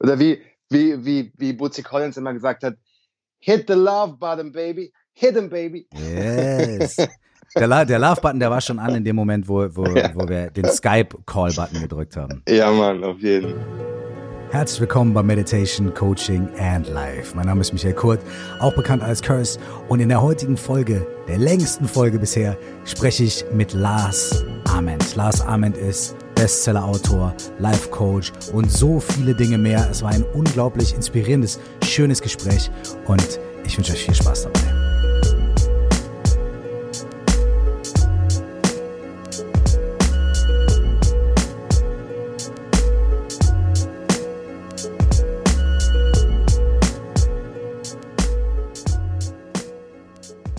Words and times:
Oder 0.00 0.18
wie, 0.18 0.40
wie, 0.70 1.04
wie, 1.04 1.32
wie 1.36 1.52
Bootsy 1.52 1.82
Collins 1.82 2.16
immer 2.16 2.32
gesagt 2.32 2.64
hat, 2.64 2.76
hit 3.40 3.66
the 3.68 3.74
love 3.74 4.16
button, 4.18 4.52
baby. 4.52 4.92
Hit 5.12 5.36
him, 5.36 5.48
baby. 5.48 5.86
Yes. 5.94 6.96
Der, 7.56 7.84
der 7.84 7.98
Love-Button, 8.00 8.40
der 8.40 8.50
war 8.50 8.60
schon 8.60 8.80
an 8.80 8.96
in 8.96 9.04
dem 9.04 9.14
Moment, 9.14 9.46
wo, 9.48 9.64
wo, 9.76 9.86
ja. 9.86 10.10
wo 10.14 10.28
wir 10.28 10.50
den 10.50 10.64
Skype-Call-Button 10.64 11.82
gedrückt 11.82 12.16
haben. 12.16 12.42
Ja, 12.48 12.72
Mann, 12.72 13.04
auf 13.04 13.20
jeden 13.20 13.52
Fall. 13.52 13.84
Herzlich 14.50 14.80
willkommen 14.80 15.14
bei 15.14 15.22
Meditation, 15.22 15.92
Coaching 15.94 16.48
and 16.58 16.88
Life. 16.88 17.36
Mein 17.36 17.46
Name 17.46 17.60
ist 17.60 17.72
Michael 17.72 17.94
Kurt, 17.94 18.20
auch 18.60 18.74
bekannt 18.74 19.02
als 19.04 19.22
Curse. 19.22 19.60
Und 19.88 20.00
in 20.00 20.08
der 20.08 20.20
heutigen 20.20 20.56
Folge, 20.56 21.06
der 21.28 21.38
längsten 21.38 21.86
Folge 21.86 22.18
bisher, 22.18 22.56
spreche 22.84 23.24
ich 23.24 23.44
mit 23.52 23.72
Lars 23.72 24.44
Ament. 24.64 25.14
Lars 25.14 25.40
Ament 25.40 25.76
ist 25.76 26.16
Bestseller-Autor, 26.34 27.34
Life-Coach 27.58 28.32
und 28.52 28.70
so 28.70 29.00
viele 29.00 29.34
Dinge 29.34 29.58
mehr. 29.58 29.88
Es 29.90 30.02
war 30.02 30.10
ein 30.10 30.24
unglaublich 30.34 30.94
inspirierendes, 30.94 31.58
schönes 31.84 32.20
Gespräch 32.20 32.70
und 33.06 33.38
ich 33.64 33.76
wünsche 33.76 33.92
euch 33.92 34.04
viel 34.04 34.14
Spaß 34.14 34.44
dabei. 34.44 34.73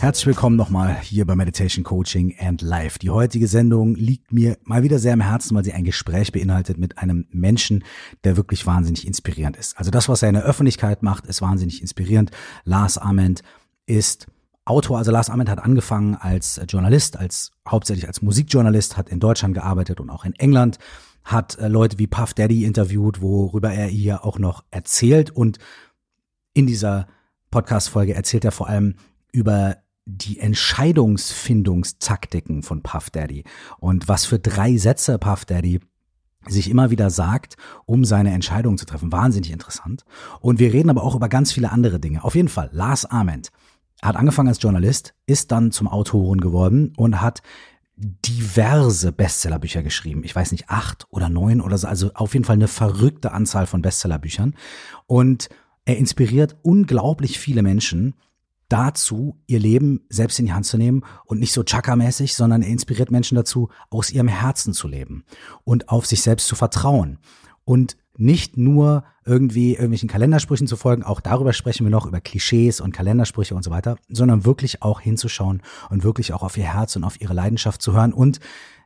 Herzlich 0.06 0.28
willkommen 0.28 0.56
nochmal 0.56 1.00
hier 1.00 1.26
bei 1.26 1.36
Meditation 1.36 1.84
Coaching 1.84 2.36
and 2.40 2.62
Life. 2.62 3.00
Die 3.00 3.10
heutige 3.10 3.48
Sendung 3.48 3.96
liegt 3.96 4.32
mir 4.32 4.56
mal 4.64 4.84
wieder 4.84 5.00
sehr 5.00 5.14
am 5.14 5.22
Herzen, 5.22 5.56
weil 5.56 5.64
sie 5.64 5.74
ein 5.74 5.84
Gespräch 5.84 6.32
beinhaltet 6.32 6.78
mit 6.78 7.00
einem 7.00 7.26
Menschen, 7.32 7.84
der 8.24 8.38
wirklich 8.38 8.68
wahnsinnig 8.68 9.08
inspirierend 9.08 9.58
ist. 9.58 9.76
Also 9.80 9.90
das, 9.90 10.08
was 10.08 10.22
er 10.22 10.30
in 10.30 10.36
der 10.36 10.44
Öffentlichkeit 10.44 11.02
macht, 11.02 11.26
ist 11.26 11.42
wahnsinnig 11.42 11.82
inspirierend. 11.82 12.30
Lars 12.66 13.00
Ament 13.00 13.42
ist 13.88 14.28
Autor, 14.64 15.00
also 15.00 15.10
Lars 15.10 15.32
Ament 15.32 15.50
hat 15.50 15.58
angefangen 15.58 16.14
als 16.14 16.62
Journalist, 16.70 17.18
als 17.18 17.52
hauptsächlich 17.68 18.06
als 18.06 18.22
Musikjournalist, 18.22 18.98
hat 18.98 19.10
in 19.10 19.20
Deutschland 19.20 19.56
gearbeitet 19.56 20.00
und 20.00 20.12
auch 20.12 20.24
in 20.24 20.36
England, 20.36 20.78
hat 21.24 21.58
äh, 21.58 21.68
Leute 21.68 21.98
wie 21.98 22.06
Puff 22.06 22.36
Daddy 22.36 22.64
interviewt, 22.64 23.24
worüber 23.24 23.74
er 23.74 23.88
hier 23.88 24.24
auch 24.24 24.38
noch 24.38 24.66
erzählt 24.70 25.32
und 25.32 25.58
in 26.54 26.68
dieser 26.68 27.08
Podcast-Folge 27.50 28.14
erzählt 28.14 28.46
er 28.46 28.52
vor 28.52 28.70
allem 28.70 28.98
über 29.32 29.78
die 30.06 30.40
Entscheidungsfindungstaktiken 30.40 32.64
von 32.64 32.82
Puff 32.84 33.10
Daddy 33.10 33.44
und 33.80 34.08
was 34.08 34.26
für 34.26 34.40
drei 34.40 34.78
Sätze 34.78 35.18
Puff 35.18 35.44
Daddy 35.46 35.80
sich 36.48 36.70
immer 36.70 36.92
wieder 36.92 37.10
sagt, 37.10 37.58
um 37.86 38.06
seine 38.06 38.32
Entscheidungen 38.32 38.78
zu 38.78 38.86
treffen. 38.86 39.12
Wahnsinnig 39.12 39.52
interessant. 39.52 40.06
Und 40.42 40.60
wir 40.60 40.72
reden 40.74 40.92
aber 40.92 41.04
auch 41.04 41.16
über 41.16 41.28
ganz 41.28 41.52
viele 41.52 41.72
andere 41.72 42.00
Dinge. 42.00 42.24
Auf 42.24 42.36
jeden 42.36 42.50
Fall, 42.50 42.70
Lars 42.72 43.06
Ament 43.06 43.50
hat 44.02 44.16
angefangen 44.16 44.50
als 44.50 44.62
Journalist, 44.62 45.16
ist 45.26 45.52
dann 45.52 45.72
zum 45.72 45.88
Autoren 45.88 46.40
geworden 46.40 46.94
und 46.98 47.20
hat 47.22 47.42
diverse 47.98 49.12
Bestsellerbücher 49.12 49.82
geschrieben. 49.82 50.24
Ich 50.24 50.36
weiß 50.36 50.52
nicht, 50.52 50.70
acht 50.70 51.08
oder 51.10 51.30
neun 51.30 51.62
oder 51.62 51.78
so. 51.78 51.88
Also 51.88 52.12
auf 52.14 52.34
jeden 52.34 52.46
Fall 52.46 52.58
eine 52.58 52.68
verrückte 52.68 53.32
Anzahl 53.32 53.66
von 53.68 53.82
Bestsellerbüchern. 53.82 54.56
Und 55.08 55.50
er 55.86 55.98
inspiriert 55.98 56.58
unglaublich 56.62 57.40
viele 57.40 57.64
Menschen, 57.64 58.16
dazu, 58.70 59.40
ihr 59.48 59.60
Leben 59.60 60.02
selbst 60.10 60.40
in 60.40 60.46
die 60.46 60.54
Hand 60.54 60.66
zu 60.66 60.78
nehmen 60.78 61.04
und 61.26 61.40
nicht 61.40 61.54
so 61.54 61.64
chaka-mäßig, 61.64 62.36
sondern 62.36 62.62
er 62.62 62.70
inspiriert 62.70 63.12
Menschen 63.12 63.36
dazu, 63.36 63.70
aus 63.90 64.12
ihrem 64.12 64.28
Herzen 64.28 64.74
zu 64.74 64.88
leben 64.88 65.24
und 65.64 65.90
auf 65.90 66.06
sich 66.06 66.22
selbst 66.22 66.48
zu 66.48 66.56
vertrauen 66.56 67.20
und 67.64 67.98
nicht 68.18 68.58
nur 68.58 69.04
irgendwie 69.26 69.74
irgendwelchen 69.74 70.10
Kalendersprüchen 70.10 70.68
zu 70.68 70.78
folgen, 70.78 71.04
auch 71.04 71.20
darüber 71.20 71.52
sprechen 71.52 71.86
wir 71.86 71.92
noch, 71.92 72.06
über 72.06 72.22
Klischees 72.22 72.80
und 72.80 72.94
Kalendersprüche 72.94 73.56
und 73.56 73.64
so 73.64 73.72
weiter, 73.72 73.98
sondern 74.08 74.46
wirklich 74.46 74.82
auch 74.82 75.02
hinzuschauen 75.02 75.62
und 75.90 76.04
wirklich 76.04 76.34
auch 76.34 76.44
auf 76.44 76.58
ihr 76.58 76.72
Herz 76.74 76.96
und 76.96 77.04
auf 77.04 77.20
ihre 77.20 77.34
Leidenschaft 77.34 77.82
zu 77.82 77.94
hören 77.94 78.14
und 78.14 78.40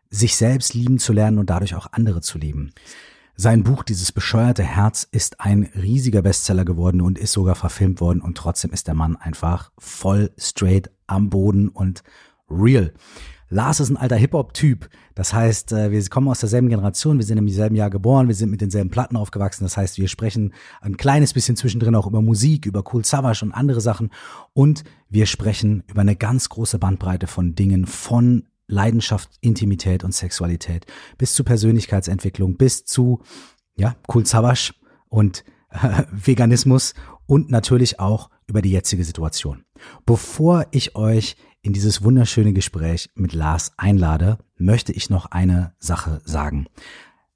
sich 0.09 0.35
selbst 0.35 0.73
lieben 0.73 0.97
zu 0.97 1.13
lernen 1.13 1.38
und 1.38 1.50
dadurch 1.50 1.75
auch 1.75 1.88
andere 1.91 2.22
zu 2.22 2.38
lieben. 2.39 2.72
Sein 3.41 3.63
Buch 3.63 3.83
Dieses 3.83 4.11
bescheuerte 4.11 4.63
Herz 4.63 5.07
ist 5.09 5.39
ein 5.39 5.69
riesiger 5.73 6.22
Bestseller 6.22 6.66
geworden 6.66 7.00
und 7.00 7.17
ist 7.17 7.31
sogar 7.31 7.55
verfilmt 7.55 8.01
worden 8.01 8.19
und 8.19 8.38
trotzdem 8.38 8.72
ist 8.72 8.88
der 8.88 8.95
Mann 8.95 9.16
einfach 9.16 9.72
voll 9.77 10.31
straight 10.38 10.91
am 11.07 11.29
Boden 11.29 11.69
und 11.69 12.03
real. 12.50 12.94
Lars 13.47 13.79
ist 13.79 13.91
ein 13.91 13.95
alter 13.95 14.17
Hip-Hop-Typ. 14.17 14.89
Das 15.16 15.33
heißt, 15.33 15.72
äh, 15.72 15.89
wir 15.89 16.05
kommen 16.09 16.27
aus 16.27 16.41
derselben 16.41 16.67
Generation, 16.67 17.17
wir 17.17 17.23
sind 17.23 17.38
im 17.38 17.47
selben 17.47 17.77
Jahr 17.77 17.89
geboren, 17.89 18.27
wir 18.27 18.35
sind 18.35 18.51
mit 18.51 18.59
denselben 18.59 18.89
Platten 18.89 19.16
aufgewachsen. 19.16 19.63
Das 19.63 19.77
heißt, 19.77 19.97
wir 19.97 20.09
sprechen 20.09 20.53
ein 20.81 20.97
kleines 20.97 21.31
bisschen 21.31 21.56
zwischendrin 21.56 21.95
auch 21.95 22.07
über 22.07 22.21
Musik, 22.21 22.66
über 22.66 22.83
Cool 22.91 23.06
Savage 23.06 23.45
und 23.45 23.53
andere 23.53 23.79
Sachen. 23.79 24.09
Und 24.51 24.83
wir 25.07 25.25
sprechen 25.25 25.83
über 25.88 26.01
eine 26.01 26.17
ganz 26.17 26.50
große 26.50 26.77
Bandbreite 26.77 27.27
von 27.27 27.56
Dingen, 27.56 27.85
von 27.85 28.50
Leidenschaft, 28.69 29.30
Intimität 29.41 30.03
und 30.03 30.13
Sexualität, 30.13 30.85
bis 31.18 31.34
zu 31.34 31.44
Persönlichkeitsentwicklung, 31.44 32.56
bis 32.56 32.85
zu 32.85 33.22
ja, 33.75 33.96
Savage 34.24 34.74
und 35.09 35.44
äh, 35.72 36.03
Veganismus 36.12 36.94
und 37.25 37.50
natürlich 37.50 38.00
auch 38.00 38.30
über 38.47 38.62
die 38.62 38.72
jetzige 38.72 39.03
Situation. 39.03 39.66
Bevor 40.06 40.68
ich 40.72 40.96
euch 40.96 41.35
in 41.62 41.74
dieses 41.74 42.03
wunderschöne 42.03 42.53
Gespräch 42.53 43.09
mit 43.16 43.34
Lars 43.34 43.74
einlade, 43.78 44.38
möchte 44.57 44.94
ich 44.94 45.09
noch 45.09 45.28
eine 45.28 45.74
Sache 45.80 46.22
sagen. 46.24 46.68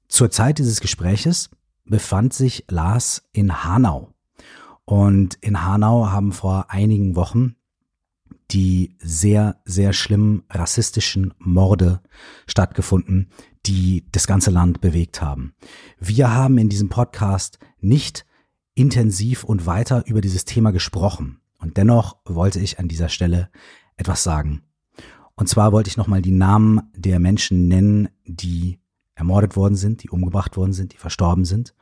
Zur 0.08 0.30
Zeit 0.30 0.58
dieses 0.58 0.80
Gespräches 0.80 1.50
befand 1.84 2.32
sich 2.32 2.64
Lars 2.68 3.22
in 3.32 3.64
Hanau. 3.64 4.14
Und 4.84 5.34
in 5.40 5.64
Hanau 5.64 6.10
haben 6.10 6.32
vor 6.32 6.66
einigen 6.68 7.16
Wochen 7.16 7.56
die 8.50 8.96
sehr, 8.98 9.60
sehr 9.64 9.92
schlimmen 9.92 10.44
rassistischen 10.50 11.34
Morde 11.38 12.00
stattgefunden, 12.46 13.30
die 13.66 14.04
das 14.12 14.26
ganze 14.26 14.50
Land 14.50 14.80
bewegt 14.80 15.22
haben. 15.22 15.54
Wir 15.98 16.34
haben 16.34 16.58
in 16.58 16.68
diesem 16.68 16.88
Podcast 16.88 17.58
nicht 17.80 18.26
intensiv 18.74 19.44
und 19.44 19.66
weiter 19.66 20.04
über 20.06 20.20
dieses 20.20 20.44
Thema 20.44 20.72
gesprochen. 20.72 21.40
Und 21.58 21.76
dennoch 21.76 22.16
wollte 22.24 22.60
ich 22.60 22.78
an 22.78 22.88
dieser 22.88 23.08
Stelle 23.08 23.48
etwas 23.96 24.22
sagen. 24.22 24.62
Und 25.36 25.48
zwar 25.48 25.72
wollte 25.72 25.88
ich 25.88 25.96
nochmal 25.96 26.22
die 26.22 26.32
Namen 26.32 26.82
der 26.94 27.18
Menschen 27.18 27.68
nennen, 27.68 28.08
die 28.24 28.78
ermordet 29.14 29.56
worden 29.56 29.76
sind, 29.76 30.02
die 30.02 30.10
umgebracht 30.10 30.56
worden 30.56 30.72
sind, 30.72 30.92
die 30.92 30.98
verstorben 30.98 31.44
sind, 31.44 31.74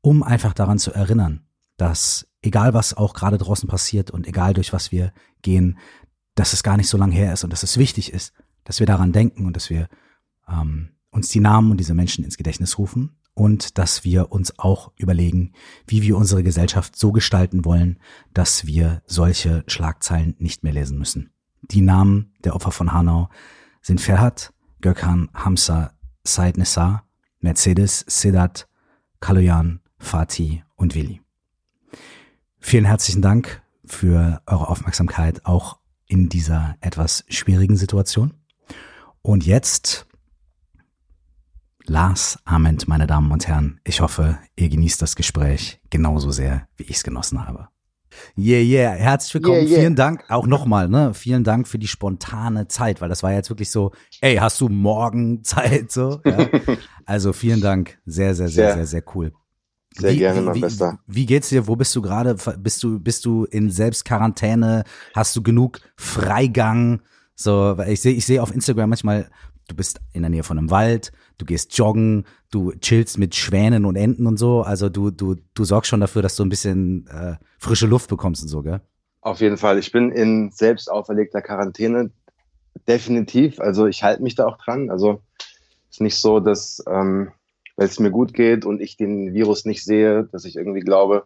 um 0.00 0.22
einfach 0.22 0.52
daran 0.52 0.78
zu 0.78 0.92
erinnern, 0.92 1.42
dass 1.76 2.26
egal 2.42 2.74
was 2.74 2.94
auch 2.94 3.14
gerade 3.14 3.38
draußen 3.38 3.68
passiert 3.68 4.10
und 4.10 4.26
egal 4.26 4.54
durch 4.54 4.72
was 4.72 4.92
wir 4.92 5.12
gehen, 5.42 5.78
dass 6.34 6.52
es 6.52 6.62
gar 6.62 6.76
nicht 6.76 6.88
so 6.88 6.96
lange 6.98 7.14
her 7.14 7.32
ist 7.32 7.44
und 7.44 7.52
dass 7.52 7.62
es 7.62 7.76
wichtig 7.76 8.12
ist, 8.12 8.32
dass 8.64 8.80
wir 8.80 8.86
daran 8.86 9.12
denken 9.12 9.46
und 9.46 9.54
dass 9.56 9.70
wir 9.70 9.88
ähm, 10.48 10.90
uns 11.10 11.28
die 11.28 11.40
Namen 11.40 11.70
und 11.70 11.78
diese 11.78 11.94
Menschen 11.94 12.24
ins 12.24 12.36
Gedächtnis 12.36 12.78
rufen 12.78 13.16
und 13.34 13.78
dass 13.78 14.04
wir 14.04 14.32
uns 14.32 14.58
auch 14.58 14.92
überlegen, 14.96 15.52
wie 15.86 16.02
wir 16.02 16.16
unsere 16.16 16.42
Gesellschaft 16.42 16.96
so 16.96 17.12
gestalten 17.12 17.64
wollen, 17.64 17.98
dass 18.34 18.66
wir 18.66 19.02
solche 19.06 19.64
Schlagzeilen 19.66 20.34
nicht 20.38 20.62
mehr 20.62 20.72
lesen 20.72 20.98
müssen. 20.98 21.30
Die 21.62 21.80
Namen 21.80 22.32
der 22.44 22.54
Opfer 22.54 22.70
von 22.70 22.92
Hanau 22.92 23.28
sind 23.82 24.00
Ferhat, 24.00 24.52
Gökhan, 24.80 25.28
Hamza, 25.34 25.92
Said 26.24 26.56
Nessa, 26.58 27.04
Mercedes, 27.40 28.04
Sedat, 28.06 28.68
Kaloyan, 29.20 29.80
Fatih 29.98 30.62
und 30.76 30.94
Willi. 30.94 31.20
Vielen 32.58 32.84
herzlichen 32.84 33.22
Dank 33.22 33.62
für 33.84 34.42
eure 34.46 34.68
Aufmerksamkeit, 34.68 35.44
auch 35.46 35.79
in 36.10 36.28
dieser 36.28 36.76
etwas 36.80 37.24
schwierigen 37.28 37.76
Situation. 37.76 38.34
Und 39.22 39.46
jetzt 39.46 40.06
Lars 41.84 42.38
Ament, 42.44 42.88
meine 42.88 43.06
Damen 43.06 43.30
und 43.30 43.46
Herren. 43.46 43.80
Ich 43.84 44.00
hoffe, 44.00 44.38
ihr 44.56 44.68
genießt 44.68 45.00
das 45.00 45.14
Gespräch 45.14 45.80
genauso 45.88 46.32
sehr, 46.32 46.66
wie 46.76 46.82
ich 46.84 46.96
es 46.96 47.02
genossen 47.04 47.46
habe. 47.46 47.68
Yeah, 48.36 48.60
yeah. 48.60 48.92
Herzlich 48.92 49.34
willkommen. 49.34 49.58
Yeah, 49.58 49.68
yeah. 49.68 49.78
Vielen 49.80 49.94
Dank 49.94 50.24
auch 50.28 50.46
nochmal, 50.46 50.88
ne? 50.88 51.14
Vielen 51.14 51.44
Dank 51.44 51.68
für 51.68 51.78
die 51.78 51.86
spontane 51.86 52.66
Zeit, 52.66 53.00
weil 53.00 53.08
das 53.08 53.22
war 53.22 53.32
jetzt 53.32 53.48
wirklich 53.48 53.70
so, 53.70 53.92
ey, 54.20 54.36
hast 54.36 54.60
du 54.60 54.68
morgen 54.68 55.44
Zeit, 55.44 55.92
so? 55.92 56.20
Ja? 56.24 56.48
Also 57.06 57.32
vielen 57.32 57.60
Dank. 57.60 57.98
Sehr, 58.04 58.34
sehr, 58.34 58.48
sehr, 58.48 58.74
sehr, 58.74 58.86
sehr 58.86 59.02
cool. 59.14 59.32
Sehr 59.96 60.12
wie, 60.12 60.18
gerne, 60.18 60.40
mein 60.42 60.54
wie, 60.54 60.60
Bester. 60.60 60.98
Wie 61.06 61.26
geht's 61.26 61.48
dir? 61.48 61.66
Wo 61.66 61.76
bist 61.76 61.94
du 61.96 62.02
gerade? 62.02 62.36
Bist 62.58 62.82
du, 62.82 63.00
bist 63.00 63.24
du 63.24 63.44
in 63.44 63.70
Selbstquarantäne? 63.70 64.84
Hast 65.14 65.34
du 65.34 65.42
genug 65.42 65.80
Freigang? 65.96 67.02
So, 67.34 67.76
ich 67.86 68.00
sehe, 68.00 68.12
ich 68.12 68.26
sehe 68.26 68.42
auf 68.42 68.54
Instagram 68.54 68.90
manchmal, 68.90 69.30
du 69.66 69.74
bist 69.74 70.00
in 70.12 70.22
der 70.22 70.30
Nähe 70.30 70.42
von 70.42 70.58
einem 70.58 70.70
Wald, 70.70 71.12
du 71.38 71.44
gehst 71.44 71.76
joggen, 71.76 72.24
du 72.50 72.72
chillst 72.80 73.18
mit 73.18 73.34
Schwänen 73.34 73.84
und 73.84 73.96
Enten 73.96 74.26
und 74.26 74.36
so. 74.36 74.62
Also 74.62 74.88
du, 74.88 75.10
du, 75.10 75.36
du 75.54 75.64
sorgst 75.64 75.88
schon 75.88 76.00
dafür, 76.00 76.22
dass 76.22 76.36
du 76.36 76.44
ein 76.44 76.48
bisschen 76.48 77.06
äh, 77.08 77.36
frische 77.58 77.86
Luft 77.86 78.10
bekommst 78.10 78.42
und 78.42 78.48
so, 78.48 78.62
gell? 78.62 78.80
Auf 79.22 79.40
jeden 79.40 79.56
Fall. 79.56 79.78
Ich 79.78 79.92
bin 79.92 80.10
in 80.10 80.50
selbst 80.50 80.90
auferlegter 80.90 81.42
Quarantäne. 81.42 82.10
Definitiv. 82.88 83.60
Also 83.60 83.86
ich 83.86 84.02
halte 84.02 84.22
mich 84.22 84.34
da 84.34 84.46
auch 84.46 84.56
dran. 84.56 84.90
Also 84.90 85.22
ist 85.90 86.00
nicht 86.00 86.16
so, 86.16 86.40
dass 86.40 86.82
ähm, 86.88 87.32
weil 87.80 87.86
es 87.86 87.98
mir 87.98 88.10
gut 88.10 88.34
geht 88.34 88.66
und 88.66 88.82
ich 88.82 88.98
den 88.98 89.32
Virus 89.32 89.64
nicht 89.64 89.82
sehe, 89.82 90.24
dass 90.32 90.44
ich 90.44 90.56
irgendwie 90.56 90.80
glaube, 90.80 91.24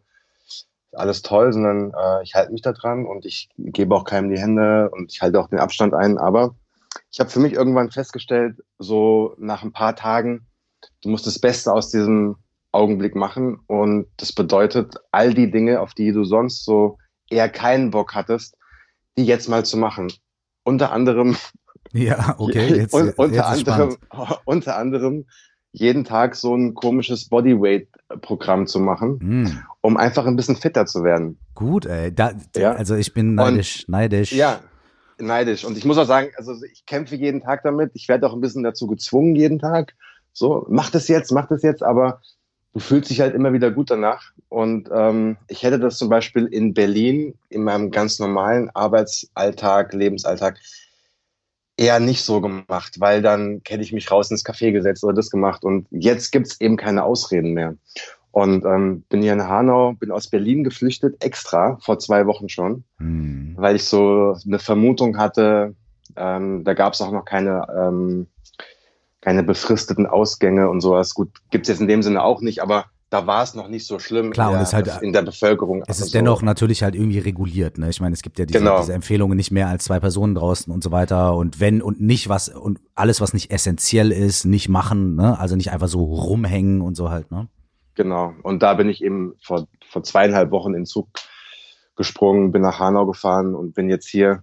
alles 0.93 1.23
toll, 1.23 1.53
sondern 1.53 1.91
äh, 1.91 2.23
ich 2.23 2.37
halte 2.37 2.53
mich 2.53 2.63
da 2.63 2.71
dran 2.71 3.07
und 3.07 3.27
ich 3.27 3.49
gebe 3.57 3.93
auch 3.93 4.05
keinem 4.05 4.31
die 4.31 4.39
Hände 4.39 4.89
und 4.91 5.13
ich 5.13 5.21
halte 5.21 5.41
auch 5.41 5.49
den 5.49 5.59
Abstand 5.59 5.95
ein. 5.95 6.17
Aber 6.17 6.55
ich 7.11 7.19
habe 7.19 7.29
für 7.29 7.41
mich 7.41 7.55
irgendwann 7.55 7.91
festgestellt, 7.91 8.63
so 8.79 9.35
nach 9.37 9.65
ein 9.65 9.73
paar 9.73 9.97
Tagen, 9.97 10.47
du 11.03 11.09
musst 11.09 11.27
das 11.27 11.41
Beste 11.41 11.73
aus 11.73 11.91
diesem 11.91 12.37
Augenblick 12.71 13.17
machen 13.17 13.59
und 13.67 14.07
das 14.19 14.33
bedeutet, 14.33 14.95
all 15.11 15.35
die 15.35 15.51
Dinge, 15.51 15.81
auf 15.81 15.93
die 15.93 16.13
du 16.13 16.23
sonst 16.23 16.65
so 16.65 16.99
eher 17.29 17.49
keinen 17.49 17.91
Bock 17.91 18.15
hattest, 18.15 18.57
die 19.19 19.25
jetzt 19.25 19.49
mal 19.49 19.65
zu 19.65 19.77
machen. 19.77 20.13
Unter 20.63 20.93
anderem 20.93 21.37
ja, 21.93 22.37
okay, 22.39 22.75
jetzt, 22.77 22.95
un, 22.95 23.13
unter 23.17 23.35
jetzt 23.35 23.69
anderem 23.69 23.97
unter 24.45 24.77
anderem 24.77 25.27
jeden 25.75 26.05
Tag 26.05 26.37
so 26.37 26.55
ein 26.55 26.75
komisches 26.75 27.29
Bodyweight-Programm 27.29 28.69
zu 28.69 28.79
machen, 28.79 29.19
mm. 29.21 29.59
um 29.81 29.97
einfach 29.97 30.25
ein 30.25 30.37
bisschen 30.37 30.55
fitter 30.55 30.87
zu 30.87 31.03
werden. 31.03 31.37
Gut, 31.55 31.85
ey. 31.85 32.15
Da, 32.15 32.33
ja. 32.57 32.73
Also 32.73 32.95
ich 32.95 33.13
bin 33.13 33.35
neidisch, 33.35 33.81
Und, 33.81 33.93
neidisch. 33.93 34.33
Ja, 34.33 34.61
neidisch. 35.19 35.65
Und 35.65 35.77
ich 35.77 35.85
muss 35.85 35.99
auch 35.99 36.07
sagen, 36.07 36.29
also 36.37 36.55
ich 36.73 36.87
kämpfe 36.87 37.17
jeden 37.17 37.41
Tag 37.41 37.65
damit. 37.65 37.91
Ich 37.95 38.09
werde 38.09 38.29
auch 38.29 38.35
ein 38.35 38.41
bisschen 38.41 38.63
dazu 38.63 38.87
gezwungen 38.87 39.35
jeden 39.35 39.59
Tag. 39.59 39.95
So, 40.33 40.65
mach 40.69 40.91
das 40.91 41.09
jetzt, 41.09 41.33
mach 41.33 41.49
das 41.49 41.63
jetzt, 41.63 41.83
aber 41.83 42.21
du 42.73 42.79
fühlst 42.79 43.11
dich 43.11 43.21
halt 43.21 43.35
immer 43.35 43.53
wieder 43.53 43.73
gut 43.73 43.91
danach. 43.91 44.31
Und 44.49 44.89
ähm, 44.95 45.37
ich 45.49 45.65
hätte 45.65 45.81
das 45.81 45.99
zum 45.99 46.09
Beispiel 46.09 46.47
in 46.47 46.73
Berlin 46.73 47.35
in 47.49 47.65
meinem 47.65 47.91
ganz 47.91 48.21
normalen 48.21 48.71
Arbeitsalltag, 48.75 49.93
Lebensalltag 49.93 50.57
eher 51.77 52.01
nicht 52.01 52.23
so 52.23 52.41
gemacht, 52.41 53.01
weil 53.01 53.23
dann 53.23 53.61
hätte 53.67 53.83
ich 53.83 53.93
mich 53.93 54.11
raus 54.11 54.31
ins 54.31 54.45
Café 54.45 54.73
gesetzt 54.73 55.05
oder 55.05 55.15
das 55.15 55.31
gemacht. 55.31 55.65
Und 55.65 55.87
jetzt 55.91 56.31
gibt's 56.31 56.61
eben 56.61 56.77
keine 56.77 57.05
Ausreden 57.05 57.53
mehr. 57.53 57.77
Und 58.31 58.65
ähm, 58.65 59.03
bin 59.09 59.23
hier 59.23 59.33
in 59.33 59.49
Hanau, 59.49 59.93
bin 59.93 60.11
aus 60.11 60.29
Berlin 60.29 60.65
geflüchtet, 60.65 61.23
extra, 61.25 61.79
vor 61.81 62.01
zwei 62.01 62.27
Wochen 62.27 62.49
schon, 62.49 62.83
mhm. 62.99 63.55
weil 63.57 63.77
ich 63.77 63.85
so 63.85 64.37
eine 64.45 64.59
Vermutung 64.59 65.19
hatte, 65.19 65.77
ähm, 66.17 66.65
da 66.65 66.75
gab's 66.75 67.01
auch 67.01 67.13
noch 67.13 67.25
keine, 67.25 67.67
ähm, 67.77 68.27
keine 69.21 69.45
befristeten 69.45 70.07
Ausgänge 70.07 70.69
und 70.69 70.81
sowas. 70.81 71.15
Gut, 71.15 71.31
gibt's 71.51 71.69
jetzt 71.69 71.81
in 71.81 71.89
dem 71.89 72.03
Sinne 72.03 72.23
auch 72.23 72.41
nicht, 72.41 72.61
aber 72.61 72.87
da 73.15 73.29
war 73.29 73.45
es 73.45 73.55
noch 73.55 73.69
nicht 73.69 73.87
so 73.87 74.01
schlimm 74.01 74.33
Klar, 74.33 74.49
in, 74.49 74.53
der, 74.55 74.59
und 74.59 74.67
es 74.67 74.73
halt, 74.73 75.03
in 75.03 75.13
der 75.13 75.23
Bevölkerung. 75.23 75.85
Es 75.87 76.01
ist 76.01 76.11
so. 76.11 76.19
dennoch 76.19 76.43
natürlich 76.43 76.83
halt 76.83 76.97
irgendwie 76.97 77.21
reguliert. 77.21 77.79
Ne? 77.79 77.89
Ich 77.89 78.01
meine, 78.01 78.13
es 78.13 78.23
gibt 78.23 78.41
ja 78.41 78.45
diese, 78.45 78.59
genau. 78.59 78.81
diese 78.81 78.93
Empfehlungen, 78.93 79.37
nicht 79.37 79.53
mehr 79.53 79.69
als 79.69 79.85
zwei 79.85 80.01
Personen 80.01 80.35
draußen 80.35 80.73
und 80.75 80.83
so 80.83 80.91
weiter. 80.91 81.37
Und 81.37 81.61
wenn 81.61 81.81
und 81.81 82.01
nicht 82.01 82.29
was 82.29 82.49
und 82.49 82.81
alles, 82.97 83.21
was 83.21 83.33
nicht 83.33 83.53
essentiell 83.53 84.11
ist, 84.11 84.47
nicht 84.47 84.69
machen. 84.69 85.15
Ne? 85.15 85.39
Also 85.39 85.55
nicht 85.55 85.71
einfach 85.71 85.87
so 85.87 86.03
rumhängen 86.03 86.81
und 86.81 86.97
so 86.97 87.11
halt. 87.11 87.31
Ne? 87.31 87.47
Genau. 87.95 88.33
Und 88.43 88.65
da 88.65 88.75
bin 88.75 88.89
ich 88.89 89.01
eben 89.01 89.35
vor, 89.41 89.69
vor 89.89 90.03
zweieinhalb 90.03 90.51
Wochen 90.51 90.75
in 90.75 90.85
Zug 90.85 91.07
gesprungen, 91.95 92.51
bin 92.51 92.63
nach 92.63 92.81
Hanau 92.81 93.07
gefahren 93.07 93.55
und 93.55 93.75
bin 93.75 93.89
jetzt 93.89 94.09
hier 94.09 94.43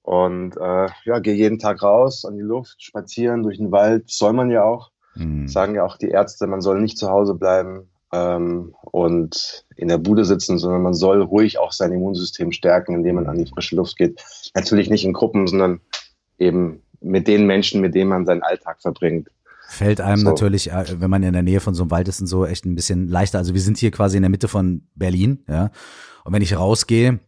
und 0.00 0.56
äh, 0.56 0.88
ja, 1.04 1.18
gehe 1.18 1.34
jeden 1.34 1.58
Tag 1.58 1.82
raus 1.82 2.24
an 2.24 2.36
die 2.36 2.42
Luft, 2.42 2.82
spazieren 2.82 3.42
durch 3.42 3.58
den 3.58 3.70
Wald. 3.70 4.08
Soll 4.08 4.32
man 4.32 4.50
ja 4.50 4.64
auch. 4.64 4.92
Mhm. 5.14 5.48
Sagen 5.48 5.74
ja 5.74 5.84
auch 5.84 5.96
die 5.96 6.08
Ärzte, 6.08 6.46
man 6.46 6.60
soll 6.60 6.80
nicht 6.80 6.98
zu 6.98 7.08
Hause 7.08 7.34
bleiben 7.34 7.88
ähm, 8.12 8.74
und 8.82 9.64
in 9.76 9.88
der 9.88 9.98
Bude 9.98 10.24
sitzen, 10.24 10.58
sondern 10.58 10.82
man 10.82 10.94
soll 10.94 11.22
ruhig 11.22 11.58
auch 11.58 11.72
sein 11.72 11.92
Immunsystem 11.92 12.52
stärken, 12.52 12.94
indem 12.94 13.16
man 13.16 13.26
an 13.26 13.38
die 13.38 13.46
frische 13.46 13.76
Luft 13.76 13.96
geht. 13.96 14.22
Natürlich 14.54 14.90
nicht 14.90 15.04
in 15.04 15.12
Gruppen, 15.12 15.46
sondern 15.46 15.80
eben 16.38 16.82
mit 17.00 17.26
den 17.26 17.46
Menschen, 17.46 17.80
mit 17.80 17.94
denen 17.94 18.10
man 18.10 18.26
seinen 18.26 18.42
Alltag 18.42 18.80
verbringt. 18.80 19.28
Fällt 19.68 20.00
einem 20.00 20.18
so. 20.18 20.28
natürlich, 20.28 20.70
äh, 20.70 21.00
wenn 21.00 21.10
man 21.10 21.22
in 21.22 21.32
der 21.32 21.42
Nähe 21.42 21.60
von 21.60 21.74
so 21.74 21.82
einem 21.82 21.90
Wald 21.90 22.08
ist 22.08 22.20
und 22.20 22.26
so, 22.26 22.44
echt 22.44 22.66
ein 22.66 22.74
bisschen 22.74 23.08
leichter. 23.08 23.38
Also 23.38 23.54
wir 23.54 23.60
sind 23.60 23.78
hier 23.78 23.90
quasi 23.90 24.16
in 24.16 24.22
der 24.22 24.30
Mitte 24.30 24.48
von 24.48 24.86
Berlin, 24.94 25.44
ja. 25.48 25.70
Und 26.24 26.32
wenn 26.32 26.42
ich 26.42 26.56
rausgehe, 26.56 27.20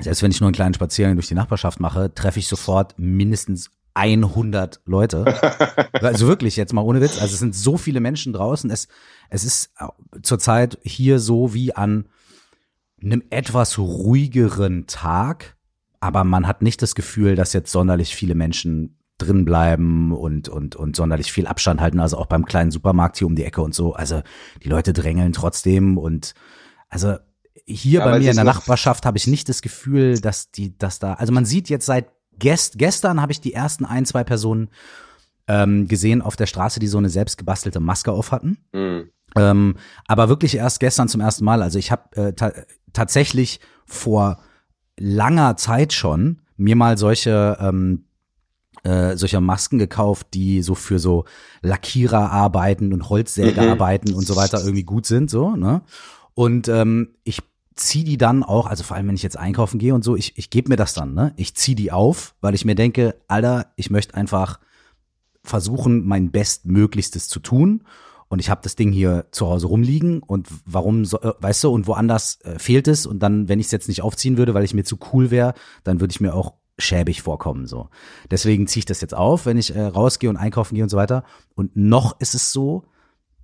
selbst 0.00 0.22
wenn 0.22 0.30
ich 0.30 0.40
nur 0.40 0.48
einen 0.48 0.54
kleinen 0.54 0.74
Spaziergang 0.74 1.16
durch 1.16 1.28
die 1.28 1.34
Nachbarschaft 1.34 1.80
mache, 1.80 2.14
treffe 2.14 2.38
ich 2.38 2.48
sofort 2.48 2.94
mindestens 2.96 3.70
100 3.94 4.80
Leute. 4.84 5.24
also 5.92 6.26
wirklich 6.26 6.56
jetzt 6.56 6.72
mal 6.72 6.82
ohne 6.82 7.00
Witz. 7.00 7.20
Also 7.20 7.34
es 7.34 7.38
sind 7.38 7.54
so 7.54 7.76
viele 7.76 8.00
Menschen 8.00 8.32
draußen. 8.32 8.70
Es, 8.70 8.88
es 9.30 9.44
ist 9.44 9.72
zurzeit 10.22 10.78
hier 10.82 11.18
so 11.18 11.54
wie 11.54 11.74
an 11.74 12.08
einem 13.02 13.22
etwas 13.30 13.78
ruhigeren 13.78 14.86
Tag, 14.86 15.56
aber 16.00 16.24
man 16.24 16.46
hat 16.46 16.62
nicht 16.62 16.82
das 16.82 16.94
Gefühl, 16.94 17.34
dass 17.34 17.52
jetzt 17.52 17.70
sonderlich 17.70 18.14
viele 18.14 18.34
Menschen 18.34 18.98
drin 19.18 19.44
bleiben 19.44 20.12
und, 20.12 20.48
und, 20.48 20.74
und 20.74 20.96
sonderlich 20.96 21.32
viel 21.32 21.46
Abstand 21.46 21.80
halten. 21.80 22.00
Also 22.00 22.18
auch 22.18 22.26
beim 22.26 22.44
kleinen 22.44 22.70
Supermarkt 22.70 23.16
hier 23.18 23.26
um 23.26 23.36
die 23.36 23.44
Ecke 23.44 23.62
und 23.62 23.74
so. 23.74 23.94
Also 23.94 24.22
die 24.62 24.68
Leute 24.68 24.92
drängeln 24.92 25.32
trotzdem 25.32 25.98
und 25.98 26.34
also 26.88 27.16
hier 27.66 28.00
ja, 28.00 28.04
bei 28.04 28.18
mir 28.18 28.30
in 28.30 28.36
der 28.36 28.44
Nachbarschaft 28.44 29.06
habe 29.06 29.16
ich 29.16 29.26
nicht 29.26 29.48
das 29.48 29.62
Gefühl, 29.62 30.20
dass 30.20 30.50
die, 30.50 30.76
dass 30.76 30.98
da, 30.98 31.14
also 31.14 31.32
man 31.32 31.44
sieht 31.44 31.68
jetzt 31.68 31.86
seit 31.86 32.08
Gest, 32.38 32.78
gestern 32.78 33.20
habe 33.20 33.32
ich 33.32 33.40
die 33.40 33.54
ersten 33.54 33.84
ein, 33.84 34.06
zwei 34.06 34.24
Personen 34.24 34.68
ähm, 35.46 35.88
gesehen 35.88 36.22
auf 36.22 36.36
der 36.36 36.46
Straße, 36.46 36.80
die 36.80 36.86
so 36.86 36.98
eine 36.98 37.10
selbst 37.10 37.38
gebastelte 37.38 37.80
Maske 37.80 38.12
auf 38.12 38.32
hatten. 38.32 38.58
Mhm. 38.72 39.10
Ähm, 39.36 39.76
aber 40.06 40.28
wirklich 40.28 40.56
erst 40.56 40.80
gestern 40.80 41.08
zum 41.08 41.20
ersten 41.20 41.44
Mal. 41.44 41.62
Also 41.62 41.78
ich 41.78 41.90
habe 41.90 42.16
äh, 42.16 42.32
ta 42.32 42.52
tatsächlich 42.92 43.60
vor 43.84 44.38
langer 44.96 45.56
Zeit 45.56 45.92
schon 45.92 46.42
mir 46.56 46.76
mal 46.76 46.96
solche 46.96 47.58
ähm, 47.60 48.04
äh, 48.84 49.16
solcher 49.16 49.40
Masken 49.40 49.78
gekauft, 49.78 50.28
die 50.34 50.62
so 50.62 50.74
für 50.74 50.98
so 50.98 51.24
Lackiererarbeiten 51.62 52.92
und 52.92 53.08
Holzsägearbeiten 53.08 54.12
mhm. 54.12 54.18
und 54.18 54.26
so 54.26 54.36
weiter 54.36 54.60
irgendwie 54.60 54.84
gut 54.84 55.06
sind, 55.06 55.30
so, 55.30 55.56
ne? 55.56 55.82
Und 56.34 56.68
ähm, 56.68 57.14
ich 57.24 57.38
zieh 57.76 58.04
die 58.04 58.18
dann 58.18 58.42
auch, 58.42 58.66
also 58.66 58.84
vor 58.84 58.96
allem 58.96 59.08
wenn 59.08 59.14
ich 59.14 59.22
jetzt 59.22 59.38
einkaufen 59.38 59.78
gehe 59.78 59.94
und 59.94 60.04
so, 60.04 60.16
ich, 60.16 60.38
ich 60.38 60.50
gebe 60.50 60.68
mir 60.68 60.76
das 60.76 60.94
dann, 60.94 61.14
ne? 61.14 61.32
Ich 61.36 61.54
zieh 61.54 61.74
die 61.74 61.92
auf, 61.92 62.34
weil 62.40 62.54
ich 62.54 62.64
mir 62.64 62.74
denke, 62.74 63.16
Alter, 63.26 63.72
ich 63.76 63.90
möchte 63.90 64.14
einfach 64.14 64.60
versuchen, 65.42 66.06
mein 66.06 66.30
Bestmöglichstes 66.30 67.28
zu 67.28 67.40
tun. 67.40 67.84
Und 68.28 68.38
ich 68.40 68.50
habe 68.50 68.62
das 68.64 68.74
Ding 68.74 68.90
hier 68.90 69.26
zu 69.30 69.46
Hause 69.46 69.66
rumliegen 69.66 70.20
und 70.20 70.48
warum, 70.64 71.04
so, 71.04 71.20
äh, 71.20 71.34
weißt 71.38 71.62
du, 71.64 71.70
und 71.70 71.86
woanders 71.86 72.40
äh, 72.40 72.58
fehlt 72.58 72.88
es. 72.88 73.06
Und 73.06 73.20
dann, 73.20 73.48
wenn 73.48 73.60
ich 73.60 73.66
es 73.66 73.72
jetzt 73.72 73.86
nicht 73.86 74.02
aufziehen 74.02 74.38
würde, 74.38 74.54
weil 74.54 74.64
ich 74.64 74.74
mir 74.74 74.82
zu 74.82 74.98
cool 75.12 75.30
wäre, 75.30 75.54
dann 75.84 76.00
würde 76.00 76.10
ich 76.10 76.20
mir 76.20 76.34
auch 76.34 76.54
schäbig 76.78 77.22
vorkommen. 77.22 77.66
so. 77.66 77.90
Deswegen 78.30 78.66
ziehe 78.66 78.80
ich 78.80 78.86
das 78.86 79.00
jetzt 79.00 79.14
auf, 79.14 79.46
wenn 79.46 79.58
ich 79.58 79.76
äh, 79.76 79.82
rausgehe 79.82 80.30
und 80.30 80.36
einkaufen 80.36 80.74
gehe 80.74 80.82
und 80.82 80.90
so 80.90 80.96
weiter. 80.96 81.22
Und 81.54 81.76
noch 81.76 82.18
ist 82.20 82.34
es 82.34 82.50
so, 82.50 82.84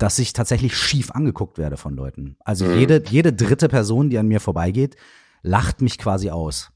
dass 0.00 0.18
ich 0.18 0.32
tatsächlich 0.32 0.76
schief 0.76 1.10
angeguckt 1.10 1.58
werde 1.58 1.76
von 1.76 1.94
Leuten. 1.94 2.36
Also 2.42 2.64
mhm. 2.64 2.78
jede, 2.78 3.02
jede 3.08 3.32
dritte 3.34 3.68
Person, 3.68 4.08
die 4.08 4.18
an 4.18 4.28
mir 4.28 4.40
vorbeigeht, 4.40 4.96
lacht 5.42 5.82
mich 5.82 5.98
quasi 5.98 6.30
aus. 6.30 6.70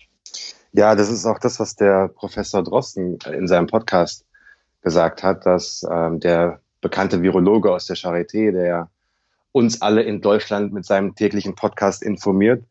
Ja, 0.72 0.94
das 0.94 1.08
ist 1.08 1.24
auch 1.24 1.38
das, 1.38 1.58
was 1.58 1.74
der 1.74 2.08
Professor 2.08 2.62
Drosten 2.62 3.18
in 3.32 3.48
seinem 3.48 3.66
Podcast 3.66 4.26
gesagt 4.82 5.22
hat, 5.22 5.46
dass 5.46 5.86
ähm, 5.90 6.20
der 6.20 6.60
bekannte 6.82 7.22
Virologe 7.22 7.72
aus 7.72 7.86
der 7.86 7.96
Charité, 7.96 8.52
der 8.52 8.90
uns 9.52 9.80
alle 9.80 10.02
in 10.02 10.20
Deutschland 10.20 10.74
mit 10.74 10.84
seinem 10.84 11.14
täglichen 11.14 11.54
Podcast 11.54 12.02
informiert, 12.02 12.64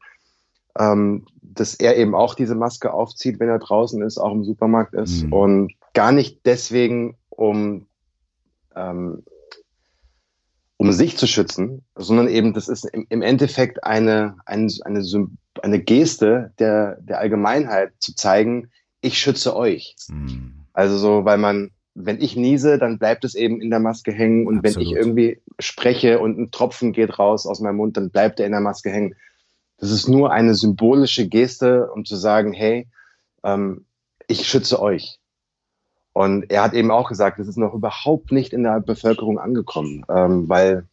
ähm, 0.77 1.25
dass 1.41 1.73
er 1.73 1.97
eben 1.97 2.13
auch 2.13 2.35
diese 2.35 2.55
Maske 2.55 2.93
aufzieht, 2.93 3.39
wenn 3.39 3.49
er 3.49 3.59
draußen 3.59 4.03
ist, 4.03 4.19
auch 4.19 4.33
im 4.33 4.43
Supermarkt 4.43 4.93
ist 4.93 5.23
mhm. 5.23 5.33
und 5.33 5.73
gar 5.93 6.11
nicht 6.11 6.45
deswegen, 6.45 7.15
um 7.29 7.87
ähm, 8.75 9.23
um 10.83 10.91
sich 10.91 11.17
zu 11.17 11.27
schützen, 11.27 11.85
sondern 11.95 12.27
eben 12.27 12.53
das 12.53 12.67
ist 12.67 12.83
im, 12.83 13.21
Endeffekt 13.21 13.85
eine, 13.85 14.35
eine, 14.45 14.67
eine, 14.83 15.27
eine 15.61 15.79
Geste 15.79 16.51
der, 16.59 16.97
der 16.99 17.19
Allgemeinheit 17.19 17.93
zu 17.99 18.13
zeigen, 18.13 18.69
ich 18.99 19.17
schütze 19.17 19.55
euch. 19.55 19.95
Mhm. 20.09 20.65
Also 20.73 20.97
so, 20.97 21.23
weil 21.23 21.37
man, 21.37 21.71
wenn 21.95 22.21
ich 22.21 22.35
niese, 22.35 22.77
dann 22.77 22.99
bleibt 22.99 23.23
es 23.23 23.33
eben 23.33 23.61
in 23.61 23.69
der 23.69 23.79
Maske 23.79 24.11
hängen 24.11 24.45
und 24.45 24.57
Absolut. 24.57 24.75
wenn 24.75 24.81
ich 24.81 24.91
irgendwie 24.91 25.41
spreche 25.57 26.19
und 26.19 26.37
ein 26.37 26.51
Tropfen 26.51 26.91
geht 26.91 27.17
raus 27.17 27.47
aus 27.47 27.61
meinem 27.61 27.77
Mund, 27.77 27.95
dann 27.95 28.09
bleibt 28.09 28.41
er 28.41 28.45
in 28.45 28.51
der 28.51 28.61
Maske 28.61 28.89
hängen. 28.89 29.15
Das 29.77 29.89
ist 29.89 30.09
nur 30.09 30.33
eine 30.33 30.53
symbolische 30.53 31.29
Geste, 31.29 31.89
um 31.91 32.03
zu 32.03 32.17
sagen, 32.17 32.51
hey, 32.51 32.87
ähm, 33.45 33.85
ich 34.27 34.49
schütze 34.49 34.81
euch. 34.81 35.19
Und 36.13 36.51
er 36.51 36.61
hat 36.61 36.73
eben 36.73 36.91
auch 36.91 37.09
gesagt, 37.09 37.39
es 37.39 37.47
ist 37.47 37.57
noch 37.57 37.73
überhaupt 37.73 38.31
nicht 38.31 38.53
in 38.53 38.63
der 38.63 38.79
Bevölkerung 38.79 39.39
angekommen, 39.39 40.05
ähm, 40.09 40.47
weil, 40.47 40.87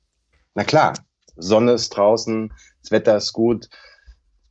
na 0.54 0.64
klar, 0.64 0.94
Sonne 1.36 1.72
ist 1.72 1.90
draußen, 1.90 2.52
das 2.82 2.90
Wetter 2.90 3.16
ist 3.16 3.34
gut, 3.34 3.68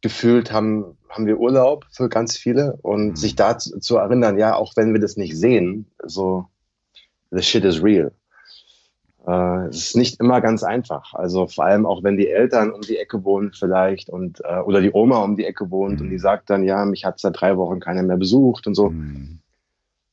gefühlt 0.01 0.51
haben, 0.51 0.97
haben 1.09 1.25
wir 1.25 1.39
Urlaub 1.39 1.85
für 1.91 2.07
ganz 2.07 2.37
viele 2.37 2.77
und 2.83 3.09
mhm. 3.09 3.15
sich 3.15 3.35
da 3.35 3.57
zu, 3.57 3.79
zu, 3.79 3.97
erinnern, 3.97 4.37
ja, 4.37 4.55
auch 4.55 4.73
wenn 4.75 4.93
wir 4.93 5.01
das 5.01 5.17
nicht 5.17 5.35
sehen, 5.35 5.87
so, 6.03 6.45
the 7.31 7.41
shit 7.41 7.65
is 7.65 7.83
real. 7.83 8.11
Äh, 9.27 9.67
es 9.69 9.87
ist 9.87 9.95
nicht 9.97 10.19
immer 10.19 10.39
ganz 10.39 10.63
einfach. 10.63 11.15
Also 11.15 11.47
vor 11.47 11.65
allem 11.65 11.87
auch 11.87 12.03
wenn 12.03 12.15
die 12.15 12.29
Eltern 12.29 12.71
um 12.71 12.81
die 12.81 12.97
Ecke 12.97 13.23
wohnen 13.23 13.53
vielleicht 13.53 14.09
und 14.09 14.41
äh, 14.45 14.59
oder 14.59 14.81
die 14.81 14.91
Oma 14.93 15.17
um 15.23 15.35
die 15.35 15.45
Ecke 15.45 15.69
wohnt 15.71 15.99
mhm. 15.99 16.05
und 16.05 16.09
die 16.11 16.19
sagt 16.19 16.49
dann, 16.51 16.63
ja, 16.63 16.85
mich 16.85 17.05
hat 17.05 17.19
seit 17.19 17.41
drei 17.41 17.57
Wochen 17.57 17.79
keiner 17.79 18.03
mehr 18.03 18.17
besucht 18.17 18.67
und 18.67 18.75
so. 18.75 18.91
Mhm 18.91 19.39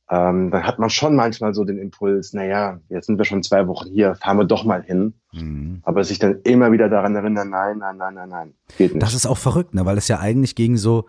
ähm, 0.09 0.51
dann 0.51 0.63
hat 0.63 0.79
man 0.79 0.89
schon 0.89 1.15
manchmal 1.15 1.53
so 1.53 1.65
den 1.65 1.77
Impuls, 1.77 2.33
naja, 2.33 2.79
jetzt 2.89 3.07
sind 3.07 3.17
wir 3.17 3.25
schon 3.25 3.43
zwei 3.43 3.67
Wochen 3.67 3.89
hier, 3.89 4.15
fahren 4.15 4.37
wir 4.37 4.45
doch 4.45 4.63
mal 4.63 4.81
hin. 4.81 5.13
Mhm. 5.33 5.81
Aber 5.83 6.03
sich 6.03 6.17
dann 6.17 6.39
immer 6.43 6.71
wieder 6.71 6.87
daran 6.87 7.15
erinnern, 7.15 7.49
nein, 7.49 7.79
nein, 7.79 7.97
nein, 7.97 8.13
nein, 8.13 8.29
nein, 8.29 8.53
geht 8.77 8.93
nicht. 8.93 9.03
Das 9.03 9.13
ist 9.13 9.25
auch 9.25 9.37
verrückt, 9.37 9.73
ne? 9.73 9.85
weil 9.85 9.97
es 9.97 10.07
ja 10.07 10.19
eigentlich 10.19 10.55
gegen 10.55 10.77
so 10.77 11.07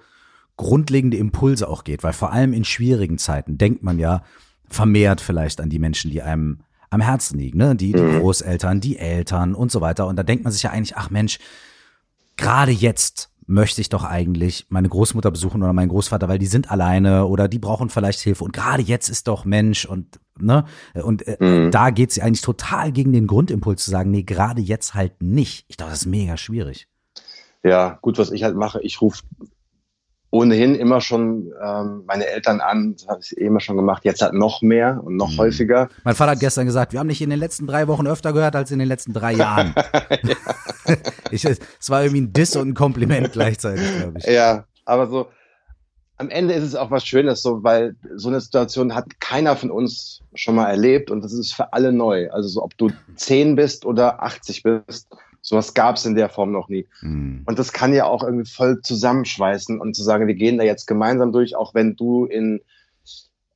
grundlegende 0.56 1.16
Impulse 1.16 1.68
auch 1.68 1.84
geht, 1.84 2.02
weil 2.02 2.12
vor 2.12 2.32
allem 2.32 2.52
in 2.52 2.64
schwierigen 2.64 3.18
Zeiten 3.18 3.56
denkt 3.56 3.84
man 3.84 4.00
ja 4.00 4.22
vermehrt 4.68 5.20
vielleicht 5.20 5.60
an 5.60 5.70
die 5.70 5.78
Menschen, 5.78 6.10
die 6.10 6.20
einem 6.20 6.60
am 6.90 7.00
Herzen 7.00 7.38
liegen, 7.38 7.58
ne? 7.58 7.76
Die, 7.76 7.92
die 7.92 8.00
mhm. 8.00 8.20
Großeltern, 8.20 8.80
die 8.80 8.98
Eltern 8.98 9.54
und 9.54 9.70
so 9.70 9.80
weiter. 9.80 10.06
Und 10.06 10.16
da 10.16 10.22
denkt 10.22 10.44
man 10.44 10.52
sich 10.52 10.62
ja 10.62 10.70
eigentlich, 10.70 10.96
ach 10.96 11.10
Mensch, 11.10 11.38
gerade 12.36 12.72
jetzt 12.72 13.30
möchte 13.48 13.80
ich 13.80 13.88
doch 13.88 14.04
eigentlich 14.04 14.66
meine 14.68 14.90
Großmutter 14.90 15.30
besuchen 15.30 15.62
oder 15.62 15.72
meinen 15.72 15.88
Großvater, 15.88 16.28
weil 16.28 16.38
die 16.38 16.46
sind 16.46 16.70
alleine 16.70 17.26
oder 17.26 17.48
die 17.48 17.58
brauchen 17.58 17.88
vielleicht 17.88 18.20
Hilfe. 18.20 18.44
Und 18.44 18.52
gerade 18.52 18.82
jetzt 18.82 19.08
ist 19.08 19.26
doch 19.26 19.46
Mensch 19.46 19.86
und 19.86 20.20
ne 20.38 20.66
und 21.02 21.26
äh, 21.26 21.38
mhm. 21.40 21.70
da 21.70 21.88
geht 21.90 22.12
sie 22.12 22.20
eigentlich 22.20 22.42
total 22.42 22.92
gegen 22.92 23.12
den 23.12 23.26
Grundimpuls 23.26 23.82
zu 23.82 23.90
sagen, 23.90 24.10
nee, 24.10 24.22
gerade 24.22 24.60
jetzt 24.60 24.94
halt 24.94 25.22
nicht. 25.22 25.64
Ich 25.68 25.78
glaube, 25.78 25.90
das 25.90 26.02
ist 26.02 26.06
mega 26.06 26.36
schwierig. 26.36 26.88
Ja, 27.64 27.98
gut, 28.02 28.18
was 28.18 28.30
ich 28.30 28.42
halt 28.42 28.54
mache, 28.54 28.80
ich 28.82 29.00
rufe 29.00 29.22
ohnehin 30.30 30.74
immer 30.74 31.00
schon 31.00 31.52
ähm, 31.62 32.04
meine 32.06 32.26
Eltern 32.26 32.60
an, 32.60 32.94
das 32.94 33.08
habe 33.08 33.20
ich 33.22 33.36
eh 33.38 33.46
immer 33.46 33.60
schon 33.60 33.76
gemacht, 33.76 34.04
jetzt 34.04 34.20
halt 34.20 34.34
noch 34.34 34.60
mehr 34.60 35.00
und 35.02 35.16
noch 35.16 35.32
mhm. 35.32 35.38
häufiger. 35.38 35.88
Mein 36.04 36.14
Vater 36.14 36.32
hat 36.32 36.40
gestern 36.40 36.66
gesagt, 36.66 36.92
wir 36.92 37.00
haben 37.00 37.08
dich 37.08 37.22
in 37.22 37.30
den 37.30 37.38
letzten 37.38 37.66
drei 37.66 37.88
Wochen 37.88 38.06
öfter 38.06 38.32
gehört 38.32 38.54
als 38.54 38.70
in 38.70 38.78
den 38.78 38.88
letzten 38.88 39.12
drei 39.12 39.32
Jahren. 39.32 39.74
ich, 41.30 41.44
es 41.44 41.60
war 41.88 42.02
irgendwie 42.02 42.22
ein 42.22 42.32
Diss 42.32 42.56
und 42.56 42.68
ein 42.68 42.74
Kompliment 42.74 43.32
gleichzeitig, 43.32 43.84
glaube 43.98 44.18
ich. 44.18 44.26
Ja, 44.26 44.64
aber 44.84 45.06
so 45.06 45.28
am 46.18 46.30
Ende 46.30 46.54
ist 46.54 46.64
es 46.64 46.74
auch 46.74 46.90
was 46.90 47.06
Schönes, 47.06 47.42
so, 47.42 47.62
weil 47.62 47.94
so 48.16 48.28
eine 48.28 48.40
Situation 48.40 48.94
hat 48.94 49.20
keiner 49.20 49.56
von 49.56 49.70
uns 49.70 50.20
schon 50.34 50.56
mal 50.56 50.66
erlebt 50.66 51.10
und 51.10 51.22
das 51.22 51.32
ist 51.32 51.54
für 51.54 51.72
alle 51.72 51.92
neu. 51.92 52.28
Also 52.30 52.48
so, 52.48 52.62
ob 52.62 52.76
du 52.76 52.90
zehn 53.14 53.54
bist 53.54 53.86
oder 53.86 54.22
80 54.22 54.64
bist, 54.64 55.08
Sowas 55.48 55.72
gab 55.72 55.96
es 55.96 56.04
in 56.04 56.14
der 56.14 56.28
Form 56.28 56.52
noch 56.52 56.68
nie. 56.68 56.86
Mhm. 57.00 57.44
Und 57.46 57.58
das 57.58 57.72
kann 57.72 57.94
ja 57.94 58.04
auch 58.04 58.22
irgendwie 58.22 58.44
voll 58.44 58.82
zusammenschweißen 58.82 59.80
und 59.80 59.96
zu 59.96 60.02
sagen, 60.02 60.26
wir 60.26 60.34
gehen 60.34 60.58
da 60.58 60.64
jetzt 60.64 60.86
gemeinsam 60.86 61.32
durch, 61.32 61.56
auch 61.56 61.72
wenn 61.72 61.96
du 61.96 62.26
in 62.26 62.60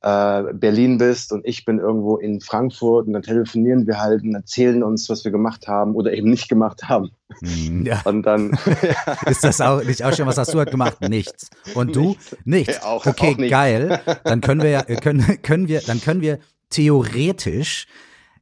äh, 0.01 0.53
Berlin 0.53 0.97
bist 0.97 1.31
und 1.31 1.45
ich 1.45 1.65
bin 1.65 1.77
irgendwo 1.77 2.17
in 2.17 2.41
Frankfurt 2.41 3.05
und 3.05 3.13
dann 3.13 3.21
telefonieren 3.21 3.85
wir 3.85 3.99
halt 3.99 4.23
und 4.23 4.33
erzählen 4.33 4.81
uns, 4.81 5.07
was 5.07 5.23
wir 5.23 5.31
gemacht 5.31 5.67
haben 5.67 5.93
oder 5.93 6.13
eben 6.13 6.31
nicht 6.31 6.49
gemacht 6.49 6.85
haben. 6.89 7.11
Mhm. 7.41 7.85
Ja. 7.85 8.01
Und 8.05 8.23
dann 8.23 8.57
ist 9.27 9.43
das 9.43 9.61
auch 9.61 9.83
nicht 9.83 10.03
auch 10.03 10.15
schon, 10.15 10.25
was 10.25 10.39
hast 10.39 10.51
du 10.51 10.57
halt 10.57 10.71
gemacht? 10.71 10.97
Nichts. 11.07 11.51
Und 11.75 11.95
du? 11.95 12.07
Nichts. 12.07 12.37
Nichts. 12.43 12.75
Ja, 12.77 12.85
auch, 12.85 13.05
okay, 13.05 13.33
auch 13.33 13.37
nicht. 13.37 13.51
geil. 13.51 14.01
Dann 14.23 14.41
können 14.41 14.63
wir 14.63 14.69
ja, 14.71 14.81
können, 14.81 15.43
können 15.43 15.67
wir, 15.67 15.81
dann 15.81 16.01
können 16.01 16.21
wir 16.21 16.39
theoretisch 16.71 17.85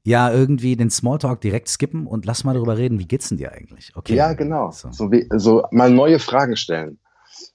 ja 0.03 0.31
irgendwie 0.31 0.75
den 0.75 0.89
Smalltalk 0.89 1.41
direkt 1.41 1.67
skippen 1.67 2.07
und 2.07 2.25
lass 2.25 2.43
mal 2.43 2.53
darüber 2.53 2.77
reden, 2.77 2.99
wie 2.99 3.07
geht's 3.07 3.29
denn 3.29 3.37
dir 3.37 3.51
eigentlich? 3.51 3.95
Okay. 3.95 4.15
Ja, 4.15 4.33
genau. 4.33 4.71
So, 4.71 4.91
so, 4.91 5.11
wie, 5.11 5.27
so 5.35 5.63
mal 5.71 5.91
neue 5.91 6.19
Fragen 6.19 6.55
stellen. 6.55 6.97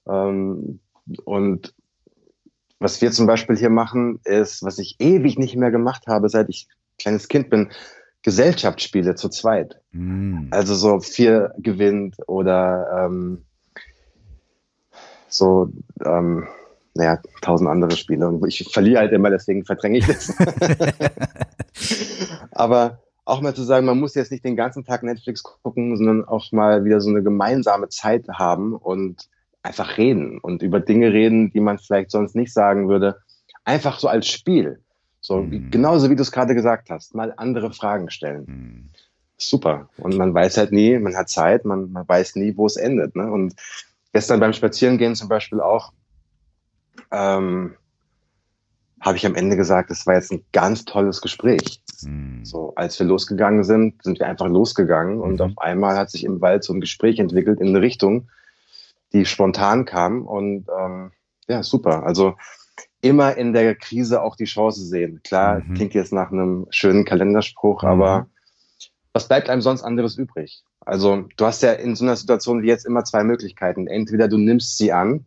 Ähm, 0.09 0.81
und 1.25 1.75
was 2.79 3.01
wir 3.01 3.11
zum 3.11 3.27
Beispiel 3.27 3.57
hier 3.57 3.71
machen, 3.71 4.21
ist, 4.25 4.63
was 4.63 4.79
ich 4.79 4.97
ewig 4.99 5.39
nicht 5.39 5.57
mehr 5.57 5.71
gemacht 5.71 6.07
habe, 6.07 6.29
seit 6.29 6.49
ich 6.49 6.69
kleines 6.99 7.29
Kind 7.29 7.51
bin, 7.51 7.71
Gesellschaftsspiele 8.23 9.15
zu 9.15 9.29
zweit. 9.29 9.81
Mm. 9.93 10.49
Also 10.51 10.75
so 10.75 11.01
vier 11.01 11.55
gewinnt 11.59 12.17
oder 12.27 13.07
ähm, 13.07 13.45
so 15.29 15.71
ähm, 16.05 16.47
naja, 16.97 17.21
tausend 17.43 17.69
andere 17.69 17.93
Spiele. 17.93 18.29
Und 18.29 18.47
ich 18.47 18.69
verliere 18.73 19.01
halt 19.01 19.13
immer, 19.13 19.31
deswegen 19.31 19.65
verdränge 19.65 19.99
ich 19.99 20.07
das. 20.07 20.35
Aber 22.51 23.01
auch 23.25 23.41
mal 23.41 23.55
zu 23.55 23.63
sagen, 23.63 23.87
man 23.87 23.99
muss 23.99 24.15
jetzt 24.15 24.31
nicht 24.31 24.45
den 24.45 24.57
ganzen 24.57 24.85
Tag 24.85 25.03
Netflix 25.03 25.43
gucken, 25.43 25.97
sondern 25.97 26.25
auch 26.25 26.53
mal 26.53 26.85
wieder 26.85 27.01
so 27.01 27.11
eine 27.11 27.23
gemeinsame 27.23 27.89
Zeit 27.89 28.29
haben 28.29 28.75
und 28.75 29.29
einfach 29.63 29.99
reden 29.99 30.39
und 30.39 30.63
über 30.63 30.81
Dinge 30.81 31.13
reden, 31.13 31.51
die 31.51 31.61
man 31.61 31.79
vielleicht 31.79 32.11
sonst 32.11 32.37
nicht 32.37 32.53
sagen 32.53 32.89
würde. 32.89 33.17
Einfach 33.65 33.99
so 33.99 34.09
als 34.09 34.29
Spiel. 34.29 34.81
So, 35.21 35.39
mhm. 35.39 35.73
genauso 35.73 36.09
wie 36.09 36.15
du 36.15 36.23
es 36.23 36.31
gerade 36.31 36.55
gesagt 36.55 36.89
hast, 36.89 37.17
mal 37.17 37.35
andere 37.37 37.73
Fragen 37.73 38.11
stellen. 38.11 38.45
Mhm. 38.47 38.91
Super. 39.39 39.89
Und 39.99 40.17
man 40.17 40.33
weiß 40.33 40.57
halt 40.57 40.73
nie, 40.73 40.99
man 40.99 41.17
hat 41.17 41.29
Zeit, 41.29 41.65
man, 41.65 41.91
man 41.91 42.09
weiß 42.09 42.37
nie, 42.37 42.57
wo 42.57 42.67
es 42.67 42.77
endet. 42.77 43.17
Ne? 43.17 43.31
Und 43.31 43.55
gestern 44.13 44.41
beim 44.41 44.53
Spazierengehen 44.53 45.15
zum 45.15 45.29
Beispiel 45.29 45.61
auch, 45.61 45.93
ähm, 47.11 47.77
habe 49.01 49.17
ich 49.17 49.27
am 49.27 49.35
Ende 49.35 49.57
gesagt, 49.57 49.91
das 49.91 50.07
war 50.07 50.15
jetzt 50.15 50.33
ein 50.33 50.45
ganz 50.53 50.85
tolles 50.85 51.21
Gespräch. 51.21 51.83
Mhm. 52.03 52.45
So, 52.45 52.75
als 52.77 52.99
wir 52.99 53.07
losgegangen 53.07 53.63
sind, 53.65 54.03
sind 54.03 54.19
wir 54.19 54.27
einfach 54.27 54.49
losgegangen 54.49 55.21
und 55.21 55.35
mhm. 55.35 55.41
auf 55.41 55.59
einmal 55.59 55.97
hat 55.97 56.11
sich 56.11 56.25
im 56.25 56.41
Wald 56.41 56.65
so 56.65 56.73
ein 56.73 56.81
Gespräch 56.81 57.19
entwickelt 57.19 57.61
in 57.61 57.69
eine 57.69 57.81
Richtung, 57.81 58.29
die 59.13 59.25
spontan 59.25 59.85
kam 59.85 60.27
und 60.27 60.67
ähm, 60.77 61.13
ja, 61.47 61.63
super. 61.63 62.05
Also 62.05 62.37
immer 63.01 63.37
in 63.37 63.53
der 63.53 63.75
Krise 63.77 64.23
auch 64.23 64.35
die 64.35 64.45
Chance 64.45 64.85
sehen. 64.85 65.21
Klar, 65.23 65.61
mhm. 65.61 65.75
klingt 65.75 65.95
jetzt 65.95 66.13
nach 66.13 66.33
einem 66.33 66.67
schönen 66.71 67.05
Kalenderspruch, 67.05 67.83
mhm. 67.83 67.89
aber 67.89 68.27
was 69.13 69.29
bleibt 69.29 69.49
einem 69.49 69.63
sonst 69.63 69.83
anderes 69.83 70.17
übrig? 70.17 70.65
Also 70.81 71.27
du 71.37 71.45
hast 71.45 71.63
ja 71.63 71.73
in 71.73 71.97
so 71.97 72.05
einer 72.05 72.17
Situation 72.17 72.63
wie 72.63 72.69
jetzt 72.69 72.87
immer 72.87 73.05
zwei 73.05 73.25
Möglichkeiten. 73.25 73.87
Entweder 73.87 74.29
du 74.29 74.39
nimmst 74.39 74.79
sie 74.79 74.93
an 74.93 75.27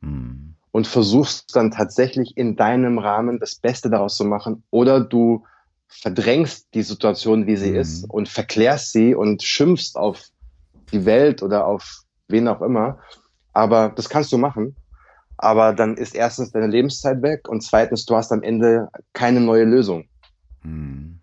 mhm 0.00 0.47
und 0.78 0.86
versuchst 0.86 1.56
dann 1.56 1.72
tatsächlich 1.72 2.36
in 2.36 2.54
deinem 2.54 3.00
Rahmen 3.00 3.40
das 3.40 3.56
Beste 3.56 3.90
daraus 3.90 4.16
zu 4.16 4.24
machen 4.24 4.62
oder 4.70 5.00
du 5.00 5.42
verdrängst 5.88 6.68
die 6.72 6.84
Situation, 6.84 7.48
wie 7.48 7.56
sie 7.56 7.70
mhm. 7.70 7.80
ist 7.80 8.04
und 8.04 8.28
verklärst 8.28 8.92
sie 8.92 9.16
und 9.16 9.42
schimpfst 9.42 9.96
auf 9.96 10.22
die 10.92 11.04
Welt 11.04 11.42
oder 11.42 11.66
auf 11.66 12.02
wen 12.28 12.46
auch 12.46 12.62
immer. 12.62 13.00
Aber 13.54 13.88
das 13.88 14.08
kannst 14.08 14.30
du 14.30 14.38
machen. 14.38 14.76
Aber 15.36 15.72
dann 15.72 15.96
ist 15.96 16.14
erstens 16.14 16.52
deine 16.52 16.68
Lebenszeit 16.68 17.22
weg 17.22 17.48
und 17.48 17.64
zweitens, 17.64 18.06
du 18.06 18.14
hast 18.14 18.30
am 18.30 18.44
Ende 18.44 18.88
keine 19.14 19.40
neue 19.40 19.64
Lösung. 19.64 20.04
Mhm. 20.62 21.18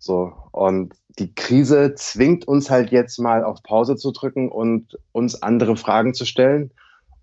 So. 0.00 0.32
Und 0.50 0.92
die 1.20 1.32
Krise 1.32 1.94
zwingt 1.94 2.48
uns 2.48 2.68
halt 2.68 2.90
jetzt 2.90 3.20
mal 3.20 3.44
auf 3.44 3.62
Pause 3.62 3.94
zu 3.94 4.10
drücken 4.10 4.48
und 4.48 4.98
uns 5.12 5.40
andere 5.40 5.76
Fragen 5.76 6.14
zu 6.14 6.24
stellen 6.24 6.72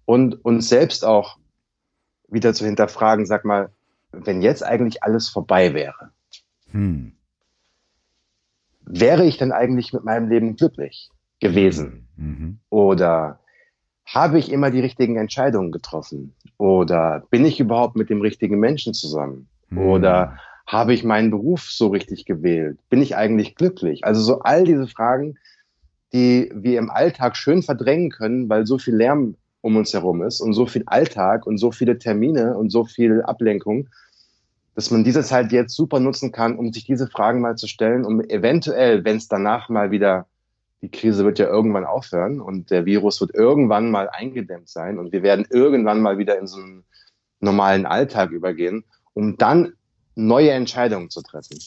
und 0.06 0.46
uns 0.46 0.70
selbst 0.70 1.04
auch 1.04 1.38
wieder 2.36 2.54
zu 2.54 2.66
hinterfragen, 2.66 3.26
sag 3.26 3.46
mal, 3.46 3.72
wenn 4.12 4.44
jetzt 4.44 4.64
eigentlich 4.64 5.02
alles 5.02 5.28
vorbei 5.28 5.74
wäre, 5.74 6.12
hm. 6.70 7.14
wäre 8.86 9.26
ich 9.26 9.38
denn 9.38 9.52
eigentlich 9.52 9.92
mit 9.92 10.04
meinem 10.04 10.30
Leben 10.30 10.56
glücklich 10.56 11.10
gewesen? 11.40 12.08
Mhm. 12.16 12.60
Oder 12.70 13.40
habe 14.06 14.38
ich 14.38 14.52
immer 14.52 14.70
die 14.70 14.80
richtigen 14.80 15.18
Entscheidungen 15.18 15.72
getroffen? 15.72 16.36
Oder 16.58 17.24
bin 17.30 17.44
ich 17.46 17.60
überhaupt 17.60 17.96
mit 17.96 18.10
dem 18.10 18.22
richtigen 18.22 18.60
Menschen 18.60 18.94
zusammen? 18.94 19.48
Mhm. 19.70 19.78
Oder 19.80 20.40
habe 20.68 20.94
ich 20.94 21.04
meinen 21.04 21.32
Beruf 21.32 21.70
so 21.70 21.88
richtig 21.88 22.26
gewählt? 22.26 22.80
Bin 22.90 23.02
ich 23.02 23.16
eigentlich 23.16 23.56
glücklich? 23.56 24.06
Also 24.06 24.22
so 24.22 24.40
all 24.40 24.64
diese 24.64 24.88
Fragen, 24.88 25.38
die 26.14 26.52
wir 26.54 26.80
im 26.80 26.90
Alltag 26.90 27.36
schön 27.36 27.62
verdrängen 27.62 28.10
können, 28.10 28.48
weil 28.50 28.66
so 28.66 28.78
viel 28.78 28.96
Lärm 28.96 29.36
um 29.66 29.78
uns 29.78 29.92
herum 29.94 30.22
ist 30.22 30.42
und 30.42 30.54
so 30.54 30.68
viel 30.68 30.84
Alltag 30.86 31.48
und 31.48 31.58
so 31.58 31.72
viele 31.72 31.98
Termine 31.98 32.56
und 32.56 32.70
so 32.70 32.86
viel 32.86 33.24
Ablenkung, 33.24 33.90
dass 34.76 34.92
man 34.92 35.04
diese 35.04 35.24
Zeit 35.24 35.52
jetzt 35.52 35.74
super 35.74 36.00
nutzen 36.00 36.32
kann, 36.32 36.56
um 36.60 36.72
sich 36.72 36.86
diese 36.86 37.08
Fragen 37.08 37.42
mal 37.42 37.56
zu 37.56 37.68
stellen, 37.68 38.06
um 38.06 38.22
eventuell, 38.22 39.04
wenn 39.06 39.18
es 39.18 39.28
danach 39.28 39.68
mal 39.68 39.90
wieder, 39.90 40.28
die 40.84 40.92
Krise 40.92 41.26
wird 41.26 41.40
ja 41.40 41.48
irgendwann 41.48 41.84
aufhören 41.84 42.42
und 42.42 42.70
der 42.70 42.86
Virus 42.86 43.20
wird 43.22 43.34
irgendwann 43.34 43.90
mal 43.90 44.08
eingedämmt 44.08 44.70
sein 44.70 45.00
und 45.00 45.12
wir 45.12 45.24
werden 45.24 45.48
irgendwann 45.50 46.00
mal 46.00 46.20
wieder 46.20 46.38
in 46.38 46.46
so 46.46 46.58
einen 46.62 46.84
normalen 47.40 47.88
Alltag 47.88 48.30
übergehen, 48.30 48.84
um 49.16 49.36
dann 49.38 49.74
neue 50.14 50.52
Entscheidungen 50.52 51.10
zu 51.10 51.24
treffen. 51.24 51.58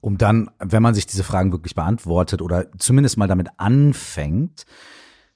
Um 0.00 0.18
dann, 0.18 0.52
wenn 0.60 0.84
man 0.84 0.94
sich 0.94 1.06
diese 1.06 1.24
Fragen 1.24 1.50
wirklich 1.50 1.74
beantwortet 1.74 2.42
oder 2.42 2.66
zumindest 2.78 3.18
mal 3.18 3.26
damit 3.26 3.48
anfängt, 3.56 4.66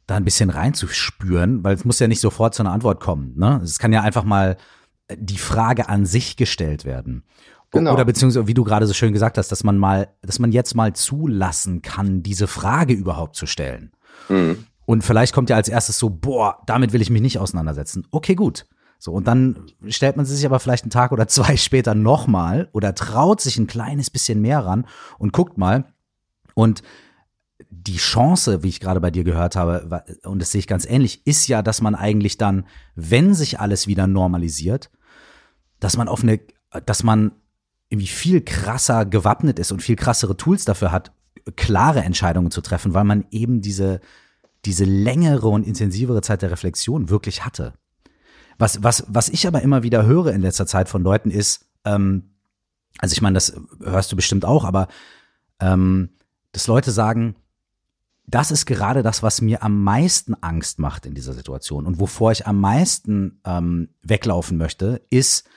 da 0.07 0.17
ein 0.17 0.25
bisschen 0.25 0.51
reinzuspüren, 0.51 1.65
weil 1.65 1.75
es 1.75 1.85
muss 1.85 1.99
ja 1.99 2.09
nicht 2.09 2.21
sofort 2.21 2.55
zu 2.55 2.63
einer 2.63 2.73
Antwort 2.73 3.01
kommen. 3.01 3.35
Ne? 3.37 3.61
Es 3.63 3.79
kann 3.79 3.93
ja 3.93 4.03
einfach 4.03 4.25
mal 4.25 4.57
die 5.13 5.39
Frage 5.39 5.89
an 5.89 6.07
sich 6.07 6.37
gestellt 6.37 6.85
werden. 6.85 7.25
Genau. 7.71 7.93
Oder 7.93 8.05
beziehungsweise, 8.05 8.47
wie 8.47 8.55
du 8.55 8.65
gerade 8.65 8.87
so 8.87 8.95
schön 8.95 9.13
gesagt 9.13 9.39
hast, 9.39 9.51
dass 9.51 9.65
man 9.65 9.79
mal, 9.79 10.09
dass 10.23 10.39
man 10.39 10.53
jetzt 10.53 10.75
mal 10.75 10.93
zulassen 10.95 11.83
kann, 11.83 12.23
diese 12.23 12.47
Frage 12.47 12.95
überhaupt 12.95 13.37
zu 13.37 13.47
stellen. 13.47 13.93
Mhm. 14.29 14.67
Und 14.85 15.03
vielleicht 15.03 15.35
kommt 15.35 15.51
ja 15.51 15.57
als 15.57 15.69
erstes 15.69 15.99
so, 15.99 16.11
boah, 16.11 16.63
damit 16.67 16.93
will 16.93 17.03
ich 17.03 17.11
mich 17.11 17.23
nicht 17.23 17.39
auseinandersetzen. 17.39 18.07
Okay, 18.13 18.37
gut. 18.37 18.67
So, 18.99 19.13
und 19.13 19.27
dann 19.27 19.67
stellt 19.89 20.17
man 20.17 20.25
sie 20.25 20.35
sich 20.35 20.47
aber 20.47 20.61
vielleicht 20.61 20.85
einen 20.85 20.91
Tag 20.91 21.13
oder 21.13 21.29
zwei 21.29 21.57
später 21.57 21.95
nochmal 21.95 22.69
oder 22.73 22.95
traut 22.95 23.41
sich 23.41 23.59
ein 23.59 23.67
kleines 23.67 24.11
bisschen 24.11 24.41
mehr 24.41 24.65
ran 24.65 24.87
und 25.19 25.33
guckt 25.33 25.59
mal. 25.59 25.85
Und 26.55 26.83
die 27.71 27.97
Chance, 27.97 28.63
wie 28.63 28.69
ich 28.69 28.81
gerade 28.81 29.01
bei 29.01 29.11
dir 29.11 29.25
gehört 29.25 29.57
habe, 29.57 30.05
und 30.25 30.41
das 30.41 30.53
sehe 30.53 30.59
ich 30.59 30.67
ganz 30.67 30.85
ähnlich, 30.85 31.27
ist 31.27 31.49
ja, 31.49 31.63
dass 31.63 31.81
man 31.81 31.95
eigentlich 31.95 32.37
dann, 32.37 32.67
wenn 32.95 33.35
sich 33.35 33.61
alles 33.61 33.87
wieder 33.87 34.07
normalisiert, 34.07 34.91
dass 35.81 35.97
man 35.97 36.09
auf 36.09 36.23
eine 36.23 36.41
dass 36.85 37.03
man 37.03 37.33
irgendwie 37.89 38.09
viel 38.09 38.43
krasser 38.43 39.05
gewappnet 39.05 39.59
ist 39.59 39.73
und 39.73 39.83
viel 39.83 39.97
krassere 39.97 40.37
Tools 40.37 40.65
dafür 40.65 40.93
hat, 40.93 41.13
klare 41.55 42.01
Entscheidungen 42.01 42.51
zu 42.51 42.61
treffen, 42.61 42.95
weil 42.95 43.05
man 43.05 43.25
eben 43.31 43.61
diese, 43.61 44.01
diese 44.65 44.85
längere 44.85 45.49
und 45.49 45.67
intensivere 45.67 46.23
Zeit 46.23 46.43
der 46.43 46.51
Reflexion 46.51 47.09
wirklich 47.09 47.45
hatte. 47.45 47.75
Was, 48.59 48.83
was, 48.83 49.05
was 49.09 49.29
ich 49.29 49.47
aber 49.47 49.63
immer 49.63 49.83
wieder 49.83 50.05
höre 50.07 50.33
in 50.33 50.41
letzter 50.41 50.67
Zeit 50.67 50.89
von 50.89 51.03
Leuten 51.03 51.31
ist, 51.31 51.69
ähm, 51.85 52.35
also 52.99 53.13
ich 53.13 53.23
meine, 53.23 53.35
das 53.35 53.55
hörst 53.81 54.11
du 54.11 54.17
bestimmt 54.17 54.45
auch, 54.45 54.65
aber 54.65 54.89
ähm, 55.61 56.11
dass 56.53 56.67
Leute 56.67 56.91
sagen, 56.91 57.37
das 58.27 58.51
ist 58.51 58.67
gerade 58.67 59.03
das, 59.03 59.23
was 59.23 59.41
mir 59.41 59.63
am 59.63 59.83
meisten 59.85 60.35
Angst 60.35 60.79
macht 60.79 61.07
in 61.07 61.15
dieser 61.15 61.33
Situation 61.33 61.87
und 61.87 62.01
wovor 62.01 62.33
ich 62.33 62.47
am 62.47 62.61
meisten 62.61 63.41
ähm, 63.45 63.91
weglaufen 64.03 64.59
möchte, 64.59 65.03
ist, 65.11 65.49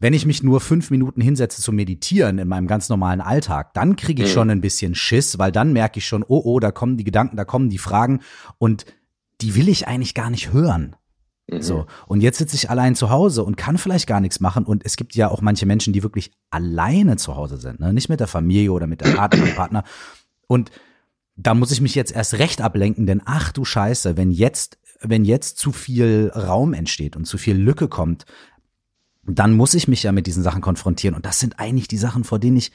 wenn 0.00 0.14
ich 0.14 0.26
mich 0.26 0.42
nur 0.42 0.60
fünf 0.60 0.90
Minuten 0.90 1.20
hinsetze 1.20 1.62
zu 1.62 1.72
meditieren 1.72 2.38
in 2.38 2.48
meinem 2.48 2.66
ganz 2.66 2.88
normalen 2.88 3.20
Alltag, 3.20 3.74
dann 3.74 3.96
kriege 3.96 4.22
ich 4.22 4.30
mhm. 4.30 4.34
schon 4.34 4.50
ein 4.50 4.60
bisschen 4.62 4.94
Schiss, 4.94 5.38
weil 5.38 5.52
dann 5.52 5.72
merke 5.72 5.98
ich 5.98 6.06
schon, 6.06 6.24
oh, 6.26 6.40
oh, 6.42 6.58
da 6.58 6.72
kommen 6.72 6.96
die 6.96 7.04
Gedanken, 7.04 7.36
da 7.36 7.44
kommen 7.44 7.68
die 7.68 7.78
Fragen 7.78 8.20
und 8.58 8.86
die 9.40 9.54
will 9.54 9.68
ich 9.68 9.86
eigentlich 9.86 10.14
gar 10.14 10.30
nicht 10.30 10.52
hören. 10.52 10.96
Mhm. 11.48 11.62
So. 11.62 11.86
Und 12.06 12.22
jetzt 12.22 12.38
sitze 12.38 12.56
ich 12.56 12.70
allein 12.70 12.96
zu 12.96 13.10
Hause 13.10 13.44
und 13.44 13.56
kann 13.56 13.78
vielleicht 13.78 14.06
gar 14.06 14.20
nichts 14.20 14.40
machen. 14.40 14.64
Und 14.64 14.84
es 14.84 14.96
gibt 14.96 15.14
ja 15.14 15.28
auch 15.28 15.42
manche 15.42 15.66
Menschen, 15.66 15.92
die 15.92 16.02
wirklich 16.02 16.32
alleine 16.48 17.16
zu 17.16 17.36
Hause 17.36 17.58
sind, 17.58 17.78
ne? 17.78 17.92
nicht 17.92 18.08
mit 18.08 18.20
der 18.20 18.26
Familie 18.26 18.72
oder 18.72 18.86
mit 18.86 19.02
der 19.02 19.12
Partnerin, 19.12 19.54
Partner. 19.54 19.84
Und 20.46 20.70
da 21.42 21.54
muss 21.54 21.70
ich 21.70 21.80
mich 21.80 21.94
jetzt 21.94 22.12
erst 22.12 22.34
recht 22.34 22.60
ablenken, 22.60 23.06
denn 23.06 23.22
ach 23.24 23.52
du 23.52 23.64
Scheiße, 23.64 24.16
wenn 24.16 24.30
jetzt, 24.30 24.78
wenn 25.00 25.24
jetzt 25.24 25.58
zu 25.58 25.72
viel 25.72 26.30
Raum 26.34 26.74
entsteht 26.74 27.16
und 27.16 27.24
zu 27.24 27.38
viel 27.38 27.56
Lücke 27.56 27.88
kommt, 27.88 28.26
dann 29.22 29.54
muss 29.54 29.74
ich 29.74 29.88
mich 29.88 30.02
ja 30.02 30.12
mit 30.12 30.26
diesen 30.26 30.42
Sachen 30.42 30.60
konfrontieren. 30.60 31.14
Und 31.14 31.24
das 31.24 31.40
sind 31.40 31.58
eigentlich 31.58 31.88
die 31.88 31.96
Sachen, 31.96 32.24
vor 32.24 32.38
denen 32.38 32.56
ich 32.56 32.72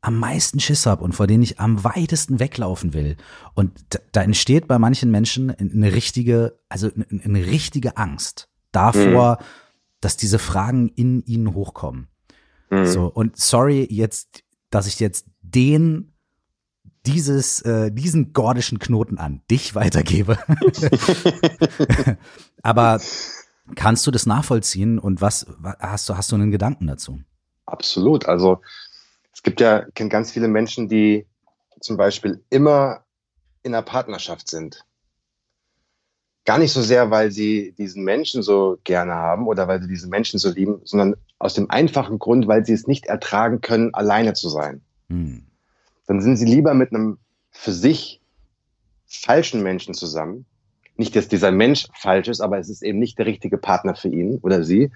am 0.00 0.16
meisten 0.18 0.60
Schiss 0.60 0.86
habe 0.86 1.02
und 1.04 1.12
vor 1.12 1.26
denen 1.26 1.42
ich 1.42 1.60
am 1.60 1.82
weitesten 1.84 2.40
weglaufen 2.40 2.94
will. 2.94 3.16
Und 3.54 3.72
da, 4.12 4.22
entsteht 4.22 4.68
bei 4.68 4.78
manchen 4.78 5.10
Menschen 5.10 5.50
eine 5.50 5.92
richtige, 5.92 6.58
also 6.68 6.90
eine, 6.94 7.22
eine 7.24 7.46
richtige 7.46 7.96
Angst 7.96 8.48
davor, 8.70 9.38
mhm. 9.40 9.44
dass 10.00 10.16
diese 10.16 10.38
Fragen 10.38 10.88
in 10.88 11.22
ihnen 11.24 11.52
hochkommen. 11.52 12.08
Mhm. 12.70 12.86
So, 12.86 13.06
und 13.06 13.36
sorry 13.36 13.86
jetzt, 13.90 14.44
dass 14.70 14.86
ich 14.86 15.00
jetzt 15.00 15.26
den 15.42 16.12
dieses, 17.08 17.62
äh, 17.62 17.90
diesen 17.90 18.34
gordischen 18.34 18.78
Knoten 18.78 19.18
an 19.18 19.40
dich 19.50 19.74
weitergebe. 19.74 20.38
Aber 22.62 23.00
kannst 23.74 24.06
du 24.06 24.10
das 24.10 24.26
nachvollziehen 24.26 24.98
und 24.98 25.22
was 25.22 25.46
hast 25.80 26.08
du, 26.08 26.16
hast 26.16 26.30
du 26.30 26.36
einen 26.36 26.50
Gedanken 26.50 26.86
dazu? 26.86 27.20
Absolut. 27.64 28.26
Also 28.26 28.60
es 29.32 29.42
gibt 29.42 29.60
ja 29.60 29.86
kenne 29.94 30.10
ganz 30.10 30.32
viele 30.32 30.48
Menschen, 30.48 30.88
die 30.88 31.26
zum 31.80 31.96
Beispiel 31.96 32.44
immer 32.50 33.04
in 33.62 33.74
einer 33.74 33.82
Partnerschaft 33.82 34.48
sind. 34.48 34.84
Gar 36.44 36.58
nicht 36.58 36.72
so 36.72 36.82
sehr, 36.82 37.10
weil 37.10 37.30
sie 37.30 37.74
diesen 37.78 38.04
Menschen 38.04 38.42
so 38.42 38.78
gerne 38.84 39.14
haben 39.14 39.46
oder 39.46 39.66
weil 39.66 39.80
sie 39.80 39.88
diesen 39.88 40.10
Menschen 40.10 40.38
so 40.38 40.50
lieben, 40.50 40.80
sondern 40.84 41.16
aus 41.38 41.54
dem 41.54 41.70
einfachen 41.70 42.18
Grund, 42.18 42.48
weil 42.48 42.66
sie 42.66 42.72
es 42.74 42.86
nicht 42.86 43.06
ertragen 43.06 43.62
können, 43.62 43.94
alleine 43.94 44.34
zu 44.34 44.50
sein. 44.50 44.82
Hm 45.08 45.47
dann 46.08 46.22
sind 46.22 46.36
sie 46.36 46.46
lieber 46.46 46.74
mit 46.74 46.92
einem 46.92 47.18
für 47.50 47.70
sich 47.72 48.20
falschen 49.06 49.62
Menschen 49.62 49.94
zusammen. 49.94 50.46
Nicht, 50.96 51.14
dass 51.14 51.28
dieser 51.28 51.52
Mensch 51.52 51.86
falsch 51.94 52.28
ist, 52.28 52.40
aber 52.40 52.58
es 52.58 52.68
ist 52.68 52.82
eben 52.82 52.98
nicht 52.98 53.18
der 53.18 53.26
richtige 53.26 53.58
Partner 53.58 53.94
für 53.94 54.08
ihn 54.08 54.38
oder 54.42 54.64
sie. 54.64 54.90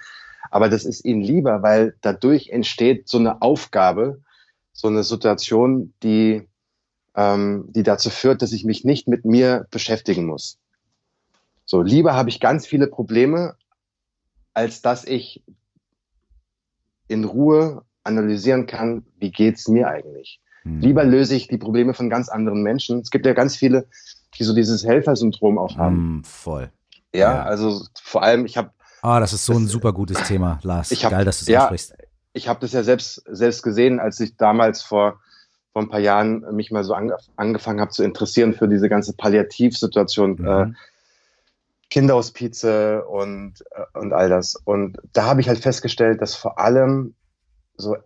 Aber 0.50 0.68
das 0.68 0.84
ist 0.84 1.04
ihnen 1.04 1.20
lieber, 1.20 1.62
weil 1.62 1.94
dadurch 2.00 2.48
entsteht 2.48 3.08
so 3.08 3.18
eine 3.18 3.42
Aufgabe, 3.42 4.22
so 4.72 4.88
eine 4.88 5.04
Situation, 5.04 5.92
die, 6.02 6.48
ähm, 7.14 7.66
die 7.68 7.82
dazu 7.82 8.10
führt, 8.10 8.42
dass 8.42 8.52
ich 8.52 8.64
mich 8.64 8.84
nicht 8.84 9.06
mit 9.06 9.24
mir 9.24 9.66
beschäftigen 9.70 10.24
muss. 10.24 10.58
So, 11.66 11.82
lieber 11.82 12.14
habe 12.14 12.30
ich 12.30 12.40
ganz 12.40 12.66
viele 12.66 12.86
Probleme, 12.86 13.54
als 14.54 14.80
dass 14.80 15.04
ich 15.04 15.42
in 17.06 17.24
Ruhe 17.24 17.84
analysieren 18.02 18.66
kann, 18.66 19.04
wie 19.18 19.30
geht's 19.30 19.68
mir 19.68 19.88
eigentlich? 19.88 20.40
Hm. 20.62 20.80
Lieber 20.80 21.04
löse 21.04 21.34
ich 21.34 21.48
die 21.48 21.58
Probleme 21.58 21.94
von 21.94 22.10
ganz 22.10 22.28
anderen 22.28 22.62
Menschen. 22.62 23.00
Es 23.00 23.10
gibt 23.10 23.26
ja 23.26 23.32
ganz 23.32 23.56
viele, 23.56 23.86
die 24.38 24.44
so 24.44 24.54
dieses 24.54 24.84
Helfersyndrom 24.84 25.58
auch 25.58 25.76
haben. 25.76 25.96
Hm, 25.96 26.24
voll. 26.24 26.70
Ja, 27.14 27.34
ja, 27.34 27.42
also 27.42 27.84
vor 28.02 28.22
allem, 28.22 28.46
ich 28.46 28.56
habe. 28.56 28.70
Ah, 29.02 29.20
das 29.20 29.32
ist 29.32 29.44
so 29.44 29.54
ein 29.54 29.66
super 29.66 29.92
gutes 29.92 30.22
Thema, 30.22 30.58
Lars. 30.62 30.90
Ich 30.90 31.04
hab, 31.04 31.10
Geil, 31.10 31.24
dass 31.24 31.40
du 31.40 31.42
es 31.44 31.48
ja, 31.48 31.62
ansprichst. 31.62 31.94
Ich 32.32 32.48
habe 32.48 32.60
das 32.60 32.72
ja 32.72 32.82
selbst, 32.82 33.22
selbst 33.26 33.62
gesehen, 33.62 34.00
als 34.00 34.18
ich 34.20 34.36
damals 34.36 34.82
vor, 34.82 35.20
vor 35.72 35.82
ein 35.82 35.88
paar 35.88 36.00
Jahren 36.00 36.44
mich 36.54 36.70
mal 36.70 36.84
so 36.84 36.94
ange 36.94 37.16
angefangen 37.36 37.80
habe 37.80 37.90
zu 37.90 38.02
interessieren 38.04 38.54
für 38.54 38.68
diese 38.68 38.88
ganze 38.88 39.12
Palliativsituation. 39.14 40.36
Mhm. 40.36 40.46
Äh, 40.46 40.72
Kinderhospize 41.92 43.04
und, 43.04 43.62
äh, 43.72 43.98
und 43.98 44.14
all 44.14 44.30
das. 44.30 44.56
Und 44.64 44.96
da 45.12 45.24
habe 45.24 45.42
ich 45.42 45.48
halt 45.48 45.58
festgestellt, 45.58 46.22
dass 46.22 46.34
vor 46.34 46.58
allem 46.58 47.14
so 47.76 47.96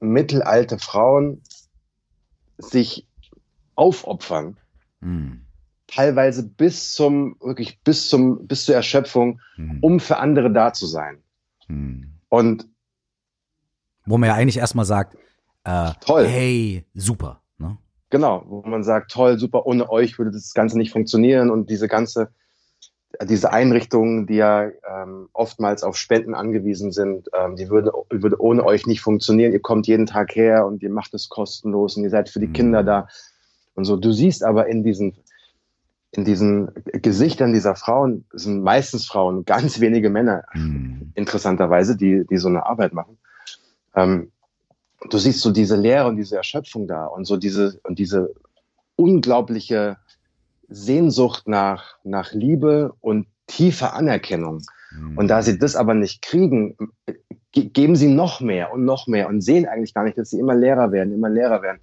mittelalte 0.00 0.78
Frauen 0.78 1.42
sich 2.58 3.06
aufopfern, 3.74 4.56
mhm. 5.00 5.46
teilweise 5.86 6.46
bis 6.46 6.92
zum, 6.92 7.36
wirklich 7.40 7.80
bis 7.82 8.08
zum, 8.08 8.46
bis 8.46 8.64
zur 8.64 8.74
Erschöpfung, 8.74 9.40
mhm. 9.56 9.78
um 9.80 10.00
für 10.00 10.18
andere 10.18 10.52
da 10.52 10.72
zu 10.72 10.86
sein. 10.86 11.22
Mhm. 11.68 12.14
Und 12.28 12.66
wo 14.06 14.18
man 14.18 14.28
ja 14.28 14.34
eigentlich 14.34 14.58
erstmal 14.58 14.84
sagt, 14.84 15.16
äh, 15.64 15.92
toll. 16.00 16.26
hey, 16.26 16.86
super. 16.94 17.42
Ne? 17.58 17.78
Genau, 18.08 18.44
wo 18.46 18.62
man 18.62 18.82
sagt, 18.82 19.10
toll, 19.10 19.38
super, 19.38 19.66
ohne 19.66 19.90
euch 19.90 20.18
würde 20.18 20.30
das 20.30 20.52
Ganze 20.54 20.76
nicht 20.76 20.90
funktionieren 20.90 21.50
und 21.50 21.70
diese 21.70 21.86
ganze 21.86 22.32
diese 23.24 23.52
Einrichtungen, 23.52 24.26
die 24.26 24.36
ja 24.36 24.64
ähm, 24.64 25.28
oftmals 25.32 25.82
auf 25.82 25.96
Spenden 25.96 26.34
angewiesen 26.34 26.90
sind, 26.90 27.28
ähm, 27.38 27.56
die 27.56 27.68
würde, 27.68 27.92
würde 28.08 28.40
ohne 28.40 28.64
euch 28.64 28.86
nicht 28.86 29.02
funktionieren. 29.02 29.52
Ihr 29.52 29.60
kommt 29.60 29.86
jeden 29.86 30.06
Tag 30.06 30.34
her 30.34 30.66
und 30.66 30.82
ihr 30.82 30.90
macht 30.90 31.12
es 31.12 31.28
kostenlos 31.28 31.96
und 31.96 32.04
ihr 32.04 32.10
seid 32.10 32.30
für 32.30 32.40
die 32.40 32.46
mhm. 32.46 32.54
Kinder 32.54 32.82
da 32.82 33.08
und 33.74 33.84
so. 33.84 33.96
Du 33.96 34.12
siehst 34.12 34.42
aber 34.42 34.68
in 34.68 34.82
diesen 34.82 35.14
in 36.12 36.24
diesen 36.24 36.72
Gesichtern 36.86 37.52
dieser 37.52 37.76
Frauen 37.76 38.24
sind 38.32 38.62
meistens 38.62 39.06
Frauen, 39.06 39.44
ganz 39.44 39.78
wenige 39.78 40.10
Männer, 40.10 40.42
mhm. 40.54 41.12
interessanterweise, 41.14 41.96
die, 41.96 42.26
die 42.28 42.36
so 42.36 42.48
eine 42.48 42.66
Arbeit 42.66 42.92
machen. 42.92 43.16
Ähm, 43.94 44.32
du 45.08 45.18
siehst 45.18 45.40
so 45.40 45.52
diese 45.52 45.76
Leere 45.76 46.08
und 46.08 46.16
diese 46.16 46.36
Erschöpfung 46.36 46.88
da 46.88 47.06
und 47.06 47.26
so 47.26 47.36
diese, 47.36 47.78
und 47.84 47.98
diese 47.98 48.34
unglaubliche 48.96 49.98
Sehnsucht 50.70 51.46
nach, 51.46 51.96
nach 52.04 52.32
Liebe 52.32 52.94
und 53.00 53.26
tiefer 53.46 53.94
Anerkennung. 53.94 54.62
Mhm. 54.92 55.18
Und 55.18 55.28
da 55.28 55.42
sie 55.42 55.58
das 55.58 55.76
aber 55.76 55.94
nicht 55.94 56.22
kriegen, 56.22 56.76
ge 57.52 57.64
geben 57.64 57.96
sie 57.96 58.08
noch 58.08 58.40
mehr 58.40 58.72
und 58.72 58.84
noch 58.84 59.06
mehr 59.06 59.28
und 59.28 59.42
sehen 59.42 59.66
eigentlich 59.66 59.92
gar 59.92 60.04
nicht, 60.04 60.16
dass 60.16 60.30
sie 60.30 60.38
immer 60.38 60.54
leerer 60.54 60.92
werden, 60.92 61.12
immer 61.12 61.28
leerer 61.28 61.62
werden. 61.62 61.80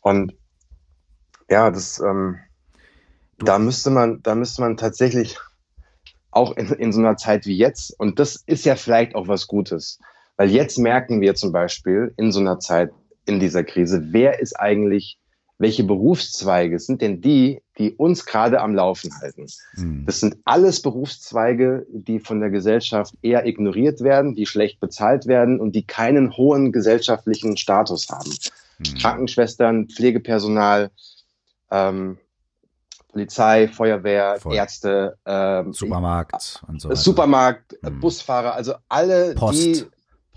Und 0.00 0.34
ja, 1.50 1.70
das, 1.70 1.98
ähm, 2.00 2.38
da 3.38 3.58
müsste 3.58 3.90
man, 3.90 4.22
da 4.22 4.34
müsste 4.34 4.62
man 4.62 4.76
tatsächlich 4.76 5.38
auch 6.30 6.56
in, 6.56 6.68
in 6.72 6.92
so 6.92 7.00
einer 7.00 7.16
Zeit 7.16 7.46
wie 7.46 7.56
jetzt, 7.56 7.98
und 7.98 8.18
das 8.18 8.42
ist 8.46 8.64
ja 8.64 8.76
vielleicht 8.76 9.14
auch 9.14 9.26
was 9.28 9.46
Gutes, 9.46 9.98
weil 10.36 10.50
jetzt 10.50 10.78
merken 10.78 11.20
wir 11.20 11.34
zum 11.34 11.52
Beispiel 11.52 12.12
in 12.16 12.30
so 12.30 12.40
einer 12.40 12.58
Zeit, 12.58 12.92
in 13.24 13.40
dieser 13.40 13.64
Krise, 13.64 14.08
wer 14.12 14.40
ist 14.40 14.58
eigentlich 14.58 15.18
welche 15.58 15.84
Berufszweige 15.84 16.78
sind 16.78 17.00
denn 17.00 17.20
die, 17.20 17.62
die 17.78 17.92
uns 17.92 18.26
gerade 18.26 18.60
am 18.60 18.74
Laufen 18.74 19.10
halten? 19.20 19.46
Mhm. 19.76 20.04
Das 20.04 20.20
sind 20.20 20.36
alles 20.44 20.82
Berufszweige, 20.82 21.86
die 21.90 22.20
von 22.20 22.40
der 22.40 22.50
Gesellschaft 22.50 23.14
eher 23.22 23.46
ignoriert 23.46 24.00
werden, 24.00 24.34
die 24.34 24.46
schlecht 24.46 24.80
bezahlt 24.80 25.26
werden 25.26 25.58
und 25.60 25.72
die 25.72 25.86
keinen 25.86 26.36
hohen 26.36 26.72
gesellschaftlichen 26.72 27.56
Status 27.56 28.08
haben. 28.10 28.30
Mhm. 28.78 28.98
Krankenschwestern, 28.98 29.88
Pflegepersonal, 29.88 30.90
ähm, 31.70 32.18
Polizei, 33.08 33.68
Feuerwehr, 33.68 34.36
Voll. 34.38 34.56
Ärzte, 34.56 35.16
ähm, 35.24 35.72
Supermarkt 35.72 36.62
und 36.68 36.82
so. 36.82 36.90
Weiter. 36.90 37.00
Supermarkt, 37.00 37.76
mhm. 37.80 38.00
Busfahrer, 38.00 38.54
also 38.54 38.74
alle, 38.90 39.34
Post. 39.34 39.64
die 39.64 39.84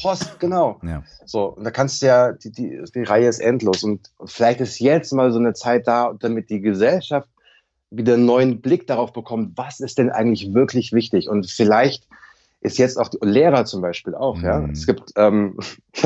Post, 0.01 0.39
genau. 0.39 0.79
Ja. 0.83 1.03
So, 1.25 1.45
und 1.55 1.63
da 1.63 1.71
kannst 1.71 2.01
du 2.01 2.07
ja, 2.07 2.31
die, 2.31 2.51
die, 2.51 2.81
die 2.93 3.03
Reihe 3.03 3.27
ist 3.27 3.39
endlos. 3.39 3.83
Und 3.83 4.11
vielleicht 4.25 4.61
ist 4.61 4.79
jetzt 4.79 5.13
mal 5.13 5.31
so 5.31 5.39
eine 5.39 5.53
Zeit 5.53 5.87
da, 5.87 6.13
damit 6.19 6.49
die 6.49 6.61
Gesellschaft 6.61 7.29
wieder 7.91 8.13
einen 8.13 8.25
neuen 8.25 8.61
Blick 8.61 8.87
darauf 8.87 9.13
bekommt, 9.13 9.57
was 9.57 9.79
ist 9.79 9.97
denn 9.97 10.09
eigentlich 10.09 10.53
wirklich 10.53 10.93
wichtig? 10.93 11.27
Und 11.27 11.49
vielleicht 11.49 12.07
ist 12.61 12.77
jetzt 12.77 12.97
auch 12.97 13.07
die 13.07 13.17
Lehrer 13.21 13.65
zum 13.65 13.81
Beispiel 13.81 14.15
auch, 14.15 14.37
mhm. 14.37 14.45
ja. 14.45 14.69
Es 14.71 14.85
gibt, 14.85 15.11
ähm, 15.15 15.57
ich 15.93 16.03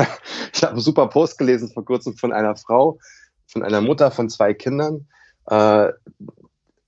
habe 0.62 0.72
einen 0.72 0.80
super 0.80 1.08
Post 1.08 1.38
gelesen 1.38 1.70
vor 1.70 1.84
kurzem 1.84 2.16
von 2.16 2.32
einer 2.32 2.56
Frau, 2.56 2.98
von 3.46 3.62
einer 3.62 3.80
Mutter 3.80 4.10
von 4.10 4.28
zwei 4.30 4.54
Kindern, 4.54 5.06
äh, 5.46 5.88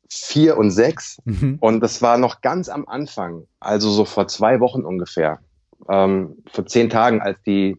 vier 0.09 0.57
und 0.57 0.71
sechs. 0.71 1.19
Mhm. 1.25 1.59
Und 1.61 1.81
das 1.81 2.01
war 2.01 2.17
noch 2.17 2.41
ganz 2.41 2.69
am 2.69 2.87
Anfang, 2.87 3.47
also 3.61 3.91
so 3.91 4.05
vor 4.05 4.29
zwei 4.29 4.61
Wochen 4.61 4.83
ungefähr 4.83 5.41
ähm, 5.89 6.43
vor 6.51 6.67
zehn 6.67 6.91
Tagen, 6.91 7.21
als 7.21 7.41
die, 7.43 7.77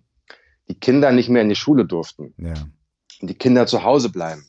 die 0.67 0.75
Kinder 0.75 1.11
nicht 1.11 1.29
mehr 1.29 1.41
in 1.41 1.49
die 1.49 1.55
Schule 1.55 1.85
durften. 1.85 2.33
Ja. 2.37 2.53
Und 3.21 3.29
die 3.29 3.37
Kinder 3.37 3.67
zu 3.67 3.83
Hause 3.83 4.09
bleiben. 4.09 4.45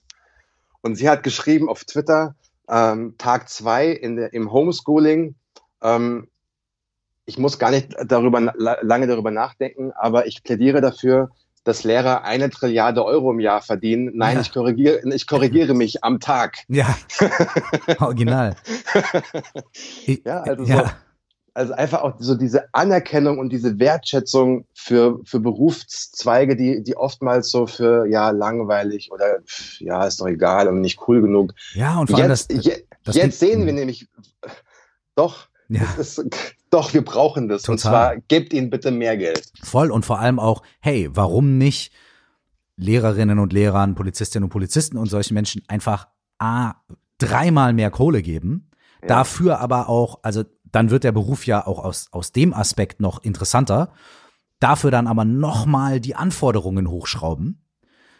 Und 0.80 0.96
sie 0.96 1.08
hat 1.08 1.22
geschrieben 1.22 1.68
auf 1.68 1.84
Twitter, 1.84 2.34
ähm, 2.68 3.14
Tag 3.18 3.48
zwei 3.48 3.88
in 3.88 4.16
der, 4.16 4.32
im 4.32 4.52
Homeschooling, 4.52 5.34
ähm, 5.82 6.28
ich 7.28 7.38
muss 7.38 7.58
gar 7.58 7.70
nicht 7.70 7.94
darüber, 8.06 8.40
lange 8.40 9.06
darüber 9.06 9.30
nachdenken, 9.30 9.92
aber 9.92 10.26
ich 10.26 10.42
plädiere 10.42 10.80
dafür, 10.80 11.30
dass 11.62 11.84
Lehrer 11.84 12.24
eine 12.24 12.48
Trilliarde 12.48 13.04
Euro 13.04 13.30
im 13.30 13.40
Jahr 13.40 13.60
verdienen. 13.60 14.12
Nein, 14.14 14.36
ja. 14.36 14.40
ich 14.40 14.52
korrigiere, 14.52 15.02
ich 15.14 15.26
korrigiere 15.26 15.74
mich 15.74 16.02
am 16.02 16.20
Tag. 16.20 16.56
Ja, 16.68 16.96
original. 18.00 18.56
ja, 20.24 20.40
also 20.40 20.64
ja. 20.64 20.84
So, 20.84 20.90
also 21.58 21.72
einfach 21.72 22.02
auch 22.02 22.14
so 22.18 22.34
diese 22.34 22.72
Anerkennung 22.72 23.38
und 23.38 23.50
diese 23.50 23.78
Wertschätzung 23.78 24.64
für, 24.72 25.20
für 25.24 25.40
Berufszweige, 25.40 26.56
die, 26.56 26.82
die 26.82 26.96
oftmals 26.96 27.50
so 27.50 27.66
für, 27.66 28.06
ja, 28.06 28.30
langweilig 28.30 29.10
oder, 29.12 29.38
ja, 29.80 30.06
ist 30.06 30.20
doch 30.20 30.28
egal 30.28 30.68
und 30.68 30.80
nicht 30.80 31.00
cool 31.08 31.20
genug. 31.20 31.52
Ja, 31.74 31.98
und 31.98 32.08
vor 32.08 32.18
allem 32.18 32.30
jetzt, 32.30 32.52
das, 32.52 32.64
je, 32.64 32.84
das 33.04 33.16
jetzt 33.16 33.40
sehen 33.40 33.66
wir 33.66 33.72
nämlich, 33.72 34.08
doch, 35.14 35.48
ja. 35.68 35.82
Ist, 35.98 36.24
doch, 36.70 36.94
wir 36.94 37.04
brauchen 37.04 37.48
das. 37.48 37.62
Total. 37.62 37.72
Und 37.72 37.78
zwar, 37.78 38.16
gebt 38.28 38.52
ihnen 38.54 38.70
bitte 38.70 38.90
mehr 38.90 39.16
Geld. 39.16 39.50
Voll 39.62 39.90
und 39.90 40.06
vor 40.06 40.18
allem 40.18 40.38
auch, 40.38 40.62
hey, 40.80 41.08
warum 41.12 41.58
nicht 41.58 41.92
Lehrerinnen 42.76 43.38
und 43.38 43.52
Lehrern, 43.52 43.94
Polizistinnen 43.94 44.44
und 44.44 44.50
Polizisten 44.50 44.96
und 44.96 45.08
solchen 45.08 45.34
Menschen 45.34 45.62
einfach 45.68 46.08
A, 46.38 46.74
dreimal 47.18 47.72
mehr 47.72 47.90
Kohle 47.90 48.22
geben, 48.22 48.70
ja. 49.02 49.08
dafür 49.08 49.60
aber 49.60 49.88
auch, 49.88 50.20
also 50.22 50.44
dann 50.72 50.90
wird 50.90 51.04
der 51.04 51.12
Beruf 51.12 51.46
ja 51.46 51.66
auch 51.66 51.78
aus, 51.84 52.08
aus 52.12 52.32
dem 52.32 52.54
Aspekt 52.54 53.00
noch 53.00 53.22
interessanter. 53.22 53.92
Dafür 54.60 54.90
dann 54.90 55.06
aber 55.06 55.24
nochmal 55.24 56.00
die 56.00 56.14
Anforderungen 56.14 56.88
hochschrauben. 56.88 57.64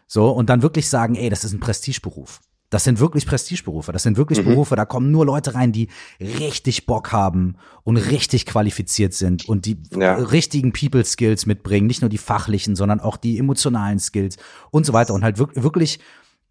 So, 0.06 0.30
und 0.30 0.48
dann 0.48 0.62
wirklich 0.62 0.88
sagen, 0.88 1.16
ey, 1.16 1.28
das 1.28 1.44
ist 1.44 1.52
ein 1.52 1.61
Prestigeberuf. 1.61 2.40
Das 2.70 2.84
sind 2.84 3.00
wirklich 3.00 3.26
Prestigeberufe. 3.26 3.92
Das 3.92 4.02
sind 4.02 4.16
wirklich 4.16 4.40
mhm. 4.40 4.50
Berufe, 4.50 4.76
da 4.76 4.84
kommen 4.84 5.11
nur 5.11 5.24
Leute 5.24 5.54
rein, 5.54 5.72
die 5.72 5.88
richtig 6.20 6.87
Bock 6.87 7.12
haben 7.12 7.56
und 7.82 7.96
richtig 7.96 8.44
qualifiziert 8.44 9.14
sind 9.14 9.48
und 9.48 9.64
die 9.64 9.82
ja. 9.96 10.14
richtigen 10.16 10.72
People 10.72 11.04
Skills 11.04 11.46
mitbringen. 11.46 11.87
Nicht 11.87 12.02
nur 12.02 12.11
die 12.11 12.18
fachlichen, 12.18 12.76
sondern 12.76 13.00
auch 13.00 13.16
die 13.16 13.38
emotionalen 13.38 13.98
Skills 13.98 14.37
und 14.70 14.84
so 14.84 14.92
weiter. 14.92 15.14
Und 15.14 15.24
halt 15.24 15.38
wirklich 15.38 15.98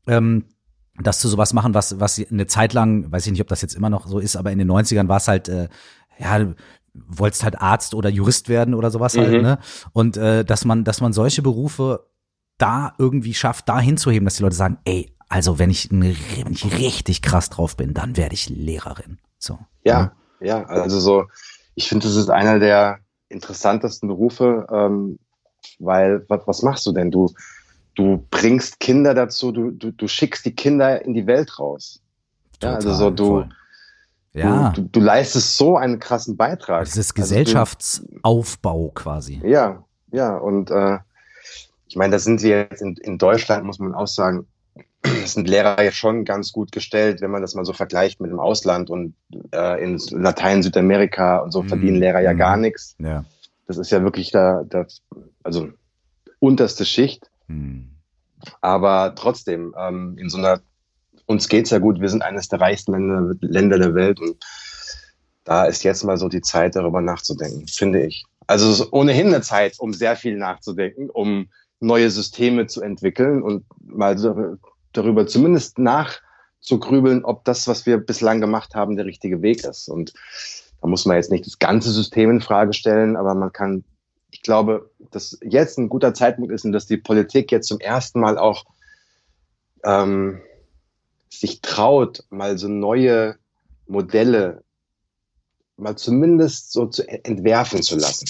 ähm, 0.08 0.46
das 1.02 1.20
zu 1.20 1.28
sowas 1.28 1.54
machen, 1.54 1.74
was, 1.74 2.00
was 2.00 2.22
eine 2.32 2.48
Zeit 2.48 2.74
lang, 2.74 3.12
weiß 3.12 3.26
ich 3.26 3.32
nicht, 3.32 3.42
ob 3.42 3.48
das 3.48 3.62
jetzt 3.62 3.76
immer 3.76 3.90
noch 3.90 4.08
so 4.08 4.20
ist, 4.20 4.36
aber 4.36 4.52
in 4.52 4.60
den 4.60 4.70
90ern 4.70 5.08
war 5.08 5.18
es 5.18 5.28
halt, 5.28 5.50
äh, 5.50 5.68
ja, 6.18 6.48
wolltest 6.94 7.44
halt 7.44 7.62
Arzt 7.62 7.94
oder 7.94 8.10
Jurist 8.10 8.50
werden 8.50 8.74
oder 8.74 8.90
sowas 8.90 9.16
halt, 9.16 9.28
mhm. 9.30 9.34
halt, 9.34 9.42
ne? 9.44 9.60
Und 9.94 10.18
äh, 10.18 10.44
dass 10.44 10.66
man, 10.66 10.84
dass 10.84 11.02
man 11.02 11.14
solche 11.14 11.42
Berufe 11.42 12.08
da 12.58 12.94
irgendwie 12.98 13.36
schafft, 13.36 13.70
da 13.70 13.80
hinzuheben, 13.80 14.26
dass 14.26 14.36
die 14.36 14.44
Leute 14.44 14.56
sagen, 14.56 14.80
ey, 14.86 15.14
also 15.30 15.60
wenn 15.60 15.70
ich, 15.70 15.92
wenn 15.92 16.16
ich 16.50 16.80
richtig 16.80 17.22
krass 17.22 17.50
drauf 17.50 17.78
bin, 17.78 17.94
dann 17.94 18.18
werde 18.18 18.34
ich 18.34 18.50
Lehrerin. 18.50 19.20
So. 19.38 19.60
Ja, 19.84 20.14
ja, 20.40 20.64
also 20.66 21.00
so, 21.00 21.26
ich 21.76 21.90
finde, 21.90 22.08
das 22.08 22.16
ist 22.16 22.30
einer 22.30 22.60
der 22.60 23.00
interessantesten 23.30 24.08
Berufe, 24.08 24.68
ähm, 24.72 25.20
weil 25.80 26.26
was, 26.30 26.48
was 26.48 26.62
machst 26.64 26.86
du 26.86 26.92
denn? 26.92 27.12
Du, 27.12 27.34
du 27.98 28.26
bringst 28.30 28.80
Kinder 28.80 29.14
dazu, 29.14 29.52
du, 29.52 29.72
du, 29.72 29.92
du 29.92 30.08
schickst 30.08 30.46
die 30.46 30.56
Kinder 30.56 31.04
in 31.04 31.14
die 31.14 31.28
Welt 31.28 31.60
raus. 31.60 32.00
Total, 32.54 32.70
ja, 32.70 32.76
also 32.76 32.94
so 32.94 33.10
du, 33.10 33.46
ja. 34.34 34.70
Du, 34.70 34.84
du, 34.84 34.90
du, 34.90 35.00
leistest 35.00 35.58
so 35.58 35.78
einen 35.78 36.00
krassen 36.00 36.38
Beitrag. 36.38 36.86
Das 36.86 36.96
ist 36.96 37.16
Gesellschaftsaufbau 37.16 38.80
also 38.80 38.92
quasi. 38.94 39.42
Ja, 39.44 39.84
ja, 40.12 40.38
und 40.38 40.70
äh, 40.70 41.00
ich 41.88 41.96
meine, 41.96 42.12
da 42.12 42.20
sind 42.20 42.44
wir 42.44 42.68
jetzt 42.70 42.82
in, 42.82 42.96
in 42.98 43.18
Deutschland, 43.18 43.66
muss 43.66 43.80
man 43.80 43.96
auch 43.96 44.08
sagen, 44.08 44.46
sind 45.26 45.50
Lehrer 45.50 45.82
ja 45.84 45.92
schon 45.92 46.24
ganz 46.24 46.52
gut 46.52 46.72
gestellt, 46.72 47.22
wenn 47.22 47.32
man 47.32 47.42
das 47.42 47.56
mal 47.56 47.66
so 47.66 47.74
vergleicht 47.74 48.22
mit 48.22 48.30
dem 48.30 48.40
Ausland 48.40 48.92
und 48.92 49.16
äh, 49.52 49.84
in 49.84 49.98
Latein, 50.12 50.62
Südamerika 50.62 51.40
und 51.40 51.52
so 51.52 51.64
mm. 51.64 51.68
verdienen 51.68 51.98
Lehrer 51.98 52.22
ja 52.22 52.34
mm. 52.34 52.38
gar 52.38 52.58
nichts. 52.58 52.96
Ja. 53.00 53.26
Das 53.66 53.78
ist 53.78 53.92
ja 53.92 54.04
wirklich 54.04 54.32
da, 54.32 54.64
das, 54.70 55.02
also 55.44 55.70
unterste 56.40 56.86
Schicht. 56.86 57.30
Hm. 57.48 57.92
Aber 58.62 59.14
trotzdem, 59.16 59.74
ähm, 59.78 60.18
in 60.18 60.30
so 60.30 60.38
einer, 60.38 60.62
uns 61.26 61.48
geht's 61.50 61.70
ja 61.70 61.80
gut, 61.80 62.00
wir 62.00 62.10
sind 62.10 62.22
eines 62.22 62.48
der 62.48 62.62
reichsten 62.62 62.94
Länder, 62.94 63.36
Länder 63.42 63.80
der 63.80 63.96
Welt 63.96 64.20
und 64.20 64.38
da 65.44 65.66
ist 65.66 65.84
jetzt 65.84 66.04
mal 66.04 66.18
so 66.18 66.28
die 66.28 66.42
Zeit, 66.42 66.76
darüber 66.76 67.02
nachzudenken, 67.02 67.68
finde 67.68 68.06
ich. 68.06 68.26
Also 68.48 68.70
es 68.70 68.82
ist 68.82 68.94
ohnehin 68.94 69.28
eine 69.28 69.42
Zeit, 69.42 69.80
um 69.80 69.94
sehr 69.94 70.16
viel 70.16 70.38
nachzudenken, 70.38 71.10
um 71.10 71.50
neue 71.80 72.10
Systeme 72.10 72.68
zu 72.68 72.82
entwickeln 72.82 73.42
und 73.42 73.66
mal 73.80 74.16
darüber 74.94 75.28
zumindest 75.28 75.80
nachzugrübeln, 75.80 77.24
ob 77.24 77.46
das, 77.46 77.68
was 77.68 77.86
wir 77.86 77.98
bislang 77.98 78.42
gemacht 78.42 78.76
haben, 78.76 78.96
der 78.96 79.06
richtige 79.06 79.42
Weg 79.42 79.64
ist. 79.64 79.88
Und 79.88 80.14
da 80.82 80.88
muss 80.88 81.06
man 81.06 81.18
jetzt 81.18 81.32
nicht 81.32 81.46
das 81.46 81.60
ganze 81.60 81.92
System 81.92 82.30
in 82.30 82.42
Frage 82.42 82.74
stellen, 82.74 83.16
aber 83.16 83.34
man 83.36 83.54
kann 83.54 83.84
ich 84.32 84.42
glaube, 84.42 84.90
dass 85.12 85.38
jetzt 85.42 85.78
ein 85.78 85.90
guter 85.90 86.14
Zeitpunkt 86.14 86.52
ist 86.52 86.66
und 86.66 86.72
dass 86.72 86.86
die 86.86 86.98
Politik 86.98 87.52
jetzt 87.52 87.68
zum 87.68 87.80
ersten 87.80 88.20
Mal 88.20 88.38
auch 88.38 88.66
ähm, 89.84 90.42
sich 91.30 91.62
traut, 91.62 92.24
mal 92.30 92.58
so 92.58 92.68
neue 92.68 93.36
Modelle 93.88 94.64
mal 95.78 95.96
zumindest 95.96 96.72
so 96.74 96.88
zu 96.88 97.08
entwerfen 97.08 97.84
zu 97.84 97.96
lassen. 97.96 98.26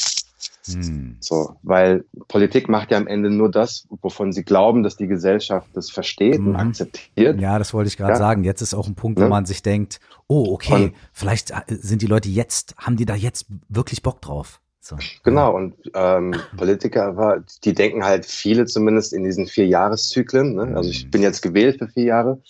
Hm. 0.66 1.18
So, 1.22 1.56
weil 1.64 2.04
Politik 2.28 2.68
macht 2.68 2.92
ja 2.92 2.98
am 2.98 3.08
Ende 3.08 3.30
nur 3.30 3.50
das, 3.50 3.88
wovon 4.02 4.34
sie 4.34 4.44
glauben, 4.44 4.84
dass 4.84 4.98
die 4.98 5.08
Gesellschaft 5.08 5.70
das 5.74 5.90
versteht 5.90 6.40
mhm. 6.40 6.48
und 6.50 6.56
akzeptiert. 6.58 7.40
Ja, 7.40 7.58
das 7.58 7.74
wollte 7.74 7.88
ich 7.88 7.96
gerade 7.96 8.14
ja. 8.14 8.18
sagen. 8.18 8.44
Jetzt 8.44 8.62
ist 8.62 8.74
auch 8.74 8.88
ein 8.88 8.96
Punkt, 8.96 9.18
wo 9.18 9.24
ja. 9.24 9.30
man 9.30 9.46
sich 9.46 9.64
denkt, 9.64 10.02
oh, 10.28 10.52
okay, 10.52 10.74
und 10.74 10.94
vielleicht 11.14 11.52
äh, 11.52 11.62
sind 11.70 12.02
die 12.02 12.08
Leute 12.08 12.28
jetzt, 12.28 12.76
haben 12.78 12.98
die 12.98 13.06
da 13.06 13.16
jetzt 13.16 13.46
wirklich 13.70 14.04
Bock 14.04 14.22
drauf? 14.22 14.60
So. 14.80 14.96
Genau, 15.24 15.54
und 15.54 15.76
ähm, 15.94 16.34
Politiker, 16.56 17.44
die 17.64 17.74
denken 17.74 18.06
halt 18.06 18.26
viele 18.26 18.66
zumindest 18.66 19.12
in 19.12 19.24
diesen 19.24 19.48
vier 19.48 19.68
Jahreszyklen. 19.68 20.56
Ne? 20.56 20.76
Also 20.76 20.90
ich 20.90 21.06
mhm. 21.06 21.12
bin 21.12 21.22
jetzt 21.22 21.42
gewählt 21.42 21.80
für 21.80 21.88
vier 21.90 22.06
Jahre 22.06 22.42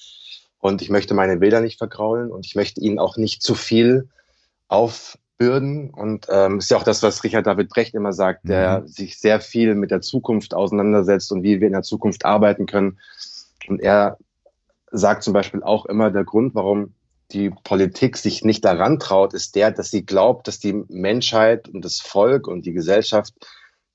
und 0.60 0.82
ich 0.82 0.90
möchte 0.90 1.14
meine 1.14 1.42
Wähler 1.42 1.62
nicht 1.62 1.78
vergraulen 1.78 2.32
und 2.32 2.46
ich 2.46 2.56
möchte 2.56 2.82
ihnen 2.82 3.00
auch 3.00 3.18
nicht 3.18 3.42
zu 3.42 3.56
viel 3.56 4.10
aufbürden. 4.68 5.90
Und 5.90 6.28
ähm, 6.30 6.60
ist 6.60 6.70
ja 6.70 6.78
auch 6.78 6.84
das, 6.84 7.02
was 7.02 7.24
Richard 7.24 7.48
David 7.48 7.70
Brecht 7.70 7.96
immer 7.96 8.14
sagt, 8.14 8.48
der 8.48 8.82
mhm. 8.82 8.88
sich 8.88 9.18
sehr 9.20 9.40
viel 9.40 9.74
mit 9.74 9.90
der 9.90 10.02
Zukunft 10.02 10.54
auseinandersetzt 10.54 11.32
und 11.32 11.44
wie 11.44 11.60
wir 11.60 11.68
in 11.68 11.74
der 11.74 11.84
Zukunft 11.84 12.26
arbeiten 12.26 12.66
können. 12.66 13.00
Und 13.68 13.82
er 13.82 14.18
sagt 14.92 15.24
zum 15.24 15.34
Beispiel 15.34 15.64
auch 15.64 15.86
immer, 15.86 16.12
der 16.12 16.24
Grund, 16.24 16.56
warum 16.56 16.94
die 17.32 17.50
Politik 17.50 18.18
sich 18.18 18.44
nicht 18.44 18.64
daran 18.64 19.00
traut, 19.00 19.34
ist 19.34 19.56
der, 19.56 19.72
dass 19.72 19.92
sie 19.92 20.06
glaubt, 20.06 20.48
dass 20.48 20.60
die 20.60 20.74
Menschheit 20.88 21.68
und 21.68 21.84
das 21.84 22.00
Volk 22.00 22.48
und 22.48 22.66
die 22.66 22.74
Gesellschaft 22.74 23.34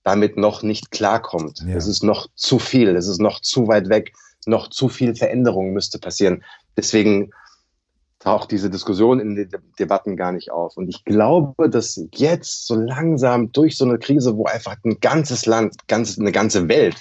damit 0.02 0.36
noch 0.36 0.62
nicht 0.62 0.90
klarkommt. 0.90 1.60
Ja. 1.66 1.76
Es 1.76 1.86
ist 1.86 2.02
noch 2.02 2.28
zu 2.34 2.58
viel, 2.58 2.96
es 2.96 3.08
ist 3.08 3.20
noch 3.20 3.40
zu 3.40 3.68
weit 3.68 3.88
weg, 3.88 4.12
noch 4.46 4.68
zu 4.68 4.88
viel 4.88 5.14
Veränderung 5.14 5.72
müsste 5.72 5.98
passieren. 5.98 6.44
Deswegen 6.76 7.30
taucht 8.18 8.50
diese 8.50 8.70
Diskussion 8.70 9.18
in 9.18 9.34
den 9.34 9.50
Debatten 9.78 10.16
gar 10.16 10.32
nicht 10.32 10.50
auf. 10.50 10.76
Und 10.76 10.88
ich 10.88 11.04
glaube, 11.04 11.70
dass 11.70 12.00
jetzt 12.14 12.66
so 12.66 12.74
langsam 12.74 13.50
durch 13.52 13.76
so 13.76 13.84
eine 13.84 13.98
Krise, 13.98 14.36
wo 14.36 14.44
einfach 14.44 14.76
ein 14.84 15.00
ganzes 15.00 15.46
Land, 15.46 15.88
ganz, 15.88 16.18
eine 16.18 16.32
ganze 16.32 16.68
Welt 16.68 16.96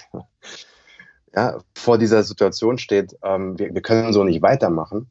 ja, 1.36 1.60
vor 1.76 1.98
dieser 1.98 2.24
Situation 2.24 2.78
steht, 2.78 3.16
ähm, 3.24 3.58
wir, 3.58 3.74
wir 3.74 3.82
können 3.82 4.14
so 4.14 4.24
nicht 4.24 4.42
weitermachen 4.42 5.10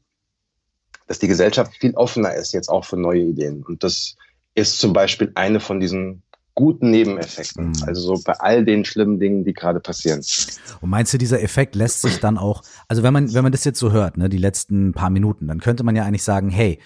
dass 1.11 1.19
die 1.19 1.27
Gesellschaft 1.27 1.73
viel 1.75 1.93
offener 1.97 2.35
ist 2.35 2.53
jetzt 2.53 2.69
auch 2.69 2.85
für 2.85 2.97
neue 2.97 3.23
Ideen. 3.23 3.65
Und 3.65 3.83
das 3.83 4.15
ist 4.55 4.79
zum 4.79 4.93
Beispiel 4.93 5.33
eine 5.35 5.59
von 5.59 5.81
diesen 5.81 6.23
guten 6.55 6.93
Nebeneffekten. 6.93 7.71
Mhm. 7.71 7.83
Also 7.85 8.15
so 8.15 8.23
bei 8.25 8.35
all 8.35 8.65
den 8.65 8.85
schlimmen 8.85 9.19
Dingen, 9.19 9.45
die 9.45 9.53
gerade 9.53 9.81
passieren. 9.81 10.23
Und 10.81 10.89
meinst 10.89 11.13
du, 11.13 11.19
dieser 11.19 11.43
Effekt 11.43 11.75
lässt 11.75 12.03
sich 12.03 12.21
dann 12.21 12.39
auch, 12.39 12.63
also 12.87 13.03
wenn 13.03 13.13
man, 13.13 13.35
wenn 13.35 13.43
man 13.43 13.51
das 13.51 13.65
jetzt 13.65 13.81
so 13.81 13.91
hört, 13.91 14.19
ne, 14.19 14.29
die 14.29 14.39
letzten 14.39 14.93
paar 14.93 15.11
Minuten, 15.11 15.49
dann 15.49 15.59
könnte 15.59 15.83
man 15.83 15.97
ja 15.97 16.05
eigentlich 16.05 16.23
sagen, 16.23 16.49
hey, 16.49 16.79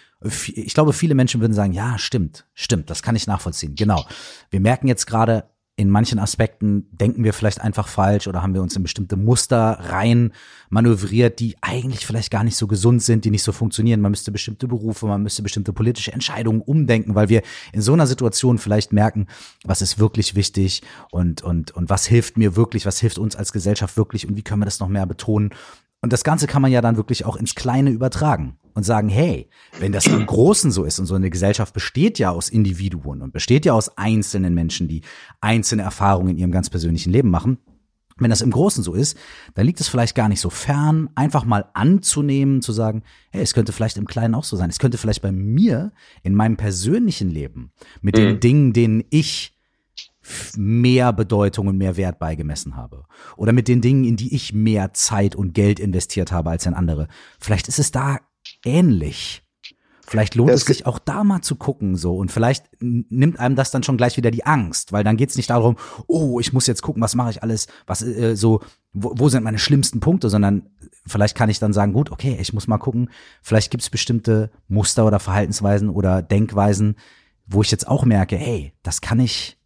ich 0.54 0.72
glaube, 0.72 0.94
viele 0.94 1.14
Menschen 1.14 1.42
würden 1.42 1.52
sagen, 1.52 1.74
ja, 1.74 1.98
stimmt, 1.98 2.46
stimmt, 2.54 2.88
das 2.88 3.02
kann 3.02 3.16
ich 3.16 3.26
nachvollziehen. 3.26 3.74
Genau. 3.74 4.06
Wir 4.48 4.60
merken 4.60 4.88
jetzt 4.88 5.04
gerade, 5.04 5.50
in 5.76 5.90
manchen 5.90 6.20
Aspekten 6.20 6.86
denken 6.92 7.24
wir 7.24 7.32
vielleicht 7.32 7.60
einfach 7.60 7.88
falsch 7.88 8.28
oder 8.28 8.42
haben 8.42 8.54
wir 8.54 8.62
uns 8.62 8.76
in 8.76 8.84
bestimmte 8.84 9.16
Muster 9.16 9.78
rein 9.80 10.32
manövriert, 10.68 11.40
die 11.40 11.56
eigentlich 11.62 12.06
vielleicht 12.06 12.30
gar 12.30 12.44
nicht 12.44 12.56
so 12.56 12.68
gesund 12.68 13.02
sind, 13.02 13.24
die 13.24 13.30
nicht 13.30 13.42
so 13.42 13.50
funktionieren. 13.50 14.00
Man 14.00 14.12
müsste 14.12 14.30
bestimmte 14.30 14.68
Berufe, 14.68 15.06
man 15.06 15.22
müsste 15.24 15.42
bestimmte 15.42 15.72
politische 15.72 16.12
Entscheidungen 16.12 16.60
umdenken, 16.60 17.16
weil 17.16 17.28
wir 17.28 17.42
in 17.72 17.82
so 17.82 17.92
einer 17.92 18.06
Situation 18.06 18.58
vielleicht 18.58 18.92
merken, 18.92 19.26
was 19.64 19.82
ist 19.82 19.98
wirklich 19.98 20.36
wichtig 20.36 20.82
und, 21.10 21.42
und, 21.42 21.72
und 21.72 21.90
was 21.90 22.06
hilft 22.06 22.36
mir 22.36 22.54
wirklich, 22.54 22.86
was 22.86 23.00
hilft 23.00 23.18
uns 23.18 23.34
als 23.34 23.52
Gesellschaft 23.52 23.96
wirklich 23.96 24.28
und 24.28 24.36
wie 24.36 24.42
können 24.42 24.60
wir 24.60 24.66
das 24.66 24.78
noch 24.78 24.88
mehr 24.88 25.06
betonen. 25.06 25.50
Und 26.02 26.12
das 26.12 26.22
Ganze 26.22 26.46
kann 26.46 26.62
man 26.62 26.70
ja 26.70 26.82
dann 26.82 26.96
wirklich 26.96 27.24
auch 27.24 27.34
ins 27.34 27.56
Kleine 27.56 27.90
übertragen. 27.90 28.58
Und 28.74 28.82
sagen, 28.82 29.08
hey, 29.08 29.48
wenn 29.78 29.92
das 29.92 30.06
im 30.06 30.26
Großen 30.26 30.70
so 30.70 30.84
ist 30.84 30.98
und 30.98 31.06
so 31.06 31.14
eine 31.14 31.30
Gesellschaft 31.30 31.72
besteht 31.72 32.18
ja 32.18 32.30
aus 32.30 32.48
Individuen 32.48 33.22
und 33.22 33.32
besteht 33.32 33.64
ja 33.64 33.72
aus 33.72 33.96
einzelnen 33.96 34.54
Menschen, 34.54 34.88
die 34.88 35.02
einzelne 35.40 35.82
Erfahrungen 35.82 36.30
in 36.30 36.38
ihrem 36.38 36.52
ganz 36.52 36.70
persönlichen 36.70 37.12
Leben 37.12 37.30
machen, 37.30 37.58
wenn 38.16 38.30
das 38.30 38.42
im 38.42 38.50
Großen 38.50 38.84
so 38.84 38.94
ist, 38.94 39.16
dann 39.54 39.66
liegt 39.66 39.80
es 39.80 39.88
vielleicht 39.88 40.14
gar 40.14 40.28
nicht 40.28 40.40
so 40.40 40.50
fern, 40.50 41.10
einfach 41.16 41.44
mal 41.44 41.66
anzunehmen, 41.74 42.62
zu 42.62 42.72
sagen, 42.72 43.02
hey, 43.30 43.42
es 43.42 43.54
könnte 43.54 43.72
vielleicht 43.72 43.96
im 43.96 44.06
Kleinen 44.06 44.34
auch 44.36 44.44
so 44.44 44.56
sein. 44.56 44.70
Es 44.70 44.78
könnte 44.78 44.98
vielleicht 44.98 45.22
bei 45.22 45.32
mir 45.32 45.92
in 46.22 46.34
meinem 46.34 46.56
persönlichen 46.56 47.28
Leben 47.28 47.72
mit 48.02 48.16
mhm. 48.16 48.20
den 48.20 48.40
Dingen, 48.40 48.72
denen 48.72 49.04
ich 49.10 49.56
mehr 50.56 51.12
Bedeutung 51.12 51.66
und 51.66 51.76
mehr 51.76 51.96
Wert 51.96 52.18
beigemessen 52.18 52.76
habe. 52.76 53.04
Oder 53.36 53.52
mit 53.52 53.68
den 53.68 53.80
Dingen, 53.80 54.04
in 54.04 54.16
die 54.16 54.34
ich 54.34 54.52
mehr 54.54 54.94
Zeit 54.94 55.34
und 55.34 55.52
Geld 55.52 55.80
investiert 55.80 56.32
habe 56.32 56.50
als 56.50 56.66
in 56.66 56.74
andere. 56.74 57.08
Vielleicht 57.40 57.68
ist 57.68 57.78
es 57.78 57.90
da 57.90 58.20
ähnlich. 58.64 59.44
Vielleicht 60.06 60.34
lohnt 60.34 60.50
das 60.50 60.60
es 60.60 60.66
sich 60.66 60.86
auch 60.86 60.98
da 60.98 61.24
mal 61.24 61.40
zu 61.40 61.56
gucken 61.56 61.96
so 61.96 62.16
und 62.16 62.30
vielleicht 62.30 62.66
nimmt 62.80 63.38
einem 63.38 63.56
das 63.56 63.70
dann 63.70 63.82
schon 63.82 63.96
gleich 63.96 64.16
wieder 64.18 64.30
die 64.30 64.44
Angst, 64.44 64.92
weil 64.92 65.02
dann 65.02 65.16
geht 65.16 65.30
es 65.30 65.36
nicht 65.36 65.48
darum, 65.48 65.76
oh, 66.06 66.38
ich 66.40 66.52
muss 66.52 66.66
jetzt 66.66 66.82
gucken, 66.82 67.02
was 67.02 67.14
mache 67.14 67.30
ich 67.30 67.42
alles, 67.42 67.68
was 67.86 68.02
äh, 68.02 68.36
so, 68.36 68.60
wo, 68.92 69.14
wo 69.16 69.28
sind 69.30 69.44
meine 69.44 69.58
schlimmsten 69.58 70.00
Punkte, 70.00 70.28
sondern 70.28 70.68
vielleicht 71.06 71.36
kann 71.36 71.48
ich 71.48 71.58
dann 71.58 71.72
sagen, 71.72 71.94
gut, 71.94 72.12
okay, 72.12 72.36
ich 72.38 72.52
muss 72.52 72.66
mal 72.66 72.78
gucken, 72.78 73.10
vielleicht 73.42 73.70
gibt 73.70 73.82
es 73.82 73.88
bestimmte 73.88 74.50
Muster 74.68 75.06
oder 75.06 75.20
Verhaltensweisen 75.20 75.88
oder 75.88 76.20
Denkweisen, 76.20 76.96
wo 77.46 77.62
ich 77.62 77.70
jetzt 77.70 77.88
auch 77.88 78.04
merke, 78.04 78.36
hey, 78.36 78.74
das 78.82 79.00
kann 79.00 79.20
ich, 79.20 79.58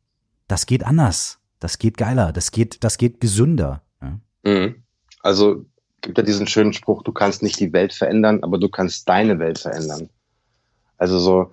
das 0.46 0.66
geht 0.66 0.84
anders, 0.84 1.40
das 1.58 1.78
geht 1.78 1.96
geiler, 1.96 2.32
das 2.32 2.52
geht, 2.52 2.84
das 2.84 2.96
geht 2.96 3.20
gesünder. 3.20 3.82
Ja? 4.00 4.20
Mhm. 4.44 4.84
Also 5.20 5.66
gibt 6.00 6.18
ja 6.18 6.24
diesen 6.24 6.46
schönen 6.46 6.72
Spruch, 6.72 7.02
du 7.02 7.12
kannst 7.12 7.42
nicht 7.42 7.58
die 7.60 7.72
Welt 7.72 7.92
verändern, 7.92 8.42
aber 8.42 8.58
du 8.58 8.68
kannst 8.68 9.08
deine 9.08 9.38
Welt 9.38 9.58
verändern. 9.58 10.08
Also 10.96 11.18
so, 11.18 11.52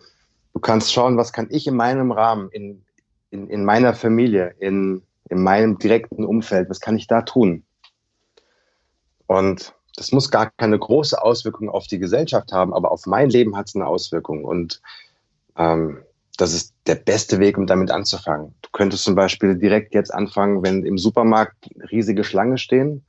du 0.54 0.60
kannst 0.60 0.94
schauen, 0.94 1.18
was 1.18 1.34
kann 1.34 1.48
ich 1.50 1.68
in 1.68 1.76
meinem 1.76 2.12
Rahmen, 2.12 2.50
in, 2.52 2.84
in, 3.32 3.48
in 3.50 3.66
meiner 3.66 3.94
Familie, 3.94 4.56
in, 4.60 5.02
in 5.30 5.42
meinem 5.42 5.78
direkten 5.78 6.26
Umfeld, 6.26 6.70
was 6.70 6.80
kann 6.80 6.98
ich 6.98 7.08
da 7.08 7.22
tun? 7.22 7.64
Und 9.28 9.74
das 9.96 10.12
muss 10.12 10.30
gar 10.30 10.52
keine 10.58 10.78
große 10.78 11.22
Auswirkung 11.22 11.70
auf 11.70 11.88
die 11.88 12.00
Gesellschaft 12.00 12.52
haben, 12.52 12.74
aber 12.74 12.92
auf 12.92 13.06
mein 13.06 13.30
Leben 13.30 13.56
hat 13.56 13.70
es 13.70 13.76
eine 13.76 13.88
Auswirkung. 13.88 14.44
Und 14.44 14.82
ähm, 15.58 16.04
das 16.38 16.54
ist 16.54 16.74
der 16.86 16.96
beste 16.96 17.40
Weg, 17.40 17.58
um 17.58 17.66
damit 17.66 17.92
anzufangen. 17.92 18.54
Du 18.62 18.70
könntest 18.74 19.06
zum 19.06 19.16
Beispiel 19.16 19.56
direkt 19.56 19.94
jetzt 19.94 20.14
anfangen, 20.14 20.64
wenn 20.64 20.86
im 20.86 20.98
Supermarkt 20.98 21.70
riesige 21.92 22.24
Schlange 22.24 22.58
stehen 22.58 23.06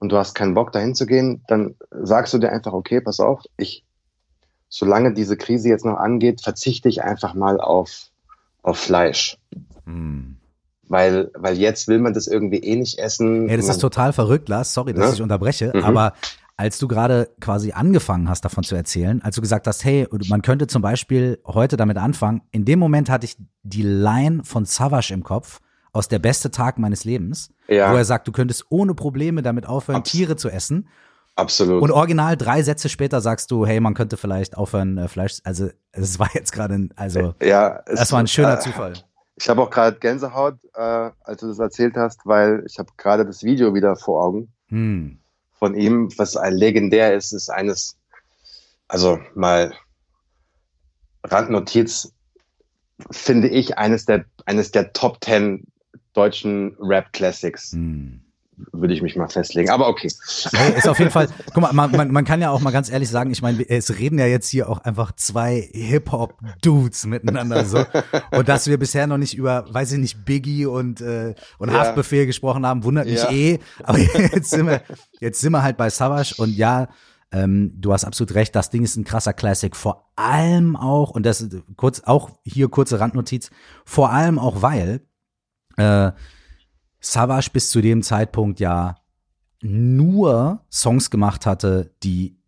und 0.00 0.10
du 0.10 0.16
hast 0.16 0.34
keinen 0.34 0.54
Bock 0.54 0.72
dahin 0.72 0.94
zu 0.94 1.06
gehen, 1.06 1.44
dann 1.46 1.76
sagst 1.90 2.34
du 2.34 2.38
dir 2.38 2.50
einfach, 2.50 2.72
okay, 2.72 3.00
pass 3.00 3.20
auf, 3.20 3.44
ich 3.56 3.84
solange 4.68 5.12
diese 5.12 5.36
Krise 5.36 5.68
jetzt 5.68 5.84
noch 5.84 5.98
angeht, 5.98 6.40
verzichte 6.40 6.88
ich 6.88 7.02
einfach 7.02 7.34
mal 7.34 7.60
auf, 7.60 8.08
auf 8.62 8.78
Fleisch. 8.78 9.36
Hm. 9.84 10.36
Weil, 10.88 11.30
weil 11.34 11.56
jetzt 11.56 11.86
will 11.86 11.98
man 11.98 12.14
das 12.14 12.26
irgendwie 12.26 12.58
eh 12.58 12.74
nicht 12.76 12.98
essen. 12.98 13.48
Ja, 13.48 13.56
das 13.56 13.68
ist 13.68 13.80
total 13.80 14.12
verrückt, 14.12 14.48
Lars. 14.48 14.74
Sorry, 14.74 14.92
dass 14.92 15.10
ne? 15.10 15.14
ich 15.14 15.22
unterbreche. 15.22 15.72
Mhm. 15.72 15.84
Aber 15.84 16.14
als 16.56 16.78
du 16.78 16.88
gerade 16.88 17.30
quasi 17.40 17.72
angefangen 17.72 18.28
hast, 18.28 18.44
davon 18.44 18.64
zu 18.64 18.74
erzählen, 18.74 19.22
als 19.22 19.36
du 19.36 19.40
gesagt 19.40 19.66
hast, 19.68 19.84
hey, 19.84 20.08
man 20.28 20.42
könnte 20.42 20.66
zum 20.66 20.82
Beispiel 20.82 21.38
heute 21.46 21.76
damit 21.76 21.96
anfangen, 21.96 22.42
in 22.50 22.64
dem 22.64 22.80
Moment 22.80 23.08
hatte 23.08 23.24
ich 23.24 23.36
die 23.62 23.82
Line 23.82 24.42
von 24.44 24.64
Savage 24.64 25.14
im 25.14 25.22
Kopf 25.22 25.60
aus 25.92 26.08
der 26.08 26.18
beste 26.18 26.50
Tag 26.50 26.78
meines 26.78 27.04
Lebens, 27.04 27.50
ja. 27.68 27.92
wo 27.92 27.96
er 27.96 28.04
sagt, 28.04 28.28
du 28.28 28.32
könntest 28.32 28.66
ohne 28.70 28.94
Probleme 28.94 29.42
damit 29.42 29.66
aufhören, 29.66 29.98
Abs 29.98 30.10
Tiere 30.10 30.36
zu 30.36 30.48
essen. 30.48 30.88
Absolut. 31.36 31.82
Und 31.82 31.90
original 31.90 32.36
drei 32.36 32.62
Sätze 32.62 32.88
später 32.88 33.20
sagst 33.20 33.50
du, 33.50 33.66
hey, 33.66 33.80
man 33.80 33.94
könnte 33.94 34.16
vielleicht 34.16 34.56
aufhören, 34.56 34.98
äh, 34.98 35.08
Fleisch. 35.08 35.38
Also 35.44 35.70
es 35.92 36.18
war 36.18 36.28
jetzt 36.34 36.52
gerade, 36.52 36.88
also 36.96 37.34
ja, 37.42 37.82
es, 37.86 38.00
das 38.00 38.12
war 38.12 38.20
ein 38.20 38.26
schöner 38.26 38.54
äh, 38.54 38.60
Zufall. 38.60 38.94
Ich 39.36 39.48
habe 39.48 39.62
auch 39.62 39.70
gerade 39.70 39.98
Gänsehaut, 39.98 40.58
äh, 40.74 41.10
als 41.22 41.40
du 41.40 41.48
das 41.48 41.58
erzählt 41.58 41.96
hast, 41.96 42.20
weil 42.26 42.62
ich 42.66 42.78
habe 42.78 42.90
gerade 42.96 43.24
das 43.24 43.42
Video 43.42 43.74
wieder 43.74 43.96
vor 43.96 44.22
Augen 44.22 44.52
hm. 44.68 45.18
von 45.58 45.74
ihm, 45.74 46.10
was 46.18 46.36
ein 46.36 46.52
legendär 46.52 47.14
ist, 47.14 47.32
ist 47.32 47.48
eines, 47.48 47.96
also 48.86 49.18
mal 49.34 49.72
Randnotiz, 51.24 52.12
finde 53.10 53.48
ich 53.48 53.78
eines 53.78 54.04
der 54.04 54.26
eines 54.44 54.72
der 54.72 54.92
Top 54.92 55.20
Ten 55.20 55.64
deutschen 56.12 56.76
Rap 56.80 57.12
Classics. 57.12 57.72
Hm 57.72 58.20
würde 58.72 58.94
ich 58.94 59.02
mich 59.02 59.16
mal 59.16 59.28
festlegen. 59.28 59.70
Aber 59.70 59.88
okay. 59.88 60.10
Hey, 60.52 60.76
ist 60.76 60.88
auf 60.88 60.98
jeden 60.98 61.10
Fall, 61.10 61.28
guck 61.54 61.62
mal, 61.62 61.72
man, 61.72 61.90
man, 61.92 62.10
man 62.10 62.24
kann 62.24 62.40
ja 62.40 62.50
auch 62.50 62.60
mal 62.60 62.70
ganz 62.70 62.90
ehrlich 62.90 63.08
sagen, 63.08 63.30
ich 63.30 63.42
meine, 63.42 63.68
es 63.68 63.98
reden 63.98 64.18
ja 64.18 64.26
jetzt 64.26 64.48
hier 64.48 64.68
auch 64.68 64.78
einfach 64.80 65.12
zwei 65.12 65.68
Hip-Hop-Dudes 65.72 67.06
miteinander 67.06 67.64
so. 67.64 67.84
Und 68.32 68.48
dass 68.48 68.66
wir 68.66 68.78
bisher 68.78 69.06
noch 69.06 69.18
nicht 69.18 69.34
über, 69.34 69.66
weiß 69.72 69.92
ich 69.92 69.98
nicht, 69.98 70.24
Biggie 70.24 70.66
und, 70.66 71.00
äh, 71.00 71.34
und 71.58 71.70
ja. 71.70 71.78
Haftbefehl 71.78 72.26
gesprochen 72.26 72.66
haben, 72.66 72.84
wundert 72.84 73.06
mich 73.06 73.22
ja. 73.22 73.30
eh. 73.30 73.58
Aber 73.82 73.98
jetzt 73.98 74.50
sind 74.50 74.66
wir, 74.66 74.82
jetzt 75.20 75.40
sind 75.40 75.52
wir 75.52 75.62
halt 75.62 75.76
bei 75.76 75.90
Savage 75.90 76.34
und 76.38 76.50
ja, 76.50 76.88
ähm, 77.32 77.72
du 77.76 77.92
hast 77.92 78.04
absolut 78.04 78.34
recht, 78.34 78.56
das 78.56 78.70
Ding 78.70 78.82
ist 78.82 78.96
ein 78.96 79.04
krasser 79.04 79.32
Classic, 79.32 79.76
vor 79.76 80.10
allem 80.16 80.74
auch, 80.74 81.10
und 81.10 81.24
das 81.24 81.40
ist 81.40 81.62
kurz, 81.76 82.00
auch 82.00 82.30
hier 82.44 82.68
kurze 82.68 82.98
Randnotiz, 82.98 83.50
vor 83.84 84.10
allem 84.10 84.40
auch, 84.40 84.62
weil, 84.62 85.02
äh, 85.80 86.12
Savage 87.00 87.50
bis 87.52 87.70
zu 87.70 87.80
dem 87.80 88.02
Zeitpunkt 88.02 88.60
ja 88.60 88.96
nur 89.62 90.64
Songs 90.70 91.10
gemacht 91.10 91.46
hatte, 91.46 91.94
die 92.02 92.38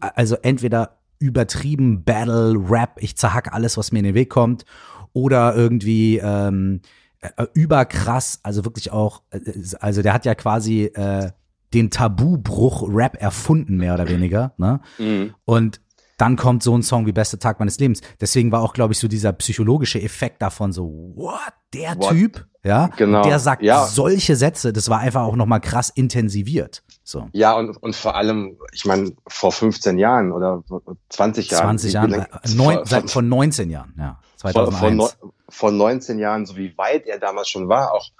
also 0.00 0.36
entweder 0.36 0.98
übertrieben 1.18 2.04
Battle, 2.04 2.54
Rap, 2.68 2.98
ich 3.00 3.16
zerhack 3.16 3.52
alles, 3.52 3.76
was 3.76 3.92
mir 3.92 4.00
in 4.00 4.06
den 4.06 4.14
Weg 4.14 4.30
kommt, 4.30 4.64
oder 5.12 5.54
irgendwie 5.54 6.18
ähm, 6.18 6.80
äh, 7.20 7.46
überkrass, 7.54 8.40
also 8.42 8.64
wirklich 8.64 8.92
auch, 8.92 9.22
äh, 9.30 9.40
also 9.80 10.02
der 10.02 10.14
hat 10.14 10.24
ja 10.24 10.34
quasi 10.34 10.84
äh, 10.84 11.30
den 11.74 11.90
Tabubruch 11.90 12.88
Rap 12.88 13.20
erfunden, 13.20 13.76
mehr 13.76 13.94
oder 13.94 14.08
weniger. 14.08 14.52
Ne? 14.58 14.80
Mhm. 14.98 15.34
Und 15.44 15.80
dann 16.18 16.36
kommt 16.36 16.62
so 16.62 16.76
ein 16.76 16.82
Song 16.82 17.06
wie 17.06 17.12
Beste 17.12 17.38
Tag 17.38 17.58
meines 17.58 17.78
Lebens. 17.78 18.00
Deswegen 18.20 18.52
war 18.52 18.62
auch, 18.62 18.74
glaube 18.74 18.92
ich, 18.92 18.98
so 18.98 19.08
dieser 19.08 19.32
psychologische 19.32 20.00
Effekt 20.00 20.42
davon 20.42 20.72
so, 20.72 21.12
what, 21.14 21.52
der 21.74 21.96
what? 21.96 22.10
Typ, 22.10 22.46
ja, 22.64 22.90
genau. 22.96 23.22
der 23.22 23.38
sagt 23.38 23.62
ja. 23.62 23.86
solche 23.86 24.36
Sätze, 24.36 24.72
das 24.72 24.88
war 24.88 25.00
einfach 25.00 25.22
auch 25.22 25.36
nochmal 25.36 25.60
krass 25.60 25.90
intensiviert. 25.90 26.82
So. 27.02 27.28
Ja, 27.32 27.54
und, 27.54 27.76
und 27.82 27.96
vor 27.96 28.14
allem, 28.14 28.56
ich 28.72 28.84
meine, 28.84 29.12
vor 29.26 29.50
15 29.50 29.98
Jahren 29.98 30.32
oder 30.32 30.62
20 31.08 31.50
Jahren. 31.50 31.78
20 31.78 31.92
Jahren, 31.92 32.12
äh, 32.12 32.26
neun, 32.54 32.80
seit, 32.84 33.10
von 33.10 33.28
19 33.28 33.70
Jahren, 33.70 33.94
ja. 33.98 34.20
2001. 34.36 34.96
Vor, 34.96 35.32
vor 35.48 35.70
19 35.72 36.18
Jahren, 36.18 36.46
so 36.46 36.56
wie 36.56 36.76
weit 36.78 37.06
er 37.06 37.18
damals 37.18 37.48
schon 37.48 37.68
war, 37.68 37.92
auch, 37.92 38.10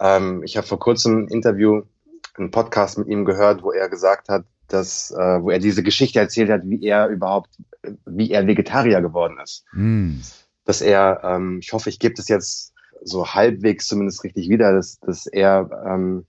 ähm, 0.00 0.42
ich 0.42 0.56
habe 0.56 0.66
vor 0.66 0.78
kurzem 0.78 1.24
ein 1.24 1.28
Interview, 1.28 1.82
einen 2.38 2.50
Podcast 2.50 2.98
mit 2.98 3.08
ihm 3.08 3.24
gehört, 3.24 3.62
wo 3.62 3.72
er 3.72 3.88
gesagt 3.88 4.28
hat, 4.28 4.44
dass, 4.68 5.10
äh, 5.10 5.42
wo 5.42 5.50
er 5.50 5.58
diese 5.58 5.82
Geschichte 5.82 6.18
erzählt 6.18 6.50
hat, 6.50 6.62
wie 6.64 6.84
er 6.84 7.08
überhaupt, 7.08 7.50
wie 8.04 8.30
er 8.30 8.46
Vegetarier 8.46 9.00
geworden 9.00 9.38
ist. 9.42 9.64
Mm. 9.72 10.20
Dass 10.64 10.80
er, 10.80 11.20
ähm, 11.22 11.60
ich 11.62 11.72
hoffe, 11.72 11.88
ich 11.88 11.98
gebe 11.98 12.14
das 12.14 12.28
jetzt 12.28 12.72
so 13.02 13.26
halbwegs 13.26 13.86
zumindest 13.86 14.24
richtig 14.24 14.48
wieder, 14.48 14.72
dass, 14.72 14.98
dass 15.00 15.26
er 15.26 15.70
ähm, 15.86 16.26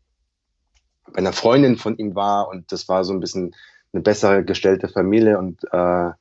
bei 1.11 1.19
einer 1.19 1.33
Freundin 1.33 1.77
von 1.77 1.97
ihm 1.97 2.15
war 2.15 2.49
und 2.49 2.71
das 2.71 2.87
war 2.87 3.03
so 3.03 3.13
ein 3.13 3.19
bisschen 3.19 3.55
eine 3.93 4.01
bessere 4.01 4.43
gestellte 4.43 4.87
Familie 4.89 5.37
und 5.37 5.63
äh, 5.71 6.11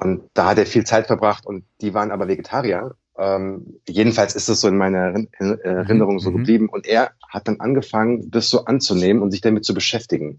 und 0.00 0.22
da 0.32 0.46
hat 0.46 0.58
er 0.58 0.64
viel 0.64 0.84
Zeit 0.84 1.08
verbracht 1.08 1.44
und 1.44 1.64
die 1.82 1.92
waren 1.92 2.10
aber 2.10 2.26
Vegetarier. 2.26 2.94
Ähm, 3.18 3.80
jedenfalls 3.86 4.34
ist 4.34 4.48
es 4.48 4.62
so 4.62 4.68
in 4.68 4.78
meiner 4.78 5.26
Erinnerung 5.38 6.20
so 6.20 6.30
mhm. 6.30 6.38
geblieben. 6.38 6.68
Und 6.70 6.86
er 6.86 7.10
hat 7.28 7.46
dann 7.46 7.60
angefangen, 7.60 8.30
das 8.30 8.48
so 8.48 8.64
anzunehmen 8.64 9.22
und 9.22 9.30
sich 9.30 9.42
damit 9.42 9.66
zu 9.66 9.74
beschäftigen 9.74 10.38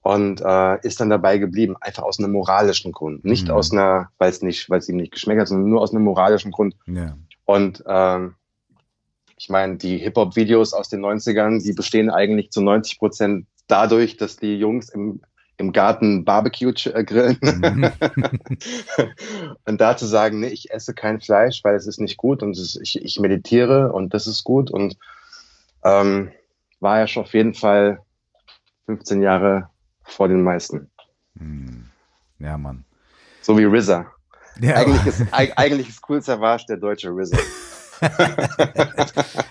und 0.00 0.40
äh, 0.40 0.80
ist 0.80 1.00
dann 1.00 1.10
dabei 1.10 1.36
geblieben, 1.36 1.76
einfach 1.78 2.04
aus 2.04 2.18
einem 2.18 2.32
moralischen 2.32 2.92
Grund, 2.92 3.26
nicht 3.26 3.48
mhm. 3.48 3.54
aus 3.54 3.70
einer, 3.70 4.08
weil 4.16 4.30
es 4.30 4.40
nicht, 4.40 4.70
weil 4.70 4.78
es 4.78 4.88
ihm 4.88 4.96
nicht 4.96 5.12
geschmeckt 5.12 5.42
hat, 5.42 5.48
sondern 5.48 5.68
nur 5.68 5.82
aus 5.82 5.92
einem 5.92 6.04
moralischen 6.04 6.50
Grund. 6.50 6.74
Ja. 6.86 7.18
Und 7.48 7.82
ähm, 7.86 8.34
ich 9.38 9.48
meine, 9.48 9.78
die 9.78 9.96
Hip-Hop-Videos 9.96 10.74
aus 10.74 10.90
den 10.90 11.00
90ern, 11.00 11.62
die 11.62 11.72
bestehen 11.72 12.10
eigentlich 12.10 12.50
zu 12.50 12.60
90 12.60 12.98
Prozent 12.98 13.46
dadurch, 13.68 14.18
dass 14.18 14.36
die 14.36 14.58
Jungs 14.58 14.90
im, 14.90 15.22
im 15.56 15.72
Garten 15.72 16.26
Barbecue 16.26 16.74
äh, 16.92 17.04
grillen. 17.04 17.38
Mhm. 17.40 17.90
und 19.64 19.80
da 19.80 19.96
zu 19.96 20.04
sagen, 20.04 20.40
nee, 20.40 20.48
ich 20.48 20.70
esse 20.70 20.92
kein 20.92 21.22
Fleisch, 21.22 21.64
weil 21.64 21.74
es 21.74 21.86
ist 21.86 22.00
nicht 22.00 22.18
gut 22.18 22.42
und 22.42 22.50
ist, 22.50 22.78
ich, 22.82 23.02
ich 23.02 23.18
meditiere 23.18 23.94
und 23.94 24.12
das 24.12 24.26
ist 24.26 24.44
gut 24.44 24.70
und 24.70 24.98
ähm, 25.84 26.30
war 26.80 26.98
ja 26.98 27.06
schon 27.06 27.22
auf 27.22 27.32
jeden 27.32 27.54
Fall 27.54 28.02
15 28.84 29.22
Jahre 29.22 29.70
vor 30.02 30.28
den 30.28 30.42
meisten. 30.42 30.90
Hm. 31.38 31.86
Ja, 32.40 32.58
Mann. 32.58 32.84
So 33.40 33.56
wie 33.56 33.64
RZA. 33.64 34.17
Ja. 34.60 34.74
Eigentlich, 34.76 35.06
ist, 35.06 35.22
eigentlich 35.32 35.88
ist 35.88 36.00
Cool 36.08 36.22
Savage 36.22 36.64
der 36.68 36.76
deutsche 36.76 37.10
RZA. 37.10 37.38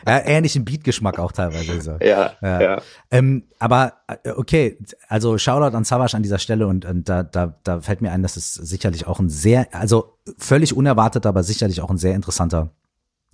ja, 0.05 0.19
ähnlichen 0.25 0.65
Beatgeschmack 0.65 1.19
auch 1.19 1.31
teilweise. 1.31 1.81
So. 1.81 1.97
Ja, 2.01 2.33
ja. 2.41 2.61
ja. 2.61 2.81
Ähm, 3.11 3.43
aber 3.59 3.93
äh, 4.23 4.31
okay, 4.31 4.77
also 5.07 5.37
Shoutout 5.37 5.75
an 5.75 5.83
Savage 5.83 6.15
an 6.15 6.23
dieser 6.23 6.39
Stelle 6.39 6.67
und, 6.67 6.85
und 6.85 7.09
da, 7.09 7.23
da, 7.23 7.55
da 7.63 7.81
fällt 7.81 8.01
mir 8.01 8.11
ein, 8.11 8.23
dass 8.23 8.37
es 8.37 8.53
sicherlich 8.53 9.07
auch 9.07 9.19
ein 9.19 9.29
sehr, 9.29 9.67
also 9.73 10.17
völlig 10.37 10.75
unerwartet, 10.75 11.25
aber 11.25 11.43
sicherlich 11.43 11.81
auch 11.81 11.89
ein 11.89 11.97
sehr 11.97 12.15
interessanter 12.15 12.69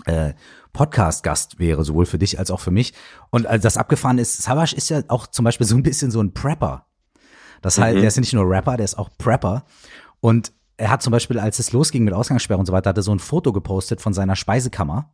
äh, 0.05 0.33
Podcast-Gast 0.73 1.59
wäre, 1.59 1.83
sowohl 1.83 2.05
für 2.05 2.17
dich 2.17 2.39
als 2.39 2.49
auch 2.49 2.59
für 2.59 2.71
mich. 2.71 2.93
Und 3.29 3.45
als 3.45 3.63
das 3.63 3.77
abgefahren 3.77 4.17
ist, 4.17 4.41
Savage 4.41 4.75
ist 4.75 4.89
ja 4.89 5.01
auch 5.07 5.27
zum 5.27 5.45
Beispiel 5.45 5.67
so 5.67 5.75
ein 5.75 5.83
bisschen 5.83 6.11
so 6.11 6.21
ein 6.21 6.33
Prepper. 6.33 6.87
Das 7.61 7.77
heißt, 7.77 7.95
mhm. 7.95 7.99
der 7.99 8.07
ist 8.07 8.17
nicht 8.17 8.33
nur 8.33 8.49
Rapper, 8.49 8.77
der 8.77 8.85
ist 8.85 8.97
auch 8.97 9.09
Prepper. 9.17 9.65
Und 10.19 10.51
er 10.83 10.89
hat 10.89 11.01
zum 11.01 11.11
Beispiel, 11.11 11.39
als 11.39 11.59
es 11.59 11.71
losging 11.71 12.03
mit 12.03 12.13
Ausgangssperre 12.13 12.59
und 12.59 12.65
so 12.65 12.73
weiter, 12.73 12.89
hat 12.89 12.97
er 12.97 13.03
so 13.03 13.13
ein 13.13 13.19
Foto 13.19 13.53
gepostet 13.53 14.01
von 14.01 14.13
seiner 14.13 14.35
Speisekammer, 14.35 15.13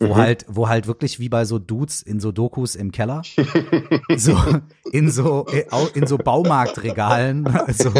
wo 0.00 0.08
mhm. 0.08 0.16
halt, 0.16 0.46
wo 0.48 0.68
halt 0.68 0.88
wirklich 0.88 1.20
wie 1.20 1.28
bei 1.28 1.44
so 1.44 1.60
Dudes 1.60 2.02
in 2.02 2.18
so 2.18 2.32
Dokus 2.32 2.74
im 2.74 2.90
Keller, 2.90 3.22
so 4.16 4.36
in 4.90 5.08
so 5.08 5.46
in 5.94 6.08
so 6.08 6.18
Baumarktregalen, 6.18 7.48
so, 7.68 7.92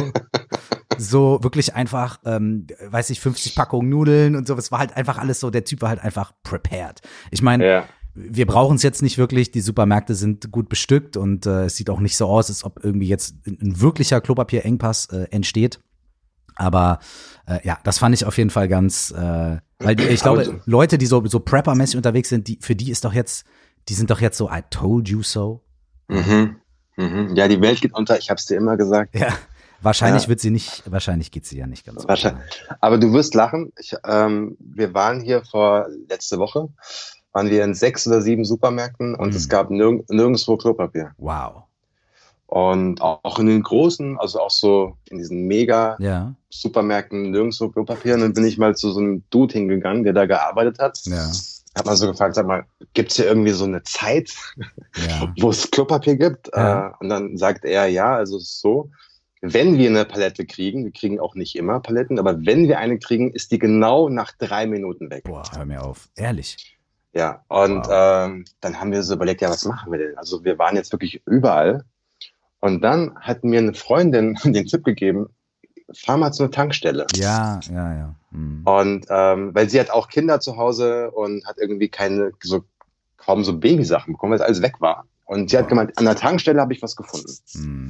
so 0.99 1.38
wirklich 1.42 1.77
einfach, 1.77 2.19
ähm, 2.25 2.66
weiß 2.85 3.11
ich, 3.11 3.21
50 3.21 3.55
Packungen 3.55 3.88
Nudeln 3.88 4.35
und 4.35 4.49
so. 4.49 4.57
Es 4.57 4.73
war 4.73 4.81
halt 4.81 4.97
einfach 4.97 5.19
alles 5.19 5.38
so. 5.38 5.51
Der 5.51 5.64
Typ 5.64 5.83
war 5.83 5.90
halt 5.90 6.03
einfach 6.03 6.33
prepared. 6.42 7.03
Ich 7.31 7.40
meine. 7.40 7.66
Ja 7.66 7.85
wir 8.19 8.47
brauchen 8.47 8.77
es 8.77 8.83
jetzt 8.83 9.03
nicht 9.03 9.19
wirklich. 9.19 9.51
Die 9.51 9.61
Supermärkte 9.61 10.14
sind 10.14 10.51
gut 10.51 10.71
bestückt 10.71 11.19
und 11.19 11.45
äh, 11.45 11.66
es 11.66 11.77
sieht 11.77 11.90
auch 11.90 12.01
nicht 12.01 12.16
so 12.16 12.25
aus, 12.27 12.49
als 12.49 12.64
ob 12.64 12.83
irgendwie 12.83 13.09
jetzt 13.09 13.35
ein, 13.47 13.59
ein 13.61 13.81
wirklicher 13.83 14.23
Klopapierengpass 14.23 15.11
äh, 15.12 15.27
entsteht. 15.31 15.81
Aber 16.57 16.99
äh, 17.47 17.59
ja, 17.64 17.79
das 17.85 17.99
fand 17.99 18.14
ich 18.14 18.25
auf 18.25 18.37
jeden 18.37 18.51
Fall 18.51 18.69
ganz, 18.69 19.12
äh, 19.12 19.59
weil 19.79 20.01
ich 20.01 20.23
glaube, 20.23 20.61
Leute, 20.64 20.99
die 20.99 21.07
so, 21.07 21.25
so 21.27 21.38
Prepper-mäßig 21.38 21.97
unterwegs 21.97 22.31
sind, 22.31 22.49
die, 22.49 22.59
für 22.61 22.75
die 22.75 22.90
ist 22.90 23.05
doch 23.05 23.12
jetzt, 23.12 23.45
die 23.88 23.95
sind 23.95 24.11
doch 24.11 24.21
jetzt 24.21 24.38
so, 24.38 24.51
I 24.51 24.62
told 24.71 25.09
you 25.09 25.23
so. 25.23 25.62
Mhm. 26.09 26.57
Mhm. 26.97 27.37
Ja, 27.37 27.47
die 27.47 27.61
Welt 27.61 27.81
geht 27.81 27.95
unter, 27.95 28.19
ich 28.19 28.31
hab's 28.31 28.47
dir 28.47 28.57
immer 28.57 28.77
gesagt. 28.77 29.14
Ja. 29.14 29.29
Wahrscheinlich 29.83 30.25
ja. 30.25 30.29
wird 30.31 30.40
sie 30.40 30.51
nicht, 30.51 30.90
wahrscheinlich 30.90 31.31
geht 31.31 31.47
sie 31.47 31.59
ja 31.59 31.66
nicht 31.66 31.85
ganz 31.85 32.09
Wahrscheinlich. 32.09 32.42
Aber 32.81 32.99
du 32.99 33.12
wirst 33.12 33.35
lachen. 33.35 33.73
Ich, 33.79 33.95
ähm, 34.05 34.57
wir 34.59 34.95
waren 34.95 35.21
hier 35.21 35.45
vor 35.45 35.87
letzte 36.09 36.38
Woche, 36.38 36.71
waren 37.33 37.51
wir 37.51 37.62
in 37.62 37.75
sechs 37.75 38.07
oder 38.07 38.23
sieben 38.23 38.45
Supermärkten 38.45 39.14
und 39.14 39.31
mhm. 39.31 39.37
es 39.37 39.49
gab 39.49 39.71
nirg 39.71 40.09
nirgendwo 40.09 40.57
Klopapier. 40.57 41.12
Wow. 41.19 41.65
Und 42.46 43.02
auch 43.02 43.38
in 43.40 43.46
den 43.46 43.62
großen, 43.62 44.18
also 44.18 44.40
auch 44.40 44.50
so 44.50 44.96
in 45.11 45.18
diesen 45.18 45.46
mega 45.46 45.96
ja. 45.98 46.35
Supermärkten 46.48 47.32
nirgendwo 47.32 47.68
Klopapier. 47.68 48.14
Und 48.14 48.20
dann 48.20 48.35
bin 48.35 48.46
ich 48.46 48.56
mal 48.56 48.76
zu 48.76 48.92
so 48.92 49.00
einem 49.00 49.24
Dude 49.30 49.54
hingegangen, 49.54 50.04
der 50.04 50.12
da 50.12 50.26
gearbeitet 50.26 50.78
hat. 50.78 51.00
Ja. 51.06 51.28
Hat 51.74 51.87
man 51.87 51.96
so 51.96 52.06
gefragt, 52.06 52.37
sag 52.37 52.46
mal, 52.46 52.64
gibt's 52.94 53.16
hier 53.16 53.26
irgendwie 53.26 53.50
so 53.50 53.64
eine 53.64 53.82
Zeit, 53.82 54.32
ja. 54.96 55.35
wo 55.40 55.50
es 55.50 55.70
Klopapier 55.70 56.16
gibt? 56.16 56.48
Ja. 56.54 56.88
Äh, 56.88 56.92
und 57.00 57.09
dann 57.09 57.37
sagt 57.37 57.64
er, 57.64 57.87
ja, 57.87 58.14
also 58.16 58.37
es 58.37 58.44
ist 58.44 58.61
so, 58.61 58.90
wenn 59.42 59.76
wir 59.76 59.90
eine 59.90 60.04
Palette 60.04 60.46
kriegen, 60.46 60.85
wir 60.85 60.92
kriegen 60.92 61.20
auch 61.20 61.35
nicht 61.35 61.56
immer 61.56 61.80
Paletten, 61.80 62.18
aber 62.18 62.46
wenn 62.46 62.68
wir 62.68 62.78
eine 62.78 62.98
kriegen, 62.98 63.32
ist 63.32 63.52
die 63.52 63.59
genau 63.59 64.09
nach 64.09 64.32
drei 64.38 64.66
Minuten 64.66 65.11
weg. 65.11 65.24
Boah, 65.24 65.42
hör 65.54 65.64
mir 65.66 65.82
auf. 65.82 66.09
Ehrlich. 66.16 66.78
Ja, 67.12 67.44
und 67.48 67.87
wow. 67.87 68.26
ähm, 68.28 68.44
dann 68.61 68.80
haben 68.80 68.92
wir 68.92 69.02
so 69.02 69.14
überlegt, 69.14 69.40
ja, 69.40 69.50
was 69.50 69.64
machen 69.64 69.90
wir 69.90 69.98
denn? 69.98 70.16
Also 70.16 70.44
wir 70.44 70.59
waren 70.59 70.76
jetzt 70.76 70.92
wirklich 70.92 71.22
überall 71.26 71.85
und 72.61 72.83
dann 72.83 73.14
hat 73.21 73.45
mir 73.45 73.59
eine 73.59 73.75
Freundin 73.75 74.38
den 74.45 74.66
Tipp 74.66 74.85
gegeben, 74.85 75.29
fahr 75.92 76.16
mal 76.16 76.33
zu 76.33 76.42
einer 76.42 76.53
Tankstelle. 76.53 77.07
Ja, 77.14 77.61
ja, 77.71 77.95
ja. 77.95 78.14
Mhm. 78.31 78.62
Und 78.64 79.07
ähm, 79.09 79.55
weil 79.55 79.71
sie 79.71 79.79
hat 79.79 79.90
auch 79.90 80.09
Kinder 80.09 80.40
zu 80.40 80.57
Hause 80.57 81.11
und 81.11 81.47
hat 81.47 81.59
irgendwie 81.59 81.88
keine, 81.88 82.33
so 82.42 82.64
kaum 83.16 83.45
so 83.45 83.59
Babysachen 83.59 84.14
bekommen, 84.14 84.33
weil 84.33 84.40
es 84.40 84.45
alles 84.45 84.62
weg 84.62 84.81
war. 84.81 85.07
Und 85.25 85.51
sie 85.51 85.59
hat 85.59 85.69
gemeint, 85.69 85.97
an 85.99 86.05
der 86.05 86.16
Tankstelle 86.16 86.61
habe 86.61 86.73
ich 86.73 86.83
was 86.83 86.97
gefunden. 86.97 87.33
Mhm. 87.55 87.88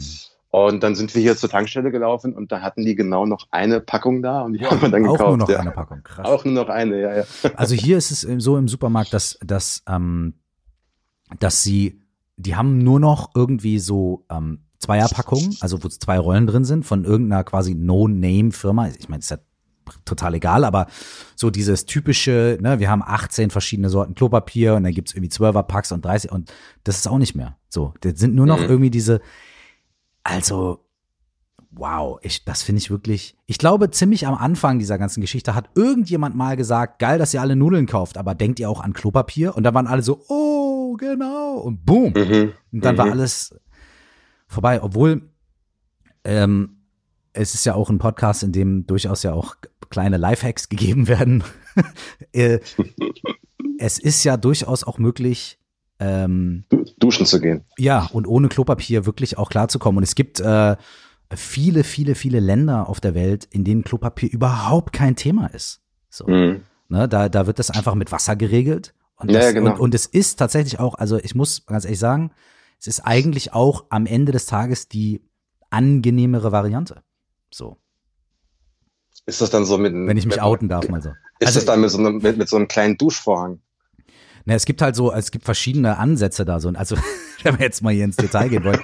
Und 0.51 0.83
dann 0.83 0.95
sind 0.95 1.15
wir 1.15 1.21
hier 1.21 1.37
zur 1.37 1.51
Tankstelle 1.51 1.91
gelaufen 1.91 2.35
und 2.35 2.51
da 2.51 2.63
hatten 2.63 2.83
die 2.83 2.95
genau 2.95 3.27
noch 3.27 3.47
eine 3.51 3.81
Packung 3.81 4.23
da 4.23 4.41
und 4.41 4.55
die 4.55 4.65
haben 4.65 4.81
wir 4.81 4.89
dann 4.89 5.03
gekauft. 5.03 5.21
Auch 5.21 5.29
nur 5.29 5.37
noch 5.37 5.49
ja. 5.51 5.59
eine 5.59 5.71
Packung, 5.71 6.03
krass. 6.03 6.27
Auch 6.27 6.45
nur 6.47 6.55
noch 6.55 6.69
eine, 6.71 6.99
ja, 6.99 7.15
ja. 7.15 7.25
Also 7.57 7.75
hier 7.75 7.99
ist 7.99 8.11
es 8.11 8.21
so 8.43 8.57
im 8.57 8.67
Supermarkt, 8.67 9.13
dass, 9.13 9.39
dass, 9.45 9.83
ähm, 9.87 10.33
dass 11.41 11.63
sie, 11.63 12.01
die 12.37 12.55
haben 12.55 12.79
nur 12.79 13.01
noch 13.01 13.31
irgendwie 13.35 13.79
so 13.79 14.25
ähm, 14.31 14.61
Zweierpackungen, 14.79 15.57
also 15.61 15.83
wo 15.83 15.89
zwei 15.89 16.19
Rollen 16.19 16.47
drin 16.47 16.65
sind, 16.65 16.85
von 16.85 17.05
irgendeiner 17.05 17.45
quasi 17.45 17.75
No-Name-Firma. 17.75 18.89
Ich 18.99 19.09
meine, 19.09 19.21
ist 19.21 19.31
ja 19.31 19.39
total 20.05 20.35
egal, 20.35 20.65
aber 20.65 20.87
so 21.35 21.51
dieses 21.51 21.87
typische, 21.87 22.59
ne, 22.61 22.79
wir 22.79 22.91
haben 22.91 23.03
18 23.03 23.51
verschiedene 23.51 23.89
Sorten 23.89 24.15
Klopapier 24.15 24.75
und 24.75 24.85
dann 24.85 24.93
gibt's 24.93 25.15
irgendwie 25.15 25.31
12er 25.31 25.63
Packs 25.63 25.93
und 25.93 26.05
30 26.05 26.33
und 26.33 26.53
das 26.85 26.99
ist 26.99 27.07
auch 27.07 27.19
nicht 27.19 27.35
mehr. 27.35 27.57
So, 27.69 27.95
das 28.01 28.19
sind 28.19 28.35
nur 28.35 28.47
noch 28.47 28.59
mhm. 28.59 28.67
irgendwie 28.67 28.91
diese, 28.91 29.21
also, 30.25 30.85
wow, 31.71 32.19
ich, 32.23 32.45
das 32.45 32.63
finde 32.63 32.81
ich 32.81 32.91
wirklich, 32.91 33.37
ich 33.47 33.59
glaube, 33.59 33.91
ziemlich 33.91 34.27
am 34.27 34.35
Anfang 34.35 34.79
dieser 34.79 34.99
ganzen 34.99 35.21
Geschichte 35.21 35.55
hat 35.55 35.71
irgendjemand 35.75 36.35
mal 36.35 36.57
gesagt, 36.57 36.99
geil, 36.99 37.19
dass 37.19 37.33
ihr 37.33 37.41
alle 37.41 37.55
Nudeln 37.55 37.87
kauft, 37.87 38.19
aber 38.19 38.35
denkt 38.35 38.59
ihr 38.59 38.69
auch 38.69 38.81
an 38.81 38.93
Klopapier? 38.93 39.57
Und 39.57 39.63
da 39.63 39.73
waren 39.75 39.87
alle 39.87 40.03
so, 40.03 40.25
oh, 40.29 40.66
genau, 40.95 41.59
und 41.59 41.85
boom. 41.85 42.13
Mhm. 42.13 42.53
Und 42.73 42.85
dann 42.85 42.95
mhm. 42.95 42.99
war 42.99 43.11
alles 43.11 43.55
vorbei, 44.47 44.83
obwohl 44.83 45.29
ähm, 46.25 46.77
es 47.33 47.55
ist 47.55 47.65
ja 47.67 47.75
auch 47.75 47.91
ein 47.91 47.99
Podcast, 47.99 48.43
in 48.43 48.53
dem 48.53 48.87
durchaus 48.87 49.23
ja 49.23 49.33
auch 49.33 49.57
kleine 49.91 50.17
Lifehacks 50.17 50.69
gegeben 50.69 51.09
werden. 51.09 51.45
Äh, 52.33 52.61
es 53.79 53.99
ist 53.99 54.25
ja 54.25 54.39
durchaus 54.39 54.83
auch 54.83 54.97
möglich, 54.97 55.59
ähm, 55.99 56.65
duschen 56.99 57.27
zu 57.27 57.39
gehen. 57.39 57.65
Ja, 57.77 58.09
und 58.13 58.27
ohne 58.27 58.49
Klopapier 58.49 59.05
wirklich 59.05 59.37
auch 59.37 59.51
klarzukommen. 59.51 59.99
Und 59.99 60.03
es 60.03 60.15
gibt 60.15 60.41
äh, 60.41 60.77
viele, 61.35 61.85
viele, 61.85 62.15
viele 62.15 62.41
Länder 62.41 62.89
auf 62.89 63.01
der 63.01 63.15
Welt, 63.15 63.47
in 63.51 63.65
denen 63.65 63.85
Klopapier 63.85 64.33
überhaupt 64.33 64.95
kein 64.95 65.17
Thema 65.17 65.49
ist. 65.49 65.83
So. 66.09 66.27
Mhm. 66.27 66.63
Ne, 66.89 67.09
da, 67.09 67.29
da 67.29 67.47
wird 67.47 67.59
das 67.59 67.71
einfach 67.71 67.95
mit 67.95 68.13
Wasser 68.13 68.37
geregelt. 68.37 68.95
Und, 69.17 69.33
das, 69.33 69.45
ja, 69.45 69.53
genau. 69.53 69.73
und, 69.73 69.81
und 69.81 69.95
es 69.95 70.07
ist 70.07 70.37
tatsächlich 70.37 70.79
auch, 70.79 70.95
also 70.95 71.19
ich 71.19 71.35
muss 71.35 71.65
ganz 71.67 71.85
ehrlich 71.85 71.99
sagen, 71.99 72.33
es 72.79 72.87
ist 72.87 73.01
eigentlich 73.01 73.53
auch 73.55 73.85
am 73.89 74.07
Ende 74.07 74.33
des 74.33 74.47
Tages 74.47 74.89
die 74.89 75.23
angenehmere 75.71 76.53
Variante. 76.53 77.03
So. 77.51 77.79
Ist 79.25 79.41
das 79.41 79.51
dann 79.51 79.65
so 79.65 79.79
mit 79.79 79.93
Wenn 79.93 80.17
ich 80.17 80.27
mich 80.27 80.41
outen 80.41 80.69
darf, 80.69 80.89
mal 80.89 81.03
so. 81.03 81.11
Ist 81.39 81.49
also, 81.49 81.59
das 81.59 81.67
dann 81.67 81.81
mit 81.81 81.91
so, 81.91 81.99
einem, 81.99 82.19
mit, 82.19 82.37
mit 82.37 82.49
so 82.49 82.57
einem 82.57 82.69
kleinen 82.69 82.97
Duschvorhang? 82.97 83.61
Na, 84.45 84.55
es 84.55 84.65
gibt 84.65 84.81
halt 84.81 84.95
so, 84.95 85.13
es 85.13 85.33
gibt 85.33 85.45
verschiedene 85.45 85.99
Ansätze 85.99 86.45
da 86.45 86.61
so. 86.61 86.69
Also, 86.69 86.97
wenn 87.43 87.59
wir 87.59 87.67
jetzt 87.67 87.83
mal 87.83 87.93
hier 87.93 88.05
ins 88.05 88.17
Detail 88.17 88.49
gehen 88.49 88.63
wollen, 88.63 88.81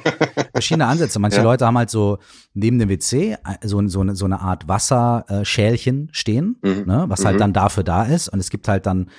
verschiedene 0.53 0.87
Ansätze. 0.87 1.21
Manche 1.21 1.39
ja. 1.39 1.43
Leute 1.45 1.67
haben 1.67 1.79
halt 1.79 1.91
so 1.91 2.19
neben 2.55 2.79
dem 2.79 2.89
WC 2.89 3.35
äh, 3.35 3.37
so, 3.63 3.87
so, 3.87 4.01
eine, 4.01 4.17
so 4.17 4.25
eine 4.25 4.41
Art 4.41 4.67
Wasserschälchen 4.67 6.09
stehen, 6.13 6.59
mhm. 6.63 6.85
ne, 6.87 7.05
was 7.07 7.25
halt 7.25 7.37
mhm. 7.37 7.41
dann 7.41 7.53
dafür 7.53 7.85
da 7.85 8.05
ist. 8.05 8.29
Und 8.29 8.41
es 8.41 8.51
gibt 8.51 8.67
halt 8.67 8.87
dann 8.87 9.11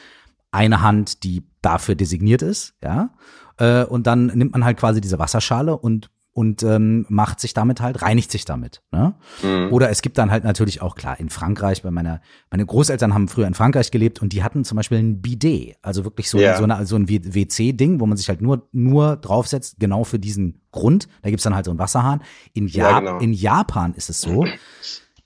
eine 0.54 0.82
Hand, 0.82 1.24
die 1.24 1.44
dafür 1.62 1.96
designiert 1.96 2.42
ist, 2.42 2.76
ja. 2.84 3.10
Äh, 3.58 3.86
und 3.86 4.08
dann 4.08 4.28
nimmt 4.28 4.54
man 4.54 4.66
halt 4.66 4.78
quasi 4.78 5.02
diese 5.02 5.20
Wasserschale 5.20 5.78
und 5.78 6.10
und 6.36 6.64
ähm, 6.64 7.06
macht 7.10 7.40
sich 7.40 7.54
damit 7.54 7.80
halt, 7.80 8.02
reinigt 8.02 8.32
sich 8.32 8.44
damit. 8.44 8.82
Ne? 8.92 9.14
Mhm. 9.44 9.72
Oder 9.72 9.92
es 9.92 10.02
gibt 10.02 10.18
dann 10.18 10.32
halt 10.32 10.44
natürlich 10.44 10.82
auch, 10.82 10.96
klar, 10.96 11.20
in 11.20 11.30
Frankreich, 11.30 11.84
bei 11.84 11.92
meiner, 11.92 12.22
meine 12.50 12.66
Großeltern 12.66 13.14
haben 13.14 13.28
früher 13.28 13.46
in 13.46 13.54
Frankreich 13.54 13.92
gelebt 13.92 14.20
und 14.20 14.34
die 14.34 14.44
hatten 14.44 14.66
zum 14.66 14.76
Beispiel 14.76 14.98
ein 14.98 15.22
Bidet, 15.22 15.76
also 15.84 16.04
wirklich 16.04 16.32
so, 16.32 16.40
ja. 16.40 16.58
so, 16.58 16.64
eine, 16.64 16.88
so 16.88 16.96
ein 16.96 17.08
WC-Ding, 17.08 18.00
wo 18.00 18.08
man 18.08 18.18
sich 18.18 18.30
halt 18.30 18.42
nur, 18.42 18.68
nur 18.72 19.16
draufsetzt, 19.18 19.76
genau 19.80 20.04
für 20.04 20.18
diesen 20.18 20.62
Grund. 20.72 21.08
Da 21.22 21.30
gibt's 21.30 21.44
dann 21.44 21.54
halt 21.54 21.66
so 21.66 21.72
einen 21.72 21.80
Wasserhahn. 21.80 22.24
In, 22.54 22.68
ja, 22.68 22.90
ja 22.90 23.00
genau. 23.00 23.20
in 23.20 23.34
Japan 23.34 23.94
ist 23.94 24.10
es 24.10 24.20
so, 24.20 24.44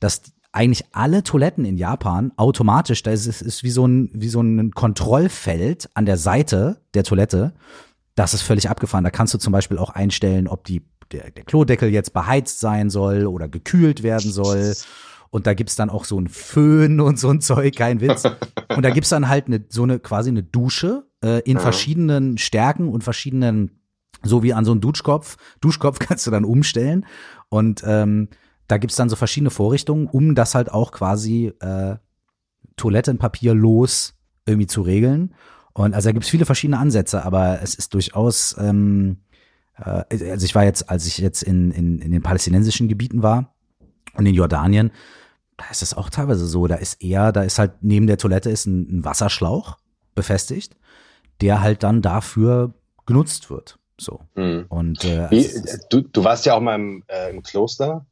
dass 0.01 0.23
eigentlich 0.58 0.86
alle 0.91 1.22
Toiletten 1.22 1.65
in 1.65 1.78
Japan 1.78 2.32
automatisch, 2.36 3.04
da 3.04 3.12
ist 3.12 3.28
es 3.28 3.43
ist 3.43 3.63
wie 3.63 3.70
so 3.70 3.86
ein, 3.86 4.10
wie 4.13 4.28
so 4.28 4.41
ein 4.41 4.72
Kontrollfeld 4.72 5.88
an 5.93 6.08
der 6.08 6.17
Seite 6.17 6.82
der 6.96 7.04
Toilette. 7.04 7.54
Das 8.15 8.34
ist 8.34 8.41
völlig 8.41 8.67
abgefahren. 8.67 9.04
Da 9.04 9.12
kannst 9.12 9.36
du 9.36 9.38
zum 9.38 9.54
Beispiel 9.54 9.78
auch 9.78 9.91
einstellen, 9.91 10.48
ob 10.48 10.63
die 10.63 10.82
der, 11.12 11.30
der 11.30 11.43
Klodeckel 11.43 11.89
jetzt 11.89 12.12
beheizt 12.12 12.60
sein 12.60 12.89
soll 12.89 13.28
oder 13.28 13.48
gekühlt 13.48 14.02
werden 14.02 14.32
soll. 14.32 14.74
Und 15.30 15.46
da 15.46 15.54
gibt's 15.54 15.76
dann 15.76 15.91
auch 15.91 16.06
so 16.06 16.20
ein 16.20 16.28
Föhn 16.28 17.00
und 17.02 17.20
so 17.20 17.30
ein 17.30 17.39
Zeug, 17.39 17.76
kein 17.76 18.02
Witz. 18.02 18.24
Und 18.76 18.84
da 18.84 18.89
gibt's 18.89 19.10
dann 19.10 19.30
halt 19.30 19.46
eine, 19.46 19.63
so 19.70 19.84
eine 19.84 20.00
quasi 20.00 20.32
eine 20.32 20.41
Dusche 20.41 21.05
äh, 21.24 21.39
in 21.41 21.58
ja. 21.58 21.62
verschiedenen 21.62 22.39
Stärken 22.39 22.89
und 22.89 23.03
verschiedenen, 23.03 23.80
so 24.24 24.41
wie 24.41 24.55
an 24.55 24.66
so 24.66 24.72
einem 24.72 24.82
Duschkopf. 24.82 25.38
Duschkopf 25.62 25.99
kannst 26.08 26.26
du 26.26 26.32
dann 26.32 26.45
umstellen. 26.45 27.05
Und 27.49 27.84
ähm, 27.86 28.30
da 28.68 28.78
gibt's 28.78 28.95
dann 28.95 29.09
so 29.09 29.15
verschiedene 29.15 29.49
Vorrichtungen, 29.49 30.07
um 30.07 30.36
das 30.36 30.55
halt 30.55 30.72
auch 30.72 30.91
quasi 30.91 31.53
äh, 31.59 31.95
Toilettenpapier 32.76 33.53
los 33.53 34.15
irgendwie 34.45 34.68
zu 34.68 34.82
regeln. 34.82 35.34
Und 35.74 35.93
also 35.93 36.09
da 36.09 36.13
gibt's 36.13 36.30
viele 36.30 36.45
verschiedene 36.45 36.80
Ansätze, 36.80 37.24
aber 37.24 37.61
es 37.61 37.76
ist 37.76 37.93
durchaus 37.93 38.55
ähm, 38.59 39.18
äh, 39.80 40.32
also 40.32 40.45
ich 40.45 40.55
war 40.55 40.63
jetzt, 40.63 40.89
als 40.89 41.05
ich 41.05 41.18
jetzt 41.18 41.43
in, 41.43 41.72
in, 41.72 41.99
in 41.99 42.11
den 42.11 42.22
palästinensischen 42.22 42.88
Gebieten 42.88 43.24
war 43.24 43.53
und 44.15 44.26
in 44.26 44.34
Jordanien, 44.34 44.91
da 45.57 45.65
ist 45.72 45.82
es 45.82 45.95
auch 45.95 46.09
teilweise 46.09 46.45
so, 46.45 46.68
da 46.68 46.76
ist 46.76 47.01
eher, 47.01 47.32
da 47.32 47.43
ist 47.43 47.59
halt 47.59 47.74
neben 47.82 48.07
der 48.07 48.18
Toilette 48.18 48.49
ist 48.49 48.65
ein, 48.65 48.99
ein 48.99 49.05
Wasserschlauch, 49.05 49.78
befestigt, 50.15 50.76
der 51.41 51.61
halt 51.61 51.84
dann 51.84 52.01
dafür 52.01 52.74
genutzt 53.05 53.49
wird. 53.49 53.80
So. 53.99 54.22
Mhm. 54.36 54.65
Und 54.70 55.05
äh, 55.05 55.30
Wie, 55.32 55.49
du, 55.89 56.01
du 56.01 56.24
warst 56.24 56.45
ja 56.45 56.55
auch 56.55 56.61
mal 56.61 56.76
im, 56.76 57.03
äh, 57.07 57.30
im 57.30 57.41
Kloster 57.43 58.05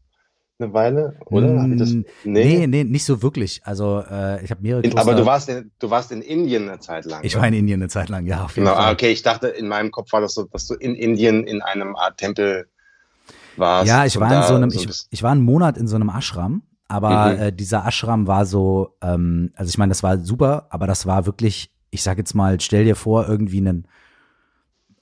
eine 0.59 0.73
Weile, 0.73 1.17
oder? 1.25 1.67
Ich 1.71 1.79
das, 1.79 1.91
Mm, 1.91 2.01
nee, 2.23 2.67
nee, 2.67 2.83
nicht 2.83 3.03
so 3.03 3.21
wirklich. 3.21 3.61
Also 3.65 4.03
äh, 4.09 4.43
ich 4.43 4.51
habe 4.51 4.61
mehrere 4.61 4.83
In, 4.83 4.97
aber 4.97 5.15
du 5.15 5.25
warst, 5.25 5.49
in, 5.49 5.71
du 5.79 5.89
warst 5.89 6.11
in 6.11 6.21
Indien 6.21 6.69
eine 6.69 6.79
Zeit 6.79 7.05
lang. 7.05 7.23
ich 7.23 7.33
ne? 7.33 7.41
war 7.41 7.47
in 7.47 7.53
Indien 7.53 7.81
eine 7.81 7.89
Zeit 7.89 8.09
lang, 8.09 8.25
ja, 8.25 8.43
auf 8.45 8.55
jeden 8.55 8.67
Genau, 8.67 8.77
ah, 8.77 8.85
Fall. 8.85 8.93
okay, 8.93 9.11
ich 9.11 9.21
dachte, 9.21 9.47
in 9.47 9.67
meinem 9.67 9.91
Kopf 9.91 10.13
war 10.13 10.21
das 10.21 10.33
so, 10.33 10.43
dass 10.45 10.67
du 10.67 10.75
in 10.75 10.95
Indien 10.95 11.43
in 11.45 11.61
einem 11.61 11.95
Art 11.95 12.17
Tempel 12.17 12.67
warst. 13.57 13.87
Ja, 13.87 14.05
ich 14.05 14.19
war 14.19 14.33
in 14.33 14.43
so 14.43 14.55
einem, 14.55 14.69
so 14.69 14.79
ich, 14.79 15.07
ich 15.09 15.23
war 15.23 15.31
einen 15.31 15.43
Monat 15.43 15.77
in 15.77 15.87
so 15.87 15.95
einem 15.95 16.09
Ashram, 16.09 16.61
aber 16.87 17.35
Mhm. 17.35 17.41
äh, 17.41 17.53
dieser 17.53 17.85
Ashram 17.85 18.27
war 18.27 18.45
so, 18.45 18.95
ähm, 19.01 19.51
also 19.55 19.69
ich 19.69 19.77
meine, 19.77 19.89
das 19.89 20.03
war 20.03 20.19
super, 20.19 20.67
aber 20.69 20.87
das 20.87 21.05
war 21.05 21.25
wirklich, 21.25 21.71
ich 21.91 22.01
sag 22.03 22.17
jetzt 22.17 22.33
mal, 22.33 22.59
stell 22.61 22.85
dir 22.85 22.95
vor, 22.95 23.27
irgendwie 23.27 23.57
einen 23.57 23.87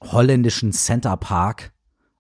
holländischen 0.02 0.72
Center 0.72 1.16
Park. 1.18 1.73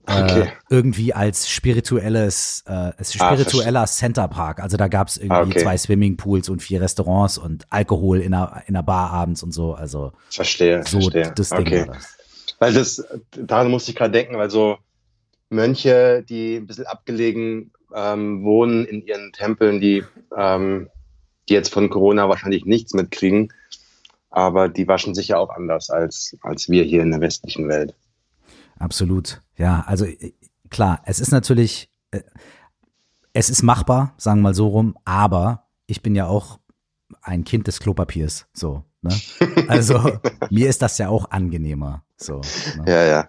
Äh, 0.05 0.21
Okay. 0.23 0.49
irgendwie 0.69 1.13
als 1.13 1.49
spirituelles, 1.49 2.63
äh, 2.67 2.71
als 2.71 3.13
spiritueller 3.13 3.85
Center 3.85 4.27
Park. 4.27 4.59
Also 4.61 4.75
da 4.75 4.87
gab's 4.89 5.15
irgendwie 5.17 5.33
Ah, 5.35 5.41
okay. 5.43 5.59
zwei 5.59 5.77
Swimmingpools 5.77 6.49
und 6.49 6.61
vier 6.61 6.81
Restaurants 6.81 7.37
und 7.37 7.65
Alkohol 7.69 8.19
in 8.19 8.33
einer, 8.33 8.63
in 8.67 8.75
einer 8.75 8.83
Bar 8.83 9.11
abends 9.11 9.43
und 9.43 9.53
so. 9.53 9.73
Also 9.73 10.11
Verstehe, 10.29 10.83
so 10.85 10.99
verstehe. 10.99 11.31
das 11.35 11.49
Ding 11.49 11.59
okay. 11.59 11.87
war 11.87 11.95
das. 11.95 12.17
Weil 12.59 12.73
das, 12.73 13.05
daran 13.31 13.71
musste 13.71 13.91
ich 13.91 13.97
gerade 13.97 14.11
denken, 14.11 14.37
weil 14.37 14.49
so 14.49 14.77
Mönche, 15.49 16.23
die 16.27 16.57
ein 16.57 16.65
bisschen 16.67 16.85
abgelegen 16.85 17.71
ähm, 17.95 18.43
wohnen 18.43 18.85
in 18.85 19.05
ihren 19.05 19.31
Tempeln, 19.31 19.79
die, 19.79 20.03
ähm, 20.35 20.89
die 21.47 21.53
jetzt 21.53 21.73
von 21.73 21.89
Corona 21.89 22.27
wahrscheinlich 22.27 22.65
nichts 22.65 22.93
mitkriegen, 22.93 23.53
aber 24.29 24.67
die 24.67 24.87
waschen 24.87 25.13
sich 25.15 25.29
ja 25.29 25.37
auch 25.37 25.49
anders 25.49 25.89
als, 25.89 26.35
als 26.41 26.69
wir 26.69 26.83
hier 26.83 27.01
in 27.03 27.11
der 27.11 27.21
westlichen 27.21 27.67
Welt. 27.69 27.93
Absolut. 28.84 29.41
Ja, 29.57 29.84
also 29.88 30.05
äh, 30.05 30.34
klar, 30.69 31.01
es 31.05 31.19
ist 31.19 31.31
natürlich, 31.31 31.89
äh, 32.11 32.21
es 33.31 33.49
ist 33.49 33.63
machbar, 33.63 34.13
sagen 34.17 34.39
wir 34.39 34.43
mal 34.49 34.53
so 34.53 34.67
rum, 34.67 34.97
aber 35.05 35.67
ich 35.88 36.01
bin 36.01 36.15
ja 36.15 36.27
auch 36.27 36.59
ein 37.21 37.43
Kind 37.45 37.67
des 37.67 37.79
Klopapiers, 37.79 38.45
so. 38.53 38.84
Ne? 39.01 39.15
Also 39.69 40.19
mir 40.49 40.67
ist 40.69 40.81
das 40.81 40.97
ja 40.97 41.07
auch 41.09 41.31
angenehmer, 41.31 42.03
so. 42.17 42.41
Ne? 42.77 42.84
Ja, 42.88 43.03
ja. 43.05 43.27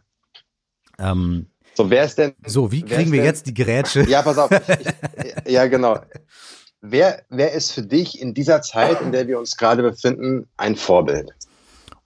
Ähm, 0.98 1.46
So, 1.76 1.88
wer 1.90 2.04
ist 2.04 2.18
denn, 2.18 2.34
so, 2.46 2.72
wie 2.72 2.82
kriegen 2.82 3.12
wir 3.12 3.18
denn- 3.20 3.26
jetzt 3.26 3.46
die 3.46 3.54
Gerätsche? 3.54 4.02
ja, 4.08 4.22
pass 4.22 4.38
auf, 4.38 4.50
ich, 4.50 5.52
ja, 5.52 5.66
genau. 5.68 5.98
Wer, 6.80 7.22
wer 7.30 7.52
ist 7.52 7.72
für 7.72 7.82
dich 7.82 8.20
in 8.20 8.34
dieser 8.34 8.60
Zeit, 8.60 9.00
in 9.00 9.10
der 9.12 9.26
wir 9.28 9.38
uns 9.38 9.56
gerade 9.56 9.82
befinden, 9.82 10.48
ein 10.56 10.76
Vorbild? 10.76 11.32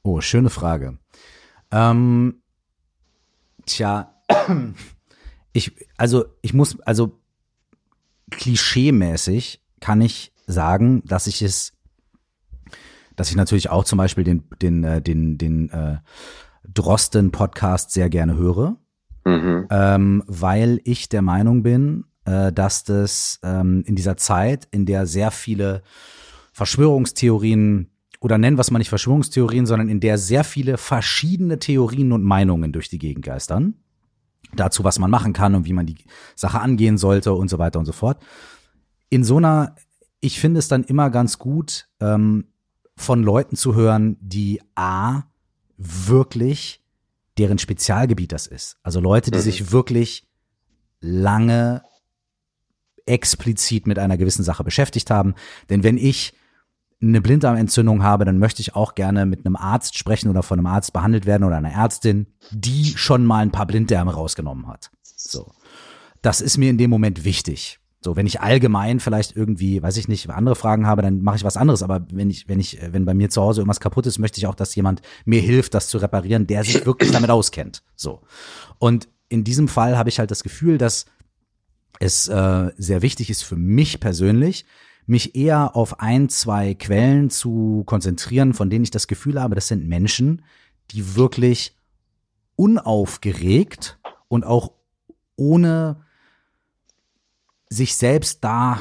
Oh, 0.03 0.21
schöne 0.21 0.51
Frage. 0.51 0.99
Ähm, 1.73 2.43
tja, 3.69 4.15
ich, 5.53 5.73
also 5.97 6.25
ich 6.43 6.55
muss, 6.55 6.81
also 6.81 7.19
klischeemäßig 8.31 9.63
kann 9.81 10.01
ich 10.01 10.33
sagen, 10.47 11.03
dass 11.07 11.27
ich 11.27 11.43
es, 11.43 11.73
dass 13.17 13.31
ich 13.31 13.37
natürlich 13.37 13.71
auch 13.71 13.85
zum 13.85 13.99
Beispiel 13.99 14.25
den, 14.25 14.45
den, 14.61 14.85
äh, 14.85 15.01
den, 15.01 15.39
den 15.39 15.71
äh, 15.71 15.99
Drosten-Podcast 16.69 17.93
sehr 17.93 18.11
gerne 18.11 18.37
höre 18.37 18.77
Mhm. 19.29 19.67
ähm, 19.71 20.23
weil 20.27 20.81
ich 20.85 21.09
der 21.09 21.23
Meinung 21.23 21.63
bin, 21.63 22.05
äh, 22.25 22.51
dass 22.53 22.85
das 22.85 23.41
ähm, 23.43 23.83
in 23.87 23.95
dieser 23.95 24.17
Zeit, 24.17 24.69
in 24.71 24.87
der 24.87 25.07
sehr 25.07 25.31
viele 25.31 25.83
Verschwörungstheorien 26.53 27.91
oder 28.21 28.39
nennen 28.39 28.57
wir 28.57 28.63
es 28.63 28.71
mal 28.71 28.79
nicht 28.79 28.89
Verschwörungstheorien, 28.89 29.67
sondern 29.67 29.89
in 29.89 30.01
der 30.01 30.19
sehr 30.19 30.45
viele 30.45 30.77
verschiedene 30.77 31.59
Theorien 31.59 32.13
und 32.13 32.23
Meinungen 32.25 32.73
durch 32.73 32.89
die 32.89 32.99
Gegend 32.99 33.25
geistern, 33.25 33.75
dazu, 34.55 34.83
was 34.85 34.99
man 34.99 35.11
machen 35.11 35.33
kann 35.33 35.55
und 35.55 35.67
wie 35.67 35.73
man 35.73 35.87
die 35.87 35.97
Sache 36.35 36.61
angehen 36.61 36.99
sollte 36.99 37.33
und 37.33 37.49
so 37.49 37.59
weiter 37.59 37.79
und 37.79 37.85
so 37.85 37.93
fort. 37.93 38.23
In 39.11 39.25
so 39.25 39.37
einer, 39.37 39.77
ich 40.21 40.41
finde 40.41 40.59
es 40.59 40.69
dann 40.69 40.85
immer 40.85 41.11
ganz 41.11 41.39
gut, 41.39 41.89
ähm, 42.01 42.47
von 42.97 43.23
Leuten 43.23 43.55
zu 43.55 43.75
hören, 43.75 44.17
die 44.21 44.61
A, 44.75 45.23
wirklich 45.77 46.83
deren 47.39 47.59
Spezialgebiet 47.59 48.33
das 48.33 48.49
ist. 48.49 48.79
Also 48.83 48.99
Leute, 49.01 49.31
die 49.31 49.39
Mhm. 49.39 49.43
sich 49.43 49.71
wirklich 49.71 50.27
lange 51.01 51.83
explizit 53.07 53.87
mit 53.87 53.99
einer 53.99 54.17
gewissen 54.17 54.43
Sache 54.43 54.65
beschäftigt 54.65 55.11
haben. 55.11 55.35
Denn 55.71 55.85
wenn 55.85 55.97
ich 55.97 56.35
eine 57.01 57.21
Blinddarmentzündung 57.21 58.03
habe, 58.03 58.25
dann 58.25 58.39
möchte 58.39 58.61
ich 58.61 58.75
auch 58.75 58.95
gerne 58.95 59.25
mit 59.25 59.47
einem 59.47 59.57
Arzt 59.57 59.97
sprechen 59.97 60.29
oder 60.29 60.43
von 60.43 60.59
einem 60.59 60.67
Arzt 60.67 60.93
behandelt 60.93 61.27
werden 61.27 61.45
oder 61.45 61.57
einer 61.57 61.73
Ärztin, 61.73 62.27
die 62.51 62.97
schon 62.97 63.25
mal 63.25 63.39
ein 63.39 63.53
paar 63.53 63.67
Blinddärme 63.67 64.13
rausgenommen 64.13 64.67
hat. 64.67 64.91
So. 65.03 65.53
Das 66.23 66.41
ist 66.41 66.59
mir 66.59 66.71
in 66.71 66.79
dem 66.79 66.91
Moment 66.91 67.25
wichtig. 67.25 67.79
So, 68.01 68.17
wenn 68.17 68.27
ich 68.27 68.41
allgemein 68.41 69.01
vielleicht 69.01 69.37
irgendwie, 69.37 69.83
weiß 69.83 69.97
ich 69.97 70.07
nicht, 70.07 70.31
andere 70.31 70.55
Fragen 70.55 70.87
habe, 70.87 71.03
dann 71.03 71.23
mache 71.23 71.37
ich 71.37 71.45
was 71.45 71.57
anderes. 71.57 71.83
Aber 71.83 72.07
wenn 72.13 72.31
ich, 72.31 72.49
wenn 72.49 72.61
ich, 72.61 72.79
wenn 72.93 73.05
bei 73.05 73.15
mir 73.15 73.29
zu 73.29 73.43
Hause 73.43 73.61
irgendwas 73.61 73.81
kaputt 73.81 74.07
ist, 74.07 74.19
möchte 74.19 74.39
ich 74.39 74.47
auch, 74.47 74.55
dass 74.55 74.75
jemand 74.75 75.03
mir 75.25 75.41
hilft, 75.41 75.75
das 75.75 75.89
zu 75.89 75.99
reparieren, 75.99 76.47
der 76.47 76.65
sich 76.65 76.87
wirklich 76.87 77.11
damit 77.11 77.31
auskennt. 77.31 77.83
So. 77.97 78.23
Und 78.79 79.09
in 79.29 79.45
diesem 79.45 79.69
Fall 79.69 79.99
habe 79.99 80.09
ich 80.09 80.19
halt 80.19 80.31
das 80.31 80.43
Gefühl, 80.43 80.79
dass 80.79 81.07
es 82.01 82.29
äh, 82.29 82.71
sehr 82.77 83.03
wichtig 83.03 83.31
ist 83.31 83.43
für 83.43 83.57
mich 83.57 83.99
persönlich, 83.99 84.65
mich 85.09 85.35
eher 85.35 85.75
auf 85.75 86.01
ein, 86.01 86.29
zwei 86.29 86.75
Quellen 86.75 87.31
zu 87.31 87.83
konzentrieren, 87.87 88.55
von 88.55 88.71
denen 88.71 88.85
ich 88.85 88.91
das 88.91 89.09
Gefühl 89.09 89.41
habe, 89.41 89.55
das 89.55 89.69
sind 89.69 89.89
Menschen, 89.89 90.43
die 90.91 91.17
wirklich 91.17 91.75
unaufgeregt 92.57 93.99
und 94.29 94.45
auch 94.45 94.73
ohne 95.37 96.05
sich 97.71 97.97
selbst 97.97 98.45
da 98.45 98.81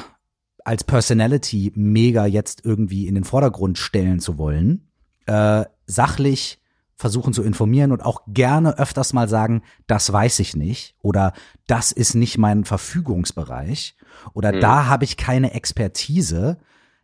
als 0.64 0.84
Personality 0.84 1.72
mega 1.74 2.26
jetzt 2.26 2.64
irgendwie 2.64 3.06
in 3.06 3.14
den 3.14 3.24
Vordergrund 3.24 3.78
stellen 3.78 4.20
zu 4.20 4.36
wollen, 4.36 4.88
äh, 5.26 5.64
sachlich 5.86 6.57
versuchen 6.98 7.32
zu 7.32 7.44
informieren 7.44 7.92
und 7.92 8.04
auch 8.04 8.22
gerne 8.26 8.76
öfters 8.76 9.12
mal 9.12 9.28
sagen, 9.28 9.62
das 9.86 10.12
weiß 10.12 10.40
ich 10.40 10.56
nicht 10.56 10.96
oder 11.00 11.32
das 11.68 11.92
ist 11.92 12.14
nicht 12.14 12.38
mein 12.38 12.64
Verfügungsbereich 12.64 13.96
oder 14.34 14.52
Mhm. 14.52 14.60
da 14.60 14.86
habe 14.86 15.04
ich 15.04 15.16
keine 15.16 15.54
Expertise, 15.54 16.58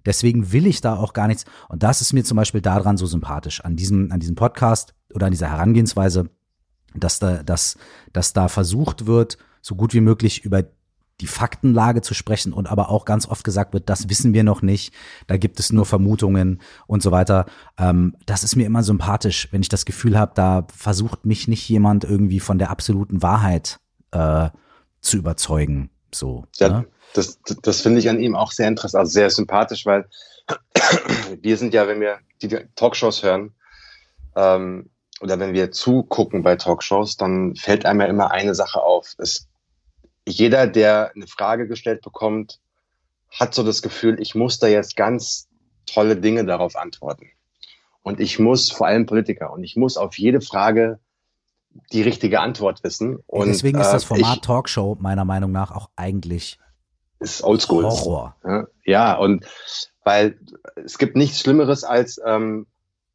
deswegen 0.05 0.53
will 0.53 0.67
ich 0.67 0.81
da 0.81 0.97
auch 0.97 1.13
gar 1.13 1.29
nichts. 1.29 1.45
Und 1.69 1.85
das 1.85 2.01
ist 2.01 2.13
mir 2.13 2.25
zum 2.25 2.37
Beispiel 2.37 2.61
daran 2.61 2.97
so 2.97 3.07
sympathisch, 3.07 3.61
an 3.65 3.77
diesem, 3.77 4.11
an 4.11 4.19
diesem 4.19 4.35
Podcast 4.35 4.95
oder 5.15 5.27
an 5.27 5.33
dieser 5.33 5.51
Herangehensweise, 5.51 6.29
dass 6.97 7.21
da, 7.21 7.45
dass, 7.45 7.79
dass 8.13 8.33
da 8.33 8.49
versucht 8.49 9.07
wird, 9.07 9.39
so 9.63 9.77
gut 9.77 9.95
wie 9.95 10.01
möglich 10.01 10.45
über 10.45 10.65
die 11.21 11.27
Faktenlage 11.27 12.03
zu 12.03 12.13
sprechen 12.13 12.53
und 12.53 12.67
aber 12.67 12.91
auch 12.91 13.05
ganz 13.05 13.29
oft 13.29 13.45
gesagt 13.45 13.73
wird, 13.73 13.89
das 13.89 14.09
wissen 14.09 14.35
wir 14.35 14.43
noch 14.43 14.63
nicht, 14.63 14.93
da 15.27 15.37
gibt 15.37 15.61
es 15.61 15.73
nur 15.73 15.87
Vermutungen 15.87 16.61
und 16.87 17.03
so 17.03 17.13
weiter. 17.13 17.47
Ähm, 17.79 18.17
das 18.27 18.43
ist 18.43 18.57
mir 18.57 18.67
immer 18.67 18.83
sympathisch, 18.83 19.49
wenn 19.53 19.61
ich 19.61 19.69
das 19.69 19.85
Gefühl 19.85 20.19
habe, 20.19 20.33
da 20.35 20.67
versucht 20.75 21.25
mich 21.25 21.47
nicht 21.47 21.69
jemand 21.69 22.05
irgendwie 22.05 22.41
von 22.41 22.59
der 22.59 22.71
absoluten 22.71 23.23
Wahrheit 23.23 23.79
äh, 24.11 24.49
zu 25.01 25.17
überzeugen. 25.17 25.91
So. 26.13 26.47
Ja, 26.57 26.69
ne? 26.69 26.87
das, 27.15 27.39
das 27.63 27.81
finde 27.81 28.01
ich 28.01 28.09
an 28.09 28.21
ihm 28.21 28.35
auch 28.35 28.51
sehr 28.51 28.69
interessant, 28.69 29.01
also 29.01 29.13
sehr 29.13 29.31
sympathisch, 29.31 29.87
weil 29.87 30.09
wir 31.41 31.57
sind 31.57 31.75
ja, 31.75 31.87
wenn 31.87 32.01
wir 32.01 32.19
die 32.43 32.49
Talkshows 32.75 33.23
hören 33.23 33.55
ähm, 34.37 34.91
oder 35.21 35.39
wenn 35.39 35.55
wir 35.55 35.71
zugucken 35.71 36.43
bei 36.43 36.57
Talkshows, 36.57 37.17
dann 37.17 37.55
fällt 37.55 37.87
einem 37.87 38.01
ja 38.01 38.07
immer 38.07 38.31
eine 38.33 38.55
Sache 38.55 38.83
auf. 38.83 39.15
Es, 39.19 39.49
jeder, 40.27 40.67
der 40.67 41.13
eine 41.15 41.27
Frage 41.27 41.69
gestellt 41.69 42.03
bekommt, 42.03 42.61
hat 43.31 43.55
so 43.55 43.63
das 43.63 43.83
Gefühl, 43.83 44.21
ich 44.21 44.35
muss 44.35 44.59
da 44.59 44.67
jetzt 44.67 44.97
ganz 44.97 45.49
tolle 45.87 46.17
Dinge 46.17 46.45
darauf 46.45 46.77
antworten. 46.77 47.31
Und 48.03 48.21
ich 48.21 48.39
muss, 48.39 48.71
vor 48.71 48.87
allem 48.87 49.07
Politiker, 49.07 49.53
und 49.53 49.65
ich 49.65 49.77
muss 49.77 49.97
auf 49.97 50.19
jede 50.19 50.41
Frage 50.41 51.01
die 51.93 52.03
richtige 52.03 52.41
Antwort 52.41 52.85
wissen. 52.85 53.19
Und 53.27 53.49
Deswegen 53.49 53.81
ist 53.81 53.91
das 53.91 54.05
äh, 54.05 54.07
Format 54.07 54.37
ich, 54.37 54.41
Talkshow 54.43 54.97
meiner 55.01 55.25
Meinung 55.25 55.53
nach 55.53 55.71
auch 55.71 55.91
eigentlich 55.97 56.59
ist 57.19 57.43
oldschool. 57.43 57.85
Horror. 57.85 58.37
Ja, 58.45 58.67
Ja, 58.85 59.17
und 59.17 59.47
weil 60.05 60.39
es 60.77 60.99
gibt 60.99 61.17
nichts 61.17 61.41
Schlimmeres 61.41 61.85
als 61.85 62.21
ähm, 62.25 62.67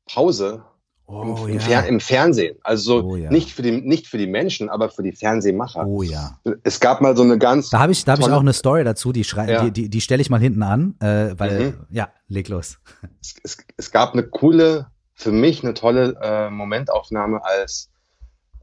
Pause 0.05 0.66
Oh 1.12 1.45
im, 1.47 1.53
im, 1.53 1.60
Fer 1.60 1.72
ja. 1.72 1.80
im 1.82 1.99
Fernsehen. 1.99 2.57
Also 2.64 3.01
so 3.01 3.07
Oh 3.07 3.16
ja. 3.16 3.32
nicht 3.32 3.51
für 3.51 3.64
die 3.64 3.72
nicht 3.82 4.05
für 4.07 4.18
die 4.20 4.28
Menschen, 4.28 4.70
aber 4.70 4.89
für 4.89 5.01
die 5.01 5.12
Fernsehmacher. 5.12 5.86
Oh 5.88 6.03
ja. 6.03 6.38
Es 6.64 6.80
gab 6.80 7.01
mal 7.01 7.18
so 7.18 7.24
eine 7.24 7.38
ganz 7.39 7.70
Da 7.72 7.80
habe 7.80 7.91
ich, 7.91 8.05
da 8.05 8.12
hab 8.14 8.20
ich 8.20 8.30
auch 8.30 8.39
eine 8.41 8.53
Story 8.53 8.84
dazu, 8.84 9.12
die, 9.12 9.24
schrei 9.24 9.51
Ja. 9.51 9.64
die, 9.64 9.72
die, 9.72 9.89
die 9.89 10.01
stelle 10.01 10.22
ich 10.22 10.30
mal 10.30 10.39
hinten 10.39 10.62
an, 10.62 10.95
äh, 10.99 11.34
weil, 11.38 11.60
Mhm. 11.72 11.74
ja, 11.89 12.10
leg 12.28 12.47
los. 12.49 12.78
es, 13.22 13.36
es, 13.43 13.57
es 13.78 13.91
gab 13.91 14.14
eine 14.14 14.24
coole, 14.24 14.88
für 15.16 15.32
mich 15.32 15.64
eine 15.64 15.74
tolle 15.74 16.16
äh, 16.22 16.49
Momentaufnahme, 16.51 17.43
als 17.43 17.89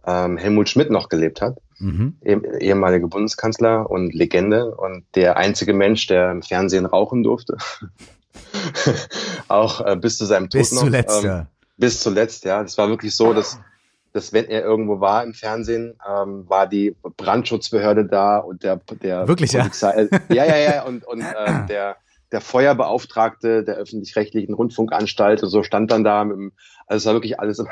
ähm, 0.07 0.37
Helmut 0.37 0.69
Schmidt 0.69 0.91
noch 0.91 1.09
gelebt 1.09 1.41
hat, 1.41 1.59
Mhm. 1.81 2.17
eh- 2.23 2.41
ehemaliger 2.61 3.09
Bundeskanzler 3.09 3.91
und 3.91 4.15
Legende 4.15 4.73
und 4.77 5.05
der 5.17 5.37
einzige 5.37 5.75
Mensch, 5.75 6.07
der 6.07 6.31
im 6.31 6.43
Fernsehen 6.43 6.87
rauchen 6.87 7.25
durfte. 7.25 7.57
auch 9.49 9.81
äh, 9.85 9.97
bis 9.97 10.17
zu 10.19 10.25
seinem 10.27 10.49
Tod 10.49 10.61
Bis 10.61 10.73
noch. 10.73 10.83
zuletzt, 10.83 11.21
ähm, 11.25 11.27
ja. 11.27 11.47
Bis 11.77 12.01
zuletzt, 12.01 12.45
ja. 12.45 12.63
Das 12.63 12.79
war 12.79 12.89
wirklich 12.89 13.15
so, 13.15 13.33
dass, 13.33 13.59
dass 14.13 14.33
wenn 14.33 14.47
er 14.47 14.63
irgendwo 14.63 15.01
war 15.01 15.23
im 15.23 15.35
Fernsehen, 15.35 15.99
ähm, 16.09 16.49
war 16.49 16.67
die 16.67 16.97
Brandschutzbehörde 17.03 18.07
da 18.07 18.39
und 18.39 18.63
der, 18.63 18.81
der 19.03 19.29
wirklich, 19.29 19.53
Polizei, 19.53 20.09
ja, 20.31 20.45
ja, 20.45 20.57
ja, 20.57 20.83
und, 20.85 21.07
und 21.07 21.21
äh, 21.21 21.67
der, 21.69 21.97
der 22.33 22.41
Feuerbeauftragte 22.41 23.63
der 23.63 23.77
öffentlich-rechtlichen 23.77 24.55
Rundfunkanstalt 24.55 25.43
und 25.43 25.51
so 25.51 25.63
stand 25.63 25.91
dann 25.91 26.05
da 26.05 26.25
mit 26.25 26.37
dem, 26.37 26.53
also 26.87 27.03
es 27.03 27.07
war 27.07 27.15
wirklich 27.15 27.39
alles. 27.39 27.59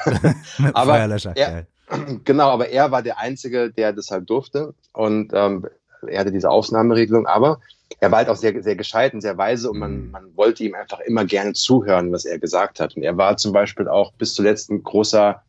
aber 0.74 0.98
er, 0.98 1.66
genau, 2.24 2.50
aber 2.50 2.68
er 2.68 2.90
war 2.90 3.02
der 3.02 3.18
Einzige, 3.18 3.70
der 3.70 3.92
das 3.92 4.10
halt 4.10 4.28
durfte 4.28 4.74
und 4.92 5.32
ähm, 5.34 5.66
er 6.08 6.20
hatte 6.20 6.32
diese 6.32 6.50
Ausnahmeregelung, 6.50 7.26
aber 7.26 7.60
er 8.00 8.10
war 8.10 8.18
halt 8.18 8.28
auch 8.28 8.36
sehr, 8.36 8.62
sehr 8.62 8.76
gescheit 8.76 9.14
und 9.14 9.20
sehr 9.20 9.38
weise 9.38 9.70
und 9.70 9.78
man, 9.78 10.06
mhm. 10.06 10.10
man 10.10 10.36
wollte 10.36 10.64
ihm 10.64 10.74
einfach 10.74 11.00
immer 11.00 11.24
gerne 11.24 11.52
zuhören, 11.52 12.12
was 12.12 12.24
er 12.24 12.38
gesagt 12.38 12.80
hat. 12.80 12.96
Und 12.96 13.02
er 13.02 13.16
war 13.16 13.36
zum 13.36 13.52
Beispiel 13.52 13.88
auch 13.88 14.12
bis 14.14 14.34
zuletzt 14.34 14.70
ein 14.70 14.82
großer 14.82 15.42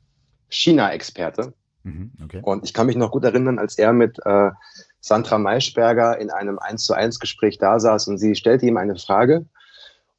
China-Experte. 0.50 1.54
Mhm, 1.84 2.12
okay. 2.24 2.42
Und 2.44 2.64
ich 2.64 2.74
kann 2.74 2.88
mich 2.88 2.96
noch 2.96 3.12
gut 3.12 3.24
erinnern, 3.24 3.60
als 3.60 3.78
er 3.78 3.94
mit 3.94 4.20
äh, 4.26 4.52
Sandra 5.00 5.38
Maischberger 5.38 6.18
in 6.18 6.32
einem 6.32 6.60
1 6.60 6.84
zu 6.84 6.94
1 6.94 7.20
Gespräch 7.20 7.58
da 7.58 7.80
saß 7.80 8.08
und 8.08 8.18
sie 8.18 8.36
stellte 8.36 8.66
ihm 8.66 8.78
eine 8.78 8.96
Frage 8.98 9.46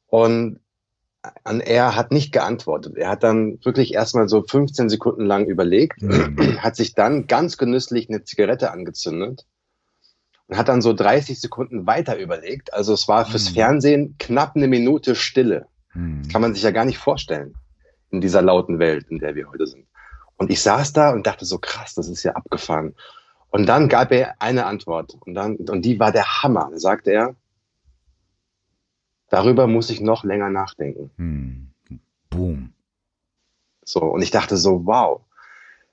und 0.07 0.59
er 1.43 1.95
hat 1.95 2.11
nicht 2.11 2.31
geantwortet. 2.31 2.95
Er 2.95 3.09
hat 3.09 3.23
dann 3.23 3.59
wirklich 3.65 3.93
erstmal 3.93 4.29
so 4.29 4.43
15 4.43 4.87
Sekunden 4.87 5.25
lang 5.25 5.45
überlegt, 5.45 6.01
mhm. 6.01 6.61
hat 6.61 6.75
sich 6.75 6.93
dann 6.93 7.27
ganz 7.27 7.57
genüsslich 7.57 8.07
eine 8.09 8.23
Zigarette 8.23 8.71
angezündet 8.71 9.45
und 10.47 10.57
hat 10.57 10.69
dann 10.69 10.81
so 10.81 10.93
30 10.93 11.39
Sekunden 11.39 11.85
weiter 11.85 12.17
überlegt. 12.17 12.73
Also 12.73 12.93
es 12.93 13.07
war 13.07 13.25
fürs 13.25 13.49
mhm. 13.49 13.53
Fernsehen 13.55 14.15
knapp 14.17 14.55
eine 14.55 14.67
Minute 14.67 15.15
Stille. 15.15 15.67
Mhm. 15.93 16.27
Kann 16.29 16.41
man 16.41 16.53
sich 16.53 16.63
ja 16.63 16.71
gar 16.71 16.85
nicht 16.85 16.97
vorstellen 16.97 17.55
in 18.09 18.21
dieser 18.21 18.41
lauten 18.41 18.79
Welt, 18.79 19.07
in 19.09 19.19
der 19.19 19.35
wir 19.35 19.49
heute 19.49 19.67
sind. 19.67 19.85
Und 20.37 20.49
ich 20.51 20.61
saß 20.61 20.93
da 20.93 21.11
und 21.11 21.27
dachte 21.27 21.45
so 21.45 21.57
krass, 21.57 21.95
das 21.95 22.07
ist 22.07 22.23
ja 22.23 22.33
abgefahren. 22.33 22.95
Und 23.49 23.65
dann 23.65 23.89
gab 23.89 24.11
er 24.11 24.41
eine 24.41 24.65
Antwort 24.65 25.17
und 25.25 25.33
dann 25.33 25.55
und 25.55 25.83
die 25.83 25.99
war 25.99 26.11
der 26.11 26.43
Hammer. 26.43 26.69
Da 26.71 26.79
sagte 26.79 27.11
er, 27.11 27.35
darüber 29.29 29.67
muss 29.67 29.89
ich 29.89 29.99
noch 29.99 30.23
länger 30.23 30.49
nachdenken. 30.49 31.11
Mhm. 31.17 31.99
Boom. 32.29 32.73
So 33.83 34.01
und 34.01 34.21
ich 34.21 34.31
dachte 34.31 34.57
so, 34.57 34.85
wow, 34.85 35.21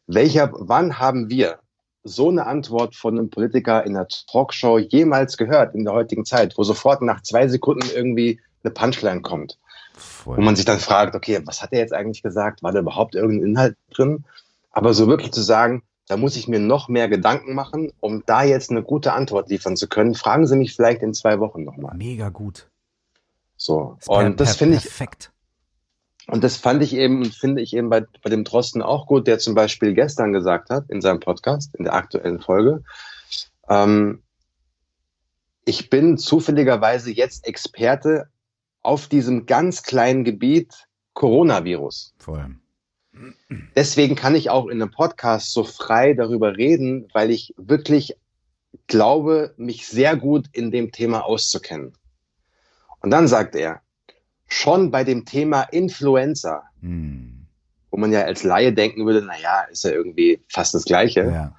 welcher, 0.07 0.51
wann 0.53 0.99
haben 0.99 1.31
wir 1.31 1.59
so 2.05 2.29
eine 2.29 2.47
Antwort 2.47 2.95
von 2.95 3.19
einem 3.19 3.31
Politiker 3.31 3.85
in 3.85 3.97
einer 3.97 4.07
Talkshow 4.07 4.79
jemals 4.79 5.37
gehört 5.39 5.75
in 5.75 5.85
der 5.85 5.95
heutigen 5.95 6.27
Zeit, 6.27 6.57
wo 6.57 6.63
sofort 6.63 7.03
nach 7.03 7.23
zwei 7.23 7.49
Sekunden 7.49 7.89
irgendwie 7.95 8.41
eine 8.63 8.73
Punchline 8.73 9.23
kommt. 9.23 9.59
Voll. 9.97 10.37
Wo 10.37 10.43
man 10.43 10.55
sich 10.55 10.67
dann 10.67 10.79
fragt, 10.79 11.15
okay, 11.15 11.41
was 11.45 11.63
hat 11.63 11.73
er 11.73 11.79
jetzt 11.79 11.95
eigentlich 11.95 12.23
gesagt? 12.23 12.63
War 12.63 12.73
da 12.73 12.81
überhaupt 12.81 13.15
irgendein 13.15 13.51
Inhalt 13.51 13.77
drin? 13.91 14.25
Aber 14.71 14.93
so 14.93 15.07
wirklich 15.07 15.33
zu 15.33 15.41
sagen, 15.41 15.83
da 16.07 16.17
muss 16.19 16.37
ich 16.37 16.49
mir 16.49 16.59
noch 16.59 16.89
mehr 16.89 17.09
Gedanken 17.09 17.55
machen, 17.55 17.91
um 18.01 18.23
da 18.27 18.43
jetzt 18.43 18.71
eine 18.71 18.83
gute 18.83 19.15
Antwort 19.15 19.49
liefern 19.49 19.77
zu 19.77 19.89
können. 19.89 20.15
Fragen 20.15 20.47
Sie 20.47 20.57
mich 20.57 20.75
vielleicht 20.75 21.03
in 21.03 21.15
zwei 21.15 21.41
Wochen 21.41 21.65
nochmal. 21.65 21.97
Mega 21.97 22.29
gut. 22.29 22.69
So. 23.57 23.97
Das 24.01 24.09
und 24.09 24.41
das 24.41 24.57
finde 24.57 24.77
ich. 24.77 24.83
Perfekt. 24.83 25.33
Und 26.27 26.43
das 26.43 26.57
fand 26.57 26.83
ich 26.83 26.95
eben 26.95 27.23
und 27.23 27.35
finde 27.35 27.61
ich 27.61 27.75
eben 27.75 27.91
bei, 27.91 28.05
bei 28.23 28.31
dem 28.31 28.45
Drosten 28.45 28.83
auch 28.83 29.07
gut, 29.07 29.27
der 29.27 29.39
zum 29.39 29.55
Beispiel 29.55 29.93
gestern 29.93 30.33
gesagt 30.33 30.71
hat 30.71 30.89
in 30.89 31.01
seinem 31.01 31.21
Podcast, 31.21 31.75
in 31.75 31.85
der 31.85 31.95
aktuellen 31.95 32.41
Folge, 32.41 32.83
ähm, 33.69 34.23
ich 35.67 35.91
bin 35.91 36.19
zufälligerweise 36.19 37.11
jetzt 37.11 37.47
Experte 37.47 38.29
auf 38.83 39.09
diesem 39.09 39.47
ganz 39.47 39.83
kleinen 39.83 40.25
Gebiet 40.25 40.87
Coronavirus. 41.15 42.15
Voll. 42.19 42.57
Deswegen 43.77 44.17
kann 44.17 44.35
ich 44.35 44.51
auch 44.51 44.67
in 44.67 44.83
einem 44.83 44.91
Podcast 44.91 45.53
so 45.53 45.65
frei 45.65 46.15
darüber 46.15 46.57
reden, 46.57 47.09
weil 47.13 47.31
ich 47.31 47.55
wirklich 47.57 48.17
glaube, 48.89 49.55
mich 49.57 49.87
sehr 49.87 50.17
gut 50.17 50.47
in 50.53 50.71
dem 50.71 50.91
Thema 50.91 51.25
auszukennen. 51.25 51.93
Und 53.01 53.11
dann 53.11 53.29
sagt 53.29 53.55
er, 53.55 53.81
schon 54.55 54.91
bei 54.91 55.05
dem 55.05 55.25
Thema 55.25 55.63
Influencer, 55.63 56.63
hm. 56.81 57.47
wo 57.91 57.97
man 57.97 58.13
ja 58.13 58.23
als 58.23 58.45
Laie 58.45 58.73
denken 58.73 59.05
würde, 59.05 59.23
naja, 59.23 59.63
ist 59.71 59.85
ja 59.85 59.91
irgendwie 59.91 60.43
fast 60.49 60.75
das 60.75 60.85
Gleiche, 60.85 61.25
ja. 61.25 61.55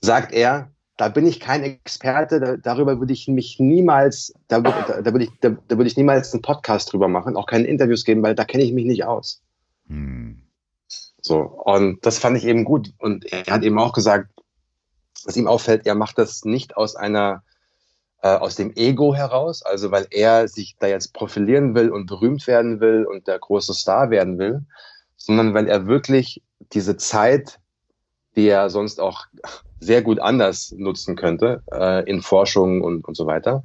sagt 0.00 0.32
er, 0.32 0.70
da 0.96 1.08
bin 1.08 1.26
ich 1.26 1.40
kein 1.40 1.62
Experte, 1.62 2.40
da, 2.40 2.56
darüber 2.56 2.98
würde 2.98 3.12
ich 3.12 3.28
mich 3.28 3.60
niemals, 3.60 4.34
da, 4.48 4.60
da, 4.60 5.00
da 5.02 5.12
würde 5.12 5.24
ich, 5.26 5.30
da, 5.40 5.50
da 5.50 5.76
würde 5.76 5.88
ich 5.88 5.96
niemals 5.96 6.32
einen 6.32 6.42
Podcast 6.42 6.92
drüber 6.92 7.08
machen, 7.08 7.36
auch 7.36 7.46
keine 7.46 7.66
Interviews 7.66 8.04
geben, 8.04 8.22
weil 8.22 8.34
da 8.34 8.44
kenne 8.44 8.64
ich 8.64 8.72
mich 8.72 8.86
nicht 8.86 9.04
aus. 9.04 9.42
Hm. 9.88 10.42
So, 11.20 11.40
und 11.40 12.04
das 12.04 12.18
fand 12.18 12.36
ich 12.36 12.44
eben 12.44 12.64
gut. 12.64 12.92
Und 12.98 13.24
er 13.32 13.46
hat 13.46 13.62
eben 13.62 13.78
auch 13.78 13.92
gesagt, 13.92 14.30
was 15.24 15.36
ihm 15.36 15.48
auffällt, 15.48 15.86
er 15.86 15.94
macht 15.94 16.18
das 16.18 16.44
nicht 16.44 16.76
aus 16.76 16.96
einer 16.96 17.42
äh, 18.22 18.28
aus 18.28 18.56
dem 18.56 18.72
Ego 18.74 19.14
heraus, 19.14 19.62
also 19.62 19.90
weil 19.90 20.06
er 20.10 20.48
sich 20.48 20.76
da 20.78 20.86
jetzt 20.86 21.12
profilieren 21.12 21.74
will 21.74 21.90
und 21.90 22.06
berühmt 22.06 22.46
werden 22.46 22.80
will 22.80 23.04
und 23.04 23.26
der 23.26 23.38
große 23.38 23.74
Star 23.74 24.10
werden 24.10 24.38
will, 24.38 24.62
sondern 25.16 25.54
weil 25.54 25.68
er 25.68 25.86
wirklich 25.86 26.42
diese 26.72 26.96
Zeit, 26.96 27.58
die 28.34 28.48
er 28.48 28.70
sonst 28.70 29.00
auch 29.00 29.26
sehr 29.80 30.02
gut 30.02 30.20
anders 30.20 30.72
nutzen 30.76 31.16
könnte, 31.16 31.62
äh, 31.72 32.08
in 32.08 32.22
Forschung 32.22 32.82
und, 32.82 33.06
und 33.06 33.16
so 33.16 33.26
weiter, 33.26 33.64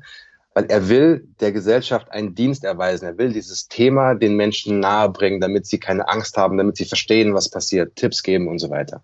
weil 0.54 0.66
er 0.66 0.89
will 0.89 1.28
der 1.39 1.52
Gesellschaft 1.54 2.12
einen 2.12 2.36
Dienst 2.36 2.64
erweisen. 2.64 3.06
Er 3.06 3.18
will 3.18 3.32
dieses 3.32 3.68
Thema 3.68 4.16
den 4.16 4.36
Menschen 4.36 4.80
nahebringen, 4.80 5.39
damit 5.39 5.66
sie 5.66 5.80
keine 5.80 6.10
Angst 6.10 6.36
haben, 6.36 6.58
damit 6.58 6.76
sie 6.76 6.86
verstehen, 6.86 7.34
was 7.34 7.49
passiert, 7.49 7.95
Tipps 7.95 8.22
geben 8.22 8.47
und 8.47 8.60
so 8.60 8.70
weiter. 8.70 9.04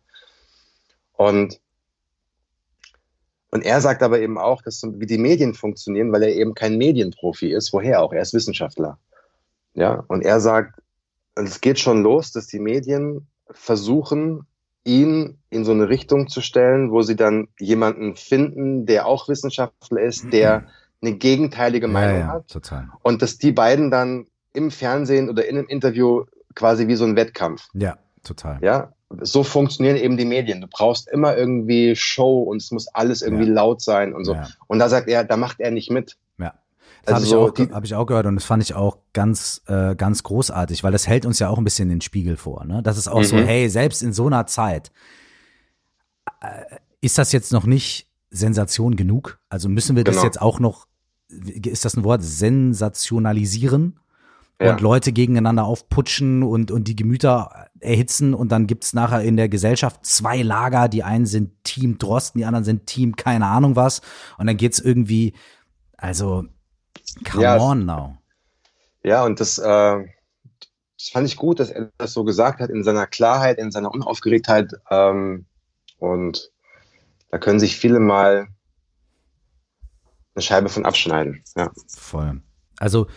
Und 1.14 1.60
und 3.52 3.66
er 3.66 3.80
sagt 3.82 4.04
aber 4.04 4.20
eben 4.20 4.38
auch, 4.38 4.62
dass 4.62 4.84
wie 4.84 5.06
die 5.06 5.18
Medien 5.18 5.54
funktionieren, 5.54 6.12
weil 6.12 6.24
er 6.24 6.36
eben 6.36 6.54
kein 6.54 6.78
Medienprofi 6.78 7.52
ist. 7.52 7.72
Woher 7.72 8.02
auch? 8.02 8.12
Er 8.12 8.22
ist 8.22 8.34
Wissenschaftler. 8.34 9.00
Ja, 9.74 10.04
und 10.08 10.24
er 10.24 10.40
sagt, 10.40 10.82
es 11.36 11.62
geht 11.62 11.80
schon 11.80 12.04
los, 12.04 12.32
dass 12.32 12.48
die 12.48 12.60
Medien 12.60 13.28
versuchen, 13.52 14.46
ihn 14.84 15.38
in 15.50 15.66
so 15.66 15.72
eine 15.72 15.90
Richtung 15.90 16.28
zu 16.28 16.42
stellen, 16.42 16.92
wo 16.92 17.02
sie 17.02 17.16
dann 17.16 17.48
jemanden 17.60 18.16
finden, 18.16 18.86
der 18.86 19.06
auch 19.06 19.30
Wissenschaftler 19.30 20.02
ist, 20.02 20.32
der 20.34 20.68
eine 21.02 21.14
gegenteilige 21.14 21.88
Meinung 21.88 22.16
ja, 22.16 22.20
ja, 22.20 22.28
hat. 22.28 22.48
Total. 22.48 22.90
Und 23.04 23.22
dass 23.22 23.38
die 23.38 23.52
beiden 23.52 23.92
dann 23.92 24.28
im 24.54 24.72
Fernsehen 24.72 25.30
oder 25.30 25.48
in 25.48 25.58
einem 25.58 25.68
Interview 25.68 26.26
quasi 26.56 26.88
wie 26.88 26.96
so 26.96 27.06
ein 27.06 27.16
Wettkampf. 27.16 27.68
Ja, 27.74 27.98
total. 28.24 28.58
Ja, 28.62 28.94
so 29.22 29.44
funktionieren 29.44 29.96
eben 29.96 30.18
die 30.18 30.26
Medien. 30.26 30.62
Du 30.62 30.68
brauchst 30.68 31.08
immer 31.08 31.38
irgendwie 31.38 31.96
Show 31.96 32.44
und 32.44 32.58
es 32.58 32.72
muss 32.72 32.88
alles 32.90 33.22
irgendwie 33.22 33.46
ja. 33.46 33.54
laut 33.54 33.82
sein 33.82 34.14
und 34.14 34.26
so. 34.26 34.34
Ja. 34.34 34.48
Und 34.68 34.80
da 34.80 34.90
sagt 34.90 35.08
er, 35.08 35.24
da 35.24 35.38
macht 35.38 35.60
er 35.60 35.72
nicht 35.72 35.90
mit. 35.90 36.18
Ja. 36.38 36.54
Das 37.06 37.16
also 37.16 37.48
habe 37.48 37.54
ich, 37.56 37.70
auch, 37.70 37.76
hab 37.76 37.84
ich 37.86 37.96
auch 37.96 38.06
gehört 38.06 38.26
und 38.26 38.36
das 38.36 38.44
fand 38.44 38.64
ich 38.64 38.76
auch 38.76 38.98
ganz, 39.14 39.62
äh, 39.68 39.96
ganz 39.96 40.24
großartig, 40.24 40.84
weil 40.84 40.92
das 40.92 41.08
hält 41.08 41.26
uns 41.26 41.40
ja 41.40 41.50
auch 41.50 41.58
ein 41.58 41.64
bisschen 41.64 41.90
den 41.90 42.02
Spiegel 42.02 42.36
vor. 42.36 42.66
Ne? 42.66 42.84
Das 42.84 42.98
ist 42.98 43.08
auch 43.08 43.20
mhm. 43.20 43.24
so, 43.24 43.38
hey, 43.38 43.70
selbst 43.70 44.04
in 44.04 44.12
so 44.12 44.28
einer 44.28 44.46
Zeit 44.46 44.92
äh, 46.42 46.76
ist 47.00 47.18
das 47.18 47.32
jetzt 47.32 47.54
noch 47.54 47.66
nicht 47.66 48.08
Sensation 48.30 48.98
genug? 48.98 49.40
Also 49.48 49.70
müssen 49.70 49.96
wir 49.96 50.04
das 50.04 50.16
genau. 50.16 50.26
jetzt 50.26 50.42
auch 50.42 50.60
noch, 50.60 50.88
ist 51.30 51.86
das 51.86 51.96
ein 51.96 52.04
Wort, 52.04 52.24
sensationalisieren? 52.24 54.00
ja. 54.62 54.72
und 54.72 54.82
Leute 54.82 55.12
gegeneinander 55.12 55.66
aufputschen 55.66 56.44
und, 56.44 56.72
und 56.72 56.88
die 56.88 56.96
Gemüter 56.96 57.67
erhitzen 57.80 58.34
und 58.34 58.52
dann 58.52 58.68
gibt's 58.68 58.94
nachher 58.94 59.22
in 59.22 59.38
der 59.38 59.50
Gesellschaft 59.50 60.06
zwei 60.06 60.42
Lager, 60.42 60.88
die 60.88 61.04
einen 61.04 61.26
sind 61.26 61.64
Team 61.64 61.98
Drosten, 61.98 62.40
die 62.40 62.46
anderen 62.46 62.64
sind 62.64 62.88
Team 62.88 63.16
keine 63.16 63.46
Ahnung 63.48 63.76
was 63.76 64.02
und 64.38 64.48
dann 64.48 64.58
geht's 64.58 64.80
irgendwie, 64.80 65.34
also 65.98 66.46
come 67.30 67.44
ja, 67.44 67.60
on 67.60 67.86
now. 67.86 68.18
Ja, 69.04 69.24
und 69.24 69.40
das, 69.40 69.58
äh, 69.58 69.64
das 70.98 71.10
fand 71.12 71.28
ich 71.28 71.38
gut, 71.38 71.60
dass 71.60 71.70
er 71.70 71.92
das 71.98 72.14
so 72.14 72.24
gesagt 72.24 72.60
hat, 72.60 72.70
in 72.70 72.84
seiner 72.84 73.08
Klarheit, 73.08 73.58
in 73.58 73.72
seiner 73.72 73.92
Unaufgeregtheit 73.92 74.74
ähm, 74.90 75.46
und 76.00 76.52
da 77.30 77.38
können 77.38 77.60
sich 77.60 77.78
viele 77.78 78.00
mal 78.00 78.48
eine 80.36 80.42
Scheibe 80.42 80.70
von 80.70 80.86
abschneiden. 80.86 81.44
Ja. 81.56 81.72
Voll. 81.88 82.42
Also 82.78 83.08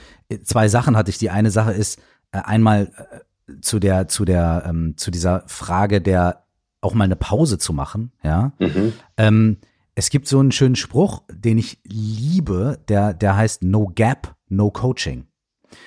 zwei 0.44 0.68
Sachen 0.68 0.96
hatte 0.96 1.11
ich. 1.11 1.18
Die 1.18 1.30
eine 1.30 1.50
Sache 1.50 1.72
ist 1.72 1.98
äh, 2.32 2.38
einmal 2.38 2.92
äh, 2.96 3.20
zu 3.61 3.78
der 3.78 4.09
zu 4.09 4.24
der 4.24 4.64
ähm, 4.66 4.94
zu 4.96 5.11
dieser 5.11 5.44
Frage 5.46 6.01
der 6.01 6.44
auch 6.80 6.94
mal 6.94 7.05
eine 7.05 7.16
Pause 7.16 7.59
zu 7.59 7.72
machen. 7.72 8.12
Ja. 8.22 8.53
Mhm. 8.59 8.92
Ähm, 9.16 9.59
es 9.94 10.09
gibt 10.09 10.28
so 10.28 10.38
einen 10.38 10.53
schönen 10.53 10.76
Spruch, 10.76 11.22
den 11.30 11.59
ich 11.59 11.78
liebe, 11.84 12.78
der 12.88 13.12
der 13.12 13.36
heißt 13.36 13.62
No 13.62 13.90
Gap, 13.94 14.34
No 14.48 14.70
Coaching. 14.70 15.26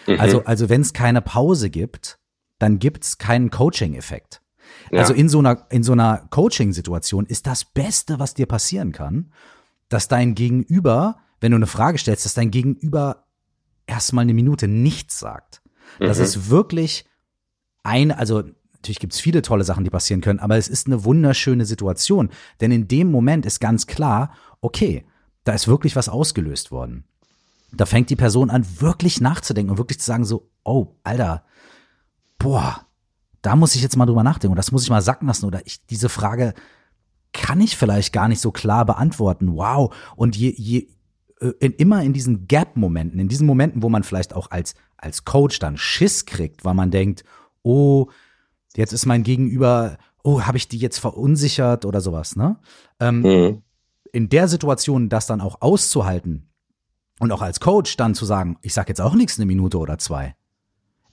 Mhm. 0.08 0.20
Also 0.20 0.44
also 0.46 0.70
wenn 0.70 0.82
es 0.82 0.94
keine 0.94 1.22
Pause 1.22 1.70
gibt, 1.70 2.20
dann 2.60 2.80
gibt's 2.80 3.18
keinen 3.18 3.50
Coaching-Effekt. 3.50 4.42
Ja. 4.92 5.00
Also 5.00 5.14
in 5.14 5.30
so 5.30 5.40
einer 5.40 5.66
in 5.70 5.84
so 5.84 5.94
einer 5.94 6.28
Coaching-Situation 6.30 7.26
ist 7.26 7.48
das 7.48 7.66
Beste, 7.66 8.20
was 8.20 8.34
dir 8.34 8.46
passieren 8.46 8.92
kann, 8.92 9.32
dass 9.90 10.08
dein 10.08 10.36
Gegenüber, 10.36 11.18
wenn 11.42 11.52
du 11.52 11.58
eine 11.58 11.68
Frage 11.68 11.98
stellst, 11.98 12.26
dass 12.26 12.34
dein 12.34 12.52
Gegenüber 12.52 13.26
erstmal 13.86 14.24
eine 14.24 14.34
Minute 14.34 14.68
nichts 14.68 15.20
sagt. 15.20 15.62
Dass 16.00 16.18
mhm. 16.18 16.24
es 16.24 16.50
wirklich 16.50 17.06
eine, 17.84 18.18
also 18.18 18.44
natürlich 18.84 19.00
gibt's 19.00 19.20
viele 19.20 19.42
tolle 19.42 19.64
Sachen, 19.64 19.84
die 19.84 19.90
passieren 19.90 20.22
können, 20.22 20.40
aber 20.40 20.58
es 20.58 20.68
ist 20.68 20.88
eine 20.88 21.06
wunderschöne 21.06 21.66
Situation. 21.66 22.30
Denn 22.60 22.72
in 22.72 22.88
dem 22.88 23.12
Moment 23.12 23.46
ist 23.46 23.60
ganz 23.60 23.88
klar, 23.88 24.34
okay, 24.62 25.06
da 25.44 25.54
ist 25.54 25.68
wirklich 25.68 25.96
was 25.96 26.10
ausgelöst 26.10 26.72
worden. 26.72 27.06
Da 27.72 27.86
fängt 27.86 28.10
die 28.10 28.16
Person 28.16 28.50
an, 28.50 28.66
wirklich 28.80 29.22
nachzudenken 29.22 29.72
und 29.72 29.78
wirklich 29.78 30.00
zu 30.00 30.06
sagen, 30.06 30.26
so, 30.26 30.50
oh, 30.64 30.96
Alter, 31.04 31.44
boah, 32.38 32.86
da 33.42 33.56
muss 33.56 33.76
ich 33.76 33.82
jetzt 33.82 33.98
mal 33.98 34.06
drüber 34.06 34.24
nachdenken 34.24 34.52
und 34.52 34.58
das 34.58 34.72
muss 34.72 34.84
ich 34.84 34.90
mal 34.90 35.02
sacken 35.02 35.28
lassen 35.28 35.46
oder 35.46 35.66
ich, 35.66 35.86
diese 35.86 36.10
Frage 36.10 36.54
kann 37.34 37.62
ich 37.62 37.76
vielleicht 37.76 38.14
gar 38.14 38.28
nicht 38.28 38.42
so 38.42 38.52
klar 38.52 38.86
beantworten. 38.86 39.56
Wow. 39.56 39.94
Und 40.16 40.36
je, 40.36 40.54
je, 40.56 40.88
äh, 41.42 41.54
in, 41.60 41.74
immer 41.74 42.04
in 42.04 42.14
diesen 42.14 42.48
Gap-Momenten, 42.48 43.20
in 43.20 43.28
diesen 43.28 43.48
Momenten, 43.48 43.82
wo 43.82 43.90
man 43.90 44.04
vielleicht 44.04 44.34
auch 44.34 44.52
als, 44.52 44.76
als 44.98 45.26
Coach 45.26 45.60
dann 45.60 45.78
Schiss 45.78 46.26
kriegt, 46.26 46.64
weil 46.64 46.74
man 46.74 46.92
denkt, 46.92 47.24
oh, 47.64 48.08
jetzt 48.76 48.94
ist 48.94 49.06
mein 49.06 49.24
Gegenüber, 49.24 49.98
oh, 50.24 50.42
habe 50.42 50.58
ich 50.58 50.68
die 50.68 50.78
jetzt 50.78 51.00
verunsichert 51.00 51.86
oder 51.86 52.02
sowas, 52.02 52.36
ne? 52.36 52.58
Ähm, 53.00 53.22
mhm. 53.22 53.62
In 54.12 54.30
der 54.30 54.48
Situation 54.48 55.10
das 55.10 55.26
dann 55.26 55.42
auch 55.42 55.62
auszuhalten 55.62 56.50
und 57.20 57.32
auch 57.32 57.42
als 57.42 57.60
Coach 57.60 57.98
dann 57.98 58.14
zu 58.14 58.26
sagen, 58.26 58.58
ich 58.62 58.74
sag 58.74 58.90
jetzt 58.90 59.02
auch 59.02 59.16
nichts 59.16 59.40
eine 59.40 59.46
Minute 59.46 59.80
oder 59.80 59.98
zwei. 59.98 60.36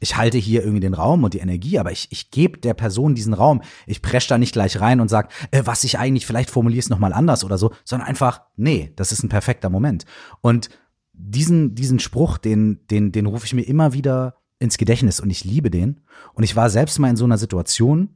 Ich 0.03 0.17
halte 0.17 0.39
hier 0.39 0.63
irgendwie 0.63 0.81
den 0.81 0.95
Raum 0.95 1.25
und 1.25 1.35
die 1.35 1.41
Energie, 1.41 1.79
aber 1.79 1.93
ich, 1.93 2.11
ich 2.11 2.31
gebe 2.31 2.59
der 2.59 2.73
Person 2.73 3.15
diesen 3.15 3.35
Raum. 3.35 3.61
Ich 3.87 4.01
presch 4.01 4.27
da 4.29 4.39
nicht 4.39 4.53
gleich 4.53 4.81
rein 4.81 5.01
und 5.01 5.09
sag, 5.09 5.31
äh, 5.51 5.63
was 5.67 5.85
ich 5.85 5.99
eigentlich 5.99 6.27
vielleicht 6.27 6.51
formuliere 6.51 6.81
es 6.81 6.89
nochmal 6.89 7.13
anders 7.13 7.45
oder 7.45 7.59
so, 7.59 7.73
sondern 7.85 8.09
einfach, 8.09 8.43
nee, 8.57 8.93
das 8.97 9.13
ist 9.13 9.23
ein 9.23 9.29
perfekter 9.29 9.69
Moment. 9.69 10.07
Und 10.41 10.71
diesen, 11.13 11.75
diesen 11.75 11.99
Spruch, 11.99 12.39
den, 12.39 12.81
den, 12.91 13.13
den 13.13 13.27
rufe 13.27 13.45
ich 13.45 13.53
mir 13.53 13.63
immer 13.63 13.93
wieder 13.93 14.40
ins 14.61 14.79
Gedächtnis 14.79 15.19
und 15.19 15.31
ich 15.31 15.43
liebe 15.43 15.71
den. 15.71 16.03
Und 16.35 16.45
ich 16.45 16.55
war 16.55 16.71
selbst 16.71 17.01
mal 17.01 17.11
in 17.11 17.17
so 17.17 17.25
einer 17.25 17.39
Situation 17.39 18.11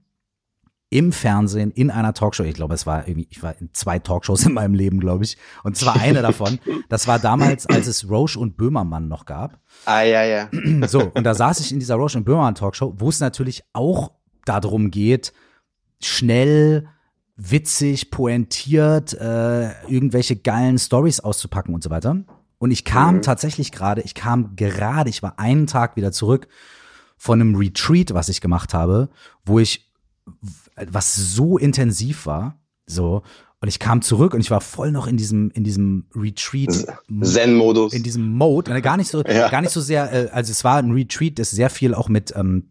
im 0.91 1.11
Fernsehen, 1.11 1.73
in 1.73 1.91
einer 1.91 2.15
Talkshow. 2.15 2.45
Ich 2.45 2.55
glaube, 2.55 2.75
es 2.75 2.87
war 2.87 3.09
irgendwie, 3.09 3.27
ich 3.31 3.43
war 3.43 3.59
in 3.59 3.71
zwei 3.73 3.99
Talkshows 3.99 4.47
in 4.47 4.53
meinem 4.53 4.75
Leben, 4.75 5.01
glaube 5.01 5.25
ich. 5.25 5.37
Und 5.65 5.77
zwar 5.77 5.97
eine 5.97 6.23
davon. 6.23 6.61
Das 6.89 7.09
war 7.09 7.19
damals, 7.19 7.67
als 7.67 7.89
es 7.89 8.09
Roche 8.09 8.39
und 8.39 8.57
Böhmermann 8.57 9.09
noch 9.09 9.25
gab. 9.25 9.59
Ah, 9.87 10.03
ja, 10.03 10.23
ja. 10.23 10.49
So, 10.87 11.11
und 11.13 11.25
da 11.25 11.35
saß 11.35 11.59
ich 11.61 11.73
in 11.73 11.81
dieser 11.81 11.97
Roche 11.97 12.19
und 12.19 12.25
Böhmermann 12.25 12.55
Talkshow, 12.55 12.95
wo 12.99 13.09
es 13.09 13.19
natürlich 13.19 13.65
auch 13.73 14.13
darum 14.45 14.91
geht, 14.91 15.33
schnell, 16.01 16.87
witzig, 17.37 18.11
pointiert, 18.11 19.15
äh, 19.15 19.71
irgendwelche 19.89 20.37
geilen 20.37 20.79
Stories 20.79 21.21
auszupacken 21.21 21.75
und 21.75 21.83
so 21.83 21.91
weiter. 21.91 22.23
Und 22.59 22.71
ich 22.71 22.85
kam 22.85 23.17
mhm. 23.17 23.23
tatsächlich 23.23 23.73
gerade, 23.73 24.03
ich 24.03 24.15
kam 24.15 24.57
gerade, 24.57 25.11
ich 25.11 25.23
war 25.23 25.39
einen 25.39 25.67
Tag 25.67 25.97
wieder 25.97 26.13
zurück 26.13 26.49
von 27.17 27.41
einem 27.41 27.55
Retreat, 27.55 28.15
was 28.15 28.29
ich 28.29 28.41
gemacht 28.41 28.75
habe, 28.75 29.09
wo 29.45 29.59
ich, 29.59 29.93
was 30.77 31.15
so 31.15 31.59
intensiv 31.59 32.27
war, 32.27 32.59
so, 32.87 33.23
und 33.65 33.69
ich 33.69 33.79
kam 33.79 34.03
zurück 34.03 34.35
und 34.35 34.41
ich 34.41 34.51
war 34.51 34.61
voll 34.61 34.93
noch 34.93 35.07
in 35.07 35.17
diesem, 35.17 35.51
in 35.53 35.65
diesem 35.65 36.05
Retreat. 36.15 36.87
Zen-Modus. 37.23 37.95
In 37.95 38.03
diesem 38.03 38.33
Mode. 38.33 38.71
Ne, 38.71 38.83
gar 38.83 38.99
nicht 38.99 39.09
so, 39.11 39.23
ja. 39.23 39.49
gar 39.49 39.63
nicht 39.63 39.71
so 39.71 39.81
sehr, 39.81 40.13
äh, 40.13 40.29
also 40.33 40.51
es 40.51 40.65
war 40.65 40.77
ein 40.77 40.91
Retreat, 40.91 41.39
das 41.39 41.51
sehr 41.51 41.71
viel 41.71 41.95
auch 41.95 42.11
mit, 42.11 42.35
ähm, 42.37 42.65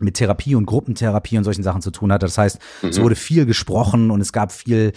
mit 0.00 0.14
Therapie 0.14 0.56
und 0.56 0.66
Gruppentherapie 0.66 1.38
und 1.38 1.44
solchen 1.44 1.62
Sachen 1.62 1.80
zu 1.80 1.92
tun 1.92 2.10
hatte. 2.10 2.26
Das 2.26 2.38
heißt, 2.38 2.58
mhm. 2.82 2.88
es 2.88 3.00
wurde 3.00 3.14
viel 3.14 3.46
gesprochen 3.46 4.10
und 4.10 4.20
es 4.20 4.32
gab 4.32 4.50
viel 4.50 4.94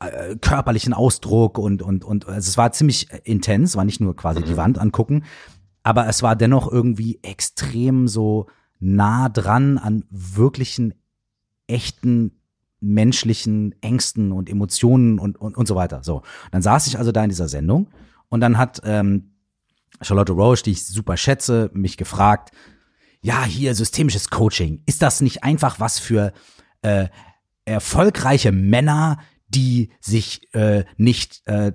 äh, 0.00 0.36
körperlichen 0.36 0.92
Ausdruck 0.92 1.58
und, 1.58 1.82
und, 1.82 2.04
und 2.04 2.26
also 2.26 2.48
es 2.48 2.56
war 2.56 2.72
ziemlich 2.72 3.08
intens, 3.24 3.76
war 3.76 3.84
nicht 3.84 4.00
nur 4.00 4.14
quasi 4.16 4.40
mhm. 4.40 4.44
die 4.44 4.56
Wand 4.56 4.78
angucken, 4.78 5.24
aber 5.82 6.06
es 6.06 6.22
war 6.22 6.36
dennoch 6.36 6.70
irgendwie 6.70 7.18
extrem 7.22 8.08
so 8.08 8.46
nah 8.80 9.28
dran 9.28 9.78
an 9.78 10.04
wirklichen, 10.10 10.94
echten 11.66 12.32
menschlichen 12.80 13.74
Ängsten 13.82 14.32
und 14.32 14.48
Emotionen 14.48 15.18
und, 15.18 15.36
und, 15.36 15.56
und 15.56 15.66
so 15.66 15.74
weiter. 15.74 16.02
So, 16.04 16.22
dann 16.52 16.62
saß 16.62 16.86
ich 16.86 16.98
also 16.98 17.10
da 17.10 17.24
in 17.24 17.30
dieser 17.30 17.48
Sendung 17.48 17.88
und 18.28 18.40
dann 18.40 18.56
hat 18.56 18.80
ähm, 18.84 19.32
Charlotte 20.00 20.32
Roche, 20.32 20.62
die 20.64 20.72
ich 20.72 20.86
super 20.86 21.16
schätze, 21.16 21.70
mich 21.74 21.96
gefragt, 21.96 22.52
ja, 23.20 23.42
hier 23.44 23.74
systemisches 23.74 24.30
Coaching, 24.30 24.82
ist 24.86 25.02
das 25.02 25.20
nicht 25.20 25.42
einfach 25.42 25.80
was 25.80 25.98
für 25.98 26.32
äh, 26.82 27.08
erfolgreiche 27.64 28.52
Männer, 28.52 29.18
die 29.48 29.90
sich 30.00 30.52
äh, 30.54 30.84
nicht, 30.96 31.42
äh, 31.46 31.72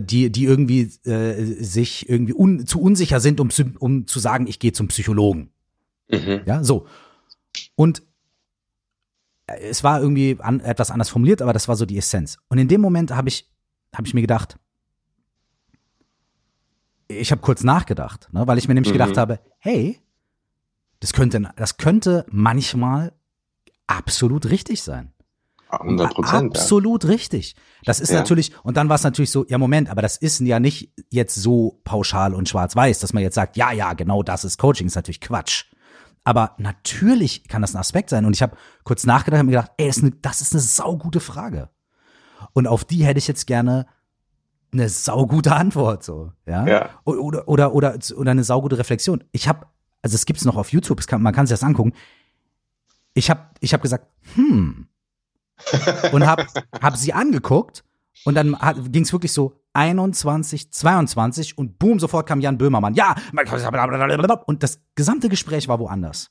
die, 0.00 0.30
die 0.30 0.44
irgendwie 0.44 0.82
äh, 1.08 1.44
sich 1.62 2.08
irgendwie 2.08 2.34
un, 2.34 2.66
zu 2.66 2.80
unsicher 2.80 3.20
sind, 3.20 3.40
um, 3.40 3.50
zu, 3.50 3.64
um 3.78 4.06
zu 4.06 4.18
sagen, 4.18 4.46
ich 4.46 4.58
gehe 4.58 4.72
zum 4.72 4.88
Psychologen. 4.88 5.50
Mhm. 6.08 6.42
Ja, 6.44 6.64
so. 6.64 6.86
Und 7.76 8.02
es 9.46 9.84
war 9.84 10.00
irgendwie 10.00 10.36
an, 10.40 10.60
etwas 10.60 10.90
anders 10.90 11.08
formuliert, 11.08 11.42
aber 11.42 11.52
das 11.52 11.68
war 11.68 11.76
so 11.76 11.86
die 11.86 11.98
Essenz. 11.98 12.38
Und 12.48 12.58
in 12.58 12.68
dem 12.68 12.80
Moment 12.80 13.12
habe 13.12 13.28
ich, 13.28 13.50
hab 13.94 14.06
ich 14.06 14.14
mir 14.14 14.22
gedacht, 14.22 14.58
ich 17.08 17.30
habe 17.30 17.42
kurz 17.42 17.62
nachgedacht, 17.62 18.28
ne, 18.32 18.46
weil 18.46 18.58
ich 18.58 18.66
mir 18.66 18.74
nämlich 18.74 18.92
mhm. 18.92 18.98
gedacht 18.98 19.16
habe, 19.16 19.40
hey, 19.58 20.00
das 21.00 21.12
könnte, 21.12 21.52
das 21.56 21.76
könnte 21.76 22.24
manchmal 22.30 23.12
absolut 23.86 24.46
richtig 24.46 24.82
sein. 24.82 25.13
100 25.80 26.14
Prozent. 26.14 26.56
Absolut 26.56 27.04
ja. 27.04 27.10
richtig. 27.10 27.56
Das 27.84 28.00
ist 28.00 28.10
ja. 28.10 28.18
natürlich, 28.18 28.52
und 28.62 28.76
dann 28.76 28.88
war 28.88 28.96
es 28.96 29.04
natürlich 29.04 29.30
so, 29.30 29.44
ja 29.48 29.58
Moment, 29.58 29.90
aber 29.90 30.02
das 30.02 30.16
ist 30.16 30.40
ja 30.40 30.60
nicht 30.60 30.92
jetzt 31.10 31.34
so 31.34 31.80
pauschal 31.84 32.34
und 32.34 32.48
schwarz-weiß, 32.48 32.98
dass 33.00 33.12
man 33.12 33.22
jetzt 33.22 33.34
sagt, 33.34 33.56
ja, 33.56 33.72
ja, 33.72 33.92
genau 33.92 34.22
das 34.22 34.44
ist 34.44 34.58
Coaching, 34.58 34.86
ist 34.86 34.94
natürlich 34.94 35.20
Quatsch. 35.20 35.64
Aber 36.24 36.54
natürlich 36.56 37.46
kann 37.48 37.60
das 37.60 37.74
ein 37.74 37.78
Aspekt 37.78 38.08
sein. 38.10 38.24
Und 38.24 38.34
ich 38.34 38.42
habe 38.42 38.56
kurz 38.82 39.04
nachgedacht 39.04 39.40
und 39.40 39.46
mir 39.46 39.52
gedacht, 39.52 39.72
ey, 39.76 39.86
das 39.86 39.98
ist, 39.98 40.02
eine, 40.02 40.12
das 40.22 40.40
ist 40.40 40.52
eine 40.54 40.62
saugute 40.62 41.20
Frage. 41.20 41.68
Und 42.54 42.66
auf 42.66 42.84
die 42.84 43.04
hätte 43.04 43.18
ich 43.18 43.28
jetzt 43.28 43.46
gerne 43.46 43.86
eine 44.72 44.88
saugute 44.88 45.54
Antwort, 45.54 46.02
so, 46.02 46.32
ja. 46.46 46.66
ja. 46.66 46.90
Oder, 47.04 47.46
oder, 47.46 47.74
oder, 47.74 47.98
oder 48.16 48.30
eine 48.30 48.44
saugute 48.44 48.76
Reflexion. 48.78 49.22
Ich 49.30 49.48
habe, 49.48 49.66
also 50.02 50.14
es 50.14 50.26
gibt's 50.26 50.44
noch 50.44 50.56
auf 50.56 50.72
YouTube, 50.72 51.06
kann, 51.06 51.22
man 51.22 51.32
kann 51.32 51.46
sich 51.46 51.54
das 51.54 51.62
angucken. 51.62 51.92
Ich 53.14 53.30
habe 53.30 53.42
ich 53.60 53.72
hab 53.72 53.82
gesagt, 53.82 54.08
hm, 54.34 54.88
und 56.12 56.26
habe 56.26 56.46
hab 56.80 56.96
sie 56.96 57.12
angeguckt 57.12 57.84
und 58.24 58.34
dann 58.34 58.56
ging 58.90 59.02
es 59.02 59.12
wirklich 59.12 59.32
so 59.32 59.54
21, 59.74 60.70
22 60.70 61.58
und 61.58 61.78
boom, 61.78 61.98
sofort 61.98 62.28
kam 62.28 62.40
Jan 62.40 62.58
Böhmermann. 62.58 62.94
Ja, 62.94 63.16
und 64.46 64.62
das 64.62 64.80
gesamte 64.94 65.28
Gespräch 65.28 65.68
war 65.68 65.78
woanders. 65.80 66.30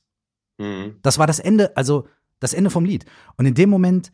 Mhm. 0.58 0.96
Das 1.02 1.18
war 1.18 1.26
das 1.26 1.38
Ende, 1.38 1.76
also 1.76 2.08
das 2.40 2.54
Ende 2.54 2.70
vom 2.70 2.84
Lied. 2.84 3.04
Und 3.36 3.46
in 3.46 3.54
dem 3.54 3.70
Moment, 3.70 4.12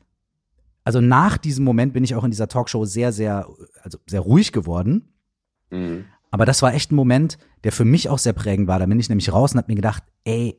also 0.85 1.01
nach 1.01 1.39
diesem 1.39 1.65
Moment 1.65 1.93
bin 1.93 2.05
ich 2.05 2.15
auch 2.15 2.25
in 2.25 2.31
dieser 2.31 2.49
Talkshow 2.49 2.85
sehr, 2.85 3.13
sehr, 3.13 3.49
also 3.83 3.99
sehr 4.07 4.21
ruhig 4.21 4.53
geworden. 4.53 5.13
Mhm. 5.71 6.07
Aber 6.31 6.45
das 6.45 6.63
war 6.63 6.75
echt 6.75 6.93
ein 6.93 6.97
Moment, 6.97 7.39
der 7.65 7.73
für 7.73 7.85
mich 7.85 8.09
auch 8.09 8.19
sehr 8.19 8.33
prägend 8.33 8.69
war. 8.69 8.79
Da 8.79 8.87
bin 8.87 9.01
ich 9.01 9.09
nämlich 9.09 9.33
raus 9.33 9.53
und 9.53 9.59
hab 9.59 9.69
mir 9.69 9.75
gedacht, 9.75 10.05
ey, 10.25 10.59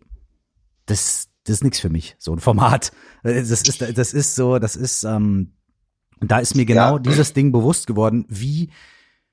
das, 0.86 1.30
das 1.44 1.56
ist 1.56 1.64
nichts 1.64 1.80
für 1.80 1.90
mich, 1.90 2.16
so 2.20 2.34
ein 2.34 2.40
Format. 2.40 2.92
Das 3.24 3.50
ist, 3.50 3.82
das 3.82 4.14
ist 4.14 4.36
so, 4.36 4.60
das 4.60 4.76
ist, 4.76 5.04
ähm, 5.04 5.54
da 6.20 6.40
ist 6.40 6.56
mir 6.56 6.66
genau 6.66 6.94
ja. 6.94 7.00
dieses 7.00 7.34
Ding 7.34 7.52
bewusst 7.52 7.88
geworden, 7.88 8.26
wie, 8.30 8.70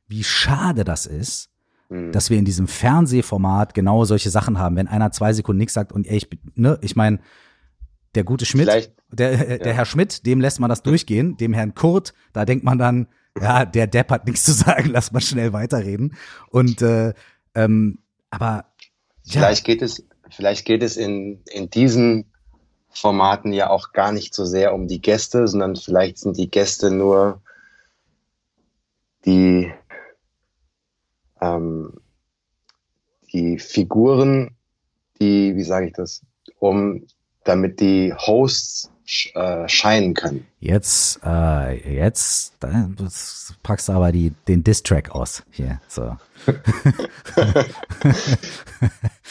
wie 0.06 0.24
schade 0.24 0.84
das 0.84 1.06
ist, 1.06 1.50
mhm. 1.90 2.12
dass 2.12 2.30
wir 2.30 2.38
in 2.38 2.44
diesem 2.44 2.66
Fernsehformat 2.66 3.74
genau 3.74 4.04
solche 4.04 4.30
Sachen 4.30 4.58
haben. 4.58 4.76
Wenn 4.76 4.88
einer 4.88 5.12
zwei 5.12 5.32
Sekunden 5.32 5.58
nichts 5.58 5.74
sagt 5.74 5.92
und 5.92 6.06
ey, 6.06 6.16
ich, 6.16 6.28
ne, 6.54 6.78
ich 6.80 6.96
meine, 6.96 7.20
der 8.14 8.24
gute 8.24 8.46
Schmidt, 8.46 8.94
der, 9.10 9.58
der 9.58 9.74
Herr 9.74 9.84
Schmidt, 9.84 10.24
dem 10.24 10.40
lässt 10.40 10.60
man 10.60 10.70
das 10.70 10.82
durchgehen, 10.82 11.36
dem 11.36 11.52
Herrn 11.52 11.74
Kurt, 11.74 12.14
da 12.32 12.46
denkt 12.46 12.64
man 12.64 12.78
dann, 12.78 13.08
ja, 13.40 13.64
der 13.66 13.86
Depp 13.86 14.10
hat 14.10 14.26
nichts 14.26 14.44
zu 14.44 14.52
sagen, 14.52 14.88
lass 14.92 15.12
mal 15.12 15.20
schnell 15.20 15.52
weiterreden. 15.52 16.16
Und 16.50 16.80
äh, 16.80 17.12
ähm, 17.54 17.98
aber 18.30 18.64
ja. 19.24 19.40
vielleicht 19.40 19.64
geht 19.64 19.82
es 19.82 20.07
vielleicht 20.30 20.64
geht 20.64 20.82
es 20.82 20.96
in, 20.96 21.42
in 21.46 21.70
diesen 21.70 22.26
Formaten 22.90 23.52
ja 23.52 23.70
auch 23.70 23.92
gar 23.92 24.12
nicht 24.12 24.34
so 24.34 24.44
sehr 24.44 24.74
um 24.74 24.88
die 24.88 25.00
Gäste, 25.00 25.46
sondern 25.46 25.76
vielleicht 25.76 26.18
sind 26.18 26.36
die 26.36 26.50
Gäste 26.50 26.90
nur 26.90 27.40
die, 29.24 29.72
ähm, 31.40 31.92
die 33.32 33.58
Figuren, 33.58 34.56
die, 35.20 35.54
wie 35.56 35.64
sage 35.64 35.86
ich 35.86 35.92
das, 35.92 36.22
um 36.58 37.06
damit 37.44 37.80
die 37.80 38.12
Hosts 38.14 38.90
äh, 39.34 39.66
scheinen 39.68 40.12
können. 40.12 40.46
Jetzt, 40.60 41.20
äh, 41.24 41.94
jetzt 41.94 42.58
packst 43.62 43.88
du 43.88 43.92
aber 43.92 44.12
die, 44.12 44.34
den 44.46 44.62
Diss-Track 44.62 45.10
aus 45.10 45.42
hier. 45.50 45.80
So. 45.88 46.16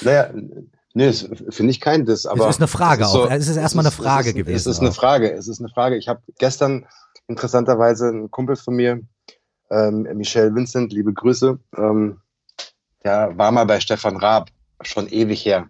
naja, 0.01 0.31
Nee, 0.97 1.13
finde 1.13 1.69
ich 1.69 1.79
kein 1.79 2.05
Diss, 2.05 2.25
aber. 2.25 2.45
Es 2.49 2.55
ist 2.55 2.59
eine 2.59 2.67
Frage 2.67 3.03
es 3.03 3.09
ist, 3.09 3.13
so, 3.13 3.27
es 3.27 3.47
ist 3.49 3.57
erstmal 3.57 3.85
eine 3.85 3.91
Frage 3.91 4.21
es 4.21 4.27
ist, 4.29 4.35
gewesen. 4.35 4.55
Es 4.55 4.65
ist 4.65 4.79
eine 4.79 4.91
Frage, 4.91 5.31
es 5.31 5.47
ist 5.47 5.59
eine 5.59 5.69
Frage. 5.69 5.95
Ich 5.95 6.07
habe 6.07 6.21
gestern 6.39 6.87
interessanterweise 7.27 8.07
einen 8.07 8.31
Kumpel 8.31 8.55
von 8.55 8.75
mir, 8.75 9.01
ähm, 9.69 10.07
Michel 10.15 10.55
Vincent, 10.55 10.91
liebe 10.91 11.13
Grüße, 11.13 11.59
ähm, 11.77 12.19
der 13.03 13.37
war 13.37 13.51
mal 13.51 13.65
bei 13.65 13.79
Stefan 13.79 14.17
Raab, 14.17 14.49
schon 14.81 15.07
ewig 15.07 15.45
her. 15.45 15.69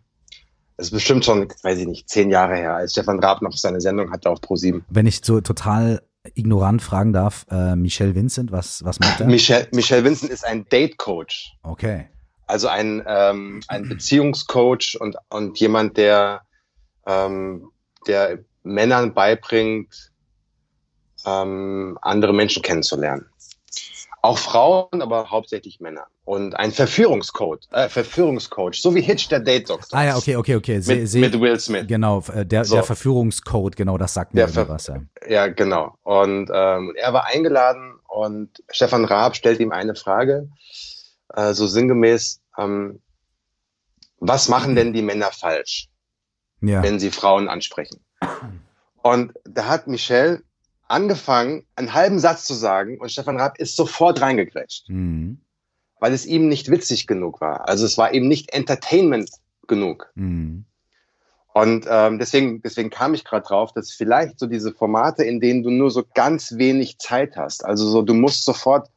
es 0.78 0.88
ist 0.88 0.92
bestimmt 0.92 1.26
schon, 1.26 1.50
weiß 1.62 1.78
ich 1.80 1.88
nicht, 1.88 2.08
zehn 2.08 2.30
Jahre 2.30 2.56
her, 2.56 2.76
als 2.76 2.94
Stefan 2.94 3.20
Raab 3.20 3.42
noch 3.42 3.58
seine 3.58 3.82
Sendung 3.82 4.12
hatte 4.12 4.30
auf 4.30 4.40
Pro7. 4.40 4.84
Wenn 4.88 5.08
ich 5.08 5.20
so 5.26 5.42
total 5.42 6.04
ignorant 6.36 6.82
fragen 6.82 7.12
darf, 7.12 7.46
äh, 7.52 7.76
Michelle 7.76 8.16
Vincent, 8.16 8.54
was, 8.54 8.82
was 8.86 9.02
macht 9.02 9.20
er? 9.20 9.28
Michelle, 9.28 9.68
Michelle 9.74 10.06
Vincent 10.06 10.32
ist 10.32 10.46
ein 10.46 10.66
Date-Coach. 10.70 11.58
Okay. 11.64 12.08
Also 12.48 12.70
ein, 12.70 13.04
ähm, 13.06 13.62
ein 13.68 13.88
Beziehungscoach 13.90 14.98
und, 15.00 15.18
und 15.30 15.60
jemand, 15.60 15.98
der, 15.98 16.42
ähm, 17.06 17.70
der 18.08 18.40
Männern 18.64 19.14
beibringt, 19.14 20.12
ähm, 21.26 21.98
andere 22.02 22.34
Menschen 22.34 22.64
kennenzulernen. 22.64 23.26
Auch 24.22 24.38
Frauen, 24.38 25.02
aber 25.02 25.30
hauptsächlich 25.30 25.80
Männer. 25.80 26.08
Und 26.26 26.56
ein 26.56 26.72
Verführungscoach, 26.72 27.60
äh, 27.72 27.88
Verführungscoach, 27.88 28.82
so 28.82 28.94
wie 28.96 29.02
Hitch 29.02 29.30
der 29.30 29.40
Date 29.40 29.70
Doctor. 29.70 29.98
Ah 29.98 30.06
ja, 30.06 30.18
okay, 30.18 30.36
okay, 30.36 30.56
okay. 30.56 30.80
Se, 30.80 30.96
mit, 30.96 31.14
mit, 31.14 31.40
Will 31.40 31.60
Smith. 31.60 31.86
Genau, 31.88 32.24
äh, 32.34 32.46
der, 32.46 32.66
so. 32.66 32.76
der 32.76 32.84
Verführungscode, 32.84 33.76
genau, 33.76 33.98
das 33.98 34.14
sagt 34.14 34.34
mir 34.34 34.50
was. 34.68 34.88
Ja. 34.88 35.02
ja, 35.30 35.48
genau. 35.48 35.96
Und 36.04 36.50
ähm, 36.54 36.94
er 36.96 37.14
war 37.14 37.26
eingeladen 37.28 37.94
und 38.08 38.50
Stefan 38.70 39.06
Raab 39.06 39.36
stellt 39.36 39.60
ihm 39.60 39.72
eine 39.72 39.96
Frage, 39.96 40.50
äh, 41.34 41.54
so 41.54 41.68
sinngemäß, 41.68 42.42
ähm, 42.58 43.02
was 44.20 44.50
machen 44.50 44.76
denn 44.76 44.94
die 44.94 45.02
Männer 45.02 45.32
falsch, 45.32 45.90
ja. 46.62 46.82
wenn 46.82 47.00
sie 47.00 47.12
Frauen 47.12 47.48
ansprechen? 47.48 48.04
Und 49.02 49.34
da 49.46 49.68
hat 49.68 49.88
Michelle 49.88 50.42
angefangen, 50.88 51.66
einen 51.76 51.94
halben 51.94 52.20
Satz 52.20 52.46
zu 52.46 52.54
sagen 52.54 53.00
und 53.00 53.12
Stefan 53.12 53.40
Raab 53.40 53.60
ist 53.60 53.76
sofort 53.76 54.22
reingegrätscht. 54.22 54.90
Mhm. 54.90 55.40
Weil 56.00 56.14
es 56.14 56.26
ihm 56.26 56.48
nicht 56.48 56.70
witzig 56.70 57.08
genug 57.08 57.42
war. 57.42 57.68
Also 57.68 57.86
es 57.86 57.98
war 57.98 58.14
eben 58.14 58.28
nicht 58.28 58.54
Entertainment 58.54 59.30
genug. 59.68 60.12
Mhm. 60.16 60.66
Und 61.54 61.88
ähm, 61.90 62.20
deswegen, 62.20 62.62
deswegen 62.62 62.92
kam 62.92 63.16
ich 63.16 63.24
gerade 63.24 63.48
drauf, 63.48 63.72
dass 63.74 63.92
vielleicht 63.92 64.38
so 64.40 64.46
diese 64.46 64.74
Formate, 64.74 65.24
in 65.24 65.40
denen 65.40 65.64
du 65.64 65.72
nur 65.72 65.90
so 65.90 66.04
ganz 66.14 66.58
wenig 66.58 67.00
Zeit 67.00 67.36
hast, 67.36 67.66
also 67.66 67.90
so 67.90 68.04
du 68.04 68.14
musst 68.14 68.46
sofort, 68.46 68.90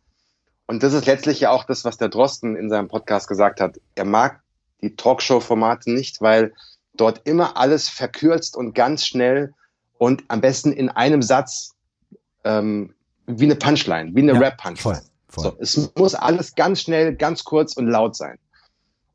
und 0.70 0.84
das 0.84 0.92
ist 0.92 1.06
letztlich 1.06 1.40
ja 1.40 1.50
auch 1.50 1.64
das, 1.64 1.84
was 1.84 1.96
der 1.96 2.08
Drosten 2.08 2.54
in 2.54 2.70
seinem 2.70 2.86
Podcast 2.86 3.26
gesagt 3.26 3.60
hat, 3.60 3.80
er 3.96 4.04
mag 4.04 4.40
die 4.82 4.94
Talkshow-Formate 4.94 5.90
nicht, 5.90 6.20
weil 6.20 6.54
dort 6.94 7.22
immer 7.24 7.56
alles 7.56 7.88
verkürzt 7.88 8.56
und 8.56 8.72
ganz 8.72 9.04
schnell 9.04 9.52
und 9.98 10.22
am 10.28 10.40
besten 10.40 10.72
in 10.72 10.88
einem 10.88 11.22
Satz 11.22 11.74
ähm, 12.44 12.94
wie 13.26 13.46
eine 13.46 13.56
Punchline, 13.56 14.14
wie 14.14 14.20
eine 14.20 14.34
ja, 14.34 14.38
Rap-Punchline. 14.38 15.02
So, 15.34 15.56
es 15.58 15.90
muss 15.96 16.14
alles 16.14 16.54
ganz 16.54 16.82
schnell, 16.82 17.16
ganz 17.16 17.42
kurz 17.42 17.76
und 17.76 17.88
laut 17.88 18.14
sein. 18.14 18.38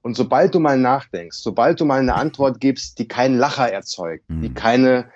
Und 0.02 0.18
sobald 0.18 0.54
du 0.54 0.60
mal 0.60 0.78
nachdenkst, 0.78 1.38
sobald 1.38 1.80
du 1.80 1.86
mal 1.86 2.02
eine 2.02 2.16
Antwort 2.16 2.60
gibst, 2.60 3.00
die 3.00 3.08
keinen 3.08 3.38
Lacher 3.38 3.72
erzeugt, 3.72 4.30
mhm. 4.30 4.42
die 4.42 4.54
keine, 4.54 5.10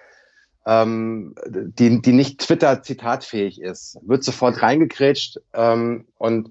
ähm, 0.66 1.36
die, 1.48 2.02
die 2.02 2.14
nicht 2.14 2.42
Twitter-zitatfähig 2.42 3.62
ist, 3.62 3.98
wird 4.02 4.24
sofort 4.24 4.62
reingekrätscht 4.62 5.40
ähm, 5.54 6.06
und 6.18 6.50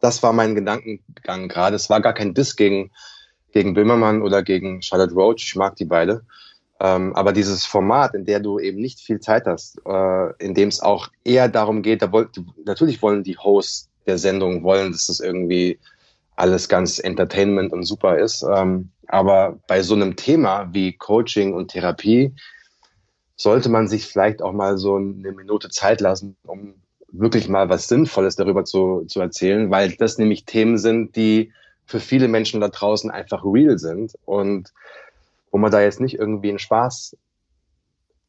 das 0.00 0.22
war 0.22 0.32
mein 0.32 0.54
Gedankengang 0.54 1.48
gerade. 1.48 1.76
Es 1.76 1.90
war 1.90 2.00
gar 2.00 2.12
kein 2.12 2.34
Diss 2.34 2.56
gegen, 2.56 2.92
gegen 3.52 3.74
Böhmermann 3.74 4.22
oder 4.22 4.42
gegen 4.42 4.82
Charlotte 4.82 5.14
Roach. 5.14 5.42
Ich 5.44 5.56
mag 5.56 5.76
die 5.76 5.84
beide. 5.84 6.22
Ähm, 6.78 7.14
aber 7.16 7.32
dieses 7.32 7.64
Format, 7.64 8.14
in 8.14 8.26
der 8.26 8.40
du 8.40 8.58
eben 8.58 8.80
nicht 8.80 9.00
viel 9.00 9.20
Zeit 9.20 9.46
hast, 9.46 9.80
äh, 9.86 10.44
in 10.44 10.54
dem 10.54 10.68
es 10.68 10.80
auch 10.80 11.08
eher 11.24 11.48
darum 11.48 11.82
geht, 11.82 12.02
da 12.02 12.12
wollt, 12.12 12.40
natürlich 12.64 13.00
wollen 13.00 13.24
die 13.24 13.38
Hosts 13.38 13.88
der 14.06 14.18
Sendung 14.18 14.62
wollen, 14.62 14.92
dass 14.92 15.06
das 15.06 15.20
irgendwie 15.20 15.78
alles 16.36 16.68
ganz 16.68 16.98
Entertainment 16.98 17.72
und 17.72 17.84
super 17.84 18.18
ist. 18.18 18.44
Ähm, 18.48 18.90
aber 19.08 19.58
bei 19.66 19.82
so 19.82 19.94
einem 19.94 20.16
Thema 20.16 20.68
wie 20.72 20.92
Coaching 20.92 21.54
und 21.54 21.68
Therapie 21.68 22.34
sollte 23.36 23.68
man 23.68 23.88
sich 23.88 24.06
vielleicht 24.06 24.42
auch 24.42 24.52
mal 24.52 24.78
so 24.78 24.96
eine 24.96 25.32
Minute 25.32 25.68
Zeit 25.70 26.00
lassen, 26.00 26.36
um 26.44 26.74
wirklich 27.08 27.48
mal 27.48 27.68
was 27.68 27.88
Sinnvolles 27.88 28.36
darüber 28.36 28.64
zu, 28.64 29.04
zu 29.06 29.20
erzählen, 29.20 29.70
weil 29.70 29.92
das 29.92 30.18
nämlich 30.18 30.44
Themen 30.44 30.78
sind, 30.78 31.16
die 31.16 31.52
für 31.86 32.00
viele 32.00 32.28
Menschen 32.28 32.60
da 32.60 32.68
draußen 32.68 33.10
einfach 33.10 33.44
real 33.44 33.78
sind 33.78 34.14
und 34.24 34.72
wo 35.50 35.58
man 35.58 35.70
da 35.70 35.80
jetzt 35.80 36.00
nicht 36.00 36.18
irgendwie 36.18 36.50
einen 36.50 36.58
Spaß 36.58 37.16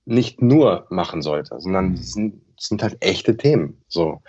nicht 0.06 0.42
nur 0.42 0.86
machen 0.90 1.22
sollte, 1.22 1.60
sondern 1.60 1.96
es 1.96 2.14
sind, 2.14 2.42
sind 2.58 2.82
halt 2.82 2.98
echte 3.02 3.36
Themen. 3.36 3.82
So. 3.88 4.22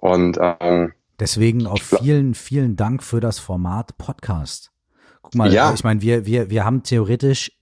Und 0.00 0.38
ähm, 0.40 0.92
deswegen 1.20 1.66
auch 1.66 1.80
vielen, 1.80 2.34
vielen 2.34 2.76
Dank 2.76 3.02
für 3.02 3.20
das 3.20 3.38
Format 3.38 3.96
Podcast. 3.98 4.72
Guck 5.22 5.34
mal, 5.34 5.52
ja. 5.52 5.72
ich 5.72 5.84
meine, 5.84 6.02
wir, 6.02 6.26
wir, 6.26 6.50
wir 6.50 6.64
haben 6.64 6.82
theoretisch, 6.82 7.52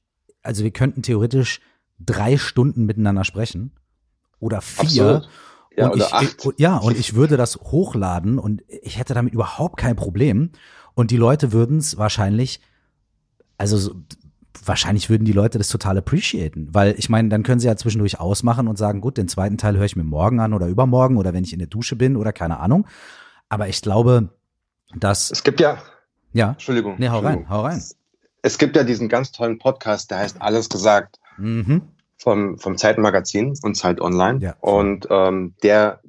also 0.42 0.64
wir 0.64 0.70
könnten 0.70 1.03
theoretisch 1.03 1.61
drei 1.98 2.36
Stunden 2.36 2.84
miteinander 2.84 3.24
sprechen 3.24 3.72
oder 4.40 4.61
vier. 4.61 5.22
Ja, 5.76 5.86
und 5.86 5.92
oder 5.92 6.07
ich, 6.07 6.12
acht. 6.12 6.48
ja, 6.59 6.76
und 6.76 6.98
ich 6.98 7.14
würde 7.14 7.36
das 7.36 7.57
hochladen 7.57 8.38
und 8.38 8.62
ich 8.68 8.98
hätte 8.98 9.14
damit 9.14 9.32
überhaupt 9.32 9.78
kein 9.78 9.96
Problem. 9.96 10.50
Und 10.94 11.11
die 11.11 11.16
Leute 11.16 11.53
würden 11.53 11.78
es 11.78 11.96
wahrscheinlich, 11.96 12.61
also 13.57 13.94
wahrscheinlich 14.64 15.09
würden 15.09 15.24
die 15.24 15.32
Leute 15.32 15.59
das 15.59 15.68
total 15.68 15.96
appreciaten, 15.96 16.68
weil 16.72 16.94
ich 16.98 17.09
meine, 17.09 17.28
dann 17.30 17.42
können 17.42 17.61
sie 17.61 17.68
ja 17.68 17.76
zwischendurch 17.76 18.20
ausmachen 18.20 18.68
und 18.68 18.76
sagen, 18.76 19.00
gut, 19.00 19.16
den 19.16 19.28
zweiten 19.28 19.57
Teil 19.57 19.76
höre 19.76 19.86
ich 19.86 19.96
mir 19.96 20.05
morgen 20.05 20.40
an 20.40 20.53
oder 20.53 20.68
übermorgen 20.68 21.16
oder 21.16 21.32
wenn 21.32 21.44
ich 21.44 21.55
in 21.55 21.59
der 21.59 21.68
Dusche 21.68 21.96
bin 21.96 22.16
oder 22.16 22.32
keine 22.32 22.61
Ahnung. 22.61 22.86
Aber 23.53 23.68
ich 23.68 23.82
glaube, 23.82 24.30
dass 24.94 25.30
es 25.30 25.44
gibt 25.44 25.61
ja 25.61 25.76
ja 26.32 26.53
Entschuldigung, 26.53 26.94
nee, 26.96 27.11
hau 27.11 27.18
Entschuldigung. 27.18 27.44
rein, 27.44 27.50
hau 27.50 27.61
rein. 27.61 27.82
Es 28.40 28.57
gibt 28.57 28.76
ja 28.76 28.82
diesen 28.82 29.11
ganz 29.11 29.30
tollen 29.30 29.59
Podcast, 29.59 30.11
der 30.11 30.20
heißt 30.20 30.40
Alles 30.40 30.70
gesagt 30.70 31.20
mhm. 31.36 31.82
vom 32.16 32.59
vom 32.59 32.78
Zeitmagazin 32.78 33.55
und 33.62 33.74
Zeit 33.74 34.00
Online 34.00 34.38
ja. 34.38 34.57
und 34.62 35.07
ähm, 35.11 35.55
der 35.62 36.00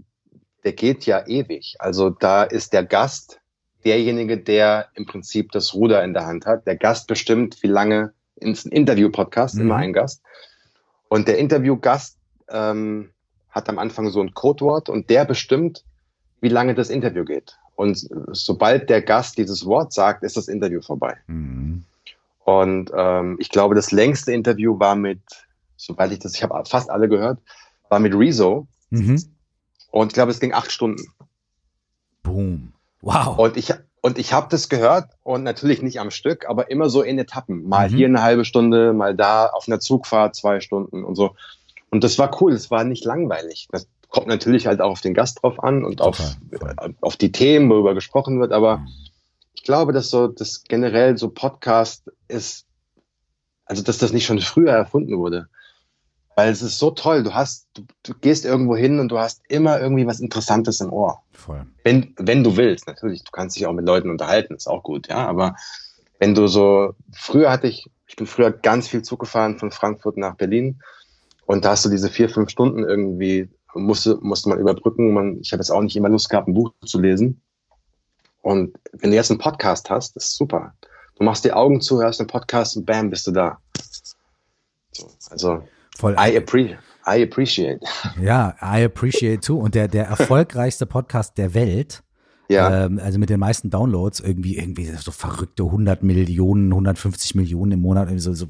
der 0.64 0.72
geht 0.72 1.06
ja 1.06 1.28
ewig. 1.28 1.76
Also 1.80 2.10
da 2.12 2.44
ist 2.44 2.72
der 2.72 2.86
Gast 2.86 3.42
derjenige, 3.84 4.38
der 4.38 4.88
im 4.94 5.06
Prinzip 5.06 5.52
das 5.52 5.74
Ruder 5.74 6.02
in 6.02 6.14
der 6.14 6.26
Hand 6.26 6.46
hat. 6.46 6.66
Der 6.66 6.78
Gast 6.78 7.08
bestimmt, 7.08 7.62
wie 7.62 7.68
lange 7.68 8.14
ins 8.38 8.66
Interview-Podcast, 8.66 9.56
mhm. 9.56 9.64
immer 9.64 9.76
ein 9.76 9.92
Gast. 9.92 10.24
Und 11.10 11.28
der 11.28 11.40
Interviewgast 11.40 12.18
ähm, 12.48 13.10
hat 13.50 13.68
am 13.68 13.80
Anfang 13.80 14.12
so 14.12 14.22
ein 14.22 14.34
Codewort 14.34 14.88
und 14.88 15.10
der 15.10 15.26
bestimmt, 15.26 15.84
wie 16.44 16.50
lange 16.50 16.76
das 16.76 16.90
Interview 16.90 17.24
geht. 17.24 17.58
Und 17.76 18.06
sobald 18.34 18.90
der 18.90 19.02
Gast 19.02 19.38
dieses 19.38 19.66
Wort 19.66 19.94
sagt, 19.94 20.24
ist 20.24 20.36
das 20.36 20.50
Interview 20.50 20.82
vorbei. 20.82 21.16
Mhm. 21.28 21.86
Und 22.44 22.92
ähm, 22.94 23.38
ich 23.40 23.50
glaube, 23.50 23.76
das 23.76 23.92
längste 23.92 24.34
Interview 24.34 24.78
war 24.78 24.96
mit, 24.96 25.22
sobald 25.78 26.12
ich 26.12 26.20
das, 26.20 26.36
ich 26.36 26.44
habe 26.44 26.62
fast 26.66 26.90
alle 26.90 27.08
gehört, 27.08 27.40
war 27.88 28.00
mit 28.00 28.14
Rezo. 28.14 28.68
Mhm. 28.90 29.24
Und 29.90 30.08
ich 30.08 30.14
glaube, 30.14 30.32
es 30.32 30.42
ging 30.42 30.54
acht 30.54 30.72
Stunden. 30.72 31.06
Boom. 32.24 32.74
Wow. 33.02 33.40
Und 33.40 33.56
ich, 33.56 33.74
und 34.02 34.20
ich 34.20 34.34
habe 34.34 34.48
das 34.50 34.68
gehört 34.68 35.12
und 35.24 35.44
natürlich 35.44 35.82
nicht 35.82 36.02
am 36.02 36.12
Stück, 36.12 36.50
aber 36.50 36.70
immer 36.70 36.90
so 36.90 37.02
in 37.02 37.18
Etappen. 37.18 37.70
Mal 37.70 37.90
mhm. 37.90 37.96
hier 37.96 38.08
eine 38.08 38.22
halbe 38.22 38.44
Stunde, 38.44 38.92
mal 38.92 39.16
da 39.16 39.48
auf 39.48 39.70
einer 39.70 39.80
Zugfahrt 39.80 40.36
zwei 40.36 40.60
Stunden 40.60 41.06
und 41.06 41.16
so. 41.16 41.36
Und 41.90 42.04
das 42.04 42.20
war 42.20 42.42
cool, 42.42 42.52
es 42.52 42.70
war 42.70 42.84
nicht 42.84 43.06
langweilig. 43.06 43.70
Das 43.72 43.88
kommt 44.14 44.28
natürlich 44.28 44.68
halt 44.68 44.80
auch 44.80 44.92
auf 44.92 45.02
den 45.02 45.16
Gast 45.16 45.42
drauf 45.42 45.62
an 45.62 45.84
und 45.84 46.00
auf, 46.00 46.20
äh, 46.20 46.94
auf 47.02 47.18
die 47.18 47.32
Themen, 47.32 47.70
worüber 47.70 47.96
gesprochen 47.96 48.40
wird. 48.40 48.52
Aber 48.52 48.78
mhm. 48.78 48.88
ich 49.56 49.64
glaube, 49.64 49.92
dass 49.92 50.12
so 50.12 50.28
das 50.28 50.64
generell 50.64 51.18
so 51.18 51.30
Podcast 51.30 52.12
ist, 52.28 52.68
also 53.66 53.82
dass 53.82 53.98
das 53.98 54.14
nicht 54.14 54.26
schon 54.26 54.40
früher 54.40 54.72
erfunden 54.72 55.18
wurde. 55.18 55.48
Weil 56.36 56.52
es 56.52 56.62
ist 56.62 56.78
so 56.78 56.92
toll. 56.92 57.24
Du 57.24 57.34
hast, 57.34 57.68
du, 57.74 57.84
du 58.04 58.14
gehst 58.14 58.46
irgendwo 58.46 58.76
hin 58.76 59.00
und 59.00 59.10
du 59.10 59.18
hast 59.18 59.42
immer 59.50 59.80
irgendwie 59.80 60.06
was 60.06 60.20
Interessantes 60.20 60.80
im 60.80 60.94
Ohr. 60.94 61.24
Voll. 61.32 61.66
Wenn, 61.84 62.14
wenn 62.18 62.44
du 62.44 62.56
willst, 62.56 62.88
natürlich. 62.88 63.24
Du 63.24 63.32
kannst 63.32 63.56
dich 63.56 63.66
auch 63.66 63.74
mit 63.74 63.86
Leuten 63.86 64.12
unterhalten, 64.12 64.54
ist 64.54 64.68
auch 64.68 64.84
gut, 64.84 65.08
ja. 65.08 65.28
Aber 65.28 65.56
wenn 66.20 66.36
du 66.36 66.48
so, 66.48 66.94
früher 67.12 67.52
hatte 67.52 67.68
ich, 67.68 67.90
ich 68.08 68.16
bin 68.16 68.28
früher 68.28 68.52
ganz 68.52 68.88
viel 68.88 69.02
Zug 69.02 69.20
gefahren 69.20 69.58
von 69.58 69.72
Frankfurt 69.72 70.18
nach 70.18 70.36
Berlin. 70.36 70.82
Und 71.48 71.66
da 71.66 71.72
hast 71.72 71.86
du 71.86 71.90
diese 71.90 72.10
vier, 72.10 72.30
fünf 72.30 72.52
Stunden 72.52 72.84
irgendwie, 72.84 73.50
musste, 73.74 74.18
musste 74.22 74.50
man 74.50 74.60
überbrücken. 74.60 75.14
Man, 75.14 75.40
ich 75.42 75.52
habe 75.52 75.62
jetzt 75.62 75.72
auch 75.72 75.82
nicht 75.82 75.96
immer 75.96 76.10
Lust 76.10 76.30
gehabt, 76.30 76.48
ein 76.48 76.54
Buch 76.54 76.74
zu 76.86 77.00
lesen. 77.00 77.42
Und 78.42 78.78
wenn 78.92 79.12
du 79.12 79.16
jetzt 79.16 79.32
einen 79.32 79.40
Podcast 79.40 79.90
hast, 79.90 80.18
ist 80.18 80.36
super. 80.36 80.74
Du 81.16 81.24
machst 81.24 81.46
die 81.46 81.54
Augen 81.54 81.82
zu, 81.82 82.02
hörst 82.02 82.20
den 82.20 82.28
Podcast 82.28 82.76
und 82.76 82.86
bam, 82.86 83.10
bist 83.10 83.28
du 83.28 83.32
da. 83.32 83.58
So, 84.92 85.10
also 85.30 85.64
Voll. 85.96 86.14
I, 86.14 86.38
appre 86.38 86.78
I 87.06 87.22
appreciate. 87.24 87.80
Ja, 88.22 88.56
I 88.62 88.84
appreciate 88.84 89.42
too. 89.42 89.58
Und 89.58 89.76
der, 89.76 89.88
der 89.88 90.06
erfolgreichste 90.06 90.86
Podcast 90.86 91.38
der 91.38 91.54
Welt, 91.54 92.04
ja. 92.50 92.86
ähm, 92.86 93.00
also 93.00 93.20
mit 93.20 93.30
den 93.30 93.40
meisten 93.40 93.70
Downloads, 93.70 94.20
irgendwie, 94.20 94.58
irgendwie 94.58 94.86
so 94.86 95.12
verrückte 95.12 95.64
100 95.64 96.04
Millionen, 96.04 96.72
150 96.72 97.36
Millionen 97.36 97.74
im 97.74 97.82
Monat, 97.82 98.10
so, 98.20 98.34
so 98.34 98.48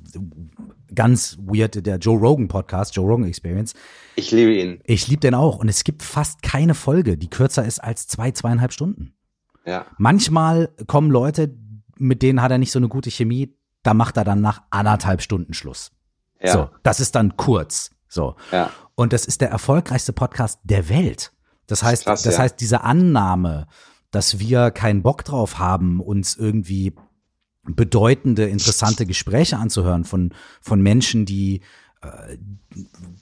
ganz 0.94 1.38
weird, 1.40 1.86
der 1.86 1.98
Joe 1.98 2.18
Rogan 2.18 2.48
Podcast, 2.48 2.96
Joe 2.96 3.06
Rogan 3.06 3.28
Experience. 3.28 3.74
Ich 4.16 4.32
liebe 4.32 4.54
ihn. 4.54 4.80
Ich 4.86 5.08
liebe 5.08 5.20
den 5.20 5.36
auch. 5.36 5.58
Und 5.58 5.70
es 5.70 5.84
gibt 5.84 6.04
fast 6.04 6.42
keine 6.42 6.76
Folge, 6.76 7.18
die 7.18 7.30
kürzer 7.30 7.66
ist 7.66 7.80
als 7.80 8.08
zwei, 8.08 8.32
zweieinhalb 8.32 8.74
Stunden. 8.74 9.14
Ja. 9.66 9.86
Manchmal 9.98 10.70
kommen 10.88 11.10
Leute, 11.10 11.56
mit 11.98 12.22
denen 12.22 12.42
hat 12.42 12.52
er 12.52 12.58
nicht 12.58 12.72
so 12.72 12.80
eine 12.80 12.90
gute 12.90 13.12
Chemie, 13.12 13.56
da 13.82 13.94
macht 13.94 14.18
er 14.18 14.24
dann 14.24 14.42
nach 14.42 14.64
anderthalb 14.70 15.22
Stunden 15.22 15.54
Schluss. 15.54 15.92
Ja. 16.42 16.52
So, 16.52 16.70
das 16.84 17.00
ist 17.00 17.16
dann 17.16 17.38
kurz. 17.38 17.92
So. 18.08 18.36
Ja. 18.52 18.72
Und 18.96 19.14
das 19.14 19.26
ist 19.26 19.42
der 19.42 19.50
erfolgreichste 19.50 20.14
Podcast 20.14 20.60
der 20.64 20.90
Welt. 20.90 21.33
Das 21.68 21.84
heißt, 21.84 22.06
krass, 22.06 22.24
das 22.24 22.36
ja. 22.36 22.44
heißt, 22.44 22.60
diese 22.60 22.82
Annahme, 22.82 23.68
dass 24.12 24.40
wir 24.40 24.72
keinen 24.72 25.02
Bock 25.02 25.24
drauf 25.24 25.60
haben, 25.60 26.00
uns 26.00 26.36
irgendwie 26.36 26.94
bedeutende, 27.64 28.46
interessante 28.46 29.06
Gespräche 29.06 29.58
anzuhören 29.58 30.04
von, 30.04 30.34
von 30.62 30.82
Menschen, 30.82 31.26
die, 31.26 31.62
äh, 32.02 32.38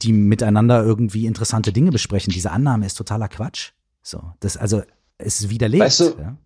die 0.01 0.13
miteinander 0.13 0.83
irgendwie 0.83 1.27
interessante 1.27 1.71
Dinge 1.71 1.91
besprechen. 1.91 2.33
Diese 2.33 2.51
Annahme 2.51 2.85
ist 2.85 2.95
totaler 2.95 3.27
Quatsch. 3.27 3.71
So, 4.01 4.33
das, 4.39 4.57
also, 4.57 4.81
es 5.17 5.41
ist 5.41 5.49
widerlegt. 5.49 5.83
Weißt 5.83 5.99
du, 5.99 6.05
ja? 6.19 6.37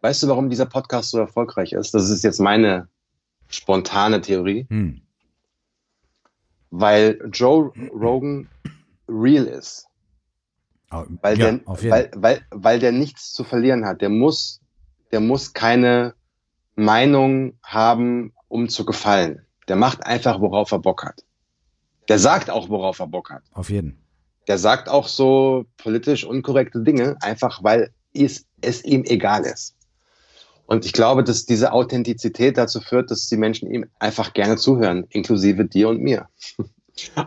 weißt 0.00 0.24
du, 0.24 0.28
warum 0.28 0.50
dieser 0.50 0.66
Podcast 0.66 1.10
so 1.10 1.18
erfolgreich 1.18 1.72
ist? 1.72 1.94
Das 1.94 2.10
ist 2.10 2.24
jetzt 2.24 2.40
meine 2.40 2.88
spontane 3.48 4.20
Theorie. 4.20 4.66
Hm. 4.68 5.02
Weil 6.70 7.20
Joe 7.32 7.72
Rogan 7.92 8.48
real 9.08 9.44
ist. 9.44 9.86
Weil, 11.22 11.38
ja, 11.38 11.52
der, 11.52 11.60
weil, 11.66 12.10
weil, 12.14 12.40
weil 12.50 12.78
der 12.78 12.92
nichts 12.92 13.32
zu 13.32 13.44
verlieren 13.44 13.86
hat. 13.86 14.00
Der 14.00 14.10
muss, 14.10 14.60
der 15.10 15.20
muss 15.20 15.52
keine 15.52 16.14
Meinung 16.74 17.58
haben, 17.62 18.32
um 18.48 18.68
zu 18.68 18.84
gefallen. 18.84 19.46
Der 19.68 19.76
macht 19.76 20.04
einfach, 20.04 20.40
worauf 20.40 20.72
er 20.72 20.80
Bock 20.80 21.04
hat. 21.04 21.24
Der 22.08 22.18
sagt 22.18 22.50
auch, 22.50 22.68
worauf 22.68 22.98
er 22.98 23.06
Bock 23.06 23.30
hat. 23.30 23.42
Auf 23.52 23.70
jeden. 23.70 23.98
Der 24.48 24.58
sagt 24.58 24.88
auch 24.88 25.08
so 25.08 25.66
politisch 25.76 26.24
unkorrekte 26.24 26.82
Dinge, 26.82 27.16
einfach 27.20 27.62
weil 27.62 27.92
es, 28.12 28.46
es 28.60 28.84
ihm 28.84 29.04
egal 29.04 29.44
ist. 29.44 29.76
Und 30.66 30.84
ich 30.84 30.92
glaube, 30.92 31.22
dass 31.22 31.44
diese 31.44 31.72
Authentizität 31.72 32.56
dazu 32.56 32.80
führt, 32.80 33.10
dass 33.10 33.28
die 33.28 33.36
Menschen 33.36 33.70
ihm 33.70 33.86
einfach 33.98 34.32
gerne 34.32 34.56
zuhören, 34.56 35.06
inklusive 35.10 35.64
dir 35.64 35.88
und 35.88 36.00
mir. 36.00 36.28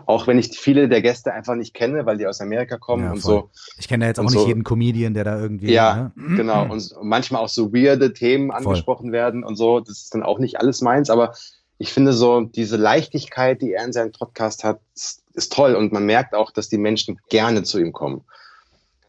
Auch 0.06 0.26
wenn 0.26 0.38
ich 0.38 0.56
viele 0.58 0.88
der 0.88 1.02
Gäste 1.02 1.32
einfach 1.32 1.54
nicht 1.56 1.74
kenne, 1.74 2.06
weil 2.06 2.18
die 2.18 2.26
aus 2.26 2.40
Amerika 2.40 2.78
kommen 2.78 3.04
ja, 3.04 3.12
und 3.12 3.20
so. 3.20 3.50
Ich 3.78 3.88
kenne 3.88 4.04
ja 4.04 4.08
jetzt 4.08 4.20
auch 4.20 4.24
nicht 4.24 4.34
so. 4.34 4.46
jeden 4.46 4.62
Comedian, 4.62 5.14
der 5.14 5.24
da 5.24 5.40
irgendwie. 5.40 5.72
Ja, 5.72 6.12
ne? 6.14 6.36
genau. 6.36 6.70
Und 6.70 6.94
manchmal 7.02 7.42
auch 7.42 7.48
so 7.48 7.72
weirde 7.72 8.12
Themen 8.12 8.50
angesprochen 8.50 9.06
voll. 9.06 9.12
werden 9.12 9.44
und 9.44 9.56
so. 9.56 9.80
Das 9.80 10.02
ist 10.02 10.14
dann 10.14 10.22
auch 10.22 10.38
nicht 10.38 10.60
alles 10.60 10.82
meins, 10.82 11.10
aber 11.10 11.34
ich 11.78 11.92
finde 11.92 12.12
so, 12.12 12.40
diese 12.40 12.76
Leichtigkeit, 12.76 13.60
die 13.60 13.72
er 13.72 13.84
in 13.84 13.92
seinem 13.92 14.12
Podcast 14.12 14.64
hat, 14.64 14.80
ist 14.94 15.52
toll. 15.52 15.74
Und 15.74 15.92
man 15.92 16.06
merkt 16.06 16.34
auch, 16.34 16.50
dass 16.50 16.68
die 16.68 16.78
Menschen 16.78 17.18
gerne 17.28 17.64
zu 17.64 17.78
ihm 17.78 17.92
kommen. 17.92 18.24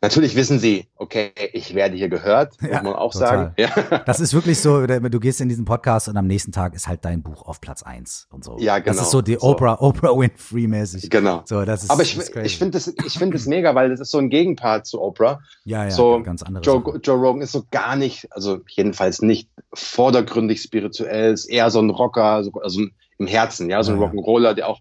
Natürlich 0.02 0.36
wissen 0.36 0.60
sie, 0.60 0.88
okay, 0.96 1.32
ich 1.54 1.74
werde 1.74 1.96
hier 1.96 2.10
gehört, 2.10 2.62
muss 2.62 2.72
ja, 2.72 2.84
man 2.84 2.94
auch 2.94 3.12
total. 3.12 3.28
sagen. 3.28 3.54
Ja. 3.58 4.00
Das 4.06 4.20
ist 4.20 4.34
wirklich 4.34 4.60
so, 4.60 4.86
du 4.86 5.20
gehst 5.20 5.42
in 5.42 5.50
diesen 5.50 5.66
Podcast 5.66 6.08
und 6.08 6.18
am 6.18 6.28
nächsten 6.28 6.52
Tag 6.52 6.76
ist 6.76 6.88
halt 6.88 7.04
dein 7.04 7.24
Buch 7.24 7.48
auf 7.48 7.62
Platz 7.62 7.84
eins 7.84 8.28
und 8.32 8.44
so. 8.44 8.58
Ja, 8.60 8.78
genau. 8.80 8.96
Das 8.96 9.06
ist 9.06 9.12
so 9.12 9.22
die 9.22 9.40
Oprah, 9.40 9.78
so. 9.80 9.88
Oprah 9.88 10.18
Winfrey 10.18 10.68
mäßig. 10.68 11.10
Genau. 11.10 11.42
So, 11.46 11.66
das 11.66 11.84
ist, 11.84 11.90
Aber 11.90 12.04
ich, 12.04 12.18
ich 12.18 12.58
finde 12.58 12.72
das, 12.72 12.88
ich 12.88 13.18
finde 13.18 13.38
das 13.38 13.48
mega, 13.48 13.74
weil 13.74 13.90
das 13.90 14.00
ist 14.00 14.12
so 14.12 14.20
ein 14.20 14.30
Gegenpart 14.30 14.86
zu 14.86 15.02
Oprah. 15.02 15.40
Ja, 15.66 15.86
ja, 15.86 15.92
so, 15.92 16.22
ganz 16.22 16.44
andere 16.44 16.64
Joe, 16.64 17.00
Joe 17.04 17.18
Rogan 17.18 17.42
ist 17.42 17.52
so 17.52 17.64
gar 17.72 17.96
nicht, 17.96 18.28
also 18.32 18.60
jedenfalls 18.68 19.22
nicht 19.22 19.50
vordergründig 19.74 20.62
spirituell, 20.62 21.34
ist 21.34 21.46
eher 21.46 21.72
so 21.72 21.80
ein 21.80 21.90
Rocker, 21.90 22.44
so, 22.44 22.52
also 22.62 22.82
im 23.18 23.28
Herzen, 23.28 23.70
ja, 23.70 23.82
so 23.82 23.94
ein 23.94 24.00
ja, 24.00 24.08
Rock'n'Roller, 24.08 24.54
der 24.54 24.68
auch 24.70 24.80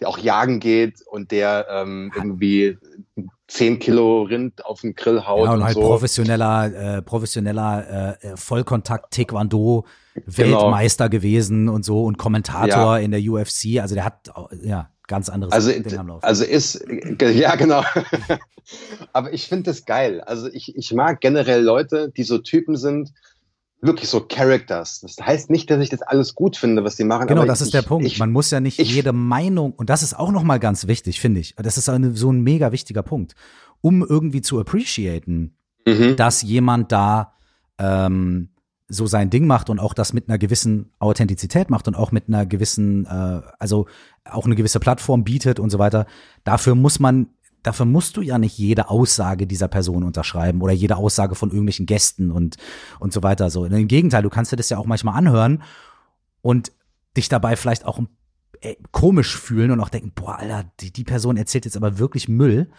der 0.00 0.08
auch 0.08 0.18
jagen 0.18 0.60
geht 0.60 1.00
und 1.06 1.30
der 1.30 1.66
ähm, 1.70 2.12
irgendwie 2.14 2.76
10 3.48 3.78
Kilo 3.78 4.22
Rind 4.22 4.64
auf 4.64 4.80
den 4.80 4.94
Grill 4.94 5.24
haut. 5.26 5.44
Ja, 5.44 5.52
und, 5.52 5.58
und 5.58 5.64
halt 5.64 5.74
so. 5.74 5.80
professioneller, 5.80 6.96
äh, 6.96 7.02
professioneller 7.02 8.16
äh, 8.22 8.36
Vollkontakt 8.36 9.14
Taekwondo 9.14 9.84
genau. 10.14 10.62
Weltmeister 10.62 11.08
gewesen 11.08 11.68
und 11.68 11.84
so 11.84 12.04
und 12.04 12.18
Kommentator 12.18 12.98
ja. 12.98 12.98
in 12.98 13.10
der 13.10 13.20
UFC. 13.20 13.80
Also 13.80 13.94
der 13.94 14.04
hat 14.04 14.30
ja 14.62 14.90
ganz 15.06 15.28
anderes 15.28 15.52
also, 15.52 15.70
Ding 15.70 15.98
am 15.98 16.08
Laufen. 16.08 16.24
Also 16.24 16.44
ist 16.44 16.84
ja 17.20 17.54
genau. 17.56 17.84
Aber 19.12 19.32
ich 19.32 19.46
finde 19.46 19.70
das 19.70 19.84
geil. 19.84 20.20
Also 20.20 20.48
ich, 20.48 20.74
ich 20.76 20.92
mag 20.92 21.20
generell 21.20 21.62
Leute, 21.62 22.10
die 22.16 22.24
so 22.24 22.38
Typen 22.38 22.76
sind, 22.76 23.12
wirklich 23.80 24.08
so 24.08 24.20
Characters. 24.20 25.00
Das 25.00 25.16
heißt 25.20 25.50
nicht, 25.50 25.70
dass 25.70 25.80
ich 25.80 25.90
das 25.90 26.02
alles 26.02 26.34
gut 26.34 26.56
finde, 26.56 26.84
was 26.84 26.96
die 26.96 27.04
machen. 27.04 27.26
Genau, 27.26 27.44
das 27.44 27.60
ist 27.60 27.74
der 27.74 27.82
Punkt. 27.82 28.06
Ich, 28.06 28.18
Man 28.18 28.32
muss 28.32 28.50
ja 28.50 28.60
nicht 28.60 28.78
ich, 28.78 28.94
jede 28.94 29.12
Meinung, 29.12 29.72
und 29.72 29.90
das 29.90 30.02
ist 30.02 30.18
auch 30.18 30.32
nochmal 30.32 30.58
ganz 30.58 30.86
wichtig, 30.86 31.20
finde 31.20 31.40
ich. 31.40 31.54
Das 31.56 31.76
ist 31.78 31.88
eine, 31.88 32.14
so 32.16 32.32
ein 32.32 32.40
mega 32.40 32.72
wichtiger 32.72 33.02
Punkt. 33.02 33.34
Um 33.80 34.04
irgendwie 34.04 34.40
zu 34.40 34.58
appreciaten, 34.58 35.56
mhm. 35.86 36.16
dass 36.16 36.42
jemand 36.42 36.90
da 36.92 37.34
ähm, 37.78 38.48
so 38.88 39.06
sein 39.06 39.30
Ding 39.30 39.46
macht 39.46 39.68
und 39.68 39.80
auch 39.80 39.94
das 39.94 40.12
mit 40.12 40.28
einer 40.28 40.38
gewissen 40.38 40.92
Authentizität 40.98 41.70
macht 41.70 41.88
und 41.88 41.96
auch 41.96 42.12
mit 42.12 42.28
einer 42.28 42.46
gewissen, 42.46 43.04
äh, 43.06 43.42
also 43.58 43.86
auch 44.24 44.46
eine 44.46 44.54
gewisse 44.54 44.80
Plattform 44.80 45.24
bietet 45.24 45.58
und 45.58 45.70
so 45.70 45.78
weiter. 45.78 46.06
Dafür 46.44 46.74
muss 46.74 47.00
man 47.00 47.28
dafür 47.66 47.86
musst 47.86 48.16
du 48.16 48.20
ja 48.20 48.38
nicht 48.38 48.56
jede 48.58 48.90
Aussage 48.90 49.46
dieser 49.46 49.66
Person 49.66 50.04
unterschreiben 50.04 50.62
oder 50.62 50.72
jede 50.72 50.96
Aussage 50.96 51.34
von 51.34 51.50
irgendwelchen 51.50 51.86
Gästen 51.86 52.30
und, 52.30 52.56
und 53.00 53.12
so 53.12 53.22
weiter. 53.22 53.50
So. 53.50 53.64
Im 53.64 53.88
Gegenteil, 53.88 54.22
du 54.22 54.30
kannst 54.30 54.52
dir 54.52 54.56
das 54.56 54.68
ja 54.68 54.78
auch 54.78 54.86
manchmal 54.86 55.16
anhören 55.16 55.62
und 56.42 56.70
dich 57.16 57.28
dabei 57.28 57.56
vielleicht 57.56 57.84
auch 57.84 58.00
äh, 58.60 58.76
komisch 58.92 59.36
fühlen 59.36 59.72
und 59.72 59.80
auch 59.80 59.88
denken, 59.88 60.12
boah, 60.14 60.38
Alter, 60.38 60.70
die, 60.80 60.92
die 60.92 61.04
Person 61.04 61.36
erzählt 61.36 61.64
jetzt 61.64 61.76
aber 61.76 61.98
wirklich 61.98 62.28
Müll. 62.28 62.70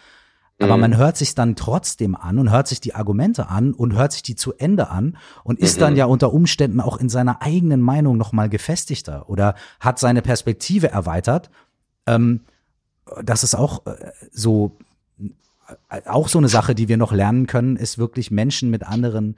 Aber 0.60 0.76
mhm. 0.76 0.80
man 0.80 0.96
hört 0.96 1.16
sich 1.16 1.34
dann 1.34 1.54
trotzdem 1.54 2.16
an 2.16 2.38
und 2.38 2.50
hört 2.50 2.66
sich 2.66 2.80
die 2.80 2.94
Argumente 2.94 3.48
an 3.48 3.74
und 3.74 3.94
hört 3.94 4.12
sich 4.12 4.22
die 4.22 4.34
zu 4.34 4.54
Ende 4.54 4.88
an 4.88 5.16
und 5.44 5.60
ist 5.60 5.76
mhm. 5.76 5.80
dann 5.80 5.96
ja 5.96 6.06
unter 6.06 6.32
Umständen 6.32 6.80
auch 6.80 6.96
in 6.96 7.08
seiner 7.08 7.42
eigenen 7.42 7.80
Meinung 7.80 8.16
nochmal 8.16 8.48
gefestigter 8.48 9.28
oder 9.28 9.54
hat 9.78 9.98
seine 9.98 10.22
Perspektive 10.22 10.90
erweitert. 10.90 11.50
Ähm, 12.06 12.40
das 13.22 13.44
ist 13.44 13.54
auch 13.54 13.86
äh, 13.86 14.12
so, 14.30 14.76
äh, 15.90 16.00
auch 16.06 16.28
so 16.28 16.38
eine 16.38 16.48
Sache, 16.48 16.74
die 16.74 16.88
wir 16.88 16.96
noch 16.96 17.12
lernen 17.12 17.46
können, 17.46 17.76
ist 17.76 17.98
wirklich 17.98 18.30
Menschen 18.30 18.70
mit 18.70 18.84
anderen 18.84 19.36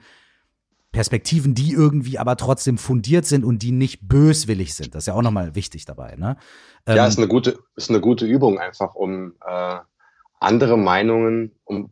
Perspektiven, 0.91 1.55
die 1.55 1.71
irgendwie 1.71 2.17
aber 2.17 2.35
trotzdem 2.35 2.77
fundiert 2.77 3.25
sind 3.25 3.45
und 3.45 3.59
die 3.59 3.71
nicht 3.71 4.07
böswillig 4.07 4.73
sind. 4.73 4.93
Das 4.93 5.03
ist 5.03 5.07
ja 5.07 5.13
auch 5.13 5.21
nochmal 5.21 5.55
wichtig 5.55 5.85
dabei. 5.85 6.15
Ne? 6.17 6.35
ja, 6.87 7.03
ähm, 7.03 7.09
ist 7.09 7.17
eine 7.17 7.29
gute, 7.29 7.59
ist 7.75 7.89
eine 7.89 8.01
gute 8.01 8.25
Übung 8.25 8.59
einfach, 8.59 8.95
um 8.95 9.33
äh, 9.45 9.77
andere 10.39 10.77
Meinungen, 10.77 11.51
um 11.63 11.91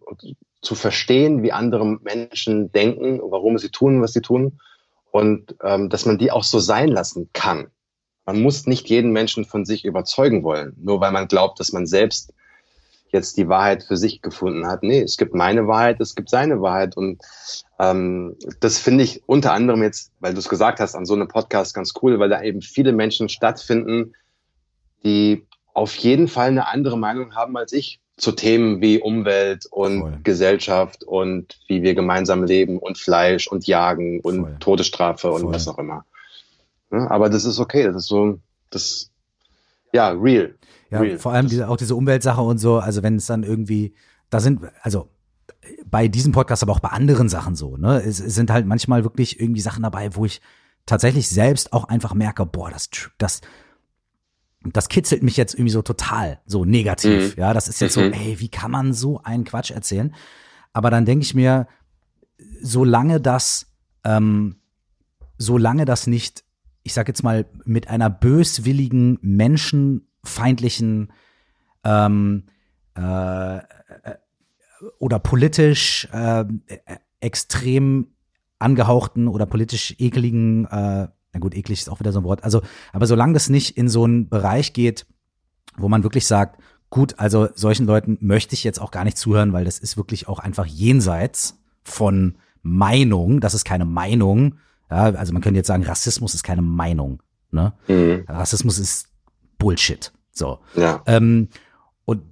zu 0.61 0.75
verstehen, 0.75 1.43
wie 1.43 1.53
andere 1.53 1.86
Menschen 1.86 2.71
denken, 2.71 3.21
warum 3.23 3.57
sie 3.57 3.69
tun, 3.69 4.01
was 4.01 4.11
sie 4.11 4.21
tun 4.21 4.59
und 5.11 5.55
ähm, 5.63 5.89
dass 5.89 6.05
man 6.05 6.17
die 6.17 6.32
auch 6.32 6.43
so 6.43 6.59
sein 6.59 6.89
lassen 6.89 7.30
kann. 7.32 7.67
Man 8.30 8.43
muss 8.43 8.67
nicht 8.67 8.88
jeden 8.89 9.11
Menschen 9.11 9.43
von 9.43 9.65
sich 9.65 9.86
überzeugen 9.86 10.43
wollen, 10.43 10.75
nur 10.80 11.01
weil 11.01 11.11
man 11.11 11.27
glaubt, 11.27 11.59
dass 11.59 11.71
man 11.71 11.88
selbst 11.88 12.32
jetzt 13.11 13.38
die 13.38 13.49
Wahrheit 13.49 13.82
für 13.82 13.97
sich 13.97 14.21
gefunden 14.21 14.67
hat. 14.67 14.84
Nee, 14.84 15.01
es 15.01 15.17
gibt 15.17 15.34
meine 15.34 15.67
Wahrheit, 15.67 15.99
es 15.99 16.13
gibt 16.13 16.30
seine 16.30 16.61
Wahrheit. 16.61 16.95
Und 16.95 17.23
ähm, 17.80 18.36
das 18.59 18.77
finde 18.77 19.03
ich 19.03 19.23
unter 19.25 19.51
anderem 19.51 19.82
jetzt, 19.82 20.11
weil 20.19 20.34
du 20.34 20.39
es 20.39 20.47
gesagt 20.47 20.80
hast, 20.80 20.93
an 20.93 21.07
so 21.07 21.15
einem 21.15 21.27
Podcast 21.27 21.73
ganz 21.73 21.93
cool, 22.03 22.19
weil 22.19 22.30
da 22.30 22.43
eben 22.43 22.61
viele 22.61 22.91
Menschen 22.91 23.30
stattfinden, 23.30 24.13
die 25.03 25.47
auf 25.73 25.95
jeden 25.95 26.27
Fall 26.27 26.49
eine 26.49 26.67
andere 26.67 26.99
Meinung 26.99 27.34
haben 27.34 27.57
als 27.57 27.73
ich 27.73 27.99
zu 28.17 28.32
Themen 28.34 28.80
wie 28.80 29.01
Umwelt 29.01 29.65
und 29.71 30.01
Voll. 30.01 30.19
Gesellschaft 30.23 31.03
und 31.03 31.57
wie 31.67 31.82
wir 31.82 31.95
gemeinsam 31.95 32.43
leben 32.43 32.77
und 32.77 32.99
Fleisch 32.99 33.47
und 33.47 33.65
Jagen 33.65 34.19
und 34.19 34.41
Voll. 34.41 34.57
Todesstrafe 34.59 35.32
und 35.32 35.41
Voll. 35.41 35.53
was 35.55 35.67
auch 35.67 35.80
immer. 35.80 36.05
Ne? 36.89 37.09
Aber 37.09 37.29
das 37.29 37.45
ist 37.45 37.59
okay, 37.59 37.85
das 37.85 38.03
ist 38.03 38.07
so, 38.07 38.39
das, 38.69 39.11
ja, 39.93 40.09
real. 40.09 40.55
Ja, 40.89 40.99
real. 40.99 41.17
vor 41.17 41.33
allem 41.33 41.47
diese, 41.47 41.69
auch 41.69 41.77
diese 41.77 41.95
Umweltsache 41.95 42.41
und 42.41 42.57
so, 42.57 42.79
also 42.79 43.03
wenn 43.03 43.15
es 43.15 43.25
dann 43.27 43.43
irgendwie, 43.43 43.93
da 44.29 44.39
sind, 44.39 44.61
also 44.81 45.09
bei 45.85 46.07
diesem 46.07 46.31
Podcast, 46.31 46.63
aber 46.63 46.73
auch 46.73 46.79
bei 46.79 46.89
anderen 46.89 47.29
Sachen 47.29 47.55
so, 47.55 47.77
ne? 47.77 48.01
Es, 48.01 48.19
es 48.19 48.35
sind 48.35 48.51
halt 48.51 48.65
manchmal 48.65 49.03
wirklich 49.03 49.39
irgendwie 49.39 49.61
Sachen 49.61 49.83
dabei, 49.83 50.15
wo 50.15 50.25
ich 50.25 50.41
tatsächlich 50.85 51.27
selbst 51.29 51.73
auch 51.73 51.85
einfach 51.85 52.13
merke, 52.13 52.45
boah, 52.45 52.71
das, 52.71 52.89
das, 53.17 53.41
das 54.63 54.89
kitzelt 54.89 55.23
mich 55.23 55.37
jetzt 55.37 55.53
irgendwie 55.53 55.71
so 55.71 55.81
total, 55.81 56.39
so 56.45 56.65
negativ. 56.65 57.35
Mhm. 57.35 57.41
Ja, 57.41 57.53
das 57.53 57.67
ist 57.67 57.81
jetzt 57.81 57.97
mhm. 57.97 58.13
so, 58.13 58.19
ey, 58.19 58.39
wie 58.39 58.49
kann 58.49 58.71
man 58.71 58.93
so 58.93 59.21
einen 59.23 59.43
Quatsch 59.43 59.71
erzählen? 59.71 60.15
Aber 60.73 60.89
dann 60.89 61.05
denke 61.05 61.23
ich 61.23 61.33
mir, 61.33 61.67
solange 62.61 63.19
das, 63.19 63.67
ähm, 64.03 64.57
solange 65.37 65.85
das 65.85 66.07
nicht 66.07 66.43
ich 66.89 66.95
sag 66.95 67.07
jetzt 67.07 67.21
mal, 67.21 67.45
mit 67.65 67.87
einer 67.87 68.09
böswilligen, 68.09 69.19
menschenfeindlichen 69.21 71.13
ähm, 71.83 72.45
äh, 72.97 73.57
äh, 73.57 73.61
oder 74.97 75.19
politisch 75.19 76.07
äh, 76.11 76.45
extrem 77.19 78.07
angehauchten 78.57 79.27
oder 79.27 79.45
politisch 79.45 79.93
ekeligen, 79.99 80.65
äh, 80.65 81.09
na 81.31 81.39
gut, 81.39 81.53
eklig 81.53 81.79
ist 81.79 81.91
auch 81.91 81.99
wieder 81.99 82.11
so 82.11 82.21
ein 82.21 82.23
Wort, 82.23 82.43
also, 82.43 82.63
aber 82.91 83.05
solange 83.05 83.33
das 83.33 83.49
nicht 83.49 83.77
in 83.77 83.87
so 83.87 84.05
einen 84.05 84.27
Bereich 84.27 84.73
geht, 84.73 85.05
wo 85.77 85.89
man 85.89 86.01
wirklich 86.01 86.25
sagt, 86.25 86.59
gut, 86.89 87.19
also 87.19 87.49
solchen 87.53 87.85
Leuten 87.85 88.17
möchte 88.19 88.55
ich 88.55 88.63
jetzt 88.63 88.81
auch 88.81 88.89
gar 88.89 89.03
nicht 89.03 89.19
zuhören, 89.19 89.53
weil 89.53 89.65
das 89.65 89.77
ist 89.77 89.95
wirklich 89.95 90.27
auch 90.27 90.39
einfach 90.39 90.65
jenseits 90.65 91.59
von 91.83 92.39
Meinung, 92.63 93.41
das 93.41 93.53
ist 93.53 93.63
keine 93.63 93.85
Meinung, 93.85 94.55
Ja, 94.89 95.03
also 95.03 95.33
man 95.33 95.41
könnte 95.41 95.57
jetzt 95.57 95.67
sagen, 95.67 95.83
Rassismus 95.83 96.33
ist 96.33 96.43
keine 96.43 96.61
Meinung. 96.61 97.21
Ne? 97.51 97.73
Mhm. 97.87 98.25
Rassismus 98.27 98.79
ist 98.79 99.07
Bullshit. 99.57 100.11
So. 100.31 100.59
Ja. 100.75 101.03
Ähm, 101.05 101.49
und 102.05 102.23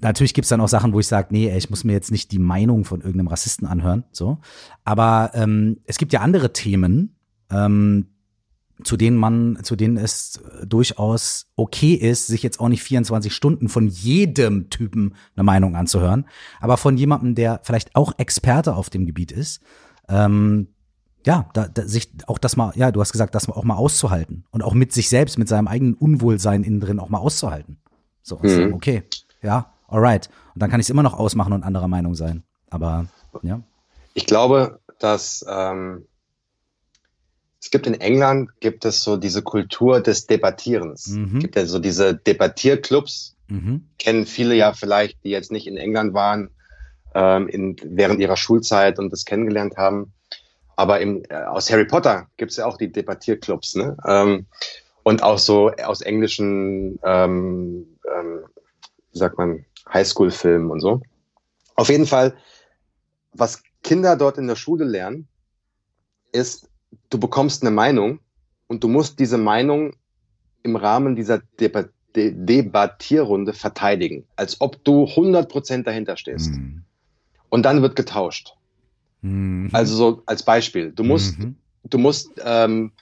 natürlich 0.00 0.34
gibt's 0.34 0.48
dann 0.48 0.60
auch 0.60 0.68
Sachen, 0.68 0.92
wo 0.92 1.00
ich 1.00 1.06
sage, 1.06 1.28
nee, 1.30 1.48
ey, 1.48 1.58
ich 1.58 1.70
muss 1.70 1.84
mir 1.84 1.92
jetzt 1.92 2.10
nicht 2.10 2.32
die 2.32 2.38
Meinung 2.38 2.84
von 2.84 3.00
irgendeinem 3.00 3.28
Rassisten 3.28 3.66
anhören. 3.66 4.04
So. 4.12 4.38
Aber 4.84 5.30
ähm, 5.34 5.78
es 5.84 5.98
gibt 5.98 6.12
ja 6.12 6.20
andere 6.20 6.52
Themen, 6.52 7.16
ähm, 7.50 8.06
zu 8.82 8.96
denen 8.96 9.16
man, 9.16 9.58
zu 9.62 9.76
denen 9.76 9.98
es 9.98 10.40
durchaus 10.64 11.50
okay 11.56 11.94
ist, 11.94 12.26
sich 12.26 12.42
jetzt 12.42 12.60
auch 12.60 12.68
nicht 12.68 12.82
24 12.82 13.34
Stunden 13.34 13.68
von 13.68 13.88
jedem 13.88 14.70
Typen 14.70 15.14
eine 15.36 15.44
Meinung 15.44 15.76
anzuhören, 15.76 16.26
aber 16.60 16.78
von 16.78 16.96
jemandem, 16.96 17.34
der 17.34 17.60
vielleicht 17.62 17.94
auch 17.94 18.18
Experte 18.18 18.74
auf 18.74 18.88
dem 18.88 19.04
Gebiet 19.04 19.32
ist, 19.32 19.60
ähm, 20.08 20.68
ja, 21.26 21.48
da, 21.52 21.68
da, 21.68 21.86
sich 21.86 22.10
auch 22.26 22.38
das 22.38 22.56
mal, 22.56 22.72
ja, 22.76 22.90
du 22.90 23.00
hast 23.00 23.12
gesagt, 23.12 23.34
das 23.34 23.48
auch 23.48 23.64
mal 23.64 23.76
auszuhalten 23.76 24.44
und 24.50 24.62
auch 24.62 24.74
mit 24.74 24.92
sich 24.92 25.08
selbst, 25.08 25.38
mit 25.38 25.48
seinem 25.48 25.68
eigenen 25.68 25.94
Unwohlsein 25.94 26.64
innen 26.64 26.80
drin 26.80 26.98
auch 26.98 27.08
mal 27.08 27.18
auszuhalten. 27.18 27.78
So, 28.22 28.38
mhm. 28.38 28.48
sagen, 28.48 28.74
okay, 28.74 29.02
ja, 29.42 29.72
alright. 29.88 30.28
Und 30.54 30.62
dann 30.62 30.70
kann 30.70 30.80
ich 30.80 30.86
es 30.86 30.90
immer 30.90 31.02
noch 31.02 31.14
ausmachen 31.14 31.52
und 31.52 31.62
anderer 31.62 31.88
Meinung 31.88 32.14
sein. 32.14 32.42
Aber 32.70 33.06
ja. 33.42 33.62
Ich 34.14 34.26
glaube, 34.26 34.80
dass 34.98 35.44
ähm, 35.48 36.06
es 37.60 37.70
gibt 37.70 37.86
in 37.86 37.94
England 37.94 38.50
gibt 38.60 38.84
es 38.84 39.02
so 39.02 39.16
diese 39.16 39.42
Kultur 39.42 40.00
des 40.00 40.26
Debattierens. 40.26 41.08
Mhm. 41.08 41.36
Es 41.36 41.42
gibt 41.42 41.56
ja 41.56 41.66
so 41.66 41.78
diese 41.78 42.14
Debattierclubs. 42.14 43.36
Mhm. 43.48 43.88
Kennen 43.98 44.26
viele 44.26 44.54
ja 44.54 44.72
vielleicht, 44.72 45.22
die 45.24 45.30
jetzt 45.30 45.52
nicht 45.52 45.66
in 45.66 45.76
England 45.76 46.14
waren, 46.14 46.50
ähm, 47.14 47.48
in, 47.48 47.76
während 47.84 48.20
ihrer 48.20 48.36
Schulzeit 48.36 48.98
und 48.98 49.12
das 49.12 49.24
kennengelernt 49.24 49.76
haben. 49.76 50.12
Aber 50.80 50.98
im, 50.98 51.22
äh, 51.28 51.34
aus 51.34 51.70
Harry 51.70 51.84
Potter 51.84 52.26
gibt 52.38 52.52
es 52.52 52.56
ja 52.56 52.64
auch 52.64 52.78
die 52.78 52.90
Debattierclubs. 52.90 53.74
Ne? 53.74 53.98
Ähm, 54.06 54.46
und 55.02 55.22
auch 55.22 55.36
so 55.36 55.70
aus 55.72 56.00
englischen, 56.00 56.98
ähm, 57.04 57.98
ähm, 58.10 58.46
wie 59.12 59.18
sagt 59.18 59.36
man, 59.36 59.66
Highschool-Filmen 59.92 60.70
und 60.70 60.80
so. 60.80 61.02
Auf 61.74 61.90
jeden 61.90 62.06
Fall, 62.06 62.34
was 63.34 63.62
Kinder 63.82 64.16
dort 64.16 64.38
in 64.38 64.46
der 64.46 64.56
Schule 64.56 64.86
lernen, 64.86 65.28
ist 66.32 66.70
du 67.10 67.20
bekommst 67.20 67.62
eine 67.62 67.72
Meinung 67.72 68.20
und 68.66 68.82
du 68.82 68.88
musst 68.88 69.18
diese 69.18 69.36
Meinung 69.36 69.96
im 70.62 70.76
Rahmen 70.76 71.14
dieser 71.14 71.42
Deba 71.60 71.84
De 72.16 72.32
Debattierrunde 72.34 73.52
verteidigen, 73.52 74.26
als 74.34 74.62
ob 74.62 74.82
du 74.82 75.04
100% 75.04 75.82
dahinter 75.82 76.16
stehst. 76.16 76.52
Mhm. 76.52 76.84
Und 77.50 77.64
dann 77.64 77.82
wird 77.82 77.96
getauscht. 77.96 78.54
Mhm. 79.22 79.70
Also 79.72 79.96
so 79.96 80.22
als 80.26 80.42
Beispiel, 80.42 80.92
du 80.92 81.04
musst, 81.04 81.38
mhm. 81.38 81.56
du 81.84 81.98
musst, 81.98 82.30
ähm, 82.44 82.92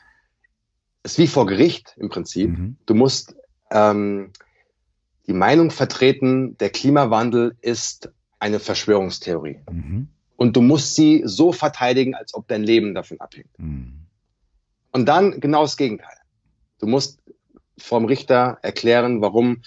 es 1.02 1.12
ist 1.12 1.18
wie 1.18 1.26
vor 1.26 1.46
Gericht 1.46 1.94
im 1.96 2.08
Prinzip, 2.08 2.50
mhm. 2.50 2.76
du 2.86 2.94
musst 2.94 3.36
ähm, 3.70 4.30
die 5.26 5.32
Meinung 5.32 5.70
vertreten, 5.70 6.56
der 6.58 6.70
Klimawandel 6.70 7.56
ist 7.60 8.10
eine 8.38 8.60
Verschwörungstheorie. 8.60 9.60
Mhm 9.70 10.08
und 10.38 10.54
du 10.54 10.62
musst 10.62 10.94
sie 10.94 11.22
so 11.24 11.52
verteidigen, 11.52 12.14
als 12.14 12.32
ob 12.32 12.46
dein 12.46 12.62
Leben 12.62 12.94
davon 12.94 13.20
abhängt. 13.20 13.58
Mhm. 13.58 14.06
Und 14.92 15.06
dann 15.06 15.40
genau 15.40 15.62
das 15.62 15.76
Gegenteil. 15.76 16.16
Du 16.78 16.86
musst 16.86 17.20
vom 17.76 18.04
Richter 18.04 18.58
erklären, 18.62 19.20
warum 19.20 19.62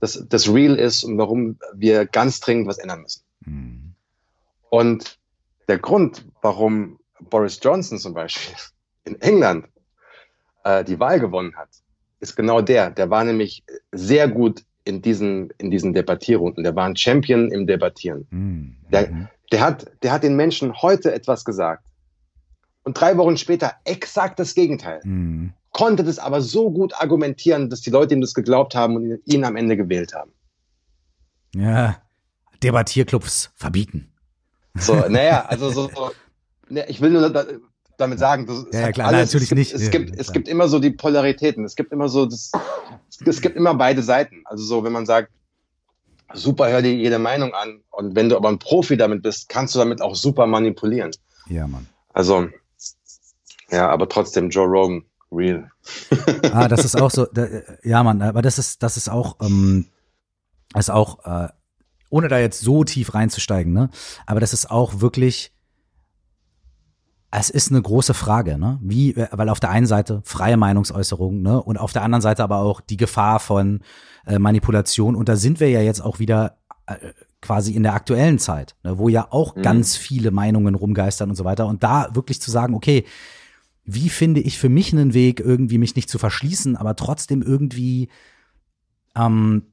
das, 0.00 0.26
das 0.28 0.52
real 0.52 0.74
ist 0.74 1.04
und 1.04 1.16
warum 1.16 1.58
wir 1.74 2.06
ganz 2.06 2.40
dringend 2.40 2.66
was 2.66 2.78
ändern 2.78 3.02
müssen. 3.02 3.22
Mhm. 3.46 3.94
Und 4.68 5.19
der 5.70 5.78
Grund, 5.78 6.26
warum 6.42 6.98
Boris 7.20 7.60
Johnson 7.62 7.96
zum 7.96 8.12
Beispiel 8.12 8.56
in 9.04 9.20
England 9.20 9.68
äh, 10.64 10.82
die 10.82 10.98
Wahl 10.98 11.20
gewonnen 11.20 11.54
hat, 11.56 11.68
ist 12.18 12.34
genau 12.34 12.60
der. 12.60 12.90
Der 12.90 13.08
war 13.08 13.22
nämlich 13.22 13.62
sehr 13.92 14.26
gut 14.26 14.64
in 14.82 15.00
diesen, 15.00 15.50
in 15.58 15.70
diesen 15.70 15.92
Debattierrunden. 15.92 16.64
Der 16.64 16.74
war 16.74 16.86
ein 16.86 16.96
Champion 16.96 17.52
im 17.52 17.68
Debattieren. 17.68 18.26
Mhm. 18.30 18.76
Der, 18.90 19.28
der 19.52 19.60
hat, 19.60 19.86
der 20.02 20.10
hat 20.10 20.24
den 20.24 20.34
Menschen 20.34 20.74
heute 20.82 21.14
etwas 21.14 21.44
gesagt. 21.44 21.86
Und 22.82 23.00
drei 23.00 23.16
Wochen 23.16 23.36
später 23.36 23.74
exakt 23.84 24.40
das 24.40 24.56
Gegenteil. 24.56 25.00
Mhm. 25.04 25.52
Konnte 25.70 26.02
das 26.02 26.18
aber 26.18 26.40
so 26.40 26.72
gut 26.72 26.94
argumentieren, 26.94 27.70
dass 27.70 27.80
die 27.80 27.90
Leute 27.90 28.14
ihm 28.14 28.20
das 28.20 28.34
geglaubt 28.34 28.74
haben 28.74 28.96
und 28.96 29.20
ihn 29.24 29.44
am 29.44 29.54
Ende 29.54 29.76
gewählt 29.76 30.14
haben. 30.14 30.32
Ja, 31.54 32.02
Debattierclubs 32.60 33.52
verbieten. 33.54 34.09
So, 34.80 34.94
naja, 35.08 35.44
also 35.46 35.70
so, 35.70 35.90
ne, 36.68 36.86
ich 36.88 37.00
will 37.00 37.10
nur 37.10 37.30
damit 37.96 38.18
sagen, 38.18 38.46
das 38.46 38.66
ja, 38.72 38.80
ja 38.80 38.92
klar, 38.92 39.08
alles, 39.08 39.32
natürlich 39.32 39.52
es, 39.52 39.56
nicht. 39.56 39.74
Es, 39.74 39.90
gibt, 39.90 40.18
es 40.18 40.32
gibt 40.32 40.48
immer 40.48 40.68
so 40.68 40.78
die 40.78 40.90
Polaritäten. 40.90 41.64
Es 41.64 41.76
gibt 41.76 41.92
immer 41.92 42.08
so 42.08 42.26
das, 42.26 42.50
es 43.24 43.40
gibt 43.40 43.56
immer 43.56 43.74
beide 43.74 44.02
Seiten. 44.02 44.42
Also 44.46 44.64
so, 44.64 44.84
wenn 44.84 44.92
man 44.92 45.06
sagt, 45.06 45.30
super, 46.34 46.70
hör 46.70 46.82
dir 46.82 46.94
jede 46.94 47.18
Meinung 47.18 47.54
an. 47.54 47.80
Und 47.90 48.16
wenn 48.16 48.28
du 48.28 48.36
aber 48.36 48.48
ein 48.48 48.58
Profi 48.58 48.96
damit 48.96 49.22
bist, 49.22 49.48
kannst 49.48 49.74
du 49.74 49.78
damit 49.78 50.00
auch 50.00 50.14
super 50.14 50.46
manipulieren. 50.46 51.10
Ja, 51.48 51.66
Mann. 51.66 51.86
Also, 52.12 52.48
ja, 53.70 53.88
aber 53.88 54.08
trotzdem 54.08 54.50
Joe 54.50 54.66
Rogan, 54.66 55.04
real. 55.30 55.70
ah, 56.52 56.68
das 56.68 56.84
ist 56.84 57.00
auch 57.00 57.10
so, 57.10 57.26
da, 57.26 57.46
ja, 57.82 58.02
Mann, 58.02 58.22
aber 58.22 58.42
das 58.42 58.58
ist, 58.58 58.82
das 58.82 58.96
ist 58.96 59.08
auch, 59.08 59.36
ähm, 59.40 59.86
ist 60.76 60.90
auch, 60.90 61.24
äh, 61.24 61.48
ohne 62.10 62.28
da 62.28 62.38
jetzt 62.38 62.60
so 62.60 62.84
tief 62.84 63.14
reinzusteigen, 63.14 63.72
ne, 63.72 63.90
aber 64.26 64.40
das 64.40 64.52
ist 64.52 64.70
auch 64.70 65.00
wirklich, 65.00 65.52
es 67.30 67.50
ist 67.50 67.70
eine 67.70 67.80
große 67.80 68.12
Frage, 68.12 68.58
ne? 68.58 68.78
Wie, 68.82 69.16
weil 69.16 69.48
auf 69.48 69.60
der 69.60 69.70
einen 69.70 69.86
Seite 69.86 70.20
freie 70.24 70.56
Meinungsäußerung, 70.56 71.42
ne? 71.42 71.62
Und 71.62 71.78
auf 71.78 71.92
der 71.92 72.02
anderen 72.02 72.22
Seite 72.22 72.42
aber 72.42 72.58
auch 72.58 72.80
die 72.80 72.96
Gefahr 72.96 73.38
von 73.38 73.80
äh, 74.26 74.38
Manipulation. 74.38 75.14
Und 75.14 75.28
da 75.28 75.36
sind 75.36 75.60
wir 75.60 75.70
ja 75.70 75.80
jetzt 75.80 76.00
auch 76.00 76.18
wieder 76.18 76.58
äh, 76.86 76.96
quasi 77.40 77.72
in 77.72 77.82
der 77.82 77.94
aktuellen 77.94 78.38
Zeit, 78.38 78.76
ne? 78.82 78.98
wo 78.98 79.08
ja 79.08 79.28
auch 79.30 79.56
mhm. 79.56 79.62
ganz 79.62 79.96
viele 79.96 80.30
Meinungen 80.30 80.74
rumgeistern 80.74 81.30
und 81.30 81.36
so 81.36 81.44
weiter. 81.44 81.66
Und 81.66 81.82
da 81.82 82.14
wirklich 82.14 82.40
zu 82.40 82.50
sagen, 82.50 82.74
okay, 82.74 83.04
wie 83.84 84.08
finde 84.08 84.40
ich 84.40 84.58
für 84.58 84.68
mich 84.68 84.92
einen 84.92 85.14
Weg, 85.14 85.40
irgendwie 85.40 85.78
mich 85.78 85.96
nicht 85.96 86.10
zu 86.10 86.18
verschließen, 86.18 86.76
aber 86.76 86.96
trotzdem 86.96 87.42
irgendwie 87.42 88.08
ähm, 89.16 89.72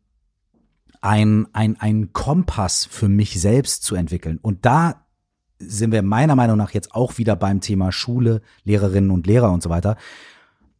ein, 1.07 1.47
ein, 1.53 1.79
ein 1.79 2.11
Kompass 2.11 2.85
für 2.85 3.07
mich 3.07 3.39
selbst 3.39 3.83
zu 3.83 3.95
entwickeln. 3.95 4.39
Und 4.41 4.65
da 4.65 5.05
sind 5.57 5.93
wir 5.93 6.01
meiner 6.01 6.35
Meinung 6.35 6.57
nach 6.57 6.71
jetzt 6.71 6.93
auch 6.93 7.17
wieder 7.17 7.37
beim 7.37 7.61
Thema 7.61 7.93
Schule, 7.93 8.41
Lehrerinnen 8.65 9.09
und 9.11 9.25
Lehrer 9.25 9.51
und 9.51 9.63
so 9.63 9.69
weiter. 9.69 9.95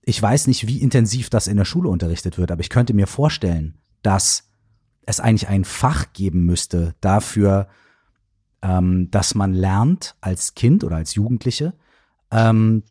Ich 0.01 0.21
weiß 0.21 0.47
nicht, 0.47 0.67
wie 0.67 0.82
intensiv 0.82 1.30
das 1.30 1.47
in 1.47 1.55
der 1.55 1.63
Schule 1.63 1.88
unterrichtet 1.88 2.38
wird, 2.38 2.51
aber 2.51 2.59
ich 2.59 2.69
könnte 2.69 2.93
mir 2.93 3.07
vorstellen, 3.07 3.78
dass 4.01 4.49
es 5.05 5.21
eigentlich 5.21 5.47
ein 5.47 5.63
Fach 5.63 6.11
geben 6.11 6.45
müsste 6.45 6.93
dafür, 6.99 7.69
ähm, 8.61 9.09
dass 9.09 9.34
man 9.34 9.53
lernt 9.53 10.17
als 10.19 10.55
Kind 10.55 10.84
oder 10.84 10.97
als 10.97 11.15
Jugendliche 11.15 11.73
ähm, 12.32 12.84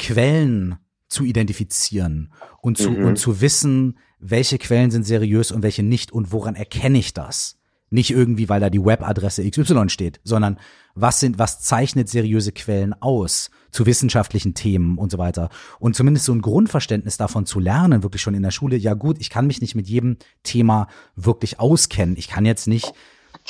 Quellen 0.00 0.76
zu 1.06 1.22
identifizieren 1.22 2.32
und 2.60 2.78
zu, 2.78 2.90
mhm. 2.90 3.06
und 3.06 3.16
zu 3.16 3.40
wissen, 3.40 3.96
welche 4.26 4.56
Quellen 4.56 4.90
sind 4.90 5.04
seriös 5.04 5.52
und 5.52 5.62
welche 5.62 5.82
nicht 5.82 6.10
und 6.10 6.32
woran 6.32 6.54
erkenne 6.54 6.98
ich 6.98 7.12
das? 7.12 7.58
Nicht 7.90 8.10
irgendwie, 8.10 8.48
weil 8.48 8.58
da 8.58 8.70
die 8.70 8.82
Webadresse 8.82 9.48
XY 9.48 9.90
steht, 9.90 10.18
sondern 10.24 10.58
was 10.94 11.20
sind, 11.20 11.38
was 11.38 11.60
zeichnet 11.60 12.08
seriöse 12.08 12.50
Quellen 12.50 12.94
aus 12.94 13.50
zu 13.70 13.84
wissenschaftlichen 13.84 14.54
Themen 14.54 14.96
und 14.96 15.10
so 15.12 15.18
weiter. 15.18 15.50
Und 15.78 15.94
zumindest 15.94 16.24
so 16.24 16.32
ein 16.32 16.40
Grundverständnis 16.40 17.18
davon 17.18 17.44
zu 17.44 17.60
lernen, 17.60 18.02
wirklich 18.02 18.22
schon 18.22 18.34
in 18.34 18.42
der 18.42 18.50
Schule. 18.50 18.76
Ja 18.76 18.94
gut, 18.94 19.18
ich 19.20 19.28
kann 19.28 19.46
mich 19.46 19.60
nicht 19.60 19.74
mit 19.74 19.88
jedem 19.88 20.16
Thema 20.42 20.88
wirklich 21.16 21.60
auskennen. 21.60 22.16
Ich 22.16 22.28
kann 22.28 22.46
jetzt 22.46 22.66
nicht 22.66 22.94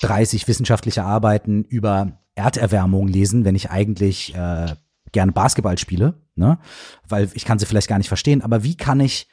30 0.00 0.48
wissenschaftliche 0.48 1.04
Arbeiten 1.04 1.62
über 1.64 2.18
Erderwärmung 2.34 3.06
lesen, 3.06 3.44
wenn 3.44 3.54
ich 3.54 3.70
eigentlich 3.70 4.34
äh, 4.34 4.74
gerne 5.12 5.30
Basketball 5.30 5.78
spiele, 5.78 6.14
ne? 6.34 6.58
Weil 7.08 7.30
ich 7.34 7.44
kann 7.44 7.60
sie 7.60 7.66
vielleicht 7.66 7.88
gar 7.88 7.98
nicht 7.98 8.08
verstehen. 8.08 8.42
Aber 8.42 8.64
wie 8.64 8.76
kann 8.76 8.98
ich 8.98 9.28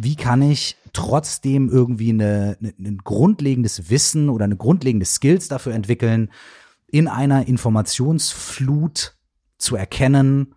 wie 0.00 0.14
kann 0.14 0.42
ich 0.42 0.76
trotzdem 0.92 1.68
irgendwie 1.68 2.10
eine, 2.10 2.56
eine, 2.60 2.72
ein 2.78 2.98
grundlegendes 2.98 3.90
Wissen 3.90 4.28
oder 4.28 4.44
eine 4.44 4.56
grundlegende 4.56 5.04
Skills 5.04 5.48
dafür 5.48 5.74
entwickeln, 5.74 6.30
in 6.86 7.08
einer 7.08 7.48
Informationsflut 7.48 9.16
zu 9.58 9.74
erkennen, 9.74 10.54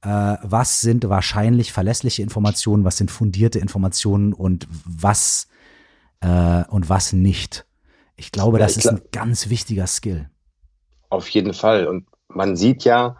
äh, 0.00 0.08
was 0.08 0.80
sind 0.80 1.06
wahrscheinlich 1.06 1.74
verlässliche 1.74 2.22
Informationen, 2.22 2.84
was 2.84 2.96
sind 2.96 3.10
fundierte 3.10 3.58
Informationen 3.58 4.32
und 4.32 4.66
was 4.86 5.48
äh, 6.20 6.64
und 6.70 6.88
was 6.88 7.12
nicht. 7.12 7.66
Ich 8.16 8.32
glaube, 8.32 8.58
das 8.58 8.76
ja, 8.76 8.78
ich 8.78 8.84
ist 8.86 8.90
ein 8.90 9.02
ganz 9.12 9.50
wichtiger 9.50 9.86
Skill. 9.86 10.30
Auf 11.10 11.28
jeden 11.28 11.52
Fall. 11.52 11.86
Und 11.86 12.06
man 12.28 12.56
sieht 12.56 12.84
ja, 12.84 13.18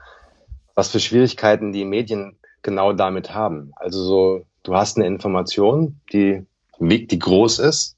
was 0.74 0.88
für 0.88 1.00
Schwierigkeiten 1.00 1.72
die 1.72 1.84
Medien 1.84 2.38
genau 2.62 2.94
damit 2.94 3.34
haben. 3.34 3.72
Also 3.76 4.02
so 4.02 4.46
du 4.64 4.74
hast 4.74 4.96
eine 4.96 5.06
Information, 5.06 6.00
die, 6.12 6.44
die 6.80 7.18
groß 7.18 7.60
ist. 7.60 7.96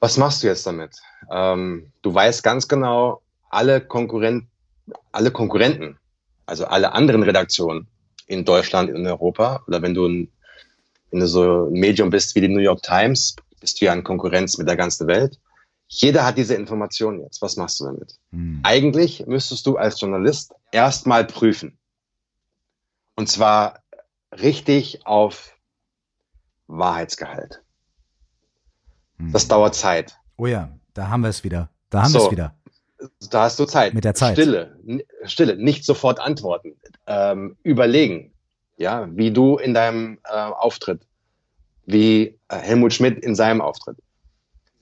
Was 0.00 0.16
machst 0.16 0.42
du 0.42 0.46
jetzt 0.46 0.66
damit? 0.66 1.00
Ähm, 1.30 1.92
du 2.02 2.12
weißt 2.14 2.42
ganz 2.42 2.66
genau, 2.68 3.20
alle 3.50 3.80
Konkurrenten 3.80 4.48
alle 5.12 5.30
Konkurrenten, 5.30 5.98
also 6.46 6.66
alle 6.66 6.92
anderen 6.92 7.22
Redaktionen 7.22 7.86
in 8.26 8.44
Deutschland, 8.44 8.90
in 8.90 9.06
Europa, 9.06 9.62
oder 9.66 9.82
wenn 9.82 9.94
du 9.94 10.06
ein, 10.06 10.32
wenn 11.10 11.20
du 11.20 11.28
so 11.28 11.66
ein 11.66 11.72
Medium 11.72 12.10
bist 12.10 12.34
wie 12.34 12.40
die 12.40 12.48
New 12.48 12.60
York 12.60 12.82
Times, 12.82 13.36
bist 13.60 13.80
du 13.80 13.86
ja 13.86 13.92
in 13.92 14.04
Konkurrenz 14.04 14.58
mit 14.58 14.68
der 14.68 14.76
ganzen 14.76 15.06
Welt. 15.06 15.38
Jeder 15.86 16.24
hat 16.24 16.38
diese 16.38 16.54
Informationen 16.54 17.20
jetzt. 17.20 17.40
Was 17.42 17.56
machst 17.56 17.80
du 17.80 17.84
damit? 17.84 18.18
Hm. 18.32 18.60
Eigentlich 18.62 19.26
müsstest 19.26 19.66
du 19.66 19.76
als 19.76 20.00
Journalist 20.00 20.54
erstmal 20.72 21.24
prüfen. 21.24 21.78
Und 23.16 23.28
zwar 23.28 23.80
richtig 24.40 25.06
auf 25.06 25.54
Wahrheitsgehalt. 26.66 27.62
Hm. 29.18 29.32
Das 29.32 29.48
dauert 29.48 29.74
Zeit. 29.74 30.18
Oh 30.36 30.46
ja, 30.46 30.70
da 30.94 31.08
haben 31.08 31.22
wir 31.22 31.28
es 31.28 31.44
wieder. 31.44 31.70
Da 31.90 32.02
haben 32.02 32.10
so, 32.10 32.18
wir 32.18 32.24
es 32.24 32.30
wieder. 32.30 32.54
Da 33.30 33.42
hast 33.42 33.58
du 33.58 33.66
Zeit. 33.66 33.94
Mit 33.94 34.04
der 34.04 34.14
Zeit. 34.14 34.34
Stille, 34.34 34.78
Stille, 35.24 35.56
nicht 35.56 35.84
sofort 35.84 36.20
antworten. 36.20 36.76
Ähm, 37.06 37.56
überlegen, 37.62 38.32
ja, 38.76 39.08
wie 39.12 39.30
du 39.30 39.58
in 39.58 39.74
deinem 39.74 40.18
äh, 40.24 40.32
Auftritt, 40.32 41.06
wie 41.86 42.38
äh, 42.48 42.56
Helmut 42.56 42.92
Schmidt 42.92 43.18
in 43.22 43.34
seinem 43.34 43.60
Auftritt. 43.60 43.98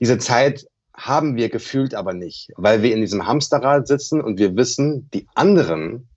Diese 0.01 0.19
Zeit 0.19 0.67
haben 0.95 1.37
wir 1.37 1.49
gefühlt 1.49 1.95
aber 1.95 2.13
nicht, 2.13 2.51
weil 2.57 2.83
wir 2.83 2.95
in 2.95 3.01
diesem 3.01 3.27
Hamsterrad 3.27 3.89
sitzen 3.89 4.21
und 4.21 4.39
wir 4.39 4.57
wissen, 4.57 5.11
die 5.13 5.27
anderen 5.35 6.09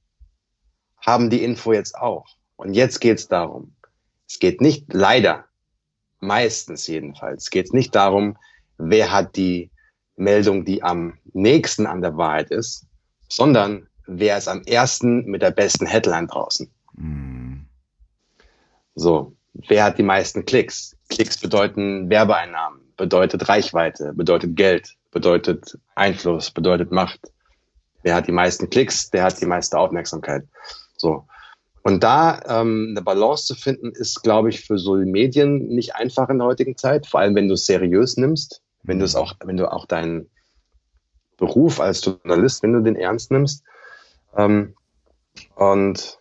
haben 0.98 1.30
die 1.30 1.44
Info 1.44 1.74
jetzt 1.74 1.96
auch. 1.96 2.26
Und 2.56 2.74
jetzt 2.74 3.00
geht 3.00 3.20
es 3.20 3.28
darum. 3.28 3.74
Es 4.28 4.40
geht 4.40 4.62
nicht, 4.62 4.94
leider, 4.94 5.46
meistens 6.20 6.88
jedenfalls, 6.88 7.50
geht 7.50 7.68
es 7.68 7.74
nicht 7.74 7.94
darum, 7.94 8.38
wer 8.78 9.12
hat 9.12 9.36
die 9.36 9.72
Meldung, 10.16 10.66
die 10.66 10.82
am 10.82 11.18
nächsten 11.34 11.86
an 11.86 12.02
der 12.02 12.18
Wahrheit 12.18 12.52
ist, 12.52 12.86
sondern 13.28 13.88
wer 14.08 14.38
ist 14.38 14.48
am 14.48 14.62
ersten 14.64 15.26
mit 15.26 15.42
der 15.42 15.52
besten 15.52 15.86
Headline 15.86 16.28
draußen. 16.28 16.72
Mhm. 16.94 17.66
So, 18.96 19.36
wer 19.54 19.84
hat 19.84 19.98
die 19.98 20.04
meisten 20.04 20.46
Klicks? 20.46 20.96
Klicks 21.10 21.38
bedeuten 21.38 22.10
Werbeeinnahmen, 22.10 22.82
bedeutet 22.98 23.48
Reichweite, 23.50 24.14
bedeutet 24.14 24.56
Geld, 24.56 24.96
bedeutet 25.12 25.78
Einfluss, 25.96 26.52
bedeutet 26.52 26.92
Macht. 26.92 27.20
Wer 28.04 28.16
hat 28.16 28.28
die 28.28 28.32
meisten 28.32 28.70
Klicks, 28.70 29.10
der 29.10 29.24
hat 29.24 29.42
die 29.42 29.46
meiste 29.46 29.78
Aufmerksamkeit. 29.78 30.48
So. 30.98 31.28
Und 31.86 32.04
da 32.04 32.40
ähm, 32.48 32.88
eine 32.90 33.04
Balance 33.04 33.46
zu 33.46 33.54
finden, 33.54 33.92
ist, 33.92 34.24
glaube 34.24 34.50
ich, 34.50 34.66
für 34.66 34.80
so 34.80 34.96
Medien 34.96 35.68
nicht 35.68 35.94
einfach 35.94 36.30
in 36.30 36.40
der 36.40 36.48
heutigen 36.48 36.76
Zeit, 36.76 37.06
vor 37.06 37.20
allem 37.20 37.36
wenn 37.36 37.48
du 37.48 37.54
es 37.54 37.68
seriös 37.68 38.18
nimmst, 38.18 38.64
wenn 38.82 38.98
du 38.98 39.06
es 39.06 39.16
auch, 39.16 39.36
wenn 39.46 39.56
du 39.56 39.72
auch 39.72 39.86
deinen 39.86 40.28
Beruf 41.38 41.80
als 41.80 42.04
Journalist, 42.04 42.64
wenn 42.64 42.74
du 42.74 42.82
den 42.82 42.96
ernst 42.96 43.30
nimmst. 43.30 43.64
Ähm, 44.36 44.74
und 45.54 46.18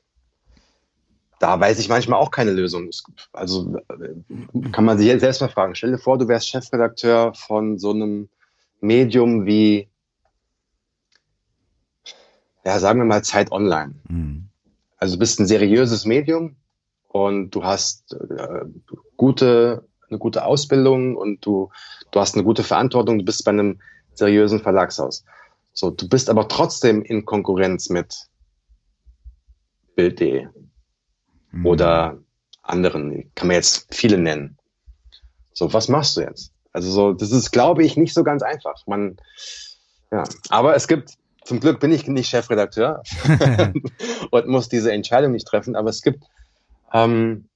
da 1.38 1.58
weiß 1.58 1.78
ich 1.78 1.88
manchmal 1.88 2.20
auch 2.20 2.30
keine 2.30 2.52
Lösung. 2.52 2.90
Also 3.32 3.74
äh, 3.88 4.68
kann 4.70 4.84
man 4.84 4.98
sich 4.98 5.06
jetzt 5.06 5.22
selbst 5.22 5.40
mal 5.40 5.48
fragen. 5.48 5.74
Stell 5.74 5.92
dir 5.92 5.98
vor, 5.98 6.18
du 6.18 6.28
wärst 6.28 6.46
Chefredakteur 6.46 7.32
von 7.32 7.78
so 7.78 7.92
einem 7.92 8.28
Medium 8.82 9.46
wie, 9.46 9.88
ja, 12.66 12.78
sagen 12.78 13.00
wir 13.00 13.06
mal 13.06 13.24
Zeit 13.24 13.50
Online. 13.50 13.94
Mhm. 14.10 14.50
Also 15.04 15.16
du 15.16 15.18
bist 15.18 15.38
ein 15.38 15.46
seriöses 15.46 16.06
Medium 16.06 16.56
und 17.08 17.50
du 17.50 17.62
hast 17.62 18.14
äh, 18.14 18.64
gute, 19.18 19.86
eine 20.08 20.18
gute 20.18 20.46
Ausbildung 20.46 21.14
und 21.14 21.44
du, 21.44 21.68
du 22.10 22.20
hast 22.20 22.36
eine 22.36 22.42
gute 22.42 22.62
Verantwortung. 22.62 23.18
Du 23.18 23.24
bist 23.26 23.44
bei 23.44 23.50
einem 23.50 23.82
seriösen 24.14 24.60
Verlagshaus. 24.60 25.26
So, 25.74 25.90
du 25.90 26.08
bist 26.08 26.30
aber 26.30 26.48
trotzdem 26.48 27.02
in 27.02 27.26
Konkurrenz 27.26 27.90
mit 27.90 28.16
Bild.de 29.94 30.46
mhm. 31.50 31.66
oder 31.66 32.18
anderen. 32.62 33.30
Kann 33.34 33.48
man 33.48 33.56
jetzt 33.56 33.94
viele 33.94 34.16
nennen. 34.16 34.56
So, 35.52 35.70
was 35.74 35.88
machst 35.88 36.16
du 36.16 36.22
jetzt? 36.22 36.50
Also 36.72 36.90
so, 36.90 37.12
das 37.12 37.30
ist, 37.30 37.50
glaube 37.50 37.84
ich, 37.84 37.98
nicht 37.98 38.14
so 38.14 38.24
ganz 38.24 38.42
einfach. 38.42 38.86
Man, 38.86 39.18
ja, 40.10 40.24
aber 40.48 40.74
es 40.74 40.88
gibt, 40.88 41.18
zum 41.44 41.60
Glück 41.60 41.78
bin 41.78 41.92
ich 41.92 42.06
nicht 42.08 42.28
Chefredakteur 42.28 43.02
und 44.30 44.48
muss 44.48 44.68
diese 44.68 44.92
Entscheidung 44.92 45.32
nicht 45.32 45.46
treffen, 45.46 45.76
aber 45.76 45.90
es 45.90 46.02
gibt, 46.02 46.24
ähm, 46.92 47.48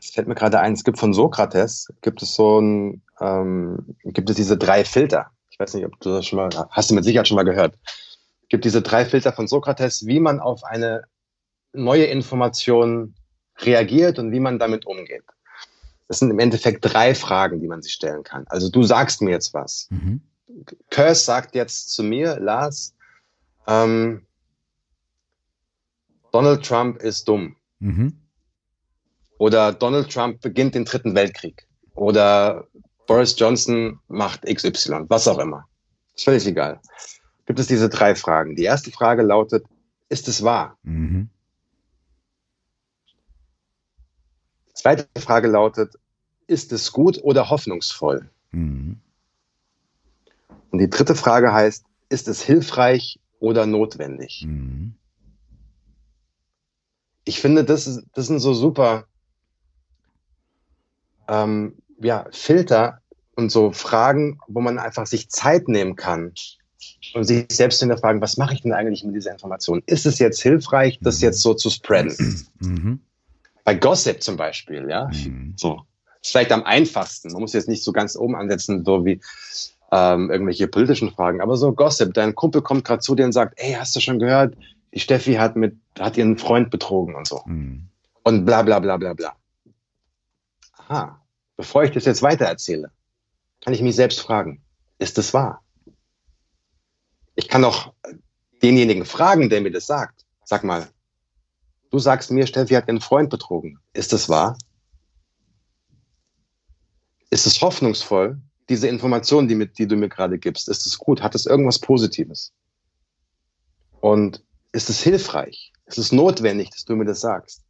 es 0.00 0.10
fällt 0.10 0.26
mir 0.26 0.34
gerade 0.34 0.60
ein, 0.60 0.72
es 0.72 0.84
gibt 0.84 0.98
von 0.98 1.12
Sokrates, 1.12 1.92
gibt 2.02 2.22
es 2.22 2.34
so 2.34 2.60
ein, 2.60 3.02
ähm, 3.20 3.96
gibt 4.04 4.30
es 4.30 4.36
diese 4.36 4.56
drei 4.56 4.84
Filter. 4.84 5.30
Ich 5.50 5.60
weiß 5.60 5.74
nicht, 5.74 5.84
ob 5.84 5.98
du 6.00 6.10
das 6.10 6.26
schon 6.26 6.38
mal, 6.38 6.48
hast 6.70 6.90
du 6.90 6.94
mit 6.94 7.04
Sicherheit 7.04 7.28
schon 7.28 7.36
mal 7.36 7.44
gehört. 7.44 7.74
Es 8.42 8.48
gibt 8.48 8.64
diese 8.64 8.80
drei 8.80 9.04
Filter 9.04 9.32
von 9.32 9.48
Sokrates, 9.48 10.06
wie 10.06 10.20
man 10.20 10.40
auf 10.40 10.64
eine 10.64 11.02
neue 11.72 12.04
Information 12.04 13.14
reagiert 13.58 14.18
und 14.18 14.32
wie 14.32 14.40
man 14.40 14.58
damit 14.58 14.86
umgeht. 14.86 15.24
Das 16.06 16.20
sind 16.20 16.30
im 16.30 16.38
Endeffekt 16.38 16.82
drei 16.82 17.14
Fragen, 17.14 17.60
die 17.60 17.68
man 17.68 17.82
sich 17.82 17.92
stellen 17.92 18.22
kann. 18.22 18.46
Also 18.48 18.70
du 18.70 18.82
sagst 18.82 19.20
mir 19.20 19.30
jetzt 19.30 19.52
was. 19.52 19.88
Mhm. 19.90 20.22
Curse 20.90 21.24
sagt 21.24 21.54
jetzt 21.54 21.90
zu 21.90 22.02
mir, 22.02 22.38
Lars, 22.38 22.94
ähm, 23.66 24.26
Donald 26.32 26.64
Trump 26.64 26.98
ist 26.98 27.28
dumm. 27.28 27.56
Mhm. 27.78 28.18
Oder 29.38 29.72
Donald 29.72 30.12
Trump 30.12 30.40
beginnt 30.40 30.74
den 30.74 30.84
dritten 30.84 31.14
Weltkrieg. 31.14 31.66
Oder 31.94 32.66
Boris 33.06 33.38
Johnson 33.38 34.00
macht 34.08 34.42
XY, 34.42 35.04
was 35.08 35.28
auch 35.28 35.38
immer. 35.38 35.66
Ist 36.14 36.24
völlig 36.24 36.46
egal. 36.46 36.80
Gibt 37.46 37.58
es 37.58 37.66
diese 37.66 37.88
drei 37.88 38.14
Fragen. 38.14 38.56
Die 38.56 38.64
erste 38.64 38.90
Frage 38.90 39.22
lautet, 39.22 39.64
ist 40.08 40.28
es 40.28 40.42
wahr? 40.42 40.76
Mhm. 40.82 41.30
Zweite 44.74 45.08
Frage 45.18 45.48
lautet, 45.48 45.94
ist 46.46 46.72
es 46.72 46.92
gut 46.92 47.18
oder 47.22 47.50
hoffnungsvoll? 47.50 48.30
Mhm. 48.50 49.00
Und 50.70 50.78
die 50.78 50.90
dritte 50.90 51.14
Frage 51.14 51.52
heißt, 51.52 51.84
ist 52.08 52.28
es 52.28 52.42
hilfreich 52.42 53.18
oder 53.40 53.66
notwendig? 53.66 54.44
Mhm. 54.46 54.94
Ich 57.24 57.40
finde, 57.40 57.64
das, 57.64 57.86
ist, 57.86 58.04
das 58.14 58.26
sind 58.26 58.40
so 58.40 58.54
super 58.54 59.06
ähm, 61.28 61.74
ja, 62.00 62.26
Filter 62.30 63.00
und 63.36 63.52
so 63.52 63.72
Fragen, 63.72 64.38
wo 64.48 64.60
man 64.60 64.78
einfach 64.78 65.06
sich 65.06 65.30
Zeit 65.30 65.68
nehmen 65.68 65.94
kann 65.94 66.32
und 67.14 67.24
sich 67.24 67.46
selbst 67.50 67.80
hinterfragen, 67.80 68.20
was 68.20 68.36
mache 68.36 68.54
ich 68.54 68.62
denn 68.62 68.72
eigentlich 68.72 69.04
mit 69.04 69.14
dieser 69.14 69.32
Information? 69.32 69.82
Ist 69.86 70.06
es 70.06 70.18
jetzt 70.18 70.40
hilfreich, 70.42 70.98
das 71.00 71.18
mhm. 71.18 71.24
jetzt 71.24 71.42
so 71.42 71.54
zu 71.54 71.70
spreaden? 71.70 72.46
Mhm. 72.60 73.00
Bei 73.64 73.74
Gossip 73.74 74.22
zum 74.22 74.36
Beispiel, 74.36 74.88
ja, 74.88 75.10
mhm. 75.12 75.54
so. 75.56 75.82
Vielleicht 76.22 76.50
am 76.50 76.64
einfachsten. 76.64 77.30
Man 77.32 77.42
muss 77.42 77.52
jetzt 77.52 77.68
nicht 77.68 77.84
so 77.84 77.92
ganz 77.92 78.16
oben 78.16 78.34
ansetzen, 78.34 78.84
so 78.84 79.04
wie 79.04 79.20
ähm, 79.90 80.30
irgendwelche 80.30 80.68
politischen 80.68 81.12
Fragen, 81.12 81.40
aber 81.40 81.56
so 81.56 81.72
Gossip. 81.72 82.14
Dein 82.14 82.34
Kumpel 82.34 82.62
kommt 82.62 82.84
gerade 82.84 83.00
zu 83.00 83.14
dir 83.14 83.24
und 83.24 83.32
sagt, 83.32 83.54
ey, 83.56 83.72
hast 83.72 83.96
du 83.96 84.00
schon 84.00 84.18
gehört, 84.18 84.56
die 84.92 85.00
Steffi 85.00 85.34
hat 85.34 85.56
mit, 85.56 85.76
hat 85.98 86.16
ihren 86.16 86.38
Freund 86.38 86.70
betrogen 86.70 87.14
und 87.14 87.26
so. 87.26 87.42
Mhm. 87.46 87.88
Und 88.22 88.44
bla 88.44 88.62
bla 88.62 88.78
bla 88.78 88.96
bla 88.96 89.14
bla. 89.14 89.34
Aha, 90.76 91.20
bevor 91.56 91.84
ich 91.84 91.90
das 91.92 92.04
jetzt 92.04 92.22
weiter 92.22 92.46
erzähle, 92.46 92.90
kann 93.62 93.74
ich 93.74 93.82
mich 93.82 93.96
selbst 93.96 94.20
fragen, 94.20 94.62
ist 94.98 95.18
das 95.18 95.34
wahr? 95.34 95.62
Ich 97.34 97.48
kann 97.48 97.64
auch 97.64 97.92
denjenigen 98.62 99.04
fragen, 99.04 99.48
der 99.48 99.60
mir 99.60 99.70
das 99.70 99.86
sagt. 99.86 100.26
Sag 100.44 100.64
mal, 100.64 100.88
du 101.90 101.98
sagst 101.98 102.30
mir, 102.30 102.46
Steffi 102.46 102.74
hat 102.74 102.88
ihren 102.88 103.00
Freund 103.00 103.30
betrogen. 103.30 103.78
Ist 103.92 104.12
das 104.12 104.28
wahr? 104.28 104.56
Ist 107.30 107.46
es 107.46 107.60
hoffnungsvoll, 107.60 108.40
diese 108.68 108.88
Information, 108.88 109.48
die, 109.48 109.54
mit, 109.54 109.78
die 109.78 109.86
du 109.86 109.96
mir 109.96 110.08
gerade 110.08 110.38
gibst? 110.38 110.68
Ist 110.68 110.86
es 110.86 110.98
gut? 110.98 111.22
Hat 111.22 111.34
es 111.34 111.46
irgendwas 111.46 111.78
Positives? 111.78 112.52
Und 114.00 114.44
ist 114.72 114.90
es 114.90 115.02
hilfreich? 115.02 115.72
Ist 115.86 115.98
es 115.98 116.12
notwendig, 116.12 116.70
dass 116.70 116.84
du 116.84 116.94
mir 116.94 117.06
das 117.06 117.20
sagst? 117.20 117.64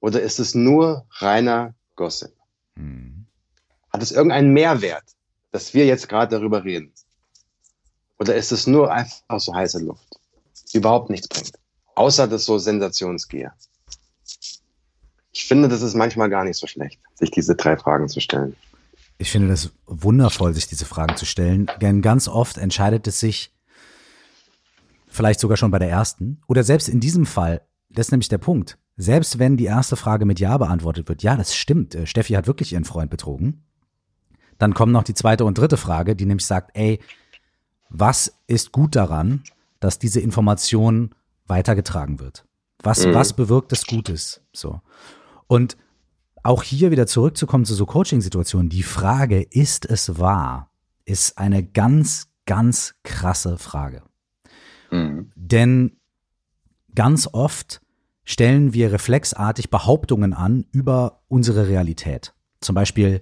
Oder 0.00 0.22
ist 0.22 0.38
es 0.38 0.54
nur 0.54 1.06
reiner 1.10 1.74
Gossip? 1.96 2.32
Hm. 2.76 3.26
Hat 3.90 4.02
es 4.02 4.12
irgendeinen 4.12 4.52
Mehrwert, 4.52 5.04
dass 5.50 5.74
wir 5.74 5.86
jetzt 5.86 6.08
gerade 6.08 6.36
darüber 6.36 6.64
reden? 6.64 6.92
Oder 8.18 8.34
ist 8.34 8.52
es 8.52 8.66
nur 8.66 8.92
einfach 8.92 9.40
so 9.40 9.54
heiße 9.54 9.78
Luft, 9.80 10.18
die 10.72 10.78
überhaupt 10.78 11.10
nichts 11.10 11.28
bringt? 11.28 11.52
Außer 11.94 12.26
das 12.26 12.44
so 12.44 12.58
Sensationsgier. 12.58 13.52
Ich 15.32 15.46
finde, 15.46 15.68
das 15.68 15.82
ist 15.82 15.94
manchmal 15.94 16.30
gar 16.30 16.44
nicht 16.44 16.56
so 16.56 16.66
schlecht, 16.66 17.00
sich 17.14 17.30
diese 17.30 17.54
drei 17.54 17.76
Fragen 17.76 18.08
zu 18.08 18.20
stellen. 18.20 18.56
Ich 19.18 19.30
finde 19.30 19.48
das 19.48 19.72
wundervoll, 19.86 20.54
sich 20.54 20.68
diese 20.68 20.84
Fragen 20.84 21.16
zu 21.16 21.26
stellen, 21.26 21.68
denn 21.80 22.02
ganz 22.02 22.28
oft 22.28 22.56
entscheidet 22.56 23.06
es 23.08 23.18
sich, 23.18 23.52
vielleicht 25.08 25.40
sogar 25.40 25.56
schon 25.56 25.72
bei 25.72 25.80
der 25.80 25.90
ersten, 25.90 26.40
oder 26.46 26.62
selbst 26.62 26.88
in 26.88 27.00
diesem 27.00 27.26
Fall, 27.26 27.62
das 27.90 28.06
ist 28.06 28.12
nämlich 28.12 28.28
der 28.28 28.38
Punkt, 28.38 28.78
selbst 28.96 29.38
wenn 29.38 29.56
die 29.56 29.64
erste 29.64 29.96
Frage 29.96 30.24
mit 30.24 30.38
Ja 30.38 30.56
beantwortet 30.56 31.08
wird, 31.08 31.22
ja, 31.22 31.36
das 31.36 31.54
stimmt, 31.54 31.94
äh, 31.94 32.06
Steffi 32.06 32.34
hat 32.34 32.46
wirklich 32.46 32.72
ihren 32.72 32.84
Freund 32.84 33.10
betrogen, 33.10 33.64
dann 34.58 34.74
kommt 34.74 34.92
noch 34.92 35.04
die 35.04 35.14
zweite 35.14 35.44
und 35.44 35.58
dritte 35.58 35.76
Frage, 35.76 36.14
die 36.14 36.26
nämlich 36.26 36.46
sagt, 36.46 36.70
ey, 36.74 37.00
was 37.88 38.34
ist 38.46 38.72
gut 38.72 38.96
daran, 38.96 39.42
dass 39.80 39.98
diese 39.98 40.20
Information 40.20 41.14
weitergetragen 41.46 42.20
wird. 42.20 42.44
Was, 42.82 43.06
mhm. 43.06 43.14
was 43.14 43.32
bewirkt 43.32 43.72
es 43.72 43.86
Gutes? 43.86 44.42
So. 44.52 44.80
Und 45.46 45.76
auch 46.48 46.62
hier 46.62 46.90
wieder 46.90 47.06
zurückzukommen 47.06 47.66
zu 47.66 47.74
so 47.74 47.84
Coaching-Situationen. 47.84 48.70
Die 48.70 48.82
Frage, 48.82 49.42
ist 49.42 49.84
es 49.84 50.18
wahr, 50.18 50.70
ist 51.04 51.36
eine 51.36 51.62
ganz, 51.62 52.28
ganz 52.46 52.94
krasse 53.02 53.58
Frage. 53.58 54.02
Mhm. 54.90 55.30
Denn 55.34 55.98
ganz 56.94 57.28
oft 57.30 57.82
stellen 58.24 58.72
wir 58.72 58.92
reflexartig 58.92 59.68
Behauptungen 59.68 60.32
an 60.32 60.64
über 60.72 61.20
unsere 61.28 61.68
Realität. 61.68 62.32
Zum 62.60 62.74
Beispiel, 62.74 63.20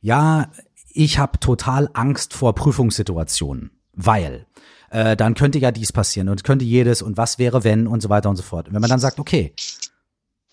ja, 0.00 0.50
ich 0.90 1.18
habe 1.18 1.38
total 1.40 1.90
Angst 1.92 2.32
vor 2.32 2.54
Prüfungssituationen, 2.54 3.72
weil 3.92 4.46
äh, 4.90 5.16
dann 5.16 5.34
könnte 5.34 5.58
ja 5.58 5.70
dies 5.70 5.92
passieren 5.92 6.30
und 6.30 6.44
könnte 6.44 6.64
jedes 6.64 7.02
und 7.02 7.18
was 7.18 7.38
wäre 7.38 7.62
wenn 7.62 7.86
und 7.86 8.00
so 8.00 8.08
weiter 8.08 8.30
und 8.30 8.36
so 8.36 8.42
fort. 8.42 8.68
Und 8.68 8.74
wenn 8.74 8.80
man 8.80 8.90
dann 8.90 9.00
sagt, 9.00 9.18
okay, 9.18 9.52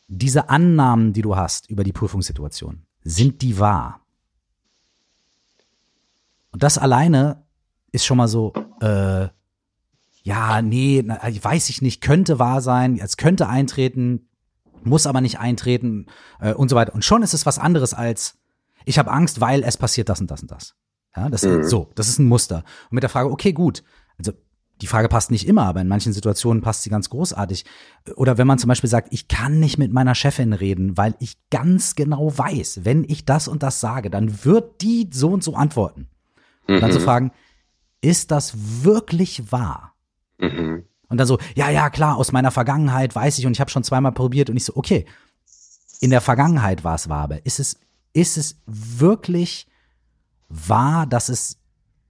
diese 0.07 0.49
Annahmen, 0.49 1.13
die 1.13 1.21
du 1.21 1.35
hast 1.35 1.69
über 1.69 1.83
die 1.83 1.93
Prüfungssituation, 1.93 2.85
sind 3.03 3.41
die 3.41 3.59
wahr? 3.59 4.01
Und 6.51 6.63
das 6.63 6.77
alleine 6.77 7.43
ist 7.91 8.05
schon 8.05 8.17
mal 8.17 8.27
so, 8.27 8.53
äh, 8.81 9.27
ja, 10.23 10.61
nee, 10.61 11.03
weiß 11.05 11.69
ich 11.69 11.81
nicht, 11.81 12.01
könnte 12.01 12.39
wahr 12.39 12.61
sein, 12.61 12.97
es 12.99 13.17
könnte 13.17 13.47
eintreten, 13.47 14.27
muss 14.83 15.07
aber 15.07 15.21
nicht 15.21 15.39
eintreten 15.39 16.07
äh, 16.39 16.53
und 16.53 16.69
so 16.69 16.75
weiter. 16.75 16.93
Und 16.93 17.05
schon 17.05 17.23
ist 17.23 17.33
es 17.33 17.45
was 17.45 17.59
anderes 17.59 17.93
als, 17.93 18.37
ich 18.85 18.99
habe 18.99 19.11
Angst, 19.11 19.41
weil 19.41 19.63
es 19.63 19.77
passiert 19.77 20.09
das 20.09 20.21
und 20.21 20.31
das 20.31 20.41
und 20.41 20.51
das. 20.51 20.75
Ja, 21.15 21.29
das 21.29 21.43
mhm. 21.43 21.61
ist 21.61 21.69
so, 21.69 21.91
das 21.95 22.07
ist 22.07 22.19
ein 22.19 22.27
Muster. 22.27 22.63
Und 22.89 22.95
mit 22.95 23.03
der 23.03 23.09
Frage, 23.09 23.31
okay, 23.31 23.53
gut, 23.53 23.83
also 24.17 24.33
die 24.81 24.87
Frage 24.87 25.07
passt 25.07 25.31
nicht 25.31 25.47
immer, 25.47 25.65
aber 25.65 25.81
in 25.81 25.87
manchen 25.87 26.11
Situationen 26.11 26.61
passt 26.61 26.83
sie 26.83 26.89
ganz 26.89 27.09
großartig. 27.09 27.65
Oder 28.15 28.37
wenn 28.37 28.47
man 28.47 28.59
zum 28.59 28.67
Beispiel 28.67 28.89
sagt, 28.89 29.07
ich 29.11 29.27
kann 29.27 29.59
nicht 29.59 29.77
mit 29.77 29.93
meiner 29.93 30.15
Chefin 30.15 30.53
reden, 30.53 30.97
weil 30.97 31.15
ich 31.19 31.37
ganz 31.49 31.95
genau 31.95 32.37
weiß, 32.37 32.81
wenn 32.83 33.05
ich 33.05 33.25
das 33.25 33.47
und 33.47 33.63
das 33.63 33.79
sage, 33.79 34.09
dann 34.09 34.43
wird 34.43 34.81
die 34.81 35.09
so 35.11 35.29
und 35.29 35.43
so 35.43 35.55
antworten. 35.55 36.07
Mhm. 36.67 36.75
Und 36.75 36.81
dann 36.81 36.91
zu 36.91 36.99
mhm. 36.99 37.03
fragen, 37.03 37.31
ist 38.01 38.31
das 38.31 38.83
wirklich 38.83 39.51
wahr? 39.51 39.93
Mhm. 40.39 40.83
Und 41.07 41.17
dann 41.17 41.27
so, 41.27 41.39
ja, 41.55 41.69
ja, 41.69 41.89
klar, 41.89 42.17
aus 42.17 42.31
meiner 42.31 42.51
Vergangenheit 42.51 43.15
weiß 43.15 43.37
ich 43.37 43.45
und 43.45 43.53
ich 43.53 43.61
habe 43.61 43.71
schon 43.71 43.83
zweimal 43.83 44.11
probiert 44.11 44.49
und 44.49 44.57
ich 44.57 44.65
so, 44.65 44.75
okay, 44.75 45.05
in 46.01 46.09
der 46.09 46.21
Vergangenheit 46.21 46.83
war 46.83 46.95
es 46.95 47.07
wahr, 47.07 47.23
aber 47.23 47.45
ist 47.45 47.59
es, 47.59 47.79
ist 48.13 48.37
es 48.37 48.59
wirklich 48.65 49.67
wahr, 50.49 51.05
dass 51.05 51.29
es 51.29 51.57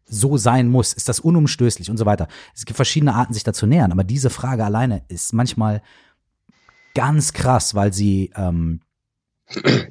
so 0.05 0.37
sein 0.37 0.69
muss? 0.69 0.93
Ist 0.93 1.09
das 1.09 1.19
unumstößlich 1.19 1.89
und 1.89 1.97
so 1.97 2.05
weiter? 2.05 2.27
Es 2.53 2.65
gibt 2.65 2.75
verschiedene 2.75 3.13
Arten, 3.13 3.33
sich 3.33 3.43
dazu 3.43 3.65
nähern, 3.65 3.91
aber 3.91 4.03
diese 4.03 4.29
Frage 4.29 4.63
alleine 4.63 5.03
ist 5.07 5.33
manchmal 5.33 5.81
ganz 6.93 7.33
krass, 7.33 7.75
weil 7.75 7.93
sie 7.93 8.31
ähm, 8.35 8.81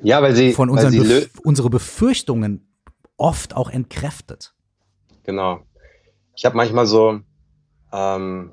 ja, 0.02 0.20
weil 0.22 0.34
sie 0.34 0.52
von 0.52 0.70
unseren 0.70 0.90
sie 0.90 1.00
Bef 1.00 1.30
unsere 1.44 1.70
Befürchtungen 1.70 2.74
oft 3.16 3.54
auch 3.54 3.70
entkräftet. 3.70 4.54
Genau. 5.22 5.60
Ich 6.36 6.44
habe 6.44 6.56
manchmal 6.56 6.86
so, 6.86 7.20
ähm, 7.92 8.52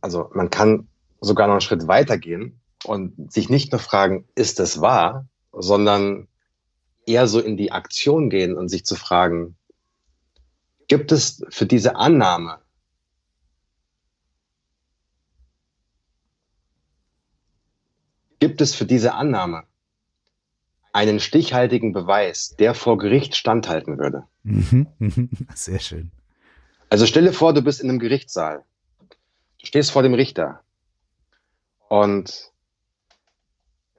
also 0.00 0.30
man 0.32 0.50
kann 0.50 0.88
sogar 1.20 1.48
noch 1.48 1.54
einen 1.54 1.60
Schritt 1.60 1.88
weitergehen 1.88 2.60
und 2.84 3.32
sich 3.32 3.48
nicht 3.50 3.72
nur 3.72 3.80
fragen, 3.80 4.28
ist 4.36 4.60
das 4.60 4.80
wahr, 4.80 5.26
sondern 5.52 6.28
eher 7.06 7.26
so 7.26 7.40
in 7.40 7.56
die 7.56 7.72
Aktion 7.72 8.30
gehen 8.30 8.56
und 8.56 8.68
sich 8.68 8.84
zu 8.84 8.94
fragen, 8.94 9.56
gibt 10.88 11.12
es 11.12 11.44
für 11.50 11.66
diese 11.66 11.96
Annahme 11.96 12.58
gibt 18.40 18.60
es 18.60 18.74
für 18.74 18.86
diese 18.86 19.14
Annahme 19.14 19.64
einen 20.92 21.20
stichhaltigen 21.20 21.92
Beweis, 21.92 22.56
der 22.56 22.74
vor 22.74 22.98
Gericht 22.98 23.36
standhalten 23.36 23.98
würde. 23.98 24.24
Mhm, 24.42 24.86
mhm. 24.98 25.30
Sehr 25.54 25.80
schön. 25.80 26.10
Also 26.88 27.06
stelle 27.06 27.32
vor, 27.32 27.52
du 27.52 27.62
bist 27.62 27.80
in 27.80 27.88
einem 27.88 27.98
Gerichtssaal. 27.98 28.64
Du 29.60 29.66
stehst 29.66 29.90
vor 29.90 30.02
dem 30.02 30.14
Richter. 30.14 30.62
Und 31.88 32.52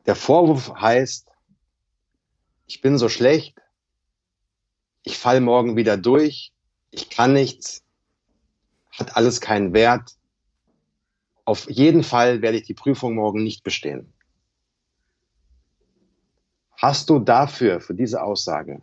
der 0.06 0.16
Vorwurf 0.16 0.74
heißt, 0.74 1.30
ich 2.66 2.82
bin 2.82 2.98
so 2.98 3.10
schlecht, 3.10 3.60
ich 5.04 5.18
fall 5.18 5.42
morgen 5.42 5.76
wieder 5.76 5.98
durch, 5.98 6.54
ich 6.92 7.10
kann 7.10 7.34
nichts, 7.34 7.84
hat 8.92 9.16
alles 9.16 9.42
keinen 9.42 9.74
Wert. 9.74 10.16
Auf 11.46 11.70
jeden 11.70 12.04
Fall 12.04 12.42
werde 12.42 12.58
ich 12.58 12.64
die 12.64 12.74
Prüfung 12.74 13.16
morgen 13.16 13.44
nicht 13.44 13.64
bestehen. 13.64 14.14
Hast 16.78 17.10
du 17.10 17.20
dafür, 17.20 17.82
für 17.82 17.94
diese 17.94 18.24
Aussage, 18.24 18.82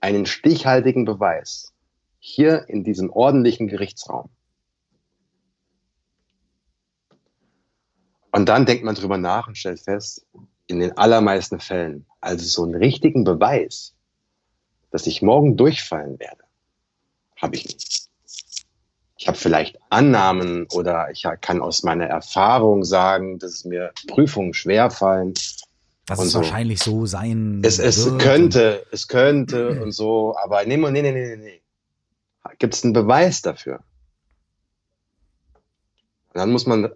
einen 0.00 0.26
stichhaltigen 0.26 1.04
Beweis 1.04 1.72
hier 2.18 2.68
in 2.68 2.84
diesem 2.84 3.10
ordentlichen 3.10 3.66
Gerichtsraum? 3.66 4.30
Und 8.30 8.48
dann 8.48 8.64
denkt 8.64 8.84
man 8.84 8.94
drüber 8.94 9.18
nach 9.18 9.48
und 9.48 9.58
stellt 9.58 9.80
fest, 9.80 10.26
in 10.66 10.80
den 10.80 10.96
allermeisten 10.96 11.60
Fällen, 11.60 12.06
also 12.20 12.44
so 12.44 12.62
einen 12.62 12.76
richtigen 12.76 13.24
Beweis, 13.24 13.94
dass 14.90 15.06
ich 15.06 15.20
morgen 15.20 15.56
durchfallen 15.56 16.18
werde, 16.18 16.44
habe 17.42 17.56
ich 17.56 17.66
nicht. 17.66 18.08
Ich 19.18 19.28
habe 19.28 19.36
vielleicht 19.36 19.78
Annahmen 19.90 20.66
oder 20.72 21.10
ich 21.10 21.24
kann 21.40 21.60
aus 21.60 21.82
meiner 21.82 22.06
Erfahrung 22.06 22.84
sagen, 22.84 23.38
dass 23.38 23.52
es 23.52 23.64
mir 23.64 23.92
Prüfungen 24.08 24.54
schwerfallen. 24.54 25.34
Dass 26.06 26.18
es 26.18 26.32
so. 26.32 26.38
wahrscheinlich 26.38 26.80
so 26.80 27.06
sein 27.06 27.62
es, 27.64 27.78
es 27.78 28.04
wird. 28.04 28.20
könnte, 28.20 28.86
es 28.90 29.06
könnte 29.06 29.80
und 29.80 29.92
so, 29.92 30.36
aber 30.42 30.64
nee, 30.64 30.76
nee, 30.76 30.90
nee, 30.90 31.02
nee, 31.02 31.12
nee. 31.12 31.36
nee. 31.36 31.60
Gibt 32.58 32.74
es 32.74 32.82
einen 32.82 32.92
Beweis 32.92 33.42
dafür? 33.42 33.84
Und 36.34 36.38
dann 36.38 36.50
muss 36.50 36.66
man 36.66 36.90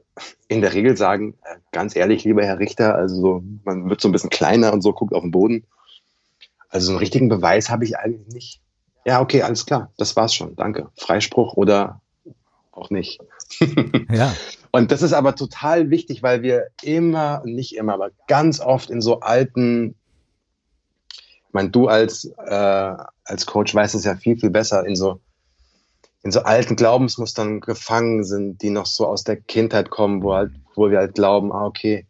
in 0.49 0.63
der 0.63 0.73
Regel 0.73 0.97
sagen, 0.97 1.35
äh, 1.45 1.59
ganz 1.71 1.95
ehrlich, 1.95 2.25
lieber 2.25 2.45
Herr 2.45 2.59
Richter, 2.59 2.95
also 2.95 3.45
man 3.65 3.89
wird 3.89 4.01
so 4.01 4.09
ein 4.09 4.13
bisschen 4.13 4.31
kleiner 4.31 4.73
und 4.73 4.81
so, 4.81 4.93
guckt 4.93 5.13
auf 5.13 5.23
den 5.23 5.31
Boden. 5.31 5.65
Also 6.69 6.87
so 6.87 6.93
einen 6.93 6.99
richtigen 6.99 7.29
Beweis 7.29 7.71
habe 7.71 7.85
ich 7.85 7.99
eigentlich 7.99 8.35
nicht. 8.35 8.61
Ja, 9.07 9.21
okay, 9.21 9.43
alles 9.43 9.65
klar, 9.67 9.93
das 9.99 10.17
war's 10.17 10.35
schon, 10.35 10.57
danke. 10.57 10.89
Freispruch 10.97 11.55
oder 11.55 12.01
auch 12.73 12.91
nicht. 12.91 13.21
ja. 14.11 14.35
Und 14.73 14.91
das 14.91 15.01
ist 15.01 15.13
aber 15.13 15.37
total 15.37 15.91
wichtig, 15.91 16.25
weil 16.25 16.43
wir 16.43 16.67
immer, 16.83 17.41
nicht 17.45 17.77
immer, 17.77 17.95
aber 17.95 18.11
ganz 18.27 18.59
oft 18.59 18.91
in 18.91 19.01
so 19.01 19.21
alten, 19.21 19.95
ich 21.09 21.53
meine, 21.53 21.71
du 21.71 21.87
als, 21.87 22.25
äh, 22.25 22.95
als 23.25 23.47
Coach 23.47 23.73
weißt 23.73 23.95
es 23.95 24.05
ja 24.05 24.17
viel, 24.17 24.37
viel 24.39 24.51
besser, 24.51 24.85
in 24.85 24.97
so, 24.97 25.21
in 26.25 26.33
so 26.33 26.41
alten 26.41 26.75
Glaubensmustern 26.75 27.61
gefangen 27.61 28.25
sind, 28.25 28.61
die 28.61 28.71
noch 28.71 28.87
so 28.87 29.07
aus 29.07 29.23
der 29.23 29.37
Kindheit 29.37 29.89
kommen, 29.89 30.25
wo, 30.25 30.35
halt, 30.35 30.51
wo 30.75 30.91
wir 30.91 30.99
halt 30.99 31.15
glauben, 31.15 31.53
ah, 31.53 31.65
okay, 31.65 32.07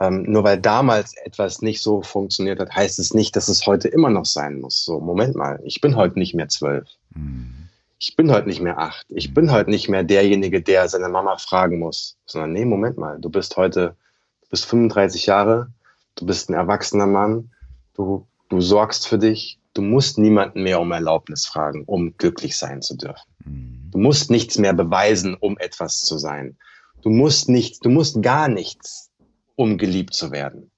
ähm, 0.00 0.24
nur 0.24 0.44
weil 0.44 0.60
damals 0.60 1.16
etwas 1.16 1.62
nicht 1.62 1.80
so 1.82 2.02
funktioniert 2.02 2.58
hat, 2.58 2.74
heißt 2.74 2.98
es 2.98 3.14
nicht, 3.14 3.36
dass 3.36 3.48
es 3.48 3.66
heute 3.66 3.88
immer 3.88 4.10
noch 4.10 4.26
sein 4.26 4.60
muss. 4.60 4.84
So, 4.84 5.00
Moment 5.00 5.36
mal, 5.36 5.60
ich 5.64 5.80
bin 5.80 5.96
heute 5.96 6.18
nicht 6.18 6.34
mehr 6.34 6.48
zwölf. 6.48 6.88
Mhm. 7.14 7.68
Ich 7.98 8.16
bin 8.16 8.30
heute 8.32 8.48
nicht 8.48 8.60
mehr 8.60 8.78
acht. 8.78 9.06
Ich 9.08 9.32
bin 9.32 9.52
heute 9.52 9.70
nicht 9.70 9.88
mehr 9.88 10.02
derjenige, 10.02 10.60
der 10.60 10.88
seine 10.88 11.08
Mama 11.08 11.38
fragen 11.38 11.78
muss. 11.78 12.16
Sondern, 12.26 12.52
nee, 12.52 12.64
Moment 12.64 12.98
mal, 12.98 13.20
du 13.20 13.30
bist 13.30 13.56
heute, 13.56 13.94
du 14.42 14.48
bist 14.50 14.66
35 14.66 15.26
Jahre, 15.26 15.68
du 16.16 16.26
bist 16.26 16.50
ein 16.50 16.54
erwachsener 16.54 17.06
Mann, 17.06 17.50
du, 17.94 18.26
du 18.48 18.60
sorgst 18.60 19.06
für 19.06 19.18
dich, 19.18 19.58
du 19.74 19.82
musst 19.82 20.18
niemanden 20.18 20.64
mehr 20.64 20.80
um 20.80 20.90
Erlaubnis 20.90 21.46
fragen, 21.46 21.84
um 21.86 22.16
glücklich 22.16 22.58
sein 22.58 22.82
zu 22.82 22.96
dürfen. 22.96 23.30
Mhm. 23.44 23.90
Du 23.92 23.98
musst 23.98 24.28
nichts 24.28 24.58
mehr 24.58 24.74
beweisen, 24.74 25.34
um 25.34 25.56
etwas 25.56 26.00
zu 26.00 26.18
sein. 26.18 26.56
Du 27.02 27.10
musst 27.10 27.48
nichts, 27.48 27.78
du 27.78 27.90
musst 27.90 28.22
gar 28.22 28.48
nichts 28.48 29.10
um 29.56 29.78
geliebt 29.78 30.14
zu 30.14 30.30
werden. 30.30 30.70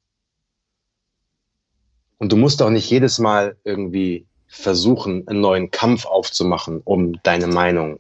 Und 2.19 2.33
du 2.33 2.37
musst 2.37 2.63
auch 2.63 2.71
nicht 2.71 2.91
jedes 2.91 3.19
Mal 3.19 3.57
irgendwie 3.65 4.27
versuchen, 4.47 5.27
einen 5.29 5.41
neuen 5.41 5.71
Kampf 5.71 6.07
aufzumachen, 6.07 6.81
um 6.85 7.21
deine 7.23 7.47
Meinung 7.47 7.99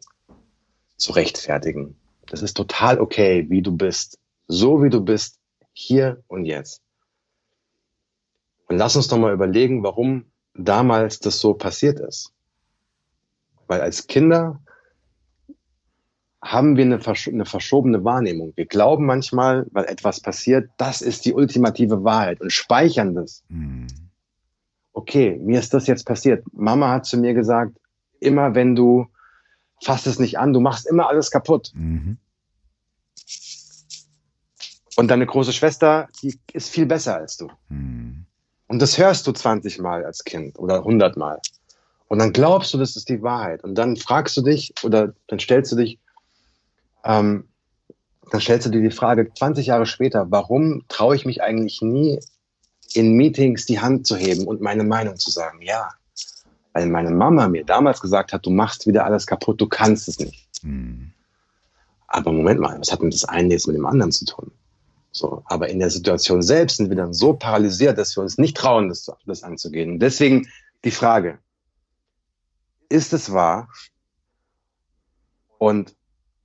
zu 0.96 1.12
rechtfertigen. 1.12 1.96
Das 2.26 2.42
ist 2.42 2.56
total 2.56 3.00
okay, 3.00 3.46
wie 3.48 3.62
du 3.62 3.76
bist. 3.76 4.18
So 4.48 4.82
wie 4.82 4.90
du 4.90 5.00
bist, 5.00 5.38
hier 5.72 6.22
und 6.28 6.44
jetzt. 6.44 6.82
Und 8.68 8.78
lass 8.78 8.96
uns 8.96 9.08
doch 9.08 9.18
mal 9.18 9.32
überlegen, 9.32 9.82
warum 9.82 10.26
damals 10.54 11.20
das 11.20 11.40
so 11.40 11.54
passiert 11.54 12.00
ist. 12.00 12.32
Weil 13.66 13.80
als 13.80 14.06
Kinder 14.06 14.60
haben 16.52 16.76
wir 16.76 16.84
eine, 16.84 17.00
versch 17.00 17.28
eine 17.28 17.44
verschobene 17.44 18.04
Wahrnehmung. 18.04 18.52
Wir 18.56 18.66
glauben 18.66 19.06
manchmal, 19.06 19.66
weil 19.72 19.84
etwas 19.86 20.20
passiert, 20.20 20.70
das 20.76 21.02
ist 21.02 21.24
die 21.24 21.34
ultimative 21.34 22.04
Wahrheit 22.04 22.40
und 22.40 22.52
speichern 22.52 23.14
das. 23.14 23.42
Mhm. 23.48 23.86
Okay, 24.92 25.38
mir 25.42 25.58
ist 25.58 25.74
das 25.74 25.86
jetzt 25.86 26.06
passiert. 26.06 26.44
Mama 26.52 26.90
hat 26.90 27.06
zu 27.06 27.18
mir 27.18 27.34
gesagt, 27.34 27.76
immer 28.20 28.54
wenn 28.54 28.74
du 28.74 29.06
fass 29.82 30.06
es 30.06 30.18
nicht 30.18 30.38
an, 30.38 30.52
du 30.52 30.60
machst 30.60 30.86
immer 30.86 31.08
alles 31.08 31.30
kaputt. 31.30 31.72
Mhm. 31.74 32.16
Und 34.96 35.08
deine 35.08 35.26
große 35.26 35.52
Schwester, 35.52 36.08
die 36.22 36.38
ist 36.52 36.70
viel 36.70 36.86
besser 36.86 37.16
als 37.16 37.36
du. 37.36 37.48
Mhm. 37.68 38.24
Und 38.68 38.80
das 38.80 38.98
hörst 38.98 39.26
du 39.26 39.32
20 39.32 39.78
Mal 39.78 40.04
als 40.04 40.24
Kind 40.24 40.58
oder 40.58 40.78
100 40.78 41.16
Mal. 41.16 41.40
Und 42.08 42.18
dann 42.18 42.32
glaubst 42.32 42.72
du, 42.72 42.78
das 42.78 42.96
ist 42.96 43.08
die 43.08 43.22
Wahrheit. 43.22 43.62
Und 43.64 43.74
dann 43.74 43.96
fragst 43.96 44.36
du 44.36 44.42
dich 44.42 44.72
oder 44.82 45.12
dann 45.26 45.38
stellst 45.38 45.72
du 45.72 45.76
dich, 45.76 45.98
ähm, 47.06 47.44
dann 48.30 48.40
stellst 48.40 48.66
du 48.66 48.70
dir 48.70 48.82
die 48.82 48.90
Frage 48.90 49.32
20 49.32 49.66
Jahre 49.66 49.86
später, 49.86 50.26
warum 50.30 50.84
traue 50.88 51.14
ich 51.14 51.24
mich 51.24 51.42
eigentlich 51.42 51.80
nie 51.80 52.20
in 52.94 53.14
Meetings 53.14 53.66
die 53.66 53.80
Hand 53.80 54.06
zu 54.06 54.16
heben 54.16 54.46
und 54.46 54.60
meine 54.60 54.84
Meinung 54.84 55.16
zu 55.16 55.30
sagen? 55.30 55.62
Ja, 55.62 55.90
weil 56.72 56.86
meine 56.86 57.10
Mama 57.10 57.48
mir 57.48 57.64
damals 57.64 58.00
gesagt 58.00 58.32
hat, 58.32 58.44
du 58.44 58.50
machst 58.50 58.86
wieder 58.86 59.04
alles 59.04 59.26
kaputt, 59.26 59.60
du 59.60 59.66
kannst 59.66 60.08
es 60.08 60.18
nicht. 60.18 60.48
Mhm. 60.62 61.12
Aber 62.08 62.32
Moment 62.32 62.60
mal, 62.60 62.78
was 62.78 62.92
hat 62.92 63.00
denn 63.00 63.10
das 63.10 63.24
eine 63.24 63.54
jetzt 63.54 63.66
mit 63.66 63.76
dem 63.76 63.86
anderen 63.86 64.12
zu 64.12 64.24
tun? 64.24 64.50
So, 65.12 65.42
aber 65.46 65.70
in 65.70 65.78
der 65.78 65.90
Situation 65.90 66.42
selbst 66.42 66.76
sind 66.76 66.90
wir 66.90 66.96
dann 66.96 67.14
so 67.14 67.32
paralysiert, 67.32 67.96
dass 67.96 68.16
wir 68.16 68.22
uns 68.22 68.36
nicht 68.36 68.56
trauen, 68.56 68.88
das, 68.88 69.10
das 69.24 69.42
anzugehen. 69.42 69.92
Und 69.92 70.00
deswegen 70.00 70.48
die 70.84 70.90
Frage, 70.90 71.38
ist 72.88 73.12
es 73.12 73.32
wahr? 73.32 73.68
Und 75.58 75.94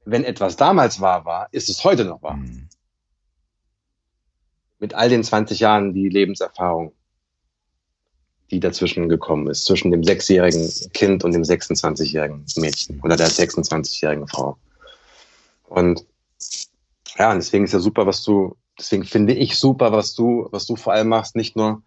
wenn 0.06 0.24
etwas 0.24 0.56
damals 0.56 1.02
wahr 1.02 1.26
war, 1.26 1.48
ist 1.52 1.70
es 1.70 1.84
heute 1.84 2.06
noch 2.06 2.22
wahr. 2.22 2.38
Mhm. 2.38 2.68
Mit 4.80 4.94
all 4.94 5.10
den 5.10 5.24
20 5.24 5.60
Jahren 5.60 5.94
die 5.94 6.10
Lebenserfahrung, 6.10 6.94
die 8.50 8.60
dazwischen 8.60 9.10
gekommen 9.10 9.48
ist, 9.48 9.66
zwischen 9.66 9.92
dem 9.92 10.04
sechsjährigen 10.04 10.70
Kind 10.94 11.24
und 11.24 11.34
dem 11.34 11.44
26-jährigen 11.44 12.46
Mädchen 12.58 13.00
oder 13.02 13.16
der 13.16 13.30
26-jährigen 13.30 14.28
Frau. 14.28 14.58
Und 15.66 16.06
ja, 17.18 17.32
und 17.32 17.38
deswegen 17.38 17.66
ist 17.66 17.74
ja 17.74 17.80
super, 17.80 18.08
was 18.08 18.24
du 18.24 18.56
deswegen 18.82 19.04
finde 19.04 19.34
ich 19.34 19.58
super, 19.58 19.92
was 19.92 20.16
du, 20.16 20.48
was 20.52 20.66
du 20.66 20.76
vor 20.76 20.94
allem 20.94 21.10
machst, 21.10 21.36
nicht 21.36 21.56
nur 21.56 21.84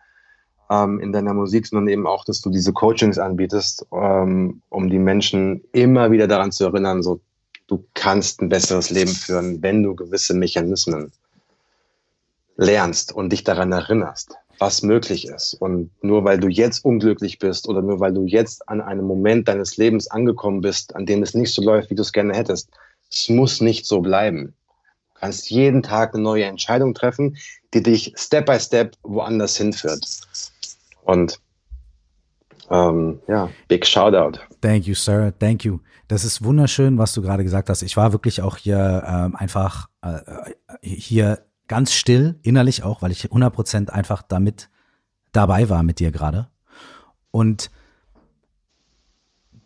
ähm, 0.71 1.01
in 1.01 1.13
deiner 1.13 1.35
Musik, 1.35 1.67
sondern 1.67 1.89
eben 1.89 2.07
auch, 2.07 2.25
dass 2.25 2.41
du 2.41 2.51
diese 2.51 2.73
Coachings 2.73 3.19
anbietest, 3.19 3.87
ähm, 3.93 4.63
um 4.69 4.89
die 4.89 4.99
Menschen 4.99 5.65
immer 5.73 6.11
wieder 6.11 6.29
daran 6.29 6.53
zu 6.53 6.65
erinnern, 6.65 7.03
so 7.03 7.21
du 7.67 7.85
kannst 7.95 8.41
ein 8.41 8.49
besseres 8.49 8.91
Leben 8.91 9.13
führen, 9.13 9.63
wenn 9.63 9.83
du 9.83 9.95
gewisse 9.95 10.35
Mechanismen 10.35 11.13
lernst 12.57 13.13
und 13.13 13.31
dich 13.31 13.45
daran 13.45 13.73
erinnerst, 13.73 14.35
was 14.59 14.83
möglich 14.83 15.27
ist. 15.27 15.55
Und 15.55 15.91
nur 16.03 16.25
weil 16.25 16.39
du 16.39 16.49
jetzt 16.49 16.85
unglücklich 16.85 17.39
bist 17.39 17.69
oder 17.69 17.83
nur 17.83 18.01
weil 18.01 18.13
du 18.13 18.25
jetzt 18.25 18.69
an 18.69 18.81
einem 18.81 19.07
Moment 19.07 19.49
deines 19.49 19.77
Lebens 19.77 20.09
angekommen 20.09 20.61
bist, 20.61 20.95
an 20.95 21.07
dem 21.07 21.23
es 21.23 21.35
nicht 21.35 21.53
so 21.53 21.63
läuft, 21.63 21.91
wie 21.91 21.95
du 21.95 22.03
es 22.03 22.13
gerne 22.13 22.35
hättest, 22.35 22.71
es 23.11 23.29
muss 23.29 23.61
nicht 23.61 23.87
so 23.87 24.01
bleiben 24.01 24.55
kannst 25.25 25.49
jeden 25.49 25.83
Tag 25.83 26.13
eine 26.13 26.23
neue 26.23 26.45
Entscheidung 26.45 26.93
treffen, 26.93 27.39
die 27.73 27.83
dich 27.83 28.13
Step 28.15 28.45
by 28.45 28.61
Step 28.61 28.95
woanders 29.03 29.57
hinführt. 29.57 30.05
Und 31.05 31.41
ähm, 32.71 33.21
ja, 33.29 33.49
big 33.69 33.87
Shoutout. 33.87 34.39
Thank 34.61 34.87
you, 34.87 34.95
sir. 34.95 35.33
Thank 35.39 35.65
you. 35.65 35.79
Das 36.09 36.25
ist 36.25 36.45
wunderschön, 36.45 36.99
was 36.99 37.15
du 37.15 37.23
gerade 37.23 37.45
gesagt 37.45 37.69
hast. 37.69 37.83
Ich 37.83 37.97
war 37.97 38.13
wirklich 38.13 38.43
auch 38.43 38.57
hier 38.57 39.05
ähm, 39.07 39.37
einfach 39.37 39.89
äh, 40.03 40.19
hier 40.83 41.41
ganz 41.69 41.93
still, 41.93 42.39
innerlich 42.43 42.83
auch, 42.83 43.03
weil 43.03 43.11
ich 43.11 43.27
100% 43.27 43.91
einfach 43.91 44.23
damit 44.23 44.71
dabei 45.33 45.69
war 45.69 45.83
mit 45.83 45.99
dir 45.99 46.13
gerade. 46.13 46.49
Und 47.31 47.71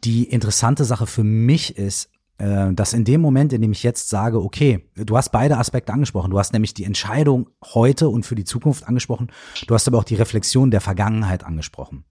die 0.04 0.24
interessante 0.24 0.84
Sache 0.84 1.06
für 1.06 1.24
mich 1.24 1.76
ist, 1.76 2.10
äh, 2.38 2.72
dass 2.72 2.92
in 2.92 3.04
dem 3.04 3.20
Moment, 3.20 3.52
in 3.52 3.60
dem 3.62 3.72
ich 3.72 3.82
jetzt 3.82 4.08
sage, 4.08 4.40
okay, 4.40 4.88
du 4.94 5.16
hast 5.16 5.30
beide 5.30 5.58
Aspekte 5.58 5.92
angesprochen. 5.92 6.30
Du 6.30 6.38
hast 6.38 6.52
nämlich 6.52 6.72
die 6.72 6.84
Entscheidung 6.84 7.50
heute 7.64 8.08
und 8.08 8.24
für 8.24 8.36
die 8.36 8.44
Zukunft 8.44 8.86
angesprochen. 8.86 9.30
Du 9.66 9.74
hast 9.74 9.88
aber 9.88 9.98
auch 9.98 10.04
die 10.04 10.14
Reflexion 10.14 10.70
der 10.70 10.80
Vergangenheit 10.80 11.44
angesprochen. 11.44 12.04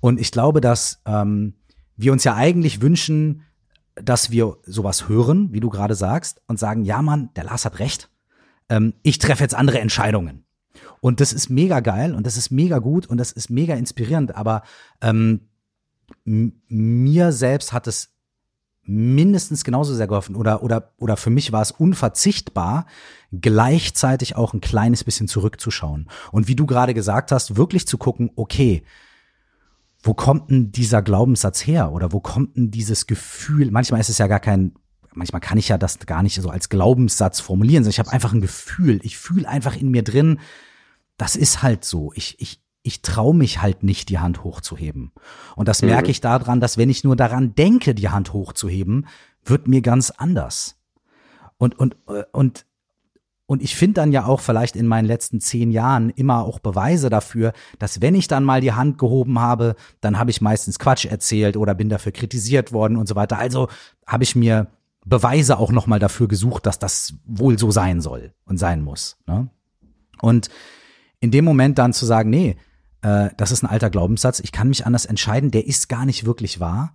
Und 0.00 0.20
ich 0.20 0.32
glaube, 0.32 0.60
dass 0.60 1.00
ähm, 1.06 1.54
wir 1.96 2.12
uns 2.12 2.24
ja 2.24 2.34
eigentlich 2.34 2.80
wünschen, 2.80 3.42
dass 3.94 4.30
wir 4.30 4.56
sowas 4.64 5.08
hören, 5.08 5.52
wie 5.52 5.60
du 5.60 5.68
gerade 5.68 5.94
sagst, 5.94 6.40
und 6.46 6.58
sagen, 6.58 6.84
ja 6.84 7.02
Mann, 7.02 7.30
der 7.36 7.44
Lars 7.44 7.64
hat 7.64 7.78
recht. 7.78 8.10
Ähm, 8.68 8.94
ich 9.02 9.18
treffe 9.18 9.42
jetzt 9.42 9.54
andere 9.54 9.80
Entscheidungen. 9.80 10.44
Und 11.00 11.20
das 11.20 11.32
ist 11.32 11.48
mega 11.48 11.80
geil 11.80 12.14
und 12.14 12.26
das 12.26 12.36
ist 12.36 12.50
mega 12.50 12.78
gut 12.78 13.06
und 13.06 13.18
das 13.18 13.32
ist 13.32 13.50
mega 13.50 13.74
inspirierend. 13.74 14.34
Aber 14.36 14.62
ähm, 15.00 15.48
mir 16.24 17.32
selbst 17.32 17.72
hat 17.72 17.86
es 17.86 18.10
mindestens 18.82 19.64
genauso 19.64 19.94
sehr 19.94 20.06
geholfen 20.06 20.36
oder, 20.36 20.62
oder, 20.62 20.92
oder 20.98 21.16
für 21.16 21.30
mich 21.30 21.52
war 21.52 21.62
es 21.62 21.70
unverzichtbar, 21.70 22.86
gleichzeitig 23.32 24.36
auch 24.36 24.52
ein 24.52 24.60
kleines 24.60 25.04
bisschen 25.04 25.28
zurückzuschauen. 25.28 26.08
Und 26.32 26.48
wie 26.48 26.56
du 26.56 26.66
gerade 26.66 26.94
gesagt 26.94 27.32
hast, 27.32 27.56
wirklich 27.56 27.86
zu 27.86 27.98
gucken, 27.98 28.30
okay, 28.36 28.82
wo 30.02 30.14
kommt 30.14 30.50
denn 30.50 30.72
dieser 30.72 31.02
Glaubenssatz 31.02 31.66
her 31.66 31.92
oder 31.92 32.12
wo 32.12 32.20
kommt 32.20 32.56
denn 32.56 32.70
dieses 32.70 33.06
Gefühl? 33.06 33.70
Manchmal 33.70 34.00
ist 34.00 34.08
es 34.08 34.18
ja 34.18 34.26
gar 34.26 34.40
kein, 34.40 34.72
manchmal 35.12 35.40
kann 35.40 35.58
ich 35.58 35.68
ja 35.68 35.78
das 35.78 35.98
gar 35.98 36.22
nicht 36.22 36.40
so 36.40 36.48
als 36.48 36.68
Glaubenssatz 36.68 37.40
formulieren, 37.40 37.84
sondern 37.84 37.92
ich 37.92 37.98
habe 37.98 38.12
einfach 38.12 38.32
ein 38.32 38.40
Gefühl. 38.40 39.00
Ich 39.02 39.18
fühle 39.18 39.48
einfach 39.48 39.76
in 39.76 39.90
mir 39.90 40.02
drin, 40.02 40.40
das 41.18 41.36
ist 41.36 41.62
halt 41.62 41.84
so. 41.84 42.12
Ich, 42.14 42.40
ich, 42.40 42.62
ich 42.82 43.02
traue 43.02 43.34
mich 43.34 43.60
halt 43.60 43.82
nicht, 43.82 44.08
die 44.08 44.18
Hand 44.18 44.42
hochzuheben. 44.42 45.12
Und 45.54 45.68
das 45.68 45.82
mhm. 45.82 45.88
merke 45.88 46.10
ich 46.10 46.22
daran, 46.22 46.60
dass 46.60 46.78
wenn 46.78 46.88
ich 46.88 47.04
nur 47.04 47.16
daran 47.16 47.54
denke, 47.54 47.94
die 47.94 48.08
Hand 48.08 48.32
hochzuheben, 48.32 49.06
wird 49.44 49.68
mir 49.68 49.82
ganz 49.82 50.10
anders. 50.10 50.76
Und, 51.58 51.78
und, 51.78 51.96
und, 52.32 52.64
und 53.50 53.62
ich 53.62 53.74
finde 53.74 53.94
dann 53.94 54.12
ja 54.12 54.26
auch 54.26 54.38
vielleicht 54.38 54.76
in 54.76 54.86
meinen 54.86 55.06
letzten 55.06 55.40
zehn 55.40 55.72
Jahren 55.72 56.10
immer 56.10 56.44
auch 56.44 56.60
Beweise 56.60 57.10
dafür, 57.10 57.52
dass 57.80 58.00
wenn 58.00 58.14
ich 58.14 58.28
dann 58.28 58.44
mal 58.44 58.60
die 58.60 58.74
Hand 58.74 58.96
gehoben 58.96 59.40
habe, 59.40 59.74
dann 60.00 60.20
habe 60.20 60.30
ich 60.30 60.40
meistens 60.40 60.78
Quatsch 60.78 61.04
erzählt 61.04 61.56
oder 61.56 61.74
bin 61.74 61.88
dafür 61.88 62.12
kritisiert 62.12 62.70
worden 62.70 62.96
und 62.96 63.08
so 63.08 63.16
weiter. 63.16 63.40
Also 63.40 63.66
habe 64.06 64.22
ich 64.22 64.36
mir 64.36 64.68
Beweise 65.04 65.58
auch 65.58 65.72
nochmal 65.72 65.98
dafür 65.98 66.28
gesucht, 66.28 66.64
dass 66.64 66.78
das 66.78 67.14
wohl 67.24 67.58
so 67.58 67.72
sein 67.72 68.00
soll 68.00 68.32
und 68.44 68.58
sein 68.58 68.82
muss. 68.82 69.16
Ne? 69.26 69.48
Und 70.22 70.48
in 71.18 71.32
dem 71.32 71.44
Moment 71.44 71.76
dann 71.76 71.92
zu 71.92 72.06
sagen, 72.06 72.30
nee, 72.30 72.56
äh, 73.02 73.30
das 73.36 73.50
ist 73.50 73.64
ein 73.64 73.70
alter 73.70 73.90
Glaubenssatz, 73.90 74.38
ich 74.38 74.52
kann 74.52 74.68
mich 74.68 74.86
anders 74.86 75.06
entscheiden, 75.06 75.50
der 75.50 75.66
ist 75.66 75.88
gar 75.88 76.06
nicht 76.06 76.24
wirklich 76.24 76.60
wahr. 76.60 76.94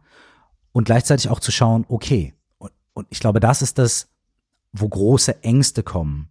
Und 0.71 0.85
gleichzeitig 0.85 1.27
auch 1.27 1.41
zu 1.41 1.51
schauen, 1.51 1.83
okay, 1.89 2.33
und, 2.59 2.71
und 2.93 3.07
ich 3.09 3.19
glaube, 3.19 3.41
das 3.41 3.61
ist 3.61 3.77
das, 3.77 4.07
wo 4.71 4.87
große 4.87 5.43
Ängste 5.43 5.83
kommen, 5.83 6.29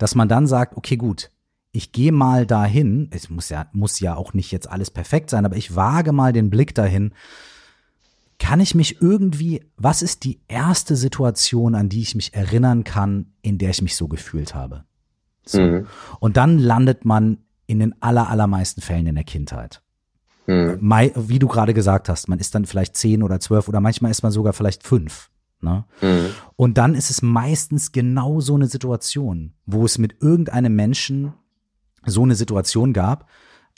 dass 0.00 0.14
man 0.14 0.28
dann 0.28 0.46
sagt, 0.46 0.76
okay, 0.76 0.96
gut, 0.96 1.30
ich 1.72 1.92
gehe 1.92 2.10
mal 2.10 2.46
dahin, 2.46 3.08
es 3.12 3.28
muss 3.28 3.50
ja, 3.50 3.66
muss 3.72 4.00
ja 4.00 4.16
auch 4.16 4.32
nicht 4.32 4.50
jetzt 4.50 4.68
alles 4.68 4.90
perfekt 4.90 5.30
sein, 5.30 5.44
aber 5.44 5.56
ich 5.56 5.76
wage 5.76 6.12
mal 6.12 6.32
den 6.32 6.50
Blick 6.50 6.74
dahin, 6.74 7.12
kann 8.38 8.60
ich 8.60 8.74
mich 8.74 9.02
irgendwie, 9.02 9.62
was 9.76 10.00
ist 10.00 10.24
die 10.24 10.40
erste 10.48 10.96
Situation, 10.96 11.74
an 11.74 11.90
die 11.90 12.00
ich 12.00 12.14
mich 12.14 12.32
erinnern 12.32 12.82
kann, 12.84 13.26
in 13.42 13.58
der 13.58 13.70
ich 13.70 13.82
mich 13.82 13.94
so 13.94 14.08
gefühlt 14.08 14.54
habe? 14.54 14.84
So. 15.44 15.60
Mhm. 15.60 15.86
Und 16.18 16.38
dann 16.38 16.58
landet 16.58 17.04
man 17.04 17.38
in 17.66 17.78
den 17.78 17.94
aller, 18.00 18.30
allermeisten 18.30 18.80
Fällen 18.80 19.06
in 19.06 19.14
der 19.14 19.24
Kindheit. 19.24 19.82
Hm. 20.46 20.80
Wie 21.14 21.38
du 21.38 21.46
gerade 21.46 21.74
gesagt 21.74 22.08
hast, 22.08 22.28
man 22.28 22.40
ist 22.40 22.54
dann 22.54 22.64
vielleicht 22.64 22.96
zehn 22.96 23.22
oder 23.22 23.38
zwölf 23.38 23.68
oder 23.68 23.80
manchmal 23.80 24.10
ist 24.10 24.22
man 24.22 24.32
sogar 24.32 24.54
vielleicht 24.54 24.82
fünf. 24.82 25.29
Ne? 25.62 25.84
Hm. 26.00 26.30
Und 26.56 26.78
dann 26.78 26.94
ist 26.94 27.10
es 27.10 27.22
meistens 27.22 27.92
genau 27.92 28.40
so 28.40 28.54
eine 28.54 28.66
Situation, 28.66 29.52
wo 29.66 29.84
es 29.84 29.98
mit 29.98 30.20
irgendeinem 30.20 30.74
Menschen 30.74 31.34
so 32.06 32.22
eine 32.22 32.34
Situation 32.34 32.92
gab, 32.92 33.28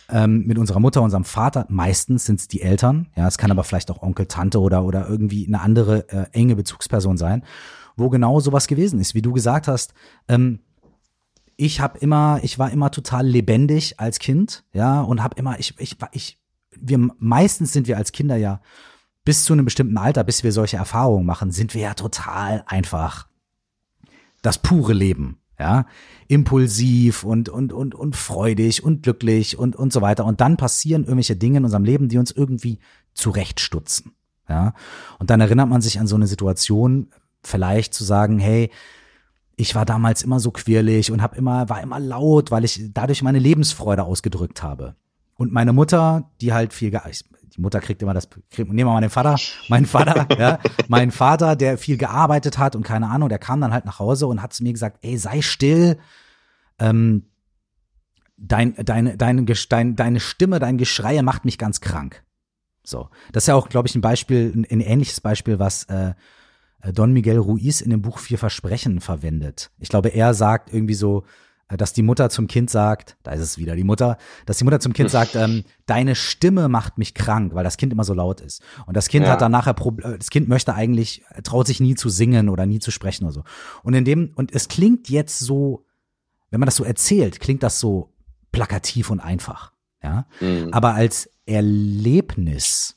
ähm, 0.09 0.45
mit 0.47 0.59
unserer 0.59 0.81
Mutter, 0.81 1.03
unserem 1.03 1.25
Vater, 1.25 1.67
meistens 1.69 2.25
sind 2.25 2.41
es 2.41 2.49
die 2.49 2.61
Eltern, 2.61 3.09
ja, 3.17 3.27
es 3.27 3.39
kann 3.39 3.51
aber 3.51 3.65
vielleicht 3.65 3.91
auch 3.91 4.03
Onkel, 4.03 4.27
Tante 4.27 4.61
oder, 4.61 4.85
oder 4.85 5.09
irgendwie 5.09 5.47
eine 5.47 5.61
andere 5.61 6.09
äh, 6.09 6.27
enge 6.33 6.57
Bezugsperson 6.57 7.17
sein, 7.17 7.45
wo 7.97 8.11
genau 8.11 8.41
sowas 8.41 8.67
gewesen 8.67 9.01
ist. 9.01 9.15
Wie 9.15 9.23
du 9.23 9.33
gesagt 9.33 9.69
hast, 9.69 9.95
ähm, 10.29 10.61
ich 11.57 11.81
habe 11.81 11.99
immer, 11.99 12.41
ich 12.43 12.59
war 12.59 12.71
immer 12.71 12.91
total 12.91 13.27
lebendig 13.27 14.01
als 14.01 14.19
Kind, 14.19 14.65
ja, 14.73 15.01
und 15.01 15.23
habe 15.23 15.37
immer, 15.39 15.59
ich, 15.59 15.75
ich, 15.79 15.97
ich, 16.13 16.39
wir 16.77 16.99
meistens 17.19 17.73
sind 17.73 17.87
wir 17.87 17.97
als 17.97 18.13
Kinder 18.13 18.37
ja 18.37 18.61
bis 19.25 19.45
zu 19.45 19.53
einem 19.53 19.65
bestimmten 19.65 19.99
Alter, 19.99 20.25
bis 20.25 20.43
wir 20.43 20.53
solche 20.53 20.77
Erfahrungen 20.77 21.27
machen, 21.27 21.51
sind 21.51 21.75
wir 21.75 21.83
ja 21.83 21.95
total 21.95 22.65
einfach 22.67 23.29
das 24.43 24.59
pure 24.59 24.93
Leben, 24.93 25.39
ja, 25.59 25.87
impulsiv 26.27 27.23
und 27.23 27.49
und 27.49 27.73
und 27.73 27.95
und 27.95 28.17
freudig 28.17 28.83
und 28.83 29.03
glücklich 29.05 29.59
und 29.59 29.77
und 29.77 29.93
so 29.93 30.01
weiter. 30.01 30.25
Und 30.25 30.41
dann 30.41 30.57
passieren 30.57 31.05
irgendwelche 31.05 31.37
Dinge 31.37 31.59
in 31.59 31.65
unserem 31.65 31.85
Leben, 31.85 32.09
die 32.09 32.19
uns 32.19 32.33
irgendwie 32.33 32.81
zurechtstutzen, 33.15 34.13
ja. 34.49 34.75
Und 35.19 35.31
dann 35.31 35.41
erinnert 35.41 35.69
man 35.69 35.81
sich 35.83 36.01
an 36.01 36.07
so 36.09 36.17
eine 36.17 36.27
Situation, 36.27 37.09
vielleicht 37.45 37.95
zu 37.95 38.03
sagen, 38.05 38.39
hey, 38.39 38.71
ich 39.55 39.75
war 39.75 39.85
damals 39.85 40.23
immer 40.23 40.41
so 40.41 40.51
quirlig 40.51 41.13
und 41.13 41.23
hab 41.23 41.37
immer, 41.37 41.69
war 41.69 41.83
immer 41.83 42.01
laut, 42.01 42.51
weil 42.51 42.65
ich 42.65 42.91
dadurch 42.93 43.23
meine 43.23 43.39
Lebensfreude 43.39 44.03
ausgedrückt 44.03 44.63
habe. 44.63 44.97
und 45.37 45.53
meine 45.53 45.73
Mutter, 45.73 46.31
die 46.41 46.53
halt 46.53 46.73
viel, 46.73 46.93
die 47.55 47.61
Mutter 47.61 47.81
kriegt 47.81 48.03
immer 48.03 48.15
das, 48.15 48.29
kriegt, 48.29 48.71
nehmen 48.73 48.89
wir 48.89 48.95
mal 48.95 49.01
den 49.01 49.11
Vater, 49.11 49.37
mein 49.69 49.87
Vater, 49.87 50.27
ja, 50.39 50.59
mein 50.89 51.11
Vater, 51.11 51.57
der 51.57 51.79
viel 51.79 51.97
gearbeitet 51.97 52.59
hat 52.59 52.77
und 52.77 52.83
keine 52.83 53.09
Ahnung, 53.09 53.29
der 53.29 53.39
kam 53.39 53.61
dann 53.61 53.73
halt 53.73 53.85
nach 53.85 53.99
Hause 53.99 54.27
und 54.27 54.43
hat 54.43 54.53
zu 54.53 54.63
mir 54.63 54.73
gesagt, 54.73 54.99
ey, 55.03 55.19
sei 55.19 55.43
still, 55.43 55.99
ähm, 56.79 57.25
dein, 58.37 58.75
deine, 58.75 59.17
deine, 59.17 59.45
dein, 59.45 59.97
deine 59.97 60.21
Stimme, 60.21 60.59
dein 60.59 60.79
Geschrei 60.79 61.21
macht 61.23 61.45
mich 61.45 61.59
ganz 61.59 61.81
krank. 61.81 62.25
So. 62.85 63.09
Das 63.33 63.45
ist 63.45 63.49
ja 63.49 63.55
auch, 63.55 63.69
glaube 63.69 63.89
ich, 63.89 63.95
ein 63.95 64.01
Beispiel, 64.01 64.53
ein, 64.55 64.67
ein 64.69 64.81
ähnliches 64.81 65.21
Beispiel, 65.21 65.59
was 65.59 65.85
äh, 65.85 66.15
Don 66.93 67.13
Miguel 67.13 67.39
Ruiz 67.39 67.81
in 67.81 67.91
dem 67.91 68.03
Buch 68.03 68.19
Vier 68.19 68.39
Versprechen 68.39 69.01
verwendet. 69.01 69.71
Ich 69.79 69.89
glaube, 69.89 70.09
er 70.09 70.35
sagt 70.35 70.73
irgendwie 70.73 70.95
so, 70.95 71.25
dass 71.69 71.93
die 71.93 72.03
Mutter 72.03 72.29
zum 72.31 72.47
Kind 72.49 72.71
sagt, 72.71 73.17
da 73.23 73.33
ist 73.33 73.41
es 73.41 73.59
wieder 73.59 73.77
die 73.77 73.85
Mutter, 73.85 74.19
dass 74.47 74.59
die 74.59 74.65
Mutter 74.65 74.81
zum 74.81 74.93
Kind 74.93 75.11
sagt, 75.11 75.35
ähm, 75.37 75.65
deine 75.87 76.15
Stimme 76.15 76.69
macht 76.69 76.99
mich 76.99 77.15
krank, 77.15 77.55
weil 77.55 77.65
das 77.65 77.77
Kind 77.77 77.93
immer 77.93 78.05
so 78.05 78.15
laut 78.15 78.41
ist. 78.41 78.63
Und 78.87 78.97
das 78.97 79.09
Kind 79.09 79.27
ja. 79.27 79.33
hat 79.33 79.41
dann 79.41 79.53
nachher, 79.53 79.75
äh, 79.79 80.19
das 80.19 80.31
Kind 80.31 80.49
möchte 80.49 80.75
eigentlich, 80.75 81.25
traut 81.45 81.67
sich 81.67 81.81
nie 81.81 81.95
zu 81.95 82.09
singen 82.09 82.49
oder 82.49 82.67
nie 82.67 82.79
zu 82.79 82.91
sprechen 82.91 83.25
oder 83.25 83.33
so. 83.33 83.45
Und 83.83 83.95
in 83.95 84.05
dem, 84.05 84.33
und 84.35 84.55
es 84.55 84.69
klingt 84.69 85.09
jetzt 85.09 85.39
so, 85.39 85.85
wenn 86.51 86.61
man 86.61 86.67
das 86.67 86.77
so 86.77 86.85
erzählt, 86.85 87.41
klingt 87.41 87.63
das 87.63 87.81
so 87.81 88.13
plakativ 88.53 89.11
und 89.11 89.21
einfach. 89.21 89.73
Ja. 90.03 90.27
Mhm. 90.41 90.69
Aber 90.73 90.95
als 90.95 91.31
Erlebnis 91.47 92.97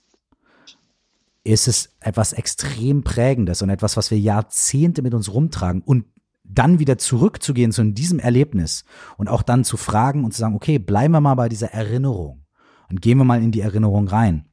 ist 1.44 1.68
es 1.68 1.96
etwas 2.00 2.34
extrem 2.34 3.04
Prägendes 3.04 3.62
und 3.62 3.70
etwas, 3.70 3.96
was 3.98 4.12
wir 4.12 4.20
Jahrzehnte 4.20 5.02
mit 5.02 5.14
uns 5.14 5.32
rumtragen 5.32 5.82
und 5.82 6.06
dann 6.48 6.80
wieder 6.80 6.98
zurückzugehen 6.98 7.72
zu 7.72 7.84
diesem 7.92 8.20
Erlebnis 8.20 8.86
und 9.18 9.28
auch 9.30 9.42
dann 9.42 9.64
zu 9.64 9.78
fragen 9.78 10.24
und 10.24 10.34
zu 10.34 10.40
sagen, 10.40 10.56
okay, 10.56 10.80
bleiben 10.80 11.14
wir 11.14 11.22
mal 11.22 11.36
bei 11.36 11.50
dieser 11.50 11.72
Erinnerung 11.72 12.46
und 12.90 13.02
gehen 13.02 13.18
wir 13.18 13.26
mal 13.26 13.42
in 13.42 13.52
die 13.52 13.62
Erinnerung 13.62 14.08
rein. 14.08 14.46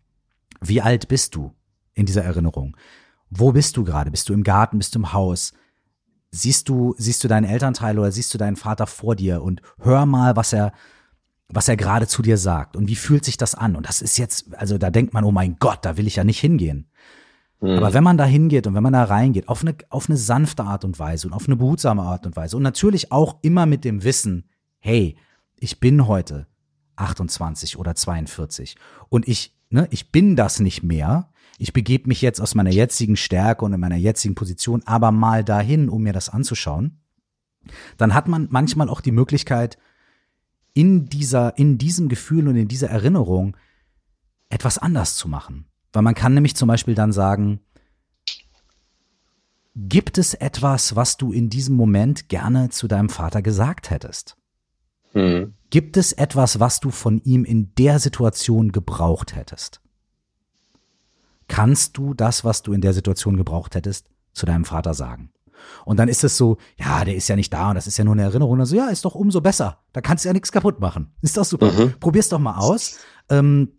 Wie 0.61 0.81
alt 0.81 1.09
bist 1.09 1.35
du 1.35 1.53
in 1.95 2.07
dieser 2.07 2.25
Erinnerung? 2.25 2.77
Wo 3.31 3.53
bist 3.53 3.77
du 3.77 3.85
gerade? 3.85 4.11
Bist 4.11 4.29
du 4.29 4.33
im 4.33 4.43
Garten? 4.43 4.79
Bist 4.79 4.95
du 4.95 5.01
im 5.01 5.13
Haus? 5.13 5.53
Siehst 6.31 6.69
du, 6.69 6.95
siehst 6.99 7.23
du 7.25 7.29
deinen 7.29 7.45
Elternteil 7.45 7.99
oder 7.99 8.11
siehst 8.11 8.33
du 8.33 8.39
deinen 8.39 8.57
Vater 8.57 8.87
vor 8.87 9.17
dir 9.17 9.43
und 9.43 9.61
hör 9.79 10.07
mal, 10.07 10.35
was 10.37 10.53
er, 10.53 10.73
was 11.49 11.69
er 11.69 11.77
gerade 11.77 12.07
zu 12.07 12.23
dir 12.23 12.39
sagt 12.39 12.77
und 12.77 12.89
wie 12.89 12.97
fühlt 12.97 13.25
sich 13.25 13.37
das 13.37 13.55
an? 13.55 13.77
Und 13.77 13.87
das 13.87 14.01
ist 14.01 14.17
jetzt, 14.17 14.55
also 14.55 14.79
da 14.79 14.91
denkt 14.91 15.13
man, 15.13 15.25
oh 15.25 15.33
mein 15.33 15.57
Gott, 15.59 15.81
da 15.83 15.97
will 15.97 16.07
ich 16.07 16.17
ja 16.17 16.25
nicht 16.25 16.41
hingehen. 16.41 16.91
Mhm. 17.63 17.79
Aber 17.79 17.95
wenn 17.95 18.05
man 18.05 18.19
da 18.19 18.25
hingeht 18.25 18.67
und 18.67 18.75
wenn 18.75 18.83
man 18.83 18.93
da 18.93 19.05
reingeht, 19.05 19.49
auf 19.49 19.63
eine, 19.63 19.75
auf 19.89 20.09
eine 20.09 20.19
sanfte 20.19 20.65
Art 20.65 20.85
und 20.85 20.99
Weise 20.99 21.29
und 21.29 21.33
auf 21.33 21.47
eine 21.47 21.57
behutsame 21.57 22.03
Art 22.03 22.27
und 22.27 22.37
Weise 22.37 22.57
und 22.57 22.63
natürlich 22.63 23.13
auch 23.13 23.39
immer 23.43 23.67
mit 23.67 23.85
dem 23.85 24.03
Wissen, 24.03 24.49
hey, 24.81 25.17
ich 25.59 25.79
bin 25.79 26.09
heute 26.09 26.49
28 26.97 27.79
oder 27.79 27.95
42 27.95 28.77
und 29.09 29.29
ich, 29.29 29.57
ne, 29.71 29.87
ich 29.91 30.11
bin 30.11 30.35
das 30.35 30.59
nicht 30.59 30.83
mehr. 30.83 31.31
Ich 31.57 31.73
begebe 31.73 32.09
mich 32.09 32.21
jetzt 32.21 32.41
aus 32.41 32.57
meiner 32.57 32.73
jetzigen 32.73 33.17
Stärke 33.17 33.65
und 33.65 33.73
in 33.73 33.81
meiner 33.81 33.97
jetzigen 33.97 34.35
Position 34.35 34.83
aber 34.85 35.13
mal 35.13 35.45
dahin, 35.45 35.89
um 35.89 36.03
mir 36.03 36.13
das 36.13 36.29
anzuschauen. 36.29 36.99
Dann 37.97 38.13
hat 38.13 38.27
man 38.27 38.49
manchmal 38.51 38.89
auch 38.89 39.01
die 39.01 39.13
Möglichkeit, 39.13 39.79
in 40.75 41.07
dieser, 41.07 41.57
in 41.59 41.79
diesem 41.79 42.09
Gefühl 42.09 42.49
und 42.49 42.57
in 42.57 42.67
dieser 42.67 42.91
Erinnerung 42.91 43.57
etwas 44.49 44.79
anders 44.79 45.15
zu 45.15 45.29
machen. 45.29 45.67
Weil 45.93 46.03
man 46.03 46.15
kann 46.15 46.35
nämlich 46.35 46.57
zum 46.57 46.69
Beispiel 46.69 46.95
dann 46.95 47.13
sagen, 47.13 47.61
gibt 49.75 50.19
es 50.19 50.35
etwas, 50.35 50.97
was 50.97 51.17
du 51.17 51.33
in 51.33 51.51
diesem 51.51 51.77
Moment 51.77 52.29
gerne 52.29 52.71
zu 52.71 52.89
deinem 52.89 53.09
Vater 53.09 53.43
gesagt 53.43 53.91
hättest? 53.91 54.37
Hm. 55.13 55.55
Gibt 55.71 55.97
es 55.97 56.13
etwas, 56.13 56.61
was 56.61 56.81
du 56.81 56.91
von 56.91 57.21
ihm 57.25 57.45
in 57.45 57.75
der 57.77 57.99
Situation 57.99 58.73
gebraucht 58.73 59.35
hättest? 59.37 59.81
Kannst 61.49 61.99
du 61.99 62.15
das, 62.15 62.45
was 62.45 62.63
du 62.63 62.73
in 62.73 62.81
der 62.81 62.95
Situation 62.95 63.37
gebraucht 63.37 63.75
hättest, 63.75 64.09
zu 64.33 64.47
deinem 64.47 64.65
Vater 64.65 64.95
sagen? 64.95 65.33
Und 65.85 65.99
dann 65.99 66.09
ist 66.09 66.25
es 66.25 66.37
so, 66.37 66.57
ja, 66.77 67.05
der 67.05 67.15
ist 67.15 67.29
ja 67.29 67.37
nicht 67.37 67.53
da 67.53 67.69
und 67.69 67.75
das 67.77 67.87
ist 67.87 67.97
ja 67.97 68.05
nur 68.05 68.15
eine 68.15 68.23
Erinnerung. 68.23 68.59
Also 68.61 68.75
ja, 68.75 68.89
ist 68.89 69.05
doch 69.05 69.15
umso 69.15 69.41
besser. 69.41 69.79
Da 69.93 70.01
kannst 70.01 70.25
du 70.25 70.29
ja 70.29 70.33
nichts 70.33 70.51
kaputt 70.51 70.81
machen. 70.81 71.13
Ist 71.21 71.37
doch 71.37 71.45
super. 71.45 71.71
Mhm. 71.71 71.95
Probier's 72.01 72.29
doch 72.29 72.39
mal 72.39 72.57
aus. 72.57 72.99
Ähm, 73.29 73.73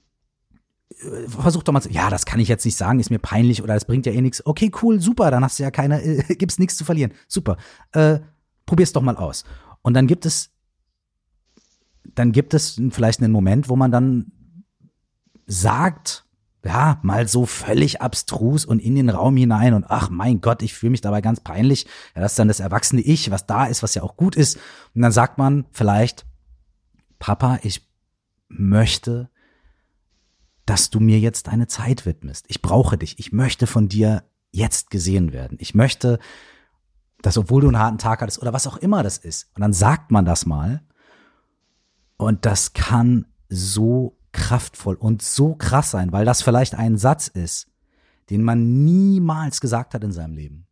äh, 1.03 1.27
versuch 1.27 1.63
doch 1.63 1.73
mal 1.73 1.81
zu, 1.81 1.89
ja, 1.89 2.09
das 2.09 2.25
kann 2.25 2.39
ich 2.39 2.47
jetzt 2.47 2.65
nicht 2.65 2.77
sagen, 2.77 2.99
ist 2.99 3.09
mir 3.09 3.19
peinlich 3.19 3.61
oder 3.61 3.73
das 3.73 3.85
bringt 3.85 4.05
ja 4.05 4.11
eh 4.11 4.21
nichts. 4.21 4.45
Okay, 4.45 4.71
cool, 4.81 4.99
super, 4.99 5.31
dann 5.31 5.43
hast 5.43 5.59
du 5.59 5.63
ja 5.63 5.71
keine, 5.71 6.01
äh, 6.01 6.23
gibt's 6.35 6.59
nichts 6.59 6.77
zu 6.77 6.85
verlieren. 6.85 7.13
Super. 7.27 7.57
Äh, 7.91 8.19
probier's 8.65 8.93
doch 8.93 9.01
mal 9.01 9.17
aus. 9.17 9.43
Und 9.81 9.93
dann 9.93 10.07
gibt 10.07 10.25
es, 10.25 10.51
dann 12.15 12.31
gibt 12.31 12.53
es 12.53 12.81
vielleicht 12.91 13.21
einen 13.21 13.33
Moment, 13.33 13.69
wo 13.69 13.75
man 13.75 13.91
dann 13.91 14.31
sagt, 15.45 16.25
ja, 16.65 16.99
mal 17.01 17.27
so 17.27 17.45
völlig 17.45 18.01
abstrus 18.01 18.65
und 18.65 18.79
in 18.79 18.95
den 18.95 19.09
Raum 19.09 19.35
hinein 19.35 19.73
und 19.73 19.85
ach 19.89 20.09
mein 20.09 20.39
Gott, 20.39 20.61
ich 20.61 20.73
fühle 20.73 20.91
mich 20.91 21.01
dabei 21.01 21.19
ganz 21.19 21.41
peinlich. 21.41 21.85
Ja, 22.15 22.21
das 22.21 22.33
ist 22.33 22.39
dann 22.39 22.47
das 22.47 22.61
erwachsene 22.61 23.01
Ich, 23.01 23.31
was 23.31 23.45
da 23.45 23.65
ist, 23.65 23.83
was 23.83 23.95
ja 23.95 24.03
auch 24.03 24.15
gut 24.15 24.35
ist. 24.35 24.57
Und 24.95 25.01
dann 25.01 25.11
sagt 25.11 25.37
man 25.37 25.65
vielleicht, 25.71 26.25
Papa, 27.19 27.59
ich 27.63 27.85
möchte 28.47 29.29
dass 30.65 30.89
du 30.89 30.99
mir 30.99 31.19
jetzt 31.19 31.47
deine 31.47 31.67
Zeit 31.67 32.05
widmest. 32.05 32.45
Ich 32.47 32.61
brauche 32.61 32.97
dich. 32.97 33.19
Ich 33.19 33.31
möchte 33.31 33.67
von 33.67 33.89
dir 33.89 34.23
jetzt 34.51 34.89
gesehen 34.89 35.33
werden. 35.33 35.57
Ich 35.59 35.75
möchte, 35.75 36.19
dass 37.21 37.37
obwohl 37.37 37.61
du 37.61 37.67
einen 37.67 37.79
harten 37.79 37.97
Tag 37.97 38.21
hattest 38.21 38.41
oder 38.41 38.53
was 38.53 38.67
auch 38.67 38.77
immer 38.77 39.03
das 39.03 39.17
ist. 39.17 39.49
Und 39.55 39.61
dann 39.61 39.73
sagt 39.73 40.11
man 40.11 40.25
das 40.25 40.45
mal. 40.45 40.81
Und 42.17 42.45
das 42.45 42.73
kann 42.73 43.25
so 43.49 44.17
kraftvoll 44.31 44.95
und 44.95 45.21
so 45.21 45.55
krass 45.55 45.91
sein, 45.91 46.11
weil 46.11 46.25
das 46.25 46.41
vielleicht 46.41 46.75
ein 46.75 46.97
Satz 46.97 47.27
ist, 47.27 47.67
den 48.29 48.41
man 48.41 48.83
niemals 48.83 49.59
gesagt 49.59 49.93
hat 49.93 50.03
in 50.03 50.11
seinem 50.11 50.35
Leben. 50.35 50.67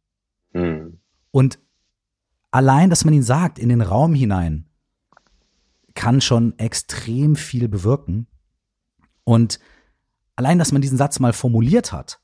Mhm. 0.53 0.99
Und 1.31 1.59
allein, 2.51 2.89
dass 2.89 3.05
man 3.05 3.13
ihn 3.13 3.23
sagt 3.23 3.59
in 3.59 3.69
den 3.69 3.81
Raum 3.81 4.13
hinein, 4.13 4.68
kann 5.93 6.22
schon 6.22 6.57
extrem 6.57 7.35
viel 7.35 7.68
bewirken. 7.68 8.27
Und 9.23 9.59
allein, 10.41 10.59
dass 10.59 10.72
man 10.72 10.81
diesen 10.81 10.97
Satz 10.97 11.19
mal 11.19 11.34
formuliert 11.34 11.93
hat 11.93 12.19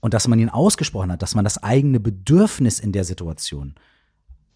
und 0.00 0.14
dass 0.14 0.26
man 0.26 0.38
ihn 0.38 0.48
ausgesprochen 0.48 1.12
hat, 1.12 1.22
dass 1.22 1.34
man 1.34 1.44
das 1.44 1.62
eigene 1.62 2.00
Bedürfnis 2.00 2.80
in 2.80 2.92
der 2.92 3.04
Situation 3.04 3.74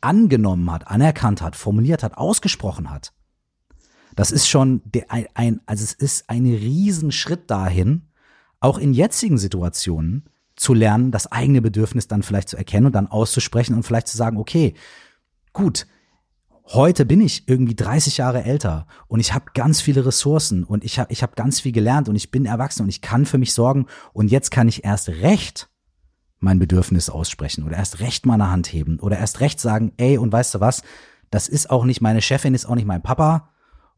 angenommen 0.00 0.70
hat, 0.72 0.88
anerkannt 0.88 1.42
hat, 1.42 1.56
formuliert 1.56 2.02
hat, 2.02 2.16
ausgesprochen 2.16 2.90
hat, 2.90 3.12
das 4.16 4.32
ist 4.32 4.48
schon 4.48 4.82
ein, 5.34 5.60
also 5.66 5.84
es 5.84 5.92
ist 5.92 6.28
ein 6.28 6.46
Riesenschritt 6.46 7.50
dahin, 7.50 8.08
auch 8.58 8.78
in 8.78 8.92
jetzigen 8.92 9.38
Situationen 9.38 10.28
zu 10.56 10.74
lernen, 10.74 11.10
das 11.10 11.30
eigene 11.30 11.62
Bedürfnis 11.62 12.08
dann 12.08 12.22
vielleicht 12.22 12.48
zu 12.48 12.56
erkennen 12.56 12.86
und 12.86 12.94
dann 12.94 13.06
auszusprechen 13.06 13.74
und 13.74 13.82
vielleicht 13.82 14.08
zu 14.08 14.16
sagen, 14.16 14.36
okay, 14.36 14.74
gut, 15.52 15.86
Heute 16.72 17.04
bin 17.04 17.20
ich 17.20 17.48
irgendwie 17.48 17.74
30 17.74 18.18
Jahre 18.18 18.44
älter 18.44 18.86
und 19.08 19.18
ich 19.18 19.34
habe 19.34 19.46
ganz 19.54 19.80
viele 19.80 20.06
Ressourcen 20.06 20.62
und 20.62 20.84
ich 20.84 21.00
habe 21.00 21.12
ich 21.12 21.24
hab 21.24 21.34
ganz 21.34 21.58
viel 21.58 21.72
gelernt 21.72 22.08
und 22.08 22.14
ich 22.14 22.30
bin 22.30 22.46
erwachsen 22.46 22.84
und 22.84 22.88
ich 22.88 23.00
kann 23.00 23.26
für 23.26 23.38
mich 23.38 23.54
sorgen 23.54 23.86
und 24.12 24.30
jetzt 24.30 24.52
kann 24.52 24.68
ich 24.68 24.84
erst 24.84 25.08
recht 25.08 25.68
mein 26.38 26.60
Bedürfnis 26.60 27.10
aussprechen 27.10 27.64
oder 27.64 27.76
erst 27.76 27.98
recht 27.98 28.24
meine 28.24 28.52
Hand 28.52 28.72
heben 28.72 29.00
oder 29.00 29.18
erst 29.18 29.40
recht 29.40 29.58
sagen, 29.58 29.92
ey, 29.96 30.16
und 30.16 30.30
weißt 30.30 30.54
du 30.54 30.60
was, 30.60 30.84
das 31.32 31.48
ist 31.48 31.70
auch 31.70 31.84
nicht 31.84 32.02
meine 32.02 32.22
Chefin, 32.22 32.54
ist 32.54 32.66
auch 32.66 32.76
nicht 32.76 32.86
mein 32.86 33.02
Papa 33.02 33.50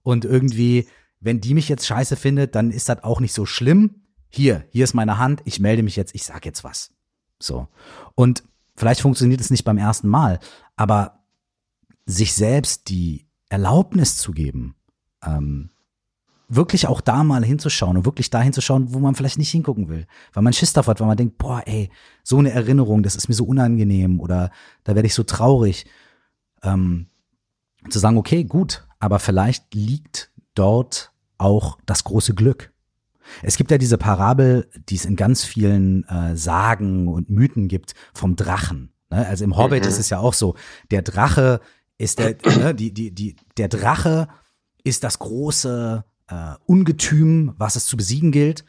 und 0.03 0.25
irgendwie, 0.25 0.89
wenn 1.21 1.43
die 1.43 1.53
mich 1.53 1.69
jetzt 1.69 1.87
scheiße 1.87 2.17
findet, 2.17 2.55
dann 2.55 2.71
ist 2.71 2.89
das 2.89 3.05
auch 3.05 3.21
nicht 3.21 3.35
so 3.35 3.45
schlimm. 3.45 4.07
Hier, 4.31 4.65
hier 4.71 4.85
ist 4.85 4.95
meine 4.95 5.19
Hand, 5.19 5.43
ich 5.45 5.61
melde 5.61 5.83
mich 5.83 5.97
jetzt, 5.97 6.15
ich 6.15 6.25
sag 6.25 6.47
jetzt 6.47 6.65
was. 6.65 6.91
So. 7.39 7.69
Und 8.15 8.45
vielleicht 8.77 9.03
funktioniert 9.03 9.43
es 9.43 9.51
nicht 9.51 9.65
beim 9.65 9.77
ersten 9.77 10.09
Mal, 10.09 10.41
aber 10.75 11.22
sich 12.07 12.35
selbst 12.35 12.89
die 12.89 13.27
Erlaubnis 13.49 14.17
zu 14.17 14.33
geben, 14.33 14.75
ähm, 15.25 15.71
wirklich 16.49 16.87
auch 16.87 17.01
da 17.01 17.25
mal 17.25 17.45
hinzuschauen 17.45 17.97
und 17.97 18.05
wirklich 18.05 18.29
da 18.29 18.41
hinzuschauen, 18.41 18.93
wo 18.93 18.99
man 18.99 19.15
vielleicht 19.15 19.39
nicht 19.39 19.51
hingucken 19.51 19.89
will, 19.89 20.07
weil 20.33 20.43
man 20.43 20.53
Schiss 20.53 20.73
davor 20.73 20.93
hat, 20.93 21.01
weil 21.01 21.07
man 21.07 21.17
denkt, 21.17 21.39
boah, 21.39 21.63
ey, 21.65 21.91
so 22.23 22.39
eine 22.39 22.51
Erinnerung, 22.51 23.03
das 23.03 23.17
ist 23.17 23.29
mir 23.29 23.35
so 23.35 23.45
unangenehm 23.45 24.21
oder 24.21 24.51
da 24.85 24.95
werde 24.95 25.07
ich 25.07 25.15
so 25.15 25.23
traurig, 25.23 25.87
ähm, 26.63 27.07
zu 27.89 27.99
sagen, 27.99 28.19
okay, 28.19 28.45
gut, 28.45 28.87
aber 28.99 29.19
vielleicht 29.19 29.75
liegt 29.75 30.31
dort 30.55 31.13
auch 31.39 31.79
das 31.87 32.05
große 32.05 32.35
Glück. 32.35 32.73
Es 33.43 33.57
gibt 33.57 33.71
ja 33.71 33.79
diese 33.79 33.99
Parabel, 33.99 34.69
die 34.89 34.97
es 34.97 35.05
in 35.05 35.17
ganz 35.17 35.45
vielen 35.45 36.05
äh, 36.09 36.37
Sagen 36.37 37.09
und 37.09 37.31
Mythen 37.31 37.69
gibt, 37.69 37.95
vom 38.13 38.37
Drachen. 38.37 38.93
Ne? 39.11 39.27
Also 39.27 39.45
im 39.45 39.57
Hobbit 39.57 39.85
mhm. 39.85 39.89
ist 39.89 39.99
es 39.99 40.11
ja 40.11 40.19
auch 40.19 40.35
so, 40.35 40.55
der 40.91 41.03
Drache 41.03 41.61
ist 42.03 42.19
der, 42.19 42.37
ne, 42.59 42.75
die, 42.75 42.93
die, 42.93 43.11
die, 43.11 43.37
der 43.57 43.69
Drache 43.69 44.29
ist 44.85 45.05
das 45.05 45.19
große 45.19 46.05
äh, 46.29 46.55
Ungetüm, 46.67 47.55
was 47.57 47.77
es 47.77 47.87
zu 47.87 47.97
besiegen 47.97 48.33
gilt. 48.33 48.65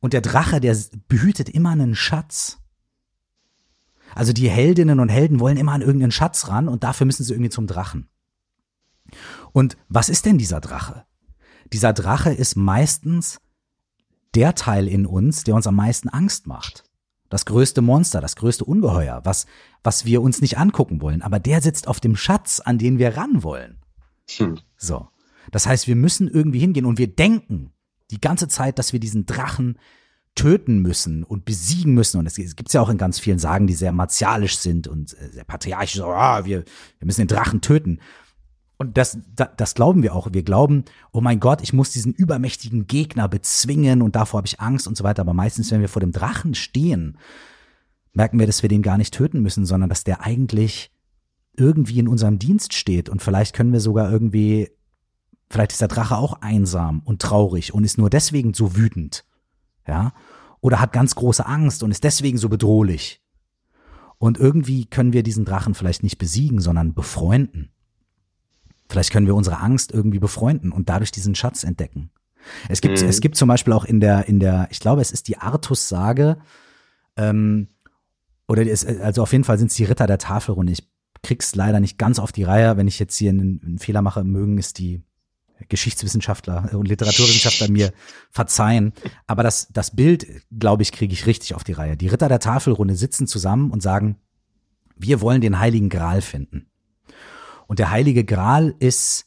Und 0.00 0.12
der 0.12 0.20
Drache, 0.20 0.60
der 0.60 0.76
behütet 1.08 1.48
immer 1.48 1.70
einen 1.70 1.94
Schatz. 1.94 2.58
Also 4.14 4.32
die 4.32 4.48
Heldinnen 4.48 5.00
und 5.00 5.08
Helden 5.08 5.40
wollen 5.40 5.56
immer 5.56 5.72
an 5.72 5.82
irgendeinen 5.82 6.12
Schatz 6.12 6.48
ran 6.48 6.68
und 6.68 6.84
dafür 6.84 7.06
müssen 7.06 7.24
sie 7.24 7.32
irgendwie 7.32 7.50
zum 7.50 7.66
Drachen. 7.66 8.08
Und 9.52 9.76
was 9.88 10.08
ist 10.08 10.26
denn 10.26 10.38
dieser 10.38 10.60
Drache? 10.60 11.06
dieser 11.72 11.92
Drache 11.92 12.32
ist 12.32 12.56
meistens 12.56 13.40
der 14.34 14.54
Teil 14.54 14.88
in 14.88 15.06
uns, 15.06 15.44
der 15.44 15.54
uns 15.54 15.66
am 15.66 15.76
meisten 15.76 16.08
Angst 16.08 16.46
macht. 16.46 16.84
Das 17.28 17.44
größte 17.44 17.82
Monster, 17.82 18.20
das 18.20 18.36
größte 18.36 18.64
Ungeheuer, 18.64 19.20
was, 19.24 19.46
was 19.86 20.04
wir 20.04 20.20
uns 20.20 20.42
nicht 20.42 20.58
angucken 20.58 21.00
wollen. 21.00 21.22
Aber 21.22 21.38
der 21.38 21.62
sitzt 21.62 21.86
auf 21.86 22.00
dem 22.00 22.16
Schatz, 22.16 22.60
an 22.60 22.76
den 22.76 22.98
wir 22.98 23.16
ran 23.16 23.42
wollen. 23.44 23.78
Hm. 24.36 24.58
So. 24.76 25.08
Das 25.52 25.66
heißt, 25.66 25.86
wir 25.86 25.94
müssen 25.94 26.28
irgendwie 26.28 26.58
hingehen 26.58 26.84
und 26.84 26.98
wir 26.98 27.06
denken 27.06 27.72
die 28.10 28.20
ganze 28.20 28.48
Zeit, 28.48 28.80
dass 28.80 28.92
wir 28.92 28.98
diesen 28.98 29.26
Drachen 29.26 29.78
töten 30.34 30.80
müssen 30.80 31.22
und 31.22 31.44
besiegen 31.44 31.94
müssen. 31.94 32.18
Und 32.18 32.26
es 32.26 32.34
gibt 32.34 32.72
ja 32.72 32.80
auch 32.80 32.88
in 32.88 32.98
ganz 32.98 33.20
vielen 33.20 33.38
Sagen, 33.38 33.68
die 33.68 33.74
sehr 33.74 33.92
martialisch 33.92 34.58
sind 34.58 34.88
und 34.88 35.16
äh, 35.18 35.30
sehr 35.30 35.44
patriarchisch, 35.44 35.96
so, 35.96 36.06
ah, 36.06 36.44
wir, 36.44 36.64
wir 36.98 37.06
müssen 37.06 37.22
den 37.22 37.28
Drachen 37.28 37.60
töten. 37.60 38.00
Und 38.76 38.98
das, 38.98 39.18
das, 39.34 39.50
das 39.56 39.74
glauben 39.74 40.02
wir 40.02 40.14
auch. 40.14 40.28
Wir 40.32 40.42
glauben, 40.42 40.84
oh 41.12 41.20
mein 41.20 41.40
Gott, 41.40 41.62
ich 41.62 41.72
muss 41.72 41.92
diesen 41.92 42.12
übermächtigen 42.12 42.86
Gegner 42.88 43.28
bezwingen 43.28 44.02
und 44.02 44.16
davor 44.16 44.38
habe 44.38 44.48
ich 44.48 44.60
Angst 44.60 44.88
und 44.88 44.96
so 44.96 45.04
weiter. 45.04 45.22
Aber 45.22 45.32
meistens, 45.32 45.70
wenn 45.70 45.80
wir 45.80 45.88
vor 45.88 46.00
dem 46.00 46.12
Drachen 46.12 46.54
stehen, 46.54 47.16
merken 48.16 48.38
wir, 48.38 48.46
dass 48.46 48.62
wir 48.62 48.68
den 48.68 48.82
gar 48.82 48.96
nicht 48.96 49.12
töten 49.12 49.42
müssen, 49.42 49.66
sondern 49.66 49.90
dass 49.90 50.02
der 50.02 50.22
eigentlich 50.22 50.90
irgendwie 51.56 51.98
in 51.98 52.08
unserem 52.08 52.38
Dienst 52.38 52.72
steht. 52.72 53.08
Und 53.08 53.22
vielleicht 53.22 53.54
können 53.54 53.72
wir 53.72 53.80
sogar 53.80 54.10
irgendwie, 54.10 54.70
vielleicht 55.50 55.72
ist 55.72 55.82
der 55.82 55.88
Drache 55.88 56.16
auch 56.16 56.40
einsam 56.40 57.02
und 57.04 57.20
traurig 57.20 57.74
und 57.74 57.84
ist 57.84 57.98
nur 57.98 58.10
deswegen 58.10 58.54
so 58.54 58.74
wütend. 58.74 59.24
Ja. 59.86 60.14
Oder 60.60 60.80
hat 60.80 60.92
ganz 60.92 61.14
große 61.14 61.44
Angst 61.46 61.82
und 61.82 61.90
ist 61.90 62.04
deswegen 62.04 62.38
so 62.38 62.48
bedrohlich. 62.48 63.20
Und 64.18 64.38
irgendwie 64.38 64.86
können 64.86 65.12
wir 65.12 65.22
diesen 65.22 65.44
Drachen 65.44 65.74
vielleicht 65.74 66.02
nicht 66.02 66.16
besiegen, 66.16 66.60
sondern 66.60 66.94
befreunden. 66.94 67.70
Vielleicht 68.88 69.12
können 69.12 69.26
wir 69.26 69.34
unsere 69.34 69.60
Angst 69.60 69.92
irgendwie 69.92 70.18
befreunden 70.18 70.72
und 70.72 70.88
dadurch 70.88 71.10
diesen 71.10 71.34
Schatz 71.34 71.64
entdecken. 71.64 72.10
Es 72.68 72.80
gibt, 72.80 73.02
mhm. 73.02 73.08
es 73.08 73.20
gibt 73.20 73.36
zum 73.36 73.48
Beispiel 73.48 73.74
auch 73.74 73.84
in 73.84 74.00
der, 74.00 74.26
in 74.26 74.40
der, 74.40 74.68
ich 74.70 74.80
glaube, 74.80 75.02
es 75.02 75.10
ist 75.10 75.28
die 75.28 75.36
Artus-Sage, 75.36 76.38
ähm, 77.16 77.68
oder 78.48 78.66
es, 78.66 78.84
also 78.84 79.22
auf 79.22 79.32
jeden 79.32 79.44
Fall 79.44 79.58
sind 79.58 79.70
es 79.70 79.76
die 79.76 79.84
Ritter 79.84 80.06
der 80.06 80.18
Tafelrunde. 80.18 80.72
Ich 80.72 80.88
krieg's 81.22 81.54
leider 81.54 81.80
nicht 81.80 81.98
ganz 81.98 82.18
auf 82.18 82.32
die 82.32 82.44
Reihe. 82.44 82.76
Wenn 82.76 82.88
ich 82.88 82.98
jetzt 82.98 83.16
hier 83.16 83.30
einen, 83.30 83.60
einen 83.64 83.78
Fehler 83.78 84.02
mache, 84.02 84.24
mögen 84.24 84.58
es 84.58 84.72
die 84.72 85.02
Geschichtswissenschaftler 85.68 86.74
und 86.74 86.86
Literaturwissenschaftler 86.86 87.70
mir 87.70 87.92
verzeihen. 88.30 88.92
Aber 89.26 89.42
das, 89.42 89.68
das 89.72 89.96
Bild, 89.96 90.26
glaube 90.56 90.82
ich, 90.82 90.92
kriege 90.92 91.12
ich 91.12 91.26
richtig 91.26 91.54
auf 91.54 91.64
die 91.64 91.72
Reihe. 91.72 91.96
Die 91.96 92.08
Ritter 92.08 92.28
der 92.28 92.40
Tafelrunde 92.40 92.94
sitzen 92.94 93.26
zusammen 93.26 93.70
und 93.70 93.82
sagen, 93.82 94.16
wir 94.96 95.20
wollen 95.20 95.40
den 95.40 95.58
Heiligen 95.58 95.88
Gral 95.88 96.20
finden. 96.20 96.70
Und 97.66 97.78
der 97.78 97.90
Heilige 97.90 98.24
Gral 98.24 98.74
ist, 98.78 99.26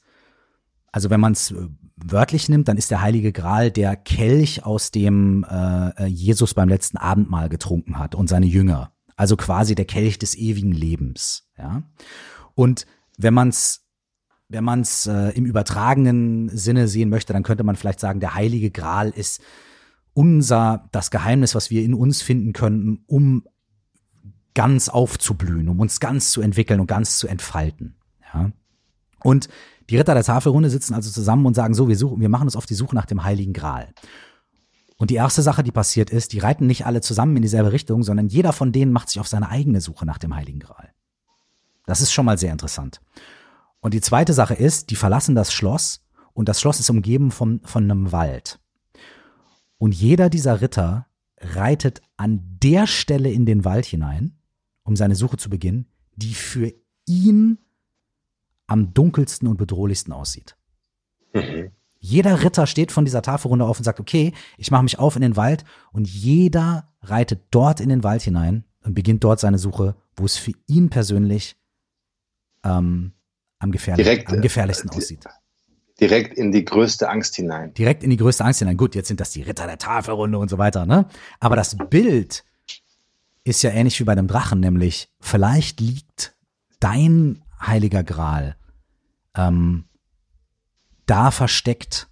also 0.91 1.09
wenn 1.09 1.19
man 1.19 1.33
es 1.33 1.51
äh, 1.51 1.67
wörtlich 1.97 2.47
nimmt, 2.47 2.67
dann 2.67 2.77
ist 2.77 2.91
der 2.91 3.01
Heilige 3.01 3.31
Gral 3.31 3.71
der 3.71 3.95
Kelch, 3.95 4.63
aus 4.65 4.91
dem 4.91 5.45
äh, 5.49 6.05
Jesus 6.05 6.53
beim 6.53 6.69
letzten 6.69 6.97
Abendmahl 6.97 7.49
getrunken 7.49 7.99
hat 7.99 8.15
und 8.15 8.29
seine 8.29 8.45
Jünger. 8.45 8.93
Also 9.19 9.35
quasi 9.35 9.75
der 9.75 9.83
Kelch 9.83 10.17
des 10.17 10.33
ewigen 10.33 10.71
Lebens. 10.71 11.49
Ja. 11.57 11.83
Und 12.55 12.85
wenn 13.17 13.33
man 13.33 13.49
es 13.49 13.85
wenn 14.47 14.63
man 14.63 14.79
es 14.79 15.07
äh, 15.07 15.31
im 15.35 15.45
übertragenen 15.45 16.47
Sinne 16.49 16.87
sehen 16.87 17.09
möchte, 17.09 17.33
dann 17.33 17.43
könnte 17.43 17.65
man 17.65 17.75
vielleicht 17.75 17.99
sagen, 17.99 18.21
der 18.21 18.33
Heilige 18.33 18.71
Gral 18.71 19.09
ist 19.09 19.41
unser, 20.13 20.87
das 20.93 21.11
Geheimnis, 21.11 21.53
was 21.53 21.69
wir 21.69 21.83
in 21.83 21.93
uns 21.93 22.21
finden 22.21 22.53
könnten, 22.53 23.03
um 23.07 23.43
ganz 24.55 24.87
aufzublühen, 24.87 25.67
um 25.67 25.81
uns 25.81 25.99
ganz 25.99 26.31
zu 26.31 26.41
entwickeln 26.41 26.79
und 26.79 26.87
ganz 26.87 27.19
zu 27.19 27.27
entfalten. 27.27 27.97
Ja. 28.33 28.51
Und 29.21 29.49
die 29.89 29.97
Ritter 29.97 30.13
der 30.13 30.23
Tafelrunde 30.23 30.69
sitzen 30.69 30.93
also 30.93 31.11
zusammen 31.11 31.45
und 31.45 31.55
sagen 31.55 31.73
so, 31.73 31.89
wir 31.89 31.97
suchen, 31.97 32.21
wir 32.21 32.29
machen 32.29 32.47
uns 32.47 32.55
auf 32.55 32.65
die 32.65 32.73
Suche 32.73 32.95
nach 32.95 33.05
dem 33.05 33.25
Heiligen 33.25 33.53
Gral. 33.53 33.93
Und 34.99 35.11
die 35.11 35.15
erste 35.15 35.41
Sache, 35.41 35.63
die 35.63 35.71
passiert 35.71 36.09
ist, 36.09 36.33
die 36.33 36.39
reiten 36.39 36.67
nicht 36.67 36.85
alle 36.85 36.99
zusammen 36.99 37.37
in 37.37 37.41
dieselbe 37.41 37.71
Richtung, 37.71 38.03
sondern 38.03 38.27
jeder 38.27 38.51
von 38.51 38.73
denen 38.73 38.91
macht 38.91 39.07
sich 39.07 39.21
auf 39.21 39.29
seine 39.29 39.49
eigene 39.49 39.79
Suche 39.79 40.05
nach 40.05 40.17
dem 40.17 40.35
Heiligen 40.35 40.59
Gral. 40.59 40.89
Das 41.85 42.01
ist 42.01 42.11
schon 42.11 42.25
mal 42.25 42.37
sehr 42.37 42.51
interessant. 42.51 42.99
Und 43.79 43.93
die 43.93 44.01
zweite 44.01 44.33
Sache 44.33 44.55
ist, 44.55 44.89
die 44.89 44.97
verlassen 44.97 45.35
das 45.35 45.53
Schloss 45.53 46.03
und 46.33 46.49
das 46.49 46.59
Schloss 46.59 46.81
ist 46.81 46.89
umgeben 46.89 47.31
von, 47.31 47.61
von 47.63 47.85
einem 47.85 48.11
Wald. 48.11 48.59
Und 49.77 49.95
jeder 49.95 50.29
dieser 50.29 50.59
Ritter 50.59 51.07
reitet 51.37 52.01
an 52.17 52.57
der 52.61 52.85
Stelle 52.85 53.31
in 53.31 53.45
den 53.45 53.63
Wald 53.63 53.85
hinein, 53.85 54.37
um 54.83 54.97
seine 54.97 55.15
Suche 55.15 55.37
zu 55.37 55.49
beginnen, 55.49 55.87
die 56.17 56.33
für 56.33 56.73
ihn 57.05 57.57
am 58.67 58.93
dunkelsten 58.93 59.47
und 59.47 59.55
bedrohlichsten 59.55 60.11
aussieht. 60.11 60.57
Mhm. 61.33 61.71
Jeder 61.99 62.43
Ritter 62.43 62.65
steht 62.65 62.91
von 62.91 63.05
dieser 63.05 63.21
Tafelrunde 63.21 63.65
auf 63.65 63.77
und 63.77 63.83
sagt, 63.83 63.99
okay, 63.99 64.33
ich 64.57 64.71
mache 64.71 64.83
mich 64.83 64.99
auf 64.99 65.15
in 65.15 65.21
den 65.21 65.35
Wald 65.35 65.65
und 65.91 66.07
jeder 66.07 66.89
reitet 67.01 67.41
dort 67.51 67.81
in 67.81 67.89
den 67.89 68.03
Wald 68.03 68.21
hinein 68.21 68.63
und 68.83 68.93
beginnt 68.93 69.23
dort 69.23 69.39
seine 69.39 69.59
Suche, 69.59 69.95
wo 70.15 70.25
es 70.25 70.37
für 70.37 70.53
ihn 70.67 70.89
persönlich 70.89 71.57
ähm, 72.63 73.13
am, 73.59 73.71
gefährlich, 73.71 74.05
direkt, 74.05 74.29
am 74.31 74.41
gefährlichsten 74.41 74.89
äh, 74.91 74.95
aussieht. 74.95 75.25
Direkt 75.99 76.37
in 76.37 76.53
die 76.53 76.63
größte 76.63 77.09
Angst 77.09 77.35
hinein. 77.35 77.73
Direkt 77.73 78.03
in 78.03 78.09
die 78.09 78.17
größte 78.17 78.45
Angst 78.45 78.59
hinein. 78.59 78.77
Gut, 78.77 78.95
jetzt 78.95 79.09
sind 79.09 79.19
das 79.19 79.31
die 79.31 79.41
Ritter 79.41 79.67
der 79.67 79.77
Tafelrunde 79.77 80.37
und 80.37 80.49
so 80.49 80.57
weiter, 80.57 80.85
ne? 80.85 81.05
Aber 81.41 81.57
das 81.57 81.75
Bild 81.89 82.45
ist 83.43 83.61
ja 83.63 83.71
ähnlich 83.71 83.99
wie 83.99 84.05
bei 84.05 84.13
einem 84.13 84.27
Drachen, 84.27 84.61
nämlich 84.61 85.09
vielleicht 85.19 85.81
liegt 85.81 86.35
dein 86.79 87.41
heiliger 87.61 88.03
Gral 88.03 88.55
ähm, 89.35 89.85
da 91.09 91.31
versteckt, 91.31 92.07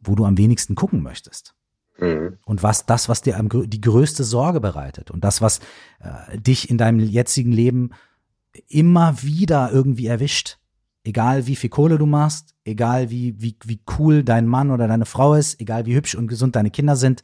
wo 0.00 0.14
du 0.14 0.24
am 0.24 0.36
wenigsten 0.36 0.74
gucken 0.74 1.02
möchtest. 1.02 1.54
Mhm. 1.98 2.38
Und 2.44 2.62
was 2.62 2.86
das, 2.86 3.08
was 3.08 3.22
dir 3.22 3.38
am, 3.38 3.48
die 3.48 3.80
größte 3.80 4.24
Sorge 4.24 4.60
bereitet 4.60 5.10
und 5.10 5.24
das, 5.24 5.40
was 5.40 5.60
äh, 6.00 6.38
dich 6.38 6.70
in 6.70 6.78
deinem 6.78 7.00
jetzigen 7.00 7.52
Leben 7.52 7.90
immer 8.68 9.22
wieder 9.22 9.70
irgendwie 9.72 10.06
erwischt. 10.06 10.58
Egal 11.04 11.46
wie 11.46 11.56
viel 11.56 11.70
Kohle 11.70 11.98
du 11.98 12.06
machst, 12.06 12.54
egal 12.64 13.10
wie, 13.10 13.40
wie, 13.40 13.56
wie 13.64 13.80
cool 13.98 14.22
dein 14.22 14.46
Mann 14.46 14.70
oder 14.70 14.86
deine 14.86 15.06
Frau 15.06 15.34
ist, 15.34 15.60
egal 15.60 15.86
wie 15.86 15.94
hübsch 15.94 16.14
und 16.14 16.28
gesund 16.28 16.54
deine 16.54 16.70
Kinder 16.70 16.96
sind, 16.96 17.22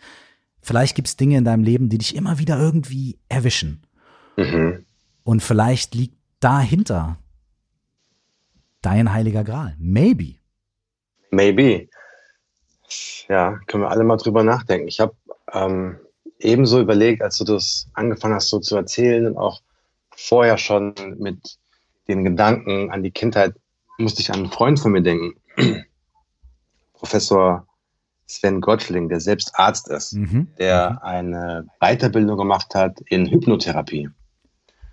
vielleicht 0.61 0.97
gibt 0.97 1.09
es 1.09 1.17
Dinge 1.17 1.39
in 1.39 1.45
deinem 1.45 1.63
Leben, 1.63 1.89
die 1.89 1.99
dich 1.99 2.17
immer 2.17 2.39
wieder 2.39 2.59
irgendwie 2.59 3.19
erwischen. 3.29 3.87
Mhm. 4.37 4.85
Und 5.23 5.43
vielleicht 5.43 5.95
liegt 5.95 6.17
dahinter 6.41 7.19
dein 8.83 9.13
heiliger 9.13 9.45
Gral. 9.45 9.77
Maybe. 9.79 10.38
Maybe. 11.31 11.89
Ja, 13.29 13.59
können 13.67 13.83
wir 13.83 13.91
alle 13.91 14.05
mal 14.05 14.17
drüber 14.17 14.43
nachdenken. 14.43 14.89
Ich 14.89 15.01
habe 15.01 15.15
ähm, 15.53 15.99
ebenso 16.39 16.81
überlegt, 16.81 17.23
als 17.23 17.37
du 17.39 17.45
das 17.45 17.89
angefangen 17.95 18.35
hast, 18.35 18.49
so 18.49 18.59
zu 18.59 18.77
erzählen 18.77 19.27
und 19.27 19.37
auch 19.37 19.61
vorher 20.11 20.59
schon 20.59 20.95
mit 21.19 21.59
den 22.09 22.25
Gedanken 22.25 22.91
an 22.91 23.03
die 23.03 23.11
Kindheit, 23.11 23.55
musste 23.99 24.23
ich 24.23 24.31
an 24.31 24.41
einen 24.41 24.51
Freund 24.51 24.81
von 24.81 24.93
mir 24.93 25.03
denken. 25.03 25.35
Professor 26.95 27.67
Sven 28.27 28.61
Gottschling, 28.61 29.09
der 29.09 29.21
selbst 29.21 29.53
Arzt 29.55 29.89
ist, 29.89 30.13
mhm. 30.13 30.49
der 30.59 30.93
mhm. 30.93 30.99
eine 31.03 31.67
Weiterbildung 31.81 32.37
gemacht 32.37 32.75
hat 32.75 33.01
in 33.07 33.27
Hypnotherapie. 33.27 34.09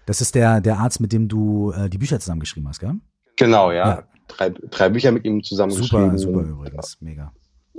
Das 0.05 0.21
ist 0.21 0.35
der, 0.35 0.61
der 0.61 0.77
Arzt, 0.77 0.99
mit 0.99 1.11
dem 1.11 1.27
du 1.27 1.71
äh, 1.71 1.89
die 1.89 1.97
Bücher 1.97 2.19
zusammengeschrieben 2.19 2.69
hast, 2.69 2.79
gell? 2.79 2.95
Genau, 3.37 3.71
ja. 3.71 3.89
ja. 3.89 4.03
Drei, 4.27 4.49
drei 4.49 4.89
Bücher 4.89 5.11
mit 5.11 5.26
ihm 5.26 5.43
zusammengeschrieben. 5.43 6.18
Super, 6.18 6.41
super 6.41 6.49
übrigens, 6.49 6.97
mega. 7.02 7.31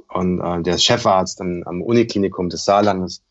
Und 0.09 0.41
äh, 0.41 0.63
der 0.63 0.77
ist 0.77 0.85
Chefarzt 0.85 1.41
am, 1.41 1.63
am 1.65 1.83
Uniklinikum 1.83 2.49
des 2.49 2.65
Saarlandes 2.65 3.23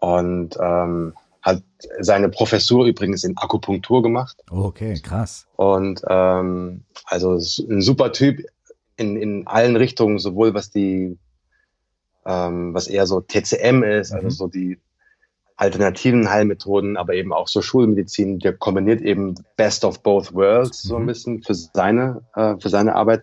und 0.00 0.56
ähm, 0.60 1.14
hat 1.42 1.62
seine 2.00 2.28
Professur 2.28 2.86
übrigens 2.86 3.24
in 3.24 3.36
Akupunktur 3.36 4.02
gemacht. 4.02 4.42
Oh, 4.50 4.64
okay, 4.64 4.98
krass. 5.00 5.46
Und 5.56 6.02
ähm, 6.08 6.84
also 7.04 7.32
ein 7.34 7.80
super 7.80 8.12
Typ 8.12 8.44
in, 8.96 9.16
in 9.16 9.46
allen 9.46 9.76
Richtungen, 9.76 10.18
sowohl 10.18 10.52
was 10.54 10.70
die, 10.70 11.18
ähm, 12.26 12.74
was 12.74 12.86
eher 12.86 13.06
so 13.06 13.20
TCM 13.20 13.82
ist, 13.82 14.12
also 14.12 14.22
mhm. 14.22 14.24
also 14.26 14.30
so 14.30 14.48
die 14.48 14.78
alternativen 15.60 16.30
Heilmethoden, 16.30 16.96
aber 16.96 17.12
eben 17.12 17.34
auch 17.34 17.46
so 17.46 17.60
Schulmedizin, 17.60 18.38
der 18.38 18.54
kombiniert 18.54 19.02
eben 19.02 19.34
Best 19.56 19.84
of 19.84 20.02
Both 20.02 20.32
Worlds 20.32 20.82
so 20.82 20.96
ein 20.96 21.02
mhm. 21.02 21.06
bisschen 21.06 21.42
für 21.42 21.54
seine, 21.54 22.22
äh, 22.34 22.54
für 22.58 22.70
seine 22.70 22.94
Arbeit. 22.94 23.22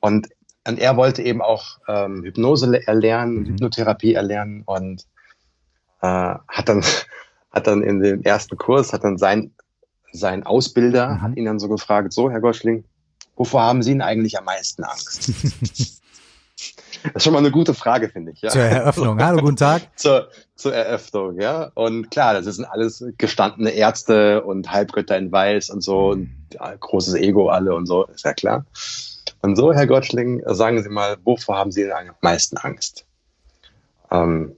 Und, 0.00 0.28
und 0.66 0.80
er 0.80 0.96
wollte 0.96 1.22
eben 1.22 1.40
auch 1.40 1.78
ähm, 1.86 2.24
Hypnose 2.24 2.84
erlernen, 2.84 3.42
mhm. 3.42 3.46
Hypnotherapie 3.46 4.14
erlernen 4.14 4.64
und 4.66 5.04
äh, 6.02 6.34
hat 6.48 6.68
dann 6.68 6.82
hat 7.52 7.66
dann 7.68 7.82
in 7.82 8.00
dem 8.00 8.22
ersten 8.22 8.56
Kurs 8.56 8.92
hat 8.92 9.04
dann 9.04 9.16
sein 9.16 9.52
sein 10.12 10.42
Ausbilder 10.42 11.10
mhm. 11.10 11.22
hat 11.22 11.36
ihn 11.36 11.44
dann 11.44 11.60
so 11.60 11.68
gefragt, 11.68 12.12
so 12.12 12.28
Herr 12.28 12.40
Goschling, 12.40 12.84
wovor 13.36 13.62
haben 13.62 13.82
Sie 13.84 13.92
denn 13.92 14.02
eigentlich 14.02 14.36
am 14.36 14.46
meisten 14.46 14.82
Angst? 14.82 15.30
Das 17.04 17.16
ist 17.16 17.24
schon 17.24 17.32
mal 17.32 17.38
eine 17.38 17.50
gute 17.50 17.74
Frage, 17.74 18.08
finde 18.08 18.32
ich. 18.32 18.40
Ja. 18.40 18.50
Zur 18.50 18.62
Eröffnung. 18.62 19.22
Hallo, 19.22 19.40
guten 19.40 19.56
Tag. 19.56 19.82
zur, 19.96 20.28
zur 20.54 20.74
Eröffnung, 20.74 21.40
ja. 21.40 21.70
Und 21.74 22.10
klar, 22.10 22.34
das 22.34 22.44
sind 22.56 22.64
alles 22.64 23.04
gestandene 23.16 23.70
Ärzte 23.70 24.42
und 24.42 24.70
Halbgötter 24.70 25.16
in 25.16 25.30
Weiß 25.32 25.70
und 25.70 25.82
so 25.82 26.10
und 26.10 26.30
ja, 26.52 26.74
großes 26.74 27.14
Ego 27.14 27.48
alle 27.48 27.74
und 27.74 27.86
so, 27.86 28.06
ist 28.06 28.24
ja 28.24 28.32
klar. 28.32 28.66
Und 29.40 29.56
so, 29.56 29.72
Herr 29.72 29.86
Gottschling, 29.86 30.42
sagen 30.46 30.82
Sie 30.82 30.88
mal, 30.88 31.16
wovor 31.24 31.56
haben 31.56 31.70
Sie 31.70 31.82
denn 31.82 31.92
am 31.92 32.14
meisten 32.20 32.56
Angst? 32.56 33.06
Ähm, 34.10 34.56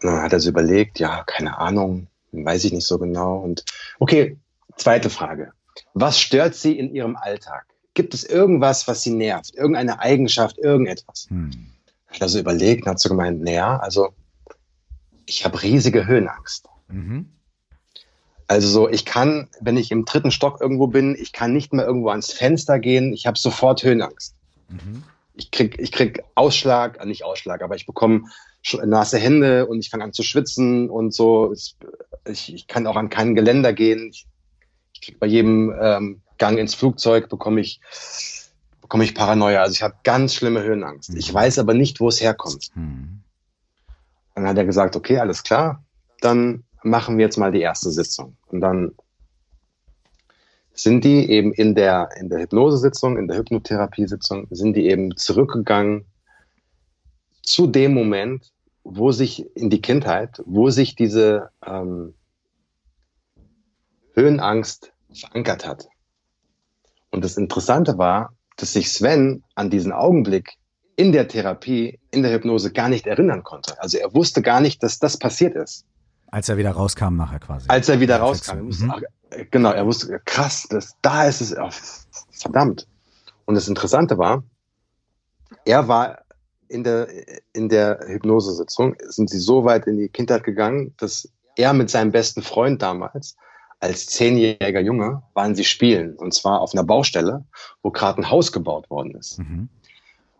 dann 0.00 0.22
hat 0.22 0.32
er 0.32 0.40
so 0.40 0.50
überlegt, 0.50 0.98
ja, 0.98 1.24
keine 1.24 1.58
Ahnung, 1.58 2.08
weiß 2.32 2.64
ich 2.64 2.72
nicht 2.72 2.86
so 2.86 2.98
genau. 2.98 3.38
Und 3.38 3.64
okay, 3.98 4.38
zweite 4.76 5.10
Frage. 5.10 5.52
Was 5.94 6.20
stört 6.20 6.54
Sie 6.54 6.78
in 6.78 6.94
Ihrem 6.94 7.16
Alltag? 7.16 7.66
Gibt 7.98 8.14
es 8.14 8.22
irgendwas, 8.22 8.86
was 8.86 9.02
Sie 9.02 9.10
nervt? 9.10 9.56
Irgendeine 9.56 9.98
Eigenschaft, 9.98 10.56
irgendetwas? 10.56 11.26
Hm. 11.30 11.50
Hat 12.06 12.20
er 12.20 12.28
so 12.28 12.38
überlegt 12.38 12.84
und 12.84 12.90
hat 12.90 13.00
so 13.00 13.08
gemeint, 13.08 13.42
naja, 13.42 13.76
also 13.78 14.10
ich 15.26 15.44
habe 15.44 15.60
riesige 15.60 16.06
Höhenangst. 16.06 16.68
Mhm. 16.86 17.32
Also 18.46 18.68
so, 18.68 18.88
ich 18.88 19.04
kann, 19.04 19.48
wenn 19.60 19.76
ich 19.76 19.90
im 19.90 20.04
dritten 20.04 20.30
Stock 20.30 20.60
irgendwo 20.60 20.86
bin, 20.86 21.16
ich 21.18 21.32
kann 21.32 21.52
nicht 21.52 21.72
mehr 21.72 21.86
irgendwo 21.86 22.10
ans 22.10 22.32
Fenster 22.32 22.78
gehen, 22.78 23.12
ich 23.12 23.26
habe 23.26 23.36
sofort 23.36 23.82
Höhenangst. 23.82 24.36
Mhm. 24.68 25.02
Ich 25.34 25.50
krieg, 25.50 25.80
ich 25.80 25.90
krieg 25.90 26.22
Ausschlag, 26.36 27.00
äh, 27.00 27.04
nicht 27.04 27.24
Ausschlag, 27.24 27.62
aber 27.62 27.74
ich 27.74 27.84
bekomme 27.84 28.26
nasse 28.84 29.18
Hände 29.18 29.66
und 29.66 29.80
ich 29.80 29.90
fange 29.90 30.04
an 30.04 30.12
zu 30.12 30.22
schwitzen 30.22 30.88
und 30.88 31.12
so. 31.12 31.52
Ich, 31.52 32.54
ich 32.54 32.68
kann 32.68 32.86
auch 32.86 32.94
an 32.94 33.08
keinen 33.08 33.34
Geländer 33.34 33.72
gehen. 33.72 34.10
Ich, 34.10 34.28
ich 34.92 35.00
krieg 35.00 35.18
bei 35.18 35.26
jedem 35.26 35.74
ähm, 35.80 36.22
Gang 36.38 36.58
ins 36.58 36.74
Flugzeug 36.74 37.28
bekomme 37.28 37.60
ich 37.60 37.80
bekomme 38.88 39.04
ich 39.04 39.14
Paranoia. 39.14 39.60
Also 39.60 39.72
ich 39.72 39.82
habe 39.82 39.96
ganz 40.02 40.34
schlimme 40.34 40.62
Höhenangst. 40.62 41.14
Ich 41.14 41.30
mhm. 41.30 41.36
weiß 41.36 41.58
aber 41.58 41.74
nicht, 41.74 42.00
wo 42.00 42.08
es 42.08 42.22
herkommt. 42.22 42.70
Mhm. 42.74 43.20
Dann 44.34 44.46
hat 44.46 44.56
er 44.56 44.64
gesagt, 44.64 44.96
okay, 44.96 45.18
alles 45.18 45.42
klar, 45.42 45.84
dann 46.20 46.64
machen 46.82 47.18
wir 47.18 47.24
jetzt 47.24 47.36
mal 47.36 47.52
die 47.52 47.60
erste 47.60 47.90
Sitzung. 47.90 48.36
Und 48.46 48.60
dann 48.60 48.92
sind 50.72 51.04
die 51.04 51.30
eben 51.30 51.52
in 51.52 51.74
der, 51.74 52.08
in 52.18 52.30
der 52.30 52.40
Hypnosesitzung, 52.40 53.18
in 53.18 53.28
der 53.28 53.36
Hypnotherapiesitzung, 53.36 54.46
sind 54.50 54.74
die 54.74 54.88
eben 54.88 55.16
zurückgegangen 55.16 56.06
zu 57.42 57.66
dem 57.66 57.92
Moment, 57.92 58.52
wo 58.84 59.10
sich 59.10 59.44
in 59.56 59.70
die 59.70 59.82
Kindheit, 59.82 60.40
wo 60.46 60.70
sich 60.70 60.94
diese 60.94 61.50
ähm, 61.66 62.14
Höhenangst 64.14 64.92
verankert 65.12 65.66
hat. 65.66 65.88
Und 67.10 67.24
das 67.24 67.36
Interessante 67.36 67.98
war, 67.98 68.32
dass 68.56 68.72
sich 68.72 68.92
Sven 68.92 69.42
an 69.54 69.70
diesen 69.70 69.92
Augenblick 69.92 70.58
in 70.96 71.12
der 71.12 71.28
Therapie, 71.28 72.00
in 72.10 72.22
der 72.22 72.32
Hypnose 72.32 72.72
gar 72.72 72.88
nicht 72.88 73.06
erinnern 73.06 73.44
konnte. 73.44 73.80
Also 73.80 73.98
er 73.98 74.12
wusste 74.14 74.42
gar 74.42 74.60
nicht, 74.60 74.82
dass 74.82 74.98
das 74.98 75.16
passiert 75.16 75.54
ist. 75.54 75.84
Als 76.30 76.48
er 76.48 76.56
wieder 76.58 76.72
rauskam 76.72 77.16
nachher 77.16 77.38
quasi. 77.38 77.66
Als 77.68 77.88
er 77.88 78.00
wieder 78.00 78.18
rauskam. 78.18 78.66
Mhm. 78.66 78.92
genau, 79.50 79.70
er 79.70 79.86
wusste, 79.86 80.20
krass, 80.24 80.66
das, 80.68 80.96
da 81.00 81.26
ist 81.26 81.40
es, 81.40 81.56
oh, 81.56 81.70
verdammt. 82.32 82.86
Und 83.44 83.54
das 83.54 83.68
Interessante 83.68 84.18
war, 84.18 84.42
er 85.64 85.88
war 85.88 86.18
in 86.68 86.84
der, 86.84 87.08
in 87.52 87.68
der 87.68 88.00
Hypnosesitzung, 88.06 88.96
sind 89.08 89.30
sie 89.30 89.38
so 89.38 89.64
weit 89.64 89.86
in 89.86 89.96
die 89.98 90.08
Kindheit 90.08 90.44
gegangen, 90.44 90.94
dass 90.98 91.28
er 91.56 91.72
mit 91.72 91.90
seinem 91.90 92.12
besten 92.12 92.42
Freund 92.42 92.82
damals, 92.82 93.36
als 93.80 94.06
zehnjähriger 94.06 94.80
Junge, 94.80 95.22
waren 95.34 95.54
sie 95.54 95.64
spielen. 95.64 96.16
Und 96.16 96.34
zwar 96.34 96.60
auf 96.60 96.72
einer 96.72 96.84
Baustelle, 96.84 97.44
wo 97.82 97.90
gerade 97.90 98.20
ein 98.20 98.30
Haus 98.30 98.52
gebaut 98.52 98.90
worden 98.90 99.14
ist. 99.14 99.38
Mhm. 99.38 99.68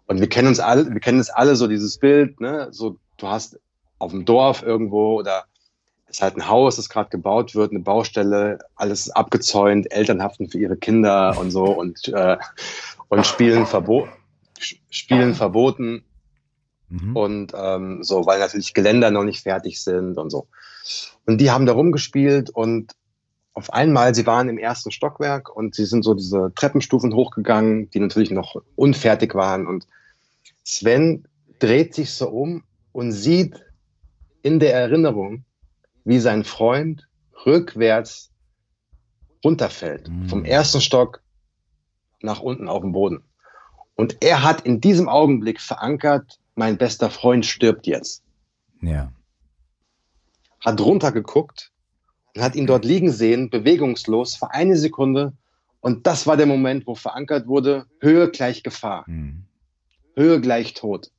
Und 0.06 0.20
wir 0.20 0.28
kennen 0.28 0.48
uns 0.48 0.60
alle, 0.60 0.90
wir 0.90 1.01
kennen 1.01 1.20
es 1.20 1.31
alle 1.31 1.55
so 1.55 1.69
dieses 1.69 1.98
Bild, 1.98 2.40
ne, 2.40 2.69
so, 2.70 2.97
du 3.19 3.28
hast 3.28 3.60
auf 3.98 4.10
dem 4.10 4.24
Dorf 4.24 4.62
irgendwo 4.62 5.19
oder 5.19 5.44
ist 6.09 6.23
halt 6.23 6.36
ein 6.36 6.48
Haus, 6.48 6.77
das 6.77 6.89
gerade 6.89 7.10
gebaut 7.10 7.55
wird, 7.55 7.70
eine 7.70 7.81
Baustelle, 7.81 8.59
alles 8.74 9.10
abgezäunt, 9.10 9.93
Eltern 9.93 10.23
haften 10.23 10.48
für 10.48 10.59
ihre 10.59 10.77
Kinder 10.77 11.36
und 11.39 11.51
so 11.51 11.65
und, 11.65 12.09
äh, 12.09 12.39
und 13.09 13.27
spielen, 13.27 13.66
verbo 13.66 14.09
spielen 14.90 15.35
verboten. 15.35 16.05
Mhm. 16.89 17.16
Und 17.16 17.52
ähm, 17.55 18.02
so, 18.02 18.24
weil 18.27 18.40
natürlich 18.40 18.74
Geländer 18.74 19.10
noch 19.10 19.24
nicht 19.24 19.43
fertig 19.43 19.82
sind 19.82 20.16
und 20.16 20.31
so. 20.31 20.48
Und 21.27 21.39
die 21.39 21.51
haben 21.51 21.66
da 21.66 21.74
rumgespielt 21.74 22.48
und 22.48 22.93
auf 23.59 23.72
einmal, 23.72 24.14
sie 24.14 24.24
waren 24.24 24.48
im 24.48 24.56
ersten 24.56 24.93
Stockwerk 24.93 25.55
und 25.55 25.74
sie 25.74 25.85
sind 25.85 26.05
so 26.05 26.14
diese 26.14 26.52
Treppenstufen 26.55 27.12
hochgegangen, 27.12 27.90
die 27.90 27.98
natürlich 27.98 28.30
noch 28.30 28.55
unfertig 28.76 29.35
waren. 29.35 29.66
Und 29.66 29.89
Sven 30.62 31.26
dreht 31.59 31.93
sich 31.93 32.12
so 32.12 32.28
um 32.28 32.62
und 32.93 33.10
sieht 33.10 33.56
in 34.43 34.60
der 34.60 34.74
Erinnerung, 34.74 35.44
wie 36.05 36.20
sein 36.20 36.44
Freund 36.44 37.09
rückwärts 37.44 38.30
runterfällt. 39.44 40.09
Mhm. 40.09 40.28
Vom 40.28 40.44
ersten 40.44 40.80
Stock 40.80 41.20
nach 42.20 42.39
unten 42.39 42.68
auf 42.68 42.82
den 42.82 42.93
Boden. 42.93 43.24
Und 43.97 44.18
er 44.20 44.44
hat 44.44 44.60
in 44.60 44.80
diesem 44.80 45.09
Augenblick 45.09 45.60
verankert, 45.60 46.39
mein 46.55 46.78
bester 46.78 47.10
Freund 47.10 47.44
stirbt 47.44 47.89
jetzt. 47.89 48.22
Ja. 48.82 49.12
Hat 50.64 50.80
runtergeguckt 50.80 51.72
und 52.34 52.42
hat 52.42 52.55
ihn 52.55 52.66
dort 52.66 52.84
liegen 52.84 53.10
sehen, 53.10 53.50
bewegungslos, 53.50 54.36
für 54.36 54.50
eine 54.50 54.76
Sekunde. 54.76 55.32
Und 55.80 56.06
das 56.06 56.26
war 56.26 56.36
der 56.36 56.46
Moment, 56.46 56.86
wo 56.86 56.94
verankert 56.94 57.46
wurde, 57.46 57.86
Höhe 58.00 58.30
gleich 58.30 58.62
Gefahr. 58.62 59.05
Mhm. 59.06 59.44
Höhe 60.16 60.40
gleich 60.40 60.74
Tod. 60.74 61.10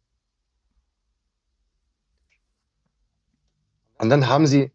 Und 3.98 4.10
dann 4.10 4.28
haben 4.28 4.48
sie 4.48 4.72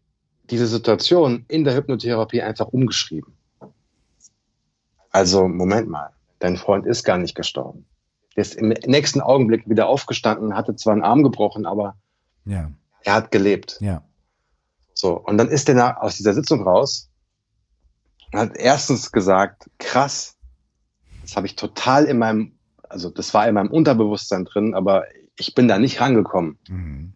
diese 0.49 0.67
Situation 0.67 1.45
in 1.47 1.63
der 1.63 1.75
Hypnotherapie 1.75 2.41
einfach 2.41 2.67
umgeschrieben. 2.67 3.33
Also, 5.11 5.47
Moment 5.47 5.89
mal, 5.89 6.11
dein 6.39 6.57
Freund 6.57 6.85
ist 6.85 7.03
gar 7.03 7.17
nicht 7.17 7.35
gestorben. 7.35 7.85
Der 8.35 8.41
ist 8.41 8.55
im 8.55 8.69
nächsten 8.69 9.21
Augenblick 9.21 9.67
wieder 9.69 9.87
aufgestanden, 9.87 10.55
hatte 10.55 10.75
zwar 10.75 10.93
einen 10.93 11.03
Arm 11.03 11.23
gebrochen, 11.23 11.65
aber 11.65 11.95
ja. 12.45 12.69
er 13.01 13.13
hat 13.13 13.31
gelebt. 13.31 13.77
Ja. 13.79 14.03
So, 14.95 15.19
und 15.19 15.37
dann 15.37 15.49
ist 15.49 15.67
er 15.69 16.01
aus 16.01 16.15
dieser 16.15 16.33
Sitzung 16.33 16.63
raus 16.63 17.11
und 18.31 18.39
hat 18.39 18.57
erstens 18.57 19.11
gesagt, 19.11 19.69
krass, 19.77 20.37
das 21.21 21.35
habe 21.35 21.47
ich 21.47 21.55
total 21.55 22.05
in 22.05 22.17
meinem, 22.17 22.57
also 22.87 23.09
das 23.09 23.33
war 23.33 23.47
in 23.47 23.55
meinem 23.55 23.69
Unterbewusstsein 23.69 24.45
drin, 24.45 24.73
aber 24.73 25.03
ich 25.37 25.53
bin 25.53 25.67
da 25.67 25.77
nicht 25.77 25.99
rangekommen. 25.99 26.57
Mhm. 26.69 27.13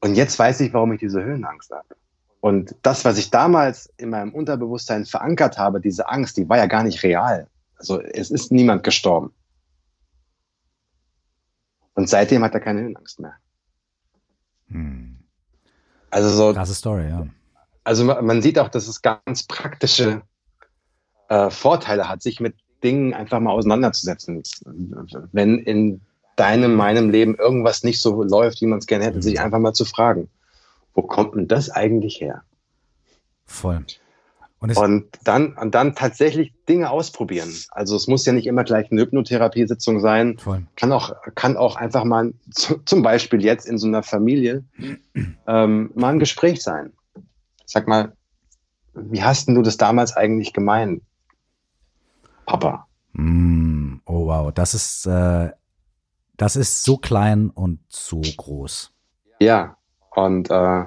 Und 0.00 0.14
jetzt 0.14 0.38
weiß 0.38 0.60
ich, 0.60 0.72
warum 0.72 0.92
ich 0.92 1.00
diese 1.00 1.22
Höhenangst 1.22 1.70
habe. 1.70 1.96
Und 2.40 2.74
das, 2.82 3.04
was 3.04 3.18
ich 3.18 3.30
damals 3.30 3.92
in 3.96 4.10
meinem 4.10 4.32
Unterbewusstsein 4.32 5.04
verankert 5.04 5.58
habe, 5.58 5.80
diese 5.80 6.08
Angst, 6.08 6.36
die 6.38 6.48
war 6.48 6.56
ja 6.56 6.66
gar 6.66 6.82
nicht 6.82 7.02
real. 7.02 7.48
Also 7.76 8.00
es 8.00 8.30
ist 8.30 8.52
niemand 8.52 8.84
gestorben. 8.84 9.34
Und 11.94 12.08
seitdem 12.08 12.42
hat 12.42 12.54
er 12.54 12.60
keine 12.60 12.82
Höhenangst 12.82 13.20
mehr. 13.20 13.34
Hm. 14.68 15.15
Also 16.10 16.28
so. 16.30 16.52
Krasse 16.52 16.74
Story, 16.74 17.08
ja. 17.08 17.26
Also 17.84 18.04
man 18.04 18.42
sieht 18.42 18.58
auch, 18.58 18.68
dass 18.68 18.88
es 18.88 19.02
ganz 19.02 19.44
praktische 19.44 20.22
äh, 21.28 21.50
Vorteile 21.50 22.08
hat, 22.08 22.22
sich 22.22 22.40
mit 22.40 22.56
Dingen 22.82 23.14
einfach 23.14 23.38
mal 23.40 23.52
auseinanderzusetzen. 23.52 24.42
Wenn 25.32 25.58
in 25.58 26.00
deinem, 26.36 26.74
meinem 26.74 27.10
Leben 27.10 27.34
irgendwas 27.36 27.84
nicht 27.84 28.00
so 28.00 28.22
läuft, 28.22 28.60
wie 28.60 28.66
man 28.66 28.78
es 28.78 28.86
gerne 28.86 29.04
hätte, 29.04 29.18
mhm. 29.18 29.22
sich 29.22 29.40
einfach 29.40 29.58
mal 29.58 29.72
zu 29.72 29.84
fragen, 29.84 30.28
wo 30.94 31.02
kommt 31.02 31.34
denn 31.34 31.48
das 31.48 31.70
eigentlich 31.70 32.20
her? 32.20 32.42
Voll. 33.44 33.84
Und, 34.58 34.76
und, 34.76 35.06
dann, 35.24 35.52
und 35.52 35.74
dann 35.74 35.94
tatsächlich 35.94 36.52
Dinge 36.66 36.90
ausprobieren. 36.90 37.54
Also 37.70 37.94
es 37.94 38.06
muss 38.08 38.24
ja 38.24 38.32
nicht 38.32 38.46
immer 38.46 38.64
gleich 38.64 38.90
eine 38.90 39.02
Hypnotherapiesitzung 39.02 40.00
sein. 40.00 40.38
Voll. 40.38 40.66
Kann 40.76 40.92
auch, 40.92 41.12
kann 41.34 41.56
auch 41.56 41.76
einfach 41.76 42.04
mal 42.04 42.32
zum 42.50 43.02
Beispiel 43.02 43.44
jetzt 43.44 43.66
in 43.66 43.76
so 43.76 43.86
einer 43.86 44.02
Familie 44.02 44.64
ähm, 45.46 45.90
mal 45.94 46.14
ein 46.14 46.18
Gespräch 46.18 46.62
sein. 46.62 46.92
Sag 47.66 47.86
mal, 47.86 48.12
wie 48.94 49.22
hast 49.22 49.46
denn 49.46 49.54
du 49.54 49.62
das 49.62 49.76
damals 49.76 50.16
eigentlich 50.16 50.54
gemeint, 50.54 51.02
Papa? 52.46 52.86
Mm, 53.12 53.96
oh 54.06 54.26
wow, 54.26 54.52
das 54.52 54.72
ist 54.72 55.04
äh, 55.06 55.50
das 56.36 56.56
ist 56.56 56.84
so 56.84 56.96
klein 56.96 57.50
und 57.50 57.80
so 57.88 58.20
groß. 58.20 58.92
Ja, 59.40 59.76
und 60.10 60.50
äh, 60.50 60.84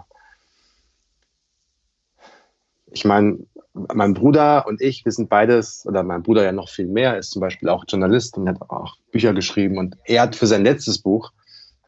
ich 2.92 3.06
meine, 3.06 3.40
mein 3.74 4.14
Bruder 4.14 4.66
und 4.68 4.82
ich, 4.82 5.06
wir 5.06 5.12
sind 5.12 5.30
beides, 5.30 5.86
oder 5.86 6.04
mein 6.04 6.24
Bruder 6.24 6.44
ja 6.44 6.52
noch 6.52 6.70
viel 6.70 6.88
mehr, 6.88 7.18
ist 7.18 7.32
zum 7.32 7.40
Beispiel 7.40 7.70
auch 7.70 7.86
Journalist 7.88 8.38
und 8.38 8.50
hat 8.50 8.62
auch 8.70 8.98
Bücher 9.12 9.34
geschrieben. 9.34 9.78
Und 9.78 9.98
er 10.06 10.24
hat 10.24 10.36
für 10.36 10.48
sein 10.48 10.64
letztes 10.64 11.00
Buch, 11.00 11.32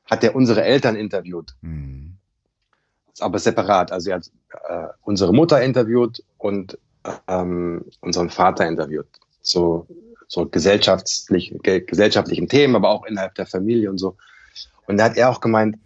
hat 0.06 0.24
er 0.24 0.36
unsere 0.36 0.64
Eltern 0.64 0.96
interviewt. 0.96 1.56
Mhm. 1.62 2.18
Aber 3.20 3.40
separat. 3.40 3.92
Also 3.92 4.12
er 4.12 4.18
hat 4.18 4.32
äh, 4.68 4.88
unsere 5.04 5.34
Mutter 5.34 5.62
interviewt 5.62 6.24
und 6.38 6.78
ähm, 7.28 7.86
unseren 8.00 8.30
Vater 8.30 8.68
interviewt. 8.68 9.08
So 9.42 9.88
so 10.32 10.48
gesellschaftlich, 10.48 11.54
gesellschaftlichen 11.62 12.48
Themen, 12.48 12.78
aber 12.78 12.90
auch 12.90 13.06
innerhalb 13.06 13.36
der 13.36 13.46
Familie 13.46 13.90
und 13.90 13.98
so. 13.98 14.16
Und 14.88 14.96
da 14.96 15.04
hat 15.04 15.18
er 15.18 15.30
auch 15.30 15.42
gemeint, 15.42 15.78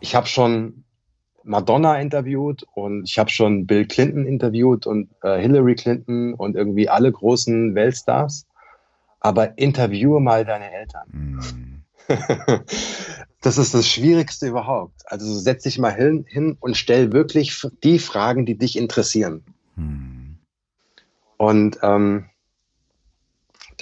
ich 0.00 0.16
habe 0.16 0.26
schon 0.26 0.82
Madonna 1.46 2.00
interviewt 2.00 2.66
und 2.74 3.04
ich 3.04 3.18
habe 3.18 3.30
schon 3.30 3.66
Bill 3.66 3.86
Clinton 3.86 4.26
interviewt 4.26 4.86
und 4.86 5.08
äh, 5.22 5.40
Hillary 5.40 5.76
Clinton 5.76 6.34
und 6.34 6.56
irgendwie 6.56 6.88
alle 6.88 7.10
großen 7.10 7.74
Weltstars. 7.74 8.46
aber 9.20 9.58
interviewe 9.58 10.20
mal 10.20 10.44
deine 10.44 10.70
Eltern. 10.70 11.08
Mm. 11.10 11.82
das 13.40 13.58
ist 13.58 13.74
das 13.74 13.88
Schwierigste 13.88 14.46
überhaupt. 14.46 15.02
Also 15.06 15.34
setz 15.38 15.64
dich 15.64 15.78
mal 15.78 15.94
hin, 15.94 16.24
hin 16.28 16.56
und 16.60 16.76
stell 16.76 17.12
wirklich 17.12 17.66
die 17.82 17.98
Fragen, 17.98 18.46
die 18.46 18.56
dich 18.56 18.76
interessieren. 18.76 19.42
Mm. 19.74 20.34
Und 21.38 21.78
ähm, 21.82 22.26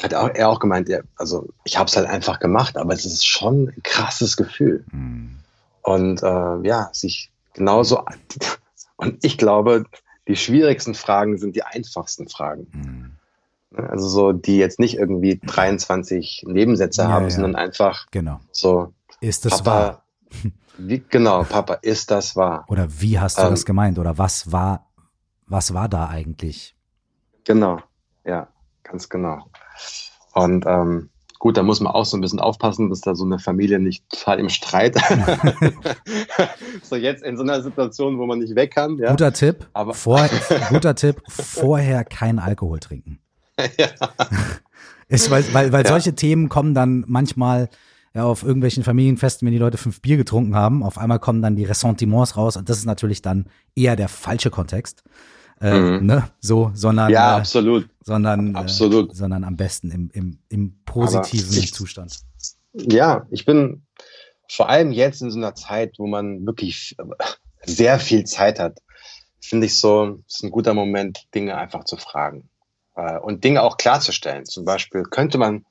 hat 0.03 0.15
auch, 0.15 0.31
er 0.33 0.49
auch 0.49 0.61
gemeint, 0.61 0.89
ja, 0.89 1.01
also 1.17 1.49
ich 1.65 1.79
habe 1.79 1.89
es 1.89 1.97
halt 1.97 2.09
einfach 2.09 2.41
gemacht, 2.41 2.77
aber 2.77 2.95
es 2.95 3.05
ist 3.05 3.27
schon 3.27 3.69
ein 3.69 3.83
krasses 3.83 4.37
Gefühl. 4.37 4.85
Mm. 4.93 5.37
Und 5.83 6.23
äh, 6.23 6.67
ja, 6.67 6.89
sich 6.93 7.31
genauso. 7.55 8.05
Und 8.97 9.25
ich 9.25 9.39
glaube, 9.39 9.85
die 10.29 10.37
schwierigsten 10.37 10.95
Fragen 10.95 11.39
sind 11.39 11.57
die 11.57 11.63
einfachsten 11.63 12.29
Fragen. 12.29 12.69
Mhm. 12.73 13.11
Also 13.77 14.09
so, 14.09 14.33
die 14.33 14.59
jetzt 14.59 14.79
nicht 14.79 14.97
irgendwie 14.97 15.41
23 15.45 16.45
Nebensätze 16.47 17.03
ja, 17.03 17.09
haben, 17.09 17.25
ja. 17.25 17.31
sondern 17.31 17.57
einfach 17.57 18.07
genau. 18.11 18.41
so. 18.53 18.93
Ist 19.21 19.45
das 19.45 19.63
Papa, 19.63 19.71
wahr? 19.71 20.05
Wie, 20.79 21.03
genau, 21.09 21.45
Papa, 21.45 21.75
ist 21.75 22.11
das 22.11 22.35
wahr? 22.37 22.65
Oder 22.69 22.89
wie 23.01 23.21
hast 23.21 23.39
du 23.39 23.43
ähm, 23.43 23.51
das 23.51 23.65
gemeint? 23.65 23.99
Oder 23.99 24.19
was 24.19 24.51
war, 24.51 24.91
was 25.47 25.73
war 25.73 25.89
da 25.89 26.09
eigentlich? 26.09 26.77
Genau, 27.45 27.79
ja, 28.25 28.49
ganz 28.83 29.09
genau. 29.09 29.45
Und 30.33 30.67
ähm, 30.67 31.11
Gut, 31.45 31.59
da 31.59 31.63
muss 31.63 31.79
man 31.81 31.93
auch 31.93 32.07
so 32.07 32.17
ein 32.17 32.23
bisschen 32.23 32.41
aufpassen, 32.41 32.89
dass 32.89 33.03
da 33.03 33.15
so 33.15 33.27
eine 33.27 33.39
Familie 33.39 33.79
nicht 33.79 34.09
total 34.09 34.41
im 34.41 34.49
Streit. 34.49 34.97
so 36.83 36.97
jetzt 36.97 37.23
in 37.23 37.37
so 37.37 37.43
einer 37.43 37.61
Situation, 37.61 38.17
wo 38.17 38.25
man 38.25 38.39
nicht 38.39 38.55
weg 38.55 38.73
kann. 38.73 38.97
Ja. 38.97 39.11
Guter 39.11 39.31
Tipp. 39.31 39.67
Aber 39.75 39.93
vor, 39.95 40.27
guter 40.71 40.95
Tipp. 40.95 41.21
Vorher 41.29 42.03
keinen 42.03 42.39
Alkohol 42.39 42.81
trinken. 42.81 43.19
ja. 43.59 43.89
Ist, 45.09 45.31
weil 45.31 45.45
weil, 45.53 45.71
weil 45.71 45.83
ja. 45.83 45.91
solche 45.91 46.15
Themen 46.15 46.49
kommen 46.49 46.73
dann 46.73 47.05
manchmal 47.09 47.69
ja, 48.15 48.25
auf 48.25 48.43
irgendwelchen 48.43 48.83
Familienfesten, 48.83 49.45
wenn 49.45 49.53
die 49.53 49.59
Leute 49.59 49.77
fünf 49.77 50.01
Bier 50.01 50.17
getrunken 50.17 50.55
haben, 50.55 50.83
auf 50.83 50.97
einmal 50.97 51.19
kommen 51.19 51.43
dann 51.43 51.57
die 51.57 51.65
Ressentiments 51.67 52.39
raus 52.39 52.57
und 52.57 52.71
das 52.71 52.79
ist 52.79 52.87
natürlich 52.87 53.21
dann 53.21 53.51
eher 53.77 53.97
der 53.97 54.09
falsche 54.09 54.49
Kontext 54.49 55.05
äh, 55.61 55.79
mhm. 55.79 56.07
ne, 56.07 56.31
so, 56.41 56.71
sondern 56.75 57.11
ja, 57.11 57.37
äh, 57.37 57.41
absolut, 57.41 57.89
sondern 58.03 58.55
äh, 58.55 58.59
absolut, 58.59 59.13
äh, 59.13 59.15
sondern 59.15 59.45
am 59.45 59.57
besten 59.57 59.91
im, 59.91 60.11
im, 60.13 60.39
im 60.49 60.85
positiven 60.85 61.57
ich, 61.57 61.73
Zustand. 61.73 62.21
Ja, 62.73 63.27
ich 63.31 63.45
bin 63.45 63.87
vor 64.49 64.69
allem 64.69 64.93
jetzt 64.93 65.23
in 65.23 65.31
so 65.31 65.39
einer 65.39 65.55
Zeit, 65.55 65.95
wo 65.99 66.07
man 66.07 66.45
wirklich 66.45 66.97
sehr 67.63 67.99
viel 67.99 68.25
Zeit 68.25 68.59
hat, 68.59 68.79
finde 69.41 69.67
ich 69.67 69.79
so, 69.79 70.21
ist 70.27 70.43
ein 70.43 70.51
guter 70.51 70.75
Moment, 70.75 71.27
Dinge 71.35 71.57
einfach 71.57 71.85
zu 71.85 71.97
fragen 71.97 72.49
und 73.23 73.43
Dinge 73.43 73.63
auch 73.63 73.77
klarzustellen. 73.77 74.45
Zum 74.45 74.65
Beispiel 74.65 75.03
könnte 75.03 75.39
man, 75.39 75.65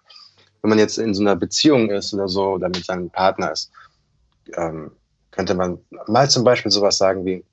wenn 0.61 0.69
man 0.69 0.80
jetzt 0.80 0.97
in 0.97 1.14
so 1.14 1.22
einer 1.22 1.35
Beziehung 1.35 1.89
ist 1.89 2.14
oder 2.14 2.27
so 2.27 2.53
oder 2.53 2.68
mit 2.68 2.85
seinem 2.85 3.10
Partner 3.10 3.51
ist, 3.51 3.72
ähm, 4.55 4.91
könnte 5.31 5.55
man 5.55 5.80
mal 6.07 6.30
zum 6.30 6.43
Beispiel 6.43 6.72
sowas 6.72 6.97
sagen 6.97 7.26
wie, 7.26 7.43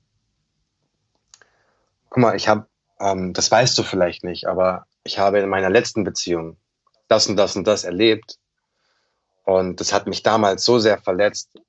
guck 2.11 2.21
mal, 2.21 2.35
ich 2.35 2.47
habe, 2.47 2.67
ähm, 2.99 3.33
das 3.33 3.49
weißt 3.49 3.75
du 3.77 3.83
vielleicht 3.83 4.23
nicht, 4.23 4.45
aber 4.45 4.85
ich 5.03 5.17
habe 5.17 5.39
in 5.39 5.49
meiner 5.49 5.69
letzten 5.69 6.03
Beziehung 6.03 6.57
das 7.07 7.27
und 7.27 7.37
das 7.37 7.55
und 7.55 7.65
das 7.65 7.83
erlebt. 7.83 8.37
Und 9.43 9.79
das 9.79 9.91
hat 9.91 10.05
mich 10.05 10.21
damals 10.21 10.63
so 10.63 10.77
sehr 10.77 10.99
verletzt, 10.99 11.59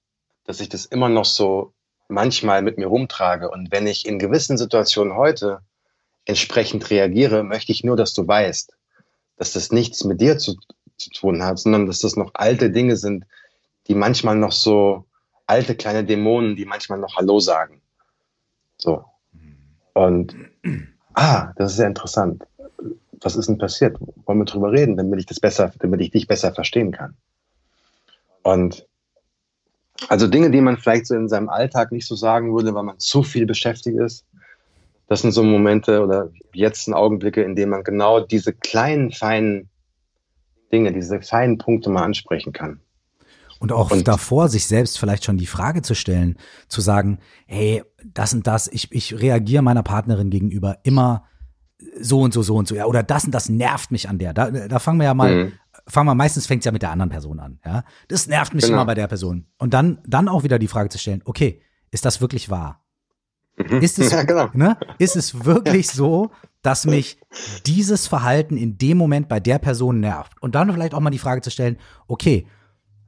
dass 0.45 0.61
ich 0.61 0.69
das 0.69 0.85
immer 0.85 1.09
noch 1.09 1.25
so 1.25 1.73
manchmal 2.09 2.61
mit 2.61 2.77
mir 2.77 2.89
rumtrage. 2.89 3.51
Und 3.51 3.71
wenn 3.73 3.87
ich 3.87 4.05
in 4.05 4.19
gewissen 4.19 4.59
Situationen 4.59 5.17
heute 5.17 5.61
entsprechend 6.27 6.91
reagiere, 6.91 7.45
möchte 7.45 7.73
ich 7.73 7.85
nur, 7.85 7.97
dass 7.97 8.13
du 8.13 8.27
weißt, 8.27 8.77
dass 9.37 9.53
das 9.53 9.73
nichts 9.73 10.05
mit 10.05 10.21
dir 10.21 10.39
zu, 10.39 10.57
zu 10.99 11.11
tun 11.11 11.43
hat, 11.45 11.61
sondern 11.61 11.87
dass 11.87 12.01
das 12.01 12.17
noch 12.17 12.33
alte 12.35 12.71
Dinge 12.71 12.97
sind, 12.97 13.25
die 13.87 13.95
manchmal 13.95 14.37
noch 14.37 14.53
so 14.53 15.07
alte 15.47 15.77
kleine 15.77 16.05
Dämonen, 16.05 16.57
die 16.57 16.67
manchmal 16.67 16.99
noch 16.99 17.17
Hallo 17.17 17.39
sagen. 17.39 17.81
So. 18.77 19.05
Und 19.95 20.35
ah, 21.15 21.53
das 21.57 21.73
ist 21.73 21.77
sehr 21.77 21.89
interessant. 21.89 22.45
Was 23.21 23.37
ist 23.37 23.49
denn 23.49 23.59
passiert? 23.59 23.97
Wollen 24.25 24.39
wir 24.39 24.45
drüber 24.45 24.73
reden, 24.73 24.97
damit 24.97 25.21
ich 25.21 25.27
das 25.27 25.41
besser, 25.41 25.73
damit 25.79 26.01
ich 26.01 26.11
dich 26.11 26.27
besser 26.27 26.53
verstehen 26.53 26.93
kann? 26.93 27.15
Und 28.43 28.87
also 30.09 30.27
Dinge, 30.27 30.51
die 30.51 30.61
man 30.61 30.77
vielleicht 30.77 31.07
so 31.07 31.15
in 31.15 31.29
seinem 31.29 31.49
Alltag 31.49 31.93
nicht 31.93 32.07
so 32.07 32.17
sagen 32.17 32.55
würde, 32.55 32.75
weil 32.75 32.83
man 32.83 32.99
zu 32.99 33.23
viel 33.23 33.47
beschäftigt 33.47 33.99
ist. 33.99 34.27
Das 35.07 35.23
sind 35.23 35.33
so 35.33 35.43
Momente 35.43 36.03
oder 36.03 36.31
jetzt 36.53 36.85
sind 36.85 36.95
Augenblicke, 36.95 37.43
in 37.43 37.55
denen 37.55 37.71
man 37.71 37.85
genau 37.85 38.21
diese 38.21 38.53
kleinen, 38.53 39.13
feinen 39.13 39.69
Dinge, 40.73 40.93
diese 40.93 41.21
feinen 41.21 41.59
Punkte 41.59 41.91
mal 41.91 42.03
ansprechen 42.03 42.53
kann. 42.53 42.81
Und 43.63 43.71
auch 43.71 43.93
und 43.93 44.09
davor, 44.09 44.49
sich 44.49 44.67
selbst 44.67 44.99
vielleicht 44.99 45.25
schon 45.25 45.37
die 45.37 45.47
Frage 45.47 45.83
zu 45.83 45.95
stellen, 45.95 46.37
zu 46.67 46.81
sagen, 46.81 47.21
hey, 47.47 47.85
das 48.05 48.35
und 48.35 48.45
das, 48.49 48.67
ich, 48.67 48.91
ich 48.91 49.21
reagiere 49.21 49.63
meiner 49.63 49.85
Partnerin 49.85 50.31
gegenüber 50.31 50.79
immer 50.83 51.27
so 52.01 52.23
und 52.23 52.35
so, 52.35 52.43
so 52.43 52.57
und 52.57 52.67
so, 52.67 52.75
ja, 52.75 52.87
oder 52.87 53.05
das 53.05 53.25
und 53.25 53.31
das 53.31 53.49
nervt 53.49 53.93
mich 53.93 54.09
an 54.09 54.19
der. 54.19 54.35
Da, 54.35 54.51
da 54.51 54.79
fangen 54.81 54.99
wir 54.99 55.05
ja 55.05 55.15
mal, 55.15 55.45
mhm. 55.45 55.53
fangen 55.87 56.09
wir, 56.09 56.17
meistens 56.17 56.49
fängt 56.49 56.63
es 56.63 56.65
ja 56.65 56.73
mit 56.73 56.83
der 56.83 56.91
anderen 56.91 57.11
Person 57.11 57.39
an, 57.39 57.61
ja. 57.65 57.85
Das 58.09 58.27
nervt 58.27 58.53
mich 58.53 58.65
genau. 58.65 58.79
immer 58.79 58.85
bei 58.85 58.97
der 58.97 59.07
Person. 59.07 59.47
Und 59.59 59.75
dann, 59.75 60.01
dann 60.09 60.27
auch 60.27 60.43
wieder 60.43 60.59
die 60.59 60.67
Frage 60.67 60.89
zu 60.89 60.99
stellen, 60.99 61.23
okay, 61.25 61.63
ist 61.93 62.05
das 62.05 62.21
wirklich 62.21 62.51
wahr? 62.51 62.85
Mhm. 63.57 63.81
Ist 63.81 64.01
es, 64.01 64.11
ja, 64.11 64.25
genau. 64.25 64.49
ne, 64.55 64.77
ist 64.99 65.15
es 65.15 65.45
wirklich 65.45 65.87
ja. 65.87 65.95
so, 65.95 66.33
dass 66.63 66.85
mich 66.85 67.21
dieses 67.65 68.09
Verhalten 68.09 68.57
in 68.57 68.77
dem 68.77 68.99
Moment 68.99 69.29
bei 69.29 69.39
der 69.39 69.61
Person 69.61 70.01
nervt? 70.01 70.33
Und 70.43 70.57
dann 70.57 70.73
vielleicht 70.73 70.95
auch 70.95 71.01
mal 71.01 71.11
die 71.11 71.19
Frage 71.19 71.43
zu 71.43 71.53
stellen, 71.53 71.77
okay, 72.09 72.49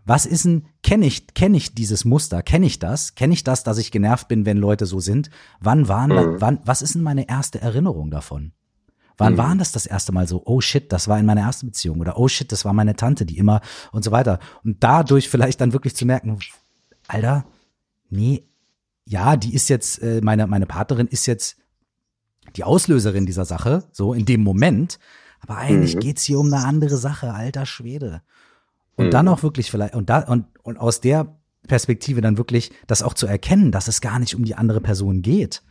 was 0.04 0.26
ist 0.26 0.44
denn, 0.44 0.66
kenne 0.82 1.06
ich, 1.06 1.32
kenne 1.34 1.56
ich 1.56 1.74
dieses 1.74 2.04
Muster? 2.04 2.42
Kenne 2.42 2.66
ich 2.66 2.78
das? 2.78 3.14
Kenne 3.14 3.32
ich 3.32 3.44
das, 3.44 3.64
dass 3.64 3.78
ich 3.78 3.90
genervt 3.90 4.28
bin, 4.28 4.44
wenn 4.44 4.58
Leute 4.58 4.86
so 4.86 5.00
sind? 5.00 5.30
Wann 5.60 5.88
waren, 5.88 6.10
mhm. 6.10 6.40
wann, 6.40 6.60
was 6.64 6.82
ist 6.82 6.94
denn 6.94 7.02
meine 7.02 7.28
erste 7.28 7.60
Erinnerung 7.60 8.10
davon? 8.10 8.52
Wann 9.16 9.34
mhm. 9.34 9.38
waren 9.38 9.58
das 9.58 9.72
das 9.72 9.86
erste 9.86 10.12
Mal 10.12 10.28
so? 10.28 10.42
Oh 10.44 10.60
shit, 10.60 10.92
das 10.92 11.08
war 11.08 11.18
in 11.18 11.26
meiner 11.26 11.42
ersten 11.42 11.66
Beziehung 11.66 12.00
oder 12.00 12.18
oh 12.18 12.28
shit, 12.28 12.50
das 12.52 12.64
war 12.64 12.72
meine 12.72 12.96
Tante, 12.96 13.24
die 13.24 13.38
immer 13.38 13.60
und 13.92 14.04
so 14.04 14.10
weiter. 14.10 14.40
Und 14.62 14.82
dadurch 14.82 15.28
vielleicht 15.28 15.60
dann 15.60 15.72
wirklich 15.72 15.96
zu 15.96 16.04
merken, 16.04 16.38
Alter, 17.08 17.46
nee, 18.10 18.46
ja, 19.06 19.36
die 19.36 19.54
ist 19.54 19.68
jetzt, 19.68 20.02
äh, 20.02 20.20
meine, 20.22 20.46
meine 20.46 20.66
Partnerin 20.66 21.06
ist 21.06 21.26
jetzt 21.26 21.56
die 22.56 22.64
Auslöserin 22.64 23.26
dieser 23.26 23.44
Sache, 23.44 23.84
so 23.92 24.12
in 24.12 24.26
dem 24.26 24.42
Moment. 24.42 24.98
Aber 25.40 25.58
eigentlich 25.58 25.96
mhm. 25.96 26.00
geht's 26.00 26.22
hier 26.24 26.38
um 26.38 26.52
eine 26.52 26.64
andere 26.64 26.96
Sache, 26.96 27.32
alter 27.32 27.66
Schwede. 27.66 28.22
Und 28.96 29.06
mhm. 29.06 29.10
dann 29.10 29.28
auch 29.28 29.42
wirklich 29.42 29.70
vielleicht, 29.70 29.94
und 29.94 30.08
da, 30.10 30.20
und, 30.20 30.46
und 30.62 30.78
aus 30.78 31.00
der 31.00 31.36
Perspektive 31.66 32.20
dann 32.20 32.38
wirklich 32.38 32.72
das 32.86 33.02
auch 33.02 33.14
zu 33.14 33.26
erkennen, 33.26 33.72
dass 33.72 33.88
es 33.88 34.00
gar 34.00 34.18
nicht 34.18 34.34
um 34.34 34.44
die 34.44 34.54
andere 34.54 34.80
Person 34.80 35.22
geht 35.22 35.62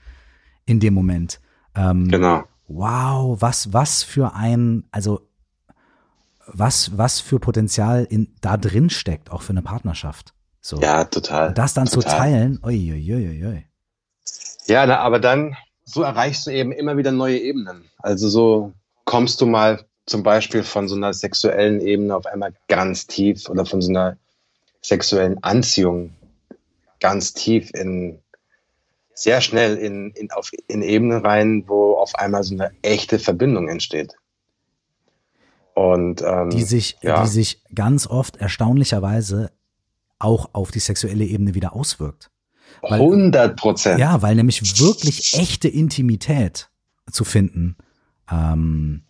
in 0.65 0.79
dem 0.79 0.93
Moment. 0.93 1.39
Ähm, 1.75 2.07
genau. 2.09 2.43
Wow, 2.67 3.41
was, 3.41 3.73
was 3.73 4.03
für 4.03 4.33
ein, 4.33 4.85
also 4.91 5.27
was, 6.47 6.97
was 6.97 7.19
für 7.19 7.39
Potenzial 7.39 8.05
in, 8.09 8.33
da 8.41 8.57
drin 8.57 8.89
steckt, 8.89 9.31
auch 9.31 9.41
für 9.41 9.51
eine 9.51 9.61
Partnerschaft. 9.61 10.33
So. 10.61 10.79
Ja, 10.79 11.03
total. 11.05 11.49
Und 11.49 11.57
das 11.57 11.73
dann 11.73 11.85
total. 11.85 12.01
zu 12.01 12.17
teilen, 12.17 12.59
ui, 12.63 12.91
ui, 12.91 13.13
ui, 13.13 13.45
ui. 13.45 13.65
Ja, 14.65 14.85
na, 14.85 14.99
aber 14.99 15.19
dann, 15.19 15.55
so 15.83 16.01
erreichst 16.03 16.47
du 16.47 16.51
eben 16.51 16.71
immer 16.71 16.97
wieder 16.97 17.11
neue 17.11 17.37
Ebenen. 17.37 17.85
Also 17.97 18.29
so 18.29 18.73
kommst 19.05 19.41
du 19.41 19.45
mal 19.45 19.85
zum 20.05 20.23
Beispiel 20.23 20.63
von 20.63 20.87
so 20.87 20.95
einer 20.95 21.13
sexuellen 21.13 21.81
Ebene 21.81 22.15
auf 22.15 22.25
einmal 22.25 22.53
ganz 22.67 23.07
tief 23.07 23.49
oder 23.49 23.65
von 23.65 23.81
so 23.81 23.89
einer 23.89 24.17
sexuellen 24.81 25.41
Anziehung 25.43 26.13
ganz 26.99 27.33
tief 27.33 27.71
in 27.73 28.19
sehr 29.13 29.41
schnell 29.41 29.77
in, 29.77 30.11
in, 30.11 30.31
auf, 30.31 30.51
in 30.67 30.81
Ebenen 30.81 31.25
rein, 31.25 31.63
wo 31.67 31.97
auf 31.97 32.15
einmal 32.15 32.43
so 32.43 32.55
eine 32.55 32.71
echte 32.81 33.19
Verbindung 33.19 33.69
entsteht. 33.69 34.15
Und 35.75 36.21
ähm, 36.21 36.49
die 36.49 36.63
sich, 36.63 36.97
ja. 37.01 37.21
die 37.21 37.29
sich 37.29 37.61
ganz 37.73 38.07
oft 38.07 38.37
erstaunlicherweise 38.37 39.51
auch 40.19 40.49
auf 40.53 40.71
die 40.71 40.79
sexuelle 40.79 41.25
Ebene 41.25 41.55
wieder 41.55 41.75
auswirkt. 41.75 42.29
100 42.81 43.55
Prozent. 43.55 43.99
Ja, 43.99 44.21
weil 44.21 44.35
nämlich 44.35 44.79
wirklich 44.79 45.33
echte 45.35 45.67
Intimität 45.67 46.69
zu 47.11 47.23
finden 47.23 47.77
ähm, 48.31 49.03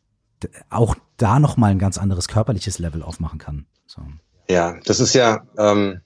auch 0.69 0.95
da 1.17 1.39
noch 1.39 1.57
mal 1.57 1.71
ein 1.71 1.79
ganz 1.79 1.97
anderes 1.97 2.27
körperliches 2.27 2.79
Level 2.79 3.03
aufmachen 3.03 3.39
kann. 3.39 3.65
So. 3.85 4.01
Ja, 4.49 4.77
das 4.85 4.99
ist 4.99 5.13
ja 5.13 5.45
ähm, 5.57 6.01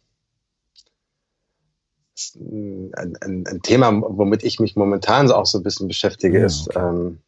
ein, 2.36 3.18
ein, 3.22 3.48
ein, 3.48 3.62
Thema, 3.62 3.92
womit 3.92 4.44
ich 4.44 4.60
mich 4.60 4.76
momentan 4.76 5.32
auch 5.32 5.46
so 5.46 5.60
ein 5.60 5.64
bisschen 5.64 5.88
beschäftige, 5.88 6.40
ja, 6.40 6.46
ist, 6.46 6.70
okay. 6.70 6.80
ähm, 6.80 7.20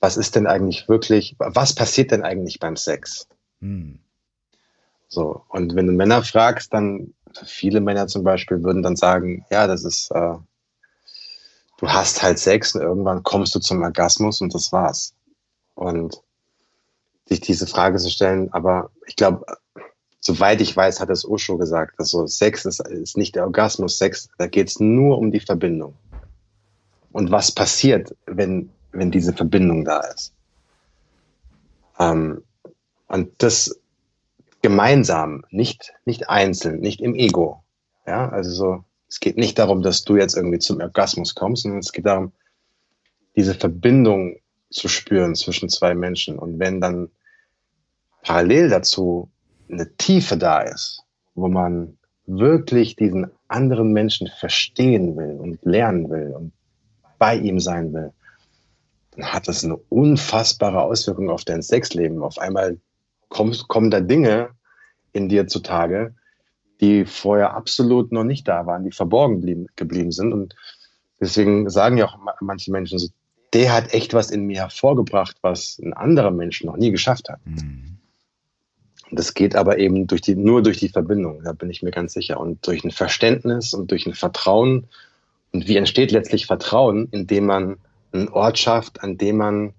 was 0.00 0.16
ist 0.16 0.36
denn 0.36 0.46
eigentlich 0.46 0.88
wirklich, 0.88 1.34
was 1.38 1.74
passiert 1.74 2.10
denn 2.10 2.22
eigentlich 2.22 2.60
beim 2.60 2.76
Sex? 2.76 3.28
Hm. 3.60 3.98
So, 5.08 5.42
und 5.48 5.74
wenn 5.74 5.86
du 5.86 5.92
Männer 5.92 6.22
fragst, 6.22 6.72
dann 6.72 7.14
viele 7.44 7.80
Männer 7.80 8.06
zum 8.06 8.24
Beispiel 8.24 8.62
würden 8.62 8.82
dann 8.82 8.96
sagen, 8.96 9.44
ja, 9.50 9.66
das 9.66 9.84
ist, 9.84 10.10
äh, 10.12 10.34
du 11.78 11.88
hast 11.88 12.22
halt 12.22 12.38
Sex 12.38 12.74
und 12.74 12.82
irgendwann 12.82 13.22
kommst 13.22 13.54
du 13.54 13.58
zum 13.58 13.82
Orgasmus 13.82 14.40
und 14.40 14.54
das 14.54 14.72
war's. 14.72 15.14
Und 15.78 16.20
sich 17.26 17.40
diese 17.40 17.68
Frage 17.68 17.98
zu 17.98 18.10
stellen. 18.10 18.52
Aber 18.52 18.90
ich 19.06 19.14
glaube, 19.14 19.46
soweit 20.18 20.60
ich 20.60 20.76
weiß, 20.76 20.98
hat 20.98 21.08
es 21.08 21.24
Osho 21.24 21.56
gesagt, 21.56 22.00
dass 22.00 22.10
so 22.10 22.26
Sex 22.26 22.64
ist, 22.64 22.80
ist 22.80 23.16
nicht 23.16 23.36
der 23.36 23.44
Orgasmus, 23.44 23.96
Sex, 23.96 24.28
da 24.38 24.48
geht 24.48 24.68
es 24.68 24.80
nur 24.80 25.18
um 25.18 25.30
die 25.30 25.38
Verbindung. 25.38 25.94
Und 27.12 27.30
was 27.30 27.52
passiert, 27.52 28.16
wenn, 28.26 28.70
wenn 28.90 29.12
diese 29.12 29.32
Verbindung 29.32 29.84
da 29.84 30.00
ist. 30.00 30.32
Ähm, 32.00 32.42
und 33.06 33.30
das 33.38 33.78
gemeinsam, 34.60 35.44
nicht, 35.50 35.92
nicht 36.04 36.28
einzeln, 36.28 36.80
nicht 36.80 37.00
im 37.00 37.14
Ego. 37.14 37.62
Ja, 38.04 38.28
also 38.30 38.50
so, 38.50 38.84
es 39.08 39.20
geht 39.20 39.36
nicht 39.36 39.60
darum, 39.60 39.82
dass 39.82 40.02
du 40.02 40.16
jetzt 40.16 40.34
irgendwie 40.34 40.58
zum 40.58 40.80
Orgasmus 40.80 41.36
kommst, 41.36 41.62
sondern 41.62 41.80
es 41.80 41.92
geht 41.92 42.06
darum, 42.06 42.32
diese 43.36 43.54
Verbindung 43.54 44.40
zu 44.70 44.88
spüren 44.88 45.34
zwischen 45.34 45.68
zwei 45.68 45.94
Menschen. 45.94 46.38
Und 46.38 46.58
wenn 46.58 46.80
dann 46.80 47.10
parallel 48.22 48.68
dazu 48.68 49.30
eine 49.70 49.94
Tiefe 49.96 50.36
da 50.36 50.60
ist, 50.60 51.02
wo 51.34 51.48
man 51.48 51.98
wirklich 52.26 52.96
diesen 52.96 53.30
anderen 53.48 53.92
Menschen 53.92 54.28
verstehen 54.28 55.16
will 55.16 55.38
und 55.40 55.64
lernen 55.64 56.10
will 56.10 56.34
und 56.36 56.52
bei 57.18 57.36
ihm 57.36 57.58
sein 57.58 57.92
will, 57.92 58.12
dann 59.12 59.32
hat 59.32 59.48
das 59.48 59.64
eine 59.64 59.76
unfassbare 59.76 60.82
Auswirkung 60.82 61.30
auf 61.30 61.44
dein 61.44 61.62
Sexleben. 61.62 62.22
Auf 62.22 62.38
einmal 62.38 62.78
kommst, 63.28 63.68
kommen 63.68 63.90
da 63.90 64.00
Dinge 64.00 64.50
in 65.12 65.28
dir 65.28 65.46
zutage, 65.46 66.14
die 66.80 67.04
vorher 67.04 67.54
absolut 67.54 68.12
noch 68.12 68.24
nicht 68.24 68.46
da 68.46 68.66
waren, 68.66 68.84
die 68.84 68.92
verborgen 68.92 69.40
blieben, 69.40 69.66
geblieben 69.74 70.12
sind. 70.12 70.32
Und 70.32 70.54
deswegen 71.20 71.68
sagen 71.70 71.96
ja 71.96 72.06
auch 72.06 72.18
manche 72.40 72.70
Menschen 72.70 72.98
so, 72.98 73.08
der 73.52 73.72
hat 73.72 73.94
echt 73.94 74.14
was 74.14 74.30
in 74.30 74.46
mir 74.46 74.62
hervorgebracht, 74.62 75.36
was 75.42 75.78
ein 75.78 75.92
anderer 75.92 76.30
Mensch 76.30 76.62
noch 76.64 76.76
nie 76.76 76.90
geschafft 76.90 77.28
hat. 77.28 77.40
Mhm. 77.44 77.98
Das 79.10 79.34
geht 79.34 79.56
aber 79.56 79.78
eben 79.78 80.06
durch 80.06 80.20
die, 80.20 80.34
nur 80.34 80.62
durch 80.62 80.78
die 80.78 80.90
Verbindung, 80.90 81.42
da 81.42 81.52
bin 81.52 81.70
ich 81.70 81.82
mir 81.82 81.90
ganz 81.90 82.12
sicher. 82.12 82.38
Und 82.38 82.66
durch 82.66 82.84
ein 82.84 82.90
Verständnis 82.90 83.72
und 83.72 83.90
durch 83.90 84.06
ein 84.06 84.14
Vertrauen. 84.14 84.86
Und 85.52 85.66
wie 85.66 85.76
entsteht 85.76 86.12
letztlich 86.12 86.46
Vertrauen, 86.46 87.08
indem 87.10 87.46
man 87.46 87.76
einen 88.12 88.28
Ort 88.28 88.58
schafft, 88.58 89.02
an 89.02 89.16
dem 89.16 89.38
man, 89.38 89.72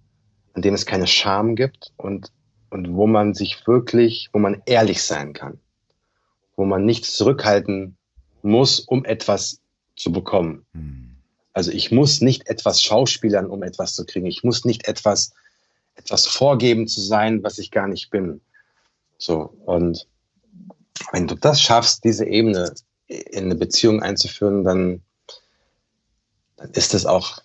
an 0.53 0.63
dem 0.63 0.73
es 0.73 0.87
keine 0.87 1.05
Scham 1.05 1.55
gibt 1.55 1.93
und, 1.97 2.31
und 2.71 2.93
wo 2.93 3.05
man 3.05 3.35
sich 3.35 3.67
wirklich, 3.67 4.29
wo 4.33 4.39
man 4.39 4.63
ehrlich 4.65 5.03
sein 5.03 5.33
kann. 5.33 5.59
Wo 6.55 6.65
man 6.65 6.85
nichts 6.85 7.15
zurückhalten 7.15 7.97
muss, 8.41 8.79
um 8.79 9.05
etwas 9.05 9.61
zu 9.95 10.11
bekommen. 10.11 10.65
Mhm. 10.73 11.18
Also 11.53 11.71
ich 11.71 11.91
muss 11.91 12.21
nicht 12.21 12.47
etwas 12.47 12.81
schauspielern, 12.81 13.47
um 13.47 13.63
etwas 13.63 13.95
zu 13.95 14.05
kriegen. 14.05 14.25
Ich 14.27 14.43
muss 14.43 14.65
nicht 14.65 14.87
etwas, 14.87 15.33
etwas 15.95 16.25
vorgeben 16.27 16.87
zu 16.87 17.01
sein, 17.01 17.43
was 17.43 17.57
ich 17.57 17.71
gar 17.71 17.87
nicht 17.87 18.09
bin. 18.09 18.41
So. 19.17 19.53
Und 19.65 20.07
wenn 21.11 21.27
du 21.27 21.35
das 21.35 21.61
schaffst, 21.61 22.03
diese 22.03 22.25
Ebene 22.25 22.73
in 23.07 23.45
eine 23.45 23.55
Beziehung 23.55 24.01
einzuführen, 24.01 24.63
dann, 24.63 25.01
dann 26.57 26.71
ist 26.71 26.93
es 26.93 27.05
auch 27.05 27.39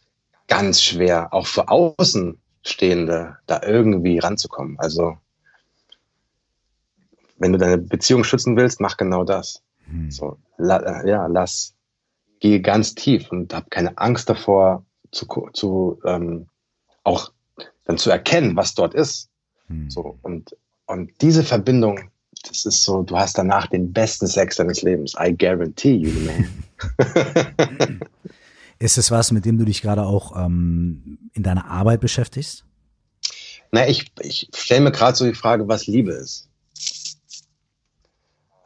ganz 0.48 0.82
schwer, 0.82 1.32
auch 1.32 1.46
für 1.46 1.68
Außenstehende 1.68 3.38
da 3.46 3.62
irgendwie 3.62 4.18
ranzukommen. 4.18 4.78
Also, 4.78 5.16
wenn 7.38 7.52
du 7.52 7.58
deine 7.58 7.78
Beziehung 7.78 8.24
schützen 8.24 8.56
willst, 8.56 8.80
mach 8.80 8.96
genau 8.96 9.24
das. 9.24 9.62
Hm. 9.86 10.10
So, 10.10 10.38
la, 10.58 11.04
ja, 11.06 11.26
lass, 11.26 11.74
gehe 12.44 12.60
ganz 12.60 12.94
tief 12.94 13.32
und 13.32 13.54
habe 13.54 13.70
keine 13.70 13.96
Angst 13.96 14.28
davor, 14.28 14.84
zu, 15.10 15.26
zu 15.54 15.98
ähm, 16.04 16.46
auch 17.02 17.32
dann 17.86 17.96
zu 17.96 18.10
erkennen, 18.10 18.54
was 18.54 18.74
dort 18.74 18.92
ist. 18.92 19.30
Hm. 19.68 19.88
So, 19.88 20.18
und, 20.20 20.54
und 20.84 21.10
diese 21.22 21.42
Verbindung, 21.42 22.10
das 22.46 22.66
ist 22.66 22.82
so, 22.82 23.02
du 23.02 23.16
hast 23.16 23.38
danach 23.38 23.68
den 23.68 23.94
besten 23.94 24.26
Sex 24.26 24.56
deines 24.56 24.82
Lebens. 24.82 25.14
I 25.18 25.34
guarantee 25.34 25.94
you, 25.94 26.10
man. 26.20 26.50
ist 28.78 28.98
es 28.98 29.10
was, 29.10 29.32
mit 29.32 29.46
dem 29.46 29.56
du 29.56 29.64
dich 29.64 29.80
gerade 29.80 30.02
auch 30.02 30.36
ähm, 30.36 31.30
in 31.32 31.44
deiner 31.44 31.64
Arbeit 31.70 32.00
beschäftigst? 32.00 32.66
Na, 33.72 33.88
ich, 33.88 34.12
ich 34.20 34.50
stelle 34.54 34.82
mir 34.82 34.92
gerade 34.92 35.16
so 35.16 35.24
die 35.24 35.32
Frage, 35.32 35.66
was 35.66 35.86
Liebe 35.86 36.12
ist. 36.12 36.50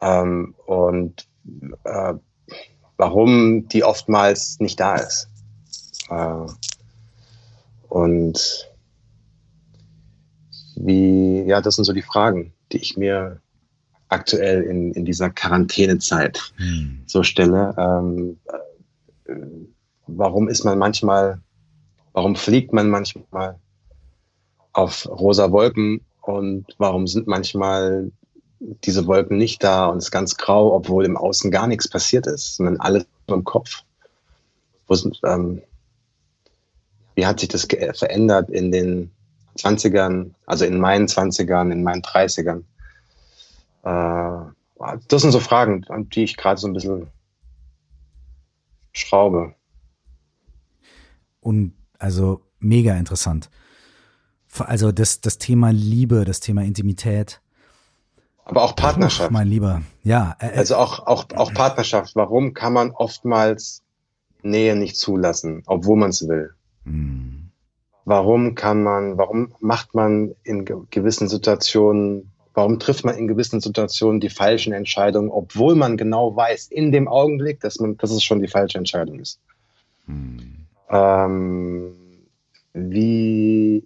Ähm, 0.01 0.53
und 0.65 1.29
äh, 1.85 2.15
warum 2.99 3.67
die 3.69 3.83
oftmals 3.83 4.59
nicht 4.59 4.79
da 4.79 4.95
ist. 4.95 5.29
Äh, 6.09 6.45
und 7.87 8.69
wie, 10.75 11.41
ja, 11.43 11.61
das 11.61 11.75
sind 11.75 11.85
so 11.85 11.93
die 11.93 12.03
Fragen, 12.03 12.53
die 12.71 12.77
ich 12.77 12.97
mir 12.97 13.41
aktuell 14.09 14.63
in, 14.63 14.91
in 14.93 15.05
dieser 15.05 15.29
Quarantänezeit 15.29 16.53
hm. 16.57 17.03
so 17.05 17.23
stelle. 17.23 17.73
Ähm, 17.77 18.37
äh, 19.25 19.33
warum 20.07 20.49
ist 20.49 20.65
man 20.65 20.77
manchmal, 20.77 21.39
warum 22.13 22.35
fliegt 22.35 22.73
man 22.73 22.89
manchmal 22.89 23.59
auf 24.73 25.07
rosa 25.07 25.51
Wolken 25.51 26.01
und 26.21 26.65
warum 26.77 27.07
sind 27.07 27.27
manchmal 27.27 28.11
diese 28.59 29.07
Wolken 29.07 29.37
nicht 29.37 29.63
da 29.63 29.85
und 29.85 29.99
es 29.99 30.05
ist 30.05 30.11
ganz 30.11 30.35
grau, 30.35 30.73
obwohl 30.73 31.05
im 31.05 31.17
Außen 31.17 31.51
gar 31.51 31.67
nichts 31.67 31.87
passiert 31.87 32.27
ist, 32.27 32.55
sondern 32.55 32.79
alles 32.79 33.05
im 33.27 33.43
Kopf. 33.43 33.83
Ähm, 35.23 35.61
wie 37.15 37.25
hat 37.25 37.39
sich 37.39 37.49
das 37.49 37.67
verändert 37.93 38.49
in 38.49 38.71
den 38.71 39.11
20ern, 39.57 40.31
also 40.45 40.65
in 40.65 40.79
meinen 40.79 41.07
20ern, 41.07 41.71
in 41.71 41.83
meinen 41.83 42.01
30ern? 42.01 42.63
Äh, 43.83 44.51
das 45.07 45.21
sind 45.21 45.31
so 45.31 45.39
Fragen, 45.39 45.85
an 45.89 46.09
die 46.09 46.23
ich 46.23 46.37
gerade 46.37 46.59
so 46.59 46.67
ein 46.67 46.73
bisschen 46.73 47.07
schraube. 48.93 49.53
Und 51.41 51.73
also 51.97 52.41
mega 52.59 52.95
interessant. 52.95 53.49
Also 54.57 54.91
das, 54.91 55.21
das 55.21 55.37
Thema 55.37 55.71
Liebe, 55.71 56.25
das 56.25 56.39
Thema 56.39 56.63
Intimität, 56.63 57.41
aber 58.49 58.63
auch 58.63 58.75
Partnerschaft. 58.75 59.31
mein 59.31 59.47
Lieber, 59.47 59.83
ja. 60.03 60.35
Äh, 60.39 60.47
äh, 60.47 60.57
also 60.57 60.75
auch, 60.75 61.05
auch, 61.05 61.25
auch 61.35 61.53
Partnerschaft. 61.53 62.15
Warum 62.15 62.53
kann 62.53 62.73
man 62.73 62.91
oftmals 62.91 63.83
Nähe 64.41 64.75
nicht 64.75 64.97
zulassen, 64.97 65.63
obwohl 65.67 65.97
man 65.97 66.09
es 66.09 66.27
will? 66.27 66.51
Hm. 66.85 67.49
Warum 68.05 68.55
kann 68.55 68.81
man, 68.81 69.17
warum 69.17 69.53
macht 69.59 69.93
man 69.93 70.33
in 70.43 70.65
gewissen 70.89 71.29
Situationen, 71.29 72.31
warum 72.55 72.79
trifft 72.79 73.05
man 73.05 73.15
in 73.15 73.27
gewissen 73.27 73.61
Situationen 73.61 74.19
die 74.19 74.29
falschen 74.29 74.73
Entscheidungen, 74.73 75.29
obwohl 75.29 75.75
man 75.75 75.95
genau 75.95 76.35
weiß, 76.35 76.67
in 76.67 76.91
dem 76.91 77.07
Augenblick, 77.07 77.59
dass 77.59 77.79
man, 77.79 77.97
dass 77.97 78.09
es 78.09 78.23
schon 78.23 78.41
die 78.41 78.47
falsche 78.47 78.79
Entscheidung 78.79 79.19
ist? 79.19 79.39
Hm. 80.07 80.65
Ähm, 80.89 81.93
wie 82.73 83.83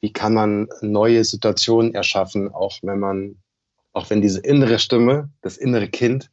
wie 0.00 0.12
kann 0.12 0.34
man 0.34 0.68
neue 0.80 1.24
Situationen 1.24 1.94
erschaffen, 1.94 2.52
auch 2.52 2.78
wenn 2.82 2.98
man, 2.98 3.36
auch 3.92 4.10
wenn 4.10 4.22
diese 4.22 4.40
innere 4.40 4.78
Stimme, 4.78 5.30
das 5.42 5.56
innere 5.56 5.88
Kind 5.88 6.30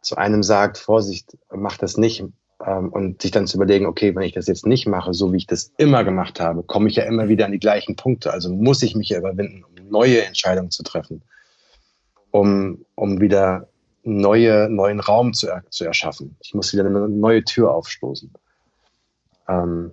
zu 0.00 0.16
einem 0.16 0.42
sagt, 0.42 0.78
Vorsicht, 0.78 1.36
mach 1.50 1.76
das 1.78 1.96
nicht. 1.96 2.24
Ähm, 2.64 2.90
und 2.90 3.22
sich 3.22 3.30
dann 3.32 3.46
zu 3.46 3.56
überlegen, 3.56 3.86
okay, 3.86 4.14
wenn 4.14 4.22
ich 4.22 4.34
das 4.34 4.46
jetzt 4.46 4.66
nicht 4.66 4.86
mache, 4.86 5.14
so 5.14 5.32
wie 5.32 5.38
ich 5.38 5.46
das 5.46 5.72
immer 5.78 6.04
gemacht 6.04 6.38
habe, 6.38 6.62
komme 6.62 6.88
ich 6.88 6.96
ja 6.96 7.04
immer 7.04 7.28
wieder 7.28 7.46
an 7.46 7.52
die 7.52 7.58
gleichen 7.58 7.96
Punkte. 7.96 8.32
Also 8.32 8.52
muss 8.52 8.82
ich 8.82 8.94
mich 8.94 9.08
ja 9.08 9.18
überwinden, 9.18 9.64
um 9.64 9.88
neue 9.88 10.24
Entscheidungen 10.24 10.70
zu 10.70 10.84
treffen, 10.84 11.22
um, 12.30 12.84
um 12.94 13.20
wieder 13.20 13.68
neue, 14.04 14.68
neuen 14.68 15.00
Raum 15.00 15.32
zu, 15.32 15.48
zu 15.70 15.84
erschaffen. 15.84 16.36
Ich 16.40 16.54
muss 16.54 16.72
wieder 16.72 16.86
eine 16.86 17.08
neue 17.08 17.44
Tür 17.44 17.74
aufstoßen. 17.74 18.32
Ähm, 19.48 19.92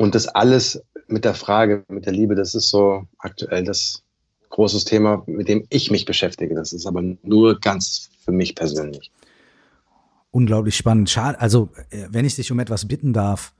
und 0.00 0.14
das 0.14 0.28
alles 0.28 0.82
mit 1.08 1.26
der 1.26 1.34
Frage, 1.34 1.84
mit 1.88 2.06
der 2.06 2.14
Liebe, 2.14 2.34
das 2.34 2.54
ist 2.54 2.70
so 2.70 3.06
aktuell 3.18 3.64
das 3.64 4.02
großes 4.48 4.86
Thema, 4.86 5.22
mit 5.26 5.46
dem 5.46 5.66
ich 5.68 5.90
mich 5.90 6.06
beschäftige. 6.06 6.54
Das 6.54 6.72
ist 6.72 6.86
aber 6.86 7.02
nur 7.22 7.60
ganz 7.60 8.08
für 8.24 8.32
mich 8.32 8.54
persönlich. 8.54 9.12
Unglaublich 10.30 10.74
spannend. 10.74 11.10
Schade, 11.10 11.38
also 11.38 11.68
äh, 11.90 12.06
wenn 12.08 12.24
ich 12.24 12.34
dich 12.34 12.50
um 12.50 12.58
etwas 12.60 12.88
bitten 12.88 13.12
darf, 13.12 13.52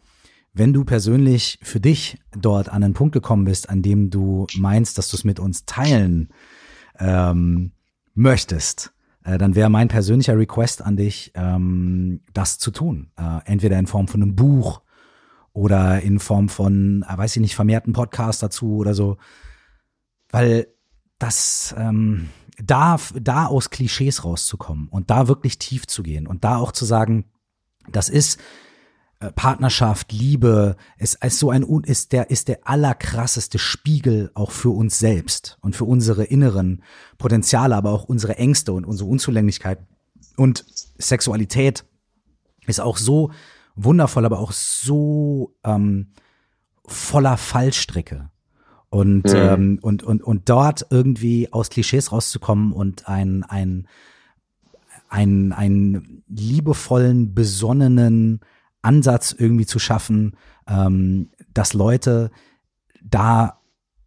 wenn 0.55 0.73
du 0.73 0.85
persönlich 0.85 1.59
für 1.63 1.79
dich 1.79 2.17
dort 2.33 2.71
an 2.71 2.83
einen 2.83 2.95
Punkt 2.95 3.13
gekommen 3.13 3.45
bist, 3.45 3.69
an 3.69 3.83
dem 3.83 4.09
du 4.09 4.47
meinst, 4.57 4.97
dass 4.97 5.11
du 5.11 5.19
es 5.19 5.25
mit 5.25 5.41
uns 5.41 5.67
teilen 5.67 6.31
ähm, 6.99 7.73
möchtest, 8.15 8.95
äh, 9.25 9.37
dann 9.37 9.57
wäre 9.57 9.69
mein 9.69 9.89
persönlicher 9.89 10.39
Request 10.39 10.81
an 10.81 10.97
dich, 10.97 11.33
ähm, 11.35 12.23
das 12.33 12.57
zu 12.57 12.71
tun. 12.71 13.11
Äh, 13.19 13.41
entweder 13.45 13.79
in 13.79 13.87
Form 13.87 14.09
von 14.09 14.23
einem 14.23 14.37
Buch, 14.37 14.81
oder 15.53 16.01
in 16.01 16.19
Form 16.19 16.49
von, 16.49 17.05
äh, 17.09 17.17
weiß 17.17 17.37
ich 17.37 17.43
nicht, 17.43 17.55
vermehrten 17.55 17.93
Podcast 17.93 18.43
dazu 18.43 18.77
oder 18.77 18.95
so. 18.95 19.19
Weil 20.31 20.69
das, 21.19 21.75
ähm, 21.77 22.31
da, 22.63 22.99
da 23.15 23.47
aus 23.47 23.71
Klischees 23.71 24.25
rauszukommen 24.25 24.89
und 24.89 25.11
da 25.11 25.29
wirklich 25.29 25.59
tief 25.59 25.87
zu 25.87 26.03
gehen 26.03 26.27
und 26.27 26.45
da 26.45 26.57
auch 26.57 26.73
zu 26.73 26.85
sagen, 26.85 27.25
das 27.91 28.09
ist 28.09 28.41
äh, 29.21 29.33
Partnerschaft, 29.33 30.13
Liebe, 30.13 30.77
ist, 30.99 31.23
ist 31.25 31.39
so 31.39 31.51
ein 31.51 31.63
ist 31.85 32.13
der 32.13 32.31
ist 32.31 32.49
der 32.49 32.67
allerkrasseste 32.67 33.59
Spiegel 33.59 34.31
auch 34.35 34.51
für 34.51 34.71
uns 34.71 34.99
selbst 34.99 35.59
und 35.61 35.77
für 35.77 35.85
unsere 35.85 36.25
inneren 36.25 36.83
Potenziale, 37.19 37.77
aber 37.77 37.91
auch 37.91 38.05
unsere 38.05 38.37
Ängste 38.37 38.73
und 38.73 38.85
unsere 38.85 39.09
Unzulänglichkeit 39.11 39.81
und 40.37 40.65
Sexualität 40.99 41.85
ist 42.67 42.81
auch 42.81 42.97
so 42.97 43.31
wundervoll, 43.85 44.25
aber 44.25 44.39
auch 44.39 44.53
so 44.53 45.55
ähm, 45.65 46.13
voller 46.87 47.37
Fallstricke. 47.37 48.31
Und, 48.89 49.25
mhm. 49.25 49.35
ähm, 49.35 49.79
und, 49.83 50.03
und, 50.03 50.23
und 50.23 50.49
dort 50.49 50.87
irgendwie 50.91 51.53
aus 51.53 51.71
Klischees 51.71 52.11
rauszukommen 52.11 52.73
und 52.73 53.09
ein, 53.09 53.45
ein, 53.45 53.87
ein, 55.09 55.53
einen 55.53 56.25
liebevollen, 56.29 57.35
besonnenen 57.35 58.41
Ansatz 58.83 59.33
irgendwie 59.37 59.67
zu 59.67 59.79
schaffen, 59.79 60.37
ähm, 60.67 61.31
dass 61.55 61.73
Leute 61.73 62.31
da 63.03 63.61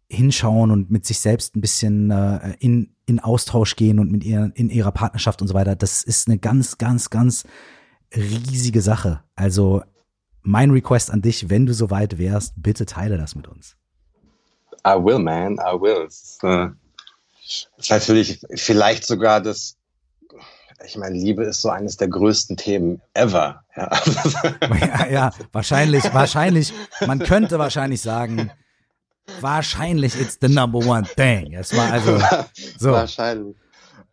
hinschauen 0.08 0.70
und 0.70 0.90
mit 0.90 1.06
sich 1.06 1.18
selbst 1.18 1.56
ein 1.56 1.60
bisschen 1.60 2.10
äh, 2.10 2.54
in, 2.60 2.94
in 3.06 3.20
Austausch 3.20 3.76
gehen 3.76 3.98
und 3.98 4.10
mit 4.10 4.24
ihr 4.24 4.52
in 4.54 4.68
ihrer 4.70 4.92
Partnerschaft 4.92 5.40
und 5.42 5.48
so 5.48 5.54
weiter. 5.54 5.76
Das 5.76 6.02
ist 6.02 6.28
eine 6.28 6.38
ganz, 6.38 6.78
ganz, 6.78 7.10
ganz 7.10 7.44
riesige 8.16 8.80
Sache. 8.80 9.22
Also 9.34 9.82
mein 10.42 10.70
Request 10.70 11.10
an 11.10 11.22
dich, 11.22 11.48
wenn 11.50 11.66
du 11.66 11.74
soweit 11.74 12.18
wärst, 12.18 12.54
bitte 12.56 12.86
teile 12.86 13.16
das 13.16 13.34
mit 13.34 13.48
uns. 13.48 13.76
I 14.86 14.92
will, 14.92 15.18
man, 15.18 15.54
I 15.54 15.80
will. 15.80 16.04
Es 16.06 16.22
ist, 16.22 16.44
äh, 16.44 16.68
ist 17.78 17.90
natürlich 17.90 18.40
vielleicht 18.54 19.06
sogar 19.06 19.40
das, 19.40 19.76
ich 20.84 20.96
meine, 20.96 21.16
Liebe 21.16 21.44
ist 21.44 21.62
so 21.62 21.70
eines 21.70 21.96
der 21.96 22.08
größten 22.08 22.56
Themen 22.56 23.00
ever. 23.14 23.62
Ja, 23.74 23.90
ja, 24.80 25.06
ja 25.06 25.32
wahrscheinlich, 25.52 26.04
wahrscheinlich, 26.12 26.72
man 27.06 27.20
könnte 27.20 27.58
wahrscheinlich 27.58 28.02
sagen, 28.02 28.50
wahrscheinlich 29.40 30.20
it's 30.20 30.38
the 30.40 30.48
number 30.48 30.78
one 30.78 31.06
thing. 31.16 31.54
Es 31.54 31.74
war 31.74 31.90
also 31.90 32.18
so. 32.78 32.92
Wahrscheinlich. 32.92 33.56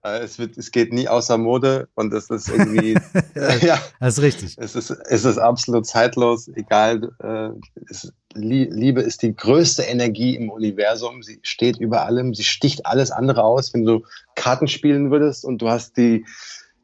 Äh, 0.04 0.20
es, 0.20 0.40
wird, 0.40 0.58
es 0.58 0.72
geht 0.72 0.94
nie 0.94 1.08
außer 1.08 1.38
Mode 1.38 1.88
und 1.96 2.14
es 2.14 2.30
ist 2.30 2.50
irgendwie. 2.50 2.94
ja, 3.62 3.80
das 4.00 4.18
ist 4.18 4.24
richtig. 4.24 4.58
Es 4.58 4.76
ist, 4.76 4.90
es 4.90 5.26
ist 5.26 5.38
absolut 5.38 5.86
zeitlos, 5.86 6.50
egal. 6.56 7.12
Äh, 7.20 7.50
es, 7.90 8.12
Liebe 8.34 9.02
ist 9.02 9.22
die 9.22 9.36
größte 9.36 9.84
Energie 9.84 10.36
im 10.36 10.50
Universum. 10.50 11.22
Sie 11.22 11.40
steht 11.44 11.78
über 11.78 12.06
allem. 12.06 12.34
Sie 12.34 12.44
sticht 12.44 12.86
alles 12.86 13.12
andere 13.12 13.44
aus. 13.44 13.74
Wenn 13.74 13.86
du 13.86 14.04
Karten 14.36 14.68
spielen 14.68 15.12
würdest 15.12 15.44
und 15.44 15.62
du 15.62 15.70
hast 15.70 15.98
die, 15.98 16.26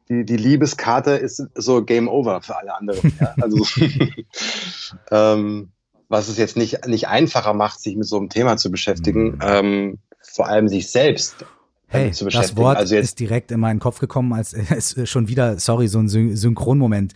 die, 0.08 0.24
die 0.24 0.36
Liebeskarte, 0.36 1.12
ist 1.12 1.42
so 1.54 1.82
Game 1.84 2.08
Over 2.08 2.42
für 2.42 2.56
alle 2.56 2.74
anderen. 2.74 3.12
Ja? 3.18 3.34
Also, 3.40 3.66
ähm, 5.10 5.72
was 6.08 6.28
es 6.28 6.38
jetzt 6.38 6.56
nicht, 6.56 6.86
nicht 6.86 7.08
einfacher 7.08 7.54
macht, 7.54 7.80
sich 7.80 7.96
mit 7.96 8.06
so 8.06 8.16
einem 8.16 8.28
Thema 8.28 8.56
zu 8.56 8.70
beschäftigen, 8.70 9.32
mhm. 9.32 9.40
ähm, 9.42 9.98
vor 10.20 10.48
allem 10.48 10.68
sich 10.68 10.90
selbst 10.90 11.44
Hey, 11.90 12.10
das 12.10 12.56
Wort 12.56 12.76
also 12.76 12.96
ist 12.96 13.18
direkt 13.18 13.50
in 13.50 13.60
meinen 13.60 13.80
Kopf 13.80 13.98
gekommen, 13.98 14.32
als 14.34 14.52
es 14.70 14.92
ist 14.92 15.08
schon 15.08 15.28
wieder, 15.28 15.58
sorry, 15.58 15.88
so 15.88 15.98
ein 15.98 16.08
Synchronmoment. 16.08 17.14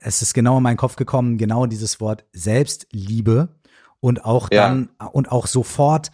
Es 0.00 0.22
ist 0.22 0.32
genau 0.32 0.58
in 0.58 0.62
meinen 0.62 0.76
Kopf 0.76 0.96
gekommen, 0.96 1.38
genau 1.38 1.66
dieses 1.66 2.00
Wort 2.00 2.24
Selbstliebe 2.32 3.48
und 3.98 4.24
auch 4.24 4.48
dann 4.48 4.90
ja. 5.00 5.06
und 5.08 5.30
auch 5.30 5.48
sofort 5.48 6.12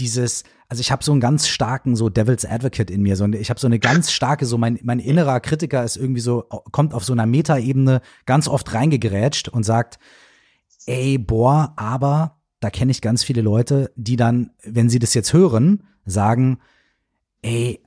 dieses, 0.00 0.44
also 0.68 0.80
ich 0.80 0.90
habe 0.90 1.04
so 1.04 1.12
einen 1.12 1.20
ganz 1.20 1.46
starken 1.46 1.94
so 1.94 2.08
Devil's 2.08 2.46
Advocate 2.46 2.90
in 2.90 3.02
mir, 3.02 3.16
so 3.16 3.26
ich 3.26 3.50
habe 3.50 3.60
so 3.60 3.66
eine 3.66 3.78
ganz 3.78 4.10
starke 4.10 4.46
so 4.46 4.56
mein 4.56 4.78
mein 4.82 4.98
innerer 4.98 5.40
Kritiker 5.40 5.84
ist 5.84 5.96
irgendwie 5.96 6.22
so 6.22 6.44
kommt 6.72 6.94
auf 6.94 7.04
so 7.04 7.12
einer 7.12 7.26
Metaebene 7.26 8.00
ganz 8.24 8.48
oft 8.48 8.72
reingegrätscht 8.72 9.48
und 9.48 9.64
sagt, 9.64 9.98
ey, 10.86 11.18
boah, 11.18 11.74
aber 11.76 12.38
da 12.60 12.70
kenne 12.70 12.92
ich 12.92 13.02
ganz 13.02 13.24
viele 13.24 13.42
Leute, 13.42 13.92
die 13.96 14.16
dann, 14.16 14.52
wenn 14.62 14.88
sie 14.88 14.98
das 14.98 15.14
jetzt 15.14 15.32
hören, 15.32 15.82
sagen, 16.06 16.58
ey, 17.42 17.80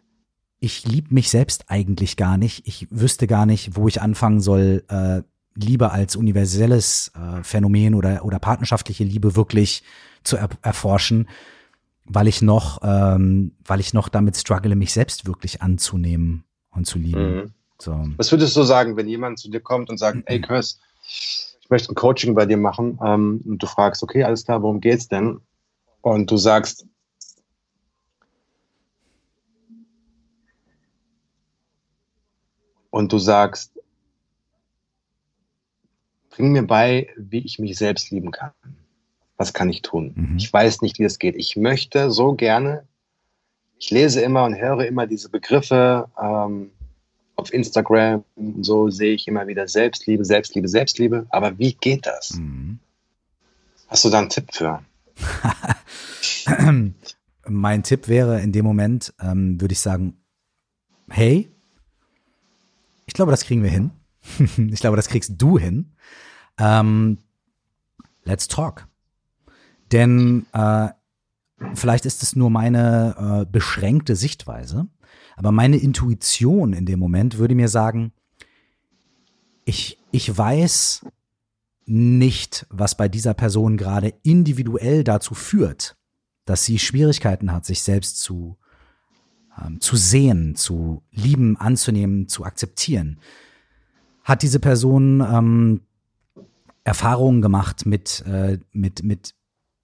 ich 0.59 0.85
liebe 0.85 1.13
mich 1.13 1.29
selbst 1.29 1.65
eigentlich 1.67 2.17
gar 2.17 2.37
nicht. 2.37 2.67
Ich 2.67 2.87
wüsste 2.89 3.27
gar 3.27 3.45
nicht, 3.45 3.75
wo 3.75 3.87
ich 3.87 4.01
anfangen 4.01 4.41
soll, 4.41 4.83
äh, 4.89 5.21
Liebe 5.55 5.91
als 5.91 6.15
universelles 6.15 7.11
äh, 7.15 7.43
Phänomen 7.43 7.95
oder, 7.95 8.25
oder 8.25 8.39
partnerschaftliche 8.39 9.03
Liebe 9.03 9.35
wirklich 9.35 9.83
zu 10.23 10.37
er 10.37 10.49
erforschen, 10.61 11.29
weil 12.03 12.27
ich 12.27 12.41
noch, 12.41 12.79
ähm, 12.83 13.53
weil 13.63 13.79
ich 13.79 13.93
noch 13.93 14.09
damit 14.09 14.35
struggle, 14.35 14.75
mich 14.75 14.91
selbst 14.91 15.25
wirklich 15.25 15.61
anzunehmen 15.61 16.43
und 16.71 16.85
zu 16.85 16.99
lieben. 16.99 17.35
Mhm. 17.35 17.53
So. 17.79 18.05
Was 18.17 18.31
würdest 18.31 18.55
du 18.55 18.63
sagen, 18.63 18.97
wenn 18.97 19.07
jemand 19.07 19.39
zu 19.39 19.49
dir 19.49 19.59
kommt 19.61 19.89
und 19.89 19.97
sagt, 19.97 20.23
ey 20.25 20.41
Chris, 20.41 20.79
ich 21.07 21.69
möchte 21.69 21.91
ein 21.91 21.95
Coaching 21.95 22.35
bei 22.35 22.45
dir 22.45 22.57
machen 22.57 22.99
ähm, 23.03 23.41
und 23.45 23.63
du 23.63 23.67
fragst, 23.67 24.03
okay, 24.03 24.23
alles 24.23 24.45
klar, 24.45 24.61
worum 24.61 24.81
geht's 24.81 25.07
denn? 25.07 25.39
Und 26.01 26.29
du 26.29 26.37
sagst, 26.37 26.85
und 32.95 33.11
du 33.11 33.17
sagst, 33.17 33.73
bring 36.29 36.53
mir 36.53 36.63
bei, 36.65 37.09
wie 37.17 37.39
ich 37.39 37.59
mich 37.59 37.77
selbst 37.77 38.09
lieben 38.09 38.31
kann. 38.31 38.51
Was 39.35 39.51
kann 39.53 39.69
ich 39.69 39.81
tun? 39.81 40.13
Mhm. 40.15 40.37
Ich 40.37 40.51
weiß 40.51 40.81
nicht, 40.81 40.97
wie 40.97 41.03
es 41.03 41.19
geht. 41.19 41.35
Ich 41.35 41.57
möchte 41.57 42.09
so 42.09 42.35
gerne, 42.35 42.87
ich 43.77 43.91
lese 43.91 44.21
immer 44.21 44.45
und 44.45 44.55
höre 44.55 44.85
immer 44.85 45.07
diese 45.07 45.27
Begriffe 45.27 46.09
ähm, 46.17 46.71
auf 47.35 47.53
Instagram, 47.53 48.23
so 48.61 48.89
sehe 48.89 49.13
ich 49.13 49.27
immer 49.27 49.45
wieder 49.45 49.67
Selbstliebe, 49.67 50.23
Selbstliebe, 50.23 50.69
Selbstliebe. 50.69 51.27
Aber 51.31 51.59
wie 51.59 51.73
geht 51.73 52.05
das? 52.05 52.35
Mhm. 52.35 52.79
Hast 53.89 54.05
du 54.05 54.09
da 54.09 54.19
einen 54.19 54.29
Tipp 54.29 54.53
für? 54.53 54.81
mein 57.45 57.83
Tipp 57.83 58.07
wäre 58.07 58.39
in 58.39 58.53
dem 58.53 58.63
Moment, 58.63 59.13
ähm, 59.19 59.59
würde 59.59 59.73
ich 59.73 59.81
sagen, 59.81 60.15
hey, 61.09 61.51
glaube, 63.15 63.31
das 63.31 63.43
kriegen 63.43 63.63
wir 63.63 63.69
hin. 63.69 63.91
ich 64.71 64.79
glaube, 64.79 64.95
das 64.95 65.07
kriegst 65.07 65.33
du 65.37 65.57
hin. 65.57 65.93
Ähm, 66.57 67.17
let's 68.23 68.47
talk. 68.47 68.87
Denn 69.91 70.45
äh, 70.53 70.89
vielleicht 71.73 72.05
ist 72.05 72.23
es 72.23 72.35
nur 72.35 72.49
meine 72.49 73.41
äh, 73.41 73.51
beschränkte 73.51 74.15
Sichtweise, 74.15 74.87
aber 75.35 75.51
meine 75.51 75.77
Intuition 75.77 76.73
in 76.73 76.85
dem 76.85 76.99
Moment 76.99 77.37
würde 77.37 77.55
mir 77.55 77.69
sagen, 77.69 78.13
ich, 79.65 79.97
ich 80.11 80.35
weiß 80.35 81.05
nicht, 81.85 82.65
was 82.69 82.97
bei 82.97 83.07
dieser 83.07 83.33
Person 83.33 83.77
gerade 83.77 84.13
individuell 84.23 85.03
dazu 85.03 85.33
führt, 85.35 85.97
dass 86.45 86.65
sie 86.65 86.79
Schwierigkeiten 86.79 87.51
hat, 87.51 87.65
sich 87.65 87.81
selbst 87.81 88.19
zu 88.19 88.57
ähm, 89.63 89.79
zu 89.79 89.95
sehen, 89.95 90.55
zu 90.55 91.03
lieben, 91.11 91.57
anzunehmen, 91.57 92.27
zu 92.27 92.43
akzeptieren. 92.43 93.19
Hat 94.23 94.41
diese 94.41 94.59
Person 94.59 95.21
ähm, 95.21 95.81
Erfahrungen 96.83 97.41
gemacht 97.41 97.85
mit, 97.85 98.23
äh, 98.27 98.59
mit, 98.71 99.03
mit, 99.03 99.33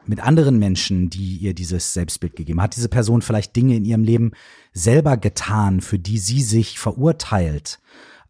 mit 0.06 0.20
anderen 0.20 0.60
Menschen, 0.60 1.10
die 1.10 1.38
ihr 1.38 1.54
dieses 1.54 1.94
Selbstbild 1.94 2.36
gegeben? 2.36 2.62
Hat 2.62 2.76
diese 2.76 2.90
Person 2.90 3.22
vielleicht 3.22 3.56
Dinge 3.56 3.76
in 3.76 3.86
ihrem 3.86 4.04
Leben 4.04 4.32
selber 4.74 5.18
getan, 5.18 5.82
für 5.82 6.00
die 6.00 6.18
sie 6.18 6.42
sich 6.42 6.80
verurteilt 6.80 7.80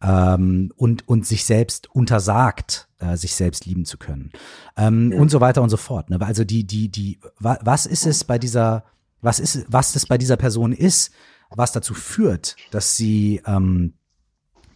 ähm, 0.01 0.71
und, 0.75 1.07
und 1.07 1.25
sich 1.25 1.45
selbst 1.45 1.89
untersagt, 1.93 2.87
äh, 2.99 3.17
sich 3.17 3.35
selbst 3.35 3.65
lieben 3.65 3.85
zu 3.85 3.97
können? 3.97 4.31
Ähm, 4.77 5.11
ja. 5.11 5.19
Und 5.19 5.29
so 5.29 5.41
weiter 5.41 5.61
und 5.61 5.69
so 5.69 5.77
fort. 5.77 6.09
Ne? 6.09 6.19
Also 6.21 6.43
die, 6.43 6.65
die, 6.65 6.89
die, 6.89 7.19
was 7.39 7.85
ist 7.85 8.05
es 8.05 8.23
bei 8.23 8.37
dieser, 8.37 8.83
was 9.21 9.39
ist, 9.39 9.65
was 9.67 9.93
das 9.93 10.05
bei 10.05 10.17
dieser 10.17 10.37
Person 10.37 10.71
ist, 10.73 11.11
was 11.55 11.71
dazu 11.71 11.93
führt, 11.93 12.55
dass 12.71 12.95
sie, 12.97 13.41
ähm, 13.45 13.93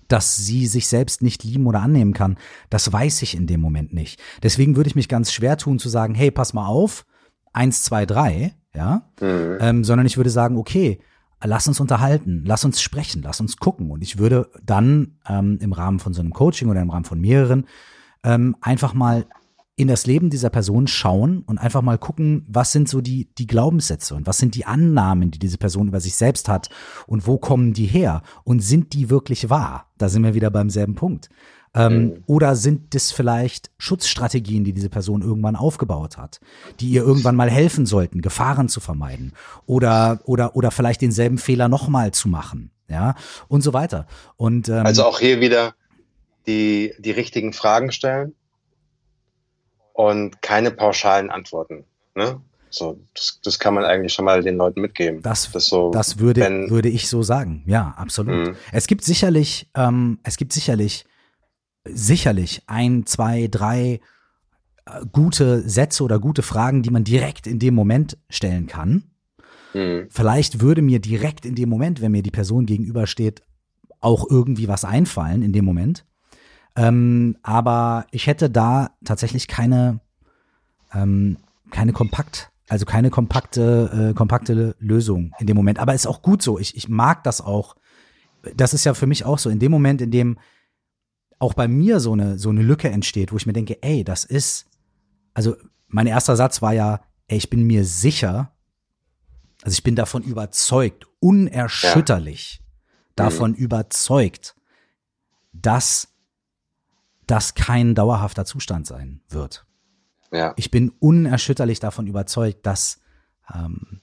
dass 0.07 0.37
sie 0.37 0.67
sich 0.67 0.87
selbst 0.87 1.21
nicht 1.21 1.43
lieben 1.43 1.65
oder 1.65 1.81
annehmen 1.81 2.13
kann, 2.13 2.37
das 2.69 2.91
weiß 2.91 3.21
ich 3.21 3.35
in 3.35 3.47
dem 3.47 3.61
Moment 3.61 3.93
nicht. 3.93 4.21
Deswegen 4.43 4.75
würde 4.75 4.89
ich 4.89 4.95
mich 4.95 5.09
ganz 5.09 5.31
schwer 5.31 5.57
tun 5.57 5.79
zu 5.79 5.89
sagen, 5.89 6.13
hey, 6.13 6.31
pass 6.31 6.53
mal 6.53 6.67
auf, 6.67 7.05
eins, 7.53 7.83
zwei, 7.83 8.05
drei, 8.05 8.53
ja, 8.75 9.09
mhm. 9.19 9.57
ähm, 9.59 9.83
sondern 9.83 10.05
ich 10.05 10.17
würde 10.17 10.29
sagen, 10.29 10.57
okay, 10.57 10.99
lass 11.43 11.67
uns 11.67 11.79
unterhalten, 11.79 12.43
lass 12.45 12.65
uns 12.65 12.81
sprechen, 12.81 13.21
lass 13.23 13.39
uns 13.39 13.57
gucken. 13.57 13.91
Und 13.91 14.01
ich 14.01 14.17
würde 14.17 14.49
dann 14.63 15.17
ähm, 15.27 15.57
im 15.61 15.73
Rahmen 15.73 15.99
von 15.99 16.13
so 16.13 16.21
einem 16.21 16.33
Coaching 16.33 16.69
oder 16.69 16.81
im 16.81 16.89
Rahmen 16.89 17.05
von 17.05 17.19
mehreren 17.19 17.67
ähm, 18.23 18.55
einfach 18.61 18.93
mal 18.93 19.25
in 19.77 19.87
das 19.87 20.05
Leben 20.05 20.29
dieser 20.29 20.49
Person 20.49 20.87
schauen 20.87 21.43
und 21.45 21.57
einfach 21.57 21.81
mal 21.81 21.97
gucken, 21.97 22.45
was 22.47 22.71
sind 22.71 22.87
so 22.87 23.01
die, 23.01 23.27
die 23.37 23.47
Glaubenssätze 23.47 24.15
und 24.15 24.25
was 24.25 24.37
sind 24.37 24.55
die 24.55 24.65
Annahmen, 24.65 25.31
die 25.31 25.39
diese 25.39 25.57
Person 25.57 25.89
über 25.89 25.99
sich 25.99 26.15
selbst 26.15 26.47
hat 26.47 26.69
und 27.07 27.27
wo 27.27 27.37
kommen 27.37 27.73
die 27.73 27.85
her 27.85 28.21
und 28.43 28.61
sind 28.61 28.93
die 28.93 29.09
wirklich 29.09 29.49
wahr? 29.49 29.91
Da 29.97 30.07
sind 30.07 30.23
wir 30.23 30.33
wieder 30.33 30.49
beim 30.49 30.69
selben 30.69 30.95
Punkt. 30.95 31.29
Ähm, 31.73 32.03
mhm. 32.03 32.23
Oder 32.25 32.55
sind 32.55 32.95
das 32.95 33.11
vielleicht 33.11 33.69
Schutzstrategien, 33.77 34.63
die 34.63 34.71
diese 34.71 34.89
Person 34.89 35.21
irgendwann 35.21 35.57
aufgebaut 35.57 36.17
hat, 36.17 36.39
die 36.79 36.87
ihr 36.87 37.01
irgendwann 37.01 37.35
mal 37.35 37.49
helfen 37.49 37.85
sollten, 37.85 38.21
Gefahren 38.21 38.69
zu 38.69 38.79
vermeiden 38.79 39.33
oder 39.65 40.21
oder 40.23 40.55
oder 40.55 40.71
vielleicht 40.71 41.01
denselben 41.01 41.37
Fehler 41.37 41.67
nochmal 41.67 42.13
zu 42.13 42.29
machen, 42.29 42.71
ja 42.87 43.15
und 43.49 43.61
so 43.61 43.73
weiter. 43.73 44.07
Und 44.37 44.69
ähm, 44.69 44.85
also 44.85 45.03
auch 45.03 45.19
hier 45.19 45.41
wieder 45.41 45.75
die 46.47 46.93
die 46.99 47.11
richtigen 47.11 47.51
Fragen 47.51 47.91
stellen 47.91 48.35
und 49.95 50.41
keine 50.41 50.71
pauschalen 50.71 51.31
Antworten. 51.31 51.85
Ne? 52.15 52.41
So, 52.69 52.99
das, 53.13 53.39
das 53.43 53.59
kann 53.59 53.73
man 53.73 53.85
eigentlich 53.85 54.13
schon 54.13 54.25
mal 54.25 54.43
den 54.43 54.57
Leuten 54.57 54.81
mitgeben. 54.81 55.21
Das, 55.21 55.49
das, 55.51 55.67
so, 55.67 55.91
das 55.91 56.19
würde, 56.19 56.41
wenn, 56.41 56.69
würde 56.69 56.89
ich 56.89 57.07
so 57.07 57.23
sagen. 57.23 57.63
Ja, 57.65 57.93
absolut. 57.97 58.49
Mhm. 58.49 58.55
Es 58.73 58.87
gibt 58.87 59.03
sicherlich, 59.03 59.69
ähm, 59.73 60.19
es 60.23 60.35
gibt 60.35 60.51
sicherlich, 60.51 61.05
sicherlich 61.85 62.63
ein, 62.67 63.05
zwei, 63.05 63.47
drei 63.49 64.01
äh, 64.85 65.05
gute 65.13 65.67
Sätze 65.67 66.03
oder 66.03 66.19
gute 66.19 66.41
Fragen, 66.41 66.83
die 66.83 66.89
man 66.89 67.05
direkt 67.05 67.47
in 67.47 67.59
dem 67.59 67.73
Moment 67.73 68.17
stellen 68.29 68.67
kann. 68.67 69.05
Mhm. 69.73 70.07
Vielleicht 70.09 70.59
würde 70.59 70.81
mir 70.81 70.99
direkt 70.99 71.45
in 71.45 71.55
dem 71.55 71.69
Moment, 71.69 72.01
wenn 72.01 72.11
mir 72.11 72.23
die 72.23 72.31
Person 72.31 72.65
gegenübersteht, 72.65 73.43
auch 74.01 74.29
irgendwie 74.29 74.67
was 74.67 74.83
einfallen 74.83 75.41
in 75.41 75.53
dem 75.53 75.63
Moment. 75.63 76.05
Ähm, 76.75 77.37
aber 77.41 78.05
ich 78.11 78.27
hätte 78.27 78.49
da 78.49 78.91
tatsächlich 79.03 79.47
keine, 79.47 80.01
ähm, 80.93 81.37
keine 81.71 81.93
kompakt, 81.93 82.51
also 82.67 82.85
keine 82.85 83.09
kompakte, 83.09 84.09
äh, 84.11 84.13
kompakte 84.13 84.75
Lösung 84.79 85.33
in 85.39 85.47
dem 85.47 85.55
Moment. 85.55 85.79
Aber 85.79 85.93
ist 85.93 86.07
auch 86.07 86.21
gut 86.21 86.41
so. 86.41 86.59
Ich, 86.59 86.75
ich 86.75 86.89
mag 86.89 87.23
das 87.23 87.41
auch. 87.41 87.75
Das 88.55 88.73
ist 88.73 88.83
ja 88.83 88.93
für 88.93 89.07
mich 89.07 89.25
auch 89.25 89.39
so. 89.39 89.49
In 89.49 89.59
dem 89.59 89.71
Moment, 89.71 90.01
in 90.01 90.11
dem 90.11 90.37
auch 91.39 91.53
bei 91.53 91.67
mir 91.67 91.99
so 91.99 92.13
eine, 92.13 92.37
so 92.37 92.49
eine 92.49 92.61
Lücke 92.61 92.89
entsteht, 92.89 93.31
wo 93.31 93.37
ich 93.37 93.45
mir 93.45 93.53
denke, 93.53 93.81
ey, 93.81 94.03
das 94.03 94.25
ist, 94.25 94.67
also 95.33 95.55
mein 95.87 96.07
erster 96.07 96.35
Satz 96.35 96.61
war 96.61 96.73
ja, 96.73 97.01
ey, 97.27 97.37
ich 97.37 97.49
bin 97.49 97.63
mir 97.63 97.85
sicher, 97.85 98.51
also 99.63 99.73
ich 99.73 99.83
bin 99.83 99.95
davon 99.95 100.23
überzeugt, 100.23 101.07
unerschütterlich 101.19 102.59
ja. 102.61 102.65
davon 103.15 103.51
mhm. 103.51 103.57
überzeugt, 103.57 104.55
dass 105.53 106.14
das 107.27 107.55
kein 107.55 107.95
dauerhafter 107.95 108.45
Zustand 108.45 108.87
sein 108.87 109.21
wird. 109.29 109.65
Ja. 110.31 110.53
Ich 110.57 110.71
bin 110.71 110.91
unerschütterlich 110.99 111.79
davon 111.79 112.07
überzeugt, 112.07 112.65
dass, 112.65 112.99
ähm, 113.53 114.01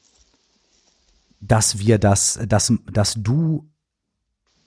dass 1.41 1.79
wir 1.79 1.99
das, 1.99 2.39
dass, 2.47 2.73
dass 2.91 3.15
du, 3.17 3.69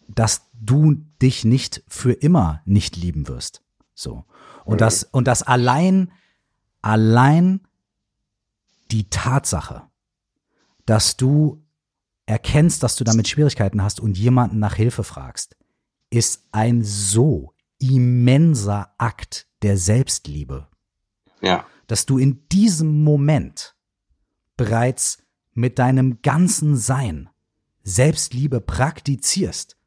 dass 0.08 0.50
du 0.54 0.94
dich 1.22 1.44
nicht 1.46 1.84
für 1.88 2.14
immer 2.14 2.62
nicht 2.66 2.96
lieben 2.96 3.28
wirst. 3.28 3.64
So. 3.94 4.26
Und 4.64 4.76
mhm. 4.76 4.80
das, 4.80 5.04
und 5.04 5.28
das 5.28 5.44
allein, 5.44 6.12
allein 6.82 7.62
die 8.92 9.10
Tatsache, 9.10 9.84
dass 10.86 11.18
du 11.18 11.64
erkennst, 12.26 12.84
dass 12.84 12.96
du 12.96 13.04
damit 13.04 13.28
Schwierigkeiten 13.28 13.82
hast 13.82 14.00
und 14.00 14.18
jemanden 14.18 14.60
nach 14.60 14.76
Hilfe 14.76 15.04
fragst, 15.04 15.56
ist 16.10 16.44
ein 16.52 16.84
so 16.84 17.55
immenser 17.94 18.94
Akt 18.98 19.48
der 19.62 19.78
Selbstliebe. 19.78 20.68
Ja. 21.42 21.66
Dass 21.88 22.06
du 22.06 22.18
in 22.18 22.48
diesem 22.50 23.04
Moment 23.04 23.76
bereits 24.58 25.20
mit 25.54 25.80
deinem 25.80 26.22
ganzen 26.22 26.78
Sein 26.78 27.30
Selbstliebe 27.84 28.62
praktizierst. 28.62 29.78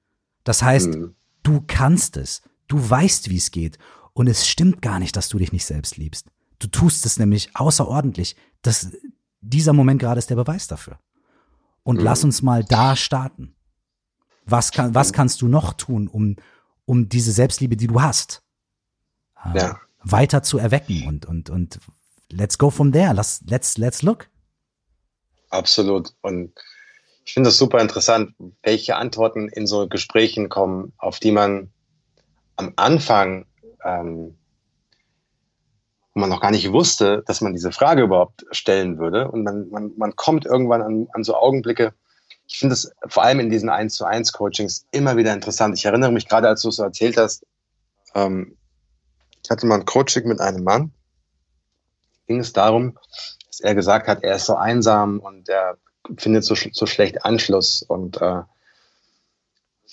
Das 0.45 0.63
heißt, 0.63 0.95
mhm. 0.95 1.15
du 1.43 1.63
kannst 1.67 2.17
es, 2.17 2.43
du 2.69 2.79
weißt, 2.89 3.29
wie 3.29 3.37
es 3.37 3.51
geht 3.51 3.79
und 4.13 4.29
es 4.29 4.47
stimmt 4.47 4.83
gar 4.83 4.99
nicht, 4.99 5.17
dass 5.17 5.29
du 5.29 5.39
dich 5.39 5.53
nicht 5.53 5.65
selbst 5.65 5.97
liebst. 5.97 6.31
Du 6.59 6.69
tust 6.69 7.07
es 7.07 7.19
nämlich 7.19 7.55
außerordentlich. 7.55 8.37
Das, 8.63 8.91
dieser 9.41 9.73
Moment 9.73 10.01
gerade 10.01 10.19
ist 10.19 10.31
der 10.31 10.37
Beweis 10.37 10.67
dafür. 10.69 10.99
Und 11.83 11.99
mhm. 11.99 12.05
lass 12.05 12.25
uns 12.25 12.43
mal 12.43 12.65
da 12.65 12.97
starten. 12.97 13.55
Was, 14.45 14.73
kann, 14.73 14.95
was 14.95 15.13
kannst 15.13 15.43
du 15.43 15.49
noch 15.49 15.75
tun, 15.75 16.09
um, 16.09 16.37
um 16.89 17.09
diese 17.09 17.33
Selbstliebe, 17.33 17.77
die 17.77 17.87
du 17.87 18.01
hast, 18.01 18.43
äh, 19.45 19.59
ja. 19.59 19.81
weiter 20.03 20.43
zu 20.43 20.57
erwecken 20.57 21.07
und, 21.07 21.27
und, 21.27 21.51
und 21.51 21.79
let's 22.31 22.57
go 22.57 22.71
from 22.71 22.93
there. 22.93 23.13
Let's, 23.13 23.43
let's, 23.47 23.77
let's 23.77 24.03
look. 24.03 24.29
Absolut. 25.51 26.15
Und 26.23 26.53
ich 27.27 27.35
finde 27.35 27.49
das 27.49 27.59
super 27.59 27.81
interessant, 27.81 28.35
welche 28.63 28.97
Antworten 28.97 29.49
in 29.51 29.67
so 29.67 29.87
Gesprächen 29.87 30.49
kommen, 30.49 30.95
auf 30.97 31.21
die 31.21 31.31
man 31.31 31.71
am 32.57 32.73
Anfang, 32.77 33.45
ähm, 33.85 34.39
wo 36.15 36.21
man 36.21 36.31
noch 36.31 36.41
gar 36.41 36.51
nicht 36.51 36.73
wusste, 36.73 37.23
dass 37.27 37.43
man 37.43 37.53
diese 37.53 37.71
Frage 37.71 38.03
überhaupt 38.03 38.47
stellen 38.51 38.99
würde. 38.99 39.31
Und 39.31 39.43
man, 39.43 39.69
man, 39.69 39.93
man 39.99 40.17
kommt 40.17 40.47
irgendwann 40.47 40.81
an, 40.81 41.07
an 41.13 41.23
so 41.23 41.37
Augenblicke, 41.37 41.93
ich 42.49 42.59
finde 42.59 42.73
es 42.73 42.91
vor 43.07 43.23
allem 43.23 43.41
in 43.41 43.51
diesen 43.51 43.69
1 43.69 43.95
zu 43.95 44.05
1 44.05 44.33
Coachings 44.33 44.87
immer 44.91 45.17
wieder 45.17 45.35
interessant. 45.35 45.77
Ich 45.77 45.85
erinnere 45.85 46.11
mich 46.11 46.27
gerade, 46.27 46.49
als 46.49 46.63
du 46.63 46.71
es 46.71 46.77
so 46.77 46.83
erzählt 46.83 47.19
hast, 47.19 47.47
ähm, 48.15 48.57
ich 49.45 49.51
hatte 49.51 49.67
mal 49.67 49.77
ein 49.77 49.85
Coaching 49.85 50.27
mit 50.27 50.41
einem 50.41 50.65
Mann, 50.65 50.93
ging 52.27 52.41
es 52.41 52.53
darum, 52.53 52.99
dass 53.47 53.61
er 53.61 53.75
gesagt 53.75 54.09
hat, 54.09 54.25
er 54.25 54.37
ist 54.37 54.47
so 54.47 54.57
einsam 54.57 55.21
und 55.21 55.49
er 55.49 55.77
findet 56.17 56.45
so, 56.45 56.55
so 56.55 56.87
schlecht 56.87 57.25
Anschluss 57.25 57.83
und 57.83 58.21
äh, 58.23 58.43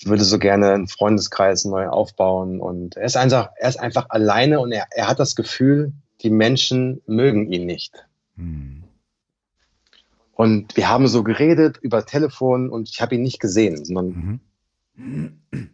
würde 0.04 0.24
so 0.24 0.38
gerne 0.38 0.72
einen 0.72 0.88
Freundeskreis 0.88 1.64
neu 1.66 1.88
aufbauen 1.88 2.60
und 2.60 2.96
er 2.96 3.04
ist 3.04 3.16
einfach, 3.16 3.50
er 3.56 3.68
ist 3.68 3.80
einfach 3.80 4.06
alleine 4.08 4.60
und 4.60 4.72
er, 4.72 4.86
er 4.90 5.08
hat 5.08 5.20
das 5.20 5.36
Gefühl, 5.36 5.92
die 6.22 6.30
Menschen 6.30 7.02
mögen 7.06 7.52
ihn 7.52 7.66
nicht. 7.66 8.06
Hm. 8.36 8.85
Und 10.36 10.76
wir 10.76 10.90
haben 10.90 11.08
so 11.08 11.22
geredet 11.24 11.78
über 11.80 12.04
Telefon 12.04 12.68
und 12.68 12.90
ich 12.90 13.00
habe 13.00 13.14
ihn 13.14 13.22
nicht 13.22 13.40
gesehen, 13.40 13.82
sondern 13.82 14.40
mhm. 14.94 15.70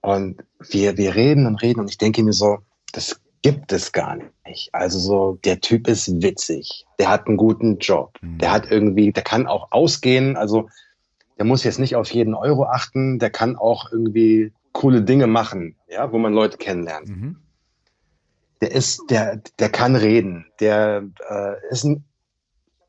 und 0.00 0.42
wir, 0.70 0.96
wir 0.96 1.14
reden 1.14 1.46
und 1.46 1.60
reden 1.60 1.80
und 1.80 1.90
ich 1.90 1.98
denke 1.98 2.22
mir 2.22 2.32
so, 2.32 2.58
das 2.92 3.20
gibt 3.42 3.72
es 3.72 3.92
gar 3.92 4.16
nicht. 4.46 4.74
Also 4.74 4.98
so, 4.98 5.38
der 5.44 5.60
Typ 5.60 5.86
ist 5.86 6.22
witzig, 6.22 6.86
der 6.98 7.10
hat 7.10 7.26
einen 7.26 7.36
guten 7.36 7.76
Job, 7.76 8.16
mhm. 8.22 8.38
der 8.38 8.52
hat 8.52 8.70
irgendwie, 8.70 9.12
der 9.12 9.22
kann 9.22 9.46
auch 9.46 9.70
ausgehen, 9.70 10.38
also 10.38 10.70
der 11.36 11.44
muss 11.44 11.62
jetzt 11.62 11.78
nicht 11.78 11.94
auf 11.94 12.10
jeden 12.10 12.32
Euro 12.32 12.64
achten, 12.64 13.18
der 13.18 13.28
kann 13.28 13.56
auch 13.56 13.92
irgendwie 13.92 14.54
coole 14.72 15.02
Dinge 15.02 15.26
machen, 15.26 15.76
ja, 15.88 16.10
wo 16.10 16.16
man 16.16 16.32
Leute 16.32 16.56
kennenlernt. 16.56 17.08
Mhm. 17.10 17.36
Der 18.62 18.72
ist, 18.72 19.02
der, 19.10 19.42
der 19.58 19.68
kann 19.68 19.94
reden, 19.94 20.46
der 20.58 21.04
äh, 21.28 21.54
ist 21.70 21.84
ein 21.84 22.02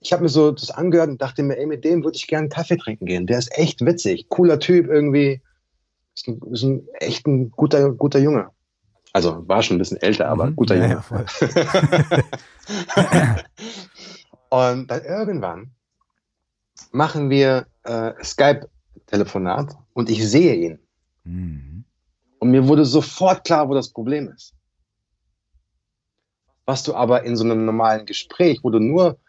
ich 0.08 0.14
habe 0.14 0.24
mir 0.24 0.30
so 0.30 0.54
das 0.54 0.72
angehört 0.72 1.10
und 1.10 1.22
dachte 1.22 1.44
mir, 1.44 1.58
ey, 1.58 1.66
mit 1.66 1.84
dem 1.84 2.02
würde 2.02 2.16
ich 2.16 2.28
gerne 2.28 2.48
Kaffee 2.48 2.78
trinken 2.78 3.08
gehen. 3.08 3.28
Der 3.28 3.40
ist 3.40 3.52
echt 3.58 3.86
witzig, 3.86 4.30
cooler 4.30 4.58
Typ 4.58 4.88
irgendwie. 4.88 5.42
Ist 6.16 6.30
ein, 6.30 6.40
ist 6.50 6.64
ein 6.64 6.88
echt 7.02 7.28
ein 7.28 7.52
guter, 7.52 7.92
guter 7.92 8.20
Junge. 8.20 8.48
Also 9.12 9.46
war 9.50 9.62
schon 9.62 9.76
ein 9.76 9.80
bisschen 9.80 10.02
älter, 10.02 10.30
aber 10.30 10.46
mhm. 10.46 10.56
guter 10.56 10.78
ja, 10.78 11.04
Junge. 11.10 11.26
Ja, 12.96 13.36
und 14.72 14.90
dann 14.90 15.04
irgendwann 15.04 15.72
machen 16.94 17.30
wir 17.30 17.68
äh, 17.84 18.14
Skype-Telefonat 18.24 19.76
und 19.92 20.10
ich 20.10 20.26
sehe 20.26 20.56
ihn. 20.56 20.80
Mhm. 21.26 21.84
Und 22.40 22.52
mir 22.52 22.66
wurde 22.66 22.86
sofort 22.86 23.44
klar, 23.44 23.68
wo 23.68 23.74
das 23.74 23.90
Problem 23.90 24.30
ist. 24.30 24.54
Was 26.66 26.84
du 26.84 26.96
aber 26.96 27.24
in 27.24 27.36
so 27.36 27.44
einem 27.44 27.66
normalen 27.66 28.06
Gespräch, 28.06 28.62
wo 28.64 28.70
du 28.70 28.80
nur 28.80 29.20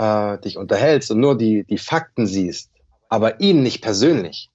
äh, 0.00 0.38
dich 0.38 0.56
unterhältst 0.56 1.10
und 1.10 1.20
nur 1.20 1.36
die, 1.36 1.64
die 1.64 1.76
Fakten 1.76 2.26
siehst, 2.26 2.70
aber 3.10 3.40
ihn 3.40 3.62
nicht 3.62 3.82
persönlich. 3.82 4.50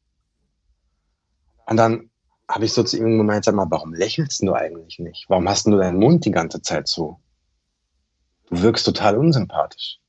Und 1.68 1.78
dann 1.78 2.10
habe 2.50 2.66
ich 2.66 2.74
so 2.74 2.84
zu 2.84 2.98
ihm 2.98 3.18
gemeint, 3.18 3.46
sag 3.46 3.54
mal, 3.54 3.70
warum 3.70 3.94
lächelst 3.94 4.42
du 4.42 4.54
eigentlich 4.54 4.98
nicht? 4.98 5.26
Warum 5.30 5.48
hast 5.48 5.68
du 5.68 5.78
deinen 5.78 6.00
Mund 6.00 6.26
die 6.26 6.32
ganze 6.32 6.62
Zeit 6.62 6.88
zu? 6.88 7.20
Du 8.50 8.62
wirkst 8.62 8.86
total 8.86 9.18
unsympathisch. 9.18 10.00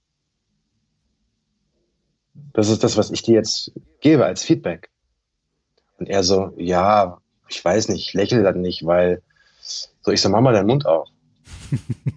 Das 2.53 2.69
ist 2.69 2.83
das, 2.83 2.97
was 2.97 3.11
ich 3.11 3.23
dir 3.23 3.35
jetzt 3.35 3.73
gebe 4.01 4.25
als 4.25 4.43
Feedback. 4.43 4.91
Und 5.99 6.09
er 6.09 6.23
so, 6.23 6.53
ja, 6.57 7.19
ich 7.49 7.63
weiß 7.63 7.89
nicht, 7.89 8.09
ich 8.09 8.15
lächle 8.15 8.43
dann 8.43 8.61
nicht, 8.61 8.85
weil 8.87 9.23
so, 9.61 10.13
ich 10.13 10.21
so, 10.21 10.29
mach 10.31 10.41
mal 10.41 10.53
deinen 10.53 10.67
Mund 10.67 10.87
auf. 10.87 11.09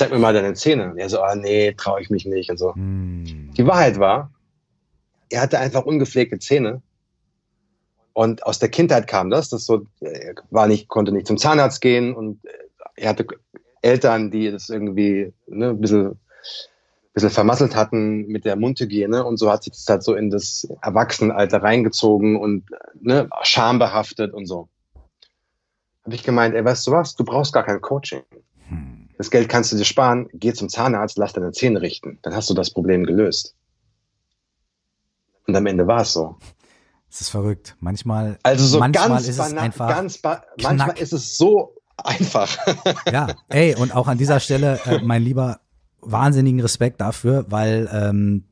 zeig 0.00 0.10
mir 0.10 0.18
mal 0.18 0.32
deine 0.32 0.54
Zähne. 0.54 0.92
Und 0.92 0.98
er 0.98 1.10
so, 1.10 1.20
ah 1.20 1.34
nee, 1.34 1.74
traue 1.76 2.00
ich 2.00 2.08
mich 2.08 2.24
nicht 2.24 2.50
und 2.50 2.56
so. 2.56 2.72
Mm. 2.74 3.52
Die 3.52 3.66
Wahrheit 3.66 4.00
war, 4.00 4.30
er 5.28 5.42
hatte 5.42 5.58
einfach 5.58 5.84
ungepflegte 5.84 6.38
Zähne. 6.38 6.80
Und 8.14 8.44
aus 8.44 8.58
der 8.58 8.70
Kindheit 8.70 9.06
kam 9.06 9.28
das, 9.28 9.50
das 9.50 9.66
so, 9.66 9.86
er 10.00 10.34
war 10.50 10.68
nicht, 10.68 10.88
konnte 10.88 11.12
nicht 11.12 11.26
zum 11.26 11.36
Zahnarzt 11.36 11.82
gehen 11.82 12.14
und 12.14 12.40
er 12.96 13.10
hatte 13.10 13.26
Eltern, 13.82 14.30
die 14.30 14.50
das 14.50 14.70
irgendwie 14.70 15.34
ne, 15.46 15.68
ein 15.68 15.80
bisschen, 15.80 16.18
bisschen 17.12 17.30
vermasselt 17.30 17.76
hatten 17.76 18.26
mit 18.26 18.46
der 18.46 18.56
Mundhygiene 18.56 19.24
und 19.24 19.36
so 19.36 19.50
hat 19.50 19.64
sich 19.64 19.74
das 19.74 19.86
halt 19.86 20.02
so 20.02 20.14
in 20.14 20.30
das 20.30 20.66
Erwachsenenalter 20.82 21.62
reingezogen 21.62 22.36
und 22.36 22.64
ne, 23.00 23.28
schambehaftet 23.42 24.32
und 24.32 24.46
so. 24.46 24.68
Habe 26.04 26.14
ich 26.14 26.24
gemeint, 26.24 26.54
ey, 26.54 26.64
weißt 26.64 26.86
du 26.86 26.90
was, 26.92 27.14
du 27.14 27.24
brauchst 27.24 27.52
gar 27.52 27.64
kein 27.64 27.80
Coaching. 27.80 28.22
Das 29.20 29.30
Geld 29.30 29.50
kannst 29.50 29.70
du 29.70 29.76
dir 29.76 29.84
sparen, 29.84 30.30
geh 30.32 30.54
zum 30.54 30.70
Zahnarzt, 30.70 31.18
lass 31.18 31.34
deine 31.34 31.52
Zähne 31.52 31.82
richten. 31.82 32.18
Dann 32.22 32.34
hast 32.34 32.48
du 32.48 32.54
das 32.54 32.70
Problem 32.70 33.04
gelöst. 33.04 33.54
Und 35.46 35.54
am 35.54 35.66
Ende 35.66 35.86
war 35.86 36.00
es 36.00 36.14
so. 36.14 36.36
Es 37.10 37.20
ist 37.20 37.28
verrückt. 37.28 37.76
Manchmal, 37.80 38.38
also 38.42 38.64
so 38.64 38.78
manchmal 38.78 39.10
ganz 39.10 39.28
ist 39.28 39.38
es 39.38 39.52
einfach 39.52 39.88
ganz 39.90 40.22
manchmal 40.22 40.98
ist 40.98 41.12
es 41.12 41.36
so 41.36 41.74
einfach. 41.98 42.56
ja, 43.12 43.36
ey, 43.50 43.74
und 43.74 43.94
auch 43.94 44.08
an 44.08 44.16
dieser 44.16 44.40
Stelle, 44.40 44.80
äh, 44.86 45.02
mein 45.02 45.22
lieber, 45.22 45.60
wahnsinnigen 46.00 46.60
Respekt 46.60 47.02
dafür, 47.02 47.44
weil 47.50 47.90
ähm, 47.92 48.44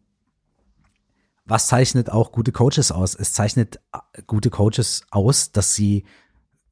was 1.46 1.68
zeichnet 1.68 2.10
auch 2.10 2.30
gute 2.30 2.52
Coaches 2.52 2.92
aus? 2.92 3.14
Es 3.14 3.32
zeichnet 3.32 3.80
äh, 3.94 4.20
gute 4.26 4.50
Coaches 4.50 5.06
aus, 5.10 5.50
dass 5.50 5.74
sie 5.74 6.04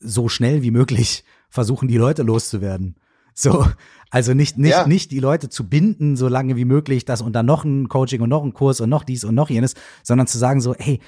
so 0.01 0.29
schnell 0.29 0.61
wie 0.61 0.71
möglich 0.71 1.25
versuchen, 1.49 1.89
die 1.89 1.97
Leute 1.97 2.25
loszuwerden. 2.25 2.97
So, 3.39 3.67
also 4.11 4.33
nicht, 4.33 4.57
nicht, 4.57 4.71
ja. 4.71 4.87
nicht 4.87 5.11
die 5.11 5.21
Leute 5.21 5.51
zu 5.51 5.69
binden, 5.69 6.17
so 6.17 6.27
lange 6.27 6.57
wie 6.57 6.65
möglich, 6.65 7.05
das 7.05 7.21
und 7.21 7.35
dann 7.35 7.45
noch 7.45 7.65
ein 7.65 7.89
Coaching 7.89 8.23
und 8.23 8.31
noch 8.31 8.43
ein 8.43 8.55
Kurs 8.55 8.81
und 8.81 8.89
noch 8.89 9.05
dies 9.05 9.25
und 9.25 9.35
noch 9.35 9.51
jenes, 9.51 9.75
sondern 10.03 10.27
zu 10.27 10.39
sagen 10.39 10.63
so, 10.63 10.75
hey, 10.75 11.01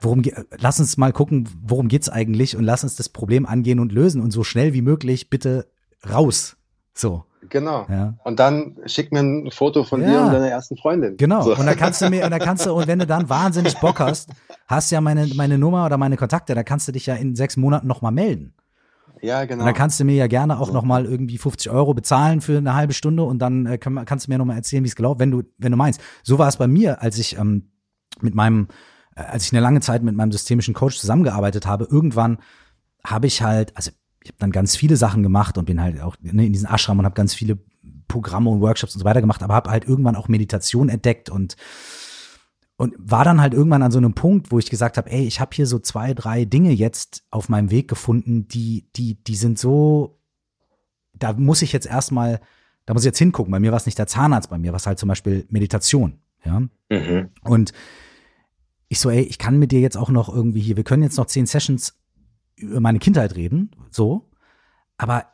worum, 0.00 0.22
lass 0.56 0.80
uns 0.80 0.96
mal 0.96 1.12
gucken, 1.12 1.50
worum 1.62 1.88
geht's 1.88 2.08
eigentlich 2.08 2.56
und 2.56 2.64
lass 2.64 2.82
uns 2.82 2.96
das 2.96 3.10
Problem 3.10 3.44
angehen 3.44 3.78
und 3.78 3.92
lösen 3.92 4.22
und 4.22 4.30
so 4.30 4.42
schnell 4.42 4.72
wie 4.72 4.80
möglich 4.80 5.28
bitte 5.28 5.66
raus. 6.08 6.56
So. 6.94 7.24
Genau. 7.50 7.86
Ja. 7.90 8.14
Und 8.24 8.38
dann 8.38 8.78
schick 8.86 9.12
mir 9.12 9.20
ein 9.20 9.50
Foto 9.50 9.84
von 9.84 10.00
ja. 10.00 10.08
dir 10.08 10.20
und 10.22 10.32
deiner 10.32 10.48
ersten 10.48 10.78
Freundin. 10.78 11.18
Genau. 11.18 11.42
So. 11.42 11.54
Und 11.54 11.66
da 11.66 11.74
kannst 11.74 12.00
du 12.00 12.08
mir, 12.08 12.24
und 12.24 12.30
da 12.30 12.38
kannst 12.38 12.64
du, 12.64 12.72
und 12.72 12.86
wenn 12.86 13.00
du 13.00 13.06
dann 13.06 13.28
wahnsinnig 13.28 13.76
Bock 13.78 14.00
hast, 14.00 14.30
hast 14.66 14.90
ja 14.90 15.02
meine, 15.02 15.26
meine 15.34 15.58
Nummer 15.58 15.84
oder 15.84 15.98
meine 15.98 16.16
Kontakte, 16.16 16.54
da 16.54 16.62
kannst 16.62 16.88
du 16.88 16.92
dich 16.92 17.04
ja 17.04 17.16
in 17.16 17.36
sechs 17.36 17.58
Monaten 17.58 17.86
nochmal 17.86 18.12
melden. 18.12 18.54
Ja, 19.22 19.44
genau. 19.44 19.60
Und 19.60 19.66
dann 19.66 19.74
kannst 19.74 20.00
du 20.00 20.04
mir 20.04 20.16
ja 20.16 20.26
gerne 20.26 20.58
auch 20.58 20.66
so. 20.66 20.72
nochmal 20.72 21.06
irgendwie 21.06 21.38
50 21.38 21.70
Euro 21.70 21.94
bezahlen 21.94 22.40
für 22.40 22.58
eine 22.58 22.74
halbe 22.74 22.92
Stunde 22.92 23.22
und 23.22 23.38
dann 23.38 23.66
äh, 23.66 23.78
kann, 23.78 24.04
kannst 24.04 24.26
du 24.26 24.32
mir 24.32 24.38
nochmal 24.38 24.56
erzählen, 24.56 24.82
wie 24.82 24.88
es 24.88 24.96
gelaufen, 24.96 25.20
wenn 25.20 25.30
du, 25.30 25.42
wenn 25.58 25.70
du 25.70 25.78
meinst. 25.78 26.00
So 26.24 26.38
war 26.38 26.48
es 26.48 26.56
bei 26.56 26.66
mir, 26.66 27.00
als 27.02 27.18
ich 27.18 27.38
ähm, 27.38 27.70
mit 28.20 28.34
meinem, 28.34 28.66
äh, 29.14 29.20
als 29.22 29.46
ich 29.46 29.52
eine 29.52 29.60
lange 29.60 29.80
Zeit 29.80 30.02
mit 30.02 30.16
meinem 30.16 30.32
systemischen 30.32 30.74
Coach 30.74 30.98
zusammengearbeitet 30.98 31.66
habe, 31.66 31.86
irgendwann 31.88 32.38
habe 33.04 33.28
ich 33.28 33.42
halt, 33.42 33.76
also 33.76 33.92
ich 34.24 34.30
habe 34.30 34.38
dann 34.40 34.50
ganz 34.50 34.76
viele 34.76 34.96
Sachen 34.96 35.22
gemacht 35.22 35.56
und 35.56 35.66
bin 35.66 35.80
halt 35.80 36.00
auch 36.00 36.16
ne, 36.20 36.46
in 36.46 36.52
diesen 36.52 36.68
Ashram 36.68 36.98
und 36.98 37.04
habe 37.04 37.14
ganz 37.14 37.32
viele 37.32 37.58
Programme 38.08 38.50
und 38.50 38.60
Workshops 38.60 38.94
und 38.94 39.00
so 39.00 39.04
weiter 39.04 39.20
gemacht, 39.20 39.42
aber 39.42 39.54
habe 39.54 39.70
halt 39.70 39.86
irgendwann 39.86 40.16
auch 40.16 40.28
Meditation 40.28 40.88
entdeckt 40.88 41.30
und 41.30 41.56
und 42.82 42.96
war 42.98 43.22
dann 43.22 43.40
halt 43.40 43.54
irgendwann 43.54 43.84
an 43.84 43.92
so 43.92 43.98
einem 43.98 44.12
Punkt, 44.12 44.50
wo 44.50 44.58
ich 44.58 44.68
gesagt 44.68 44.96
habe, 44.96 45.08
ey, 45.08 45.24
ich 45.24 45.38
habe 45.38 45.54
hier 45.54 45.68
so 45.68 45.78
zwei, 45.78 46.14
drei 46.14 46.44
Dinge 46.44 46.72
jetzt 46.72 47.22
auf 47.30 47.48
meinem 47.48 47.70
Weg 47.70 47.86
gefunden, 47.86 48.48
die 48.48 48.88
die 48.96 49.22
die 49.22 49.36
sind 49.36 49.56
so 49.56 50.18
da 51.14 51.32
muss 51.34 51.62
ich 51.62 51.72
jetzt 51.72 51.86
erstmal 51.86 52.40
da 52.84 52.92
muss 52.92 53.04
ich 53.04 53.06
jetzt 53.06 53.20
hingucken. 53.20 53.52
Bei 53.52 53.60
mir 53.60 53.70
war 53.70 53.76
es 53.76 53.86
nicht 53.86 54.00
der 54.00 54.08
Zahnarzt, 54.08 54.50
bei 54.50 54.58
mir 54.58 54.72
war 54.72 54.78
es 54.78 54.88
halt 54.88 54.98
zum 54.98 55.08
Beispiel 55.08 55.46
Meditation, 55.48 56.18
ja. 56.44 56.58
Mhm. 56.90 57.28
Und 57.44 57.72
ich 58.88 58.98
so, 58.98 59.10
ey, 59.10 59.22
ich 59.22 59.38
kann 59.38 59.60
mit 59.60 59.70
dir 59.70 59.78
jetzt 59.78 59.96
auch 59.96 60.10
noch 60.10 60.28
irgendwie 60.28 60.60
hier, 60.60 60.76
wir 60.76 60.82
können 60.82 61.04
jetzt 61.04 61.18
noch 61.18 61.26
zehn 61.26 61.46
Sessions 61.46 61.96
über 62.56 62.80
meine 62.80 62.98
Kindheit 62.98 63.36
reden, 63.36 63.70
so, 63.92 64.28
aber 64.96 65.26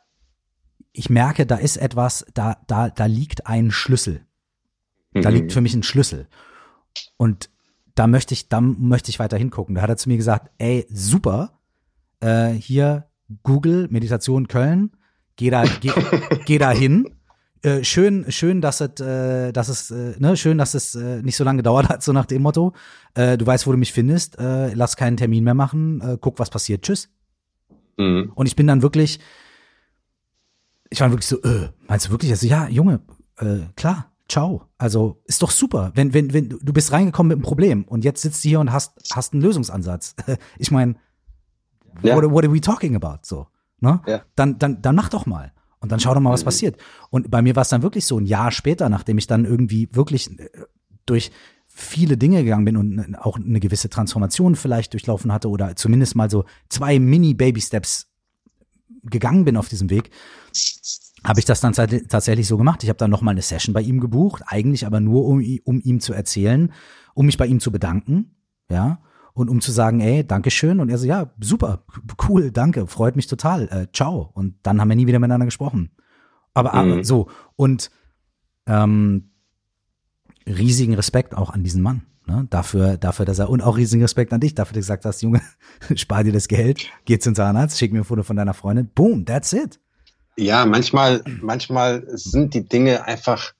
ich 0.93 1.09
merke, 1.09 1.47
da 1.47 1.55
ist 1.55 1.77
etwas, 1.77 2.27
da, 2.31 2.61
da, 2.67 2.91
da 2.91 3.07
liegt 3.07 3.47
ein 3.47 3.71
Schlüssel. 3.71 4.23
Da 5.13 5.31
mhm. 5.31 5.35
liegt 5.35 5.51
für 5.51 5.61
mich 5.61 5.73
ein 5.73 5.81
Schlüssel. 5.81 6.27
Und 7.17 7.49
da 7.95 8.07
möchte 8.07 8.33
ich, 8.33 8.47
da 8.49 8.61
möchte 8.61 9.09
ich 9.09 9.19
weiter 9.19 9.37
hingucken. 9.37 9.75
Da 9.75 9.81
hat 9.81 9.89
er 9.89 9.97
zu 9.97 10.09
mir 10.09 10.17
gesagt, 10.17 10.51
ey, 10.57 10.87
super, 10.89 11.59
äh, 12.21 12.51
hier 12.51 13.09
Google, 13.43 13.87
Meditation 13.89 14.47
Köln, 14.47 14.91
geh 15.35 15.49
da, 15.49 15.63
geh, 15.65 15.91
geh 16.45 16.57
da 16.57 16.71
hin. 16.71 17.09
Äh, 17.61 17.83
schön, 17.83 18.25
schön, 18.31 18.61
dass 18.61 18.79
es, 18.79 19.01
äh, 19.01 19.51
dass 19.51 19.67
es, 19.67 19.91
äh, 19.91 20.15
ne, 20.17 20.37
schön, 20.37 20.57
dass 20.57 20.75
es 20.75 20.95
äh, 20.95 21.21
nicht 21.21 21.35
so 21.35 21.43
lange 21.43 21.57
gedauert 21.57 21.89
hat, 21.89 22.01
so 22.01 22.13
nach 22.13 22.25
dem 22.25 22.41
Motto. 22.41 22.73
Äh, 23.15 23.37
du 23.37 23.45
weißt, 23.45 23.67
wo 23.67 23.71
du 23.71 23.77
mich 23.77 23.91
findest. 23.91 24.39
Äh, 24.39 24.73
lass 24.73 24.95
keinen 24.95 25.17
Termin 25.17 25.43
mehr 25.43 25.55
machen. 25.55 26.17
Guck, 26.21 26.39
was 26.39 26.49
passiert. 26.49 26.83
Tschüss. 26.83 27.09
Mhm. 27.97 28.31
Und 28.33 28.45
ich 28.45 28.55
bin 28.55 28.65
dann 28.65 28.81
wirklich, 28.81 29.19
ich 30.89 31.01
war 31.01 31.11
wirklich 31.11 31.27
so, 31.27 31.37
meinst 31.87 32.07
du 32.07 32.11
wirklich? 32.11 32.31
Also, 32.31 32.47
ja, 32.47 32.69
Junge, 32.69 33.01
klar, 33.75 34.08
ciao. 34.29 34.67
Also 34.77 35.21
ist 35.25 35.41
doch 35.41 35.51
super. 35.51 35.91
Wenn, 35.95 36.13
wenn, 36.13 36.33
wenn 36.33 36.49
du 36.49 36.73
bist 36.73 36.91
reingekommen 36.91 37.29
mit 37.29 37.37
einem 37.37 37.43
Problem 37.43 37.83
und 37.83 38.05
jetzt 38.05 38.21
sitzt 38.21 38.43
du 38.43 38.49
hier 38.49 38.59
und 38.59 38.71
hast, 38.71 38.93
hast 39.13 39.33
einen 39.33 39.41
Lösungsansatz. 39.41 40.15
ich 40.57 40.71
meine, 40.71 40.95
ja. 42.01 42.15
what, 42.15 42.23
what 42.31 42.45
are 42.45 42.53
we 42.53 42.61
talking 42.61 42.95
about? 42.95 43.19
So, 43.23 43.47
ne? 43.79 44.01
Ja. 44.07 44.21
Dann, 44.35 44.59
dann, 44.59 44.81
dann 44.81 44.95
mach 44.95 45.09
doch 45.09 45.25
mal. 45.25 45.51
Und 45.81 45.91
dann 45.91 45.99
schau 45.99 46.13
doch 46.13 46.21
mal, 46.21 46.31
was 46.31 46.41
mhm. 46.41 46.45
passiert. 46.45 46.81
Und 47.09 47.31
bei 47.31 47.41
mir 47.41 47.55
war 47.55 47.61
es 47.61 47.69
dann 47.69 47.81
wirklich 47.81 48.05
so 48.05 48.19
ein 48.19 48.25
Jahr 48.25 48.51
später, 48.51 48.89
nachdem 48.89 49.17
ich 49.17 49.27
dann 49.27 49.45
irgendwie 49.45 49.89
wirklich 49.93 50.39
äh, 50.39 50.49
durch 51.05 51.31
viele 51.67 52.17
Dinge 52.17 52.43
gegangen 52.43 52.65
bin 52.65 52.77
und 52.77 53.15
auch 53.15 53.37
eine 53.37 53.59
gewisse 53.59 53.89
Transformation 53.89 54.55
vielleicht 54.55 54.93
durchlaufen 54.93 55.31
hatte 55.31 55.49
oder 55.49 55.75
zumindest 55.75 56.15
mal 56.15 56.29
so 56.29 56.43
zwei 56.67 56.99
Mini-Baby-Steps 56.99 58.07
gegangen 59.03 59.45
bin 59.45 59.55
auf 59.55 59.69
diesem 59.69 59.89
Weg, 59.89 60.11
habe 61.23 61.39
ich 61.39 61.45
das 61.45 61.61
dann 61.61 61.73
tatsächlich 61.73 62.47
so 62.47 62.57
gemacht. 62.57 62.83
Ich 62.83 62.89
habe 62.89 62.97
dann 62.97 63.11
nochmal 63.11 63.33
eine 63.33 63.41
Session 63.41 63.73
bei 63.73 63.81
ihm 63.81 63.99
gebucht, 63.99 64.43
eigentlich 64.47 64.85
aber 64.85 64.99
nur, 64.99 65.25
um, 65.25 65.43
um 65.63 65.81
ihm 65.81 65.99
zu 65.99 66.13
erzählen, 66.13 66.71
um 67.13 67.25
mich 67.25 67.37
bei 67.37 67.45
ihm 67.45 67.59
zu 67.59 67.71
bedanken, 67.71 68.35
ja, 68.69 68.99
und 69.33 69.49
um 69.49 69.61
zu 69.61 69.71
sagen, 69.71 70.01
ey, 70.01 70.25
Dankeschön. 70.25 70.79
Und 70.79 70.89
er 70.89 70.97
so, 70.97 71.07
ja, 71.07 71.31
super, 71.39 71.83
cool, 72.27 72.51
danke, 72.51 72.87
freut 72.87 73.15
mich 73.15 73.27
total, 73.27 73.67
äh, 73.69 73.87
ciao. 73.93 74.31
Und 74.33 74.55
dann 74.63 74.79
haben 74.79 74.89
wir 74.89 74.95
nie 74.95 75.07
wieder 75.07 75.19
miteinander 75.19 75.45
gesprochen. 75.45 75.91
Aber, 76.53 76.73
mhm. 76.73 76.91
aber 76.91 77.03
so, 77.03 77.29
und 77.55 77.91
ähm, 78.65 79.31
riesigen 80.45 80.93
Respekt 80.93 81.35
auch 81.35 81.51
an 81.51 81.63
diesen 81.63 81.81
Mann. 81.81 82.03
Ne? 82.27 82.47
Dafür, 82.49 82.97
dafür, 82.97 83.25
dass 83.25 83.39
er, 83.39 83.49
und 83.49 83.61
auch 83.61 83.77
riesigen 83.77 84.03
Respekt 84.03 84.33
an 84.33 84.39
dich, 84.39 84.55
dafür, 84.55 84.73
dass 84.73 84.85
du 84.85 84.91
gesagt 84.91 85.05
hast, 85.05 85.21
Junge, 85.21 85.41
spar 85.95 86.23
dir 86.23 86.33
das 86.33 86.47
Geld, 86.47 86.85
geh 87.05 87.17
zum 87.19 87.35
Zahnarzt, 87.35 87.77
schick 87.77 87.91
mir 87.91 87.99
ein 87.99 88.05
Foto 88.05 88.23
von 88.23 88.35
deiner 88.35 88.53
Freundin, 88.53 88.89
boom, 88.93 89.25
that's 89.25 89.53
it. 89.53 89.79
Ja, 90.39 90.65
manchmal, 90.65 91.21
manchmal 91.41 92.03
sind 92.07 92.53
die 92.53 92.67
Dinge 92.67 93.03
einfach 93.05 93.53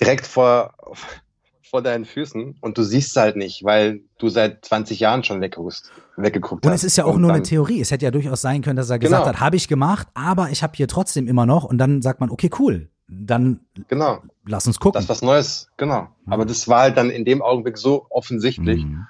direkt 0.00 0.26
vor, 0.26 0.74
vor 1.62 1.82
deinen 1.82 2.04
Füßen 2.04 2.56
und 2.60 2.78
du 2.78 2.82
siehst 2.82 3.10
es 3.10 3.16
halt 3.16 3.36
nicht, 3.36 3.62
weil 3.62 4.00
du 4.18 4.28
seit 4.28 4.64
20 4.64 4.98
Jahren 4.98 5.22
schon 5.22 5.40
wegguckst, 5.40 5.92
weggeguckt 6.16 6.64
und 6.64 6.72
hast. 6.72 6.82
Und 6.82 6.86
es 6.86 6.92
ist 6.92 6.96
ja 6.96 7.04
auch 7.04 7.14
und 7.14 7.20
nur 7.20 7.32
eine 7.32 7.44
Theorie. 7.44 7.80
Es 7.80 7.92
hätte 7.92 8.04
ja 8.04 8.10
durchaus 8.10 8.40
sein 8.40 8.60
können, 8.60 8.76
dass 8.76 8.90
er 8.90 8.98
gesagt 8.98 9.22
genau. 9.22 9.32
hat, 9.32 9.40
habe 9.40 9.54
ich 9.54 9.68
gemacht, 9.68 10.08
aber 10.14 10.50
ich 10.50 10.64
habe 10.64 10.72
hier 10.74 10.88
trotzdem 10.88 11.28
immer 11.28 11.46
noch 11.46 11.62
und 11.62 11.78
dann 11.78 12.02
sagt 12.02 12.18
man, 12.18 12.30
okay, 12.30 12.50
cool, 12.58 12.88
dann 13.06 13.60
genau. 13.86 14.20
lass 14.44 14.66
uns 14.66 14.80
gucken. 14.80 14.94
Das 14.94 15.04
ist 15.04 15.10
was 15.10 15.22
Neues, 15.22 15.68
genau. 15.76 16.08
Mhm. 16.24 16.32
Aber 16.32 16.44
das 16.44 16.66
war 16.66 16.80
halt 16.80 16.96
dann 16.96 17.10
in 17.10 17.24
dem 17.24 17.40
Augenblick 17.40 17.78
so 17.78 18.06
offensichtlich. 18.10 18.84
Mhm. 18.84 19.06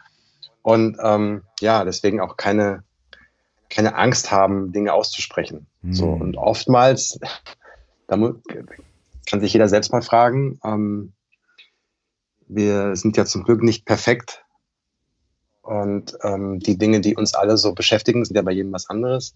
Und 0.61 0.99
ähm, 1.03 1.45
ja, 1.61 1.85
deswegen 1.85 2.21
auch 2.21 2.37
keine, 2.37 2.85
keine 3.71 3.95
Angst 3.95 4.31
haben, 4.31 4.73
Dinge 4.73 4.93
auszusprechen. 4.93 5.67
Mhm. 5.85 5.93
So, 5.93 6.09
und 6.09 6.37
oftmals, 6.37 7.19
da 8.07 8.17
kann 9.27 9.41
sich 9.41 9.53
jeder 9.53 9.69
selbst 9.69 9.93
mal 9.93 10.03
fragen, 10.03 10.59
ähm, 10.65 11.13
wir 12.47 12.97
sind 12.97 13.17
ja 13.17 13.25
zum 13.25 13.45
Glück 13.45 13.63
nicht 13.63 13.85
perfekt. 13.85 14.45
Und 15.63 16.17
ähm, 16.23 16.59
die 16.61 16.77
Dinge, 16.77 17.01
die 17.01 17.17
uns 17.17 17.35
alle 17.35 17.57
so 17.57 17.73
beschäftigen, 17.73 18.25
sind 18.25 18.37
ja 18.37 18.43
bei 18.43 18.53
jedem 18.53 18.73
was 18.73 18.89
anderes. 18.89 19.35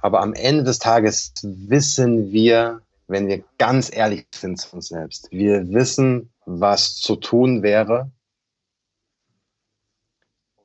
Aber 0.00 0.20
am 0.20 0.32
Ende 0.32 0.64
des 0.64 0.78
Tages 0.78 1.32
wissen 1.42 2.32
wir, 2.32 2.80
wenn 3.06 3.26
wir 3.26 3.42
ganz 3.58 3.94
ehrlich 3.94 4.26
sind 4.34 4.60
zu 4.60 4.76
uns 4.76 4.88
selbst. 4.88 5.28
Wir 5.30 5.68
wissen, 5.70 6.30
was 6.46 6.96
zu 6.96 7.16
tun 7.16 7.62
wäre, 7.62 8.10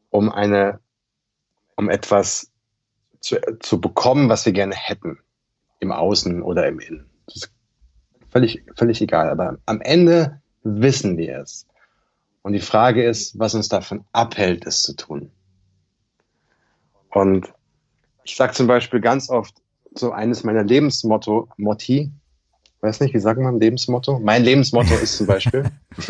um 0.10 0.32
eine, 0.32 0.80
um 1.76 1.90
etwas 1.90 2.53
zu, 3.24 3.38
zu 3.60 3.82
bekommen, 3.82 4.30
was 4.30 4.46
wir 4.46 4.54
gerne 4.54 4.76
hätten. 4.76 5.18
Im 5.80 5.92
Außen 5.92 6.44
oder 6.44 6.68
im 6.68 6.80
Innen. 6.80 7.10
Das 7.26 7.36
ist 7.38 7.52
völlig, 8.30 8.64
völlig 8.78 9.02
egal. 9.02 9.30
Aber 9.30 9.58
am 9.66 9.82
Ende 9.82 10.42
wissen 10.64 11.18
wir 11.18 11.40
es. 11.40 11.68
Und 12.42 12.54
die 12.54 12.60
Frage 12.60 13.04
ist, 13.04 13.40
was 13.40 13.56
uns 13.56 13.70
davon 13.70 14.06
abhält, 14.12 14.66
es 14.66 14.82
zu 14.82 14.96
tun. 14.96 15.32
Und 17.10 17.52
ich 18.24 18.36
sage 18.36 18.54
zum 18.54 18.68
Beispiel 18.68 19.02
ganz 19.02 19.30
oft, 19.30 19.56
so 19.96 20.12
eines 20.12 20.44
meiner 20.44 20.64
Lebensmotto, 20.64 21.50
Motti, 21.58 22.12
weiß 22.82 23.00
nicht, 23.00 23.14
wie 23.14 23.20
sagt 23.20 23.40
man 23.40 23.60
Lebensmotto? 23.60 24.20
Mein 24.20 24.44
Lebensmotto 24.44 24.96
ist 24.96 25.18
zum 25.18 25.28
Beispiel. 25.28 25.70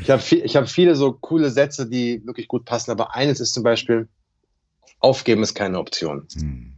ich 0.00 0.10
habe 0.10 0.22
ich 0.30 0.56
hab 0.56 0.68
viele 0.68 0.94
so 0.94 1.12
coole 1.12 1.50
Sätze, 1.50 1.88
die 1.88 2.24
wirklich 2.24 2.46
gut 2.46 2.64
passen, 2.64 2.90
aber 2.90 3.14
eines 3.14 3.40
ist 3.40 3.54
zum 3.54 3.62
Beispiel, 3.62 4.08
aufgeben 5.02 5.42
ist 5.42 5.54
keine 5.54 5.78
Option. 5.78 6.26
Hm. 6.34 6.72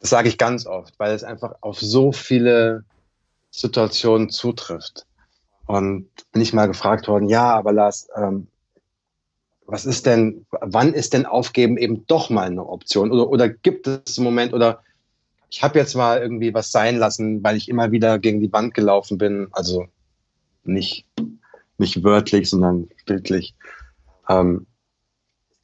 Das 0.00 0.10
sage 0.10 0.28
ich 0.28 0.38
ganz 0.38 0.66
oft, 0.66 0.98
weil 0.98 1.12
es 1.12 1.24
einfach 1.24 1.56
auf 1.60 1.80
so 1.80 2.12
viele 2.12 2.84
Situationen 3.50 4.30
zutrifft. 4.30 5.06
Und 5.66 6.08
bin 6.32 6.42
ich 6.42 6.52
mal 6.52 6.66
gefragt 6.66 7.08
worden, 7.08 7.28
ja, 7.28 7.54
aber 7.54 7.72
Lars, 7.72 8.08
ähm, 8.16 8.48
was 9.66 9.84
ist 9.84 10.06
denn, 10.06 10.46
wann 10.50 10.94
ist 10.94 11.12
denn 11.12 11.26
Aufgeben 11.26 11.76
eben 11.76 12.06
doch 12.06 12.30
mal 12.30 12.46
eine 12.46 12.66
Option? 12.66 13.12
Oder, 13.12 13.28
oder 13.28 13.48
gibt 13.50 13.86
es 13.86 14.16
einen 14.16 14.24
Moment, 14.24 14.54
oder 14.54 14.82
ich 15.50 15.62
habe 15.62 15.78
jetzt 15.78 15.94
mal 15.94 16.20
irgendwie 16.20 16.54
was 16.54 16.72
sein 16.72 16.96
lassen, 16.96 17.42
weil 17.44 17.56
ich 17.56 17.68
immer 17.68 17.92
wieder 17.92 18.18
gegen 18.18 18.40
die 18.40 18.52
Wand 18.52 18.72
gelaufen 18.72 19.18
bin. 19.18 19.48
Also 19.52 19.86
nicht, 20.64 21.06
nicht 21.76 22.02
wörtlich, 22.02 22.48
sondern 22.48 22.88
bildlich. 23.04 23.54
Ähm, 24.28 24.66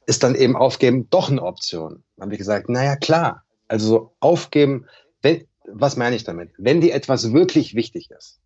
ist 0.05 0.23
dann 0.23 0.35
eben 0.35 0.55
Aufgeben 0.55 1.09
doch 1.09 1.29
eine 1.29 1.41
Option. 1.41 2.03
Dann 2.15 2.25
habe 2.25 2.33
ich 2.33 2.39
gesagt, 2.39 2.69
naja, 2.69 2.95
klar. 2.95 3.43
Also 3.67 4.13
aufgeben, 4.19 4.85
wenn, 5.21 5.47
was 5.67 5.97
meine 5.97 6.15
ich 6.15 6.23
damit? 6.23 6.51
Wenn 6.57 6.81
dir 6.81 6.93
etwas 6.93 7.33
wirklich 7.33 7.75
wichtig 7.75 8.11
ist, 8.11 8.39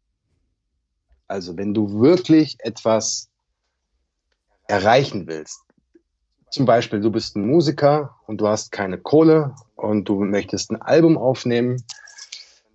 also 1.28 1.58
wenn 1.58 1.74
du 1.74 2.00
wirklich 2.00 2.58
etwas 2.60 3.30
erreichen 4.68 5.28
willst, 5.28 5.60
zum 6.52 6.66
Beispiel 6.66 7.02
du 7.02 7.12
bist 7.12 7.36
ein 7.36 7.46
Musiker 7.46 8.16
und 8.26 8.42
du 8.42 8.48
hast 8.48 8.72
keine 8.72 8.98
Kohle 8.98 9.54
und 9.76 10.10
du 10.10 10.24
möchtest 10.24 10.72
ein 10.72 10.82
Album 10.82 11.18
aufnehmen, 11.18 11.84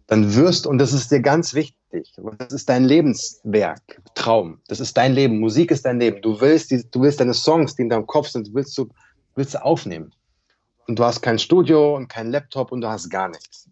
dann 0.06 0.34
wirst, 0.34 0.66
und 0.66 0.78
das 0.78 0.92
ist 0.92 1.10
dir 1.10 1.20
ganz 1.20 1.54
wichtig, 1.54 1.76
das 2.38 2.52
ist 2.52 2.68
dein 2.68 2.84
Lebenswerk, 2.84 4.02
Traum, 4.14 4.60
das 4.68 4.80
ist 4.80 4.96
dein 4.96 5.14
Leben, 5.14 5.38
Musik 5.38 5.70
ist 5.70 5.84
dein 5.84 6.00
Leben, 6.00 6.20
du 6.22 6.40
willst, 6.40 6.70
die, 6.70 6.84
du 6.90 7.02
willst 7.02 7.20
deine 7.20 7.34
Songs, 7.34 7.76
die 7.76 7.82
in 7.82 7.88
deinem 7.88 8.06
Kopf 8.06 8.28
sind, 8.28 8.52
willst 8.52 8.76
du, 8.76 8.88
willst 9.34 9.54
du 9.54 9.64
aufnehmen. 9.64 10.12
Und 10.86 10.98
du 10.98 11.04
hast 11.04 11.22
kein 11.22 11.38
Studio 11.38 11.96
und 11.96 12.08
kein 12.08 12.30
Laptop 12.30 12.72
und 12.72 12.80
du 12.80 12.88
hast 12.88 13.08
gar 13.08 13.28
nichts. 13.28 13.68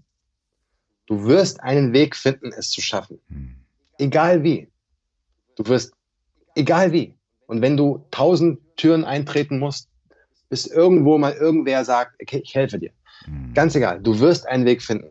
Du 1.06 1.24
wirst 1.24 1.60
einen 1.60 1.92
Weg 1.92 2.16
finden, 2.16 2.52
es 2.56 2.70
zu 2.70 2.80
schaffen. 2.80 3.20
Hm. 3.28 3.56
Egal 3.98 4.42
wie. 4.42 4.68
Du 5.56 5.66
wirst, 5.66 5.92
egal 6.54 6.92
wie. 6.92 7.14
Und 7.46 7.60
wenn 7.60 7.76
du 7.76 8.06
tausend 8.10 8.60
Türen 8.76 9.04
eintreten 9.04 9.58
musst, 9.58 9.88
bis 10.48 10.66
irgendwo 10.66 11.18
mal 11.18 11.32
irgendwer 11.32 11.84
sagt, 11.84 12.14
okay, 12.20 12.40
ich 12.42 12.54
helfe 12.54 12.78
dir. 12.78 12.92
Mhm. 13.26 13.54
Ganz 13.54 13.74
egal, 13.74 14.00
du 14.00 14.18
wirst 14.20 14.46
einen 14.46 14.64
Weg 14.64 14.82
finden. 14.82 15.10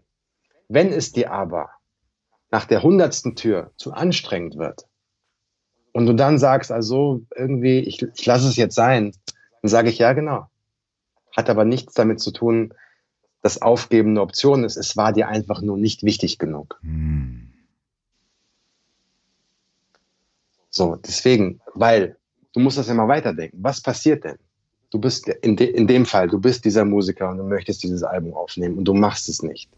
Wenn 0.67 0.93
es 0.93 1.11
dir 1.11 1.31
aber 1.31 1.69
nach 2.51 2.65
der 2.65 2.83
hundertsten 2.83 3.35
Tür 3.35 3.71
zu 3.77 3.93
anstrengend 3.93 4.57
wird 4.57 4.85
und 5.93 6.05
du 6.05 6.13
dann 6.13 6.37
sagst, 6.37 6.71
also 6.71 7.21
irgendwie, 7.35 7.79
ich, 7.79 8.01
ich 8.01 8.25
lasse 8.25 8.47
es 8.47 8.57
jetzt 8.57 8.75
sein, 8.75 9.13
dann 9.61 9.69
sage 9.69 9.89
ich, 9.89 9.97
ja, 9.97 10.13
genau. 10.13 10.47
Hat 11.35 11.49
aber 11.49 11.65
nichts 11.65 11.93
damit 11.93 12.19
zu 12.19 12.31
tun, 12.31 12.73
dass 13.41 13.61
Aufgeben 13.61 14.11
eine 14.11 14.21
Option 14.21 14.63
ist. 14.63 14.77
Es 14.77 14.97
war 14.97 15.13
dir 15.13 15.27
einfach 15.27 15.61
nur 15.61 15.77
nicht 15.77 16.03
wichtig 16.03 16.37
genug. 16.37 16.79
Mhm. 16.81 17.51
So, 20.69 20.95
deswegen, 20.95 21.59
weil 21.73 22.17
du 22.53 22.59
musst 22.59 22.77
das 22.77 22.87
ja 22.87 22.93
mal 22.93 23.07
weiterdenken. 23.07 23.57
Was 23.61 23.81
passiert 23.81 24.23
denn? 24.23 24.37
Du 24.89 24.99
bist 24.99 25.27
in, 25.27 25.55
de, 25.55 25.69
in 25.69 25.87
dem 25.87 26.05
Fall, 26.05 26.27
du 26.27 26.39
bist 26.39 26.65
dieser 26.65 26.85
Musiker 26.85 27.29
und 27.29 27.37
du 27.37 27.43
möchtest 27.43 27.83
dieses 27.83 28.03
Album 28.03 28.33
aufnehmen 28.33 28.77
und 28.77 28.85
du 28.85 28.93
machst 28.93 29.29
es 29.29 29.41
nicht. 29.41 29.69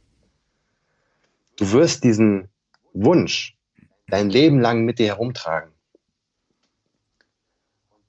Du 1.56 1.72
wirst 1.72 2.04
diesen 2.04 2.50
Wunsch 2.94 3.58
dein 4.08 4.30
Leben 4.30 4.60
lang 4.60 4.86
mit 4.86 5.00
dir 5.00 5.08
herumtragen. 5.08 5.72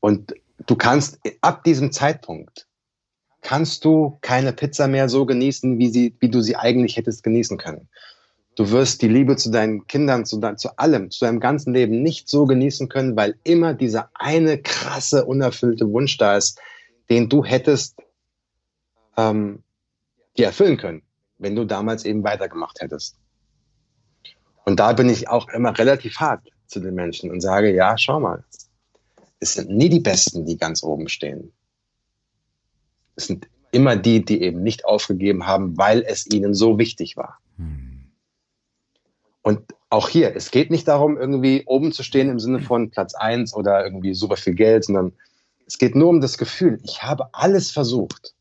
Und 0.01 0.35
du 0.67 0.77
kannst 0.77 1.19
ab 1.41 1.65
diesem 1.65 1.93
Zeitpunkt 1.93 2.67
kannst 3.45 3.85
du 3.85 4.19
keine 4.23 4.53
Pizza 4.53 4.89
mehr 4.89 5.09
so 5.09 5.27
genießen, 5.27 5.79
wie, 5.79 5.91
sie, 5.91 6.17
wie 6.19 6.31
du 6.31 6.41
sie 6.41 6.57
eigentlich 6.57 6.97
hättest 6.97 7.23
genießen 7.23 7.59
können. 7.59 7.89
Du 8.57 8.71
wirst 8.71 9.03
die 9.03 9.09
Liebe 9.09 9.37
zu 9.37 9.51
deinen 9.51 9.87
Kindern, 9.87 10.25
zu, 10.25 10.41
zu 10.57 10.79
allem, 10.79 11.11
zu 11.11 11.25
deinem 11.25 11.41
ganzen 11.41 11.75
Leben 11.75 12.03
nicht 12.03 12.29
so 12.29 12.47
genießen 12.47 12.89
können, 12.89 13.17
weil 13.17 13.37
immer 13.45 13.75
dieser 13.75 14.11
eine 14.15 14.59
krasse, 14.59 15.27
unerfüllte 15.27 15.91
Wunsch 15.93 16.17
da 16.17 16.37
ist, 16.37 16.59
den 17.11 17.29
du 17.29 17.45
hättest 17.45 18.01
ähm, 19.17 19.63
dir 20.39 20.47
erfüllen 20.47 20.77
können, 20.77 21.03
wenn 21.39 21.55
du 21.55 21.65
damals 21.65 22.05
eben 22.05 22.25
weitergemacht 22.25 22.81
hättest. 22.81 23.17
Und 24.65 24.81
da 24.81 24.93
bin 24.93 25.09
ich 25.09 25.29
auch 25.29 25.49
immer 25.49 25.77
relativ 25.79 26.17
hart 26.19 26.49
zu 26.67 26.81
den 26.81 26.95
Menschen 26.95 27.31
und 27.31 27.41
sage, 27.41 27.75
ja, 27.75 27.97
schau 27.99 28.21
mal, 28.21 28.45
es 29.41 29.55
sind 29.55 29.71
nie 29.71 29.89
die 29.89 30.01
Besten, 30.01 30.47
die 30.47 30.57
ganz 30.57 30.83
oben 30.83 31.09
stehen. 31.09 31.53
Es 33.17 33.27
sind 33.27 33.47
immer 33.73 33.97
die, 33.97 34.25
die 34.25 34.41
eben 34.41 34.63
nicht 34.63 34.85
aufgegeben 34.85 35.47
haben, 35.47 35.77
weil 35.77 36.03
es 36.03 36.27
ihnen 36.27 36.55
so 36.55 36.79
wichtig 36.79 37.17
war. 37.17 37.39
Hm. 37.57 38.13
Und 39.43 39.61
auch 39.91 40.09
hier, 40.09 40.35
es 40.35 40.51
geht 40.51 40.71
nicht 40.71 40.89
darum, 40.89 41.19
irgendwie 41.19 41.65
oben 41.67 41.93
zu 41.93 42.03
stehen 42.03 42.31
im 42.31 42.41
Sinne 42.41 42.61
von 42.61 42.91
Platz 42.91 43.15
eins 43.15 43.55
oder 43.55 43.85
irgendwie 43.85 44.15
super 44.15 44.37
viel 44.37 44.55
Geld, 44.55 44.85
sondern 44.87 45.13
es 45.67 45.79
geht 45.79 45.95
nur 45.95 46.09
um 46.09 46.21
das 46.21 46.39
Gefühl, 46.39 46.81
ich 46.83 47.03
habe 47.03 47.29
alles 47.33 47.71
versucht. 47.71 48.35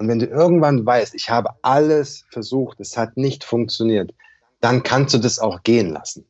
Und 0.00 0.08
wenn 0.08 0.18
du 0.18 0.24
irgendwann 0.24 0.86
weißt, 0.86 1.14
ich 1.14 1.28
habe 1.28 1.50
alles 1.60 2.24
versucht, 2.30 2.80
es 2.80 2.96
hat 2.96 3.18
nicht 3.18 3.44
funktioniert, 3.44 4.14
dann 4.62 4.82
kannst 4.82 5.12
du 5.12 5.18
das 5.18 5.38
auch 5.38 5.62
gehen 5.62 5.90
lassen. 5.90 6.24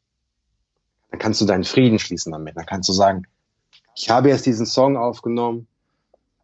Dann 1.11 1.21
kannst 1.21 1.41
du 1.41 1.45
deinen 1.45 1.63
Frieden 1.63 2.01
schließen 2.01 2.33
damit. 2.33 2.57
Dann 2.57 2.67
kannst 2.67 2.89
du 2.89 2.93
sagen, 2.93 3.29
ich 3.95 4.11
habe 4.11 4.29
jetzt 4.29 4.45
diesen 4.45 4.67
Song 4.67 4.97
aufgenommen, 4.97 5.69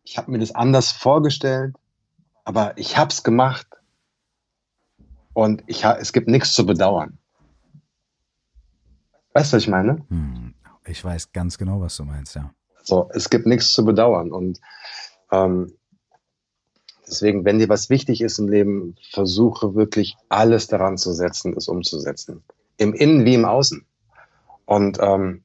ich 0.05 0.17
habe 0.17 0.31
mir 0.31 0.39
das 0.39 0.55
anders 0.55 0.93
vorgestellt, 0.93 1.75
aber 2.45 2.79
ich 2.79 2.97
habe 2.97 3.11
es 3.11 3.25
gemacht 3.25 3.67
und 5.33 5.65
ich, 5.67 5.85
es 5.85 6.13
gibt 6.13 6.29
nichts 6.29 6.53
zu 6.53 6.65
bedauern. 6.65 7.19
Weißt 9.33 9.53
du, 9.53 9.57
was 9.57 9.65
ich 9.65 9.69
meine? 9.69 10.07
Hm, 10.11 10.55
ich 10.85 11.05
weiß 11.05 11.33
ganz 11.33 11.59
genau, 11.59 11.81
was 11.81 11.97
du 11.97 12.05
meinst, 12.05 12.37
ja. 12.37 12.55
So, 12.85 13.11
es 13.13 13.31
gibt 13.31 13.47
nichts 13.47 13.73
zu 13.73 13.85
bedauern. 13.85 14.31
Und 14.31 14.61
ähm, 15.33 15.73
deswegen, 17.09 17.45
wenn 17.45 17.59
dir 17.59 17.69
was 17.69 17.91
wichtig 17.91 18.21
ist 18.21 18.39
im 18.39 18.49
Leben, 18.49 18.97
versuche 19.11 19.75
wirklich 19.75 20.17
alles 20.29 20.67
daran 20.67 20.99
zu 20.99 21.13
setzen, 21.13 21.55
es 21.57 21.69
umzusetzen. 21.69 22.43
Im 22.77 22.95
Innen 22.95 23.25
wie 23.25 23.35
im 23.35 23.45
Außen. 23.45 23.85
Und 24.65 24.99
ähm, 25.01 25.43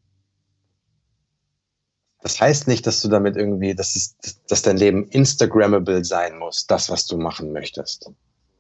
das 2.22 2.40
heißt 2.40 2.68
nicht, 2.68 2.86
dass 2.86 3.02
du 3.02 3.08
damit 3.08 3.36
irgendwie, 3.36 3.74
dass, 3.74 3.96
es, 3.96 4.16
dass 4.48 4.62
dein 4.62 4.78
Leben 4.78 5.08
Instagrammable 5.08 6.04
sein 6.04 6.38
muss, 6.38 6.68
das, 6.68 6.90
was 6.90 7.08
du 7.08 7.18
machen 7.18 7.52
möchtest 7.52 8.12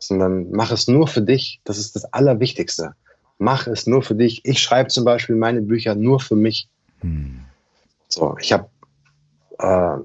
sondern 0.02 0.52
mach 0.52 0.72
es 0.72 0.88
nur 0.88 1.08
für 1.08 1.22
dich. 1.22 1.62
Das 1.64 1.78
ist 1.78 1.96
das 1.96 2.06
Allerwichtigste. 2.06 2.96
Mach 3.38 3.68
es 3.68 3.88
nur 3.88 4.02
für 4.02 4.16
dich. 4.16 4.42
Ich 4.44 4.60
schreibe 4.60 4.90
zum 4.90 5.06
Beispiel 5.06 5.36
meine 5.36 5.62
Bücher 5.62 5.96
nur 5.96 6.20
für 6.20 6.36
mich. 6.36 6.68
Hm. 7.00 7.42
So, 8.08 8.36
ich 8.40 8.52
habe 8.52 8.70
äh, 9.60 9.98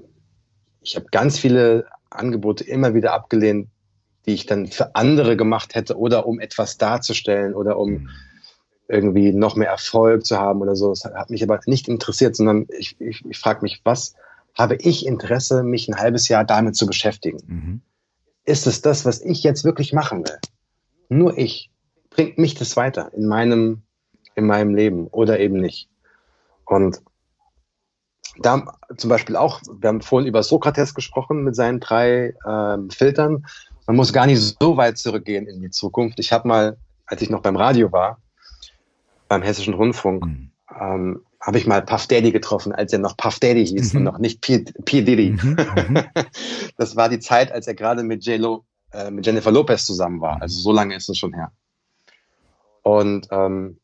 ich 0.81 0.95
habe 0.95 1.07
ganz 1.11 1.37
viele 1.39 1.85
Angebote 2.17 2.63
immer 2.63 2.93
wieder 2.93 3.13
abgelehnt, 3.13 3.69
die 4.25 4.33
ich 4.33 4.45
dann 4.45 4.67
für 4.67 4.95
andere 4.95 5.37
gemacht 5.37 5.75
hätte 5.75 5.97
oder 5.97 6.25
um 6.25 6.39
etwas 6.39 6.77
darzustellen 6.77 7.53
oder 7.53 7.77
um 7.77 7.89
hm. 7.89 8.09
irgendwie 8.87 9.31
noch 9.33 9.55
mehr 9.55 9.69
Erfolg 9.69 10.25
zu 10.25 10.37
haben 10.37 10.61
oder 10.61 10.75
so. 10.75 10.89
Das 10.89 11.05
hat 11.05 11.29
mich 11.29 11.43
aber 11.43 11.59
nicht 11.65 11.87
interessiert, 11.87 12.35
sondern 12.35 12.67
ich, 12.77 12.99
ich, 12.99 13.23
ich 13.25 13.37
frage 13.37 13.61
mich, 13.61 13.81
was 13.83 14.15
habe 14.53 14.75
ich 14.75 15.05
Interesse, 15.05 15.63
mich 15.63 15.87
ein 15.87 15.97
halbes 15.97 16.27
Jahr 16.27 16.43
damit 16.43 16.75
zu 16.75 16.87
beschäftigen? 16.87 17.39
Mhm 17.45 17.81
ist 18.47 18.65
es 18.65 18.81
das, 18.81 19.05
was 19.05 19.21
ich 19.21 19.43
jetzt 19.43 19.65
wirklich 19.65 19.93
machen 19.93 20.25
will? 20.25 20.37
Nur 21.09 21.37
ich. 21.37 21.69
Bringt 22.09 22.39
mich 22.39 22.55
das 22.55 22.75
weiter 22.77 23.13
in 23.13 23.27
meinem, 23.27 23.83
in 24.35 24.47
meinem 24.47 24.73
Leben 24.73 25.07
oder 25.07 25.39
eben 25.39 25.59
nicht? 25.59 25.89
Und 26.65 27.01
da 28.41 28.65
zum 28.97 29.09
Beispiel 29.09 29.35
auch, 29.35 29.61
wir 29.79 29.89
haben 29.89 30.01
vorhin 30.01 30.27
über 30.27 30.43
Sokrates 30.43 30.93
gesprochen 30.93 31.43
mit 31.43 31.55
seinen 31.55 31.79
drei 31.79 32.33
ähm, 32.47 32.89
Filtern. 32.89 33.45
Man 33.85 33.95
muss 33.95 34.13
gar 34.13 34.25
nicht 34.25 34.57
so 34.59 34.77
weit 34.77 34.97
zurückgehen 34.97 35.47
in 35.47 35.61
die 35.61 35.69
Zukunft. 35.69 36.19
Ich 36.19 36.31
habe 36.31 36.47
mal, 36.47 36.77
als 37.05 37.21
ich 37.21 37.29
noch 37.29 37.41
beim 37.41 37.55
Radio 37.55 37.91
war, 37.91 38.19
beim 39.27 39.41
Hessischen 39.41 39.73
Rundfunk, 39.73 40.25
mhm. 40.25 40.51
ähm, 40.79 41.21
habe 41.39 41.57
ich 41.57 41.67
mal 41.67 41.81
Puff 41.81 42.07
Daddy 42.07 42.31
getroffen, 42.31 42.73
als 42.73 42.91
er 42.91 42.99
noch 42.99 43.15
Puff 43.15 43.39
Daddy 43.39 43.65
hieß 43.65 43.93
mhm. 43.93 43.99
und 43.99 44.03
noch 44.03 44.17
nicht 44.17 44.41
P, 44.41 44.65
P. 44.85 45.01
Diddy. 45.01 45.31
Mhm. 45.31 45.57
mhm. 45.89 46.03
Das 46.77 46.95
war 46.95 47.09
die 47.09 47.19
Zeit, 47.19 47.51
als 47.51 47.67
er 47.67 47.73
gerade 47.73 48.03
mit, 48.03 48.27
äh, 48.27 49.11
mit 49.11 49.25
Jennifer 49.25 49.51
Lopez 49.51 49.85
zusammen 49.85 50.21
war. 50.21 50.41
Also 50.41 50.59
so 50.59 50.71
lange 50.71 50.95
ist 50.95 51.09
es 51.09 51.17
schon 51.17 51.33
her. 51.33 51.51
Und 52.83 53.27
ähm, 53.31 53.79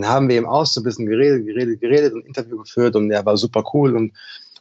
dann 0.00 0.10
haben 0.10 0.28
wir 0.28 0.36
eben 0.36 0.46
auch 0.46 0.66
so 0.66 0.80
ein 0.80 0.84
bisschen 0.84 1.06
geredet, 1.06 1.46
geredet, 1.46 1.80
geredet 1.80 2.14
und 2.14 2.24
ein 2.24 2.26
Interview 2.26 2.58
geführt 2.58 2.96
und 2.96 3.10
er 3.10 3.24
war 3.26 3.36
super 3.36 3.64
cool 3.74 3.96
und, 3.96 4.12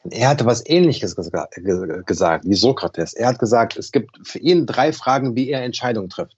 und 0.03 0.13
er 0.13 0.29
hatte 0.29 0.45
was 0.45 0.67
ähnliches 0.67 1.15
gesagt 1.15 2.45
wie 2.45 2.55
Sokrates. 2.55 3.13
Er 3.13 3.27
hat 3.27 3.39
gesagt, 3.39 3.77
es 3.77 3.91
gibt 3.91 4.27
für 4.27 4.39
ihn 4.39 4.65
drei 4.65 4.91
Fragen, 4.91 5.35
wie 5.35 5.49
er 5.49 5.63
Entscheidungen 5.63 6.09
trifft. 6.09 6.35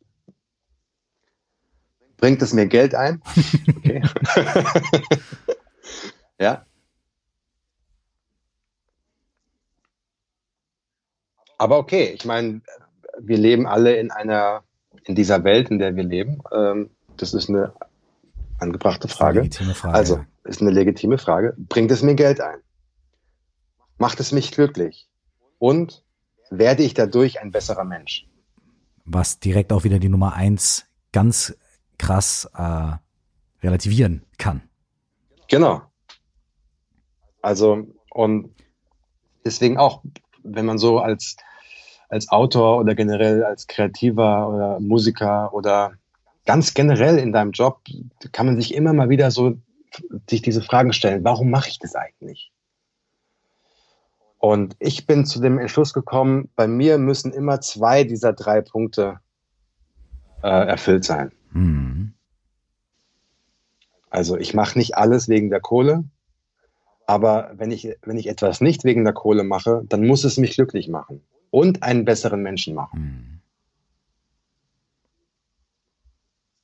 Bringt 2.17 2.41
es 2.41 2.53
mir 2.53 2.67
Geld 2.67 2.95
ein? 2.95 3.21
Okay. 3.83 4.03
ja. 6.39 6.65
Aber 11.57 11.79
okay, 11.79 12.13
ich 12.15 12.25
meine, 12.25 12.61
wir 13.19 13.37
leben 13.37 13.65
alle 13.65 13.95
in 13.95 14.11
einer, 14.11 14.63
in 15.05 15.15
dieser 15.15 15.43
Welt, 15.43 15.71
in 15.71 15.79
der 15.79 15.95
wir 15.95 16.03
leben. 16.03 16.43
Ähm, 16.53 16.91
das 17.17 17.33
ist 17.33 17.49
eine 17.49 17.73
angebrachte 18.61 19.07
Frage. 19.07 19.49
Frage 19.73 19.93
also, 19.93 20.25
ist 20.43 20.61
eine 20.61 20.71
legitime 20.71 21.17
Frage. 21.17 21.55
Bringt 21.57 21.91
es 21.91 22.01
mir 22.01 22.15
Geld 22.15 22.41
ein? 22.41 22.59
Macht 23.97 24.19
es 24.19 24.31
mich 24.31 24.51
glücklich? 24.51 25.09
Und 25.59 26.03
werde 26.49 26.83
ich 26.83 26.93
dadurch 26.93 27.41
ein 27.41 27.51
besserer 27.51 27.83
Mensch? 27.83 28.27
Was 29.05 29.39
direkt 29.39 29.73
auch 29.73 29.83
wieder 29.83 29.99
die 29.99 30.09
Nummer 30.09 30.33
eins 30.33 30.85
ganz 31.11 31.55
krass 31.97 32.49
äh, 32.55 32.93
relativieren 33.61 34.23
kann. 34.37 34.61
Genau. 35.47 35.81
Also, 37.41 37.87
und 38.09 38.55
deswegen 39.45 39.77
auch, 39.77 40.01
wenn 40.43 40.65
man 40.65 40.77
so 40.77 40.99
als, 40.99 41.35
als 42.09 42.29
Autor 42.29 42.79
oder 42.79 42.95
generell 42.95 43.43
als 43.43 43.67
Kreativer 43.67 44.49
oder 44.49 44.79
Musiker 44.79 45.53
oder 45.53 45.93
ganz 46.45 46.73
generell 46.73 47.17
in 47.17 47.31
deinem 47.31 47.51
Job, 47.51 47.81
kann 48.31 48.45
man 48.45 48.59
sich 48.59 48.73
immer 48.73 48.93
mal 48.93 49.09
wieder 49.09 49.31
so 49.31 49.57
sich 50.29 50.41
diese 50.41 50.61
Fragen 50.61 50.93
stellen, 50.93 51.23
warum 51.23 51.49
mache 51.49 51.69
ich 51.69 51.79
das 51.79 51.95
eigentlich? 51.95 52.51
Und 54.37 54.75
ich 54.79 55.05
bin 55.05 55.25
zu 55.25 55.39
dem 55.39 55.59
Entschluss 55.59 55.93
gekommen, 55.93 56.49
bei 56.55 56.67
mir 56.67 56.97
müssen 56.97 57.31
immer 57.31 57.61
zwei 57.61 58.03
dieser 58.03 58.33
drei 58.33 58.61
Punkte 58.61 59.19
äh, 60.41 60.47
erfüllt 60.47 61.03
sein. 61.03 61.31
Mhm. 61.51 62.13
Also 64.09 64.37
ich 64.37 64.53
mache 64.53 64.79
nicht 64.79 64.97
alles 64.97 65.29
wegen 65.29 65.51
der 65.51 65.61
Kohle, 65.61 66.05
aber 67.05 67.51
wenn 67.55 67.71
ich, 67.71 67.95
wenn 68.01 68.17
ich 68.17 68.27
etwas 68.27 68.61
nicht 68.61 68.83
wegen 68.83 69.03
der 69.03 69.13
Kohle 69.13 69.43
mache, 69.43 69.83
dann 69.87 70.07
muss 70.07 70.23
es 70.23 70.37
mich 70.37 70.55
glücklich 70.55 70.87
machen 70.87 71.21
und 71.51 71.83
einen 71.83 72.03
besseren 72.03 72.41
Menschen 72.41 72.73
machen. 72.73 72.99
Mhm. 72.99 73.40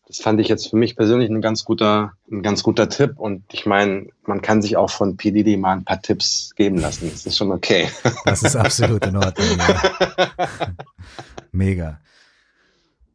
Das 0.08 0.20
fand 0.20 0.40
ich 0.40 0.48
jetzt 0.48 0.70
für 0.70 0.78
mich 0.78 0.96
persönlich 0.96 1.30
ein 1.30 1.42
ganz 1.42 1.66
guter, 1.66 2.14
ein 2.32 2.42
ganz 2.42 2.64
guter 2.64 2.88
Tipp. 2.88 3.20
Und 3.20 3.44
ich 3.52 3.66
meine, 3.66 4.08
man 4.26 4.42
kann 4.42 4.62
sich 4.62 4.78
auch 4.78 4.90
von 4.90 5.18
P. 5.18 5.32
Diddy 5.32 5.58
mal 5.58 5.74
ein 5.74 5.84
paar 5.84 6.02
Tipps 6.02 6.54
geben 6.56 6.78
lassen. 6.78 7.10
Das 7.12 7.26
ist 7.26 7.38
schon 7.38 7.52
okay. 7.52 7.90
Das 8.26 8.42
ist 8.42 8.56
absolut 8.56 9.06
in 9.06 9.18
Ordnung. 9.18 9.58
Ja. 9.58 9.82
Mega. 11.52 12.00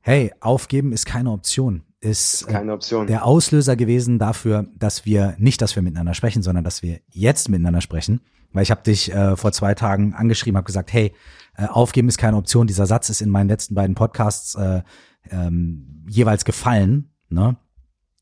Hey, 0.02 0.32
aufgeben 0.40 0.92
ist 0.92 1.06
keine 1.06 1.30
Option. 1.30 1.82
Ist, 2.00 2.42
äh, 2.42 2.52
keine 2.52 2.74
Option. 2.74 3.06
der 3.06 3.24
Auslöser 3.24 3.74
gewesen 3.76 4.18
dafür, 4.18 4.66
dass 4.76 5.06
wir 5.06 5.34
nicht, 5.38 5.62
dass 5.62 5.74
wir 5.76 5.82
miteinander 5.82 6.12
sprechen, 6.12 6.42
sondern 6.42 6.64
dass 6.64 6.82
wir 6.82 7.00
jetzt 7.08 7.48
miteinander 7.48 7.80
sprechen. 7.80 8.20
Weil 8.52 8.64
ich 8.64 8.70
habe 8.70 8.82
dich 8.82 9.10
äh, 9.10 9.34
vor 9.36 9.52
zwei 9.52 9.74
Tagen 9.74 10.12
angeschrieben, 10.12 10.58
habe 10.58 10.66
gesagt, 10.66 10.92
hey, 10.92 11.14
äh, 11.56 11.66
aufgeben 11.66 12.08
ist 12.08 12.18
keine 12.18 12.36
Option. 12.36 12.66
Dieser 12.66 12.84
Satz 12.84 13.08
ist 13.08 13.22
in 13.22 13.30
meinen 13.30 13.48
letzten 13.48 13.74
beiden 13.74 13.94
Podcasts 13.94 14.56
äh, 14.56 14.82
ähm, 15.30 16.04
jeweils 16.08 16.44
gefallen. 16.44 17.10
Ne? 17.28 17.56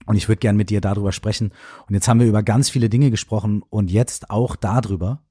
Und 0.06 0.16
ich 0.16 0.28
würde 0.28 0.40
gern 0.40 0.56
mit 0.56 0.70
dir 0.70 0.80
darüber 0.80 1.12
sprechen. 1.12 1.52
Und 1.86 1.94
jetzt 1.94 2.08
haben 2.08 2.20
wir 2.20 2.26
über 2.26 2.42
ganz 2.42 2.70
viele 2.70 2.88
Dinge 2.88 3.10
gesprochen 3.10 3.62
und 3.68 3.90
jetzt 3.90 4.30
auch 4.30 4.56
darüber. 4.56 5.22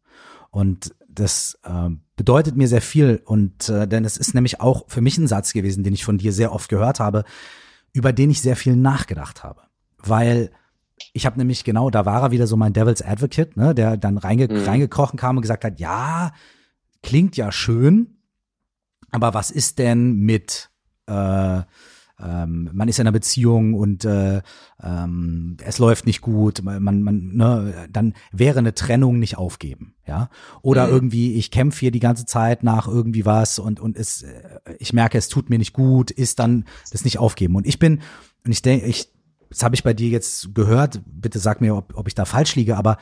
Und 0.52 0.96
das 1.08 1.60
äh, 1.64 1.90
bedeutet 2.16 2.56
mir 2.56 2.68
sehr 2.68 2.82
viel. 2.82 3.22
Und 3.26 3.70
äh, 3.70 3.88
denn 3.88 4.06
es 4.06 4.18
ist 4.18 4.34
nämlich 4.34 4.62
auch 4.62 4.86
für 4.88 5.02
mich 5.02 5.18
ein 5.18 5.28
Satz 5.28 5.54
gewesen, 5.54 5.84
den 5.84 5.94
ich 5.94 6.06
von 6.06 6.18
dir 6.18 6.34
sehr 6.34 6.54
oft 6.54 6.70
gehört 6.70 7.00
habe, 7.00 7.24
über 7.94 8.14
den 8.14 8.30
ich 8.30 8.42
sehr 8.42 8.56
viel 8.56 8.76
nachgedacht 8.76 9.44
habe. 9.44 9.62
Weil 9.98 10.52
ich 11.14 11.26
habe 11.26 11.38
nämlich 11.38 11.64
genau, 11.64 11.90
da 11.90 12.06
war 12.06 12.24
er 12.24 12.32
wieder 12.32 12.48
so 12.48 12.58
mein 12.58 12.74
Devil's 12.74 13.02
Advocate, 13.02 13.58
ne, 13.58 13.74
der 13.74 13.98
dann 13.98 14.18
reinge 14.18 14.48
mhm. 14.48 14.64
reingekrochen 14.64 15.18
kam 15.18 15.38
und 15.38 15.42
gesagt 15.42 15.64
hat, 15.64 15.80
ja, 15.80 16.34
klingt 17.02 17.38
ja 17.38 17.52
schön, 17.52 18.18
aber 19.12 19.34
was 19.34 19.52
ist 19.52 19.80
denn 19.80 20.14
mit 20.14 20.69
äh, 21.10 21.64
ähm, 22.22 22.70
man 22.74 22.88
ist 22.88 23.00
in 23.00 23.04
einer 23.04 23.14
Beziehung 23.14 23.74
und 23.74 24.04
äh, 24.04 24.42
ähm, 24.84 25.58
es 25.64 25.80
läuft 25.80 26.06
nicht 26.06 26.22
gut, 26.22 26.62
man, 26.64 27.02
man, 27.02 27.36
ne, 27.36 27.88
dann 27.90 28.14
wäre 28.32 28.60
eine 28.60 28.76
Trennung 28.76 29.20
nicht 29.20 29.38
aufgeben, 29.38 29.96
ja. 30.06 30.30
Oder 30.62 30.88
mhm. 30.88 30.94
irgendwie, 30.94 31.36
ich 31.36 31.50
kämpfe 31.50 31.80
hier 31.80 31.92
die 31.92 32.02
ganze 32.02 32.26
Zeit 32.26 32.64
nach 32.64 32.88
irgendwie 32.88 33.26
was 33.26 33.58
und, 33.58 33.80
und 33.80 33.96
es, 33.96 34.24
äh, 34.24 34.76
ich 34.80 34.92
merke, 34.92 35.18
es 35.18 35.30
tut 35.30 35.50
mir 35.50 35.60
nicht 35.60 35.74
gut, 35.74 36.12
ist 36.12 36.40
dann 36.40 36.66
das 36.92 37.06
nicht 37.06 37.20
aufgeben. 37.20 37.56
Und 37.56 37.66
ich 37.66 37.80
bin, 37.80 38.02
und 38.46 38.52
ich 38.52 38.62
denke, 38.62 38.86
ich, 38.86 39.10
das 39.50 39.64
habe 39.64 39.76
ich 39.76 39.84
bei 39.84 39.94
dir 39.94 40.10
jetzt 40.10 40.54
gehört, 40.54 41.02
bitte 41.06 41.40
sag 41.40 41.62
mir, 41.62 41.76
ob, 41.76 41.96
ob 41.96 42.08
ich 42.08 42.16
da 42.16 42.26
falsch 42.26 42.56
liege, 42.56 42.76
aber 42.76 42.98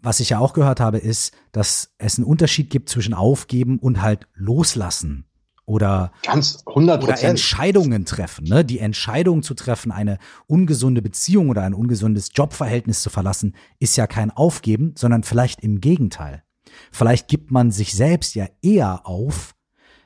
was 0.00 0.20
ich 0.20 0.30
ja 0.30 0.38
auch 0.38 0.52
gehört 0.54 0.80
habe, 0.80 0.98
ist, 0.98 1.32
dass 1.52 1.90
es 1.98 2.18
einen 2.18 2.26
Unterschied 2.26 2.70
gibt 2.70 2.88
zwischen 2.88 3.14
aufgeben 3.14 3.78
und 3.78 4.00
halt 4.00 4.26
loslassen 4.34 5.27
oder, 5.68 6.12
Ganz 6.22 6.64
100%. 6.64 7.02
oder 7.02 7.22
Entscheidungen 7.22 8.04
treffen. 8.06 8.44
Ne? 8.48 8.64
Die 8.64 8.78
Entscheidung 8.78 9.42
zu 9.42 9.54
treffen, 9.54 9.92
eine 9.92 10.18
ungesunde 10.46 11.02
Beziehung 11.02 11.50
oder 11.50 11.62
ein 11.62 11.74
ungesundes 11.74 12.30
Jobverhältnis 12.34 13.02
zu 13.02 13.10
verlassen, 13.10 13.54
ist 13.78 13.96
ja 13.96 14.06
kein 14.06 14.30
Aufgeben, 14.30 14.94
sondern 14.96 15.22
vielleicht 15.22 15.60
im 15.62 15.80
Gegenteil. 15.80 16.42
Vielleicht 16.90 17.28
gibt 17.28 17.50
man 17.50 17.70
sich 17.70 17.92
selbst 17.92 18.34
ja 18.34 18.46
eher 18.62 19.06
auf, 19.06 19.54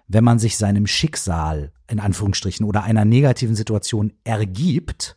wenn 0.09 0.24
man 0.24 0.39
sich 0.39 0.59
seinem 0.59 0.86
Schicksal 0.86 1.72
in 1.89 2.01
Anführungsstrichen 2.01 2.66
oder 2.66 2.82
einer 2.82 3.05
negativen 3.05 3.55
Situation 3.55 4.12
ergibt. 4.24 5.16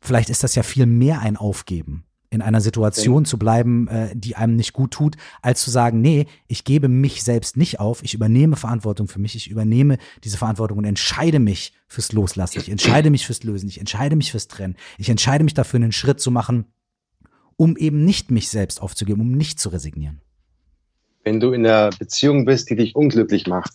Vielleicht 0.00 0.30
ist 0.30 0.44
das 0.44 0.54
ja 0.54 0.62
viel 0.62 0.86
mehr 0.86 1.20
ein 1.20 1.36
Aufgeben 1.36 2.04
in 2.32 2.40
einer 2.40 2.62
Situation 2.62 3.26
zu 3.26 3.38
bleiben, 3.38 3.88
äh, 3.88 4.10
die 4.14 4.36
einem 4.36 4.56
nicht 4.56 4.72
gut 4.72 4.92
tut, 4.92 5.16
als 5.42 5.62
zu 5.62 5.70
sagen, 5.70 6.00
nee, 6.00 6.26
ich 6.48 6.64
gebe 6.64 6.88
mich 6.88 7.22
selbst 7.22 7.58
nicht 7.58 7.78
auf, 7.78 8.02
ich 8.02 8.14
übernehme 8.14 8.56
Verantwortung 8.56 9.06
für 9.06 9.18
mich, 9.18 9.36
ich 9.36 9.50
übernehme 9.50 9.98
diese 10.24 10.38
Verantwortung 10.38 10.78
und 10.78 10.86
entscheide 10.86 11.38
mich 11.38 11.74
fürs 11.86 12.12
Loslassen, 12.12 12.58
ich 12.58 12.70
entscheide 12.70 13.10
mich 13.10 13.26
fürs 13.26 13.42
Lösen, 13.42 13.68
ich 13.68 13.78
entscheide 13.78 14.16
mich 14.16 14.30
fürs 14.30 14.48
Trennen, 14.48 14.76
ich 14.96 15.10
entscheide 15.10 15.44
mich 15.44 15.52
dafür, 15.52 15.76
einen 15.76 15.92
Schritt 15.92 16.20
zu 16.20 16.30
machen, 16.30 16.72
um 17.56 17.76
eben 17.76 18.02
nicht 18.02 18.30
mich 18.30 18.48
selbst 18.48 18.80
aufzugeben, 18.80 19.20
um 19.20 19.32
nicht 19.32 19.60
zu 19.60 19.68
resignieren. 19.68 20.22
Wenn 21.24 21.38
du 21.38 21.52
in 21.52 21.66
einer 21.66 21.90
Beziehung 21.90 22.46
bist, 22.46 22.70
die 22.70 22.76
dich 22.76 22.96
unglücklich 22.96 23.46
macht, 23.46 23.74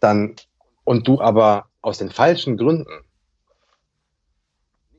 dann 0.00 0.34
und 0.82 1.06
du 1.06 1.20
aber 1.20 1.66
aus 1.80 1.98
den 1.98 2.10
falschen 2.10 2.56
Gründen 2.56 2.90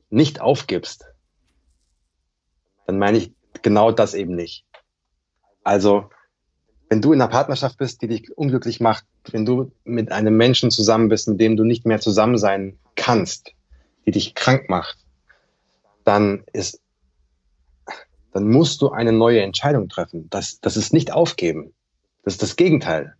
nicht 0.08 0.40
aufgibst, 0.40 1.04
dann 2.86 2.98
meine 2.98 3.18
ich 3.18 3.32
genau 3.62 3.92
das 3.92 4.14
eben 4.14 4.34
nicht. 4.34 4.64
Also, 5.62 6.10
wenn 6.88 7.00
du 7.00 7.12
in 7.12 7.20
einer 7.20 7.30
Partnerschaft 7.30 7.78
bist, 7.78 8.02
die 8.02 8.08
dich 8.08 8.36
unglücklich 8.36 8.80
macht, 8.80 9.04
wenn 9.30 9.46
du 9.46 9.72
mit 9.84 10.12
einem 10.12 10.36
Menschen 10.36 10.70
zusammen 10.70 11.08
bist, 11.08 11.28
mit 11.28 11.40
dem 11.40 11.56
du 11.56 11.64
nicht 11.64 11.86
mehr 11.86 12.00
zusammen 12.00 12.38
sein 12.38 12.78
kannst, 12.94 13.52
die 14.06 14.10
dich 14.10 14.34
krank 14.34 14.68
macht, 14.68 14.98
dann 16.04 16.44
ist, 16.52 16.80
dann 18.32 18.48
musst 18.48 18.82
du 18.82 18.90
eine 18.90 19.12
neue 19.12 19.42
Entscheidung 19.42 19.88
treffen. 19.88 20.28
Das, 20.28 20.60
das 20.60 20.76
ist 20.76 20.92
nicht 20.92 21.12
aufgeben. 21.12 21.72
Das 22.22 22.34
ist 22.34 22.42
das 22.42 22.56
Gegenteil. 22.56 23.14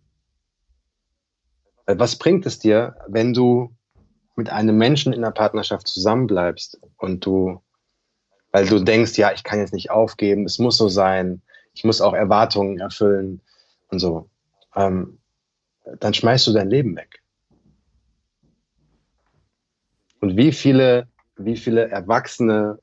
Was 1.87 2.17
bringt 2.17 2.45
es 2.45 2.59
dir, 2.59 2.95
wenn 3.07 3.33
du 3.33 3.75
mit 4.35 4.49
einem 4.49 4.77
Menschen 4.77 5.13
in 5.13 5.23
einer 5.23 5.31
Partnerschaft 5.31 5.87
zusammenbleibst 5.87 6.79
und 6.97 7.25
du 7.25 7.61
weil 8.55 8.65
du 8.67 8.79
denkst, 8.79 9.17
ja, 9.17 9.33
ich 9.33 9.43
kann 9.43 9.59
jetzt 9.59 9.73
nicht 9.73 9.91
aufgeben, 9.91 10.45
es 10.45 10.59
muss 10.59 10.77
so 10.77 10.87
sein, 10.87 11.41
ich 11.73 11.83
muss 11.83 11.99
auch 11.99 12.13
Erwartungen 12.13 12.79
erfüllen 12.79 13.41
und 13.89 13.99
so, 13.99 14.29
ähm, 14.77 15.17
dann 15.99 16.13
schmeißt 16.13 16.47
du 16.47 16.53
dein 16.53 16.69
Leben 16.69 16.95
weg. 16.95 17.21
Und 20.21 20.37
wie 20.37 20.53
viele, 20.53 21.09
wie 21.35 21.57
viele 21.57 21.89
Erwachsene, 21.89 22.79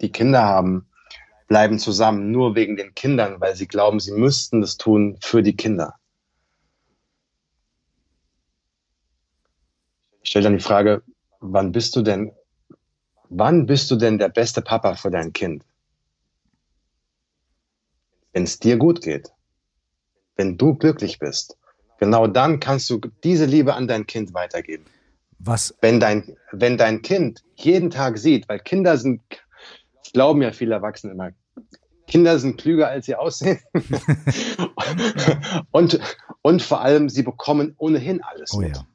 die 0.00 0.12
Kinder 0.12 0.44
haben, 0.44 0.88
bleiben 1.48 1.78
zusammen 1.78 2.30
nur 2.30 2.54
wegen 2.54 2.78
den 2.78 2.94
Kindern, 2.94 3.42
weil 3.42 3.54
sie 3.54 3.68
glauben, 3.68 4.00
sie 4.00 4.12
müssten 4.12 4.62
das 4.62 4.78
tun 4.78 5.18
für 5.20 5.42
die 5.42 5.56
Kinder. 5.56 5.92
Ich 10.22 10.30
stelle 10.30 10.44
dann 10.44 10.56
die 10.56 10.64
Frage, 10.64 11.02
wann 11.40 11.70
bist 11.70 11.94
du 11.96 12.00
denn 12.00 12.32
wann 13.30 13.66
bist 13.66 13.90
du 13.90 13.96
denn 13.96 14.18
der 14.18 14.28
beste 14.28 14.62
Papa 14.62 14.94
für 14.94 15.10
dein 15.10 15.32
Kind? 15.32 15.64
Wenn 18.32 18.44
es 18.44 18.58
dir 18.58 18.76
gut 18.76 19.00
geht, 19.02 19.32
wenn 20.36 20.56
du 20.56 20.74
glücklich 20.74 21.18
bist, 21.18 21.56
genau 21.98 22.26
dann 22.26 22.60
kannst 22.60 22.88
du 22.90 23.00
diese 23.24 23.44
Liebe 23.44 23.74
an 23.74 23.88
dein 23.88 24.06
Kind 24.06 24.34
weitergeben. 24.34 24.84
Was? 25.38 25.74
Wenn 25.80 26.00
dein, 26.00 26.36
wenn 26.52 26.76
dein 26.76 27.02
Kind 27.02 27.44
jeden 27.56 27.90
Tag 27.90 28.18
sieht, 28.18 28.48
weil 28.48 28.58
Kinder 28.58 28.96
sind, 28.96 29.22
glauben 30.12 30.42
ja 30.42 30.52
viele 30.52 30.74
Erwachsene 30.74 31.12
immer, 31.12 31.30
Kinder 32.06 32.38
sind 32.38 32.58
klüger, 32.58 32.88
als 32.88 33.06
sie 33.06 33.14
aussehen. 33.14 33.60
und, 35.70 36.00
und 36.42 36.62
vor 36.62 36.80
allem, 36.80 37.08
sie 37.08 37.22
bekommen 37.22 37.74
ohnehin 37.76 38.22
alles 38.22 38.54
oh, 38.54 38.60
mit. 38.60 38.76
Ja. 38.76 38.86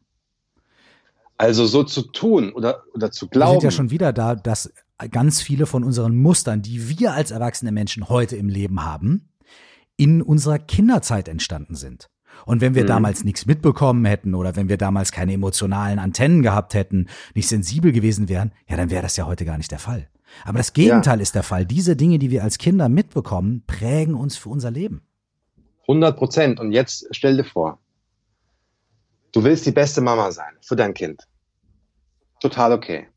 Also 1.44 1.66
so 1.66 1.84
zu 1.84 2.04
tun 2.04 2.54
oder, 2.54 2.84
oder 2.94 3.12
zu 3.12 3.28
glauben. 3.28 3.56
Wir 3.56 3.60
sind 3.60 3.64
ja 3.64 3.72
schon 3.72 3.92
wieder 3.92 4.14
da, 4.14 4.34
dass 4.34 4.72
ganz 5.12 5.42
viele 5.42 5.66
von 5.66 5.84
unseren 5.84 6.16
Mustern, 6.16 6.62
die 6.62 6.88
wir 6.88 7.14
als 7.14 7.32
erwachsene 7.32 7.74
Menschen 7.74 8.08
heute 8.08 8.38
im 8.38 8.48
Leben 8.48 8.86
haben, 8.86 9.28
in 9.98 10.22
unserer 10.22 10.58
Kinderzeit 10.58 11.28
entstanden 11.28 11.76
sind. 11.76 12.10
Und 12.46 12.62
wenn 12.62 12.76
wir 12.76 12.84
mhm. 12.84 12.88
damals 12.88 13.26
nichts 13.26 13.46
mitbekommen 13.46 14.06
hätten 14.06 14.36
oder 14.36 14.56
wenn 14.56 14.70
wir 14.70 14.78
damals 14.78 15.12
keine 15.12 15.34
emotionalen 15.34 16.00
Antennen 16.00 16.44
gehabt 16.44 16.76
hätten, 16.76 17.08
nicht 17.36 17.50
sensibel 17.50 17.92
gewesen 17.92 18.30
wären, 18.30 18.54
ja, 18.70 18.78
dann 18.78 18.90
wäre 18.90 19.02
das 19.02 19.18
ja 19.18 19.26
heute 19.26 19.44
gar 19.44 19.58
nicht 19.58 19.72
der 19.72 19.80
Fall. 19.80 20.08
Aber 20.46 20.60
das 20.60 20.72
Gegenteil 20.72 21.18
ja. 21.18 21.24
ist 21.24 21.36
der 21.36 21.44
Fall. 21.44 21.66
Diese 21.66 21.98
Dinge, 21.98 22.20
die 22.20 22.32
wir 22.32 22.42
als 22.42 22.58
Kinder 22.58 22.88
mitbekommen, 22.88 23.64
prägen 23.68 24.16
uns 24.16 24.38
für 24.38 24.48
unser 24.48 24.72
Leben. 24.72 25.02
100 25.82 26.18
Prozent. 26.18 26.60
Und 26.62 26.72
jetzt 26.72 27.06
stell 27.12 27.36
dir 27.36 27.44
vor, 27.44 27.80
du 29.34 29.44
willst 29.44 29.66
die 29.66 29.72
beste 29.72 30.00
Mama 30.00 30.32
sein 30.32 30.54
für 30.62 30.78
dein 30.78 30.94
Kind 30.94 31.28
total 32.44 32.74
okay. 32.74 33.08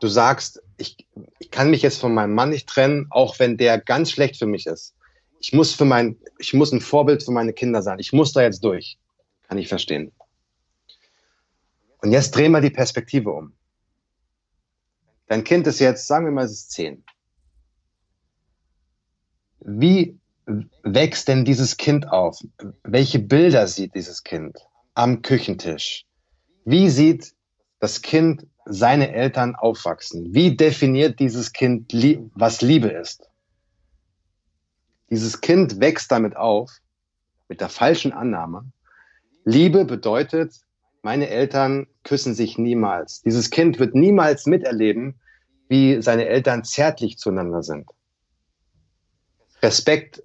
Du 0.00 0.08
sagst, 0.08 0.62
ich, 0.76 0.96
ich 1.38 1.50
kann 1.50 1.70
mich 1.70 1.82
jetzt 1.82 2.00
von 2.00 2.14
meinem 2.14 2.34
Mann 2.34 2.50
nicht 2.50 2.68
trennen, 2.68 3.06
auch 3.10 3.38
wenn 3.38 3.56
der 3.56 3.78
ganz 3.80 4.10
schlecht 4.10 4.36
für 4.36 4.46
mich 4.46 4.66
ist. 4.66 4.94
Ich 5.40 5.52
muss 5.52 5.74
für 5.74 5.84
mein, 5.84 6.16
ich 6.38 6.54
muss 6.54 6.72
ein 6.72 6.80
Vorbild 6.80 7.22
für 7.22 7.30
meine 7.30 7.52
Kinder 7.52 7.82
sein. 7.82 7.98
Ich 7.98 8.12
muss 8.12 8.32
da 8.32 8.42
jetzt 8.42 8.62
durch. 8.64 8.98
Kann 9.48 9.58
ich 9.58 9.68
verstehen. 9.68 10.12
Und 12.02 12.12
jetzt 12.12 12.34
drehen 12.34 12.52
wir 12.52 12.60
die 12.60 12.70
Perspektive 12.70 13.30
um. 13.30 13.54
Dein 15.26 15.44
Kind 15.44 15.66
ist 15.66 15.78
jetzt, 15.78 16.06
sagen 16.06 16.24
wir 16.24 16.32
mal, 16.32 16.44
es 16.44 16.52
ist 16.52 16.72
zehn. 16.72 17.04
Wie 19.60 20.18
wächst 20.82 21.28
denn 21.28 21.44
dieses 21.44 21.76
Kind 21.76 22.08
auf? 22.08 22.38
Welche 22.82 23.18
Bilder 23.18 23.66
sieht 23.66 23.94
dieses 23.94 24.22
Kind 24.22 24.58
am 24.94 25.22
Küchentisch? 25.22 26.06
Wie 26.64 26.88
sieht 26.88 27.34
das 27.80 28.02
Kind 28.02 28.46
seine 28.64 29.12
Eltern 29.12 29.54
aufwachsen? 29.54 30.34
Wie 30.34 30.56
definiert 30.56 31.18
dieses 31.20 31.52
Kind, 31.52 31.92
was 32.34 32.60
Liebe 32.60 32.88
ist? 32.88 33.28
Dieses 35.10 35.40
Kind 35.40 35.80
wächst 35.80 36.12
damit 36.12 36.36
auf, 36.36 36.70
mit 37.48 37.60
der 37.60 37.70
falschen 37.70 38.12
Annahme. 38.12 38.70
Liebe 39.44 39.84
bedeutet, 39.86 40.54
meine 41.02 41.28
Eltern 41.28 41.86
küssen 42.04 42.34
sich 42.34 42.58
niemals. 42.58 43.22
Dieses 43.22 43.50
Kind 43.50 43.78
wird 43.78 43.94
niemals 43.94 44.44
miterleben, 44.46 45.18
wie 45.68 46.02
seine 46.02 46.26
Eltern 46.26 46.64
zärtlich 46.64 47.18
zueinander 47.18 47.62
sind. 47.62 47.88
Respekt 49.62 50.22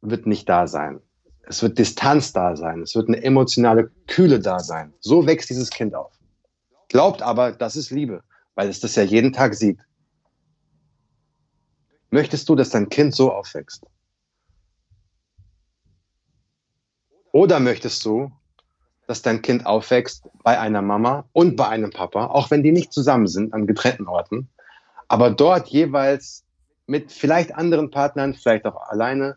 wird 0.00 0.26
nicht 0.26 0.48
da 0.48 0.66
sein. 0.66 1.00
Es 1.42 1.62
wird 1.62 1.78
Distanz 1.78 2.32
da 2.32 2.56
sein. 2.56 2.82
Es 2.82 2.96
wird 2.96 3.08
eine 3.08 3.22
emotionale 3.22 3.90
Kühle 4.08 4.40
da 4.40 4.58
sein. 4.58 4.92
So 5.00 5.26
wächst 5.26 5.50
dieses 5.50 5.70
Kind 5.70 5.94
auf. 5.94 6.15
Glaubt 6.88 7.22
aber, 7.22 7.52
das 7.52 7.76
ist 7.76 7.90
Liebe, 7.90 8.22
weil 8.54 8.68
es 8.68 8.80
das 8.80 8.94
ja 8.94 9.02
jeden 9.02 9.32
Tag 9.32 9.54
sieht. 9.54 9.80
Möchtest 12.10 12.48
du, 12.48 12.54
dass 12.54 12.70
dein 12.70 12.88
Kind 12.88 13.14
so 13.14 13.32
aufwächst? 13.32 13.84
Oder 17.32 17.60
möchtest 17.60 18.04
du, 18.04 18.32
dass 19.06 19.22
dein 19.22 19.42
Kind 19.42 19.66
aufwächst 19.66 20.28
bei 20.42 20.58
einer 20.58 20.82
Mama 20.82 21.28
und 21.32 21.56
bei 21.56 21.68
einem 21.68 21.90
Papa, 21.90 22.26
auch 22.26 22.50
wenn 22.50 22.62
die 22.62 22.72
nicht 22.72 22.92
zusammen 22.92 23.26
sind 23.26 23.52
an 23.52 23.66
getrennten 23.66 24.08
Orten, 24.08 24.48
aber 25.08 25.30
dort 25.30 25.68
jeweils 25.68 26.44
mit 26.86 27.12
vielleicht 27.12 27.54
anderen 27.54 27.90
Partnern, 27.90 28.34
vielleicht 28.34 28.64
auch 28.64 28.76
alleine, 28.88 29.36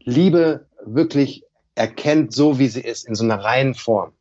Liebe 0.00 0.66
wirklich 0.84 1.44
erkennt, 1.74 2.32
so 2.32 2.58
wie 2.58 2.68
sie 2.68 2.80
ist, 2.80 3.06
in 3.06 3.14
so 3.14 3.24
einer 3.24 3.42
reinen 3.42 3.74
Form. 3.74 4.12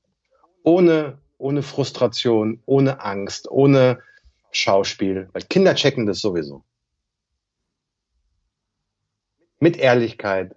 Ohne, 0.63 1.19
ohne 1.39 1.63
Frustration, 1.63 2.61
ohne 2.65 3.01
Angst, 3.01 3.49
ohne 3.49 4.03
Schauspiel. 4.51 5.29
Weil 5.33 5.43
Kinder 5.43 5.73
checken 5.73 6.05
das 6.05 6.19
sowieso. 6.19 6.63
Mit 9.59 9.77
Ehrlichkeit. 9.77 10.55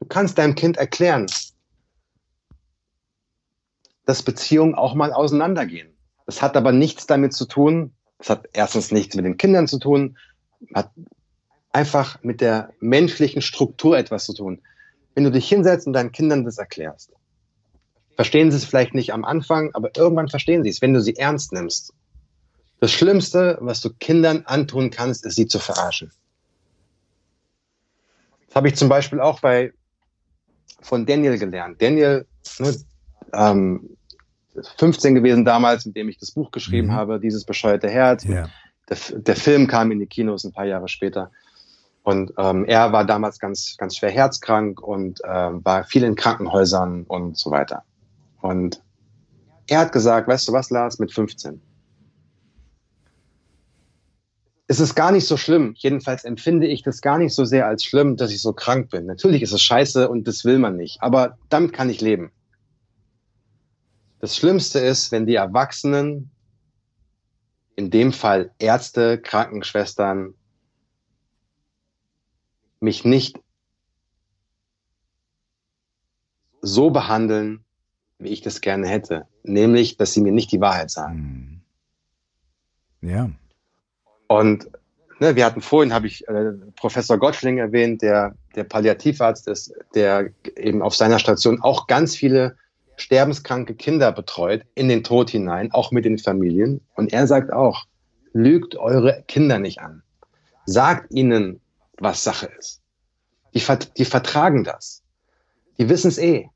Du 0.00 0.06
kannst 0.06 0.38
deinem 0.38 0.54
Kind 0.54 0.78
erklären, 0.78 1.26
dass 4.04 4.22
Beziehungen 4.22 4.74
auch 4.74 4.94
mal 4.94 5.12
auseinandergehen. 5.12 5.94
Das 6.26 6.42
hat 6.42 6.56
aber 6.56 6.72
nichts 6.72 7.06
damit 7.06 7.34
zu 7.34 7.46
tun, 7.46 7.92
das 8.18 8.30
hat 8.30 8.48
erstens 8.52 8.90
nichts 8.90 9.14
mit 9.16 9.24
den 9.24 9.36
Kindern 9.36 9.68
zu 9.68 9.78
tun, 9.78 10.18
hat 10.74 10.90
einfach 11.72 12.22
mit 12.22 12.40
der 12.40 12.72
menschlichen 12.80 13.42
Struktur 13.42 13.96
etwas 13.96 14.24
zu 14.24 14.34
tun. 14.34 14.62
Wenn 15.14 15.24
du 15.24 15.30
dich 15.30 15.48
hinsetzt 15.48 15.86
und 15.86 15.92
deinen 15.92 16.12
Kindern 16.12 16.44
das 16.44 16.58
erklärst, 16.58 17.12
verstehen 18.16 18.50
sie 18.50 18.56
es 18.56 18.64
vielleicht 18.64 18.94
nicht 18.94 19.12
am 19.12 19.24
Anfang, 19.24 19.70
aber 19.74 19.90
irgendwann 19.96 20.28
verstehen 20.28 20.62
sie 20.62 20.70
es, 20.70 20.82
wenn 20.82 20.94
du 20.94 21.00
sie 21.00 21.16
ernst 21.16 21.52
nimmst. 21.52 21.92
Das 22.80 22.90
Schlimmste, 22.90 23.58
was 23.60 23.80
du 23.80 23.90
Kindern 23.90 24.42
antun 24.46 24.90
kannst, 24.90 25.24
ist 25.24 25.36
sie 25.36 25.46
zu 25.46 25.58
verarschen. 25.58 26.10
Das 28.46 28.56
habe 28.56 28.68
ich 28.68 28.76
zum 28.76 28.88
Beispiel 28.88 29.20
auch 29.20 29.40
bei 29.40 29.72
von 30.80 31.06
Daniel 31.06 31.38
gelernt. 31.38 31.80
Daniel, 31.80 32.26
ne, 32.58 32.74
ähm, 33.32 33.96
15 34.76 35.14
gewesen 35.14 35.44
damals, 35.44 35.86
mit 35.86 35.96
dem 35.96 36.08
ich 36.08 36.18
das 36.18 36.32
Buch 36.32 36.50
geschrieben 36.50 36.88
mhm. 36.88 36.92
habe, 36.92 37.20
dieses 37.20 37.44
bescheuerte 37.44 37.88
Herz. 37.88 38.24
Ja. 38.24 38.48
Der, 38.88 38.96
der, 39.12 39.36
Film 39.36 39.68
kam 39.68 39.90
in 39.92 40.00
die 40.00 40.06
Kinos 40.06 40.44
ein 40.44 40.52
paar 40.52 40.66
Jahre 40.66 40.88
später. 40.88 41.30
Und 42.02 42.32
ähm, 42.36 42.64
er 42.64 42.92
war 42.92 43.06
damals 43.06 43.38
ganz, 43.38 43.76
ganz 43.78 43.96
schwer 43.96 44.10
herzkrank 44.10 44.82
und 44.82 45.20
ähm, 45.24 45.64
war 45.64 45.84
viel 45.84 46.02
in 46.02 46.16
Krankenhäusern 46.16 47.04
und 47.04 47.38
so 47.38 47.50
weiter. 47.52 47.84
Und 48.42 48.82
er 49.68 49.78
hat 49.78 49.92
gesagt, 49.92 50.28
weißt 50.28 50.48
du 50.48 50.52
was, 50.52 50.70
Lars, 50.70 50.98
mit 50.98 51.12
15. 51.12 51.62
Es 54.66 54.80
ist 54.80 54.94
gar 54.94 55.12
nicht 55.12 55.26
so 55.26 55.36
schlimm. 55.36 55.74
Jedenfalls 55.76 56.24
empfinde 56.24 56.66
ich 56.66 56.82
das 56.82 57.00
gar 57.00 57.18
nicht 57.18 57.34
so 57.34 57.44
sehr 57.44 57.66
als 57.66 57.84
schlimm, 57.84 58.16
dass 58.16 58.32
ich 58.32 58.42
so 58.42 58.52
krank 58.52 58.90
bin. 58.90 59.06
Natürlich 59.06 59.42
ist 59.42 59.52
es 59.52 59.62
scheiße 59.62 60.08
und 60.08 60.26
das 60.26 60.44
will 60.44 60.58
man 60.58 60.76
nicht. 60.76 61.02
Aber 61.02 61.38
damit 61.48 61.72
kann 61.72 61.88
ich 61.88 62.00
leben. 62.00 62.32
Das 64.18 64.36
Schlimmste 64.36 64.78
ist, 64.78 65.12
wenn 65.12 65.26
die 65.26 65.34
Erwachsenen, 65.34 66.30
in 67.76 67.90
dem 67.90 68.12
Fall 68.12 68.52
Ärzte, 68.58 69.18
Krankenschwestern, 69.20 70.34
mich 72.80 73.04
nicht 73.04 73.38
so 76.60 76.90
behandeln, 76.90 77.64
wie 78.22 78.28
ich 78.28 78.40
das 78.40 78.60
gerne 78.60 78.88
hätte. 78.88 79.26
Nämlich, 79.42 79.96
dass 79.96 80.12
sie 80.12 80.20
mir 80.20 80.32
nicht 80.32 80.52
die 80.52 80.60
Wahrheit 80.60 80.90
sagen. 80.90 81.62
Hm. 83.00 83.10
Ja. 83.10 83.30
Und 84.28 84.68
ne, 85.18 85.36
wir 85.36 85.44
hatten 85.44 85.60
vorhin, 85.60 85.92
habe 85.92 86.06
ich 86.06 86.26
äh, 86.28 86.52
Professor 86.76 87.18
Gottschling 87.18 87.58
erwähnt, 87.58 88.02
der, 88.02 88.34
der 88.54 88.64
Palliativarzt 88.64 89.48
ist, 89.48 89.72
der 89.94 90.30
eben 90.56 90.82
auf 90.82 90.94
seiner 90.94 91.18
Station 91.18 91.60
auch 91.60 91.86
ganz 91.86 92.16
viele 92.16 92.56
sterbenskranke 92.96 93.74
Kinder 93.74 94.12
betreut, 94.12 94.64
in 94.74 94.88
den 94.88 95.02
Tod 95.02 95.30
hinein, 95.30 95.72
auch 95.72 95.90
mit 95.90 96.04
den 96.04 96.18
Familien. 96.18 96.80
Und 96.94 97.12
er 97.12 97.26
sagt 97.26 97.52
auch, 97.52 97.86
lügt 98.32 98.76
eure 98.76 99.24
Kinder 99.28 99.58
nicht 99.58 99.80
an. 99.80 100.02
Sagt 100.66 101.12
ihnen, 101.12 101.60
was 101.98 102.24
Sache 102.24 102.50
ist. 102.58 102.80
Die, 103.54 103.62
die 103.96 104.04
vertragen 104.04 104.64
das. 104.64 105.02
Die 105.78 105.88
wissen 105.88 106.08
es 106.08 106.18
eh. 106.18 106.48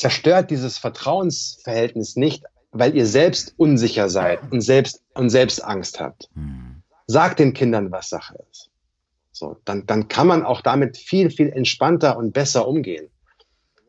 Zerstört 0.00 0.50
dieses 0.50 0.78
Vertrauensverhältnis 0.78 2.16
nicht, 2.16 2.44
weil 2.72 2.96
ihr 2.96 3.04
selbst 3.04 3.52
unsicher 3.58 4.08
seid 4.08 4.40
und 4.50 4.62
selbst, 4.62 5.02
und 5.12 5.28
selbst 5.28 5.62
Angst 5.62 6.00
habt. 6.00 6.30
Hm. 6.32 6.82
Sagt 7.06 7.38
den 7.38 7.52
Kindern, 7.52 7.92
was 7.92 8.08
Sache 8.08 8.38
ist. 8.50 8.70
So, 9.30 9.58
dann, 9.66 9.84
dann 9.84 10.08
kann 10.08 10.26
man 10.26 10.42
auch 10.42 10.62
damit 10.62 10.96
viel, 10.96 11.30
viel 11.30 11.50
entspannter 11.50 12.16
und 12.16 12.32
besser 12.32 12.66
umgehen. 12.66 13.10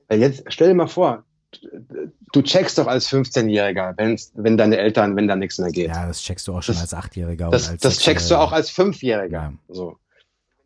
Weil 0.09 0.19
jetzt, 0.19 0.43
stell 0.47 0.67
dir 0.67 0.73
mal 0.73 0.87
vor, 0.87 1.23
du 2.33 2.41
checkst 2.41 2.77
doch 2.77 2.87
als 2.87 3.07
15-Jähriger, 3.09 3.93
wenn, 3.95 4.19
wenn 4.33 4.57
deine 4.57 4.79
Eltern, 4.79 5.15
wenn 5.15 5.29
da 5.29 5.37
nichts 5.37 5.59
mehr 5.59 5.71
geht. 5.71 5.87
Ja, 5.87 6.07
das 6.07 6.21
checkst 6.21 6.45
du 6.45 6.57
auch 6.57 6.61
schon 6.61 6.75
das, 6.75 6.81
als 6.81 6.93
Achtjähriger. 6.93 7.49
Das, 7.51 7.69
als 7.69 7.81
das 7.81 7.99
checkst 7.99 8.29
du 8.29 8.35
auch 8.35 8.51
als 8.51 8.69
Fünfjähriger. 8.69 9.43
Ja. 9.43 9.53
So. 9.69 9.95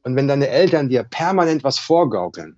Und 0.01 0.15
wenn 0.15 0.27
deine 0.27 0.47
Eltern 0.47 0.89
dir 0.89 1.03
permanent 1.03 1.63
was 1.63 1.77
vorgaukeln, 1.77 2.57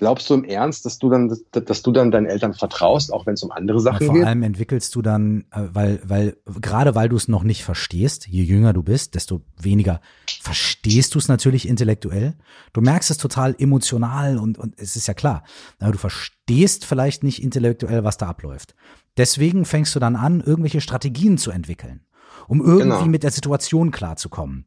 Glaubst 0.00 0.30
du 0.30 0.34
im 0.34 0.44
Ernst, 0.44 0.86
dass 0.86 0.98
du 0.98 1.10
dann, 1.10 1.30
dass 1.52 1.82
du 1.82 1.92
dann 1.92 2.10
deinen 2.10 2.24
Eltern 2.24 2.54
vertraust, 2.54 3.12
auch 3.12 3.26
wenn 3.26 3.34
es 3.34 3.42
um 3.42 3.50
andere 3.50 3.80
Sachen 3.80 4.06
vor 4.06 4.14
geht? 4.14 4.22
Vor 4.22 4.28
allem 4.30 4.42
entwickelst 4.42 4.94
du 4.94 5.02
dann, 5.02 5.44
äh, 5.50 5.60
weil, 5.74 6.00
weil, 6.02 6.38
gerade 6.58 6.94
weil 6.94 7.10
du 7.10 7.16
es 7.16 7.28
noch 7.28 7.42
nicht 7.42 7.64
verstehst, 7.64 8.26
je 8.26 8.42
jünger 8.42 8.72
du 8.72 8.82
bist, 8.82 9.14
desto 9.14 9.42
weniger 9.60 10.00
verstehst 10.40 11.14
du 11.14 11.18
es 11.18 11.28
natürlich 11.28 11.68
intellektuell. 11.68 12.32
Du 12.72 12.80
merkst 12.80 13.10
es 13.10 13.18
total 13.18 13.54
emotional 13.58 14.38
und, 14.38 14.56
und 14.56 14.72
es 14.78 14.96
ist 14.96 15.06
ja 15.06 15.12
klar. 15.12 15.42
Aber 15.80 15.92
du 15.92 15.98
verstehst 15.98 16.86
vielleicht 16.86 17.22
nicht 17.22 17.42
intellektuell, 17.42 18.02
was 18.02 18.16
da 18.16 18.26
abläuft. 18.26 18.74
Deswegen 19.18 19.66
fängst 19.66 19.94
du 19.94 20.00
dann 20.00 20.16
an, 20.16 20.40
irgendwelche 20.40 20.80
Strategien 20.80 21.36
zu 21.36 21.50
entwickeln, 21.50 22.06
um 22.48 22.62
irgendwie 22.62 22.84
genau. 22.84 23.04
mit 23.04 23.22
der 23.22 23.32
Situation 23.32 23.90
klarzukommen. 23.90 24.64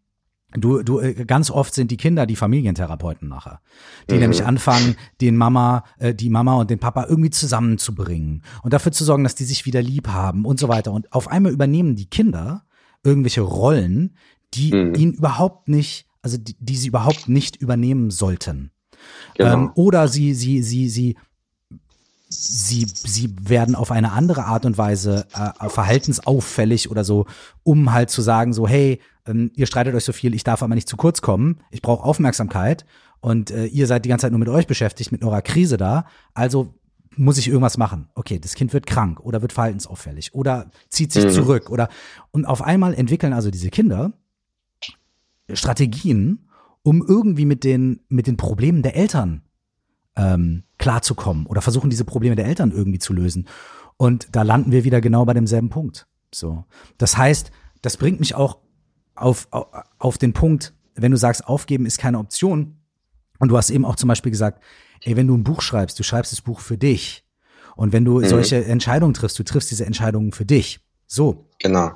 Du, 0.56 0.84
du, 0.84 1.00
äh, 1.00 1.26
ganz 1.26 1.50
oft 1.50 1.74
sind 1.74 1.92
die 1.92 1.98
Kinder 1.98 2.26
die 2.26 2.36
Familientherapeuten 2.36 3.28
nachher, 3.28 3.62
die 4.10 4.16
mhm. 4.16 4.22
nämlich 4.22 4.46
anfangen, 4.46 4.96
den 5.22 5.36
Mama, 5.36 5.84
äh, 5.98 6.14
die 6.14 6.30
Mama 6.30 6.56
und 6.58 6.70
den 6.70 6.80
Papa 6.80 7.06
irgendwie 7.08 7.30
zusammenzubringen 7.30 8.44
und 8.62 8.74
dafür 8.74 8.92
zu 8.92 9.04
sorgen, 9.04 9.24
dass 9.24 9.36
die 9.36 9.46
sich 9.46 9.66
wieder 9.66 9.82
lieb 9.82 10.08
haben 10.08 10.46
und 10.46 10.60
so 10.60 10.68
weiter. 10.68 10.92
Und 10.92 11.12
auf 11.12 11.28
einmal 11.28 11.52
übernehmen 11.52 11.96
die 11.96 12.10
Kinder 12.10 12.66
irgendwelche 13.04 13.42
Rollen, 13.42 14.16
die 14.54 14.74
mhm. 14.74 14.96
ihnen 14.96 15.14
überhaupt 15.14 15.68
nicht, 15.68 16.08
also 16.22 16.38
die, 16.38 16.56
die 16.60 16.78
sie 16.78 16.88
überhaupt 16.88 17.28
nicht 17.28 17.56
übernehmen 17.56 18.12
sollten. 18.12 18.72
Genau. 19.36 19.54
Ähm, 19.54 19.72
oder 19.76 20.08
sie, 20.08 20.34
sie, 20.34 20.62
sie, 20.62 20.90
sie 20.90 21.18
sie, 22.34 22.86
sie 22.86 23.36
werden 23.42 23.76
auf 23.76 23.92
eine 23.92 24.12
andere 24.12 24.46
Art 24.46 24.66
und 24.66 24.78
Weise 24.78 25.26
äh, 25.34 25.70
verhaltensauffällig 25.70 26.90
oder 26.90 27.04
so, 27.04 27.26
um 27.64 27.94
halt 27.94 28.10
zu 28.10 28.22
sagen, 28.22 28.54
so, 28.54 28.68
hey, 28.68 29.00
ähm, 29.26 29.52
ihr 29.56 29.68
streitet 29.68 29.96
euch 29.96 30.04
so 30.04 30.14
viel, 30.14 30.34
ich 30.34 30.44
darf 30.44 30.64
aber 30.64 30.76
nicht 30.76 30.90
zu 30.90 30.98
kurz 30.98 31.22
kommen, 31.22 31.60
ich 31.72 31.82
brauche 31.82 32.04
Aufmerksamkeit 32.04 32.86
und 33.22 33.52
äh, 33.52 33.66
ihr 33.66 33.88
seid 33.88 34.06
die 34.06 34.10
ganze 34.10 34.24
Zeit 34.24 34.32
nur 34.32 34.40
mit 34.40 34.50
euch 34.50 34.68
beschäftigt, 34.68 35.12
mit 35.12 35.24
eurer 35.24 35.42
Krise 35.42 35.78
da, 35.78 36.06
also 36.34 36.74
muss 37.16 37.38
ich 37.38 37.48
irgendwas 37.48 37.78
machen. 37.78 38.10
Okay, 38.16 38.40
das 38.40 38.56
Kind 38.56 38.74
wird 38.74 38.88
krank 38.88 39.20
oder 39.20 39.44
wird 39.44 39.54
verhaltensauffällig 39.54 40.34
oder 40.34 40.72
zieht 40.90 41.12
sich 41.12 41.26
mhm. 41.26 41.30
zurück 41.30 41.70
oder 41.70 41.90
und 42.32 42.46
auf 42.46 42.64
einmal 42.64 42.96
entwickeln 42.96 43.34
also 43.34 43.52
diese 43.52 43.70
Kinder 43.70 44.14
Strategien, 45.52 46.50
um 46.84 47.04
irgendwie 47.06 47.46
mit 47.46 47.64
den, 47.64 48.02
mit 48.10 48.28
den 48.28 48.38
Problemen 48.38 48.82
der 48.82 48.96
Eltern 48.96 49.44
ähm, 50.16 50.64
klarzukommen 50.84 51.46
oder 51.46 51.62
versuchen, 51.62 51.90
diese 51.90 52.04
Probleme 52.04 52.36
der 52.36 52.46
Eltern 52.46 52.72
irgendwie 52.72 53.00
zu 53.00 53.14
lösen. 53.14 53.48
Und 53.96 54.28
da 54.34 54.42
landen 54.42 54.74
wir 54.74 54.84
wieder 54.84 55.00
genau 55.00 55.24
bei 55.24 55.34
demselben 55.34 55.70
Punkt. 55.70 56.08
So. 56.36 56.66
Das 56.98 57.16
heißt, 57.16 57.52
das 57.82 57.96
bringt 57.96 58.20
mich 58.20 58.36
auch 58.36 58.58
auf, 59.16 59.48
auf, 59.52 59.68
auf 59.98 60.18
den 60.18 60.34
Punkt, 60.34 60.74
wenn 60.96 61.12
du 61.12 61.18
sagst, 61.18 61.48
aufgeben 61.48 61.86
ist 61.86 62.00
keine 62.00 62.20
Option. 62.20 62.82
Und 63.40 63.48
du 63.48 63.56
hast 63.56 63.70
eben 63.70 63.86
auch 63.86 63.96
zum 63.96 64.10
Beispiel 64.10 64.30
gesagt, 64.30 64.62
ey, 65.00 65.16
wenn 65.16 65.26
du 65.26 65.38
ein 65.38 65.46
Buch 65.46 65.62
schreibst, 65.62 65.98
du 65.98 66.04
schreibst 66.04 66.34
das 66.34 66.42
Buch 66.42 66.60
für 66.60 66.78
dich. 66.78 67.24
Und 67.78 67.94
wenn 67.94 68.04
du 68.04 68.20
mhm. 68.20 68.26
solche 68.26 68.66
Entscheidungen 68.66 69.14
triffst, 69.14 69.40
du 69.40 69.44
triffst 69.44 69.72
diese 69.72 69.86
Entscheidungen 69.86 70.34
für 70.34 70.46
dich. 70.46 70.82
So. 71.08 71.48
Genau. 71.60 71.94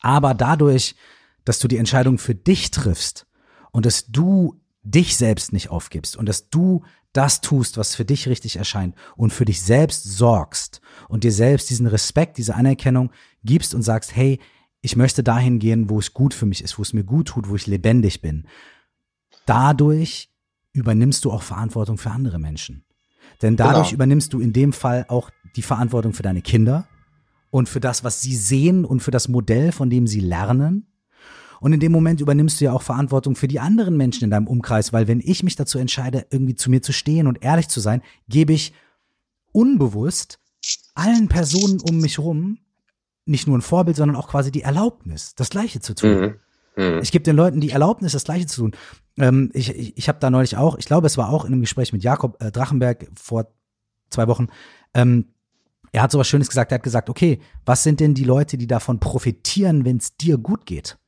Aber 0.00 0.34
dadurch, 0.34 0.96
dass 1.44 1.60
du 1.60 1.68
die 1.68 1.78
Entscheidung 1.78 2.18
für 2.18 2.34
dich 2.34 2.72
triffst 2.72 3.28
und 3.70 3.86
dass 3.86 4.06
du 4.06 4.60
dich 4.82 5.16
selbst 5.16 5.52
nicht 5.52 5.70
aufgibst 5.70 6.16
und 6.16 6.28
dass 6.28 6.50
du 6.50 6.82
das 7.16 7.40
tust, 7.40 7.76
was 7.76 7.94
für 7.94 8.04
dich 8.04 8.28
richtig 8.28 8.56
erscheint 8.56 8.94
und 9.16 9.32
für 9.32 9.44
dich 9.44 9.62
selbst 9.62 10.04
sorgst 10.04 10.80
und 11.08 11.24
dir 11.24 11.32
selbst 11.32 11.70
diesen 11.70 11.86
Respekt, 11.86 12.38
diese 12.38 12.54
Anerkennung 12.54 13.10
gibst 13.44 13.74
und 13.74 13.82
sagst, 13.82 14.14
hey, 14.14 14.38
ich 14.82 14.96
möchte 14.96 15.22
dahin 15.22 15.58
gehen, 15.58 15.90
wo 15.90 15.98
es 15.98 16.14
gut 16.14 16.34
für 16.34 16.46
mich 16.46 16.62
ist, 16.62 16.78
wo 16.78 16.82
es 16.82 16.92
mir 16.92 17.04
gut 17.04 17.28
tut, 17.28 17.48
wo 17.48 17.56
ich 17.56 17.66
lebendig 17.66 18.20
bin. 18.20 18.46
Dadurch 19.46 20.30
übernimmst 20.72 21.24
du 21.24 21.32
auch 21.32 21.42
Verantwortung 21.42 21.98
für 21.98 22.10
andere 22.10 22.38
Menschen. 22.38 22.84
Denn 23.42 23.56
dadurch 23.56 23.88
genau. 23.88 23.94
übernimmst 23.96 24.32
du 24.32 24.40
in 24.40 24.52
dem 24.52 24.72
Fall 24.72 25.06
auch 25.08 25.30
die 25.56 25.62
Verantwortung 25.62 26.12
für 26.12 26.22
deine 26.22 26.42
Kinder 26.42 26.86
und 27.50 27.68
für 27.68 27.80
das, 27.80 28.04
was 28.04 28.20
sie 28.20 28.36
sehen 28.36 28.84
und 28.84 29.00
für 29.00 29.10
das 29.10 29.28
Modell, 29.28 29.72
von 29.72 29.90
dem 29.90 30.06
sie 30.06 30.20
lernen. 30.20 30.86
Und 31.60 31.72
in 31.72 31.80
dem 31.80 31.92
Moment 31.92 32.20
übernimmst 32.20 32.60
du 32.60 32.66
ja 32.66 32.72
auch 32.72 32.82
Verantwortung 32.82 33.36
für 33.36 33.48
die 33.48 33.60
anderen 33.60 33.96
Menschen 33.96 34.24
in 34.24 34.30
deinem 34.30 34.46
Umkreis, 34.46 34.92
weil 34.92 35.08
wenn 35.08 35.20
ich 35.20 35.42
mich 35.42 35.56
dazu 35.56 35.78
entscheide, 35.78 36.26
irgendwie 36.30 36.54
zu 36.54 36.70
mir 36.70 36.82
zu 36.82 36.92
stehen 36.92 37.26
und 37.26 37.42
ehrlich 37.42 37.68
zu 37.68 37.80
sein, 37.80 38.02
gebe 38.28 38.52
ich 38.52 38.72
unbewusst 39.52 40.38
allen 40.94 41.28
Personen 41.28 41.80
um 41.80 41.98
mich 41.98 42.18
rum 42.18 42.58
nicht 43.26 43.46
nur 43.46 43.58
ein 43.58 43.62
Vorbild, 43.62 43.96
sondern 43.96 44.16
auch 44.16 44.28
quasi 44.28 44.52
die 44.52 44.62
Erlaubnis, 44.62 45.34
das 45.34 45.50
Gleiche 45.50 45.80
zu 45.80 45.94
tun. 45.94 46.20
Mhm. 46.20 46.34
Mhm. 46.76 47.00
Ich 47.02 47.10
gebe 47.10 47.24
den 47.24 47.36
Leuten 47.36 47.60
die 47.60 47.70
Erlaubnis, 47.70 48.12
das 48.12 48.24
Gleiche 48.24 48.46
zu 48.46 48.62
tun. 48.62 48.76
Ähm, 49.18 49.50
ich 49.52 49.70
ich, 49.70 49.96
ich 49.96 50.08
habe 50.08 50.18
da 50.20 50.30
neulich 50.30 50.56
auch, 50.56 50.78
ich 50.78 50.86
glaube, 50.86 51.06
es 51.06 51.18
war 51.18 51.30
auch 51.30 51.44
in 51.44 51.52
einem 51.52 51.62
Gespräch 51.62 51.92
mit 51.92 52.04
Jakob 52.04 52.40
äh, 52.42 52.52
Drachenberg 52.52 53.08
vor 53.14 53.48
zwei 54.10 54.28
Wochen. 54.28 54.46
Ähm, 54.94 55.26
er 55.92 56.02
hat 56.02 56.12
sowas 56.12 56.28
Schönes 56.28 56.48
gesagt. 56.48 56.72
Er 56.72 56.76
hat 56.76 56.82
gesagt, 56.82 57.10
okay, 57.10 57.40
was 57.64 57.82
sind 57.82 58.00
denn 58.00 58.14
die 58.14 58.24
Leute, 58.24 58.58
die 58.58 58.66
davon 58.66 59.00
profitieren, 59.00 59.84
wenn 59.84 59.96
es 59.96 60.16
dir 60.16 60.38
gut 60.38 60.66
geht? 60.66 60.98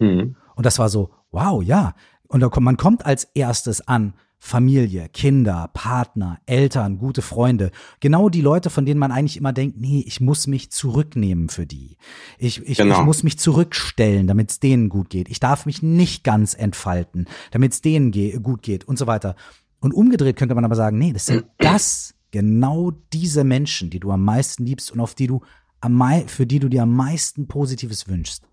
Mhm. 0.00 0.36
Und 0.56 0.66
das 0.66 0.78
war 0.78 0.88
so, 0.88 1.10
wow, 1.30 1.62
ja. 1.62 1.94
Und 2.26 2.40
da 2.40 2.48
kommt, 2.48 2.64
man 2.64 2.76
kommt 2.76 3.06
als 3.06 3.24
erstes 3.34 3.86
an 3.86 4.14
Familie, 4.42 5.10
Kinder, 5.10 5.68
Partner, 5.74 6.40
Eltern, 6.46 6.96
gute 6.96 7.20
Freunde. 7.20 7.70
Genau 8.00 8.30
die 8.30 8.40
Leute, 8.40 8.70
von 8.70 8.86
denen 8.86 8.98
man 8.98 9.12
eigentlich 9.12 9.36
immer 9.36 9.52
denkt, 9.52 9.78
nee, 9.78 10.02
ich 10.06 10.22
muss 10.22 10.46
mich 10.46 10.70
zurücknehmen 10.72 11.50
für 11.50 11.66
die. 11.66 11.98
Ich, 12.38 12.66
ich, 12.66 12.78
genau. 12.78 12.98
ich 12.98 13.04
muss 13.04 13.22
mich 13.22 13.38
zurückstellen, 13.38 14.26
damit 14.26 14.50
es 14.50 14.58
denen 14.58 14.88
gut 14.88 15.10
geht. 15.10 15.28
Ich 15.28 15.40
darf 15.40 15.66
mich 15.66 15.82
nicht 15.82 16.24
ganz 16.24 16.54
entfalten, 16.54 17.26
damit 17.50 17.72
es 17.72 17.82
denen 17.82 18.12
ge 18.12 18.38
gut 18.38 18.62
geht 18.62 18.88
und 18.88 18.98
so 18.98 19.06
weiter. 19.06 19.36
Und 19.78 19.92
umgedreht 19.92 20.36
könnte 20.36 20.54
man 20.54 20.64
aber 20.64 20.74
sagen, 20.74 20.96
nee, 20.98 21.12
das 21.12 21.26
sind 21.26 21.44
das 21.58 22.14
genau 22.30 22.92
diese 23.12 23.44
Menschen, 23.44 23.90
die 23.90 24.00
du 24.00 24.10
am 24.10 24.24
meisten 24.24 24.64
liebst 24.64 24.90
und 24.90 25.00
auf 25.00 25.14
die 25.14 25.26
du 25.26 25.42
am 25.82 26.02
für 26.26 26.46
die 26.46 26.58
du 26.58 26.68
dir 26.68 26.82
am 26.82 26.94
meisten 26.94 27.46
Positives 27.46 28.08
wünschst. 28.08 28.49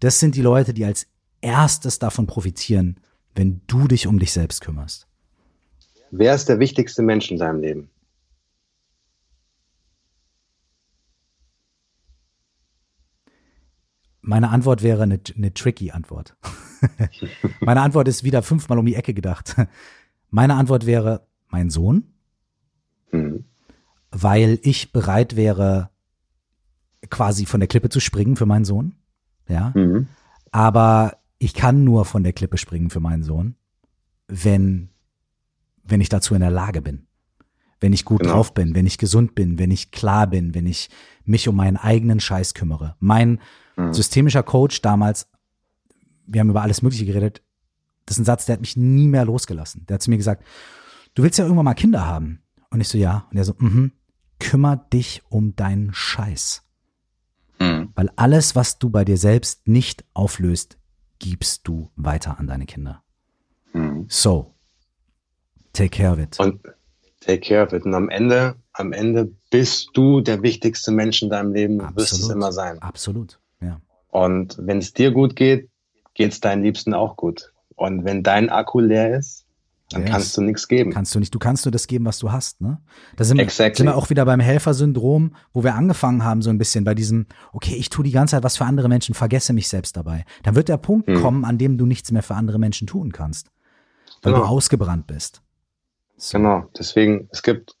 Das 0.00 0.20
sind 0.20 0.34
die 0.34 0.42
Leute, 0.42 0.74
die 0.74 0.84
als 0.84 1.06
erstes 1.40 1.98
davon 1.98 2.26
profitieren, 2.26 3.00
wenn 3.34 3.60
du 3.66 3.88
dich 3.88 4.06
um 4.06 4.18
dich 4.18 4.32
selbst 4.32 4.60
kümmerst. 4.60 5.06
Wer 6.10 6.34
ist 6.34 6.48
der 6.48 6.58
wichtigste 6.58 7.02
Mensch 7.02 7.30
in 7.30 7.38
deinem 7.38 7.60
Leben? 7.60 7.90
Meine 14.20 14.50
Antwort 14.50 14.82
wäre 14.82 15.04
eine, 15.04 15.20
eine 15.36 15.54
tricky 15.54 15.90
Antwort. 15.90 16.36
Meine 17.60 17.80
Antwort 17.80 18.08
ist 18.08 18.24
wieder 18.24 18.42
fünfmal 18.42 18.78
um 18.78 18.84
die 18.84 18.94
Ecke 18.94 19.14
gedacht. 19.14 19.56
Meine 20.30 20.54
Antwort 20.54 20.84
wäre 20.84 21.26
mein 21.48 21.70
Sohn, 21.70 22.12
mhm. 23.10 23.46
weil 24.10 24.58
ich 24.62 24.92
bereit 24.92 25.34
wäre, 25.34 25.88
quasi 27.08 27.46
von 27.46 27.60
der 27.60 27.68
Klippe 27.68 27.88
zu 27.88 28.00
springen 28.00 28.36
für 28.36 28.44
meinen 28.44 28.66
Sohn. 28.66 28.97
Ja. 29.48 29.72
Mhm. 29.74 30.08
Aber 30.50 31.18
ich 31.38 31.54
kann 31.54 31.84
nur 31.84 32.04
von 32.04 32.22
der 32.22 32.32
Klippe 32.32 32.58
springen 32.58 32.90
für 32.90 33.00
meinen 33.00 33.22
Sohn, 33.22 33.56
wenn 34.28 34.90
wenn 35.84 36.00
ich 36.00 36.08
dazu 36.08 36.34
in 36.34 36.40
der 36.40 36.50
Lage 36.50 36.82
bin. 36.82 37.06
Wenn 37.80 37.92
ich 37.92 38.04
gut 38.04 38.20
genau. 38.20 38.34
drauf 38.34 38.54
bin, 38.54 38.74
wenn 38.74 38.86
ich 38.86 38.98
gesund 38.98 39.34
bin, 39.34 39.58
wenn 39.58 39.70
ich 39.70 39.90
klar 39.90 40.26
bin, 40.26 40.54
wenn 40.54 40.66
ich 40.66 40.90
mich 41.24 41.48
um 41.48 41.56
meinen 41.56 41.76
eigenen 41.76 42.20
Scheiß 42.20 42.54
kümmere. 42.54 42.96
Mein 42.98 43.40
mhm. 43.76 43.92
systemischer 43.92 44.42
Coach 44.42 44.82
damals, 44.82 45.28
wir 46.26 46.40
haben 46.40 46.50
über 46.50 46.62
alles 46.62 46.82
Mögliche 46.82 47.06
geredet, 47.06 47.42
das 48.04 48.16
ist 48.16 48.22
ein 48.22 48.24
Satz, 48.24 48.46
der 48.46 48.54
hat 48.54 48.60
mich 48.60 48.76
nie 48.76 49.06
mehr 49.06 49.24
losgelassen. 49.24 49.86
Der 49.86 49.94
hat 49.94 50.02
zu 50.02 50.10
mir 50.10 50.16
gesagt, 50.16 50.44
du 51.14 51.22
willst 51.22 51.38
ja 51.38 51.44
irgendwann 51.44 51.66
mal 51.66 51.74
Kinder 51.74 52.06
haben. 52.06 52.40
Und 52.70 52.80
ich 52.80 52.88
so, 52.88 52.98
ja. 52.98 53.26
Und 53.30 53.36
er 53.36 53.44
so, 53.44 53.54
mhm, 53.58 53.92
kümmer 54.40 54.76
dich 54.76 55.22
um 55.28 55.54
deinen 55.56 55.92
Scheiß. 55.92 56.64
Mhm. 57.60 57.90
Weil 57.94 58.10
alles, 58.16 58.54
was 58.54 58.78
du 58.78 58.90
bei 58.90 59.04
dir 59.04 59.16
selbst 59.16 59.66
nicht 59.66 60.04
auflöst, 60.14 60.78
gibst 61.18 61.66
du 61.66 61.90
weiter 61.96 62.38
an 62.38 62.46
deine 62.46 62.66
Kinder. 62.66 63.02
Mhm. 63.72 64.06
So, 64.08 64.54
Take 65.78 65.90
care 65.90 66.12
of 66.12 66.18
it. 66.18 66.38
Und 66.40 66.60
take 67.20 67.40
care 67.40 67.64
of 67.64 67.72
it. 67.72 67.84
Und 67.84 67.94
am 67.94 68.08
Ende, 68.08 68.56
am 68.72 68.92
Ende 68.92 69.30
bist 69.50 69.90
du 69.94 70.20
der 70.20 70.42
wichtigste 70.42 70.90
Mensch 70.90 71.22
in 71.22 71.30
deinem 71.30 71.52
Leben, 71.52 71.80
Absolut. 71.80 71.96
wirst 71.96 72.12
es 72.14 72.28
immer 72.30 72.50
sein. 72.50 72.80
Absolut, 72.80 73.38
ja. 73.60 73.80
Und 74.08 74.56
wenn 74.60 74.78
es 74.78 74.92
dir 74.92 75.12
gut 75.12 75.36
geht, 75.36 75.68
geht 76.14 76.32
es 76.32 76.40
deinen 76.40 76.64
Liebsten 76.64 76.94
auch 76.94 77.16
gut. 77.16 77.52
Und 77.76 78.04
wenn 78.04 78.24
dein 78.24 78.50
Akku 78.50 78.80
leer 78.80 79.16
ist, 79.16 79.46
dann 79.90 80.02
yes. 80.02 80.10
kannst 80.10 80.36
du 80.36 80.42
nichts 80.42 80.68
geben. 80.68 80.92
Kannst 80.92 81.14
du 81.14 81.18
nicht. 81.18 81.34
Du 81.34 81.38
kannst 81.38 81.64
nur 81.64 81.72
das 81.72 81.86
geben, 81.86 82.04
was 82.04 82.18
du 82.18 82.30
hast. 82.30 82.60
Ne? 82.60 82.78
Da 83.16 83.24
sind, 83.24 83.38
exactly. 83.38 83.72
wir, 83.72 83.76
sind 83.76 83.86
wir 83.86 83.96
auch 83.96 84.10
wieder 84.10 84.24
beim 84.24 84.40
Helfersyndrom, 84.40 85.34
wo 85.52 85.64
wir 85.64 85.74
angefangen 85.74 86.24
haben, 86.24 86.42
so 86.42 86.50
ein 86.50 86.58
bisschen 86.58 86.84
bei 86.84 86.94
diesem, 86.94 87.26
okay, 87.52 87.74
ich 87.74 87.88
tue 87.88 88.04
die 88.04 88.10
ganze 88.10 88.32
Zeit 88.32 88.44
was 88.44 88.58
für 88.58 88.64
andere 88.64 88.88
Menschen, 88.88 89.14
vergesse 89.14 89.52
mich 89.52 89.68
selbst 89.68 89.96
dabei. 89.96 90.24
Dann 90.42 90.54
wird 90.54 90.68
der 90.68 90.76
Punkt 90.76 91.08
hm. 91.08 91.22
kommen, 91.22 91.44
an 91.44 91.56
dem 91.56 91.78
du 91.78 91.86
nichts 91.86 92.12
mehr 92.12 92.22
für 92.22 92.34
andere 92.34 92.58
Menschen 92.58 92.86
tun 92.86 93.12
kannst. 93.12 93.50
Weil 94.22 94.32
genau. 94.32 94.44
du 94.44 94.50
ausgebrannt 94.50 95.06
bist. 95.06 95.42
Genau, 96.32 96.68
deswegen, 96.76 97.28
es 97.30 97.42
gibt 97.42 97.76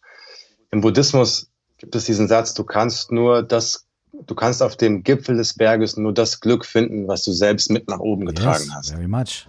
im 0.70 0.80
Buddhismus 0.80 1.50
gibt 1.78 1.94
es 1.94 2.04
diesen 2.04 2.28
Satz, 2.28 2.54
du 2.54 2.64
kannst 2.64 3.10
nur 3.12 3.42
das, 3.42 3.86
du 4.12 4.34
kannst 4.34 4.62
auf 4.62 4.76
dem 4.76 5.02
Gipfel 5.02 5.36
des 5.36 5.54
Berges 5.54 5.96
nur 5.96 6.12
das 6.12 6.40
Glück 6.40 6.66
finden, 6.66 7.08
was 7.08 7.22
du 7.24 7.32
selbst 7.32 7.70
mit 7.70 7.88
nach 7.88 8.00
oben 8.00 8.26
getragen 8.26 8.64
yes, 8.64 8.74
hast. 8.74 8.90
Very 8.90 9.08
much. 9.08 9.46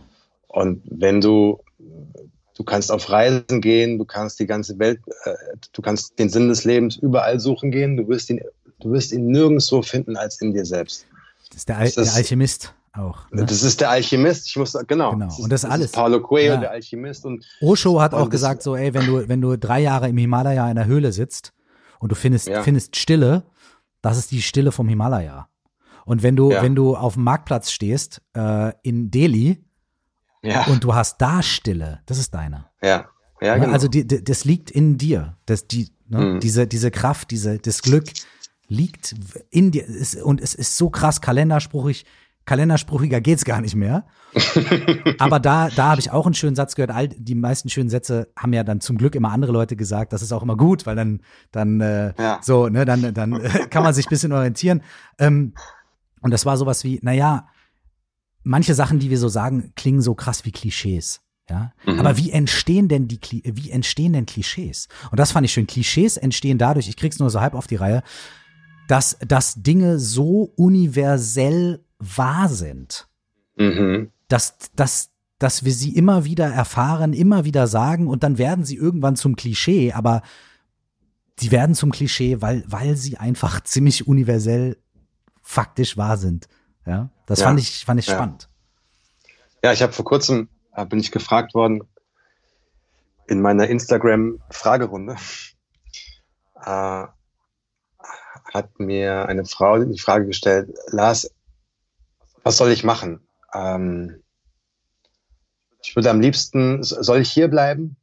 Und 0.47 0.81
wenn 0.85 1.21
du, 1.21 1.59
du 2.59 2.65
kannst 2.65 2.91
auf 2.91 3.09
Reisen 3.09 3.61
gehen, 3.61 3.97
du 3.97 4.05
kannst 4.05 4.39
die 4.39 4.45
ganze 4.45 4.77
Welt, 4.79 4.99
äh, 5.23 5.33
du 5.71 5.81
kannst 5.81 6.19
den 6.19 6.29
Sinn 6.29 6.49
des 6.49 6.65
Lebens 6.65 6.97
überall 6.97 7.39
suchen 7.39 7.71
gehen, 7.71 7.95
du 7.95 8.07
wirst 8.09 8.29
ihn, 8.29 8.41
du 8.81 8.91
wirst 8.91 9.13
ihn 9.13 9.27
nirgendwo 9.27 9.81
finden 9.81 10.17
als 10.17 10.41
in 10.41 10.53
dir 10.53 10.65
selbst. 10.65 11.05
Das 11.47 11.59
ist 11.59 11.69
der, 11.69 11.77
Al 11.77 11.89
das, 11.89 11.95
der 11.95 12.13
Alchemist 12.15 12.75
auch. 12.91 13.31
Ne? 13.31 13.45
Das 13.45 13.63
ist 13.63 13.79
der 13.79 13.89
Alchemist. 13.89 14.47
Ich 14.47 14.57
muss 14.57 14.73
genau. 14.87 15.11
Genau. 15.11 15.33
und 15.37 15.49
das, 15.49 15.61
das 15.61 15.71
alles. 15.71 15.85
Ist 15.85 15.95
Paulo 15.95 16.19
Coelho, 16.21 16.55
ja. 16.55 16.59
der 16.59 16.71
Alchemist 16.71 17.25
und 17.25 17.45
Osho 17.61 18.01
hat 18.01 18.13
auch 18.13 18.29
gesagt 18.29 18.61
so, 18.61 18.75
ey, 18.75 18.93
wenn 18.93 19.05
du 19.05 19.27
wenn 19.29 19.39
du 19.39 19.57
drei 19.57 19.79
Jahre 19.79 20.09
im 20.09 20.17
Himalaya 20.17 20.69
in 20.69 20.75
der 20.75 20.85
Höhle 20.85 21.13
sitzt 21.13 21.53
und 21.99 22.11
du 22.11 22.15
findest 22.15 22.49
ja. 22.49 22.61
findest 22.61 22.97
Stille, 22.97 23.43
das 24.01 24.17
ist 24.17 24.31
die 24.31 24.41
Stille 24.41 24.73
vom 24.73 24.89
Himalaya. 24.89 25.47
Und 26.03 26.23
wenn 26.23 26.35
du 26.35 26.51
ja. 26.51 26.61
wenn 26.61 26.75
du 26.75 26.97
auf 26.97 27.13
dem 27.13 27.23
Marktplatz 27.23 27.71
stehst 27.71 28.21
äh, 28.35 28.73
in 28.83 29.11
Delhi 29.11 29.63
ja. 30.41 30.65
und 30.65 30.83
du 30.83 30.93
hast 30.93 31.19
da 31.19 31.41
Stille, 31.41 32.01
das 32.05 32.17
ist 32.17 32.33
deine. 32.33 32.65
Ja. 32.81 33.09
Ja, 33.41 33.57
genau. 33.57 33.71
Also 33.71 33.87
die, 33.87 34.05
die, 34.05 34.21
das 34.23 34.43
liegt 34.43 34.69
in 34.69 34.97
dir. 34.97 35.37
Das, 35.45 35.65
die, 35.67 35.89
ne, 36.09 36.19
mhm. 36.19 36.39
diese, 36.41 36.67
diese 36.67 36.91
Kraft, 36.91 37.31
diese, 37.31 37.57
das 37.57 37.81
Glück 37.81 38.09
liegt 38.67 39.15
in 39.49 39.71
dir. 39.71 39.85
und 40.23 40.41
es 40.41 40.55
ist 40.55 40.75
so 40.75 40.89
krass 40.89 41.21
kalenderspruchig 41.21 42.05
kalenderspruchiger 42.49 43.21
geht's 43.21 43.45
gar 43.45 43.61
nicht 43.61 43.75
mehr. 43.75 44.05
Aber 45.19 45.39
da, 45.39 45.69
da 45.69 45.89
habe 45.89 46.01
ich 46.01 46.09
auch 46.09 46.25
einen 46.25 46.33
schönen 46.33 46.55
Satz 46.55 46.73
gehört. 46.73 46.89
All 46.89 47.07
die 47.07 47.35
meisten 47.35 47.69
schönen 47.69 47.89
Sätze 47.89 48.27
haben 48.35 48.53
ja 48.53 48.63
dann 48.63 48.81
zum 48.81 48.97
Glück 48.97 49.13
immer 49.13 49.31
andere 49.31 49.51
Leute 49.51 49.75
gesagt. 49.75 50.13
Das 50.13 50.23
ist 50.23 50.31
auch 50.31 50.41
immer 50.41 50.57
gut, 50.57 50.87
weil 50.87 50.95
dann, 50.95 51.21
dann 51.51 51.79
äh, 51.79 52.13
ja. 52.17 52.39
so, 52.41 52.67
ne, 52.67 52.85
dann, 52.85 53.13
dann 53.13 53.33
äh, 53.33 53.49
kann 53.69 53.83
man 53.83 53.93
sich 53.93 54.07
ein 54.07 54.09
bisschen 54.09 54.31
orientieren. 54.31 54.81
Ähm, 55.19 55.53
und 56.21 56.31
das 56.31 56.43
war 56.47 56.57
sowas 56.57 56.83
wie, 56.83 56.99
naja, 57.03 57.47
manche 58.43 58.73
Sachen, 58.73 58.99
die 58.99 59.09
wir 59.09 59.17
so 59.17 59.27
sagen, 59.27 59.73
klingen 59.75 60.01
so 60.01 60.15
krass 60.15 60.45
wie 60.45 60.51
Klischees. 60.51 61.21
Ja, 61.49 61.73
mhm. 61.85 61.99
aber 61.99 62.17
wie 62.17 62.31
entstehen 62.31 62.87
denn 62.87 63.07
die, 63.07 63.19
wie 63.43 63.71
entstehen 63.71 64.13
denn 64.13 64.27
Klischees? 64.27 64.87
Und 65.09 65.19
das 65.19 65.31
fand 65.31 65.45
ich 65.45 65.53
schön. 65.53 65.65
Klischees 65.65 66.15
entstehen 66.15 66.59
dadurch, 66.59 66.87
ich 66.87 66.95
krieg's 66.95 67.17
nur 67.17 67.31
so 67.31 67.41
halb 67.41 67.55
auf 67.55 67.65
die 67.65 67.75
Reihe, 67.75 68.03
dass, 68.87 69.17
dass 69.27 69.55
Dinge 69.55 69.97
so 69.97 70.53
universell 70.55 71.83
wahr 71.97 72.49
sind. 72.49 73.07
Mhm. 73.59 74.11
dass, 74.29 74.55
dass, 74.75 75.09
dass 75.37 75.65
wir 75.65 75.73
sie 75.73 75.93
immer 75.93 76.23
wieder 76.23 76.47
erfahren, 76.47 77.11
immer 77.11 77.43
wieder 77.43 77.67
sagen 77.67 78.07
und 78.07 78.23
dann 78.23 78.37
werden 78.37 78.63
sie 78.63 78.75
irgendwann 78.75 79.17
zum 79.17 79.35
Klischee, 79.35 79.91
aber 79.91 80.21
die 81.39 81.51
werden 81.51 81.75
zum 81.75 81.91
Klischee, 81.91 82.41
weil, 82.41 82.63
weil 82.67 82.95
sie 82.95 83.17
einfach 83.17 83.61
ziemlich 83.61 84.07
universell 84.07 84.77
faktisch 85.41 85.97
wahr 85.97 86.17
sind. 86.17 86.47
Ja, 86.89 87.09
das 87.27 87.39
ja. 87.39 87.45
fand 87.45 87.59
ich, 87.59 87.85
fand 87.85 87.99
ich 87.99 88.07
ja. 88.07 88.15
spannend. 88.15 88.49
Ja, 89.63 89.71
ich 89.71 89.83
habe 89.83 89.93
vor 89.93 90.05
kurzem, 90.05 90.49
äh, 90.73 90.85
bin 90.87 90.99
ich 90.99 91.11
gefragt 91.11 91.53
worden, 91.53 91.83
in 93.27 93.41
meiner 93.41 93.67
Instagram-Fragerunde, 93.67 95.15
äh, 96.55 97.05
hat 98.53 98.79
mir 98.79 99.27
eine 99.27 99.45
Frau 99.45 99.77
die 99.83 99.99
Frage 99.99 100.25
gestellt, 100.25 100.75
Lars, 100.87 101.31
was 102.41 102.57
soll 102.57 102.71
ich 102.71 102.83
machen? 102.83 103.21
Ähm, 103.53 104.23
ich 105.83 105.95
würde 105.95 106.09
am 106.09 106.19
liebsten, 106.19 106.81
soll 106.81 107.19
ich 107.19 107.31
hier 107.31 107.49
bleiben? 107.49 107.97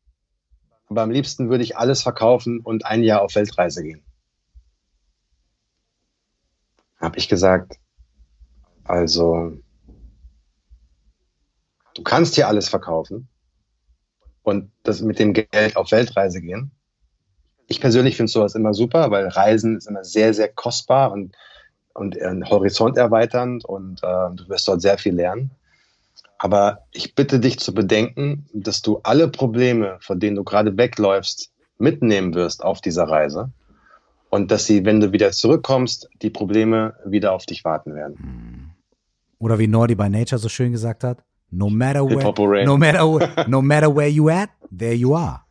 Aber 0.89 1.03
am 1.03 1.11
liebsten 1.11 1.51
würde 1.51 1.65
ich 1.65 1.77
alles 1.77 2.03
verkaufen 2.03 2.61
und 2.61 2.87
ein 2.87 3.03
Jahr 3.03 3.23
auf 3.23 3.35
Weltreise 3.35 3.83
gehen. 3.83 4.05
Habe 7.01 7.19
ich 7.19 7.29
gesagt, 7.29 7.81
also 8.89 9.53
du 11.95 12.03
kannst 12.03 12.35
hier 12.35 12.49
alles 12.49 12.69
verkaufen 12.69 13.29
und 14.43 14.71
das 14.83 15.01
mit 15.01 15.19
dem 15.19 15.33
Geld 15.33 15.77
auf 15.77 15.91
Weltreise 15.91 16.41
gehen. 16.41 16.71
Ich 17.69 17.81
persönlich 17.81 18.17
finde 18.17 18.31
sowas 18.31 18.55
immer 18.55 18.75
super, 18.75 19.11
weil 19.11 19.27
Reisen 19.27 19.77
ist 19.77 19.89
immer 19.89 20.05
sehr, 20.05 20.33
sehr 20.35 20.49
kostbar 20.49 21.11
und, 21.11 21.35
und 21.95 22.17
äh, 22.17 22.41
Horizont 22.45 22.97
erweiternd 22.97 23.65
und 23.65 24.03
äh, 24.05 24.35
du 24.35 24.49
wirst 24.49 24.69
dort 24.69 24.83
sehr 24.83 24.99
viel 24.99 25.15
lernen. 25.15 25.51
Aber 26.39 26.87
ich 26.93 27.15
bitte 27.15 27.41
dich 27.41 27.59
zu 27.59 27.75
bedenken, 27.75 28.47
dass 28.53 28.83
du 28.83 29.01
alle 29.03 29.29
Probleme, 29.29 29.99
von 30.01 30.21
denen 30.21 30.37
du 30.37 30.45
gerade 30.45 30.77
wegläufst, 30.77 31.51
mitnehmen 31.79 32.35
wirst 32.35 32.63
auf 32.63 32.81
dieser 32.81 33.05
Reise. 33.05 33.51
Und 34.29 34.51
dass 34.51 34.67
sie, 34.67 34.85
wenn 34.85 35.01
du 35.01 35.13
wieder 35.13 35.33
zurückkommst, 35.33 36.09
die 36.23 36.31
Probleme 36.31 36.95
wieder 37.05 37.33
auf 37.33 37.47
dich 37.47 37.65
warten 37.65 37.95
werden. 37.95 38.46
Oder 39.39 39.59
wie 39.59 39.67
Nordy 39.67 39.95
by 39.95 40.09
Nature 40.09 40.39
so 40.39 40.49
schön 40.49 40.73
gesagt 40.73 41.05
hat, 41.05 41.23
no 41.51 41.69
matter 41.69 42.05
where, 42.05 42.65
no 42.65 42.77
matter, 42.77 43.47
no 43.49 43.63
matter 43.63 43.95
where 43.95 44.09
you 44.09 44.29
at, 44.29 44.51
there 44.77 44.95
you 44.95 45.15
are. 45.15 45.43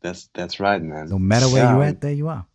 That's, 0.00 0.30
that's 0.32 0.58
right, 0.58 0.82
man. 0.82 1.08
No 1.08 1.18
matter 1.18 1.46
where 1.52 1.64
ja, 1.64 1.76
you 1.76 1.82
at, 1.82 2.00
there 2.00 2.14
you 2.14 2.28
are. 2.28 2.46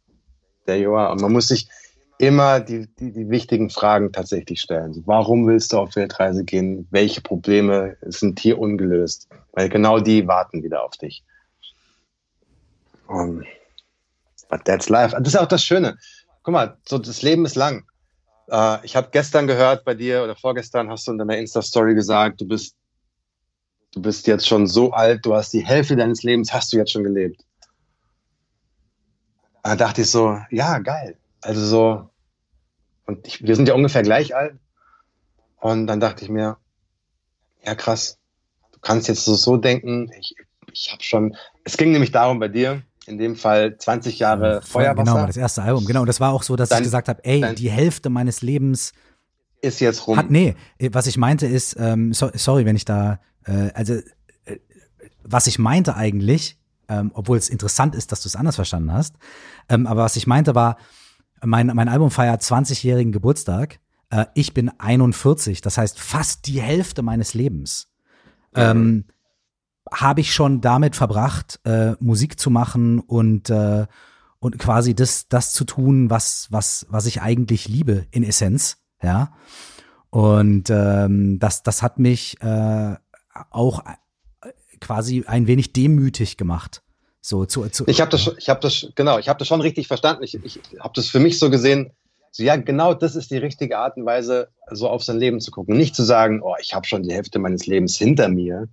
There 0.66 0.80
you 0.80 0.96
are. 0.96 1.12
Und 1.12 1.22
man 1.22 1.32
muss 1.32 1.48
sich, 1.48 1.70
immer 2.18 2.60
die, 2.60 2.88
die, 3.00 3.12
die 3.12 3.30
wichtigen 3.30 3.70
Fragen 3.70 4.12
tatsächlich 4.12 4.62
stellen. 4.62 5.04
Warum 5.06 5.48
willst 5.48 5.74
du 5.74 5.78
auf 5.78 5.96
Weltreise 5.96 6.44
gehen? 6.44 6.88
Welche 6.90 7.22
Probleme 7.22 7.98
sind 8.02 8.40
hier 8.40 8.60
ungelöst? 8.60 9.30
Weil 9.54 9.70
genau 9.70 10.00
die 10.00 10.28
warten 10.28 10.64
wieder 10.64 10.84
auf 10.84 10.98
dich. 10.98 11.24
Um, 13.08 13.44
but 14.50 14.66
that's 14.66 14.90
life. 14.90 15.16
Das 15.18 15.34
ist 15.34 15.40
auch 15.40 15.48
das 15.48 15.64
Schöne. 15.64 15.98
Guck 16.44 16.54
mal, 16.54 16.78
so 16.88 16.98
das 16.98 17.22
Leben 17.22 17.46
ist 17.46 17.56
lang. 17.56 17.86
Uh, 18.50 18.78
ich 18.84 18.96
habe 18.96 19.10
gestern 19.12 19.46
gehört 19.46 19.84
bei 19.84 19.94
dir 19.94 20.24
oder 20.24 20.36
vorgestern 20.36 20.90
hast 20.90 21.08
du 21.08 21.12
in 21.12 21.18
deiner 21.18 21.38
Insta-Story 21.38 21.96
gesagt, 21.96 22.40
du 22.40 22.48
bist, 22.48 22.76
du 23.92 24.02
bist 24.02 24.26
jetzt 24.26 24.48
schon 24.48 24.68
so 24.68 24.92
alt, 24.92 25.26
du 25.26 25.36
hast 25.36 25.52
die 25.52 25.66
Hälfte 25.66 25.98
deines 25.98 26.24
Lebens 26.24 26.54
hast 26.54 26.72
du 26.72 26.78
jetzt 26.78 26.92
schon 26.92 27.04
gelebt. 27.04 27.44
Da 29.64 29.76
dachte 29.76 30.02
ich 30.02 30.10
so, 30.10 30.40
ja, 30.50 30.80
geil 30.80 31.18
also 31.42 31.66
so, 31.66 32.10
und 33.06 33.26
ich, 33.26 33.42
wir 33.42 33.56
sind 33.56 33.68
ja 33.68 33.74
ungefähr 33.74 34.04
gleich 34.04 34.36
alt. 34.36 34.60
Und 35.60 35.88
dann 35.88 36.00
dachte 36.00 36.24
ich 36.24 36.30
mir, 36.30 36.58
ja 37.66 37.76
krass, 37.76 38.20
du 38.74 38.80
kannst 38.80 39.08
jetzt 39.08 39.26
so, 39.26 39.36
so 39.36 39.58
denken, 39.58 40.12
ich, 40.20 40.36
ich 40.72 40.92
habe 40.92 41.04
schon, 41.04 41.36
es 41.64 41.78
ging 41.78 41.92
nämlich 41.92 42.12
darum 42.12 42.40
bei 42.40 42.48
dir, 42.48 42.84
in 43.08 43.18
dem 43.18 43.36
Fall 43.36 43.78
20 43.78 44.20
Jahre 44.20 44.56
ja, 44.56 44.62
Feuerwasser. 44.62 45.14
Genau, 45.14 45.28
das 45.28 45.38
erste 45.38 45.64
Album. 45.64 45.86
Genau, 45.86 46.02
und 46.02 46.08
das 46.08 46.20
war 46.20 46.34
auch 46.34 46.44
so, 46.44 46.56
dass 46.56 46.70
dann, 46.70 46.80
ich 46.80 46.84
gesagt 46.84 47.08
habe, 47.08 47.24
ey, 47.24 47.56
die 47.56 47.70
Hälfte 47.70 48.10
meines 48.10 48.42
Lebens 48.42 48.92
ist 49.62 49.80
jetzt 49.80 50.08
rum. 50.08 50.18
Hat, 50.18 50.30
nee, 50.30 50.56
was 50.92 51.08
ich 51.08 51.18
meinte 51.18 51.48
ist, 51.48 51.76
ähm, 51.80 52.14
so, 52.14 52.30
sorry, 52.34 52.66
wenn 52.66 52.76
ich 52.76 52.86
da, 52.86 53.20
äh, 53.46 53.72
also 53.74 53.94
äh, 53.94 54.58
was 55.24 55.48
ich 55.48 55.58
meinte 55.58 55.96
eigentlich, 55.96 56.60
ähm, 56.90 57.12
obwohl 57.14 57.38
es 57.38 57.50
interessant 57.50 57.96
ist, 57.96 58.12
dass 58.12 58.22
du 58.22 58.28
es 58.28 58.36
anders 58.36 58.56
verstanden 58.56 58.94
hast, 58.94 59.16
ähm, 59.70 59.88
aber 59.88 60.04
was 60.04 60.16
ich 60.16 60.28
meinte 60.28 60.54
war, 60.54 60.78
mein, 61.44 61.68
mein 61.68 61.90
Album 61.90 62.12
feiert 62.12 62.42
20-jährigen 62.42 63.12
Geburtstag. 63.12 63.80
Äh, 64.10 64.26
ich 64.34 64.54
bin 64.54 64.70
41, 64.80 65.62
das 65.62 65.78
heißt 65.78 66.00
fast 66.00 66.48
die 66.48 66.62
Hälfte 66.62 67.04
meines 67.04 67.34
Lebens. 67.34 67.90
Ähm, 68.56 69.06
habe 69.92 70.22
ich 70.22 70.34
schon 70.34 70.62
damit 70.62 70.96
verbracht, 70.96 71.60
äh, 71.66 71.94
Musik 72.00 72.40
zu 72.40 72.50
machen 72.50 73.00
und 73.00 73.50
äh, 73.50 73.86
und 74.40 74.60
quasi 74.60 74.94
das 74.94 75.28
das 75.28 75.54
zu 75.54 75.64
tun, 75.66 76.10
was 76.10 76.48
was 76.52 76.86
was 76.90 77.06
ich 77.06 77.22
eigentlich 77.22 77.68
liebe 77.68 78.06
in 78.12 78.24
Essenz, 78.24 78.78
ja. 79.02 79.34
Und 80.10 80.70
ähm, 80.70 81.40
das 81.40 81.64
das 81.64 81.82
hat 81.82 82.00
mich 82.00 82.42
äh, 82.42 82.96
auch 83.52 83.86
äh, 83.86 84.50
quasi 84.80 85.24
ein 85.28 85.48
wenig 85.48 85.74
demütig 85.74 86.38
gemacht. 86.38 86.82
So 87.22 87.46
zu, 87.46 87.68
zu 87.68 87.86
ich 87.88 88.00
habe 88.00 88.10
das, 88.12 88.32
ich 88.38 88.46
das, 88.46 88.88
genau, 88.96 89.20
ich 89.20 89.28
das 89.28 89.48
schon 89.48 89.60
richtig 89.60 89.88
verstanden. 89.88 90.24
Ich, 90.24 90.36
ich 90.36 90.62
habe 90.80 90.94
das 90.96 91.08
für 91.08 91.20
mich 91.20 91.40
so 91.40 91.50
gesehen. 91.50 91.92
So, 92.32 92.44
ja, 92.44 92.56
genau, 92.56 92.94
das 92.94 93.16
ist 93.16 93.32
die 93.32 93.38
richtige 93.38 93.78
Art 93.78 93.98
und 93.98 94.06
Weise, 94.06 94.50
so 94.72 94.88
auf 94.88 95.04
sein 95.04 95.18
Leben 95.18 95.42
zu 95.42 95.52
gucken. 95.52 95.76
Nicht 95.76 95.96
zu 95.96 96.04
sagen, 96.04 96.42
oh, 96.42 96.56
ich 96.62 96.74
habe 96.74 96.88
schon 96.88 97.04
die 97.04 97.14
Hälfte 97.14 97.40
meines 97.40 97.66
Lebens 97.66 97.98
hinter 97.98 98.30
mir 98.30 98.70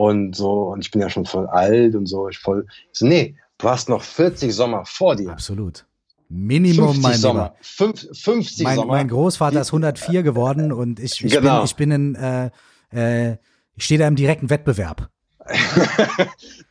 und 0.00 0.34
so 0.34 0.62
und 0.62 0.80
ich 0.80 0.90
bin 0.90 1.02
ja 1.02 1.10
schon 1.10 1.26
voll 1.26 1.46
alt 1.46 1.94
und 1.94 2.06
so. 2.06 2.28
Ich 2.28 2.38
voll. 2.38 2.66
so, 2.92 3.06
nee, 3.06 3.36
du 3.58 3.68
hast 3.68 3.90
noch 3.90 4.02
40 4.02 4.54
Sommer 4.54 4.84
vor 4.86 5.14
dir. 5.14 5.30
Absolut. 5.30 5.84
Minimum, 6.30 7.00
mein 7.00 7.18
Sommer. 7.18 7.54
Fünf, 7.60 8.06
50 8.12 8.64
mein, 8.64 8.76
Sommer. 8.76 8.92
Mein 8.94 9.08
Großvater 9.08 9.60
ist 9.60 9.68
104 9.68 10.22
geworden 10.22 10.72
und 10.72 11.00
ich, 11.00 11.22
ich 11.22 11.32
genau. 11.32 11.58
bin, 11.58 11.64
ich 11.64 11.76
bin 11.76 11.90
in, 11.90 12.14
äh, 12.14 12.50
äh, 12.92 13.36
ich 13.74 13.84
stehe 13.84 13.98
da 13.98 14.08
im 14.08 14.16
direkten 14.16 14.48
Wettbewerb. 14.48 15.10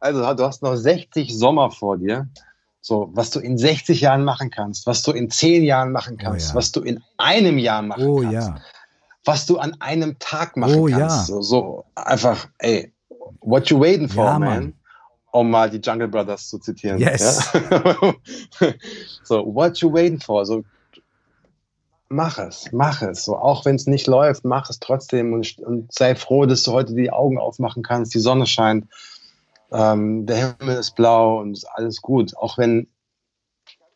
also 0.00 0.34
du 0.34 0.44
hast 0.44 0.62
noch 0.62 0.76
60 0.76 1.34
Sommer 1.34 1.70
vor 1.70 1.96
dir. 1.96 2.28
So, 2.80 3.10
was 3.12 3.30
du 3.30 3.40
in 3.40 3.56
60 3.56 4.00
Jahren 4.00 4.24
machen 4.24 4.50
kannst, 4.50 4.86
was 4.86 5.02
du 5.02 5.12
in 5.12 5.30
10 5.30 5.62
Jahren 5.62 5.92
machen 5.92 6.16
oh 6.18 6.22
kannst, 6.22 6.48
oh, 6.48 6.50
ja. 6.50 6.54
was 6.56 6.72
du 6.72 6.80
in 6.82 7.02
einem 7.16 7.58
Jahr 7.58 7.82
machen 7.82 8.06
oh, 8.06 8.20
kannst, 8.20 8.48
ja. 8.48 8.60
Was 9.28 9.46
du 9.46 9.58
an 9.58 9.76
einem 9.80 10.18
Tag 10.18 10.56
machen 10.56 10.80
oh, 10.80 10.86
kannst. 10.86 11.28
Ja. 11.28 11.34
So, 11.34 11.42
so, 11.42 11.84
einfach, 11.94 12.48
ey, 12.58 12.92
what 13.40 13.68
you 13.68 13.78
waiting 13.78 14.08
for, 14.08 14.24
man? 14.24 14.40
man? 14.40 14.74
Um 15.30 15.50
mal 15.50 15.68
die 15.68 15.78
Jungle 15.78 16.08
Brothers 16.08 16.48
zu 16.48 16.58
zitieren. 16.58 16.98
Yes. 16.98 17.52
so, 19.22 19.44
what 19.54 19.78
you 19.78 19.92
waiting 19.92 20.18
for? 20.18 20.46
So, 20.46 20.64
mach 22.08 22.38
es, 22.38 22.72
mach 22.72 23.02
es. 23.02 23.24
So, 23.26 23.36
auch 23.36 23.66
wenn 23.66 23.76
es 23.76 23.86
nicht 23.86 24.06
läuft, 24.06 24.46
mach 24.46 24.70
es 24.70 24.80
trotzdem 24.80 25.34
und, 25.34 25.58
und, 25.58 25.92
sei 25.92 26.14
froh, 26.14 26.46
dass 26.46 26.62
du 26.62 26.72
heute 26.72 26.94
die 26.94 27.10
Augen 27.10 27.38
aufmachen 27.38 27.82
kannst, 27.82 28.14
die 28.14 28.20
Sonne 28.20 28.46
scheint, 28.46 28.86
ähm, 29.70 30.24
der 30.24 30.56
Himmel 30.58 30.78
ist 30.78 30.96
blau 30.96 31.38
und 31.40 31.62
alles 31.74 32.00
gut. 32.00 32.34
Auch 32.34 32.56
wenn, 32.56 32.88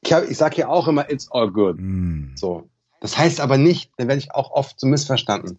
ich, 0.02 0.12
hab, 0.12 0.28
ich 0.28 0.36
sage 0.36 0.58
ja 0.58 0.68
auch 0.68 0.86
immer, 0.88 1.10
it's 1.10 1.32
all 1.32 1.50
good. 1.50 1.76
Mm. 1.78 2.34
So. 2.34 2.68
Das 3.02 3.18
heißt 3.18 3.40
aber 3.40 3.58
nicht, 3.58 3.90
dann 3.96 4.06
werde 4.06 4.20
ich 4.20 4.32
auch 4.32 4.52
oft 4.52 4.78
so 4.78 4.86
missverstanden. 4.86 5.58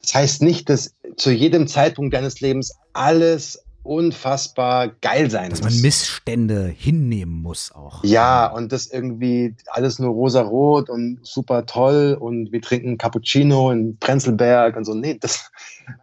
Das 0.00 0.14
heißt 0.14 0.42
nicht, 0.42 0.68
dass 0.68 0.94
zu 1.16 1.32
jedem 1.32 1.66
Zeitpunkt 1.66 2.14
deines 2.14 2.40
Lebens 2.40 2.72
alles 2.92 3.64
unfassbar 3.82 4.88
geil 4.88 5.30
sein 5.30 5.50
Dass 5.50 5.62
man 5.62 5.78
Missstände 5.80 6.68
hinnehmen 6.68 7.42
muss 7.42 7.72
auch. 7.72 8.02
Ja, 8.02 8.46
und 8.46 8.72
das 8.72 8.86
irgendwie 8.86 9.56
alles 9.66 9.98
nur 9.98 10.10
rosa-rot 10.10 10.88
und 10.88 11.18
super 11.22 11.66
toll 11.66 12.16
und 12.18 12.52
wir 12.52 12.62
trinken 12.62 12.96
Cappuccino 12.96 13.72
in 13.72 13.98
Prenzlberg 13.98 14.76
und 14.76 14.84
so. 14.84 14.94
Nee, 14.94 15.18
das, 15.20 15.50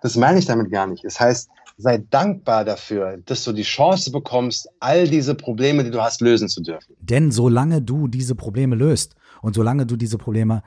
das 0.01 0.15
meine 0.17 0.39
ich 0.39 0.45
damit 0.45 0.71
gar 0.71 0.87
nicht. 0.87 1.05
Es 1.05 1.13
das 1.13 1.21
heißt, 1.21 1.49
sei 1.77 2.03
dankbar 2.09 2.65
dafür, 2.65 3.17
dass 3.25 3.43
du 3.45 3.53
die 3.53 3.63
Chance 3.63 4.11
bekommst, 4.11 4.69
all 4.79 5.07
diese 5.07 5.35
Probleme, 5.35 5.83
die 5.83 5.91
du 5.91 6.01
hast, 6.01 6.21
lösen 6.21 6.49
zu 6.49 6.61
dürfen. 6.61 6.95
Denn 6.99 7.31
solange 7.31 7.81
du 7.81 8.07
diese 8.07 8.35
Probleme 8.35 8.75
löst 8.75 9.15
und 9.41 9.55
solange 9.55 9.85
du 9.85 9.95
diese 9.95 10.19
Probleme, 10.19 10.61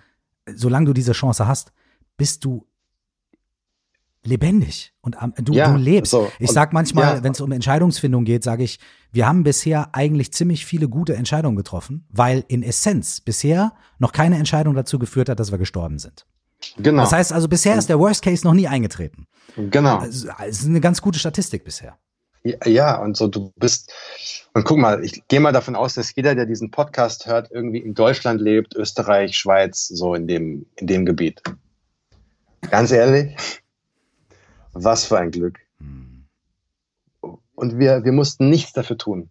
solange 0.53 0.87
du 0.87 0.93
diese 0.93 1.13
Chance 1.13 1.47
hast, 1.47 1.73
bist 2.17 2.45
du 2.45 2.67
lebendig 4.25 4.93
und 5.01 5.17
du, 5.39 5.53
ja, 5.53 5.71
du 5.71 5.77
lebst. 5.77 6.13
So. 6.13 6.31
Ich 6.39 6.51
sag 6.51 6.73
manchmal, 6.73 7.17
ja. 7.17 7.23
wenn 7.23 7.33
es 7.33 7.41
um 7.41 7.53
Entscheidungsfindung 7.53 8.25
geht, 8.25 8.43
sage 8.43 8.65
ich, 8.65 8.79
wir 9.13 9.27
haben 9.27 9.43
bisher 9.45 9.95
eigentlich 9.95 10.33
ziemlich 10.33 10.65
viele 10.65 10.89
gute 10.89 11.15
Entscheidungen 11.15 11.57
getroffen, 11.57 12.07
weil 12.11 12.45
in 12.49 12.63
Essenz 12.63 13.21
bisher 13.21 13.75
noch 13.99 14.13
keine 14.13 14.39
Entscheidung 14.39 14.75
dazu 14.75 14.99
geführt 14.99 15.29
hat, 15.29 15.41
dass 15.41 15.51
wir 15.51 15.59
gestorben 15.59 15.99
sind. 15.99 16.27
Genau. 16.79 17.03
Das 17.03 17.13
heißt 17.13 17.33
also, 17.33 17.49
bisher 17.49 17.77
ist 17.77 17.89
der 17.89 17.99
Worst 17.99 18.23
Case 18.23 18.47
noch 18.47 18.55
nie 18.55 18.67
eingetreten. 18.67 19.27
Genau. 19.57 19.99
Also, 19.99 20.29
es 20.49 20.61
ist 20.61 20.67
eine 20.67 20.81
ganz 20.81 21.03
gute 21.03 21.19
Statistik 21.19 21.65
bisher. 21.65 21.99
Ja, 22.65 23.01
und 23.01 23.17
so 23.17 23.29
du 23.29 23.53
bist, 23.57 23.93
und 24.55 24.65
guck 24.65 24.79
mal, 24.79 25.05
ich 25.05 25.27
gehe 25.27 25.41
mal 25.41 25.53
davon 25.53 25.75
aus, 25.75 25.95
dass 25.95 26.15
jeder, 26.15 26.35
der 26.35 26.47
diesen 26.47 26.71
Podcast 26.71 27.27
hört, 27.27 27.51
irgendwie 27.51 27.81
in 27.81 27.95
Deutschland 27.95 28.41
lebt, 28.41 28.75
Österreich, 28.77 29.37
Schweiz, 29.37 29.89
so 29.89 30.15
in 30.15 30.29
dem, 30.29 30.67
in 30.77 30.87
dem 30.87 31.05
Gebiet. 31.05 31.43
Ganz 32.71 32.93
ehrlich, 32.93 33.37
Was 34.73 35.05
für 35.05 35.19
ein 35.19 35.31
Glück. 35.31 35.59
Und 37.55 37.79
wir, 37.79 38.05
wir 38.05 38.13
mussten 38.13 38.49
nichts 38.49 38.73
dafür 38.73 38.97
tun. 38.97 39.31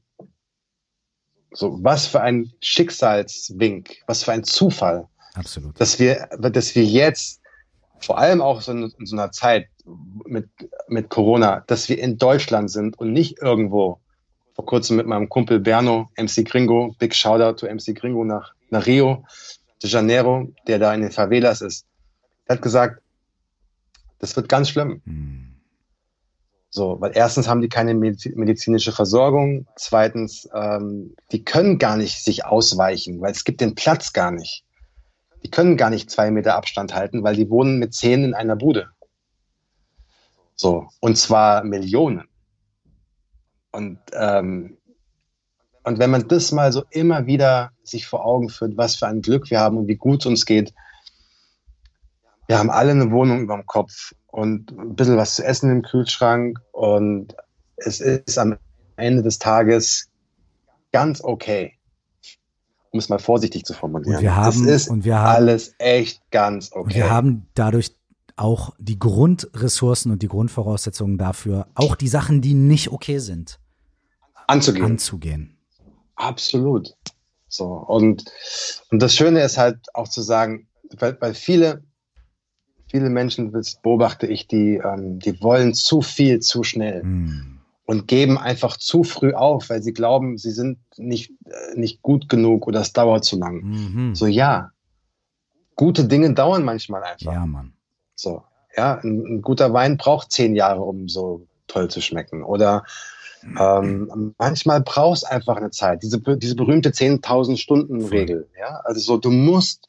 So, 1.52 1.78
was 1.82 2.08
für 2.08 2.22
ein 2.22 2.52
Schicksalswink, 2.62 4.04
was 4.08 4.24
für 4.24 4.32
ein 4.32 4.44
Zufall. 4.44 5.08
Absolut. 5.36 5.80
Dass 5.80 6.00
wir, 6.00 6.28
dass 6.38 6.76
wir 6.76 6.84
jetzt, 6.84 7.42
vor 8.00 8.18
allem 8.18 8.42
auch 8.42 8.62
so 8.62 8.72
in, 8.72 8.92
in 8.98 9.06
so 9.06 9.16
einer 9.16 9.32
Zeit 9.32 9.68
mit, 10.26 10.50
mit 10.88 11.10
Corona, 11.10 11.64
dass 11.68 11.90
wir 11.90 12.00
in 12.00 12.18
Deutschland 12.18 12.72
sind 12.72 12.98
und 13.00 13.14
nicht 13.14 13.42
irgendwo. 13.42 14.00
Vor 14.56 14.66
kurzem 14.66 14.98
mit 14.98 15.08
meinem 15.08 15.30
Kumpel 15.30 15.60
Berno, 15.60 16.10
MC 16.18 16.46
Gringo, 16.46 16.96
Big 17.00 17.16
Shoutout 17.16 17.60
to 17.60 17.74
MC 17.74 17.96
Gringo 17.96 18.24
nach, 18.24 18.54
nach 18.70 18.86
Rio 18.86 19.26
de 19.82 19.90
Janeiro, 19.90 20.52
der 20.68 20.80
da 20.80 20.94
in 20.94 21.02
den 21.02 21.12
Favelas 21.12 21.62
ist. 21.62 21.86
Er 22.46 22.56
hat 22.56 22.62
gesagt, 22.62 23.02
das 24.20 24.36
wird 24.36 24.48
ganz 24.48 24.70
schlimm. 24.70 25.02
Hm. 25.06 25.54
So, 26.70 27.00
weil 27.00 27.12
erstens 27.14 27.48
haben 27.48 27.62
die 27.62 27.70
keine 27.70 27.94
medizinische 27.94 28.92
Versorgung, 28.92 29.68
zweitens, 29.76 30.50
ähm, 30.56 31.16
die 31.32 31.44
können 31.44 31.78
gar 31.78 31.98
nicht 31.98 32.24
sich 32.24 32.46
ausweichen, 32.46 33.22
weil 33.22 33.32
es 33.32 33.44
gibt 33.44 33.62
den 33.62 33.76
Platz 33.76 34.12
gar 34.12 34.32
nicht. 34.32 34.64
Die 35.44 35.52
können 35.52 35.78
gar 35.78 35.92
nicht 35.92 36.10
zwei 36.10 36.32
Meter 36.32 36.56
Abstand 36.56 36.96
halten, 36.96 37.22
weil 37.22 37.36
die 37.36 37.50
wohnen 37.50 37.78
mit 37.78 37.94
zehn 37.94 38.24
in 38.24 38.34
einer 38.34 38.56
Bude. 38.56 38.90
So, 40.56 40.88
und 41.00 41.16
zwar 41.16 41.64
Millionen. 41.64 42.24
Und, 43.74 44.00
ähm, 44.14 44.78
und 45.84 46.00
wenn 46.00 46.12
man 46.12 46.28
das 46.28 46.52
mal 46.54 46.72
so 46.72 46.84
immer 46.92 47.26
wieder 47.26 47.72
sich 47.84 48.08
vor 48.08 48.26
Augen 48.26 48.50
führt, 48.50 48.78
was 48.78 48.96
für 48.96 49.08
ein 49.08 49.22
Glück 49.22 49.50
wir 49.50 49.60
haben 49.60 49.78
und 49.78 49.88
wie 49.88 49.96
gut 49.96 50.22
es 50.22 50.26
uns 50.28 50.46
geht, 50.46 50.74
wir 52.48 52.58
haben 52.58 52.70
alle 52.70 52.92
eine 52.92 53.12
Wohnung 53.12 53.42
über 53.42 53.56
dem 53.56 53.66
Kopf 53.66 54.14
und 54.28 54.72
ein 54.78 54.96
bisschen 54.96 55.18
was 55.18 55.36
zu 55.36 55.44
essen 55.44 55.72
im 55.72 55.82
Kühlschrank 55.82 56.60
und 56.72 57.36
es 57.78 58.00
ist 58.00 58.38
am 58.38 58.58
Ende 58.96 59.24
des 59.24 59.40
Tages 59.40 60.10
ganz 60.92 61.24
okay, 61.24 61.74
um 62.92 63.00
es 63.00 63.10
mal 63.10 63.20
vorsichtig 63.20 63.66
zu 63.66 63.74
formulieren. 63.74 64.18
Und 64.18 64.22
wir 64.22 64.36
haben, 64.36 64.68
es 64.68 64.84
ist 64.84 64.90
und 64.90 65.04
wir 65.04 65.18
haben, 65.18 65.36
alles 65.36 65.76
echt 65.80 66.22
ganz 66.32 66.72
okay. 66.72 66.84
Und 66.84 66.96
wir 66.96 67.10
haben 67.10 67.48
dadurch 67.56 67.96
auch 68.36 68.72
die 68.78 69.00
Grundressourcen 69.00 70.12
und 70.12 70.22
die 70.22 70.28
Grundvoraussetzungen 70.28 71.18
dafür, 71.18 71.68
auch 71.76 71.96
die 71.96 72.08
Sachen, 72.08 72.42
die 72.42 72.54
nicht 72.54 72.92
okay 72.92 73.20
sind, 73.20 73.60
anzugehen. 74.54 74.86
anzugehen. 74.86 75.58
Absolut. 76.16 76.96
So, 77.48 77.66
und, 77.66 78.26
und 78.90 79.02
das 79.02 79.16
Schöne 79.16 79.42
ist 79.42 79.58
halt 79.58 79.78
auch 79.94 80.08
zu 80.08 80.22
sagen, 80.22 80.68
weil, 80.98 81.18
weil 81.22 81.34
viele, 81.34 81.84
viele 82.88 83.10
Menschen, 83.10 83.52
das 83.52 83.80
beobachte 83.82 84.26
ich, 84.28 84.48
die, 84.48 84.82
ähm, 84.84 85.20
die 85.20 85.40
wollen 85.42 85.74
zu 85.74 86.02
viel 86.02 86.40
zu 86.40 86.64
schnell 86.64 87.04
mm. 87.04 87.60
und 87.86 88.08
geben 88.08 88.38
einfach 88.38 88.78
zu 88.78 89.04
früh 89.04 89.34
auf, 89.34 89.70
weil 89.70 89.84
sie 89.84 89.94
glauben, 89.94 90.38
sie 90.38 90.52
sind 90.52 90.80
nicht, 90.98 91.32
äh, 91.46 91.80
nicht 91.80 92.02
gut 92.02 92.28
genug 92.28 92.66
oder 92.66 92.82
es 92.82 92.94
dauert 92.94 93.24
zu 93.24 93.38
lang. 93.38 93.62
Mm 93.62 93.74
-hmm. 93.74 94.16
So, 94.16 94.26
ja. 94.26 94.72
Gute 95.76 96.06
Dinge 96.06 96.34
dauern 96.34 96.64
manchmal 96.64 97.04
einfach. 97.04 97.34
Ja, 97.34 97.46
Mann. 97.46 97.74
So, 98.16 98.44
ja, 98.76 99.00
ein, 99.04 99.26
ein 99.26 99.42
guter 99.42 99.74
Wein 99.74 99.98
braucht 99.98 100.32
zehn 100.32 100.56
Jahre, 100.56 100.82
um 100.82 101.08
so 101.08 101.48
toll 101.68 101.90
zu 101.90 102.02
schmecken. 102.02 102.44
Oder 102.44 102.84
ähm, 103.60 104.34
manchmal 104.38 104.82
brauchst 104.82 105.28
einfach 105.30 105.58
eine 105.58 105.72
Zeit. 105.72 106.04
Diese, 106.04 106.20
diese 106.20 106.56
berühmte 106.56 106.90
10.000 106.90 107.58
Stunden 107.58 108.06
Regel. 108.06 108.48
Ja, 108.60 108.82
also 108.84 109.00
so, 109.00 109.18
du 109.18 109.32
musst. 109.32 109.88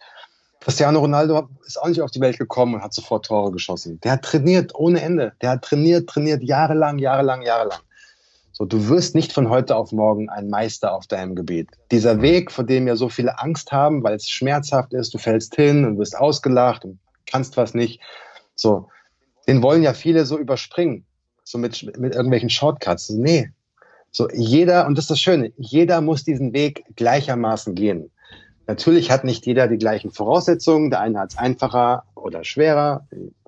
Cristiano 0.61 0.99
Ronaldo 0.99 1.51
ist 1.67 1.81
auch 1.81 1.89
nicht 1.89 2.01
auf 2.01 2.11
die 2.11 2.23
Welt 2.23 2.39
gekommen 2.39 2.75
und 2.75 2.83
hat 2.83 2.95
sofort 2.95 3.27
Tore 3.27 3.53
geschossen. 3.53 4.01
Der 4.01 4.13
hat 4.13 4.23
trainiert 4.23 4.75
ohne 4.75 5.03
Ende. 5.03 5.35
Der 5.43 5.51
hat 5.51 5.63
trainiert, 5.63 6.09
trainiert 6.09 6.43
jahrelang, 6.43 6.99
jahrelang, 6.99 7.43
jahrelang. 7.43 7.81
So, 8.53 8.65
du 8.65 8.89
wirst 8.89 9.15
nicht 9.15 9.33
von 9.33 9.51
heute 9.51 9.77
auf 9.77 9.93
morgen 9.93 10.31
ein 10.31 10.49
Meister 10.49 10.95
auf 10.95 11.07
deinem 11.07 11.35
Gebiet. 11.35 11.69
Dieser 11.91 12.23
Weg, 12.23 12.51
vor 12.51 12.65
dem 12.65 12.87
ja 12.87 12.97
so 12.97 13.11
viele 13.11 13.39
Angst 13.39 13.73
haben, 13.73 14.03
weil 14.05 14.15
es 14.15 14.31
schmerzhaft 14.31 14.95
ist, 14.95 15.13
du 15.13 15.19
fällst 15.19 15.55
hin 15.55 15.85
und 15.85 15.99
wirst 15.99 16.17
ausgelacht 16.17 16.85
und 16.87 16.99
kannst 17.27 17.59
was 17.59 17.75
nicht. 17.75 18.01
So, 18.55 18.89
den 19.47 19.63
wollen 19.63 19.83
ja 19.83 19.93
viele 19.93 20.25
so 20.25 20.39
überspringen 20.39 21.05
so 21.55 21.59
mit, 21.59 21.99
mit 21.99 22.15
irgendwelchen 22.15 22.51
Shortcuts. 22.51 23.11
Nee. 23.11 23.51
So, 24.11 24.29
jeder, 24.31 24.87
und 24.87 24.99
das 24.99 25.05
ist 25.05 25.11
das 25.11 25.21
Schöne, 25.21 25.53
jeder 25.57 26.01
muss 26.01 26.25
diesen 26.25 26.53
Weg 26.53 26.85
gleichermaßen 26.97 27.75
gehen. 27.75 28.11
Natürlich 28.67 29.11
hat 29.11 29.25
nicht 29.25 29.47
jeder 29.47 29.69
die 29.69 29.79
gleichen 29.79 30.11
Voraussetzungen. 30.11 30.91
Der 30.91 31.01
eine 31.01 31.21
hat 31.21 31.31
es 31.31 31.39
einfacher 31.39 32.05
oder 32.17 32.43
schwerer, 32.43 33.07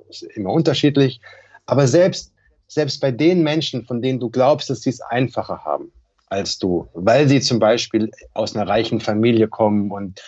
ist 0.09 0.23
immer 0.23 0.51
unterschiedlich. 0.51 1.20
Aber 1.67 1.89
selbst, 1.89 2.33
selbst 2.68 3.01
bei 3.01 3.10
den 3.10 3.43
Menschen, 3.43 3.85
von 3.85 4.02
denen 4.02 4.20
du 4.20 4.31
glaubst, 4.31 4.70
dass 4.70 4.83
sie 4.83 4.91
es 4.91 5.01
einfacher 5.01 5.65
haben 5.65 5.91
als 6.28 6.59
du, 6.59 6.89
weil 6.94 7.28
sie 7.28 7.41
zum 7.41 7.59
Beispiel 7.59 8.10
aus 8.35 8.55
einer 8.55 8.68
reichen 8.68 9.01
Familie 9.01 9.49
kommen 9.49 9.91
und 9.91 10.20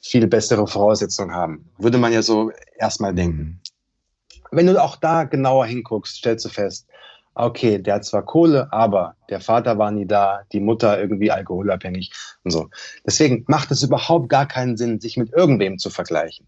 viel 0.00 0.26
bessere 0.26 0.66
Voraussetzungen 0.66 1.32
haben, 1.32 1.68
würde 1.78 1.98
man 1.98 2.12
ja 2.12 2.22
so 2.22 2.52
erstmal 2.78 3.14
denken. 3.14 3.42
Mhm. 3.42 3.60
Wenn 4.50 4.66
du 4.66 4.82
auch 4.82 4.96
da 4.96 5.24
genauer 5.24 5.66
hinguckst, 5.66 6.16
stellst 6.16 6.44
du 6.44 6.48
fest, 6.48 6.87
okay, 7.38 7.78
der 7.78 7.94
hat 7.94 8.04
zwar 8.04 8.24
Kohle, 8.24 8.72
aber 8.72 9.14
der 9.30 9.40
Vater 9.40 9.78
war 9.78 9.90
nie 9.90 10.06
da, 10.06 10.42
die 10.52 10.60
Mutter 10.60 11.00
irgendwie 11.00 11.30
alkoholabhängig 11.30 12.12
und 12.44 12.50
so. 12.50 12.68
Deswegen 13.06 13.44
macht 13.46 13.70
es 13.70 13.82
überhaupt 13.82 14.28
gar 14.28 14.46
keinen 14.46 14.76
Sinn, 14.76 15.00
sich 15.00 15.16
mit 15.16 15.32
irgendwem 15.32 15.78
zu 15.78 15.90
vergleichen. 15.90 16.46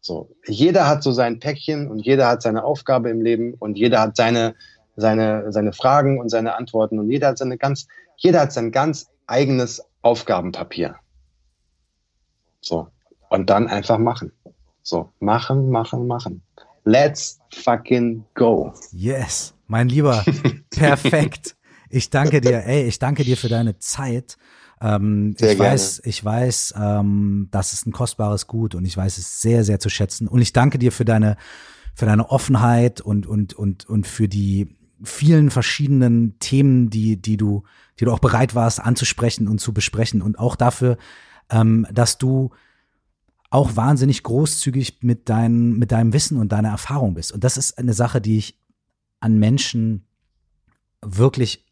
So, 0.00 0.36
jeder 0.46 0.86
hat 0.86 1.02
so 1.02 1.12
sein 1.12 1.40
Päckchen 1.40 1.90
und 1.90 2.00
jeder 2.00 2.28
hat 2.28 2.42
seine 2.42 2.62
Aufgabe 2.64 3.10
im 3.10 3.22
Leben 3.22 3.54
und 3.54 3.78
jeder 3.78 4.00
hat 4.00 4.16
seine 4.16 4.54
seine 4.96 5.50
seine 5.50 5.72
Fragen 5.72 6.20
und 6.20 6.28
seine 6.28 6.54
Antworten 6.54 6.98
und 6.98 7.10
jeder 7.10 7.28
hat 7.28 7.38
seine 7.38 7.58
ganz 7.58 7.88
jeder 8.16 8.42
hat 8.42 8.52
sein 8.52 8.70
ganz 8.70 9.10
eigenes 9.26 9.82
Aufgabenpapier. 10.02 10.96
So, 12.60 12.88
und 13.30 13.50
dann 13.50 13.66
einfach 13.66 13.98
machen. 13.98 14.32
So, 14.82 15.10
machen, 15.18 15.70
machen, 15.70 16.06
machen. 16.06 16.42
Let's 16.84 17.40
fucking 17.50 18.24
go. 18.34 18.74
Yes, 18.92 19.53
mein 19.66 19.88
Lieber, 19.88 20.24
perfekt. 20.70 21.56
Ich 21.90 22.10
danke 22.10 22.40
dir, 22.40 22.64
ey, 22.64 22.84
ich 22.84 22.98
danke 22.98 23.24
dir 23.24 23.36
für 23.36 23.48
deine 23.48 23.78
Zeit. 23.78 24.36
Ähm, 24.80 25.32
ich 25.32 25.38
gerne. 25.38 25.58
weiß, 25.58 26.02
ich 26.04 26.24
weiß, 26.24 26.74
ähm, 26.76 27.48
das 27.50 27.72
ist 27.72 27.86
ein 27.86 27.92
kostbares 27.92 28.46
Gut 28.46 28.74
und 28.74 28.84
ich 28.84 28.96
weiß 28.96 29.18
es 29.18 29.40
sehr, 29.40 29.64
sehr 29.64 29.78
zu 29.78 29.88
schätzen. 29.88 30.26
Und 30.26 30.42
ich 30.42 30.52
danke 30.52 30.78
dir 30.78 30.92
für 30.92 31.04
deine, 31.04 31.36
für 31.94 32.06
deine 32.06 32.30
Offenheit 32.30 33.00
und 33.00 33.26
und 33.26 33.54
und 33.54 33.88
und 33.88 34.06
für 34.06 34.28
die 34.28 34.76
vielen 35.02 35.50
verschiedenen 35.50 36.38
Themen, 36.40 36.90
die 36.90 37.20
die 37.20 37.36
du, 37.36 37.62
die 38.00 38.04
du 38.04 38.12
auch 38.12 38.18
bereit 38.18 38.54
warst 38.54 38.80
anzusprechen 38.80 39.48
und 39.48 39.60
zu 39.60 39.72
besprechen 39.72 40.20
und 40.20 40.38
auch 40.38 40.56
dafür, 40.56 40.98
ähm, 41.50 41.86
dass 41.92 42.18
du 42.18 42.50
auch 43.54 43.76
wahnsinnig 43.76 44.24
großzügig 44.24 44.98
mit, 45.02 45.28
dein, 45.28 45.74
mit 45.74 45.92
deinem 45.92 46.12
Wissen 46.12 46.38
und 46.38 46.50
deiner 46.50 46.70
Erfahrung 46.70 47.14
bist. 47.14 47.30
Und 47.30 47.44
das 47.44 47.56
ist 47.56 47.78
eine 47.78 47.92
Sache, 47.92 48.20
die 48.20 48.36
ich 48.36 48.58
an 49.24 49.38
Menschen 49.38 50.04
wirklich 51.00 51.64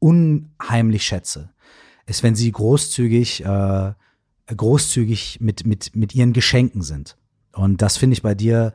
unheimlich 0.00 1.04
schätze, 1.04 1.50
ist, 2.06 2.24
wenn 2.24 2.34
sie 2.34 2.50
großzügig, 2.50 3.44
äh, 3.44 3.92
großzügig 4.48 5.38
mit, 5.40 5.64
mit, 5.66 5.94
mit 5.94 6.16
ihren 6.16 6.32
Geschenken 6.32 6.82
sind. 6.82 7.16
Und 7.52 7.80
das 7.80 7.96
finde 7.96 8.14
ich 8.14 8.22
bei 8.22 8.34
dir 8.34 8.74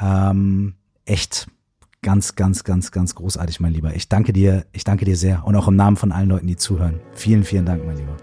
ähm, 0.00 0.74
echt 1.04 1.46
ganz, 2.02 2.34
ganz, 2.34 2.64
ganz, 2.64 2.90
ganz 2.90 3.14
großartig, 3.14 3.60
mein 3.60 3.72
Lieber. 3.72 3.94
Ich 3.94 4.08
danke 4.08 4.32
dir, 4.32 4.66
ich 4.72 4.82
danke 4.82 5.04
dir 5.04 5.16
sehr 5.16 5.46
und 5.46 5.54
auch 5.54 5.68
im 5.68 5.76
Namen 5.76 5.96
von 5.96 6.10
allen 6.10 6.28
Leuten, 6.28 6.48
die 6.48 6.56
zuhören. 6.56 7.00
Vielen, 7.14 7.44
vielen 7.44 7.64
Dank, 7.64 7.86
mein 7.86 7.96
Lieber. 7.96 8.16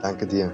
Danke 0.00 0.26
dir. 0.26 0.52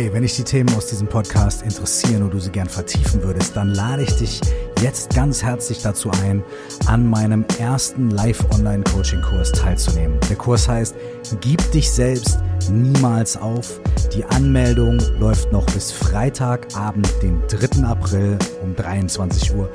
Hey, 0.00 0.10
wenn 0.14 0.22
dich 0.22 0.34
die 0.34 0.44
Themen 0.44 0.74
aus 0.76 0.86
diesem 0.86 1.08
Podcast 1.08 1.60
interessieren 1.60 2.22
und 2.22 2.32
du 2.32 2.38
sie 2.38 2.50
gern 2.50 2.70
vertiefen 2.70 3.22
würdest, 3.22 3.54
dann 3.54 3.74
lade 3.74 4.02
ich 4.02 4.16
dich 4.16 4.40
jetzt 4.80 5.14
ganz 5.14 5.42
herzlich 5.42 5.82
dazu 5.82 6.10
ein, 6.24 6.42
an 6.86 7.06
meinem 7.06 7.44
ersten 7.58 8.08
Live-Online-Coaching-Kurs 8.08 9.52
teilzunehmen. 9.52 10.18
Der 10.30 10.36
Kurs 10.36 10.66
heißt 10.66 10.94
Gib 11.42 11.70
dich 11.72 11.90
selbst 11.90 12.38
niemals 12.72 13.36
auf. 13.36 13.78
Die 14.14 14.24
Anmeldung 14.24 15.00
läuft 15.18 15.52
noch 15.52 15.66
bis 15.66 15.92
Freitagabend, 15.92 17.06
den 17.20 17.42
3. 17.48 17.84
April 17.84 18.38
um 18.62 18.74
23.59 18.74 19.54
Uhr. 19.54 19.68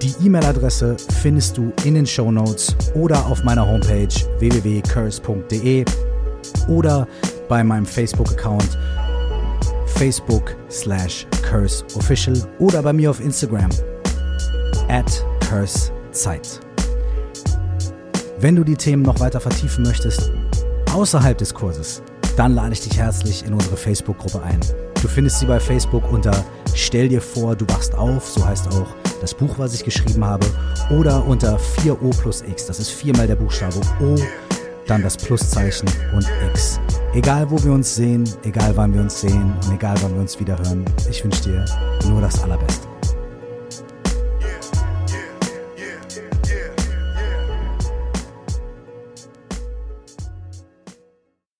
Die 0.00 0.14
E-Mail-Adresse 0.24 0.96
findest 1.20 1.58
du 1.58 1.74
in 1.84 1.96
den 1.96 2.06
Show 2.06 2.32
Notes 2.32 2.74
oder 2.94 3.26
auf 3.26 3.44
meiner 3.44 3.66
Homepage 3.66 4.08
www.curse.de 4.38 5.84
oder 6.68 7.06
bei 7.52 7.62
meinem 7.62 7.84
Facebook-Account 7.84 8.78
Facebook 9.84 10.56
slash 10.70 11.26
Curse 11.42 11.84
Official 11.96 12.34
oder 12.58 12.82
bei 12.82 12.94
mir 12.94 13.10
auf 13.10 13.20
Instagram 13.20 13.68
at 14.88 15.22
Curse 15.40 15.92
Zeit. 16.12 16.60
Wenn 18.38 18.56
du 18.56 18.64
die 18.64 18.74
Themen 18.74 19.02
noch 19.02 19.20
weiter 19.20 19.38
vertiefen 19.38 19.84
möchtest, 19.84 20.32
außerhalb 20.94 21.36
des 21.36 21.52
Kurses, 21.52 22.02
dann 22.38 22.54
lade 22.54 22.72
ich 22.72 22.80
dich 22.80 22.96
herzlich 22.96 23.44
in 23.44 23.52
unsere 23.52 23.76
Facebook-Gruppe 23.76 24.42
ein. 24.42 24.60
Du 25.02 25.08
findest 25.08 25.40
sie 25.40 25.44
bei 25.44 25.60
Facebook 25.60 26.10
unter 26.10 26.32
Stell 26.74 27.10
dir 27.10 27.20
vor, 27.20 27.54
du 27.54 27.66
wachst 27.68 27.94
auf, 27.94 28.26
so 28.30 28.46
heißt 28.46 28.68
auch 28.68 28.86
das 29.20 29.34
Buch, 29.34 29.58
was 29.58 29.74
ich 29.74 29.84
geschrieben 29.84 30.24
habe, 30.24 30.46
oder 30.88 31.22
unter 31.26 31.58
4O 31.58 32.18
plus 32.18 32.40
X, 32.40 32.64
das 32.64 32.78
ist 32.78 32.88
viermal 32.92 33.26
der 33.26 33.36
Buchstabe 33.36 33.78
O, 34.00 34.16
dann 34.86 35.02
das 35.02 35.18
Pluszeichen 35.18 35.86
und 36.14 36.26
X. 36.50 36.80
Egal 37.14 37.50
wo 37.50 37.62
wir 37.62 37.72
uns 37.72 37.94
sehen, 37.94 38.24
egal 38.42 38.74
wann 38.74 38.94
wir 38.94 39.02
uns 39.02 39.20
sehen 39.20 39.52
und 39.62 39.74
egal 39.74 39.94
wann 40.00 40.14
wir 40.14 40.22
uns 40.22 40.40
wieder 40.40 40.58
hören, 40.58 40.82
ich 41.10 41.22
wünsche 41.22 41.42
dir 41.42 41.64
nur 42.08 42.22
das 42.22 42.42
Allerbeste. 42.42 42.91